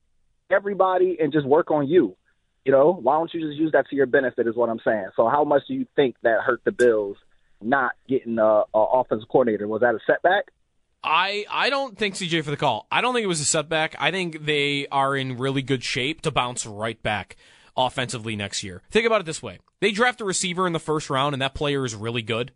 everybody 0.49 1.17
and 1.19 1.31
just 1.31 1.45
work 1.45 1.71
on 1.71 1.87
you. 1.87 2.15
You 2.65 2.71
know, 2.71 2.93
why 2.93 3.17
don't 3.17 3.33
you 3.33 3.41
just 3.47 3.57
use 3.59 3.71
that 3.71 3.89
to 3.89 3.95
your 3.95 4.05
benefit? 4.05 4.45
Is 4.47 4.55
what 4.55 4.69
I'm 4.69 4.79
saying. 4.85 5.09
So, 5.15 5.27
how 5.27 5.43
much 5.43 5.63
do 5.67 5.73
you 5.73 5.87
think 5.95 6.15
that 6.21 6.41
hurt 6.41 6.61
the 6.63 6.71
Bills 6.71 7.17
not 7.61 7.93
getting 8.07 8.37
a, 8.37 8.63
a 8.73 8.79
offensive 8.79 9.27
coordinator? 9.29 9.67
Was 9.67 9.81
that 9.81 9.95
a 9.95 9.99
setback? 10.05 10.51
I 11.03 11.45
I 11.49 11.69
don't 11.69 11.97
think 11.97 12.15
CJ 12.15 12.43
for 12.43 12.51
the 12.51 12.57
call. 12.57 12.87
I 12.91 13.01
don't 13.01 13.13
think 13.13 13.23
it 13.23 13.27
was 13.27 13.41
a 13.41 13.45
setback. 13.45 13.95
I 13.99 14.11
think 14.11 14.45
they 14.45 14.87
are 14.91 15.15
in 15.15 15.37
really 15.37 15.61
good 15.61 15.83
shape 15.83 16.21
to 16.21 16.31
bounce 16.31 16.65
right 16.65 17.01
back 17.01 17.37
offensively 17.75 18.35
next 18.35 18.63
year. 18.63 18.83
Think 18.91 19.05
about 19.05 19.21
it 19.21 19.25
this 19.25 19.41
way: 19.41 19.59
they 19.79 19.91
draft 19.91 20.21
a 20.21 20.25
receiver 20.25 20.67
in 20.67 20.73
the 20.73 20.79
first 20.79 21.09
round, 21.09 21.33
and 21.33 21.41
that 21.41 21.55
player 21.55 21.85
is 21.85 21.95
really 21.95 22.21
good. 22.21 22.51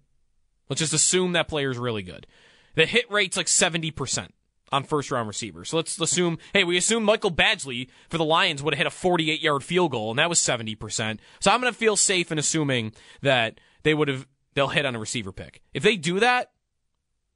Let's 0.69 0.79
just 0.79 0.93
assume 0.93 1.33
that 1.33 1.47
player 1.47 1.71
is 1.71 1.77
really 1.77 2.03
good. 2.03 2.27
The 2.75 2.85
hit 2.85 3.09
rate's 3.09 3.37
like 3.37 3.47
seventy 3.47 3.91
percent 3.91 4.33
on 4.71 4.83
first 4.83 5.11
round 5.11 5.27
receivers. 5.27 5.69
So 5.69 5.77
let's 5.77 5.99
assume, 5.99 6.37
hey, 6.53 6.63
we 6.63 6.77
assume 6.77 7.03
Michael 7.03 7.31
Badgley 7.31 7.89
for 8.09 8.17
the 8.17 8.25
Lions 8.25 8.61
would 8.61 8.73
have 8.73 8.79
hit 8.79 8.87
a 8.87 8.91
48 8.91 9.41
yard 9.41 9.63
field 9.63 9.91
goal, 9.91 10.09
and 10.11 10.19
that 10.19 10.29
was 10.29 10.39
70%. 10.39 11.19
So 11.39 11.51
I'm 11.51 11.61
going 11.61 11.71
to 11.71 11.77
feel 11.77 11.95
safe 11.95 12.31
in 12.31 12.39
assuming 12.39 12.93
that 13.21 13.59
they 13.83 13.93
would 13.93 14.07
have, 14.07 14.27
they'll 14.53 14.67
hit 14.67 14.85
on 14.85 14.95
a 14.95 14.99
receiver 14.99 15.31
pick. 15.31 15.61
If 15.73 15.83
they 15.83 15.97
do 15.97 16.19
that, 16.19 16.51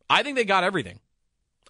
I 0.10 0.24
think 0.24 0.36
they 0.36 0.46
got 0.46 0.64
everything. 0.64 1.00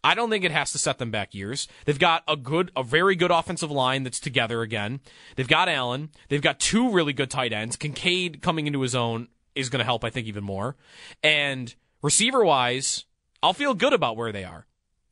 I 0.01 0.16
don't 0.16 0.30
think 0.30 0.45
it 0.45 0.51
has 0.51 0.72
to 0.72 0.77
set 0.77 0.98
them 0.98 1.11
back 1.11 1.35
years. 1.35 1.68
They've 1.84 2.00
got 2.00 2.24
a 2.26 2.38
good, 2.38 2.72
a 2.76 2.84
very 2.84 3.16
good 3.16 3.32
offensive 3.32 3.69
line 3.69 4.03
that's 4.03 4.19
together 4.19 4.61
again. 4.61 5.01
They've 5.35 5.48
got 5.48 5.68
Allen. 5.68 6.09
They've 6.30 6.42
got 6.42 6.59
two 6.59 6.90
really 6.90 7.11
good 7.11 7.30
tight 7.30 7.51
ends. 7.51 7.76
Kincaid 7.76 8.42
coming 8.42 8.66
into 8.66 8.82
his 8.82 8.95
own 8.95 9.27
is 9.56 9.69
going 9.69 9.80
to 9.80 9.85
help, 9.85 10.06
I 10.06 10.09
think, 10.09 10.27
even 10.27 10.45
more. 10.45 10.77
And 11.22 11.76
receiver 12.01 12.45
wise, 12.45 13.03
I'll 13.43 13.53
feel 13.53 13.74
good 13.74 13.92
about 13.92 14.16
where 14.16 14.32
they 14.32 14.45
are 14.45 14.68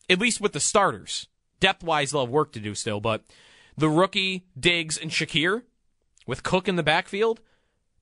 at 0.10 0.20
least 0.20 0.42
with 0.42 0.54
the 0.54 0.60
starters. 0.60 1.28
Depth 1.60 1.84
wise, 1.84 2.12
they'll 2.12 2.26
have 2.26 2.30
work 2.30 2.52
to 2.54 2.60
do 2.60 2.76
still, 2.76 3.00
but 3.00 3.24
the 3.78 3.90
rookie, 3.90 4.46
Diggs, 4.60 4.98
and 4.98 5.12
Shakir, 5.12 5.64
with 6.26 6.44
Cook 6.44 6.68
in 6.68 6.76
the 6.76 6.84
backfield, 6.84 7.42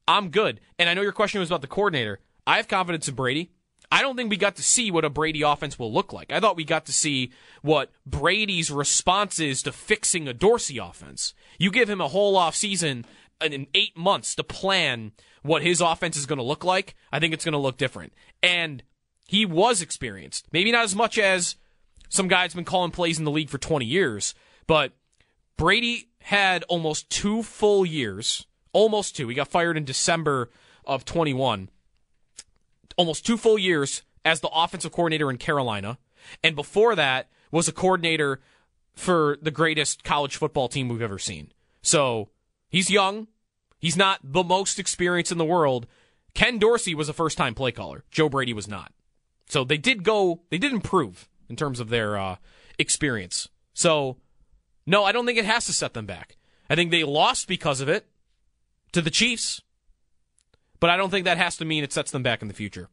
I'm 0.08 0.30
good. 0.30 0.60
And 0.78 0.90
I 0.90 0.94
know 0.94 1.02
your 1.02 1.12
question 1.12 1.40
was 1.40 1.50
about 1.50 1.62
the 1.62 1.68
coordinator. 1.68 2.20
I 2.46 2.58
have 2.58 2.68
confidence 2.68 3.08
in 3.08 3.16
Brady. 3.16 3.52
I 3.92 4.02
don't 4.02 4.16
think 4.16 4.30
we 4.30 4.38
got 4.38 4.56
to 4.56 4.64
see 4.64 4.92
what 4.92 5.06
a 5.06 5.10
Brady 5.10 5.42
offense 5.42 5.78
will 5.78 5.94
look 5.94 6.12
like. 6.14 6.32
I 6.32 6.40
thought 6.40 6.56
we 6.56 6.64
got 6.64 6.86
to 6.86 6.94
see 6.94 7.32
what 7.62 7.92
Brady's 8.06 8.72
response 8.72 9.40
is 9.40 9.64
to 9.64 9.72
fixing 9.72 10.28
a 10.28 10.34
Dorsey 10.34 10.78
offense. 10.78 11.34
You 11.58 11.72
give 11.72 11.90
him 11.90 12.02
a 12.02 12.08
whole 12.08 12.38
off 12.38 12.56
season 12.56 13.06
in 13.42 13.68
eight 13.74 13.98
months 13.98 14.36
to 14.36 14.44
plan 14.44 15.12
what 15.44 15.62
his 15.62 15.82
offense 15.82 16.18
is 16.18 16.26
going 16.26 16.38
to 16.38 16.44
look 16.44 16.64
like. 16.64 16.96
I 17.12 17.20
think 17.20 17.34
it's 17.34 17.46
going 17.46 17.54
to 17.54 17.60
look 17.60 17.78
different. 17.78 18.14
And 18.42 18.84
he 19.28 19.46
was 19.46 19.82
experienced. 19.82 20.48
Maybe 20.52 20.72
not 20.72 20.84
as 20.84 20.96
much 20.96 21.18
as 21.18 21.56
some 22.10 22.28
guy 22.28 22.44
that's 22.44 22.54
been 22.54 22.66
calling 22.66 22.92
plays 22.92 23.20
in 23.20 23.26
the 23.26 23.32
league 23.32 23.50
for 23.50 23.58
20 23.58 23.86
years, 23.86 24.36
but 24.68 24.94
Brady 25.58 26.10
had 26.20 26.64
almost 26.64 27.10
two 27.10 27.44
full 27.44 27.86
years, 27.86 28.46
almost 28.74 29.16
two. 29.16 29.28
He 29.28 29.36
got 29.36 29.48
fired 29.48 29.78
in 29.78 29.86
December 29.86 30.50
of 30.86 31.06
21. 31.06 31.70
Almost 32.98 33.26
two 33.26 33.38
full 33.38 33.58
years 33.58 34.04
as 34.24 34.40
the 34.40 34.50
offensive 34.50 34.92
coordinator 34.92 35.30
in 35.30 35.38
Carolina. 35.38 35.98
And 36.44 36.56
before 36.56 36.96
that 36.96 37.30
was 37.52 37.68
a 37.68 37.74
coordinator 37.74 38.42
for 38.94 39.38
the 39.42 39.52
greatest 39.52 40.04
college 40.04 40.36
football 40.38 40.68
team 40.68 40.90
we've 40.90 41.02
ever 41.02 41.20
seen. 41.20 41.52
So 41.82 42.30
he's 42.70 42.90
young. 42.90 43.28
He's 43.78 43.98
not 43.98 44.20
the 44.24 44.44
most 44.44 44.80
experienced 44.80 45.32
in 45.32 45.38
the 45.38 45.46
world. 45.46 45.86
Ken 46.34 46.58
Dorsey 46.58 46.96
was 46.96 47.10
a 47.10 47.14
first 47.14 47.38
time 47.38 47.54
play 47.54 47.72
caller. 47.72 48.04
Joe 48.10 48.30
Brady 48.30 48.54
was 48.54 48.68
not. 48.68 48.92
So 49.48 49.64
they 49.64 49.78
did 49.78 50.04
go, 50.04 50.42
they 50.50 50.58
did 50.58 50.74
improve 50.74 51.30
in 51.50 51.56
terms 51.56 51.80
of 51.80 51.90
their 51.90 52.18
uh, 52.18 52.38
experience. 52.80 53.48
So, 53.74 54.18
no, 54.86 55.04
I 55.04 55.12
don't 55.12 55.26
think 55.26 55.38
it 55.38 55.46
has 55.46 55.66
to 55.66 55.74
set 55.74 55.94
them 55.94 56.06
back. 56.06 56.38
I 56.70 56.76
think 56.76 56.92
they 56.92 57.04
lost 57.04 57.48
because 57.48 57.82
of 57.82 57.90
it 57.90 58.08
to 58.92 59.02
the 59.02 59.12
Chiefs, 59.12 59.62
but 60.86 60.92
I 60.92 60.98
don't 60.98 61.10
think 61.10 61.26
that 61.26 61.40
has 61.40 61.58
to 61.58 61.66
mean 61.66 61.84
it 61.84 61.92
sets 61.92 62.12
them 62.12 62.22
back 62.22 62.44
in 62.44 62.48
the 62.48 62.54
future. 62.54 62.90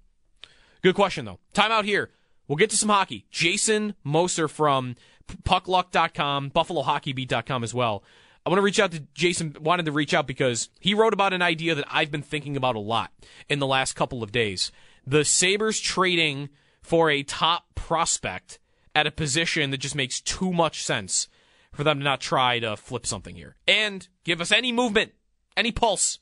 Good 0.80 0.94
question, 0.94 1.26
though. 1.26 1.40
Time 1.52 1.70
out 1.70 1.84
here. 1.84 2.08
We'll 2.48 2.56
get 2.56 2.70
to 2.70 2.76
some 2.78 2.88
hockey. 2.88 3.26
Jason 3.30 3.96
Moser 4.02 4.48
from 4.48 4.96
puckluck.com, 5.42 6.52
buffalohockeybeat.com 6.52 7.62
as 7.62 7.74
well. 7.74 8.02
I 8.46 8.48
want 8.48 8.56
to 8.60 8.62
reach 8.62 8.80
out 8.80 8.92
to 8.92 9.00
Jason, 9.12 9.54
wanted 9.60 9.84
to 9.84 9.92
reach 9.92 10.14
out 10.14 10.26
because 10.26 10.70
he 10.80 10.94
wrote 10.94 11.12
about 11.12 11.34
an 11.34 11.42
idea 11.42 11.74
that 11.74 11.84
I've 11.90 12.10
been 12.10 12.22
thinking 12.22 12.56
about 12.56 12.76
a 12.76 12.78
lot 12.78 13.12
in 13.50 13.58
the 13.58 13.66
last 13.66 13.92
couple 13.92 14.22
of 14.22 14.32
days. 14.32 14.72
The 15.06 15.22
Sabres 15.22 15.78
trading 15.78 16.48
for 16.80 17.10
a 17.10 17.22
top 17.22 17.74
prospect 17.74 18.58
at 18.94 19.06
a 19.06 19.10
position 19.10 19.70
that 19.70 19.80
just 19.80 19.94
makes 19.94 20.18
too 20.18 20.50
much 20.50 20.82
sense 20.82 21.28
for 21.74 21.84
them 21.84 21.98
to 21.98 22.04
not 22.04 22.22
try 22.22 22.58
to 22.58 22.74
flip 22.74 23.04
something 23.04 23.34
here 23.34 23.56
and 23.68 24.08
give 24.24 24.40
us 24.40 24.50
any 24.50 24.72
movement, 24.72 25.12
any 25.58 25.72
pulse. 25.72 26.18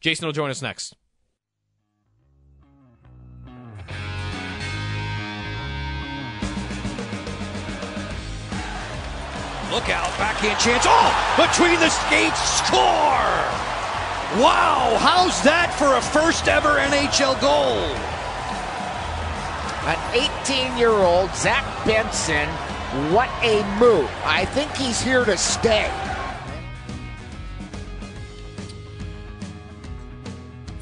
Jason 0.00 0.26
will 0.26 0.32
join 0.32 0.50
us 0.50 0.62
next. 0.62 0.94
Look 9.70 9.90
out, 9.90 10.08
backhand 10.16 10.58
chance. 10.60 10.84
Oh, 10.86 11.10
between 11.36 11.78
the 11.80 11.90
skates, 11.90 12.40
score! 12.64 13.66
Wow, 14.40 14.96
how's 15.00 15.42
that 15.42 15.74
for 15.78 15.96
a 15.96 16.00
first 16.00 16.48
ever 16.48 16.78
NHL 16.78 17.40
goal? 17.40 17.76
An 19.86 19.98
18 20.72 20.78
year 20.78 20.90
old 20.90 21.34
Zach 21.34 21.64
Benson. 21.84 22.48
What 23.12 23.28
a 23.42 23.62
move. 23.78 24.10
I 24.24 24.44
think 24.46 24.74
he's 24.74 25.00
here 25.00 25.24
to 25.24 25.36
stay. 25.36 25.90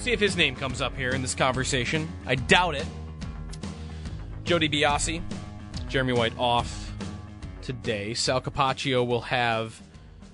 See 0.05 0.13
if 0.13 0.21
his 0.21 0.37
name 0.37 0.55
comes 0.55 0.83
up 0.83 0.95
here 0.95 1.13
in 1.13 1.23
this 1.23 1.35
conversation. 1.35 2.07
I 2.27 2.35
doubt 2.35 2.75
it. 2.75 2.85
Jody 4.45 4.69
Biasi, 4.69 5.23
Jeremy 5.89 6.13
White 6.13 6.35
off 6.39 6.93
today. 7.63 8.13
Sal 8.13 8.43
Capaccio 8.43 9.07
will 9.07 9.23
have 9.23 9.81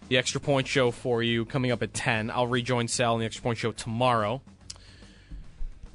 the 0.09 0.19
Extra 0.19 0.41
Point 0.41 0.67
Show 0.67 0.91
for 0.91 1.23
you 1.23 1.45
coming 1.45 1.71
up 1.71 1.85
at 1.85 1.95
10. 1.95 2.33
I'll 2.33 2.49
rejoin 2.49 2.89
Sal 2.89 3.15
in 3.15 3.21
the 3.21 3.27
Extra 3.27 3.45
Point 3.45 3.59
Show 3.59 3.71
tomorrow. 3.71 4.43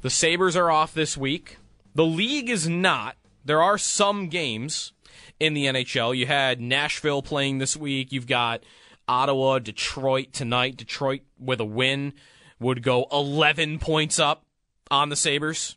The 0.03 0.09
Sabres 0.09 0.55
are 0.55 0.71
off 0.71 0.93
this 0.93 1.17
week. 1.17 1.57
The 1.95 2.05
league 2.05 2.49
is 2.49 2.69
not. 2.69 3.17
There 3.43 3.61
are 3.61 3.77
some 3.77 4.29
games 4.29 4.93
in 5.37 5.53
the 5.53 5.65
NHL. 5.65 6.15
You 6.15 6.27
had 6.27 6.61
Nashville 6.61 7.21
playing 7.21 7.57
this 7.57 7.75
week. 7.75 8.13
You've 8.13 8.25
got 8.25 8.63
Ottawa, 9.05 9.59
Detroit 9.59 10.31
tonight. 10.31 10.77
Detroit 10.77 11.23
with 11.37 11.59
a 11.59 11.65
win 11.65 12.13
would 12.59 12.83
go 12.83 13.07
11 13.11 13.79
points 13.79 14.19
up 14.19 14.45
on 14.89 15.09
the 15.09 15.15
Sabres. 15.15 15.75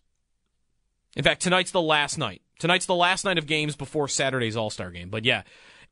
In 1.16 1.24
fact, 1.24 1.42
tonight's 1.42 1.70
the 1.70 1.82
last 1.82 2.18
night. 2.18 2.42
Tonight's 2.58 2.86
the 2.86 2.94
last 2.94 3.24
night 3.24 3.38
of 3.38 3.46
games 3.46 3.76
before 3.76 4.08
Saturday's 4.08 4.56
All 4.56 4.70
Star 4.70 4.90
game. 4.90 5.10
But 5.10 5.24
yeah, 5.24 5.42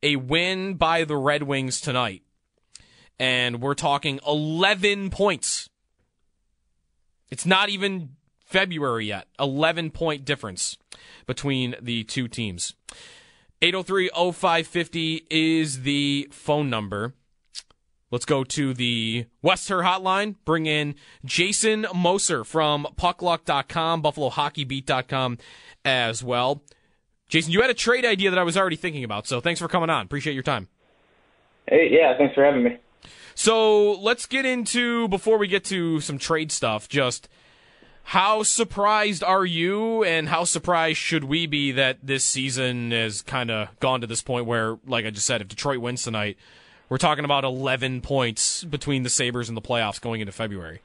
a 0.03 0.17
win 0.17 0.75
by 0.75 1.05
the 1.05 1.17
Red 1.17 1.45
Wings 1.45 1.81
tonight. 1.81 2.23
And 3.19 3.63
we're 3.63 3.75
talking 3.75 4.21
11 4.27 5.11
points. 5.11 5.71
It's 7.31 7.47
not 7.47 7.69
even 7.71 8.11
February 8.45 9.07
yet. 9.07 9.27
11 9.41 9.91
point 9.91 10.25
difference 10.25 10.77
between 11.27 11.75
the 11.81 12.05
two 12.05 12.29
teams. 12.29 12.75
803 13.63 14.11
0550 14.15 15.27
is 15.31 15.83
the 15.83 16.29
phone 16.31 16.69
number. 16.69 17.15
Let's 18.17 18.25
go 18.25 18.45
to 18.45 18.73
the 18.73 19.27
West 19.43 19.69
Herr 19.69 19.83
hotline. 19.83 20.37
Bring 20.47 20.65
in 20.65 20.95
Jason 21.27 21.85
Moser 21.95 22.45
from 22.45 22.87
puckluck.com, 22.97 24.03
buffalohockeybeat.com 24.03 25.37
as 25.85 26.25
well. 26.25 26.63
Jason, 27.29 27.53
you 27.53 27.61
had 27.61 27.69
a 27.69 27.75
trade 27.75 28.07
idea 28.07 28.31
that 28.31 28.39
I 28.39 28.43
was 28.43 28.57
already 28.57 28.77
thinking 28.77 29.05
about, 29.05 29.27
so 29.27 29.43
thanks 29.43 29.61
for 29.61 29.69
coming 29.69 29.91
on. 29.91 30.07
Appreciate 30.07 30.33
your 30.33 30.43
time. 30.43 30.69
Hey, 31.69 31.91
yeah, 31.91 32.17
thanks 32.17 32.35
for 32.35 32.43
having 32.43 32.63
me. 32.63 32.79
So 33.35 33.93
let's 34.01 34.25
get 34.25 34.47
into, 34.47 35.09
before 35.09 35.37
we 35.37 35.47
get 35.47 35.65
to 35.65 36.01
some 36.01 36.17
trade 36.17 36.51
stuff, 36.51 36.89
just 36.89 37.29
how 38.05 38.45
surprised 38.45 39.23
are 39.23 39.45
you 39.45 40.05
and 40.05 40.31
how 40.31 40.45
surprised 40.45 40.97
should 40.97 41.25
we 41.25 41.47
be 41.47 41.71
that 41.73 41.99
this 42.03 42.25
season 42.25 42.93
has 42.93 43.21
kind 43.21 43.51
of 43.51 43.79
gone 43.79 44.01
to 44.01 44.07
this 44.07 44.23
point 44.23 44.47
where, 44.47 44.79
like 44.87 45.05
I 45.05 45.11
just 45.11 45.27
said, 45.27 45.43
if 45.43 45.49
Detroit 45.49 45.81
wins 45.81 46.03
tonight, 46.03 46.39
we're 46.89 46.99
talking 46.99 47.25
about 47.25 47.45
11 47.45 48.01
points 48.01 48.65
between 48.65 49.03
the 49.03 49.11
Sabres 49.11 49.49
and 49.49 49.57
the 49.57 49.63
playoffs 49.63 50.01
going 50.01 50.21
into 50.21 50.33
February. 50.33 50.81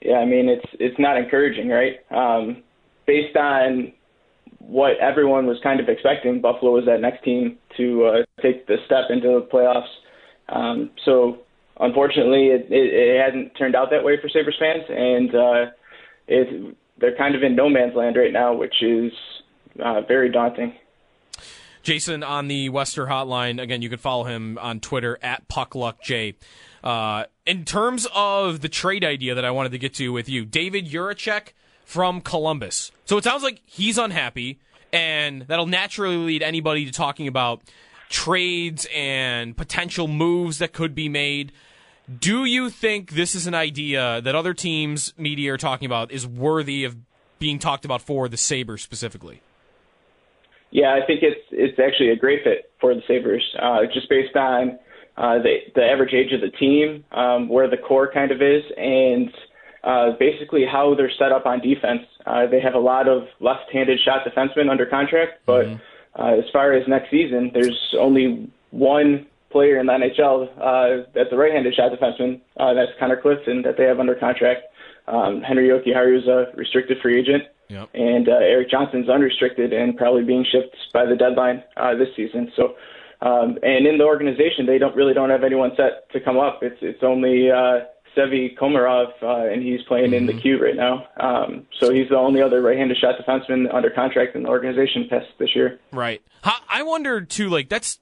Yeah, 0.00 0.16
I 0.16 0.26
mean 0.26 0.48
it's 0.50 0.66
it's 0.74 0.98
not 0.98 1.16
encouraging, 1.16 1.68
right? 1.68 1.96
Um, 2.10 2.62
based 3.06 3.36
on 3.36 3.92
what 4.58 4.98
everyone 4.98 5.46
was 5.46 5.58
kind 5.62 5.80
of 5.80 5.88
expecting, 5.88 6.40
Buffalo 6.40 6.72
was 6.72 6.84
that 6.86 7.00
next 7.00 7.24
team 7.24 7.58
to 7.76 8.04
uh, 8.04 8.42
take 8.42 8.66
the 8.66 8.76
step 8.86 9.04
into 9.10 9.28
the 9.28 9.48
playoffs. 9.50 9.88
Um, 10.48 10.90
so 11.04 11.38
unfortunately, 11.80 12.48
it, 12.48 12.66
it, 12.70 12.94
it 12.94 13.24
hasn't 13.24 13.56
turned 13.56 13.74
out 13.74 13.90
that 13.90 14.04
way 14.04 14.20
for 14.20 14.28
Sabres 14.28 14.56
fans, 14.58 14.84
and 14.88 15.34
uh, 15.34 15.70
it, 16.28 16.76
they're 16.98 17.16
kind 17.16 17.34
of 17.34 17.42
in 17.42 17.56
no 17.56 17.68
man's 17.68 17.94
land 17.94 18.16
right 18.16 18.32
now, 18.32 18.54
which 18.54 18.82
is 18.82 19.12
uh, 19.82 20.02
very 20.02 20.30
daunting. 20.30 20.74
Jason 21.84 22.22
on 22.22 22.48
the 22.48 22.70
West 22.70 22.96
Herr 22.96 23.06
Hotline. 23.06 23.62
Again, 23.62 23.82
you 23.82 23.90
can 23.90 23.98
follow 23.98 24.24
him 24.24 24.58
on 24.58 24.80
Twitter 24.80 25.18
at 25.22 25.46
PuckLuckJ. 25.48 26.34
Uh, 26.82 27.24
in 27.46 27.64
terms 27.64 28.06
of 28.14 28.60
the 28.60 28.68
trade 28.68 29.04
idea 29.04 29.34
that 29.34 29.44
I 29.44 29.50
wanted 29.50 29.72
to 29.72 29.78
get 29.78 29.94
to 29.94 30.08
with 30.08 30.28
you, 30.28 30.44
David 30.44 30.86
Jiricek 30.86 31.48
from 31.84 32.22
Columbus. 32.22 32.90
So 33.04 33.18
it 33.18 33.24
sounds 33.24 33.42
like 33.42 33.60
he's 33.66 33.98
unhappy, 33.98 34.58
and 34.92 35.42
that'll 35.42 35.66
naturally 35.66 36.16
lead 36.16 36.42
anybody 36.42 36.86
to 36.86 36.90
talking 36.90 37.28
about 37.28 37.62
trades 38.08 38.86
and 38.94 39.54
potential 39.54 40.08
moves 40.08 40.58
that 40.58 40.72
could 40.72 40.94
be 40.94 41.10
made. 41.10 41.52
Do 42.18 42.46
you 42.46 42.70
think 42.70 43.12
this 43.12 43.34
is 43.34 43.46
an 43.46 43.54
idea 43.54 44.22
that 44.22 44.34
other 44.34 44.54
teams' 44.54 45.12
media 45.18 45.52
are 45.52 45.58
talking 45.58 45.86
about 45.86 46.12
is 46.12 46.26
worthy 46.26 46.84
of 46.84 46.96
being 47.38 47.58
talked 47.58 47.84
about 47.84 48.00
for 48.00 48.28
the 48.28 48.36
Sabres 48.38 48.82
specifically? 48.82 49.42
Yeah, 50.74 50.98
I 51.00 51.06
think 51.06 51.22
it's 51.22 51.40
it's 51.52 51.78
actually 51.78 52.10
a 52.10 52.16
great 52.16 52.42
fit 52.42 52.72
for 52.80 52.92
the 52.94 53.00
Sabres, 53.06 53.44
uh, 53.62 53.82
just 53.94 54.10
based 54.10 54.34
on 54.34 54.76
uh, 55.16 55.38
the 55.38 55.58
the 55.76 55.84
average 55.84 56.12
age 56.12 56.32
of 56.32 56.40
the 56.40 56.50
team, 56.50 57.04
um, 57.12 57.48
where 57.48 57.70
the 57.70 57.76
core 57.76 58.10
kind 58.12 58.32
of 58.32 58.42
is, 58.42 58.64
and 58.76 59.30
uh, 59.84 60.10
basically 60.18 60.64
how 60.66 60.92
they're 60.96 61.12
set 61.16 61.30
up 61.30 61.46
on 61.46 61.60
defense. 61.60 62.02
Uh, 62.26 62.48
they 62.50 62.60
have 62.60 62.74
a 62.74 62.78
lot 62.78 63.06
of 63.06 63.28
left-handed 63.38 64.00
shot 64.04 64.26
defensemen 64.26 64.68
under 64.68 64.84
contract, 64.84 65.34
but 65.46 65.66
mm-hmm. 65.66 66.20
uh, 66.20 66.38
as 66.38 66.44
far 66.52 66.72
as 66.72 66.82
next 66.88 67.08
season, 67.08 67.52
there's 67.54 67.94
only 67.96 68.50
one 68.72 69.28
player 69.52 69.78
in 69.78 69.86
the 69.86 69.92
NHL 69.92 70.48
uh, 70.58 71.06
that's 71.14 71.30
a 71.30 71.36
right-handed 71.36 71.72
shot 71.72 71.92
defenseman. 71.92 72.40
Uh, 72.56 72.74
that's 72.74 72.90
Connor 72.98 73.20
Clifton 73.20 73.62
that 73.62 73.76
they 73.78 73.84
have 73.84 74.00
under 74.00 74.16
contract. 74.16 74.62
Um, 75.06 75.40
Henri 75.42 75.68
Jokiharju 75.68 76.18
is 76.18 76.26
a 76.26 76.46
restricted 76.56 76.98
free 77.00 77.20
agent. 77.20 77.44
Yep. 77.68 77.90
And 77.94 78.28
uh, 78.28 78.32
Erik 78.32 78.70
Johnson's 78.70 79.08
unrestricted 79.08 79.72
and 79.72 79.96
probably 79.96 80.24
being 80.24 80.44
shipped 80.50 80.76
by 80.92 81.06
the 81.06 81.16
deadline 81.16 81.62
uh, 81.76 81.94
this 81.94 82.08
season. 82.16 82.52
So, 82.56 82.74
um, 83.22 83.58
and 83.62 83.86
in 83.86 83.98
the 83.98 84.04
organization, 84.04 84.66
they 84.66 84.78
don't 84.78 84.94
really 84.94 85.14
don't 85.14 85.30
have 85.30 85.44
anyone 85.44 85.72
set 85.76 86.10
to 86.12 86.20
come 86.20 86.38
up. 86.38 86.62
It's 86.62 86.78
it's 86.82 87.02
only 87.02 87.50
uh, 87.50 87.84
Sevi 88.16 88.56
Komarov, 88.56 89.12
uh, 89.22 89.52
and 89.52 89.62
he's 89.62 89.82
playing 89.82 90.06
mm-hmm. 90.06 90.14
in 90.14 90.26
the 90.26 90.32
mm-hmm. 90.32 90.42
Q 90.42 90.62
right 90.62 90.76
now. 90.76 91.06
Um, 91.16 91.66
so 91.80 91.92
he's 91.92 92.08
the 92.08 92.16
only 92.16 92.42
other 92.42 92.62
right-handed 92.62 92.98
shot 92.98 93.14
defenseman 93.18 93.72
under 93.72 93.90
contract 93.90 94.36
in 94.36 94.44
the 94.44 94.48
organization 94.48 95.06
past 95.08 95.26
this 95.38 95.54
year. 95.54 95.80
Right. 95.92 96.22
I 96.68 96.82
wonder 96.82 97.20
too. 97.22 97.48
Like 97.48 97.68
that's. 97.68 97.98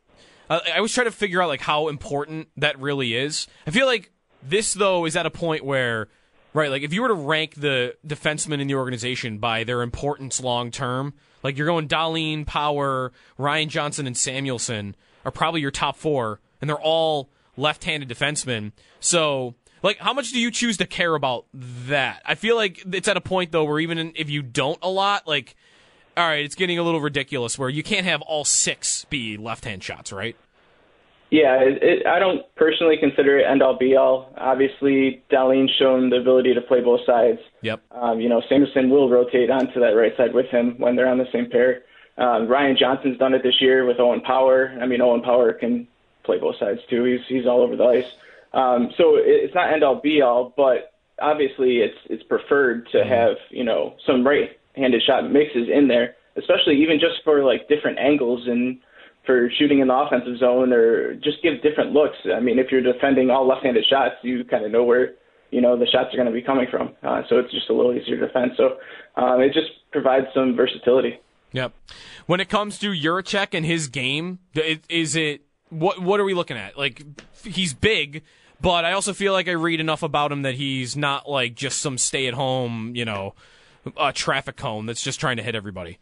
Uh, 0.51 0.61
I 0.75 0.81
was 0.81 0.93
trying 0.93 1.07
to 1.07 1.13
figure 1.13 1.41
out 1.41 1.49
like 1.49 1.61
how 1.61 1.89
important 1.89 2.49
that 2.57 2.79
really 2.79 3.15
is. 3.15 3.47
I 3.67 3.71
feel 3.71 3.87
like 3.87 4.11
this 4.43 4.75
though 4.75 5.07
is 5.07 5.17
at 5.17 5.25
a 5.25 5.31
point 5.31 5.65
where 5.65 6.09
Right, 6.55 6.71
like 6.71 6.83
if 6.83 6.93
you 6.93 7.01
were 7.01 7.09
to 7.09 7.15
rank 7.15 7.55
the 7.55 7.97
defensemen 8.07 8.61
in 8.61 8.67
the 8.67 8.75
organization 8.75 9.39
by 9.39 9.65
their 9.65 9.81
importance 9.81 10.39
long 10.39 10.71
term, 10.71 11.15
like 11.43 11.57
you're 11.57 11.67
going 11.67 11.89
Dahlin, 11.89 12.47
Power, 12.47 13.11
Ryan 13.39 13.71
Johnson, 13.71 14.07
and 14.07 14.15
Samuelsson 14.15 14.95
are 15.25 15.31
probably 15.31 15.63
your 15.63 15.71
top 15.71 15.97
four, 15.97 16.41
and 16.61 16.69
they're 16.69 16.77
all 16.79 17.31
left-handed 17.57 18.09
defensemen. 18.09 18.73
So, 19.01 19.55
like, 19.83 19.99
how 19.99 20.13
much 20.13 20.31
do 20.33 20.39
you 20.39 20.51
choose 20.51 20.77
to 20.77 20.87
care 20.87 21.15
about 21.15 21.47
that? 21.55 22.21
I 22.27 22.35
feel 22.35 22.57
like 22.57 22.83
it's 22.93 23.09
at 23.09 23.17
a 23.17 23.23
point 23.23 23.51
though 23.51 23.65
where 23.65 23.81
even 23.81 24.13
if 24.15 24.29
you 24.29 24.43
don't 24.43 24.79
a 24.83 24.91
lot, 24.91 25.27
like, 25.27 25.57
all 26.19 26.27
right, 26.27 26.45
it's 26.45 26.55
getting 26.55 26.79
a 26.79 26.83
little 26.83 27.01
ridiculous 27.01 27.59
where 27.59 27.71
you 27.71 27.83
can't 27.83 28.05
have 28.05 28.21
all 28.21 28.45
six 28.45 29.07
be 29.07 29.39
left-hand 29.39 29.83
shots, 29.83 30.13
right? 30.13 30.37
Yeah, 31.33 31.57
it, 31.62 31.83
it, 31.83 32.07
I 32.07 32.19
don't 32.19 32.43
personally 32.57 32.99
consider 33.01 33.39
it 33.39 33.47
end 33.51 33.62
all 33.62 33.78
be 33.78 33.97
all. 33.97 34.35
Obviously, 34.36 35.23
Dahlin's 35.33 35.73
shown 35.78 36.11
the 36.11 36.17
ability 36.17 36.52
to 36.52 36.61
play 36.61 36.83
both 36.83 37.01
sides. 37.07 37.39
Yep. 37.62 37.81
Um, 37.91 38.20
you 38.20 38.28
know, 38.28 38.43
Samuelsson 38.51 38.91
will 38.91 39.09
rotate 39.09 39.49
onto 39.49 39.81
that 39.81 39.97
right 39.97 40.12
side 40.19 40.35
with 40.35 40.44
him 40.49 40.75
when 40.77 40.94
they're 40.94 41.09
on 41.09 41.17
the 41.17 41.31
same 41.33 41.49
pair. 41.49 41.85
Um, 42.19 42.49
Ryan 42.49 42.77
Johnson's 42.78 43.17
done 43.17 43.33
it 43.33 43.43
this 43.43 43.62
year 43.62 43.86
with 43.86 43.99
Owen 43.99 44.20
Power. 44.20 44.77
I 44.78 44.85
mean, 44.85 45.01
Owen 45.01 45.23
Power 45.23 45.55
can 45.55 45.89
play 46.23 46.39
both 46.39 46.57
sides 46.61 46.81
too. 46.91 47.02
He's 47.05 47.20
he's 47.27 47.47
all 47.47 47.62
over 47.62 47.77
the 47.77 47.85
ice. 47.85 48.12
Um, 48.52 48.91
so 48.99 49.17
it, 49.17 49.25
it's 49.25 49.55
not 49.55 49.73
end 49.73 49.83
all 49.83 50.02
be 50.02 50.20
all, 50.20 50.52
but 50.55 50.93
obviously 51.19 51.78
it's 51.78 51.97
it's 52.11 52.23
preferred 52.25 52.91
to 52.93 53.07
have 53.07 53.36
you 53.49 53.65
know 53.65 53.94
some 54.07 54.27
right-handed 54.27 55.02
shot 55.07 55.31
mixes 55.31 55.69
in 55.73 55.89
there, 55.89 56.15
especially 56.36 56.83
even 56.83 57.01
just 57.01 57.25
for 57.25 57.43
like 57.43 57.69
different 57.69 57.99
angles 57.99 58.47
and 58.47 58.81
for 59.26 59.51
shooting 59.59 59.78
in 59.78 59.89
the 59.89 59.94
offensive 59.94 60.39
zone 60.39 60.73
or 60.73 61.15
just 61.15 61.42
give 61.42 61.62
different 61.62 61.92
looks. 61.92 62.17
I 62.34 62.41
mean, 62.41 62.59
if 62.59 62.73
you're 62.73 62.83
defending 62.83 63.31
all 63.31 63.47
left-handed 63.47 63.84
shots, 63.89 64.17
you 64.23 64.44
kind 64.44 64.65
of 64.65 64.73
know 64.73 64.84
where 64.84 65.15
you 65.51 65.60
know 65.60 65.78
the 65.78 65.86
shots 65.86 66.12
are 66.12 66.17
going 66.17 66.26
to 66.26 66.33
be 66.33 66.42
coming 66.42 66.67
from. 66.70 66.94
Uh, 67.02 67.23
so 67.28 67.39
it's 67.39 67.52
just 67.52 67.68
a 67.70 67.73
little 67.73 67.92
easier 67.92 68.18
to 68.18 68.26
defend. 68.26 68.52
So 68.57 68.78
um, 69.17 69.41
it 69.41 69.52
just 69.52 69.70
provides 69.92 70.26
some 70.34 70.57
versatility. 70.57 71.20
Yep. 71.52 71.73
When 72.26 72.41
it 72.41 72.49
comes 72.49 72.78
to 72.78 72.89
Jiricek 72.89 73.49
and 73.52 73.65
his 73.67 73.89
game, 73.89 74.39
is 74.89 75.15
it 75.15 75.42
what 75.68 76.01
what 76.01 76.18
are 76.20 76.25
we 76.25 76.34
looking 76.34 76.57
at? 76.57 76.76
Like 76.78 77.02
he's 77.44 77.75
big, 77.75 78.23
but 78.60 78.84
I 78.84 78.92
also 78.92 79.12
feel 79.12 79.33
like 79.33 79.49
I 79.49 79.52
read 79.52 79.78
enough 79.78 80.02
about 80.02 80.33
him 80.33 80.42
that 80.42 80.55
he's 80.55 80.97
not 80.97 81.28
like 81.28 81.55
just 81.55 81.81
some 81.81 81.99
stay-at-home, 81.99 82.97
you 82.97 83.05
know, 83.05 83.34
uh, 83.97 84.12
traffic 84.15 84.57
cone 84.57 84.86
that's 84.86 85.02
just 85.02 85.20
trying 85.20 85.36
to 85.36 85.42
hit 85.42 85.55
everybody. 85.55 85.99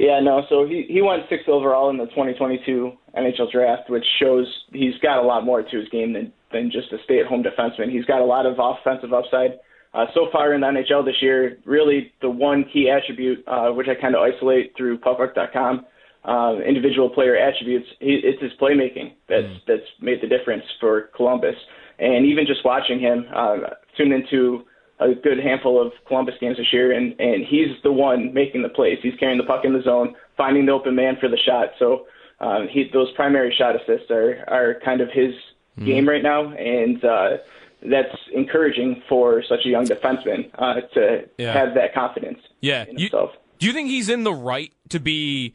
Yeah, 0.00 0.18
no. 0.18 0.40
So 0.48 0.66
he 0.66 0.86
he 0.88 1.02
went 1.02 1.24
sixth 1.28 1.46
overall 1.46 1.90
in 1.90 1.98
the 1.98 2.06
2022 2.06 2.90
NHL 3.18 3.52
draft, 3.52 3.90
which 3.90 4.04
shows 4.18 4.46
he's 4.72 4.96
got 5.02 5.18
a 5.18 5.26
lot 5.26 5.44
more 5.44 5.62
to 5.62 5.78
his 5.78 5.90
game 5.90 6.14
than 6.14 6.32
than 6.50 6.70
just 6.72 6.90
a 6.90 6.96
stay-at-home 7.04 7.44
defenseman. 7.44 7.92
He's 7.92 8.06
got 8.06 8.22
a 8.22 8.24
lot 8.24 8.46
of 8.46 8.56
offensive 8.58 9.12
upside. 9.12 9.60
Uh, 9.92 10.06
so 10.14 10.28
far 10.32 10.54
in 10.54 10.62
the 10.62 10.68
NHL 10.68 11.04
this 11.04 11.20
year, 11.20 11.58
really 11.66 12.12
the 12.22 12.30
one 12.30 12.64
key 12.72 12.88
attribute, 12.88 13.44
uh, 13.46 13.68
which 13.70 13.88
I 13.88 14.00
kind 14.00 14.14
of 14.14 14.22
isolate 14.22 14.72
through 14.74 14.98
puckluck.com, 15.00 15.84
uh, 16.24 16.54
individual 16.66 17.10
player 17.10 17.36
attributes, 17.36 17.86
he, 17.98 18.20
it's 18.24 18.40
his 18.40 18.52
playmaking 18.58 19.12
that's 19.28 19.44
mm. 19.44 19.60
that's 19.68 19.88
made 20.00 20.22
the 20.22 20.28
difference 20.28 20.64
for 20.80 21.10
Columbus. 21.14 21.56
And 21.98 22.24
even 22.24 22.46
just 22.46 22.64
watching 22.64 23.00
him, 23.00 23.26
uh, 23.34 23.56
tuned 23.98 24.14
into 24.14 24.64
a 25.00 25.14
good 25.14 25.38
handful 25.38 25.80
of 25.84 25.92
Columbus 26.06 26.34
games 26.40 26.58
this 26.58 26.72
year, 26.72 26.92
and 26.92 27.18
and 27.20 27.44
he's 27.44 27.68
the 27.82 27.92
one 27.92 28.32
making 28.32 28.62
the 28.62 28.68
plays. 28.68 28.98
He's 29.02 29.14
carrying 29.18 29.38
the 29.38 29.44
puck 29.44 29.64
in 29.64 29.72
the 29.72 29.82
zone, 29.82 30.14
finding 30.36 30.66
the 30.66 30.72
open 30.72 30.94
man 30.94 31.16
for 31.18 31.28
the 31.28 31.38
shot. 31.38 31.70
So 31.78 32.06
um, 32.40 32.68
he 32.70 32.88
those 32.92 33.10
primary 33.12 33.54
shot 33.56 33.74
assists 33.76 34.10
are 34.10 34.44
are 34.48 34.80
kind 34.84 35.00
of 35.00 35.08
his 35.10 35.34
mm. 35.78 35.86
game 35.86 36.08
right 36.08 36.22
now, 36.22 36.50
and 36.52 37.04
uh, 37.04 37.38
that's 37.82 38.14
encouraging 38.32 39.02
for 39.08 39.42
such 39.48 39.60
a 39.64 39.68
young 39.68 39.86
defenseman 39.86 40.50
uh, 40.58 40.80
to 40.94 41.28
Yeah. 41.38 41.52
have 41.52 41.74
that 41.74 41.94
confidence. 41.94 42.40
Yeah. 42.60 42.84
You- 42.90 43.08
do 43.08 43.66
you 43.66 43.72
think 43.74 43.90
he's 43.90 44.08
in 44.08 44.24
the 44.24 44.32
right 44.32 44.72
to 44.88 44.98
be 44.98 45.54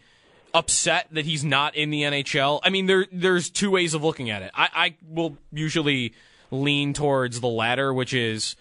upset 0.53 1.07
that 1.11 1.25
he's 1.25 1.43
not 1.43 1.75
in 1.75 1.89
the 1.89 2.03
NHL? 2.03 2.59
I 2.63 2.69
mean, 2.69 2.85
there 2.85 3.07
there's 3.11 3.49
two 3.49 3.71
ways 3.71 3.93
of 3.95 4.03
looking 4.03 4.29
at 4.29 4.43
it. 4.43 4.51
I, 4.53 4.69
I 4.73 4.95
will 5.07 5.37
usually 5.51 6.13
lean 6.51 6.93
towards 6.93 7.41
the 7.41 7.47
latter, 7.47 7.91
which 7.93 8.13
is 8.13 8.55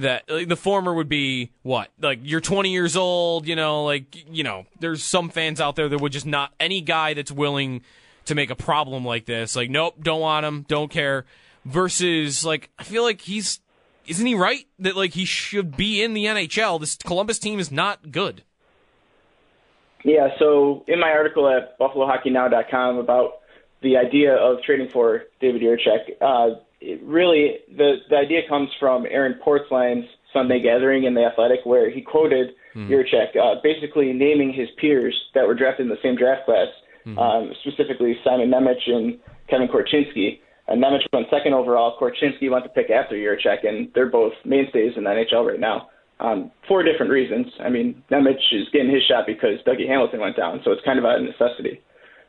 that 0.00 0.28
like, 0.28 0.48
the 0.48 0.56
former 0.56 0.92
would 0.92 1.08
be 1.08 1.50
what? 1.62 1.90
Like 2.00 2.20
you're 2.22 2.40
20 2.40 2.70
years 2.70 2.96
old 2.96 3.46
you 3.46 3.56
know 3.56 3.84
like 3.84 4.16
you 4.30 4.44
know 4.44 4.66
there's 4.80 5.02
some 5.02 5.28
fans 5.30 5.60
out 5.60 5.76
there 5.76 5.88
that 5.88 6.00
would 6.00 6.12
just 6.12 6.26
not 6.26 6.52
any 6.58 6.80
guy 6.80 7.14
that's 7.14 7.32
willing 7.32 7.82
to 8.26 8.34
make 8.34 8.50
a 8.50 8.56
problem 8.56 9.04
like 9.04 9.24
this 9.24 9.56
like 9.56 9.70
nope 9.70 9.96
don't 10.00 10.20
want 10.20 10.44
him 10.46 10.64
don't 10.68 10.90
care 10.90 11.24
versus 11.64 12.44
like 12.44 12.70
i 12.78 12.84
feel 12.84 13.02
like 13.02 13.20
he's 13.22 13.60
isn't 14.06 14.26
he 14.26 14.34
right 14.34 14.66
that 14.78 14.96
like 14.96 15.14
he 15.14 15.24
should 15.24 15.76
be 15.76 16.02
in 16.02 16.14
the 16.14 16.26
nhl 16.26 16.78
this 16.80 16.96
columbus 16.96 17.38
team 17.38 17.58
is 17.58 17.70
not 17.70 18.12
good. 18.12 18.42
Yeah, 20.04 20.28
so 20.38 20.84
in 20.88 20.98
my 20.98 21.10
article 21.10 21.48
at 21.48 21.78
BuffaloHockeyNow.com 21.78 22.98
about 22.98 23.40
the 23.82 23.96
idea 23.96 24.34
of 24.34 24.62
trading 24.62 24.88
for 24.88 25.24
David 25.40 25.62
Jiricek, 25.62 26.16
uh, 26.20 26.60
it 26.80 27.02
really 27.02 27.58
the 27.76 27.96
the 28.08 28.16
idea 28.16 28.40
comes 28.48 28.68
from 28.78 29.06
Aaron 29.10 29.38
Portzline's 29.44 30.06
Sunday 30.32 30.60
Gathering 30.62 31.04
in 31.04 31.14
the 31.14 31.24
Athletic, 31.24 31.60
where 31.64 31.90
he 31.90 32.00
quoted 32.00 32.50
Hmm. 32.72 32.88
Jiricek, 32.90 33.36
uh, 33.36 33.56
basically 33.62 34.12
naming 34.12 34.52
his 34.52 34.68
peers 34.80 35.14
that 35.34 35.46
were 35.46 35.54
drafted 35.54 35.86
in 35.86 35.90
the 35.90 35.98
same 36.02 36.16
draft 36.16 36.44
class, 36.44 36.68
um, 37.18 37.52
specifically 37.62 38.16
Simon 38.22 38.50
Nemec 38.50 38.78
and 38.86 39.18
Kevin 39.48 39.68
Korchinski. 39.68 40.38
And 40.68 40.82
Nemec 40.82 41.00
went 41.12 41.26
second 41.30 41.54
overall. 41.54 41.98
Korchinski 41.98 42.48
went 42.50 42.64
to 42.64 42.70
pick 42.70 42.90
after 42.90 43.16
Jiricek, 43.16 43.66
and 43.66 43.90
they're 43.94 44.10
both 44.10 44.32
mainstays 44.44 44.92
in 44.96 45.04
the 45.04 45.10
NHL 45.10 45.44
right 45.44 45.58
now 45.58 45.88
um, 46.20 46.52
for 46.68 46.84
different 46.84 47.10
reasons. 47.10 47.46
I 47.58 47.70
mean, 47.70 48.04
Nemec 48.10 48.36
is 48.52 48.68
getting 48.72 48.90
his 48.90 49.02
shot 49.02 49.26
because 49.26 49.58
Dougie 49.66 49.88
Hamilton 49.88 50.20
went 50.20 50.36
down, 50.36 50.60
so 50.64 50.70
it's 50.70 50.84
kind 50.84 50.98
of 50.98 51.04
out 51.04 51.18
of 51.18 51.24
necessity. 51.24 51.80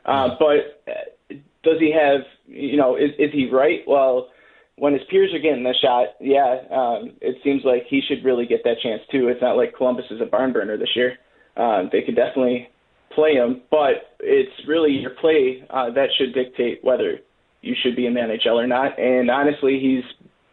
Uh, 0.04 0.30
but 0.40 0.82
uh, 0.90 1.34
does 1.62 1.78
he 1.78 1.92
have, 1.92 2.22
you 2.46 2.76
know, 2.76 2.96
is, 2.96 3.10
is 3.16 3.30
he 3.32 3.48
right? 3.48 3.82
Well, 3.86 4.28
when 4.76 4.94
his 4.94 5.02
peers 5.10 5.32
are 5.34 5.38
getting 5.38 5.64
the 5.64 5.74
shot, 5.82 6.14
yeah, 6.20 6.62
um, 6.70 7.12
it 7.20 7.36
seems 7.44 7.62
like 7.64 7.84
he 7.88 8.00
should 8.06 8.24
really 8.24 8.46
get 8.46 8.64
that 8.64 8.80
chance 8.82 9.02
too. 9.10 9.28
It's 9.28 9.42
not 9.42 9.56
like 9.56 9.74
Columbus 9.76 10.06
is 10.10 10.20
a 10.20 10.26
barn 10.26 10.52
burner 10.52 10.76
this 10.76 10.96
year. 10.96 11.18
Um, 11.56 11.90
they 11.92 12.02
could 12.02 12.16
definitely 12.16 12.68
play 13.14 13.34
him, 13.34 13.62
but 13.70 14.16
it's 14.20 14.52
really 14.66 14.92
your 14.92 15.10
play 15.10 15.64
uh, 15.70 15.90
that 15.90 16.08
should 16.16 16.34
dictate 16.34 16.82
whether 16.82 17.18
you 17.60 17.74
should 17.82 17.94
be 17.94 18.06
in 18.06 18.14
the 18.14 18.20
NHL 18.20 18.54
or 18.54 18.66
not. 18.66 18.98
And 18.98 19.30
honestly, 19.30 19.78
he's 19.78 20.04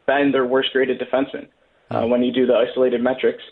been 0.06 0.32
their 0.32 0.46
worst 0.46 0.70
graded 0.74 1.02
defenseman 1.02 1.48
uh, 1.90 2.06
when 2.06 2.22
you 2.22 2.34
do 2.34 2.46
the 2.46 2.54
isolated 2.54 3.02
metrics. 3.02 3.44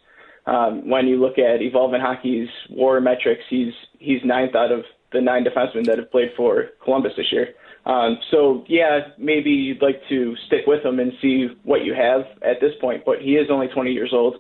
Um, 0.46 0.90
when 0.90 1.08
you 1.08 1.20
look 1.20 1.38
at 1.38 1.62
Evolving 1.62 2.02
Hockey's 2.02 2.50
WAR 2.70 3.02
metrics, 3.02 3.44
he's 3.50 3.74
he's 4.00 4.22
ninth 4.24 4.56
out 4.56 4.72
of 4.72 4.84
the 5.12 5.22
nine 5.22 5.44
defensemen 5.44 5.86
that 5.86 5.98
have 5.98 6.12
played 6.12 6.30
for 6.36 6.70
Columbus 6.84 7.14
this 7.18 7.32
year. 7.32 7.50
Um, 7.88 8.20
so 8.32 8.66
yeah, 8.68 9.00
maybe 9.18 9.50
you'd 9.50 9.82
like 9.82 10.02
to 10.10 10.36
stick 10.46 10.68
with 10.68 10.84
him 10.84 11.00
and 11.00 11.14
see 11.22 11.48
what 11.64 11.86
you 11.86 11.94
have 11.94 12.26
at 12.42 12.60
this 12.60 12.74
point. 12.82 13.04
But 13.06 13.22
he 13.22 13.38
is 13.38 13.50
only 13.50 13.68
20 13.68 13.92
years 13.94 14.12
old, 14.14 14.36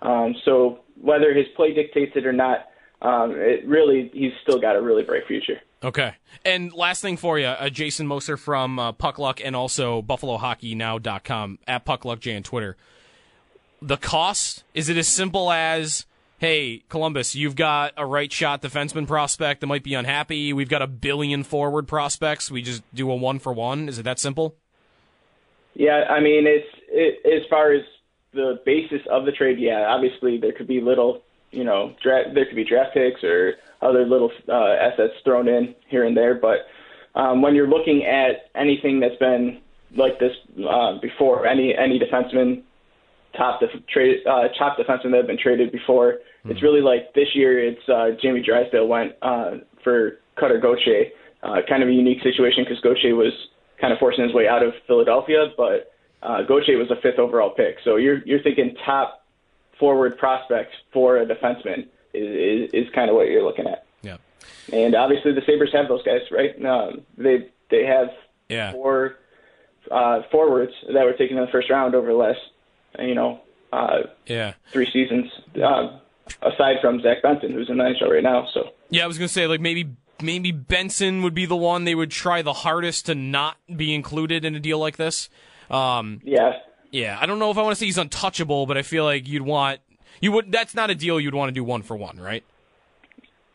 um, 0.00 0.34
so 0.44 0.80
whether 1.00 1.34
his 1.34 1.46
play 1.56 1.74
dictates 1.74 2.12
it 2.14 2.24
or 2.26 2.32
not, 2.32 2.68
um, 3.02 3.32
it 3.32 3.66
really 3.66 4.10
he's 4.14 4.32
still 4.42 4.60
got 4.60 4.76
a 4.76 4.80
really 4.80 5.02
bright 5.02 5.26
future. 5.26 5.60
Okay. 5.84 6.14
And 6.44 6.72
last 6.72 7.02
thing 7.02 7.16
for 7.16 7.38
you, 7.38 7.46
uh, 7.46 7.68
Jason 7.68 8.06
Moser 8.06 8.36
from 8.36 8.78
uh, 8.78 8.92
Puckluck 8.92 9.40
and 9.44 9.56
also 9.56 10.00
BuffaloHockeyNow.com 10.02 11.58
at 11.66 11.84
PuckluckJ 11.84 12.36
on 12.36 12.42
Twitter. 12.44 12.76
The 13.80 13.96
cost 13.96 14.62
is 14.74 14.88
it 14.88 14.96
as 14.96 15.08
simple 15.08 15.50
as, 15.50 16.06
hey, 16.42 16.82
Columbus, 16.88 17.36
you've 17.36 17.54
got 17.54 17.92
a 17.96 18.04
right 18.04 18.32
shot 18.32 18.62
defenseman 18.62 19.06
prospect 19.06 19.60
that 19.60 19.68
might 19.68 19.84
be 19.84 19.94
unhappy. 19.94 20.52
We've 20.52 20.68
got 20.68 20.82
a 20.82 20.88
billion 20.88 21.44
forward 21.44 21.86
prospects. 21.86 22.50
We 22.50 22.62
just 22.62 22.82
do 22.92 23.08
a 23.12 23.14
one 23.14 23.38
for 23.38 23.52
one. 23.52 23.88
Is 23.88 24.00
it 24.00 24.02
that 24.02 24.18
simple? 24.18 24.56
Yeah, 25.74 26.02
I 26.10 26.18
mean, 26.18 26.48
it's 26.48 26.66
it, 26.88 27.24
as 27.24 27.48
far 27.48 27.72
as 27.72 27.82
the 28.34 28.60
basis 28.66 29.00
of 29.08 29.24
the 29.24 29.30
trade. 29.30 29.60
Yeah, 29.60 29.86
obviously 29.86 30.36
there 30.36 30.52
could 30.52 30.66
be 30.66 30.80
little, 30.80 31.22
you 31.52 31.62
know, 31.62 31.94
draft, 32.02 32.30
there 32.34 32.44
could 32.44 32.56
be 32.56 32.64
draft 32.64 32.92
picks 32.94 33.22
or 33.22 33.52
other 33.80 34.04
little 34.04 34.32
uh, 34.48 34.72
assets 34.80 35.14
thrown 35.24 35.46
in 35.46 35.76
here 35.90 36.04
and 36.04 36.16
there. 36.16 36.34
But 36.34 36.66
um, 37.14 37.40
when 37.40 37.54
you're 37.54 37.68
looking 37.68 38.04
at 38.04 38.50
anything 38.60 38.98
that's 38.98 39.16
been 39.20 39.60
like 39.96 40.18
this 40.18 40.32
uh, 40.68 40.98
before, 41.00 41.46
any 41.46 41.72
any 41.72 42.00
defenseman, 42.00 42.64
top 43.36 43.60
def- 43.60 43.86
trade 43.86 44.26
uh, 44.26 44.48
top 44.58 44.76
defenseman 44.76 45.12
that 45.12 45.18
have 45.18 45.26
been 45.28 45.38
traded 45.40 45.70
before, 45.70 46.16
it's 46.44 46.62
really 46.62 46.80
like 46.80 47.14
this 47.14 47.34
year. 47.34 47.58
It's 47.58 47.88
uh, 47.88 48.10
Jamie 48.20 48.42
Drysdale 48.42 48.86
went 48.88 49.14
uh, 49.22 49.58
for 49.84 50.18
Cutter 50.36 50.58
Gauthier. 50.58 51.06
Uh, 51.42 51.56
kind 51.68 51.82
of 51.82 51.88
a 51.88 51.92
unique 51.92 52.22
situation 52.22 52.64
because 52.64 52.80
Gauthier 52.80 53.14
was 53.16 53.32
kind 53.80 53.92
of 53.92 53.98
forcing 53.98 54.24
his 54.24 54.32
way 54.32 54.46
out 54.46 54.62
of 54.62 54.74
Philadelphia, 54.86 55.52
but 55.56 55.92
uh, 56.22 56.42
Gauthier 56.42 56.78
was 56.78 56.90
a 56.90 56.96
fifth 56.96 57.18
overall 57.18 57.50
pick. 57.50 57.78
So 57.84 57.96
you're 57.96 58.18
you're 58.24 58.42
thinking 58.42 58.76
top 58.86 59.24
forward 59.78 60.16
prospect 60.18 60.72
for 60.92 61.16
a 61.18 61.26
defenseman 61.26 61.88
is, 62.14 62.68
is, 62.70 62.86
is 62.86 62.94
kind 62.94 63.10
of 63.10 63.16
what 63.16 63.26
you're 63.28 63.42
looking 63.42 63.66
at. 63.66 63.84
Yeah. 64.02 64.18
And 64.72 64.94
obviously 64.94 65.32
the 65.32 65.42
Sabres 65.44 65.72
have 65.72 65.88
those 65.88 66.02
guys, 66.04 66.20
right? 66.30 66.54
Um, 66.64 67.02
they 67.16 67.48
they 67.70 67.84
have 67.86 68.10
Yeah. 68.48 68.70
four 68.72 69.16
uh, 69.90 70.22
forwards 70.30 70.72
that 70.92 71.04
were 71.04 71.14
taken 71.14 71.36
in 71.38 71.44
the 71.44 71.50
first 71.50 71.68
round 71.70 71.96
over 71.96 72.06
the 72.06 72.14
last, 72.16 72.38
you 73.00 73.16
know, 73.16 73.40
uh, 73.72 74.02
Yeah. 74.26 74.52
three 74.70 74.88
seasons. 74.92 75.26
Um, 75.60 76.00
aside 76.42 76.76
from 76.80 77.00
Zach 77.02 77.22
Benson, 77.22 77.52
who's 77.52 77.68
in 77.68 77.78
the 77.78 77.84
NHL 77.84 78.10
right 78.10 78.22
now. 78.22 78.46
So 78.52 78.70
Yeah, 78.90 79.04
I 79.04 79.06
was 79.06 79.18
gonna 79.18 79.28
say 79.28 79.46
like 79.46 79.60
maybe 79.60 79.96
maybe 80.22 80.52
Benson 80.52 81.22
would 81.22 81.34
be 81.34 81.46
the 81.46 81.56
one 81.56 81.84
they 81.84 81.94
would 81.94 82.10
try 82.10 82.42
the 82.42 82.52
hardest 82.52 83.06
to 83.06 83.14
not 83.14 83.56
be 83.74 83.94
included 83.94 84.44
in 84.44 84.54
a 84.54 84.60
deal 84.60 84.78
like 84.78 84.96
this. 84.96 85.28
Um, 85.70 86.20
yeah, 86.24 86.58
yeah. 86.90 87.18
I 87.20 87.26
don't 87.26 87.38
know 87.38 87.50
if 87.50 87.58
I 87.58 87.62
want 87.62 87.72
to 87.72 87.80
say 87.80 87.86
he's 87.86 87.98
untouchable, 87.98 88.66
but 88.66 88.76
I 88.76 88.82
feel 88.82 89.04
like 89.04 89.26
you'd 89.26 89.42
want 89.42 89.80
you 90.20 90.32
would. 90.32 90.52
That's 90.52 90.74
not 90.74 90.90
a 90.90 90.94
deal 90.94 91.18
you'd 91.20 91.34
want 91.34 91.48
to 91.48 91.52
do 91.52 91.64
one 91.64 91.82
for 91.82 91.96
one, 91.96 92.18
right? 92.18 92.44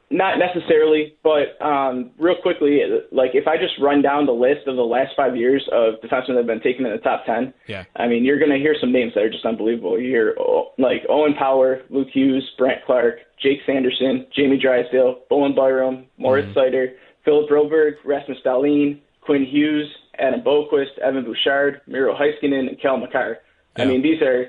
Not 0.10 0.40
necessarily, 0.40 1.18
but 1.22 1.62
um, 1.62 2.12
real 2.18 2.38
quickly, 2.42 2.80
like 3.12 3.32
if 3.34 3.46
I 3.46 3.58
just 3.58 3.74
run 3.82 4.02
down 4.02 4.26
the 4.26 4.32
list 4.32 4.66
of 4.66 4.78
the 4.78 4.86
last 4.86 5.12
five 5.18 5.36
years 5.36 5.68
of 5.74 5.96
defensemen 5.96 6.28
that 6.30 6.38
have 6.38 6.48
been 6.48 6.62
taken 6.62 6.86
in 6.86 6.94
the 6.94 7.00
top 7.00 7.26
ten, 7.26 7.54
Yeah. 7.68 7.84
I 7.98 8.08
mean, 8.08 8.24
you're 8.24 8.40
going 8.40 8.52
to 8.52 8.58
hear 8.58 8.76
some 8.80 8.94
names 8.94 9.14
that 9.16 9.24
are 9.24 9.30
just 9.30 9.46
unbelievable. 9.46 10.00
You 10.00 10.08
hear 10.08 10.36
oh, 10.40 10.72
like 10.78 11.04
Owen 11.10 11.34
Power, 11.34 11.82
Luke 11.90 12.08
Hughes, 12.14 12.50
Brandt 12.58 12.86
Clarke, 12.86 13.20
Jake 13.42 13.60
Sanderson, 13.66 14.28
Jamie 14.34 14.58
Drysdale, 14.58 15.24
Bowen 15.30 15.54
Byram, 15.54 16.06
Moritz 16.18 16.56
Seider, 16.56 16.94
Philip 17.26 17.50
Broberg, 17.50 17.96
Rasmus 18.06 18.38
Dahlin, 18.46 19.02
Quinn 19.20 19.46
Hughes, 19.46 19.94
Adam 20.18 20.42
Boqvist, 20.42 20.98
Evan 21.00 21.26
Bouchard, 21.26 21.82
Miro 21.86 22.16
Heiskanen, 22.16 22.70
and 22.70 22.80
Cale 22.80 22.98
Makar. 22.98 23.40
I 23.76 23.86
mean, 23.86 24.02
these 24.02 24.22
are 24.22 24.48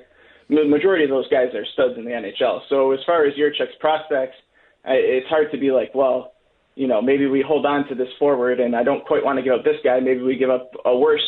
the 0.49 0.65
majority 0.65 1.05
of 1.05 1.11
those 1.11 1.29
guys 1.29 1.55
are 1.55 1.67
studs 1.75 1.99
in 1.99 2.05
the 2.05 2.13
NHL. 2.13 2.61
So 2.69 2.93
as 2.93 3.01
far 3.05 3.27
as 3.27 3.37
your 3.37 3.51
checks 3.51 3.73
prospects, 3.81 4.37
I, 4.85 4.93
it's 4.95 5.29
hard 5.29 5.51
to 5.53 5.59
be 5.59 5.71
like, 5.71 5.95
well, 5.95 6.33
you 6.75 6.87
know, 6.87 7.03
maybe 7.03 7.27
we 7.27 7.43
hold 7.47 7.67
on 7.67 7.89
to 7.89 7.95
this 7.95 8.09
forward, 8.19 8.61
and 8.61 8.75
I 8.77 8.83
don't 8.85 9.05
quite 9.05 9.25
want 9.25 9.37
to 9.39 9.43
give 9.43 9.53
up 9.53 9.65
this 9.65 9.77
guy. 9.83 9.99
Maybe 10.01 10.23
we 10.23 10.37
give 10.37 10.51
up 10.51 10.71
a 10.85 10.97
worse 10.97 11.25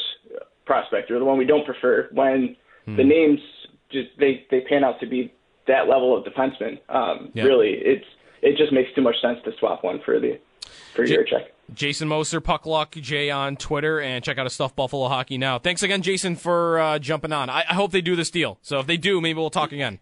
prospect 0.65 1.11
or 1.11 1.19
the 1.19 1.25
one 1.25 1.39
we 1.39 1.45
don't 1.45 1.65
prefer 1.67 2.09
when 2.13 2.57
the 2.87 3.05
names 3.05 3.39
just 3.93 4.09
they 4.19 4.47
they 4.51 4.61
pan 4.63 4.83
out 4.85 4.99
to 5.01 5.07
be 5.07 5.33
that 5.67 5.89
level 5.89 6.17
of 6.17 6.25
defenseman. 6.25 6.79
Um, 6.89 7.31
Yeah. 7.35 7.45
Really, 7.45 7.71
it's 7.73 8.05
it 8.43 8.57
just 8.57 8.73
makes 8.73 8.89
too 8.95 9.03
much 9.03 9.17
sense 9.21 9.39
to 9.45 9.53
swap 9.59 9.83
one 9.85 10.01
for 10.05 10.19
the 10.21 10.39
for 10.95 11.05
Ja- 11.05 11.19
Jiricek. 11.19 11.47
Jason 11.75 12.09
Moser, 12.09 12.41
Puck 12.41 12.67
Luck, 12.67 12.93
Jay 12.93 13.31
on 13.31 13.57
Twitter, 13.57 14.01
and 14.01 14.25
check 14.25 14.39
out 14.39 14.45
his 14.47 14.53
stuff, 14.53 14.75
Buffalo 14.75 15.07
Hockey 15.09 15.39
Now. 15.39 15.59
Thanks 15.61 15.85
again, 15.85 16.03
Jason, 16.03 16.35
for 16.35 16.81
uh, 16.81 16.99
jumping 16.99 17.33
on. 17.33 17.49
I, 17.49 17.65
I 17.69 17.75
hope 17.75 17.93
they 17.93 18.01
do 18.01 18.17
this 18.17 18.31
deal. 18.31 18.59
So 18.63 18.81
if 18.81 18.87
they 18.89 18.97
do, 18.97 19.21
maybe 19.21 19.39
we'll 19.39 19.51
talk 19.51 19.71
again. 19.71 20.01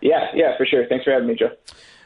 Yeah, 0.00 0.28
yeah, 0.34 0.56
for 0.56 0.64
sure. 0.64 0.86
Thanks 0.88 1.04
for 1.04 1.12
having 1.12 1.28
me, 1.28 1.34
Joe. 1.34 1.50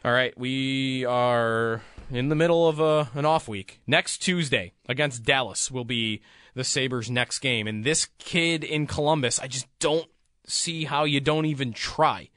All 0.05 0.13
right, 0.13 0.37
we 0.37 1.07
are 1.07 1.81
in 2.11 2.29
the 2.29 2.35
middle 2.35 2.69
of 2.69 2.79
a, 2.79 3.09
an 3.15 3.25
off 3.25 3.49
week. 3.49 3.81
Next 3.87 4.19
Tuesday 4.19 4.75
against 4.87 5.23
Dallas 5.23 5.71
will 5.71 5.87
be 5.87 6.21
the 6.55 6.63
Sabres' 6.63 7.11
next 7.11 7.39
game. 7.39 7.67
And 7.67 7.85
this 7.85 8.09
kid 8.19 8.65
in 8.65 8.87
Columbus, 8.87 9.41
I 9.41 9.47
just 9.47 9.67
don't 9.79 10.07
see 10.47 10.85
how 10.85 11.05
you 11.05 11.21
don't 11.21 11.47
even 11.47 11.73
try. 11.73 12.29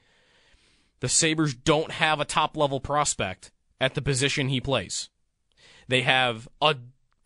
The 1.00 1.10
Sabres 1.10 1.52
don't 1.52 1.90
have 1.90 2.20
a 2.20 2.24
top 2.24 2.56
level 2.56 2.80
prospect 2.80 3.50
at 3.78 3.92
the 3.92 4.00
position 4.00 4.48
he 4.48 4.62
plays. 4.62 5.10
They 5.88 6.00
have 6.00 6.48
a 6.62 6.74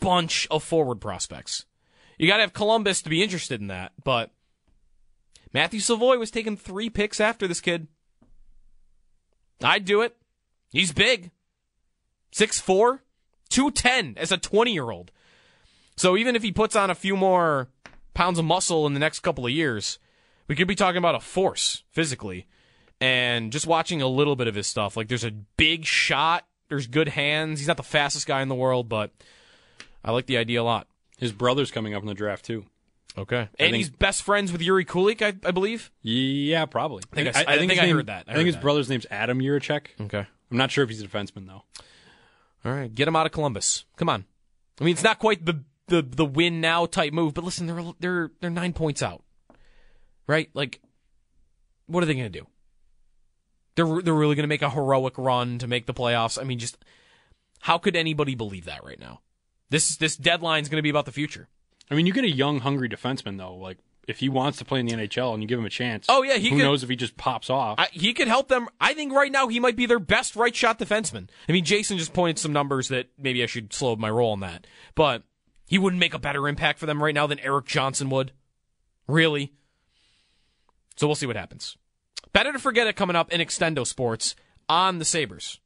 bunch 0.00 0.48
of 0.50 0.64
forward 0.64 1.00
prospects. 1.00 1.66
You 2.18 2.26
got 2.26 2.38
to 2.38 2.42
have 2.42 2.52
Columbus 2.52 3.00
to 3.02 3.10
be 3.10 3.22
interested 3.22 3.60
in 3.60 3.68
that, 3.68 3.92
but 4.02 4.32
Matthew 5.52 5.78
Savoie 5.78 6.18
was 6.18 6.32
taking 6.32 6.56
three 6.56 6.90
picks 6.90 7.20
after 7.20 7.46
this 7.46 7.60
kid. 7.60 7.86
I'd 9.62 9.84
do 9.84 10.02
it. 10.02 10.16
He's 10.72 10.92
big. 10.92 11.30
6'4, 12.32 13.00
210 13.50 14.14
as 14.16 14.32
a 14.32 14.38
20 14.38 14.72
year 14.72 14.90
old. 14.90 15.10
So 15.96 16.16
even 16.16 16.34
if 16.34 16.42
he 16.42 16.52
puts 16.52 16.74
on 16.74 16.90
a 16.90 16.94
few 16.94 17.16
more 17.16 17.68
pounds 18.14 18.38
of 18.38 18.44
muscle 18.44 18.86
in 18.86 18.94
the 18.94 19.00
next 19.00 19.20
couple 19.20 19.44
of 19.44 19.52
years, 19.52 19.98
we 20.48 20.56
could 20.56 20.68
be 20.68 20.74
talking 20.74 20.96
about 20.98 21.14
a 21.14 21.20
force 21.20 21.84
physically. 21.90 22.46
And 23.00 23.52
just 23.52 23.66
watching 23.66 24.00
a 24.00 24.06
little 24.06 24.36
bit 24.36 24.46
of 24.46 24.54
his 24.54 24.66
stuff, 24.66 24.96
like 24.96 25.08
there's 25.08 25.24
a 25.24 25.30
big 25.30 25.84
shot, 25.84 26.46
there's 26.68 26.86
good 26.86 27.08
hands. 27.08 27.58
He's 27.58 27.68
not 27.68 27.76
the 27.76 27.82
fastest 27.82 28.26
guy 28.26 28.40
in 28.42 28.48
the 28.48 28.54
world, 28.54 28.88
but 28.88 29.10
I 30.04 30.12
like 30.12 30.26
the 30.26 30.38
idea 30.38 30.62
a 30.62 30.64
lot. 30.64 30.86
His 31.18 31.32
brother's 31.32 31.70
coming 31.70 31.94
up 31.94 32.02
in 32.02 32.08
the 32.08 32.14
draft 32.14 32.44
too. 32.44 32.64
Okay, 33.18 33.40
and 33.40 33.50
think- 33.58 33.76
he's 33.76 33.90
best 33.90 34.22
friends 34.22 34.52
with 34.52 34.62
Jiri 34.62 34.86
Kulich, 34.86 35.20
I, 35.20 35.34
I 35.46 35.50
believe. 35.50 35.90
Yeah, 36.00 36.64
probably. 36.64 37.02
I 37.12 37.14
think 37.16 37.36
I- 37.36 37.44
I 37.46 37.58
think 37.58 37.72
his 37.72 37.80
I 37.80 37.84
name- 37.86 37.96
heard 37.96 38.06
that. 38.06 38.24
I 38.26 38.30
I, 38.30 38.32
heard 38.32 38.38
think 38.38 38.46
his 38.46 38.54
that. 38.54 38.62
brother's 38.62 38.88
name's 38.88 39.06
Adam 39.10 39.38
Jiricek. 39.40 39.86
Okay. 40.00 40.26
I'm 40.52 40.58
not 40.58 40.70
sure 40.70 40.84
if 40.84 40.90
he's 40.90 41.02
a 41.02 41.08
defenseman 41.08 41.46
though. 41.46 41.64
All 42.64 42.72
right, 42.72 42.94
get 42.94 43.08
him 43.08 43.16
out 43.16 43.26
of 43.26 43.32
Columbus. 43.32 43.84
Come 43.96 44.08
on. 44.08 44.26
I 44.80 44.84
mean, 44.84 44.92
it's 44.92 45.02
not 45.02 45.18
quite 45.18 45.44
the 45.44 45.64
the 45.88 46.02
the 46.02 46.24
win 46.24 46.60
now 46.60 46.86
type 46.86 47.12
move, 47.12 47.34
but 47.34 47.44
listen, 47.44 47.66
they're 47.66 47.92
they're 47.98 48.30
they're 48.40 48.50
nine 48.50 48.72
points 48.72 49.02
out, 49.02 49.22
right? 50.26 50.50
Like, 50.54 50.80
what 51.86 52.02
are 52.02 52.06
they 52.06 52.14
going 52.14 52.30
to 52.30 52.40
do? 52.40 52.46
They're 53.74 54.02
they're 54.02 54.14
really 54.14 54.34
going 54.34 54.44
to 54.44 54.48
make 54.48 54.62
a 54.62 54.70
heroic 54.70 55.16
run 55.16 55.58
to 55.58 55.66
make 55.66 55.86
the 55.86 55.94
playoffs. 55.94 56.40
I 56.40 56.44
mean, 56.44 56.58
just 56.58 56.76
how 57.60 57.78
could 57.78 57.96
anybody 57.96 58.34
believe 58.34 58.66
that 58.66 58.84
right 58.84 59.00
now? 59.00 59.20
This 59.70 59.96
this 59.96 60.16
deadline's 60.16 60.68
going 60.68 60.78
to 60.78 60.82
be 60.82 60.90
about 60.90 61.06
the 61.06 61.12
future. 61.12 61.48
I 61.90 61.94
mean, 61.94 62.06
you 62.06 62.12
get 62.12 62.24
a 62.24 62.30
young, 62.30 62.60
hungry 62.60 62.88
defenseman 62.88 63.38
though. 63.38 63.54
Like 63.54 63.78
if 64.08 64.18
he 64.18 64.28
wants 64.28 64.58
to 64.58 64.64
play 64.64 64.80
in 64.80 64.86
the 64.86 64.92
NHL 64.94 65.32
and 65.32 65.42
you 65.42 65.48
give 65.48 65.58
him 65.58 65.64
a 65.64 65.70
chance. 65.70 66.06
Oh, 66.08 66.22
yeah, 66.22 66.34
he 66.36 66.50
who 66.50 66.56
could- 66.56 66.62
knows 66.64 66.82
if 66.82 66.88
he 66.88 66.96
just 66.96 67.16
pops 67.16 67.48
off? 67.50 67.78
I, 67.78 67.88
he 67.92 68.12
could 68.14 68.28
help 68.28 68.48
them. 68.48 68.68
I 68.80 68.94
think 68.94 69.12
right 69.12 69.30
now 69.30 69.48
he 69.48 69.60
might 69.60 69.76
be 69.76 69.86
their 69.86 69.98
best 70.00 70.34
right 70.36 70.54
shot 70.54 70.78
defenseman. 70.78 71.28
I 71.48 71.52
mean, 71.52 71.64
Jason 71.64 71.98
just 71.98 72.12
pointed 72.12 72.38
some 72.38 72.52
numbers 72.52 72.88
that 72.88 73.08
maybe 73.18 73.42
I 73.42 73.46
should 73.46 73.72
slow 73.72 73.94
my 73.96 74.10
roll 74.10 74.32
on 74.32 74.40
that, 74.40 74.66
but 74.94 75.22
he 75.66 75.78
wouldn't 75.78 76.00
make 76.00 76.14
a 76.14 76.18
better 76.18 76.48
impact 76.48 76.78
for 76.78 76.86
them 76.86 77.02
right 77.02 77.14
now 77.14 77.26
than 77.26 77.38
Erik 77.40 77.66
Johnson 77.66 78.10
would. 78.10 78.32
Really? 79.06 79.52
So 80.96 81.06
we'll 81.06 81.16
see 81.16 81.26
what 81.26 81.36
happens. 81.36 81.76
Better 82.32 82.52
to 82.52 82.58
forget 82.58 82.86
it 82.86 82.96
coming 82.96 83.16
up 83.16 83.32
in 83.32 83.40
Extendo 83.40 83.86
Sports 83.86 84.34
on 84.68 84.98
the 84.98 85.04
Sabres 85.04 85.60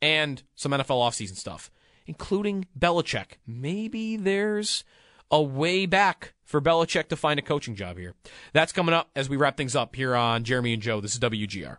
and 0.00 0.42
some 0.54 0.72
NFL 0.72 1.00
offseason 1.00 1.36
stuff, 1.36 1.70
including 2.06 2.66
Belichick. 2.78 3.38
Maybe 3.46 4.16
there's 4.16 4.84
a 5.30 5.40
way 5.42 5.86
back 5.86 6.34
for 6.52 6.60
Belichick 6.60 7.08
to 7.08 7.16
find 7.16 7.40
a 7.40 7.42
coaching 7.42 7.74
job 7.74 7.96
here. 7.96 8.14
That's 8.52 8.72
coming 8.72 8.94
up 8.94 9.10
as 9.16 9.28
we 9.28 9.36
wrap 9.36 9.56
things 9.56 9.74
up 9.74 9.96
here 9.96 10.14
on 10.14 10.44
Jeremy 10.44 10.74
and 10.74 10.82
Joe. 10.82 11.00
This 11.00 11.14
is 11.14 11.20
WGR. 11.20 11.78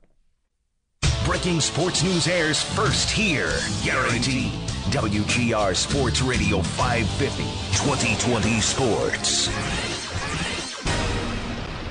Breaking 1.25 1.61
sports 1.61 2.03
news 2.03 2.27
airs 2.27 2.61
first 2.61 3.09
here. 3.09 3.53
Guaranteed. 3.85 4.51
WGR 4.89 5.75
Sports 5.75 6.21
Radio 6.21 6.61
550. 6.61 7.43
2020 7.77 8.59
Sports. 8.59 9.47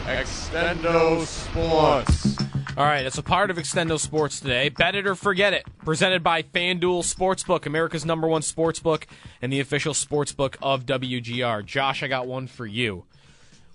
Extendo 0.04 1.24
Sports. 1.24 2.61
All 2.74 2.86
right, 2.86 3.04
it's 3.04 3.18
a 3.18 3.22
part 3.22 3.50
of 3.50 3.58
Extendo 3.58 4.00
Sports 4.00 4.40
today. 4.40 4.70
Bet 4.70 4.94
it 4.94 5.06
or 5.06 5.14
forget 5.14 5.52
it. 5.52 5.66
Presented 5.84 6.22
by 6.22 6.42
FanDuel 6.42 7.02
Sportsbook, 7.02 7.66
America's 7.66 8.06
number 8.06 8.26
one 8.26 8.40
sportsbook 8.40 9.04
and 9.42 9.52
the 9.52 9.60
official 9.60 9.92
sportsbook 9.92 10.56
of 10.62 10.86
WGR. 10.86 11.66
Josh, 11.66 12.02
I 12.02 12.08
got 12.08 12.26
one 12.26 12.46
for 12.46 12.64
you. 12.64 13.04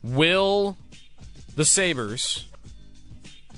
Will 0.01 0.77
the 1.55 1.63
Sabres 1.63 2.47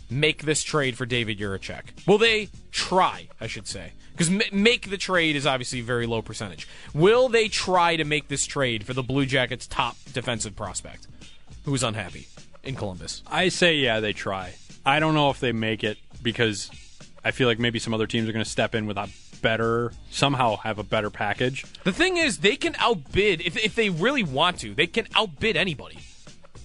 make 0.10 0.44
this 0.44 0.62
trade 0.62 0.98
for 0.98 1.06
David 1.06 1.40
Jiricek? 1.40 2.06
Will 2.06 2.18
they 2.18 2.50
try, 2.72 3.30
I 3.40 3.48
should 3.48 3.66
say? 3.66 3.94
Because 4.12 4.30
make 4.52 4.90
the 4.90 4.98
trade 4.98 5.38
is 5.38 5.48
obviously 5.48 5.80
a 5.80 5.84
very 5.84 6.06
low 6.06 6.22
percentage. 6.22 6.68
Will 6.94 7.30
they 7.30 7.48
try 7.48 7.96
to 7.96 8.04
make 8.04 8.28
this 8.28 8.46
trade 8.46 8.86
for 8.86 8.94
the 8.94 9.04
Blue 9.04 9.26
Jackets' 9.26 9.68
top 9.68 9.96
defensive 10.12 10.58
prospect, 10.58 11.08
who 11.64 11.74
is 11.74 11.82
unhappy 11.82 12.28
in 12.62 12.76
Columbus? 12.76 13.24
I 13.26 13.48
say 13.48 13.76
yeah, 13.76 14.02
they 14.02 14.12
try. 14.12 14.56
I 14.86 15.00
don't 15.00 15.14
know 15.14 15.30
if 15.30 15.40
they 15.40 15.52
make 15.52 15.84
it 15.84 15.98
because 16.22 16.70
I 17.24 17.32
feel 17.32 17.48
like 17.48 17.60
maybe 17.60 17.80
some 17.80 17.94
other 17.94 18.08
teams 18.08 18.28
are 18.30 18.32
going 18.32 18.44
to 18.44 18.50
step 18.50 18.76
in 18.76 18.86
with 18.86 18.98
a 18.98 19.10
better, 19.42 19.92
somehow 20.10 20.58
have 20.58 20.80
a 20.80 20.84
better 20.84 21.10
package. 21.10 21.66
The 21.84 21.94
thing 21.94 22.18
is, 22.18 22.40
they 22.40 22.56
can 22.56 22.76
outbid 22.80 23.42
if 23.42 23.58
if 23.58 23.76
they 23.76 23.90
really 23.90 24.24
want 24.24 24.60
to. 24.60 24.74
They 24.74 24.88
can 24.88 25.08
outbid 25.16 25.56
anybody, 25.56 26.00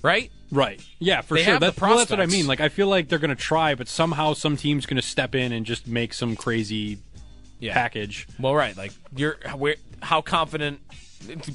right? 0.03 0.31
Right. 0.51 0.81
Yeah, 0.99 1.23
for 1.23 1.35
They 1.35 1.45
sure. 1.45 1.59
That's, 1.59 1.81
well, 1.81 1.97
that's 1.97 2.11
what 2.11 2.21
I 2.21 2.27
mean. 2.27 2.47
Like, 2.47 2.61
I 2.61 2.69
feel 2.69 2.87
like 2.87 3.09
they're 3.09 3.19
going 3.19 3.31
to 3.31 3.35
try, 3.35 3.75
but 3.75 3.89
somehow 3.89 4.35
some 4.35 4.57
team's 4.57 4.87
going 4.87 4.97
to 4.97 5.03
step 5.03 5.35
in 5.35 5.53
and 5.53 5.67
just 5.67 5.89
make 5.89 6.15
some 6.15 6.37
crazy 6.37 6.99
package. 7.61 8.29
Well, 8.39 8.55
right. 8.55 8.77
Like 8.77 8.93
you're 9.17 9.37
where, 9.57 9.77
how 10.03 10.21
confident. 10.21 10.81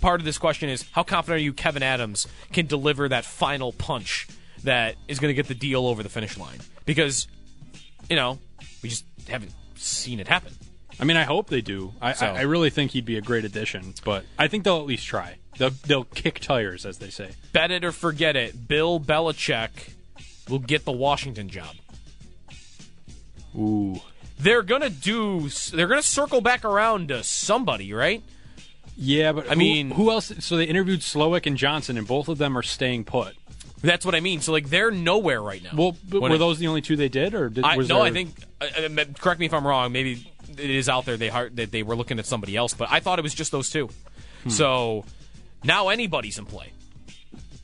Part 0.01 0.19
of 0.19 0.25
this 0.25 0.39
question 0.39 0.67
is 0.67 0.83
how 0.93 1.03
confident 1.03 1.41
are 1.41 1.43
you 1.43 1.53
Kevin 1.53 1.83
Adams 1.83 2.27
can 2.51 2.65
deliver 2.65 3.07
that 3.07 3.23
final 3.23 3.71
punch 3.71 4.27
that 4.63 4.95
is 5.07 5.19
going 5.19 5.29
to 5.29 5.33
get 5.35 5.47
the 5.47 5.55
deal 5.55 5.85
over 5.87 6.03
the 6.03 6.09
finish 6.09 6.37
line? 6.37 6.59
Because 6.85 7.27
you 8.09 8.15
know 8.15 8.39
we 8.83 8.89
just 8.89 9.05
haven't 9.27 9.51
seen 9.75 10.19
it 10.19 10.27
happen. 10.27 10.53
I 11.01 11.05
mean, 11.05 11.15
I 11.15 11.23
hope 11.23 11.47
they 11.47 11.61
do. 11.61 11.93
I, 12.01 12.11
So- 12.13 12.25
I, 12.27 12.39
I 12.39 12.41
really 12.41 12.69
think 12.69 12.91
he'd 12.91 13.05
be 13.05 13.17
a 13.17 13.21
great 13.21 13.45
addition, 13.45 13.93
but 14.03 14.25
I 14.37 14.47
think 14.49 14.63
they'll 14.65 14.79
at 14.79 14.85
least 14.85 15.05
try. 15.05 15.37
They'll, 15.57 15.69
they'll 15.85 16.03
kick 16.03 16.39
tires, 16.39 16.85
as 16.85 16.97
they 16.97 17.09
say. 17.09 17.31
Bet 17.53 17.71
it 17.71 17.83
or 17.85 17.91
forget 17.93 18.35
it. 18.35 18.67
Bill 18.67 18.99
Belichick 18.99 19.93
will 20.49 20.59
get 20.59 20.83
the 20.85 20.91
Washington 20.91 21.47
job. 21.49 21.75
Ooh. 23.57 23.99
They're 24.37 24.61
gonna 24.63 24.89
do. 24.89 25.49
They're 25.73 25.87
gonna 25.87 26.01
circle 26.01 26.39
back 26.41 26.63
around 26.63 27.09
to 27.09 27.23
somebody, 27.23 27.91
right? 27.93 28.23
Yeah, 28.95 29.31
but 29.33 29.47
I 29.47 29.53
who- 29.53 29.59
mean- 29.59 29.91
who 29.91 30.11
else? 30.11 30.31
So 30.39 30.55
they 30.57 30.65
interviewed 30.65 31.01
Slowik 31.01 31.45
and 31.45 31.57
Johnson, 31.57 31.97
and 31.97 32.07
both 32.07 32.27
of 32.29 32.37
them 32.37 32.57
are 32.57 32.63
staying 32.63 33.05
put. 33.05 33.35
That's 33.81 34.05
what 34.05 34.15
I 34.15 34.19
mean. 34.19 34.41
So 34.41 34.51
like 34.51 34.69
they're 34.69 34.91
nowhere 34.91 35.41
right 35.41 35.63
now. 35.63 35.71
Well, 35.73 35.97
but 36.07 36.21
were 36.21 36.35
it- 36.35 36.37
those 36.37 36.59
the 36.59 36.67
only 36.67 36.81
two 36.81 36.95
they 36.95 37.09
did, 37.09 37.33
or 37.33 37.49
did, 37.49 37.63
I, 37.63 37.77
was 37.77 37.87
no, 37.89 37.95
there- 37.95 38.05
I 38.05 38.11
think. 38.11 38.35
Uh, 38.61 38.65
uh, 38.99 39.05
correct 39.19 39.39
me 39.39 39.45
if 39.45 39.53
I'm 39.53 39.65
wrong. 39.65 39.91
Maybe 39.91 40.29
it 40.49 40.69
is 40.69 40.89
out 40.89 41.05
there. 41.05 41.17
They 41.17 41.29
that 41.29 41.71
they 41.71 41.83
were 41.83 41.95
looking 41.95 42.19
at 42.19 42.25
somebody 42.25 42.55
else, 42.55 42.73
but 42.73 42.89
I 42.91 42.99
thought 42.99 43.19
it 43.19 43.23
was 43.23 43.33
just 43.33 43.51
those 43.51 43.69
two. 43.69 43.89
Hmm. 44.43 44.49
So 44.49 45.05
now 45.63 45.89
anybody's 45.89 46.37
in 46.37 46.45
play. 46.45 46.71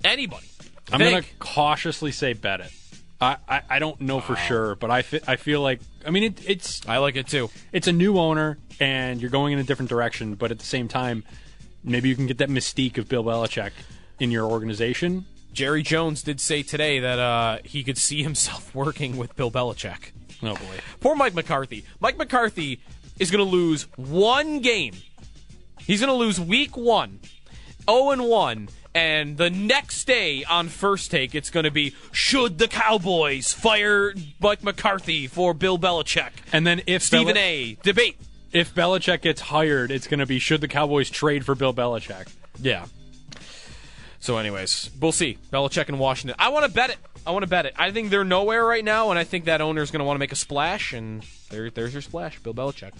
Anybody. 0.03 0.47
I'm 0.91 0.99
going 0.99 1.23
to 1.23 1.29
cautiously 1.39 2.11
say 2.11 2.33
bet 2.33 2.61
it. 2.61 2.71
I, 3.19 3.37
I, 3.47 3.61
I 3.71 3.79
don't 3.79 3.99
know 4.01 4.19
for 4.19 4.35
sure, 4.35 4.75
but 4.75 4.91
I, 4.91 5.01
fe- 5.01 5.21
I 5.27 5.35
feel 5.37 5.61
like 5.61 5.79
I 6.05 6.09
mean 6.11 6.23
it, 6.23 6.49
it's 6.49 6.87
I 6.87 6.97
like 6.97 7.15
it 7.15 7.27
too. 7.27 7.49
It's 7.71 7.87
a 7.87 7.91
new 7.93 8.19
owner, 8.19 8.57
and 8.79 9.21
you're 9.21 9.31
going 9.31 9.53
in 9.53 9.59
a 9.59 9.63
different 9.63 9.89
direction, 9.89 10.35
but 10.35 10.51
at 10.51 10.59
the 10.59 10.65
same 10.65 10.87
time, 10.87 11.23
maybe 11.83 12.09
you 12.09 12.15
can 12.15 12.27
get 12.27 12.37
that 12.39 12.49
mystique 12.49 12.97
of 12.97 13.07
Bill 13.07 13.23
Belichick 13.23 13.71
in 14.19 14.31
your 14.31 14.45
organization. 14.45 15.25
Jerry 15.55 15.81
Jones 15.83 16.21
did 16.21 16.39
say 16.41 16.61
today 16.61 16.99
that 16.99 17.17
uh, 17.17 17.57
he 17.63 17.83
could 17.83 17.97
see 17.97 18.21
himself 18.29 18.75
working 18.75 19.17
with 19.17 19.35
Bill 19.35 19.49
Belichick. 19.49 20.11
Oh 20.43 20.53
boy, 20.53 20.79
poor 20.99 21.15
Mike 21.15 21.33
McCarthy. 21.33 21.85
Mike 21.99 22.17
McCarthy 22.17 22.81
is 23.17 23.31
going 23.31 23.43
to 23.43 23.49
lose 23.49 23.83
one 23.95 24.59
game. 24.59 24.93
He's 25.79 26.01
going 26.01 26.11
to 26.11 26.15
lose 26.15 26.39
week 26.39 26.75
one, 26.75 27.19
zero 27.89 28.11
and 28.11 28.27
one, 28.27 28.67
and 28.93 29.37
the 29.37 29.49
next 29.49 30.05
day 30.05 30.43
on 30.43 30.67
first 30.67 31.11
take, 31.11 31.33
it's 31.35 31.49
going 31.49 31.63
to 31.63 31.71
be 31.71 31.95
should 32.11 32.57
the 32.57 32.67
Cowboys 32.67 33.53
fire 33.53 34.13
Mike 34.39 34.63
McCarthy 34.63 35.27
for 35.27 35.53
Bill 35.53 35.77
Belichick? 35.77 36.31
And 36.51 36.65
then 36.67 36.81
if 36.87 37.01
Stephen 37.01 37.35
Beli- 37.35 37.39
A. 37.39 37.77
debate. 37.83 38.17
If 38.51 38.73
Belichick 38.73 39.21
gets 39.21 39.41
hired, 39.41 39.91
it's 39.91 40.07
going 40.07 40.21
to 40.21 40.25
be 40.25 40.39
should 40.39 40.61
the 40.61 40.69
Cowboys 40.69 41.09
trade 41.09 41.45
for 41.45 41.55
Bill 41.55 41.73
Belichick? 41.73 42.29
Yeah. 42.61 42.85
So, 44.25 44.37
anyways, 44.37 44.89
we'll 44.99 45.11
see. 45.11 45.37
Belichick 45.53 45.87
in 45.87 45.99
Washington. 45.99 46.35
I 46.39 46.49
want 46.49 46.65
to 46.65 46.71
bet 46.71 46.89
it. 46.89 46.97
I 47.27 47.31
want 47.31 47.43
to 47.43 47.47
bet 47.47 47.67
it. 47.67 47.75
I 47.77 47.91
think 47.91 48.09
they're 48.09 48.23
nowhere 48.23 48.65
right 48.65 48.83
now, 48.83 49.11
and 49.11 49.19
I 49.19 49.23
think 49.23 49.45
that 49.45 49.61
owner's 49.61 49.91
going 49.91 49.99
to 49.99 50.03
want 50.03 50.15
to 50.15 50.19
make 50.19 50.31
a 50.31 50.35
splash, 50.35 50.93
and 50.93 51.23
there, 51.51 51.69
there's 51.69 51.93
your 51.93 52.01
splash, 52.01 52.39
Bill 52.39 52.55
Belichick. 52.55 52.93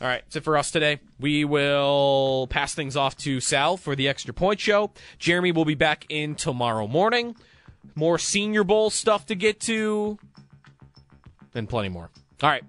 All 0.00 0.06
right, 0.06 0.22
that's 0.24 0.36
it 0.36 0.44
for 0.44 0.56
us 0.56 0.70
today. 0.70 1.00
We 1.18 1.44
will 1.44 2.46
pass 2.50 2.72
things 2.72 2.96
off 2.96 3.16
to 3.18 3.40
Sal 3.40 3.76
for 3.76 3.96
the 3.96 4.06
Extra 4.06 4.32
Point 4.32 4.60
Show. 4.60 4.92
Jeremy 5.18 5.50
will 5.50 5.64
be 5.64 5.74
back 5.74 6.06
in 6.08 6.36
tomorrow 6.36 6.86
morning. 6.86 7.34
More 7.96 8.16
Senior 8.16 8.62
Bowl 8.62 8.90
stuff 8.90 9.26
to 9.26 9.34
get 9.34 9.58
to, 9.62 10.20
and 11.52 11.68
plenty 11.68 11.88
more. 11.88 12.10
All 12.44 12.48
right. 12.48 12.62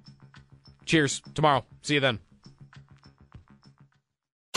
Cheers. 0.86 1.22
Tomorrow. 1.36 1.64
See 1.84 1.94
you 1.94 2.00
then. 2.00 2.18